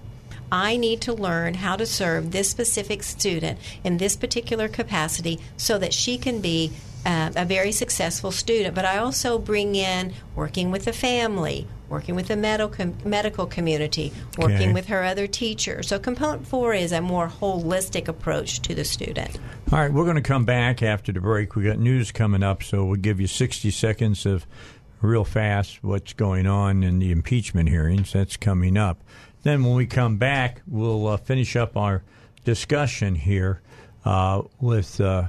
I 0.52 0.78
need 0.78 1.02
to 1.02 1.14
learn 1.14 1.56
how 1.56 1.76
to 1.76 1.86
serve 1.86 2.32
this 2.32 2.50
specific 2.50 3.04
student 3.04 3.60
in 3.84 3.98
this 3.98 4.16
particular 4.16 4.68
capacity 4.68 5.40
so 5.58 5.78
that 5.78 5.94
she 5.94 6.18
can 6.18 6.42
be 6.42 6.72
uh, 7.06 7.32
a 7.36 7.46
very 7.46 7.72
successful 7.72 8.32
student. 8.32 8.74
But 8.74 8.86
I 8.86 8.98
also 8.98 9.38
bring 9.38 9.76
in 9.76 10.14
working 10.36 10.72
with 10.72 10.86
the 10.86 10.94
family, 10.94 11.68
working 11.88 12.16
with 12.16 12.28
the 12.28 12.36
medical 12.36 12.94
medical 13.06 13.46
community, 13.46 14.12
working 14.40 14.56
Okay. 14.56 14.74
with 14.74 14.88
her 14.88 15.04
other 15.04 15.28
teachers. 15.28 15.88
So 15.88 16.00
component 16.00 16.48
four 16.48 16.74
is 16.74 16.92
a 16.92 17.02
more 17.02 17.28
holistic 17.28 18.08
approach 18.08 18.60
to 18.62 18.74
the 18.74 18.84
student. 18.84 19.38
All 19.72 19.80
right, 19.80 19.94
we're 19.94 20.04
going 20.04 20.16
to 20.16 20.22
come 20.22 20.46
back 20.46 20.82
after 20.82 21.12
the 21.12 21.22
break. 21.22 21.56
We 21.56 21.64
got 21.66 21.78
news 21.78 22.12
coming 22.12 22.42
up, 22.42 22.64
so 22.64 22.86
we'll 22.86 22.96
give 22.96 23.20
you 23.22 23.28
60 23.28 23.70
seconds 23.72 24.26
of 24.26 24.48
real 25.02 25.26
fast 25.26 25.84
what's 25.84 26.14
going 26.14 26.48
on 26.48 26.82
in 26.82 26.98
the 26.98 27.12
impeachment 27.12 27.70
hearings. 27.70 28.14
That's 28.14 28.36
coming 28.38 28.78
up. 28.78 29.04
Then 29.46 29.64
when 29.64 29.76
we 29.76 29.86
come 29.86 30.18
back, 30.18 30.64
we'll 30.66 31.06
uh, 31.06 31.18
finish 31.18 31.56
up 31.56 31.78
our 31.78 32.02
discussion 32.46 33.14
here 33.14 33.62
uh, 34.04 34.42
with 34.60 35.00
uh, 35.00 35.28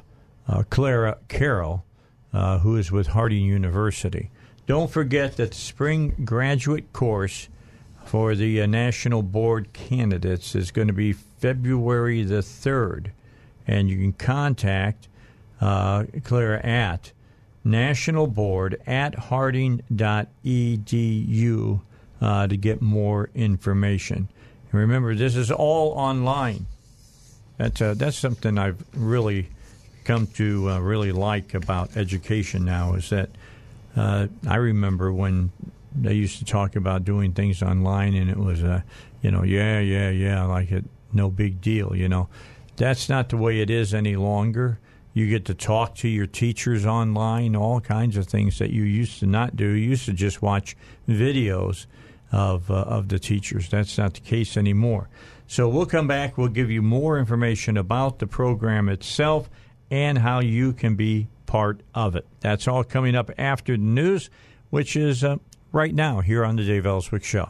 uh, 0.48 0.62
Clara 0.70 1.18
Carroll, 1.28 1.84
uh, 2.32 2.60
who 2.60 2.76
is 2.76 2.90
with 2.90 3.08
Harding 3.08 3.44
University. 3.44 4.30
Don't 4.66 4.90
forget 4.90 5.36
that 5.36 5.50
the 5.50 5.56
spring 5.56 6.14
graduate 6.24 6.94
course 6.94 7.50
for 8.06 8.34
the 8.34 8.62
uh, 8.62 8.66
National 8.66 9.22
Board 9.22 9.74
candidates 9.74 10.54
is 10.54 10.70
going 10.70 10.88
to 10.88 10.94
be 10.94 11.12
February 11.12 12.22
the 12.22 12.36
3rd. 12.36 13.08
And 13.66 13.90
you 13.90 13.98
can 13.98 14.14
contact 14.14 15.08
Clara 15.60 16.64
at 16.64 17.12
National 17.64 18.26
Board 18.26 18.80
at 18.86 19.14
harding.edu 19.14 19.90
uh, 22.20 22.46
to 22.46 22.56
get 22.56 22.80
more 22.80 23.30
information. 23.34 24.28
And 24.70 24.80
remember, 24.80 25.14
this 25.14 25.36
is 25.36 25.50
all 25.50 25.92
online. 25.92 26.66
That's, 27.58 27.80
uh, 27.80 27.94
that's 27.94 28.18
something 28.18 28.58
I've 28.58 28.82
really 28.94 29.48
come 30.04 30.26
to 30.28 30.70
uh, 30.70 30.78
really 30.78 31.10
like 31.12 31.54
about 31.54 31.96
education 31.96 32.64
now 32.64 32.94
is 32.94 33.10
that 33.10 33.30
uh, 33.96 34.28
I 34.46 34.56
remember 34.56 35.12
when 35.12 35.50
they 35.94 36.14
used 36.14 36.38
to 36.38 36.44
talk 36.44 36.76
about 36.76 37.04
doing 37.04 37.32
things 37.32 37.62
online 37.62 38.14
and 38.14 38.30
it 38.30 38.36
was, 38.36 38.62
uh, 38.62 38.82
you 39.22 39.30
know, 39.30 39.42
yeah, 39.42 39.80
yeah, 39.80 40.10
yeah, 40.10 40.44
like 40.44 40.70
it, 40.70 40.84
no 41.12 41.30
big 41.30 41.60
deal, 41.60 41.96
you 41.96 42.08
know. 42.08 42.28
That's 42.76 43.08
not 43.08 43.30
the 43.30 43.38
way 43.38 43.60
it 43.60 43.70
is 43.70 43.94
any 43.94 44.16
longer. 44.16 44.78
You 45.14 45.28
get 45.28 45.46
to 45.46 45.54
talk 45.54 45.94
to 45.96 46.08
your 46.08 46.26
teachers 46.26 46.84
online, 46.84 47.56
all 47.56 47.80
kinds 47.80 48.18
of 48.18 48.26
things 48.26 48.58
that 48.58 48.70
you 48.70 48.82
used 48.82 49.18
to 49.20 49.26
not 49.26 49.56
do. 49.56 49.66
You 49.70 49.88
used 49.88 50.04
to 50.04 50.12
just 50.12 50.42
watch 50.42 50.76
videos 51.08 51.86
of 52.36 52.70
uh, 52.70 52.74
of 52.74 53.08
the 53.08 53.18
teachers. 53.18 53.70
That's 53.70 53.96
not 53.96 54.12
the 54.12 54.20
case 54.20 54.58
anymore. 54.58 55.08
So 55.46 55.68
we'll 55.68 55.86
come 55.86 56.06
back. 56.06 56.36
We'll 56.36 56.48
give 56.48 56.70
you 56.70 56.82
more 56.82 57.18
information 57.18 57.78
about 57.78 58.18
the 58.18 58.26
program 58.26 58.90
itself 58.90 59.48
and 59.90 60.18
how 60.18 60.40
you 60.40 60.74
can 60.74 60.96
be 60.96 61.28
part 61.46 61.80
of 61.94 62.14
it. 62.14 62.26
That's 62.40 62.68
all 62.68 62.84
coming 62.84 63.14
up 63.14 63.30
after 63.38 63.72
the 63.72 63.82
news, 63.82 64.28
which 64.68 64.96
is 64.96 65.24
uh, 65.24 65.36
right 65.72 65.94
now 65.94 66.20
here 66.20 66.44
on 66.44 66.56
the 66.56 66.64
Dave 66.64 66.84
Elswick 66.84 67.24
Show. 67.24 67.48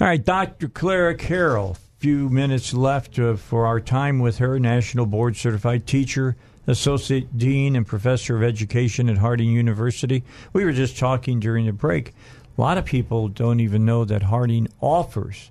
All 0.00 0.08
right, 0.08 0.24
Dr. 0.24 0.68
Clara 0.68 1.16
Carroll. 1.16 1.76
Few 1.98 2.28
minutes 2.28 2.72
left 2.74 3.18
uh, 3.18 3.34
for 3.34 3.66
our 3.66 3.80
time 3.80 4.20
with 4.20 4.38
her, 4.38 4.60
National 4.60 5.06
Board 5.06 5.36
Certified 5.36 5.86
Teacher, 5.86 6.36
Associate 6.66 7.36
Dean, 7.36 7.74
and 7.74 7.86
Professor 7.86 8.36
of 8.36 8.42
Education 8.42 9.08
at 9.08 9.18
Harding 9.18 9.50
University. 9.50 10.22
We 10.52 10.64
were 10.64 10.72
just 10.72 10.96
talking 10.96 11.40
during 11.40 11.66
the 11.66 11.72
break. 11.72 12.12
A 12.56 12.60
lot 12.60 12.78
of 12.78 12.84
people 12.84 13.28
don't 13.28 13.60
even 13.60 13.84
know 13.84 14.04
that 14.04 14.24
Harding 14.24 14.68
offers 14.80 15.50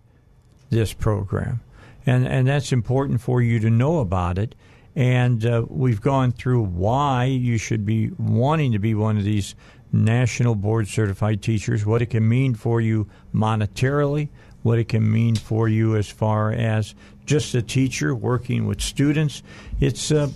this 0.70 0.94
program, 0.94 1.62
and 2.06 2.28
and 2.28 2.48
that's 2.48 2.72
important 2.72 3.22
for 3.22 3.42
you 3.42 3.60
to 3.60 3.70
know 3.70 4.00
about 4.00 4.38
it. 4.38 4.56
And 4.96 5.46
uh, 5.46 5.66
we've 5.70 6.02
gone 6.02 6.32
through 6.32 6.64
why 6.64 7.26
you 7.26 7.58
should 7.58 7.86
be 7.86 8.12
wanting 8.18 8.74
to 8.74 8.80
be 8.80 8.94
one 8.94 9.18
of 9.18 9.24
these 9.24 9.56
national 9.92 10.56
board 10.56 10.88
certified 10.88 11.42
teachers, 11.42 11.86
what 11.86 12.02
it 12.02 12.08
can 12.08 12.28
mean 12.28 12.56
for 12.56 12.82
you 12.82 13.08
monetarily, 13.34 14.30
what 14.64 14.80
it 14.80 14.88
can 14.88 15.10
mean 15.12 15.36
for 15.36 15.68
you 15.68 15.96
as 15.96 16.10
far 16.10 16.52
as 16.52 16.96
just 17.26 17.56
a 17.56 17.62
teacher 17.62 18.14
working 18.14 18.66
with 18.66 18.82
students. 18.82 19.44
It's 19.80 20.12
uh, 20.12 20.30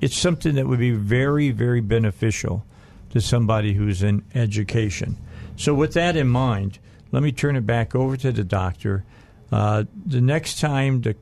it's 0.00 0.16
something 0.16 0.54
that 0.54 0.66
would 0.66 0.78
be 0.78 0.92
very 0.92 1.50
very 1.50 1.80
beneficial 1.80 2.64
to 3.10 3.20
somebody 3.20 3.72
who's 3.74 4.02
in 4.02 4.22
education. 4.34 5.16
So 5.56 5.74
with 5.74 5.94
that 5.94 6.16
in 6.16 6.28
mind, 6.28 6.78
let 7.10 7.22
me 7.22 7.32
turn 7.32 7.56
it 7.56 7.66
back 7.66 7.94
over 7.94 8.16
to 8.18 8.32
the 8.32 8.44
doctor. 8.44 9.04
Uh, 9.50 9.84
the 10.06 10.20
next 10.20 10.60
time 10.60 11.00
the 11.00 11.16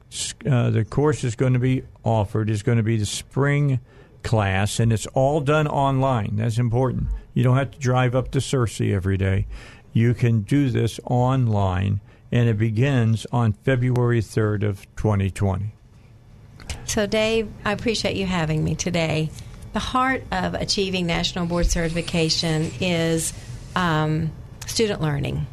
uh, 0.50 0.70
the 0.70 0.84
course 0.84 1.22
is 1.22 1.36
going 1.36 1.52
to 1.52 1.58
be 1.58 1.82
offered 2.04 2.50
is 2.50 2.62
going 2.62 2.78
to 2.78 2.82
be 2.82 2.96
the 2.96 3.06
spring 3.06 3.80
class, 4.22 4.80
and 4.80 4.92
it's 4.92 5.06
all 5.08 5.40
done 5.40 5.68
online. 5.68 6.36
That's 6.36 6.58
important. 6.58 7.06
You 7.34 7.44
don't 7.44 7.56
have 7.56 7.70
to 7.70 7.78
drive 7.78 8.16
up 8.16 8.32
to 8.32 8.40
Searcy 8.40 8.92
every 8.92 9.16
day. 9.16 9.46
You 9.92 10.12
can 10.12 10.40
do 10.40 10.70
this 10.70 10.98
online, 11.04 12.00
and 12.32 12.48
it 12.48 12.58
begins 12.58 13.26
on 13.30 13.52
February 13.52 14.20
3rd 14.20 14.64
of 14.64 14.86
2020. 14.96 15.75
So, 16.86 17.06
Dave, 17.06 17.48
I 17.64 17.72
appreciate 17.72 18.16
you 18.16 18.26
having 18.26 18.64
me 18.64 18.74
today. 18.74 19.30
The 19.72 19.80
heart 19.80 20.24
of 20.32 20.54
achieving 20.54 21.06
national 21.06 21.46
board 21.46 21.66
certification 21.66 22.70
is 22.80 23.32
um, 23.74 24.32
student 24.66 25.02
learning. 25.02 25.46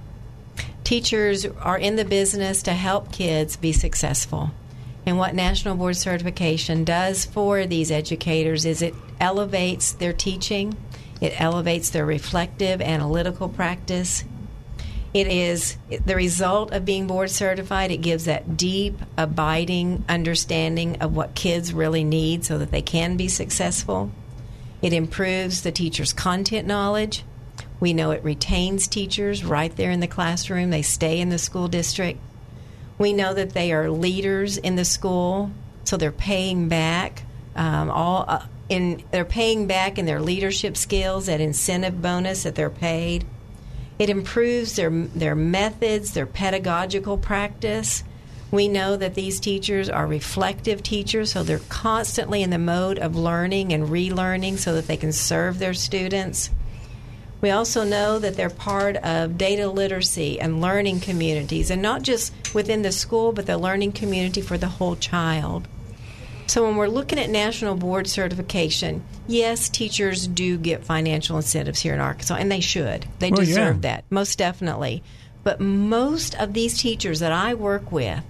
Teachers 0.83 1.45
are 1.45 1.77
in 1.77 1.95
the 1.95 2.05
business 2.05 2.63
to 2.63 2.71
help 2.71 3.11
kids 3.11 3.57
be 3.57 3.73
successful. 3.73 4.51
And 5.05 5.17
what 5.17 5.35
National 5.35 5.75
Board 5.75 5.97
Certification 5.97 6.83
does 6.85 7.25
for 7.25 7.65
these 7.65 7.91
educators 7.91 8.65
is 8.65 8.81
it 8.81 8.93
elevates 9.19 9.91
their 9.93 10.13
teaching, 10.13 10.77
it 11.19 11.39
elevates 11.41 11.89
their 11.89 12.05
reflective, 12.05 12.81
analytical 12.81 13.49
practice. 13.49 14.23
It 15.13 15.27
is 15.27 15.77
the 16.05 16.15
result 16.15 16.73
of 16.73 16.85
being 16.85 17.05
board 17.05 17.29
certified. 17.29 17.91
It 17.91 17.97
gives 17.97 18.25
that 18.25 18.57
deep, 18.57 18.99
abiding 19.17 20.03
understanding 20.09 20.97
of 21.01 21.15
what 21.15 21.35
kids 21.35 21.73
really 21.73 22.03
need 22.03 22.45
so 22.45 22.57
that 22.57 22.71
they 22.71 22.81
can 22.81 23.15
be 23.15 23.27
successful. 23.27 24.11
It 24.81 24.91
improves 24.91 25.61
the 25.61 25.71
teacher's 25.71 26.13
content 26.13 26.67
knowledge. 26.67 27.23
We 27.79 27.93
know 27.93 28.11
it 28.11 28.23
retains 28.23 28.87
teachers 28.87 29.45
right 29.45 29.75
there 29.75 29.91
in 29.91 29.99
the 29.99 30.07
classroom, 30.07 30.69
they 30.69 30.81
stay 30.81 31.19
in 31.19 31.29
the 31.29 31.37
school 31.37 31.67
district. 31.67 32.19
We 32.97 33.13
know 33.13 33.33
that 33.33 33.53
they 33.53 33.71
are 33.71 33.89
leaders 33.89 34.57
in 34.57 34.75
the 34.75 34.85
school, 34.85 35.51
so 35.83 35.97
they're 35.97 36.11
paying 36.11 36.69
back 36.69 37.23
um, 37.55 37.89
all 37.89 38.25
uh, 38.27 38.45
in 38.69 39.03
they're 39.11 39.25
paying 39.25 39.67
back 39.67 39.97
in 39.97 40.05
their 40.05 40.21
leadership 40.21 40.77
skills, 40.77 41.27
that 41.27 41.41
incentive 41.41 42.01
bonus 42.01 42.43
that 42.43 42.55
they're 42.55 42.69
paid. 42.69 43.25
It 43.99 44.09
improves 44.09 44.75
their 44.75 44.89
their 44.89 45.35
methods, 45.35 46.13
their 46.13 46.25
pedagogical 46.25 47.17
practice. 47.17 48.03
We 48.51 48.67
know 48.67 48.95
that 48.97 49.15
these 49.15 49.39
teachers 49.39 49.89
are 49.89 50.05
reflective 50.05 50.83
teachers, 50.83 51.31
so 51.31 51.43
they're 51.43 51.59
constantly 51.69 52.43
in 52.43 52.49
the 52.49 52.59
mode 52.59 52.99
of 52.99 53.15
learning 53.15 53.73
and 53.73 53.89
relearning 53.89 54.57
so 54.57 54.73
that 54.75 54.87
they 54.87 54.97
can 54.97 55.11
serve 55.11 55.59
their 55.59 55.73
students. 55.73 56.51
We 57.41 57.49
also 57.49 57.83
know 57.83 58.19
that 58.19 58.35
they're 58.35 58.49
part 58.49 58.95
of 58.97 59.37
data 59.37 59.67
literacy 59.67 60.39
and 60.39 60.61
learning 60.61 61.01
communities, 61.01 61.69
and 61.69 61.81
not 61.81 62.01
just 62.01 62.31
within 62.53 62.83
the 62.83 62.91
school, 62.91 63.33
but 63.33 63.47
the 63.47 63.57
learning 63.57 63.91
community 63.91 64.39
for 64.39 64.57
the 64.57 64.67
whole 64.67 64.95
child. 64.95 65.67
So, 66.47 66.65
when 66.65 66.75
we're 66.75 66.87
looking 66.87 67.19
at 67.19 67.29
national 67.29 67.75
board 67.75 68.07
certification, 68.07 69.03
yes, 69.27 69.69
teachers 69.69 70.27
do 70.27 70.57
get 70.57 70.83
financial 70.83 71.37
incentives 71.37 71.79
here 71.79 71.93
in 71.93 71.99
Arkansas, 71.99 72.35
and 72.35 72.51
they 72.51 72.59
should. 72.59 73.05
They 73.19 73.31
Well, 73.31 73.39
deserve 73.41 73.77
yeah. 73.77 73.81
that, 73.95 74.05
most 74.09 74.37
definitely. 74.37 75.03
But 75.43 75.59
most 75.59 76.35
of 76.35 76.53
these 76.53 76.77
teachers 76.77 77.19
that 77.19 77.31
I 77.31 77.53
work 77.53 77.91
with, 77.91 78.23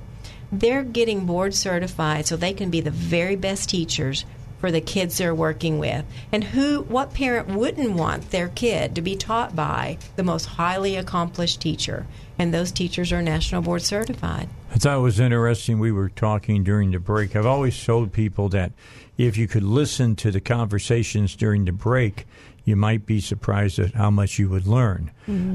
they're 0.51 0.83
getting 0.83 1.25
board 1.25 1.55
certified 1.55 2.27
so 2.27 2.35
they 2.37 2.53
can 2.53 2.69
be 2.69 2.81
the 2.81 2.91
very 2.91 3.35
best 3.35 3.69
teachers 3.69 4.25
for 4.63 4.71
the 4.71 4.79
kids 4.79 5.17
they're 5.17 5.35
working 5.35 5.77
with. 5.77 6.05
And 6.31 6.41
who 6.41 6.83
what 6.83 7.13
parent 7.13 7.49
wouldn't 7.49 7.91
want 7.91 8.31
their 8.31 8.47
kid 8.47 8.95
to 8.95 9.01
be 9.01 9.17
taught 9.17 9.53
by 9.53 9.97
the 10.15 10.23
most 10.23 10.45
highly 10.45 10.95
accomplished 10.95 11.59
teacher? 11.59 12.07
And 12.39 12.53
those 12.53 12.71
teachers 12.71 13.11
are 13.11 13.21
national 13.21 13.61
board 13.61 13.81
certified. 13.81 14.47
I 14.71 14.75
thought 14.75 14.99
it 14.99 15.01
was 15.01 15.19
interesting. 15.19 15.79
We 15.79 15.91
were 15.91 16.07
talking 16.07 16.63
during 16.63 16.91
the 16.91 16.99
break. 16.99 17.35
I've 17.35 17.45
always 17.45 17.83
told 17.83 18.13
people 18.13 18.47
that 18.49 18.71
if 19.17 19.35
you 19.35 19.49
could 19.49 19.63
listen 19.63 20.15
to 20.15 20.31
the 20.31 20.39
conversations 20.39 21.35
during 21.35 21.65
the 21.65 21.73
break, 21.73 22.25
you 22.63 22.77
might 22.77 23.05
be 23.05 23.19
surprised 23.19 23.79
at 23.79 23.95
how 23.95 24.11
much 24.11 24.39
you 24.39 24.47
would 24.47 24.65
learn. 24.65 25.11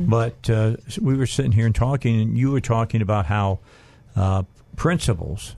But 0.06 0.50
uh, 0.50 0.76
we 1.00 1.16
were 1.16 1.24
sitting 1.24 1.52
here 1.52 1.64
and 1.64 1.74
talking, 1.74 2.20
and 2.20 2.36
you 2.36 2.50
were 2.50 2.60
talking 2.60 3.00
about 3.00 3.24
how 3.24 3.60
uh, 4.14 4.42
principals 4.76 5.56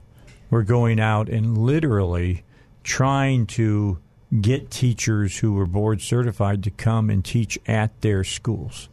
were 0.49 0.63
going 0.63 1.01
out 1.01 1.27
and 1.27 1.57
literally 1.57 2.45
trying 2.83 3.45
to 3.45 3.99
get 4.39 4.71
teachers 4.71 5.37
who 5.39 5.53
were 5.53 5.65
board 5.65 6.01
certified 6.01 6.63
to 6.63 6.71
come 6.71 7.09
and 7.09 7.23
teach 7.23 7.59
at 7.67 8.01
their 8.01 8.23
schools. 8.23 8.87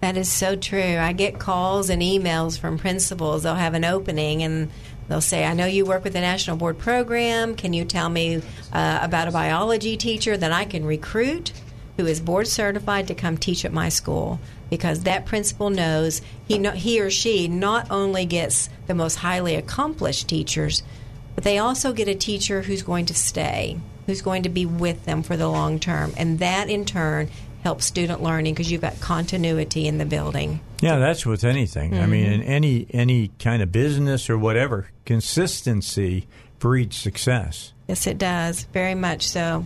That 0.00 0.16
is 0.16 0.30
so 0.30 0.56
true. 0.56 0.98
I 0.98 1.12
get 1.12 1.38
calls 1.38 1.90
and 1.90 2.02
emails 2.02 2.58
from 2.58 2.78
principals. 2.78 3.42
They'll 3.42 3.54
have 3.54 3.74
an 3.74 3.84
opening 3.84 4.42
and 4.42 4.70
they'll 5.08 5.20
say, 5.20 5.44
I 5.44 5.54
know 5.54 5.66
you 5.66 5.84
work 5.84 6.04
with 6.04 6.12
the 6.12 6.20
National 6.20 6.56
Board 6.56 6.78
Program. 6.78 7.54
Can 7.54 7.72
you 7.72 7.84
tell 7.84 8.08
me 8.08 8.42
uh, 8.72 8.98
about 9.02 9.28
a 9.28 9.30
biology 9.30 9.96
teacher 9.96 10.36
that 10.36 10.52
I 10.52 10.64
can 10.64 10.84
recruit 10.84 11.52
who 11.96 12.06
is 12.06 12.20
board 12.20 12.46
certified 12.46 13.08
to 13.08 13.14
come 13.14 13.38
teach 13.38 13.64
at 13.64 13.72
my 13.72 13.88
school? 13.88 14.38
Because 14.68 15.04
that 15.04 15.24
principal 15.24 15.70
knows 15.70 16.20
he, 16.46 16.62
he 16.70 17.00
or 17.00 17.10
she 17.10 17.48
not 17.48 17.90
only 17.90 18.26
gets 18.26 18.68
the 18.86 18.94
most 18.94 19.16
highly 19.16 19.54
accomplished 19.54 20.28
teachers, 20.28 20.82
but 21.36 21.44
they 21.44 21.58
also 21.58 21.92
get 21.92 22.08
a 22.08 22.14
teacher 22.14 22.62
who's 22.62 22.82
going 22.82 23.06
to 23.06 23.14
stay, 23.14 23.78
who's 24.06 24.22
going 24.22 24.42
to 24.42 24.48
be 24.48 24.66
with 24.66 25.04
them 25.04 25.22
for 25.22 25.36
the 25.36 25.48
long 25.48 25.78
term. 25.78 26.12
And 26.16 26.40
that 26.40 26.68
in 26.68 26.84
turn 26.84 27.28
helps 27.62 27.84
student 27.84 28.22
learning 28.22 28.54
because 28.54 28.70
you've 28.70 28.80
got 28.80 28.98
continuity 29.00 29.86
in 29.86 29.98
the 29.98 30.06
building. 30.06 30.60
Yeah, 30.80 30.98
that's 30.98 31.24
with 31.24 31.44
anything. 31.44 31.98
I 31.98 32.06
mean, 32.06 32.26
in 32.26 32.42
any 32.42 32.86
any 32.90 33.28
kind 33.38 33.62
of 33.62 33.70
business 33.70 34.28
or 34.28 34.38
whatever, 34.38 34.88
consistency 35.04 36.26
breeds 36.58 36.96
success. 36.96 37.72
Yes, 37.88 38.08
it 38.08 38.18
does. 38.18 38.64
Very 38.72 38.96
much 38.96 39.28
so. 39.28 39.64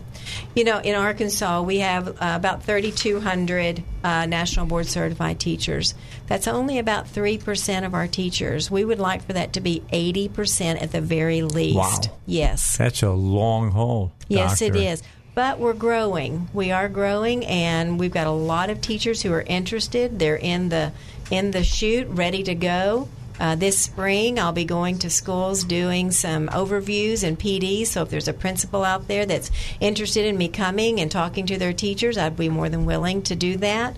You 0.55 0.63
know, 0.63 0.77
in 0.77 0.93
Arkansas, 0.93 1.63
we 1.63 1.79
have 1.79 2.07
uh, 2.07 2.13
about 2.19 2.63
3,200 2.63 3.83
uh, 4.03 4.25
National 4.27 4.67
Board 4.67 4.85
Certified 4.85 5.39
teachers. 5.39 5.95
That's 6.27 6.47
only 6.47 6.77
about 6.77 7.07
3% 7.07 7.83
of 7.85 7.95
our 7.95 8.07
teachers. 8.07 8.69
We 8.69 8.85
would 8.85 8.99
like 8.99 9.25
for 9.25 9.33
that 9.33 9.53
to 9.53 9.59
be 9.59 9.81
80% 9.91 10.81
at 10.81 10.91
the 10.91 11.01
very 11.01 11.41
least. 11.41 11.75
Wow. 11.75 12.17
Yes. 12.27 12.77
That's 12.77 13.01
a 13.01 13.09
long 13.09 13.71
haul. 13.71 14.11
Yes, 14.27 14.61
it 14.61 14.75
is. 14.75 15.01
But 15.33 15.59
we're 15.59 15.73
growing. 15.73 16.49
We 16.53 16.71
are 16.71 16.89
growing, 16.89 17.45
and 17.45 17.97
we've 17.97 18.11
got 18.11 18.27
a 18.27 18.31
lot 18.31 18.69
of 18.69 18.81
teachers 18.81 19.21
who 19.21 19.31
are 19.33 19.41
interested. 19.41 20.19
They're 20.19 20.35
in 20.35 20.69
the 20.69 20.91
in 21.31 21.51
the 21.51 21.63
chute, 21.63 22.07
ready 22.09 22.43
to 22.43 22.53
go. 22.53 23.07
Uh, 23.41 23.55
this 23.55 23.75
spring, 23.75 24.37
I'll 24.37 24.51
be 24.51 24.65
going 24.65 24.99
to 24.99 25.09
schools 25.09 25.63
doing 25.63 26.11
some 26.11 26.47
overviews 26.49 27.23
and 27.23 27.39
PD. 27.39 27.87
So 27.87 28.03
if 28.03 28.09
there's 28.11 28.27
a 28.27 28.33
principal 28.33 28.83
out 28.83 29.07
there 29.07 29.25
that's 29.25 29.49
interested 29.79 30.27
in 30.27 30.37
me 30.37 30.47
coming 30.47 30.99
and 30.99 31.09
talking 31.09 31.47
to 31.47 31.57
their 31.57 31.73
teachers, 31.73 32.19
I'd 32.19 32.37
be 32.37 32.49
more 32.49 32.69
than 32.69 32.85
willing 32.85 33.23
to 33.23 33.35
do 33.35 33.57
that. 33.57 33.97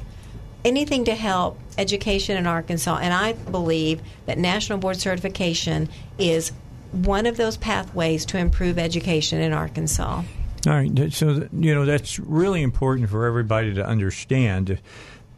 Anything 0.64 1.04
to 1.04 1.16
help 1.16 1.60
education 1.78 2.38
in 2.38 2.48
Arkansas, 2.48 3.00
and 3.02 3.14
I 3.14 3.34
believe 3.34 4.02
that 4.28 4.38
National 4.38 4.78
Board 4.78 4.96
Certification 4.96 5.90
is 6.18 6.54
one 6.94 7.26
of 7.26 7.36
those 7.36 7.58
pathways 7.58 8.26
to 8.28 8.38
improve 8.38 8.80
education 8.80 9.42
in 9.42 9.52
Arkansas. 9.52 10.24
All 10.66 10.74
right, 10.74 11.12
so 11.12 11.50
you 11.52 11.76
know 11.76 11.84
that's 11.86 12.18
really 12.18 12.62
important 12.62 13.10
for 13.10 13.26
everybody 13.26 13.74
to 13.74 13.86
understand. 13.86 14.80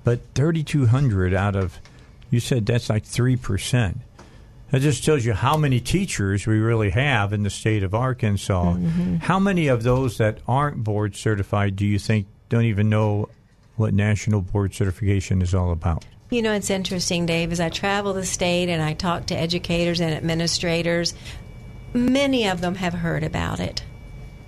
But 0.03 0.19
3,200 0.35 1.33
out 1.33 1.55
of, 1.55 1.79
you 2.29 2.39
said 2.39 2.65
that's 2.65 2.89
like 2.89 3.03
three 3.03 3.35
percent. 3.35 3.99
That 4.71 4.81
just 4.81 5.05
tells 5.05 5.23
you 5.23 5.33
how 5.33 5.57
many 5.57 5.79
teachers 5.79 6.47
we 6.47 6.57
really 6.57 6.89
have 6.89 7.33
in 7.33 7.43
the 7.43 7.49
state 7.49 7.83
of 7.83 7.93
Arkansas. 7.93 8.73
Mm-hmm. 8.73 9.17
How 9.17 9.39
many 9.39 9.67
of 9.67 9.83
those 9.83 10.17
that 10.17 10.39
aren't 10.47 10.83
board 10.83 11.15
certified 11.15 11.75
do 11.75 11.85
you 11.85 11.99
think 11.99 12.27
don't 12.49 12.65
even 12.65 12.89
know 12.89 13.29
what 13.75 13.93
national 13.93 14.41
board 14.41 14.73
certification 14.73 15.41
is 15.41 15.53
all 15.53 15.71
about? 15.71 16.05
You 16.31 16.41
know, 16.41 16.53
it's 16.53 16.71
interesting, 16.71 17.27
Dave, 17.27 17.51
as 17.51 17.59
I 17.59 17.69
travel 17.69 18.13
the 18.13 18.25
state 18.25 18.67
and 18.67 18.81
I 18.81 18.93
talk 18.93 19.27
to 19.27 19.35
educators 19.35 20.01
and 20.01 20.13
administrators, 20.13 21.13
many 21.93 22.47
of 22.47 22.61
them 22.61 22.75
have 22.75 22.93
heard 22.93 23.23
about 23.23 23.59
it. 23.59 23.83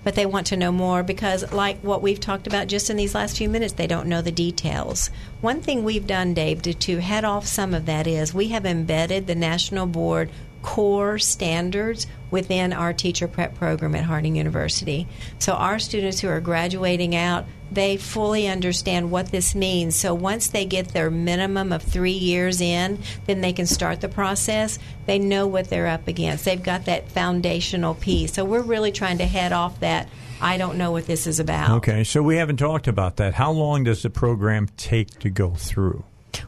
But 0.03 0.15
they 0.15 0.25
want 0.25 0.47
to 0.47 0.57
know 0.57 0.71
more 0.71 1.03
because, 1.03 1.51
like 1.51 1.81
what 1.81 2.01
we've 2.01 2.19
talked 2.19 2.47
about 2.47 2.67
just 2.67 2.89
in 2.89 2.97
these 2.97 3.13
last 3.13 3.37
few 3.37 3.49
minutes, 3.49 3.73
they 3.73 3.87
don't 3.87 4.07
know 4.07 4.21
the 4.21 4.31
details. 4.31 5.09
One 5.41 5.61
thing 5.61 5.83
we've 5.83 6.07
done, 6.07 6.33
Dave, 6.33 6.63
to, 6.63 6.73
to 6.73 6.97
head 6.99 7.23
off 7.23 7.45
some 7.45 7.75
of 7.75 7.85
that 7.85 8.07
is 8.07 8.33
we 8.33 8.47
have 8.49 8.65
embedded 8.65 9.27
the 9.27 9.35
National 9.35 9.85
Board 9.85 10.31
core 10.63 11.19
standards 11.19 12.07
within 12.31 12.73
our 12.73 12.91
teacher 12.91 13.27
prep 13.27 13.55
program 13.55 13.93
at 13.93 14.03
Harding 14.03 14.35
University. 14.35 15.07
So 15.37 15.53
our 15.53 15.77
students 15.77 16.19
who 16.19 16.27
are 16.27 16.41
graduating 16.41 17.15
out, 17.15 17.45
they 17.71 17.97
fully 17.97 18.47
understand 18.47 19.11
what 19.11 19.31
this 19.31 19.53
means. 19.53 19.95
So 19.95 20.13
once 20.13 20.47
they 20.47 20.65
get 20.65 20.89
their 20.89 21.11
minimum 21.11 21.71
of 21.71 21.83
three 21.83 22.11
years 22.11 22.59
in, 22.59 22.99
then 23.27 23.41
they 23.41 23.53
can 23.53 23.67
start 23.67 24.01
the 24.01 24.09
process. 24.09 24.79
They 25.05 25.19
know 25.19 25.45
what 25.45 25.69
they're 25.69 25.87
up 25.87 26.07
against. 26.07 26.45
They've 26.45 26.61
got 26.61 26.85
that 26.85 27.11
foundational 27.11 27.93
piece. 27.93 28.33
So 28.33 28.43
we're 28.43 28.61
really 28.61 28.91
trying 28.91 29.19
to 29.19 29.25
head 29.25 29.53
off 29.53 29.79
that. 29.81 30.09
I 30.41 30.57
don't 30.57 30.77
know 30.77 30.91
what 30.91 31.05
this 31.07 31.27
is 31.27 31.39
about. 31.39 31.77
Okay, 31.77 32.03
so 32.03 32.21
we 32.21 32.37
haven't 32.37 32.57
talked 32.57 32.87
about 32.87 33.17
that. 33.17 33.33
How 33.33 33.51
long 33.51 33.83
does 33.83 34.03
the 34.03 34.09
program 34.09 34.67
take 34.77 35.19
to 35.19 35.29
go 35.29 35.51
through? 35.51 36.03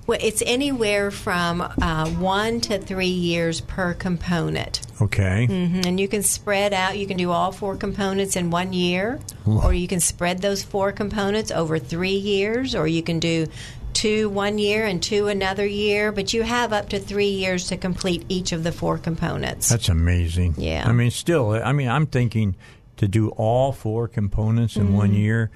Well, 0.06 0.20
it's 0.22 0.44
anywhere 0.46 1.12
from 1.12 1.62
uh, 1.62 2.10
one 2.10 2.62
to 2.62 2.80
three 2.80 3.08
years 3.08 3.62
per 3.62 3.94
component. 3.94 4.82
Okay. 5.02 5.46
hmm 5.48 5.82
And 5.86 6.00
you 6.00 6.08
can 6.08 6.24
spread 6.24 6.74
out. 6.74 6.98
You 6.98 7.08
can 7.08 7.18
do 7.18 7.32
all 7.32 7.52
four 7.52 7.76
components 7.76 8.36
in 8.36 8.50
one 8.52 8.74
year, 8.74 9.20
or 9.46 9.74
you 9.74 9.88
can 9.88 10.00
spread 10.00 10.42
those 10.42 10.64
four 10.64 10.92
components 10.92 11.52
over 11.52 11.80
three 11.80 12.16
years, 12.16 12.76
or 12.76 12.88
you 12.88 13.02
can 13.02 13.20
do 13.20 13.48
two 13.94 14.30
one 14.30 14.58
year 14.60 14.86
and 14.86 15.02
two 15.02 15.28
another 15.28 15.66
year. 15.66 16.12
But 16.12 16.34
you 16.34 16.44
have 16.44 16.74
up 16.74 16.90
to 16.90 17.00
three 17.00 17.30
years 17.30 17.68
to 17.68 17.78
complete 17.78 18.26
each 18.30 18.52
of 18.52 18.64
the 18.64 18.72
four 18.72 18.98
components. 18.98 19.70
That's 19.70 19.90
amazing. 19.90 20.56
Yeah. 20.58 20.86
I 20.88 20.92
mean, 20.92 21.12
still, 21.12 21.52
I 21.52 21.72
mean, 21.72 21.88
I'm 21.88 22.06
thinking 22.06 22.56
to 23.00 23.08
do 23.08 23.30
all 23.30 23.72
four 23.72 24.08
components 24.08 24.76
in 24.76 24.94
one 24.94 25.10
Mm-hmm. 25.10 25.18
year, 25.18 25.52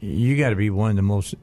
you 0.00 0.36
got 0.36 0.50
to 0.50 0.56
be 0.56 0.70
one 0.70 0.90
of 0.90 0.96
the 0.96 1.02
most 1.02 1.34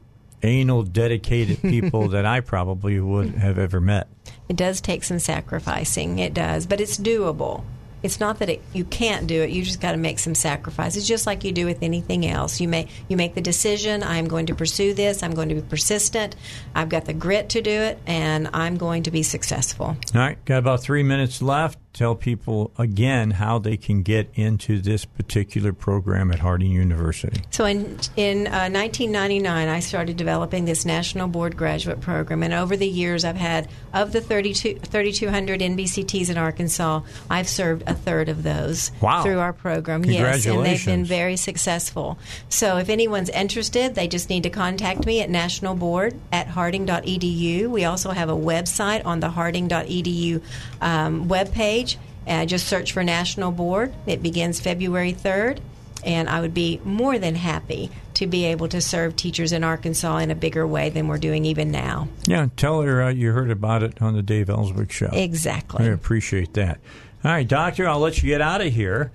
anal, 0.43 0.83
dedicated 0.83 1.61
people 1.73 2.09
that 2.09 2.25
I 2.25 2.39
probably 2.39 2.99
would 2.99 3.35
have 3.35 3.57
ever 3.59 3.81
met. 3.81 4.07
It 4.49 4.55
does 4.55 4.81
take 4.81 5.03
some 5.03 5.19
sacrificing. 5.19 6.19
It 6.19 6.33
does, 6.33 6.65
but 6.65 6.79
it's 6.81 6.97
doable. 6.97 7.63
It's 8.03 8.19
not 8.19 8.39
that 8.39 8.49
it, 8.49 8.61
you 8.73 8.83
can't 8.83 9.27
do 9.27 9.43
it. 9.43 9.51
You 9.51 9.63
just 9.63 9.79
got 9.79 9.91
to 9.91 9.97
make 9.97 10.17
some 10.17 10.33
sacrifices, 10.33 11.07
just 11.07 11.27
like 11.27 11.43
you 11.43 11.51
do 11.51 11.65
with 11.67 11.83
anything 11.83 12.25
else. 12.25 12.59
You 12.59 12.67
make 12.67 12.89
you 13.07 13.15
make 13.15 13.35
the 13.35 13.41
decision. 13.41 14.01
I'm 14.01 14.27
going 14.27 14.47
to 14.47 14.55
pursue 14.55 14.95
this. 14.95 15.21
I'm 15.21 15.35
going 15.35 15.49
to 15.49 15.55
be 15.55 15.61
persistent. 15.61 16.35
I've 16.73 16.89
got 16.89 17.05
the 17.05 17.13
grit 17.13 17.49
to 17.49 17.61
do 17.61 17.69
it, 17.69 17.99
and 18.07 18.49
I'm 18.53 18.77
going 18.77 19.03
to 19.03 19.11
be 19.11 19.21
successful. 19.21 19.85
All 19.85 19.97
right, 20.15 20.43
got 20.45 20.57
about 20.57 20.81
three 20.81 21.03
minutes 21.03 21.43
left. 21.43 21.77
Tell 21.93 22.15
people 22.15 22.71
again 22.77 23.31
how 23.31 23.59
they 23.59 23.75
can 23.75 24.01
get 24.01 24.29
into 24.33 24.79
this 24.79 25.03
particular 25.03 25.73
program 25.73 26.31
at 26.31 26.39
Harding 26.39 26.71
University. 26.71 27.41
So 27.51 27.65
in 27.65 27.99
in 28.15 28.47
uh, 28.47 28.71
1999, 28.71 29.67
I 29.67 29.79
started 29.81 30.15
developing 30.15 30.63
this 30.63 30.85
national 30.85 31.27
board 31.27 31.57
graduate 31.57 31.99
program, 31.99 32.43
and 32.43 32.53
over 32.53 32.77
the 32.77 32.87
years, 32.87 33.25
I've 33.25 33.35
had 33.35 33.67
of 33.93 34.13
the 34.13 34.21
32 34.21 34.79
3,200 34.79 35.59
NBCTs 35.59 36.29
in 36.29 36.37
Arkansas, 36.37 37.01
I've 37.29 37.49
served 37.49 37.83
a 37.87 37.93
third 37.93 38.29
of 38.29 38.43
those 38.43 38.91
Wow. 39.01 39.23
through 39.23 39.39
our 39.39 39.51
program. 39.53 40.05
Yes, 40.05 40.45
and 40.45 40.65
they've 40.65 40.85
been 40.85 41.03
very 41.03 41.35
successful. 41.35 42.17
So 42.47 42.77
if 42.77 42.87
anyone's 42.89 43.29
interested, 43.29 43.95
they 43.95 44.07
just 44.07 44.29
need 44.29 44.43
to 44.43 44.49
contact 44.49 45.05
me 45.05 45.21
at 45.21 45.29
national 45.29 45.75
board 45.75 46.15
at 46.31 46.47
harding.edu. 46.47 47.67
We 47.67 47.83
also 47.83 48.11
have 48.11 48.29
a 48.29 48.35
website 48.35 49.05
on 49.05 49.19
the 49.19 49.29
harding.edu 49.29 50.41
um, 50.81 51.27
webpage. 51.27 51.97
Uh, 52.27 52.45
just 52.45 52.67
search 52.67 52.91
for 52.91 53.03
National 53.03 53.51
Board. 53.51 53.93
It 54.05 54.21
begins 54.21 54.59
February 54.59 55.13
3rd, 55.13 55.59
and 56.03 56.29
I 56.29 56.41
would 56.41 56.53
be 56.53 56.79
more 56.83 57.17
than 57.17 57.35
happy 57.35 57.89
to 58.15 58.27
be 58.27 58.45
able 58.45 58.67
to 58.67 58.81
serve 58.81 59.15
teachers 59.15 59.51
in 59.51 59.63
Arkansas 59.63 60.17
in 60.17 60.29
a 60.29 60.35
bigger 60.35 60.67
way 60.67 60.89
than 60.89 61.07
we're 61.07 61.17
doing 61.17 61.45
even 61.45 61.71
now. 61.71 62.07
Yeah, 62.27 62.47
tell 62.55 62.81
her 62.81 63.01
uh, 63.01 63.09
you 63.09 63.31
heard 63.31 63.49
about 63.49 63.81
it 63.81 64.01
on 64.01 64.13
the 64.13 64.21
Dave 64.21 64.49
Elswick 64.49 64.91
show. 64.91 65.09
Exactly. 65.11 65.85
I 65.85 65.89
appreciate 65.89 66.53
that. 66.53 66.79
All 67.23 67.31
right, 67.31 67.47
Doctor, 67.47 67.87
I'll 67.87 67.99
let 67.99 68.21
you 68.21 68.29
get 68.29 68.41
out 68.41 68.61
of 68.61 68.71
here. 68.73 69.11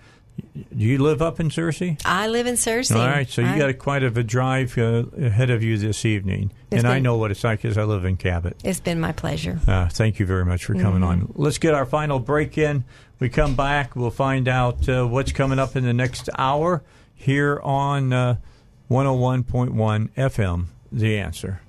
Do 0.54 0.84
you 0.84 0.98
live 0.98 1.22
up 1.22 1.40
in 1.40 1.48
Searcy? 1.48 2.00
I 2.04 2.28
live 2.28 2.46
in 2.46 2.54
Searcy. 2.56 2.94
All 2.96 3.06
right, 3.06 3.28
so 3.28 3.40
you 3.40 3.48
I- 3.48 3.58
got 3.58 3.70
a, 3.70 3.74
quite 3.74 4.02
of 4.02 4.16
a 4.18 4.22
drive 4.22 4.76
uh, 4.76 5.04
ahead 5.18 5.48
of 5.50 5.62
you 5.62 5.78
this 5.78 6.04
evening, 6.04 6.52
and 6.70 6.86
I 6.86 6.98
know 6.98 7.16
what 7.16 7.30
it's 7.30 7.42
like 7.44 7.62
because 7.62 7.78
I 7.78 7.84
live 7.84 8.04
in 8.04 8.16
Cabot. 8.18 8.56
It's 8.62 8.80
been 8.80 9.00
my 9.00 9.12
pleasure. 9.12 9.58
Uh, 9.66 9.88
thank 9.88 10.18
you 10.18 10.26
very 10.26 10.44
much 10.44 10.64
for 10.66 10.74
coming 10.74 11.00
Mhm. 11.02 11.06
on. 11.08 11.32
Let's 11.34 11.58
get 11.58 11.72
our 11.74 11.86
final 11.86 12.18
break 12.18 12.58
in. 12.58 12.84
We 13.18 13.30
come 13.30 13.54
back, 13.56 13.96
we'll 13.96 14.10
find 14.10 14.46
out 14.48 14.86
uh, 14.88 15.06
what's 15.06 15.32
coming 15.32 15.58
up 15.58 15.74
in 15.76 15.84
the 15.84 15.94
next 15.94 16.28
hour 16.36 16.82
here 17.14 17.58
on 17.62 18.12
uh, 18.12 18.36
101.1 18.90 20.10
FM. 20.16 20.66
The 20.92 21.18
answer. 21.18 21.60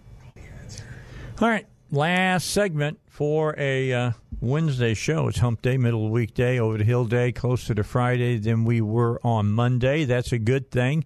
All 1.41 1.47
right, 1.47 1.65
last 1.91 2.49
segment 2.49 2.99
for 3.07 3.55
a 3.57 3.93
uh, 3.93 4.11
Wednesday 4.39 4.93
show. 4.93 5.27
It's 5.27 5.39
Hump 5.39 5.63
Day, 5.63 5.77
middle 5.77 6.05
of 6.05 6.11
weekday, 6.11 6.59
over 6.59 6.77
the 6.77 6.83
hill 6.83 7.05
day, 7.05 7.31
closer 7.31 7.73
to 7.73 7.83
Friday 7.83 8.37
than 8.37 8.65
we 8.65 8.81
were 8.81 9.19
on 9.23 9.51
Monday. 9.51 10.05
That's 10.05 10.31
a 10.31 10.37
good 10.37 10.69
thing. 10.69 11.05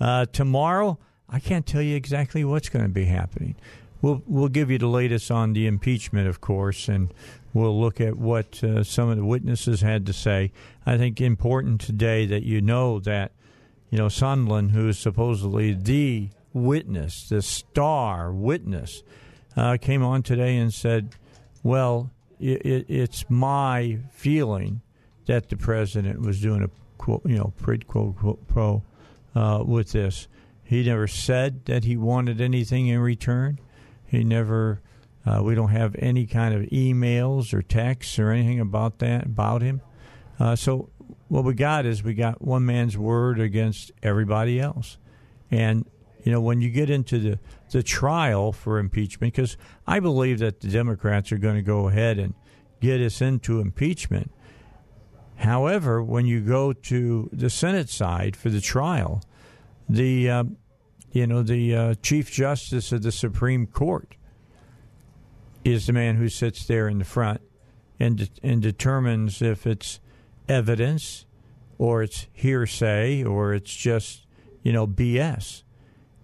Uh, 0.00 0.24
tomorrow, 0.32 0.98
I 1.28 1.40
can't 1.40 1.66
tell 1.66 1.82
you 1.82 1.94
exactly 1.94 2.42
what's 2.42 2.70
going 2.70 2.86
to 2.86 2.90
be 2.90 3.04
happening. 3.04 3.56
We'll 4.00 4.22
we'll 4.26 4.48
give 4.48 4.70
you 4.70 4.78
the 4.78 4.86
latest 4.86 5.30
on 5.30 5.52
the 5.52 5.66
impeachment, 5.66 6.26
of 6.26 6.40
course, 6.40 6.88
and 6.88 7.12
we'll 7.52 7.78
look 7.78 8.00
at 8.00 8.16
what 8.16 8.64
uh, 8.64 8.82
some 8.82 9.10
of 9.10 9.18
the 9.18 9.26
witnesses 9.26 9.82
had 9.82 10.06
to 10.06 10.14
say. 10.14 10.50
I 10.86 10.96
think 10.96 11.20
important 11.20 11.82
today 11.82 12.24
that 12.26 12.44
you 12.44 12.62
know 12.62 12.98
that 13.00 13.32
you 13.90 13.98
know 13.98 14.06
Sondland, 14.06 14.70
who 14.70 14.88
is 14.88 14.98
supposedly 14.98 15.74
the 15.74 16.30
witness, 16.54 17.28
the 17.28 17.42
star 17.42 18.32
witness, 18.32 19.02
uh, 19.54 19.76
came 19.78 20.02
on 20.02 20.22
today 20.22 20.56
and 20.56 20.72
said, 20.72 21.10
"Well, 21.62 22.10
it, 22.40 22.64
it, 22.64 22.86
it's 22.88 23.24
my 23.28 23.98
feeling 24.12 24.80
that 25.26 25.48
the 25.48 25.56
president 25.56 26.20
was 26.20 26.40
doing 26.40 26.62
a 26.62 26.70
quote, 26.98 27.22
you 27.24 27.36
know, 27.36 27.52
quid 27.62 27.86
pro 27.86 28.82
uh, 29.34 29.62
with 29.64 29.92
this. 29.92 30.28
He 30.62 30.84
never 30.84 31.06
said 31.06 31.64
that 31.66 31.84
he 31.84 31.96
wanted 31.96 32.40
anything 32.40 32.88
in 32.88 33.00
return. 33.00 33.58
He 34.06 34.24
never. 34.24 34.80
Uh, 35.26 35.42
we 35.42 35.54
don't 35.54 35.68
have 35.70 35.94
any 35.98 36.26
kind 36.26 36.54
of 36.54 36.62
emails 36.70 37.52
or 37.52 37.60
texts 37.60 38.18
or 38.18 38.30
anything 38.30 38.58
about 38.58 39.00
that 39.00 39.26
about 39.26 39.62
him. 39.62 39.82
Uh, 40.38 40.56
so 40.56 40.88
what 41.28 41.44
we 41.44 41.54
got 41.54 41.84
is 41.86 42.02
we 42.02 42.14
got 42.14 42.40
one 42.40 42.64
man's 42.64 42.96
word 42.96 43.38
against 43.38 43.92
everybody 44.02 44.58
else, 44.58 44.96
and 45.50 45.84
you 46.24 46.32
know 46.32 46.40
when 46.40 46.60
you 46.60 46.70
get 46.70 46.88
into 46.88 47.18
the 47.18 47.38
the 47.70 47.82
trial 47.82 48.52
for 48.52 48.78
impeachment, 48.78 49.32
because 49.34 49.56
I 49.86 50.00
believe 50.00 50.38
that 50.40 50.60
the 50.60 50.68
Democrats 50.68 51.32
are 51.32 51.38
going 51.38 51.56
to 51.56 51.62
go 51.62 51.88
ahead 51.88 52.18
and 52.18 52.34
get 52.80 53.00
us 53.00 53.20
into 53.20 53.60
impeachment. 53.60 54.32
However, 55.36 56.02
when 56.02 56.26
you 56.26 56.40
go 56.40 56.72
to 56.72 57.30
the 57.32 57.48
Senate 57.48 57.88
side 57.88 58.36
for 58.36 58.50
the 58.50 58.60
trial, 58.60 59.22
the 59.88 60.28
uh, 60.28 60.44
you 61.12 61.26
know 61.26 61.42
the 61.42 61.74
uh, 61.74 61.94
Chief 62.02 62.30
Justice 62.30 62.92
of 62.92 63.02
the 63.02 63.12
Supreme 63.12 63.66
Court 63.66 64.16
is 65.64 65.86
the 65.86 65.92
man 65.92 66.16
who 66.16 66.28
sits 66.28 66.66
there 66.66 66.88
in 66.88 66.98
the 66.98 67.04
front 67.04 67.40
and 67.98 68.18
de- 68.18 68.28
and 68.42 68.60
determines 68.62 69.40
if 69.40 69.66
it's 69.66 70.00
evidence 70.48 71.26
or 71.78 72.02
it's 72.02 72.26
hearsay 72.32 73.24
or 73.24 73.54
it's 73.54 73.74
just 73.74 74.26
you 74.62 74.72
know 74.72 74.86
BS. 74.86 75.62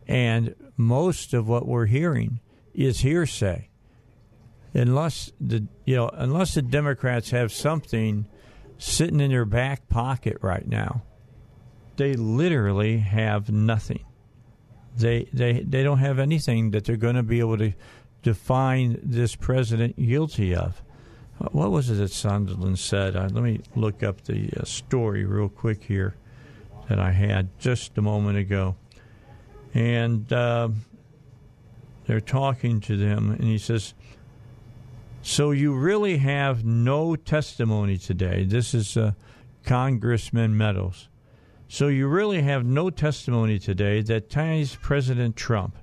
And 0.07 0.55
most 0.77 1.35
of 1.35 1.49
what 1.49 1.67
we're 1.67 1.87
hearing 1.87 2.41
is 2.75 3.01
hearsay. 3.01 3.69
Unless 4.75 5.33
the 5.41 5.67
you 5.87 5.97
know 5.97 6.11
unless 6.13 6.55
the 6.55 6.63
Democrats 6.63 7.31
have 7.31 7.51
something 7.51 8.27
sitting 8.79 9.21
in 9.21 9.31
their 9.31 9.47
back 9.47 9.89
pocket 9.89 10.37
right 10.43 10.67
now, 10.69 11.03
they 11.97 12.15
literally 12.15 12.99
have 12.99 13.51
nothing. 13.51 14.05
They 14.97 15.29
they 15.33 15.61
they 15.61 15.83
don't 15.83 15.99
have 15.99 16.19
anything 16.19 16.73
that 16.73 16.85
they're 16.85 16.97
going 16.97 17.17
to 17.17 17.23
be 17.23 17.41
able 17.41 17.59
to 17.59 17.73
define 18.23 18.99
this 19.03 19.35
president 19.35 19.97
guilty 19.97 20.55
of. 20.55 20.83
What 21.53 21.71
was 21.71 21.91
it 21.91 21.95
that 21.95 22.11
Sondland 22.11 22.79
said? 22.79 23.15
Uh, 23.15 23.29
let 23.31 23.45
me 23.45 23.61
look 23.75 24.03
up 24.03 24.23
the 24.23 24.51
uh, 24.59 24.65
story 24.65 25.25
real 25.25 25.51
quick 25.51 25.85
here 25.85 26.17
that 26.89 26.99
I 26.99 27.13
had 27.13 27.59
just 27.59 27.97
a 27.99 28.03
moment 28.03 28.39
ago. 28.39 28.77
And 29.77 30.33
uh, 30.33 30.71
they're 32.07 32.19
talking 32.19 32.81
to 32.81 32.97
them, 32.97 33.31
and 33.31 33.45
he 33.45 33.59
says, 33.59 33.93
So 35.21 35.51
you 35.51 35.75
really 35.75 36.17
have 36.17 36.65
no 36.65 37.15
testimony 37.15 37.99
today. 37.99 38.45
This 38.45 38.73
is 38.73 38.97
uh, 38.97 39.13
Congressman 39.67 40.57
Meadows. 40.57 41.09
So 41.69 41.89
you 41.89 42.09
really 42.09 42.41
have 42.41 42.65
no 42.65 42.89
testimony 42.89 43.59
today 43.59 44.01
that 44.01 44.31
ties 44.31 44.77
President 44.77 45.37
Trump 45.37 45.77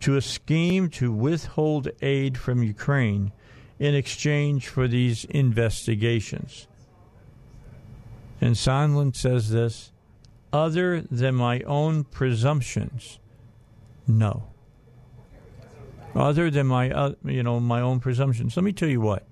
to 0.00 0.16
a 0.16 0.20
scheme 0.20 0.90
to 0.90 1.12
withhold 1.12 1.90
aid 2.02 2.36
from 2.36 2.64
Ukraine 2.64 3.30
in 3.78 3.94
exchange 3.94 4.66
for 4.66 4.88
these 4.88 5.24
investigations. 5.26 6.66
And 8.40 8.56
Sondland 8.56 9.14
says 9.14 9.50
this 9.50 9.92
other 10.52 11.02
than 11.02 11.34
my 11.34 11.60
own 11.60 12.04
presumptions, 12.04 13.17
no. 14.08 14.48
Other 16.14 16.50
than 16.50 16.66
my, 16.66 16.90
uh, 16.90 17.12
you 17.24 17.42
know, 17.42 17.60
my 17.60 17.80
own 17.80 18.00
presumptions. 18.00 18.56
Let 18.56 18.64
me 18.64 18.72
tell 18.72 18.88
you 18.88 19.00
what. 19.00 19.26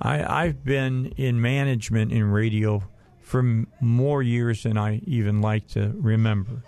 I, 0.00 0.44
I've 0.44 0.64
been 0.64 1.06
in 1.16 1.40
management 1.40 2.12
in 2.12 2.30
radio 2.30 2.82
for 3.20 3.40
m- 3.40 3.66
more 3.80 4.22
years 4.22 4.62
than 4.62 4.78
I 4.78 5.02
even 5.04 5.40
like 5.40 5.66
to 5.68 5.92
remember. 5.96 6.64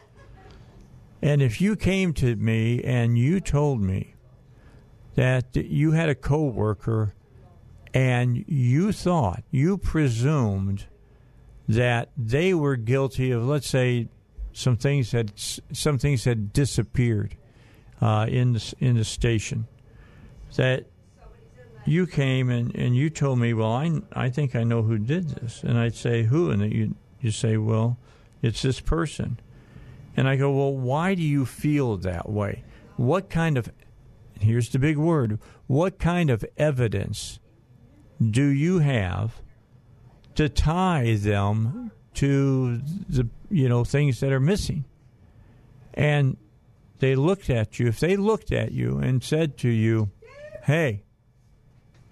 And 1.23 1.41
if 1.41 1.61
you 1.61 1.77
came 1.77 2.13
to 2.15 2.37
me 2.37 2.83
and 2.83 3.17
you 3.17 3.41
told 3.41 3.81
me 3.81 4.15
that 5.15 5.55
you 5.55 5.93
had 5.93 6.09
a 6.09 6.15
coworker 6.15 7.15
and 7.95 8.45
you 8.49 8.93
thought, 8.93 9.45
you 9.51 9.79
presumed 9.79 10.87
that 11.69 12.11
they 12.17 12.53
were 12.53 12.77
guilty 12.77 13.31
of, 13.31 13.45
let's 13.45 13.69
say, 13.69 14.09
some 14.53 14.77
things 14.77 15.13
had 15.13 15.33
some 15.37 15.99
things 15.99 16.25
had 16.25 16.53
disappeared 16.53 17.37
uh, 18.01 18.27
in 18.29 18.53
the 18.53 18.75
in 18.79 18.97
the 18.97 19.05
station, 19.05 19.67
that 20.57 20.87
you 21.85 22.07
came 22.07 22.49
and, 22.51 22.75
and 22.77 22.95
you 22.95 23.11
told 23.11 23.39
me, 23.39 23.53
well, 23.53 23.73
I, 23.73 24.01
I 24.13 24.29
think 24.29 24.55
I 24.55 24.63
know 24.63 24.83
who 24.83 24.99
did 24.99 25.31
this, 25.31 25.63
and 25.65 25.79
I'd 25.79 25.95
say 25.95 26.23
who, 26.25 26.51
and 26.51 26.73
you 26.73 26.95
you 27.21 27.31
say, 27.31 27.57
well, 27.57 27.99
it's 28.43 28.63
this 28.63 28.81
person. 28.81 29.39
And 30.17 30.29
I 30.29 30.37
go, 30.37 30.51
well, 30.53 30.77
why 30.77 31.15
do 31.15 31.23
you 31.23 31.47
feel 31.47 31.97
that 31.99 32.29
way? 32.29 32.65
What 32.97 33.31
kind 33.31 33.57
of, 33.57 33.73
here's 34.39 34.69
the 34.69 34.79
big 34.79 34.99
word, 34.99 35.39
what 35.67 35.99
kind 35.99 36.29
of 36.29 36.45
evidence 36.59 37.39
do 38.21 38.45
you 38.45 38.81
have 38.81 39.41
to 40.35 40.49
tie 40.49 41.17
them 41.17 41.93
to 42.15 42.79
the, 43.09 43.29
you 43.51 43.69
know, 43.69 43.85
things 43.85 44.21
that 44.21 44.33
are 44.33 44.41
missing? 44.41 44.85
And 45.95 46.37
they 46.99 47.15
looked 47.15 47.51
at 47.51 47.79
you, 47.79 47.89
if 47.89 48.01
they 48.01 48.17
looked 48.17 48.53
at 48.53 48.73
you 48.73 48.99
and 48.99 49.23
said 49.23 49.59
to 49.59 49.69
you, 49.69 50.11
hey, 50.65 51.03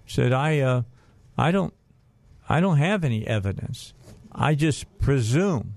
said, 0.05 0.33
I, 0.33 0.59
uh, 0.59 0.81
I 1.37 1.51
don't, 1.51 1.73
I 2.49 2.59
don't 2.59 2.77
have 2.77 3.03
any 3.03 3.25
evidence. 3.25 3.93
I 4.31 4.55
just 4.55 4.85
presume 4.99 5.75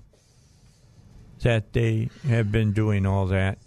that 1.45 1.73
they 1.73 2.09
have 2.27 2.51
been 2.51 2.73
doing 2.73 3.05
all 3.05 3.27
that, 3.27 3.59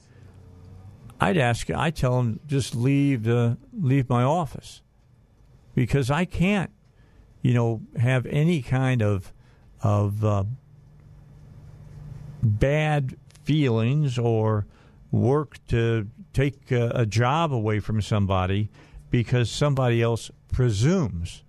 I'd 1.20 1.36
ask. 1.36 1.70
I 1.70 1.90
tell 1.90 2.16
them 2.16 2.40
just 2.46 2.74
leave 2.74 3.24
the 3.24 3.56
leave 3.72 4.08
my 4.08 4.22
office 4.22 4.82
because 5.74 6.10
I 6.10 6.24
can't, 6.24 6.70
you 7.42 7.54
know, 7.54 7.82
have 7.98 8.26
any 8.26 8.62
kind 8.62 9.02
of 9.02 9.32
of 9.82 10.24
uh, 10.24 10.44
bad 12.42 13.16
feelings 13.44 14.18
or 14.18 14.66
work 15.10 15.58
to 15.68 16.06
take 16.32 16.70
a, 16.70 16.90
a 16.94 17.06
job 17.06 17.52
away 17.52 17.80
from 17.80 18.02
somebody 18.02 18.68
because 19.10 19.50
somebody 19.50 20.02
else 20.02 20.30
presumes 20.52 21.42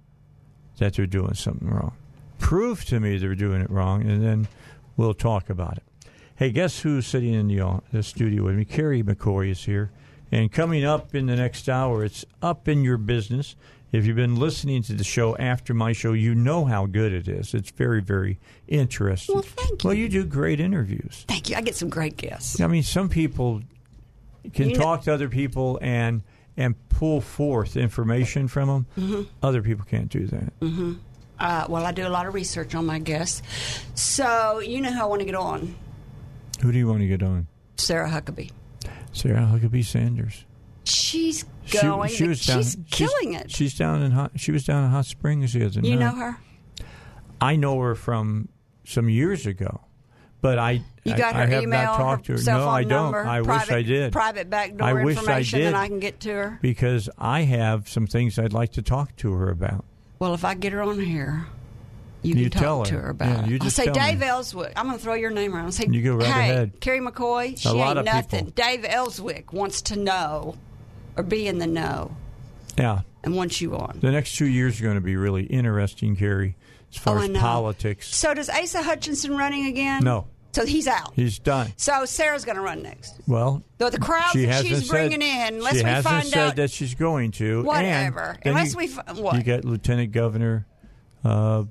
that 0.78 0.94
they're 0.94 1.06
doing 1.06 1.34
something 1.34 1.70
wrong. 1.70 1.94
Prove 2.38 2.86
to 2.86 3.00
me 3.00 3.18
they're 3.18 3.36
doing 3.36 3.62
it 3.62 3.70
wrong, 3.70 4.02
and 4.04 4.24
then 4.24 4.48
we'll 4.96 5.14
talk 5.14 5.50
about 5.50 5.78
it. 5.78 5.84
Hey, 6.36 6.52
guess 6.52 6.80
who's 6.80 7.06
sitting 7.06 7.34
in 7.34 7.48
the, 7.48 7.82
the 7.92 8.02
studio 8.02 8.44
with 8.44 8.56
me? 8.56 8.64
Carrie 8.64 9.04
McCoy 9.04 9.52
is 9.52 9.66
here. 9.66 9.92
And 10.32 10.52
coming 10.52 10.86
up 10.86 11.14
in 11.14 11.26
the 11.26 11.36
next 11.36 11.68
hour, 11.68 12.06
it's 12.06 12.24
Up 12.42 12.68
in 12.68 12.84
Your 12.84 12.98
Business. 12.98 13.56
If 13.92 14.06
you've 14.06 14.16
been 14.16 14.36
listening 14.36 14.84
to 14.84 14.94
the 14.94 15.04
show 15.04 15.36
after 15.38 15.74
my 15.74 15.94
show, 15.94 16.14
you 16.14 16.36
know 16.36 16.66
how 16.66 16.86
good 16.86 17.12
it 17.12 17.28
is. 17.28 17.54
It's 17.56 17.72
very, 17.72 18.02
very 18.02 18.38
interesting. 18.68 19.34
Well, 19.36 19.42
thank 19.44 19.84
you. 19.84 19.88
Well, 19.88 19.98
you 19.98 20.08
do 20.10 20.26
great 20.26 20.60
interviews. 20.60 21.26
Thank 21.28 21.50
you. 21.50 21.56
I 21.56 21.62
get 21.62 21.76
some 21.76 21.90
great 21.90 22.16
guests. 22.16 22.62
I 22.62 22.68
mean, 22.68 22.84
some 22.84 23.10
people 23.10 23.62
can 24.54 24.70
You 24.70 24.76
know- 24.78 24.84
talk 24.84 25.04
to 25.04 25.14
other 25.14 25.30
people 25.30 25.80
and 25.82 26.22
and 26.58 26.76
pull 26.90 27.22
forth 27.22 27.78
information 27.78 28.48
from 28.50 28.68
them. 28.68 28.86
Mhm. 28.98 29.28
Other 29.42 29.62
people 29.62 29.86
can't 29.86 30.10
do 30.10 30.28
that. 30.28 30.52
hmm 30.60 30.94
Uh, 31.40 31.66
well, 31.70 31.86
I 31.86 31.94
do 31.94 32.06
a 32.06 32.10
lot 32.10 32.28
of 32.28 32.34
research 32.34 32.76
on 32.76 32.86
my 32.86 33.00
guests. 33.00 33.42
So, 33.96 34.60
you 34.60 34.82
know 34.82 34.92
who 34.92 35.02
I 35.02 35.06
want 35.06 35.22
to 35.22 35.26
get 35.26 35.36
on? 35.36 35.74
Who 36.62 36.74
do 36.74 36.78
you 36.78 36.86
want 36.88 37.00
to 37.00 37.08
get 37.08 37.24
on? 37.24 37.48
Sarah 37.78 38.10
Huckabee. 38.10 38.52
Sarah 39.14 39.50
Huckabee 39.50 39.86
Sanders. 39.86 40.44
She's 40.90 41.46
going. 41.72 42.10
she 42.12 42.28
was 42.28 42.46
down- 42.46 42.64
she's 42.64 42.78
killing 42.90 43.34
it. 43.34 43.52
She's 43.52 43.78
down 43.78 44.02
in 44.02 44.12
hot. 44.12 44.32
She 44.38 44.52
was 44.52 44.64
down 44.66 44.84
in 44.86 44.90
Hot 44.92 45.06
Springs 45.06 45.54
the 45.54 45.66
other 45.66 45.82
You 45.82 45.96
night. 45.96 46.00
know 46.00 46.16
her? 46.16 46.38
I 47.42 47.56
know 47.56 47.80
her 47.80 47.96
from 47.96 48.50
some 48.86 49.08
years 49.10 49.46
ago, 49.46 49.82
but 50.42 50.58
I 50.60 50.84
You 51.04 51.14
I- 51.14 51.18
got 51.18 51.36
her 51.36 51.42
I 51.42 51.46
have 51.46 51.64
email, 51.64 51.84
not 51.84 51.98
talked 51.98 52.26
to 52.26 52.34
her 52.34 52.38
her. 52.38 52.44
cell 52.44 52.60
no, 52.60 52.66
phone 52.66 52.74
I 52.74 52.84
don't. 52.84 52.90
number, 53.04 53.26
I 53.26 53.42
private, 53.42 53.68
wish 53.70 53.78
I 53.78 53.82
did. 53.84 54.12
Private 54.12 54.50
backdoor 54.50 54.88
I 54.88 54.94
wish 55.04 55.18
I 55.18 55.20
information 55.22 55.60
did 55.60 55.66
that 55.74 55.76
I 55.76 55.88
can 55.88 56.00
get 56.00 56.20
to 56.22 56.30
her. 56.34 56.60
because 56.62 57.10
I 57.18 57.42
have 57.44 57.88
some 57.88 58.08
things 58.08 58.38
I'd 58.38 58.54
like 58.54 58.74
to 58.74 58.82
talk 58.82 59.16
to 59.18 59.32
her 59.34 59.50
about. 59.50 59.86
Well, 60.20 60.34
if 60.34 60.44
I 60.44 60.54
get 60.56 60.74
her 60.74 60.82
on 60.82 61.00
here, 61.00 61.46
you, 62.24 62.36
You 62.36 62.50
can 62.50 62.60
tell 62.60 62.80
talk 62.80 62.88
to 62.88 62.96
her. 62.96 63.02
her 63.04 63.10
about 63.12 63.30
Yeah, 63.30 63.44
it. 63.46 63.50
you 63.52 63.58
I'll 63.62 63.70
say 63.70 63.86
me. 63.86 63.94
Dave 63.94 64.22
Elswick. 64.22 64.74
I'm 64.76 64.88
going 64.88 64.98
to 64.98 65.04
throw 65.04 65.14
your 65.14 65.32
name 65.32 65.56
around. 65.56 65.66
I'll 65.66 65.72
say, 65.72 65.88
You 65.90 66.04
go 66.04 66.16
right 66.16 66.26
hey, 66.28 66.50
ahead. 66.52 66.82
Kerry 66.82 67.00
McCoy, 67.00 67.58
she 67.58 67.70
A 67.70 67.72
lot 67.74 67.92
ain't 67.92 68.00
of 68.00 68.06
nothing. 68.06 68.46
people. 68.48 68.64
Dave 68.66 68.86
Elswick 68.86 69.54
wants 69.54 69.82
to 69.84 69.96
know 69.98 70.56
or 71.20 71.24
be 71.24 71.48
in 71.48 71.58
the 71.60 71.68
know 71.68 72.16
Yeah, 72.78 73.02
and 73.24 73.36
once 73.36 73.60
you 73.60 73.76
on. 73.76 74.00
the 74.02 74.12
next 74.12 74.36
two 74.38 74.46
years 74.48 74.80
are 74.80 74.84
going 74.84 74.96
to 74.96 75.02
be 75.02 75.18
really 75.18 75.44
interesting, 75.44 76.16
Carrie, 76.16 76.56
as 76.92 76.98
far 76.98 77.20
Oh, 77.20 77.22
as 77.22 77.30
politics. 77.38 78.16
So 78.16 78.34
does 78.34 78.50
Asa 78.50 78.82
Hutchinson 78.82 79.36
running 79.36 79.66
again? 79.68 80.04
No, 80.04 80.28
So 80.54 80.66
he's 80.66 80.88
out. 80.88 81.12
He's 81.16 81.38
done. 81.38 81.74
So 81.76 82.06
Sarah's 82.06 82.46
going 82.46 82.56
to 82.56 82.62
run 82.62 82.82
next. 82.82 83.20
Well, 83.28 83.62
So 83.80 83.90
the 83.90 84.00
crowd 84.00 84.32
she 84.32 84.46
that 84.46 84.66
she's 84.66 84.88
said, 84.88 84.90
bringing 84.90 85.22
in, 85.22 85.56
unless 85.56 85.74
she 85.78 85.84
we 85.84 85.90
hasn't 85.90 86.14
find 86.14 86.28
said 86.28 86.40
out 86.52 86.56
that 86.56 86.72
she's 86.72 86.96
going 86.96 87.32
to. 87.34 87.64
Whatever. 87.64 88.38
And 88.42 88.56
Unless 88.56 88.72
you, 88.74 88.78
we 88.78 88.88
what? 89.22 89.36
You 89.36 89.44
got 89.44 89.66
Lieutenant 89.66 90.12
Governor 90.14 90.66
uh, 91.26 91.66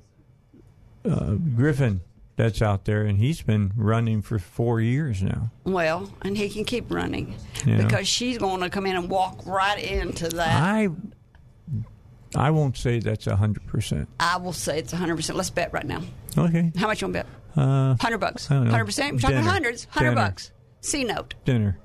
uh, 1.09 1.33
Griffin 1.55 2.01
that's 2.39 2.61
out 2.61 2.85
there, 2.85 3.03
and 3.03 3.19
he's 3.19 3.41
been 3.41 3.73
running 3.75 4.21
for 4.21 4.39
four 4.39 4.79
years 4.79 5.21
now. 5.21 5.51
Well, 5.65 6.09
and 6.21 6.37
he 6.37 6.47
can 6.49 6.63
keep 6.63 6.89
running 6.89 7.35
Yeah. 7.65 7.83
because 7.83 8.07
she's 8.07 8.37
going 8.37 8.61
to 8.61 8.69
come 8.69 8.85
in 8.85 8.95
and 8.95 9.09
walk 9.09 9.45
right 9.45 9.77
into 9.77 10.29
that. 10.29 10.55
I 10.61 10.87
I 12.35 12.51
won't 12.51 12.77
say 12.77 12.99
that's 12.99 13.25
hundred 13.25 13.67
percent. 13.67 14.07
I 14.19 14.37
will 14.37 14.53
say 14.53 14.79
it's 14.79 14.93
100%. 14.93 15.35
Let's 15.35 15.49
bet 15.49 15.73
right 15.73 15.85
now. 15.85 16.01
Okay. 16.37 16.71
How 16.77 16.87
much 16.87 17.01
you 17.01 17.07
want 17.07 17.15
to 17.17 17.23
bet? 17.23 17.27
Uh, 17.57 17.87
100 17.95 18.17
bucks. 18.19 18.49
Know. 18.49 18.61
100%? 18.63 18.69
We're 18.69 18.85
talking 19.19 19.37
Dinner. 19.37 19.41
hundreds. 19.41 19.85
100 19.87 20.15
bucks. 20.15 20.51
C 20.81 21.03
note. 21.03 21.33
Dinner. 21.43 21.77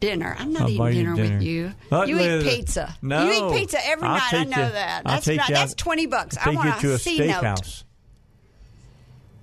Dinner. 0.00 0.34
I'm 0.38 0.52
not 0.52 0.62
I'll 0.62 0.68
eating 0.70 1.04
dinner, 1.04 1.14
dinner. 1.14 1.34
with 1.36 1.42
you. 1.42 1.72
Uh, 1.90 2.02
you 2.02 2.18
eat 2.18 2.42
pizza. 2.42 2.96
No. 3.00 3.24
You 3.24 3.32
eat 3.54 3.60
pizza 3.60 3.78
every 3.86 4.06
I'll 4.08 4.14
night. 4.16 4.32
I 4.34 4.44
know 4.44 4.66
you- 4.66 4.72
that. 4.72 5.04
That's 5.04 5.26
not, 5.28 5.48
you 5.48 5.54
that's 5.54 5.74
20 5.74 6.06
bucks. 6.06 6.36
I 6.44 6.50
want 6.50 6.80
to 6.80 6.94
a 6.94 6.98
C 6.98 7.18
note. 7.28 7.84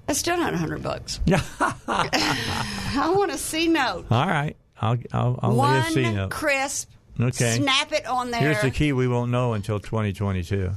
That's 0.09 0.17
still 0.17 0.37
not 0.37 0.53
100 0.53 0.81
bucks. 0.81 1.19
I 1.59 3.13
want 3.15 3.29
a 3.31 3.37
C 3.37 3.67
note. 3.67 4.07
All 4.09 4.25
right. 4.25 4.57
I'll 4.81 4.97
I'll, 5.13 5.39
I'll 5.43 5.55
lay 5.55 5.77
a 5.77 5.83
C 5.83 6.01
One 6.01 6.15
note. 6.15 6.31
crisp. 6.31 6.89
Okay. 7.19 7.57
Snap 7.57 7.91
it 7.91 8.07
on 8.07 8.31
there. 8.31 8.41
Here's 8.41 8.61
the 8.63 8.71
key: 8.71 8.91
we 8.91 9.07
won't 9.07 9.29
know 9.29 9.53
until 9.53 9.79
2022. 9.79 10.71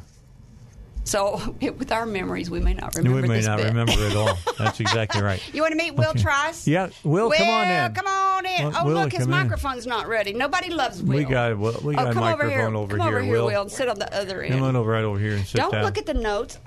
So 1.04 1.56
it, 1.60 1.78
with 1.78 1.90
our 1.90 2.06
memories, 2.06 2.50
we 2.50 2.60
may 2.60 2.74
not 2.74 2.94
remember. 2.94 3.22
We 3.22 3.28
may 3.28 3.40
not 3.40 3.58
bit. 3.58 3.66
remember 3.66 3.92
at 3.92 4.16
all. 4.16 4.38
That's 4.58 4.80
exactly 4.80 5.22
right. 5.22 5.42
you 5.52 5.60
want 5.60 5.72
to 5.72 5.76
meet 5.76 5.94
Will 5.94 6.10
okay. 6.10 6.22
Trice? 6.22 6.66
Yeah, 6.66 6.90
Will, 7.02 7.28
Will, 7.28 7.36
come 7.36 7.48
on 7.48 7.68
in. 7.68 7.92
Come 7.94 8.06
on 8.06 8.46
in. 8.46 8.72
Oh, 8.74 8.84
Will, 8.84 8.94
look, 8.94 9.12
his 9.12 9.26
microphone's 9.26 9.84
in. 9.84 9.90
not 9.90 10.06
ready. 10.06 10.32
Nobody 10.32 10.70
loves 10.70 11.02
Will. 11.02 11.16
We 11.16 11.24
got 11.24 11.58
Will. 11.58 11.80
We 11.82 11.94
got 11.94 12.08
oh, 12.08 12.12
come 12.12 12.22
a 12.22 12.26
microphone 12.26 12.50
over 12.50 12.50
here. 12.50 12.76
Over 12.76 12.96
come 12.96 13.08
here, 13.08 13.16
over 13.18 13.24
here, 13.24 13.32
Will. 13.34 13.46
Will. 13.46 13.68
Sit 13.68 13.88
on 13.88 13.98
the 13.98 14.14
other 14.16 14.42
end. 14.42 14.54
Come 14.54 14.62
on 14.62 14.76
over 14.76 14.90
right 14.90 15.04
over 15.04 15.18
here 15.18 15.34
and 15.34 15.46
sit 15.46 15.58
Don't 15.58 15.72
down. 15.72 15.84
look 15.84 15.98
at 15.98 16.06
the 16.06 16.14
notes. 16.14 16.58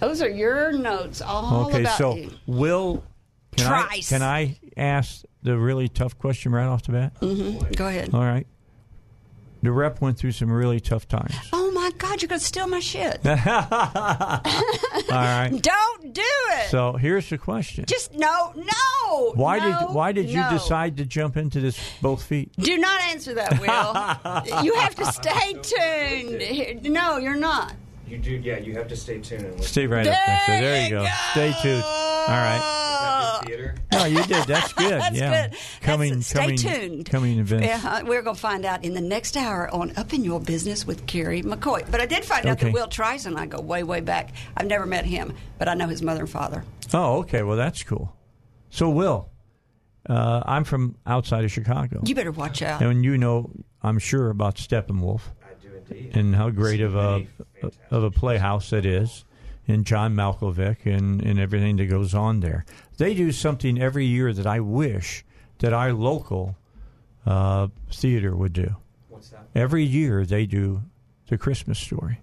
Those 0.00 0.22
are 0.22 0.30
your 0.30 0.72
notes. 0.72 1.20
All 1.20 1.66
okay, 1.66 1.82
about 1.82 1.98
so 1.98 2.14
you. 2.14 2.30
Will 2.46 3.04
can 3.56 3.66
Trice. 3.66 4.12
I, 4.12 4.16
can 4.16 4.22
I 4.22 4.58
ask 4.76 5.22
the 5.42 5.58
really 5.58 5.88
tough 5.88 6.16
question 6.18 6.52
right 6.52 6.66
off 6.66 6.84
the 6.84 6.92
bat? 6.92 7.20
Mm-hmm. 7.20 7.72
Go 7.72 7.86
ahead. 7.88 8.14
All 8.14 8.20
right. 8.20 8.46
The 9.62 9.72
rep 9.72 10.00
went 10.00 10.18
through 10.18 10.32
some 10.32 10.50
really 10.52 10.78
tough 10.78 11.08
times. 11.08 11.34
Oh 11.52 11.72
my 11.72 11.90
God, 11.98 12.22
you're 12.22 12.28
going 12.28 12.38
to 12.38 12.44
steal 12.44 12.68
my 12.68 12.78
shit. 12.78 13.20
All 13.26 13.34
right. 15.08 15.50
Don't 15.50 16.14
do 16.14 16.22
it. 16.22 16.70
So 16.70 16.92
here's 16.92 17.28
the 17.28 17.38
question: 17.38 17.84
Just 17.86 18.14
no, 18.14 18.52
no. 18.54 19.32
Why 19.34 19.58
no, 19.58 19.64
did 19.64 19.94
why 19.94 20.12
did 20.12 20.28
you 20.28 20.44
decide 20.50 20.96
to 20.98 21.04
jump 21.04 21.36
into 21.36 21.60
this 21.60 21.78
both 22.00 22.22
feet? 22.22 22.52
Do 22.56 22.78
not 22.78 23.00
answer 23.02 23.34
that, 23.34 23.58
Will. 23.60 24.62
you 24.64 24.74
have 24.76 24.94
to 24.96 25.06
stay 25.06 25.54
tuned. 25.54 26.84
No, 26.92 27.16
you're 27.16 27.34
not. 27.34 27.74
You 28.08 28.18
do, 28.18 28.30
yeah. 28.32 28.58
You 28.58 28.74
have 28.74 28.88
to 28.88 28.96
stay 28.96 29.18
tuned. 29.20 29.42
And 29.44 29.52
listen. 29.56 29.66
Stay 29.68 29.86
right 29.86 30.06
up 30.06 30.14
there. 30.26 30.40
So 30.46 30.52
there 30.52 30.84
you 30.84 30.90
go. 30.90 31.06
Stay 31.32 31.54
tuned. 31.62 31.82
All 31.84 32.34
right. 32.34 33.42
Theater. 33.46 33.74
No, 33.92 34.04
you 34.04 34.22
did. 34.24 34.44
That's 34.46 34.72
good. 34.74 34.90
That's 35.00 35.16
yeah. 35.16 35.48
good. 35.48 35.58
Coming, 35.80 36.10
That's- 36.10 36.26
stay 36.26 36.40
coming, 36.40 36.56
tuned. 36.56 37.06
coming 37.10 37.38
events. 37.38 37.66
Yeah, 37.66 38.02
we're 38.02 38.22
going 38.22 38.36
to 38.36 38.40
find 38.40 38.64
out 38.64 38.84
in 38.84 38.94
the 38.94 39.00
next 39.00 39.36
hour 39.36 39.72
on 39.72 39.92
Up 39.96 40.12
in 40.12 40.24
Your 40.24 40.40
Business 40.40 40.86
with 40.86 41.06
Carrie 41.06 41.42
McCoy. 41.42 41.88
But 41.90 42.00
I 42.00 42.06
did 42.06 42.24
find 42.24 42.46
out 42.46 42.58
that 42.58 42.72
Will 42.72 42.88
Trice 42.88 43.26
and 43.26 43.38
I 43.38 43.46
go 43.46 43.60
way, 43.60 43.82
way 43.82 44.00
back. 44.00 44.30
I've 44.56 44.66
never 44.66 44.86
met 44.86 45.04
him, 45.04 45.34
but 45.58 45.68
I 45.68 45.74
know 45.74 45.86
his 45.86 46.02
mother 46.02 46.20
and 46.22 46.30
father. 46.30 46.64
Oh, 46.92 47.18
okay. 47.20 47.42
Well, 47.42 47.56
that's 47.56 47.82
cool. 47.82 48.14
So, 48.70 48.90
Will, 48.90 49.30
uh, 50.08 50.42
I'm 50.44 50.64
from 50.64 50.96
outside 51.06 51.44
of 51.44 51.50
Chicago. 51.52 52.02
You 52.04 52.14
better 52.14 52.32
watch 52.32 52.60
out. 52.62 52.82
And 52.82 53.04
you 53.04 53.16
know, 53.18 53.50
I'm 53.82 53.98
sure 53.98 54.30
about 54.30 54.56
Steppenwolf. 54.56 55.20
I 55.42 55.54
do 55.62 55.74
indeed. 55.74 56.16
and 56.16 56.34
how 56.34 56.50
great 56.50 56.80
of 56.80 56.94
a 56.94 57.12
Many 57.12 57.28
of 57.90 58.02
a 58.02 58.10
playhouse 58.10 58.72
it 58.72 58.86
is, 58.86 59.24
and 59.66 59.84
John 59.84 60.14
Malkovich 60.14 60.86
and, 60.86 61.22
and 61.22 61.38
everything 61.38 61.76
that 61.76 61.86
goes 61.86 62.14
on 62.14 62.40
there. 62.40 62.64
They 62.96 63.14
do 63.14 63.32
something 63.32 63.80
every 63.80 64.06
year 64.06 64.32
that 64.32 64.46
I 64.46 64.60
wish 64.60 65.24
that 65.58 65.72
our 65.72 65.92
local 65.92 66.56
uh, 67.26 67.68
theater 67.92 68.34
would 68.34 68.52
do. 68.52 68.76
What's 69.08 69.30
that? 69.30 69.46
Every 69.54 69.84
year 69.84 70.24
they 70.24 70.46
do 70.46 70.82
the 71.28 71.38
Christmas 71.38 71.78
story. 71.78 72.20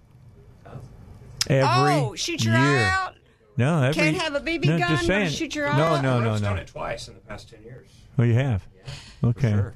Every 1.48 1.94
oh, 1.94 2.14
shoot 2.16 2.44
your 2.44 2.54
year. 2.54 2.62
eye 2.62 2.90
out. 2.90 3.14
No, 3.56 3.82
every 3.82 4.02
year. 4.02 4.12
Can't 4.12 4.22
have 4.22 4.34
a 4.34 4.40
BB 4.40 4.64
no, 4.66 4.78
gun, 4.78 4.96
saying. 4.98 5.30
shoot 5.30 5.54
your 5.54 5.68
eye 5.68 5.76
no, 5.76 5.84
out? 5.84 6.02
no, 6.02 6.20
no, 6.20 6.34
I've 6.34 6.42
done 6.42 6.58
it 6.58 6.66
twice 6.66 7.08
in 7.08 7.14
the 7.14 7.20
past 7.20 7.48
ten 7.48 7.62
years. 7.62 7.88
Oh, 8.18 8.24
you 8.24 8.34
have. 8.34 8.66
Okay. 9.22 9.50
sure. 9.52 9.74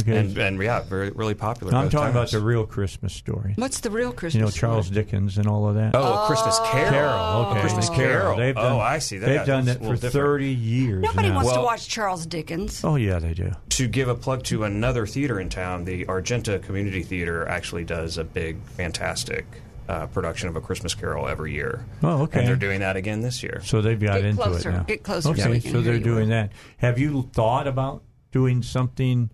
Okay. 0.00 0.16
And, 0.16 0.36
and 0.38 0.62
yeah, 0.62 0.80
very 0.80 1.10
really 1.10 1.34
popular. 1.34 1.74
I'm 1.74 1.84
both 1.84 1.92
talking 1.92 2.10
about 2.10 2.30
the 2.30 2.40
real 2.40 2.64
Christmas 2.64 3.12
story. 3.12 3.52
What's 3.56 3.80
the 3.80 3.90
real 3.90 4.10
Christmas? 4.12 4.32
Story? 4.32 4.40
You 4.40 4.46
know 4.46 4.50
Charles 4.50 4.86
story? 4.86 5.04
Dickens 5.04 5.36
and 5.36 5.46
all 5.46 5.68
of 5.68 5.74
that. 5.74 5.94
Oh, 5.94 6.24
a 6.24 6.26
Christmas 6.26 6.58
Carol. 6.70 6.90
Carol, 6.90 7.46
okay. 7.46 7.58
A 7.58 7.60
Christmas 7.60 7.88
The 7.90 7.94
Carol. 7.96 8.36
They've 8.38 8.56
oh, 8.56 8.62
done, 8.62 8.80
I 8.80 8.98
see. 8.98 9.18
That, 9.18 9.26
They've 9.26 9.46
done 9.46 9.64
that's 9.66 9.78
that 9.80 9.84
for 9.86 9.94
different. 9.94 10.12
30 10.12 10.48
years 10.48 11.02
Nobody 11.02 11.28
now. 11.28 11.34
wants 11.36 11.52
to 11.52 11.60
watch 11.60 11.88
Charles 11.88 12.24
Dickens. 12.24 12.82
Oh, 12.84 12.96
yeah, 12.96 13.18
they 13.18 13.34
do. 13.34 13.52
To 13.70 13.86
give 13.86 14.08
a 14.08 14.14
plug 14.14 14.44
to 14.44 14.64
another 14.64 15.06
theater 15.06 15.40
in 15.40 15.48
town, 15.50 15.84
the 15.84 16.08
Argenta 16.08 16.58
Community 16.60 17.02
Theater 17.02 17.46
actually 17.46 17.84
does 17.84 18.16
a 18.16 18.24
big, 18.24 18.62
fantastic 18.62 19.44
uh, 19.88 20.06
production 20.06 20.48
of 20.48 20.56
A 20.56 20.60
Christmas 20.60 20.94
Carol 20.94 21.28
every 21.28 21.52
year. 21.52 21.84
Oh, 22.02 22.22
okay. 22.22 22.38
And 22.40 22.48
they're 22.48 22.56
doing 22.56 22.80
that 22.80 22.96
again 22.96 23.20
this 23.20 23.42
year. 23.42 23.60
So 23.64 23.82
they've 23.82 24.00
got 24.00 24.16
Get 24.16 24.24
into 24.24 24.42
closer. 24.42 24.70
it 24.70 24.72
now. 24.72 24.82
Get 24.84 25.02
closer 25.02 25.28
Okay, 25.30 25.48
we 25.50 25.60
so 25.60 25.80
they're 25.82 25.98
doing 25.98 26.28
Will. 26.28 26.36
that. 26.36 26.52
Have 26.78 26.98
you 26.98 27.28
thought 27.32 27.66
about 27.66 28.02
doing 28.30 28.62
something, 28.62 29.30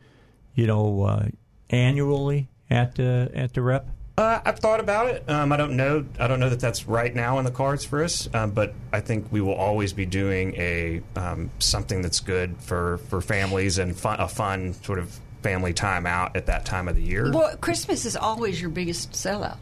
you 0.59 0.67
know, 0.67 1.03
uh, 1.05 1.28
annually 1.70 2.49
at 2.69 2.97
the 2.97 3.31
at 3.33 3.55
the 3.55 3.62
rep? 3.62 3.89
Uh, 4.19 4.41
I've 4.45 4.59
thought 4.59 4.81
about 4.81 5.07
it. 5.07 5.23
Um, 5.31 5.53
I 5.53 5.57
don't 5.57 5.77
know. 5.77 6.05
I 6.19 6.27
don't 6.27 6.41
know 6.41 6.51
that 6.51 6.59
that's 6.59 6.89
right 6.89 7.15
now 7.15 7.39
in 7.39 7.45
the 7.45 7.53
cards 7.53 7.85
for 7.85 8.03
us. 8.03 8.28
Um, 8.35 8.51
but 8.51 8.75
I 8.93 8.99
think 8.99 9.28
we 9.31 9.41
will 9.41 9.55
always 9.55 9.93
be 9.93 10.05
doing 10.05 10.55
a 10.57 11.01
um, 11.15 11.53
something 11.61 12.03
that's 12.03 12.19
good 12.19 12.57
for, 12.61 12.99
for 13.09 13.20
families 13.20 13.78
and 13.78 13.97
fun, 13.97 14.19
a 14.19 14.27
fun 14.27 14.73
sort 14.83 14.99
of 14.99 15.17
family 15.45 15.73
time 15.73 16.05
out 16.05 16.35
at 16.35 16.47
that 16.47 16.65
time 16.65 16.89
of 16.89 16.97
the 16.97 17.03
year. 17.03 17.31
Well, 17.31 17.57
Christmas 17.59 18.05
is 18.05 18.17
always 18.17 18.61
your 18.61 18.70
biggest 18.70 19.12
sellout. 19.12 19.59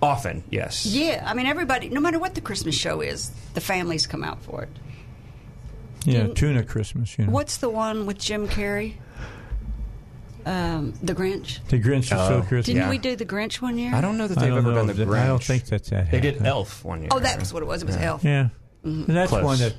Often, 0.00 0.44
yes. 0.48 0.86
Yeah, 0.86 1.24
I 1.26 1.34
mean, 1.34 1.46
everybody, 1.46 1.88
no 1.88 2.00
matter 2.00 2.20
what 2.20 2.36
the 2.36 2.40
Christmas 2.40 2.76
show 2.76 3.00
is, 3.00 3.32
the 3.54 3.60
families 3.60 4.06
come 4.06 4.22
out 4.22 4.40
for 4.40 4.62
it. 4.62 4.68
Yeah, 6.04 6.20
Didn't- 6.22 6.36
tuna 6.36 6.62
Christmas. 6.62 7.18
You 7.18 7.26
know, 7.26 7.32
What's 7.32 7.56
the 7.56 7.68
one 7.68 8.06
with 8.06 8.18
Jim 8.18 8.46
Carrey? 8.46 8.94
Um, 10.46 10.92
the 11.02 11.14
Grinch. 11.14 11.58
the 11.68 11.78
Grinch 11.80 12.00
is 12.04 12.08
so 12.08 12.16
Oh, 12.18 12.40
Christmas. 12.40 12.66
Didn't 12.66 12.82
Yeah. 12.82 12.90
we 12.90 12.98
do 12.98 13.16
the 13.16 13.26
Grinch 13.26 13.60
one 13.60 13.78
year? 13.78 13.94
I 13.94 14.00
don't 14.00 14.16
know 14.18 14.26
that 14.26 14.38
I 14.38 14.42
they've 14.42 14.50
don't 14.50 14.58
ever 14.58 14.68
know 14.70 14.74
done 14.76 14.86
the 14.88 14.92
that- 14.94 15.08
Grinch. 15.08 15.22
I 15.22 15.26
don't 15.26 15.42
think 15.42 15.64
that's 15.66 15.90
that. 15.90 16.10
They 16.10 16.20
did 16.20 16.34
happened. 16.34 16.46
Elf 16.48 16.84
one 16.84 17.00
year. 17.00 17.08
Oh, 17.12 17.18
that 17.18 17.38
was 17.38 17.52
what 17.52 17.62
it 17.62 17.66
was. 17.66 17.82
It 17.82 17.86
was 17.86 17.96
Elf. 17.96 18.24
Yeah, 18.24 18.48
Mm-hmm. 18.84 19.04
And 19.08 19.16
that's 19.16 19.30
Close. 19.30 19.44
one 19.44 19.58
that 19.58 19.74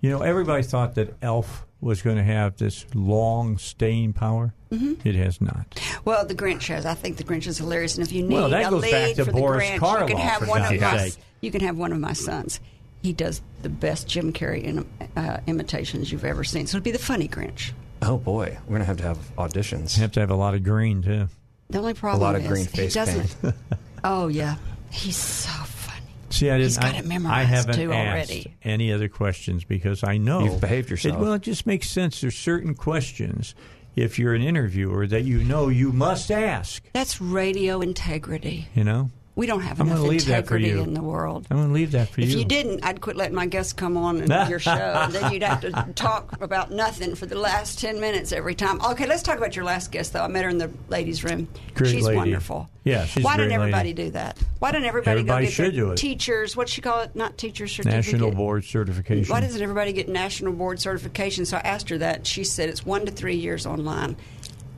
you 0.00 0.10
know 0.10 0.20
everybody 0.22 0.62
thought 0.62 0.94
that 0.96 1.14
Elf 1.22 1.64
was 1.80 2.02
going 2.02 2.16
to 2.16 2.22
have 2.24 2.56
this 2.56 2.84
long 2.94 3.56
staying 3.56 4.12
power. 4.12 4.52
Mm-hmm. 4.72 4.94
It 5.08 5.14
has 5.14 5.40
not. 5.40 5.80
Well, 6.04 6.26
the 6.26 6.34
Grinch 6.34 6.66
has. 6.68 6.84
I 6.84 6.94
think 6.94 7.16
the 7.16 7.24
Grinch 7.24 7.46
is 7.46 7.56
hilarious, 7.58 7.96
and 7.96 8.06
if 8.06 8.12
you 8.12 8.22
need 8.22 8.34
Well, 8.34 8.48
that 8.50 8.66
a 8.66 8.70
goes 8.70 8.82
lead 8.82 8.90
back 8.92 9.14
to 9.14 9.24
for 9.26 9.32
Boris 9.32 9.64
the 9.64 9.70
Grinch, 9.70 9.74
you 9.74 9.80
Karloff, 9.80 10.08
can 10.08 10.16
have 10.18 10.38
for 10.40 10.46
one 10.46 10.62
of 10.62 10.70
God's 10.80 10.80
my. 11.02 11.08
sake. 11.08 11.22
You 11.40 11.50
can 11.50 11.60
have 11.62 11.76
one 11.78 11.92
of 11.92 11.98
my 12.00 12.12
sons. 12.12 12.60
He 13.00 13.12
does 13.12 13.40
the 13.62 13.68
best 13.68 14.08
Jim 14.08 14.32
Carrey 14.32 14.62
in, 14.64 14.84
uh, 15.16 15.38
imitations 15.46 16.10
you've 16.10 16.24
ever 16.24 16.42
seen. 16.42 16.66
So 16.66 16.76
it'd 16.76 16.82
be 16.84 16.90
the 16.90 16.98
funny 16.98 17.28
Grinch. 17.28 17.70
Oh 18.02 18.16
boy, 18.18 18.58
we're 18.66 18.74
gonna 18.74 18.84
have 18.84 18.98
to 18.98 19.02
have 19.04 19.18
auditions. 19.36 19.96
You 19.96 20.02
have 20.02 20.12
to 20.12 20.20
have 20.20 20.30
a 20.30 20.36
lot 20.36 20.54
of 20.54 20.62
green 20.62 21.02
too. 21.02 21.28
The 21.70 21.78
only 21.78 21.94
problem 21.94 22.22
lot 22.22 22.34
of 22.34 22.42
is 22.42 22.48
green 22.48 22.66
he 22.66 22.88
doesn't. 22.88 23.36
oh 24.04 24.28
yeah, 24.28 24.56
he's 24.90 25.16
so 25.16 25.50
funny. 25.50 26.06
See, 26.30 26.50
I 26.50 26.58
didn't. 26.58 26.64
He's 26.64 26.78
got 26.78 26.94
I, 26.94 26.98
it 26.98 27.06
memorized, 27.06 27.36
I 27.36 27.42
haven't 27.42 27.74
too, 27.74 27.92
asked 27.92 28.30
already. 28.30 28.54
any 28.62 28.92
other 28.92 29.08
questions 29.08 29.64
because 29.64 30.04
I 30.04 30.16
know 30.16 30.44
You've 30.44 30.60
behaved 30.60 30.90
yourself. 30.90 31.16
It, 31.16 31.20
well, 31.20 31.34
it 31.34 31.42
just 31.42 31.66
makes 31.66 31.90
sense. 31.90 32.20
There's 32.20 32.36
certain 32.36 32.74
questions 32.74 33.54
if 33.96 34.18
you're 34.18 34.34
an 34.34 34.42
interviewer 34.42 35.06
that 35.08 35.24
you 35.24 35.42
know 35.42 35.68
you 35.68 35.92
must 35.92 36.30
ask. 36.30 36.82
That's 36.92 37.20
radio 37.20 37.80
integrity. 37.80 38.68
You 38.74 38.84
know, 38.84 39.10
We 39.38 39.46
don't 39.46 39.60
have 39.60 39.80
I'm 39.80 39.86
enough 39.86 39.98
gonna 39.98 40.18
that 40.18 40.48
for 40.48 40.56
integrity 40.56 40.70
in 40.70 40.94
the 40.94 41.00
world. 41.00 41.46
I'm 41.48 41.58
going 41.58 41.68
to 41.68 41.72
leave 41.74 41.92
that 41.92 42.08
for 42.08 42.20
If 42.20 42.26
you. 42.26 42.32
If 42.32 42.38
you 42.40 42.44
didn't, 42.44 42.84
I'd 42.84 43.00
quit 43.00 43.14
letting 43.14 43.36
my 43.36 43.46
guests 43.46 43.72
come 43.72 43.96
on 43.96 44.20
and 44.20 44.50
your 44.50 44.58
show, 44.58 44.72
and 44.72 45.12
then 45.12 45.32
you'd 45.32 45.44
have 45.44 45.60
to 45.60 45.70
talk 45.94 46.42
about 46.42 46.72
nothing 46.72 47.14
for 47.14 47.26
the 47.26 47.38
last 47.38 47.78
ten 47.78 48.00
minutes 48.00 48.32
every 48.32 48.56
time. 48.56 48.80
Okay, 48.80 49.06
let's 49.06 49.22
talk 49.22 49.38
about 49.38 49.54
your 49.54 49.64
last 49.64 49.92
guest, 49.92 50.12
though. 50.12 50.24
I 50.24 50.26
met 50.26 50.42
her 50.42 50.50
in 50.50 50.58
the 50.58 50.72
ladies' 50.88 51.22
room. 51.22 51.46
Great 51.74 51.92
she's 51.92 52.04
lady. 52.04 52.16
wonderful. 52.16 52.68
Yeah, 52.82 53.04
she's 53.04 53.22
Why 53.22 53.36
don't 53.36 53.52
everybody 53.52 53.90
lady. 53.90 54.06
do 54.06 54.10
that? 54.10 54.38
Why 54.58 54.72
didn't 54.72 54.86
everybody, 54.86 55.20
Everybody 55.20 55.46
go 55.46 55.70
get 55.70 55.86
their 55.86 55.94
teachers? 55.94 56.56
What 56.56 56.68
she 56.68 56.80
call 56.80 57.02
it? 57.02 57.14
Not 57.14 57.38
teachers 57.38 57.70
certificate. 57.70 58.06
National 58.06 58.32
board 58.32 58.64
certification. 58.64 59.30
Why 59.32 59.40
doesn't 59.40 59.62
everybody 59.62 59.92
get 59.92 60.08
national 60.08 60.52
board 60.54 60.80
certification? 60.80 61.44
So 61.44 61.58
I 61.58 61.60
asked 61.60 61.90
her 61.90 61.98
that. 61.98 62.26
She 62.26 62.42
said 62.42 62.68
it's 62.70 62.84
one 62.84 63.06
to 63.06 63.12
three 63.12 63.36
years 63.36 63.66
online. 63.66 64.16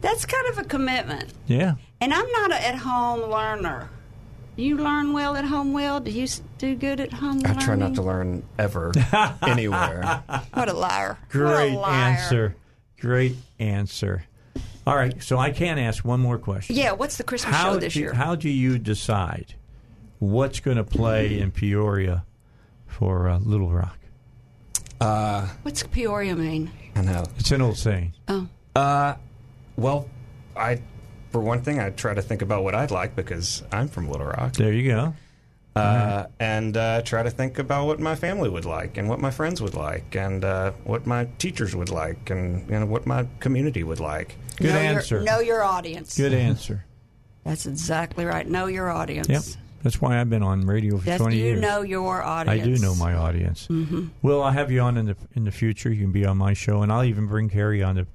That's 0.03 0.27
kind 0.27 0.49
of 0.49 0.59
a 0.59 0.65
commitment. 0.65 1.33
yeah. 1.47 1.77
And 2.03 2.13
I'm 2.13 2.31
not 2.33 2.53
an 2.53 2.63
at 2.63 2.75
home 2.75 3.31
learner. 3.31 3.89
You 4.57 4.77
learn 4.77 5.13
well 5.13 5.37
at 5.37 5.45
home. 5.45 5.73
Well, 5.73 6.01
do 6.01 6.11
you 6.11 6.27
do 6.59 6.75
good 6.75 7.01
at 7.01 7.13
home? 7.13 7.41
I 7.45 7.55
try 7.55 7.77
not 7.77 7.95
to 7.95 8.03
learn 8.03 8.43
ever 8.59 8.93
anywhere. 9.43 10.23
What 10.53 10.69
a 10.69 10.73
liar! 10.75 11.19
What 11.19 11.25
a 11.25 11.29
Great 11.29 11.75
liar. 11.75 11.93
answer. 12.19 12.57
Great 13.01 13.37
answer. 13.59 14.25
All 14.87 14.97
right, 14.97 15.23
so 15.23 15.39
I 15.39 15.51
can 15.51 15.79
ask 15.79 16.05
one 16.05 16.21
more 16.21 16.37
question. 16.39 16.77
Yeah, 16.77 16.93
what's 16.93 17.17
the 17.17 17.23
Christmas 17.25 17.55
how 17.55 17.73
show 17.75 17.79
this 17.79 17.95
do, 17.95 18.01
year? 18.01 18.13
How 18.13 18.35
do 18.35 18.49
you 18.49 18.79
decide 18.79 19.55
what's 20.19 20.61
going 20.61 20.77
to 20.79 20.85
play 20.85 21.39
in 21.39 21.51
Peoria 21.53 22.25
for 22.87 23.29
uh, 23.29 23.39
Little 23.39 23.71
Rock? 23.71 23.97
Uh, 25.01 25.49
What's 25.63 25.83
Peoria 25.85 26.37
mean? 26.37 26.71
I 26.95 27.01
know. 27.03 27.25
It's 27.39 27.51
an 27.53 27.63
old 27.63 27.79
saying. 27.79 28.13
Oh, 28.29 28.47
Uh, 28.77 29.15
well, 29.77 30.09
I, 30.55 30.83
for 31.31 31.41
one 31.41 31.63
thing, 31.63 31.79
I 31.81 31.91
try 31.91 32.15
to 32.15 32.23
think 32.23 32.43
about 32.43 32.65
what 32.65 32.75
I'd 32.75 32.91
like 32.91 33.17
because 33.17 33.63
I'm 33.73 33.89
from 33.89 34.09
Little 34.09 34.27
Rock. 34.27 34.55
There 34.55 34.73
you 34.73 34.91
go. 34.91 35.15
Uh, 35.77 36.27
and 36.41 36.77
uh, 36.77 37.01
try 37.03 37.23
to 37.23 37.31
think 37.31 37.59
about 37.59 37.87
what 37.87 38.01
my 38.01 38.17
family 38.17 38.49
would 38.49 38.65
like 38.65 38.97
and 38.97 39.09
what 39.09 39.21
my 39.21 39.31
friends 39.31 39.63
would 39.63 39.75
like 39.75 40.17
and 40.17 40.45
uh, 40.45 40.73
what 40.85 41.07
my 41.07 41.27
teachers 41.39 41.77
would 41.77 41.91
like 41.91 42.29
and 42.29 42.69
you 42.69 42.79
know, 42.79 42.87
what 42.87 43.07
my 43.07 43.27
community 43.39 43.85
would 43.85 44.01
like. 44.01 44.37
Good 44.57 44.71
know 44.71 44.79
answer. 44.79 45.17
Your, 45.17 45.25
know 45.25 45.39
your 45.39 45.63
audience. 45.63 46.17
Good 46.17 46.35
answer. 46.35 46.85
That's 47.45 47.67
exactly 47.67 48.25
right. 48.25 48.47
Know 48.47 48.67
your 48.67 48.91
audience. 48.91 49.29
Yep. 49.29 49.43
That's 49.83 50.01
why 50.01 50.21
I've 50.21 50.29
been 50.29 50.43
on 50.43 50.67
radio 50.67 50.99
for 50.99 51.05
That's, 51.05 51.23
20 51.23 51.37
you 51.37 51.43
years. 51.43 51.55
You 51.55 51.61
know 51.63 51.83
your 51.83 52.23
audience. 52.23 52.63
I 52.63 52.65
do 52.65 52.77
know 52.79 52.95
my 52.95 53.15
audience. 53.15 53.67
Mm-hmm. 53.69 54.09
Well, 54.21 54.43
I'll 54.43 54.51
have 54.51 54.71
you 54.71 54.81
on 54.81 54.99
in 54.99 55.07
the 55.07 55.17
in 55.35 55.45
the 55.45 55.51
future. 55.53 55.91
You 55.91 56.03
can 56.03 56.13
be 56.13 56.27
on 56.27 56.37
my 56.37 56.53
show, 56.53 56.83
and 56.83 56.93
I'll 56.93 57.05
even 57.05 57.27
bring 57.27 57.49
Carrie 57.49 57.83
on 57.83 57.95
to 57.95 58.07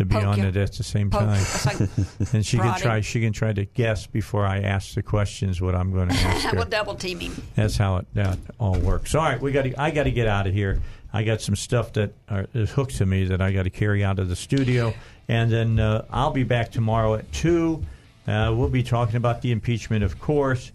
to 0.00 0.04
be 0.04 0.14
Poke 0.16 0.24
on 0.24 0.38
you. 0.38 0.44
it 0.46 0.56
at 0.56 0.72
the 0.72 0.82
same 0.82 1.08
Poke. 1.10 1.20
time. 1.20 1.44
Like 1.64 1.80
and 2.34 2.44
she 2.44 2.58
can 2.58 2.76
try. 2.78 3.00
She 3.00 3.20
can 3.20 3.32
try 3.32 3.52
to 3.52 3.64
guess 3.64 4.06
before 4.06 4.44
I 4.44 4.58
ask 4.60 4.94
the 4.94 5.02
questions 5.02 5.60
what 5.60 5.74
I'm 5.74 5.92
going 5.92 6.08
to 6.10 6.14
ask 6.14 6.52
we'll 6.52 6.64
double 6.64 6.94
team 6.94 7.20
him. 7.20 7.40
That's 7.54 7.76
how 7.76 7.96
it 7.98 8.06
that 8.14 8.38
all 8.58 8.78
works. 8.78 9.14
All 9.14 9.22
right, 9.22 9.40
we 9.40 9.52
got. 9.52 9.66
I 9.78 9.90
got 9.90 10.04
to 10.04 10.10
get 10.10 10.26
out 10.26 10.46
of 10.46 10.52
here. 10.52 10.80
I 11.12 11.22
got 11.24 11.40
some 11.40 11.56
stuff 11.56 11.92
that 11.94 12.12
are, 12.28 12.46
is 12.54 12.70
hooked 12.70 12.96
to 12.98 13.06
me 13.06 13.24
that 13.24 13.40
I 13.40 13.50
got 13.52 13.64
to 13.64 13.70
carry 13.70 14.04
out 14.04 14.18
of 14.18 14.28
the 14.28 14.36
studio, 14.36 14.94
and 15.28 15.50
then 15.50 15.78
uh, 15.80 16.04
I'll 16.10 16.30
be 16.32 16.44
back 16.44 16.70
tomorrow 16.70 17.14
at 17.14 17.30
two. 17.32 17.82
Uh, 18.28 18.52
we'll 18.56 18.68
be 18.68 18.82
talking 18.84 19.16
about 19.16 19.42
the 19.42 19.50
impeachment, 19.50 20.04
of 20.04 20.20
course. 20.20 20.70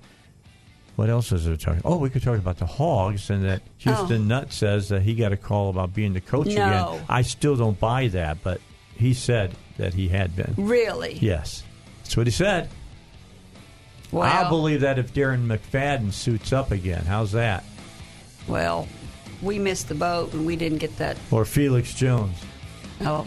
What 0.97 1.09
else 1.09 1.31
is 1.33 1.45
there 1.45 1.57
talking? 1.57 1.81
Oh, 1.83 1.97
we 1.97 2.09
could 2.09 2.23
talk 2.23 2.37
about 2.37 2.57
the 2.57 2.65
Hogs 2.65 3.29
and 3.29 3.43
that 3.45 3.61
Houston 3.79 4.23
Oh. 4.31 4.39
Nutt 4.39 4.53
says 4.53 4.89
that 4.89 5.01
he 5.01 5.13
got 5.13 5.33
a 5.33 5.37
call 5.37 5.69
about 5.69 5.93
being 5.93 6.13
the 6.13 6.21
coach 6.21 6.47
No. 6.47 6.53
again. 6.95 7.05
I 7.09 7.21
still 7.21 7.55
don't 7.57 7.77
buy 7.77 8.07
that, 8.09 8.37
but 8.43 8.61
he 8.95 9.13
said 9.13 9.55
that 9.77 9.93
he 9.93 10.07
had 10.09 10.35
been. 10.35 10.53
Really? 10.57 11.13
Yes, 11.21 11.63
that's 12.03 12.15
what 12.17 12.27
he 12.27 12.31
said. 12.31 12.69
Well, 14.11 14.23
I'll 14.23 14.49
believe 14.49 14.81
that 14.81 14.99
if 14.99 15.13
Darren 15.13 15.45
McFadden 15.45 16.13
suits 16.13 16.53
up 16.53 16.71
again. 16.71 17.03
How's 17.05 17.31
that? 17.33 17.63
well, 18.47 18.87
we 19.41 19.59
missed 19.59 19.89
the 19.89 19.95
boat 19.95 20.33
and 20.33 20.45
we 20.45 20.55
didn't 20.55 20.77
get 20.77 20.95
that. 20.97 21.17
Or 21.31 21.45
Felix 21.45 21.93
Jones. 21.93 22.37
Oh, 23.01 23.25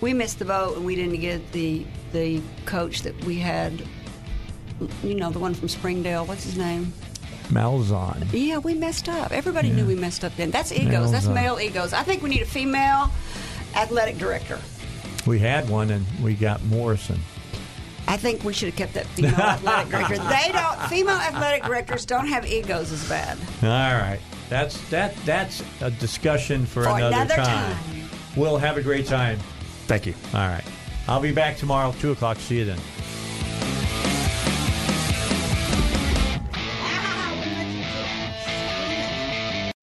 we 0.00 0.12
missed 0.14 0.38
the 0.38 0.44
boat 0.44 0.76
and 0.76 0.86
we 0.86 0.94
didn't 0.96 1.20
get 1.20 1.52
the 1.52 1.84
the 2.12 2.40
coach 2.66 3.02
that 3.02 3.24
we 3.24 3.38
had. 3.38 3.82
You 5.02 5.14
know, 5.14 5.30
the 5.30 5.38
one 5.38 5.54
from 5.54 5.68
Springdale. 5.68 6.24
What's 6.24 6.44
his 6.44 6.56
name? 6.56 6.92
Malzahn. 7.48 8.26
Yeah, 8.32 8.58
we 8.58 8.74
messed 8.74 9.08
up. 9.08 9.32
Everybody 9.32 9.70
knew 9.70 9.84
we 9.84 9.94
messed 9.96 10.24
up 10.24 10.34
then. 10.36 10.50
That's 10.50 10.72
egos. 10.72 11.10
That's 11.10 11.26
male 11.26 11.58
egos. 11.60 11.92
I 11.92 12.02
think 12.02 12.22
we 12.22 12.30
need 12.30 12.42
a 12.42 12.46
female 12.46 13.10
athletic 13.74 14.18
director. 14.18 14.58
We 15.26 15.38
had 15.38 15.68
one, 15.68 15.90
and 15.90 16.06
we 16.22 16.34
got 16.34 16.62
Morrison. 16.64 17.18
I 18.08 18.16
think 18.16 18.42
we 18.42 18.52
should 18.52 18.68
have 18.70 18.76
kept 18.76 18.94
that 18.94 19.06
female 19.06 19.34
athletic 19.34 19.88
director. 19.90 20.18
They 20.18 20.50
don't. 20.52 20.80
Female 20.88 21.16
athletic 21.16 21.62
directors 21.64 22.04
don't 22.04 22.26
have 22.26 22.44
egos 22.46 22.90
as 22.90 23.08
bad. 23.08 23.38
All 23.62 23.68
right, 24.00 24.18
that's 24.48 24.80
that. 24.90 25.14
That's 25.24 25.62
a 25.80 25.90
discussion 25.90 26.66
for, 26.66 26.82
For 26.84 26.88
another, 26.90 27.14
another 27.16 27.36
time. 27.36 27.76
time. 27.76 28.08
We'll 28.36 28.58
have 28.58 28.76
a 28.76 28.82
great 28.82 29.06
time. 29.06 29.38
Thank 29.86 30.06
you. 30.06 30.14
All 30.34 30.48
right, 30.48 30.64
I'll 31.06 31.20
be 31.20 31.32
back 31.32 31.56
tomorrow, 31.56 31.94
two 32.00 32.12
o'clock. 32.12 32.38
See 32.38 32.58
you 32.58 32.64
then. 32.64 32.78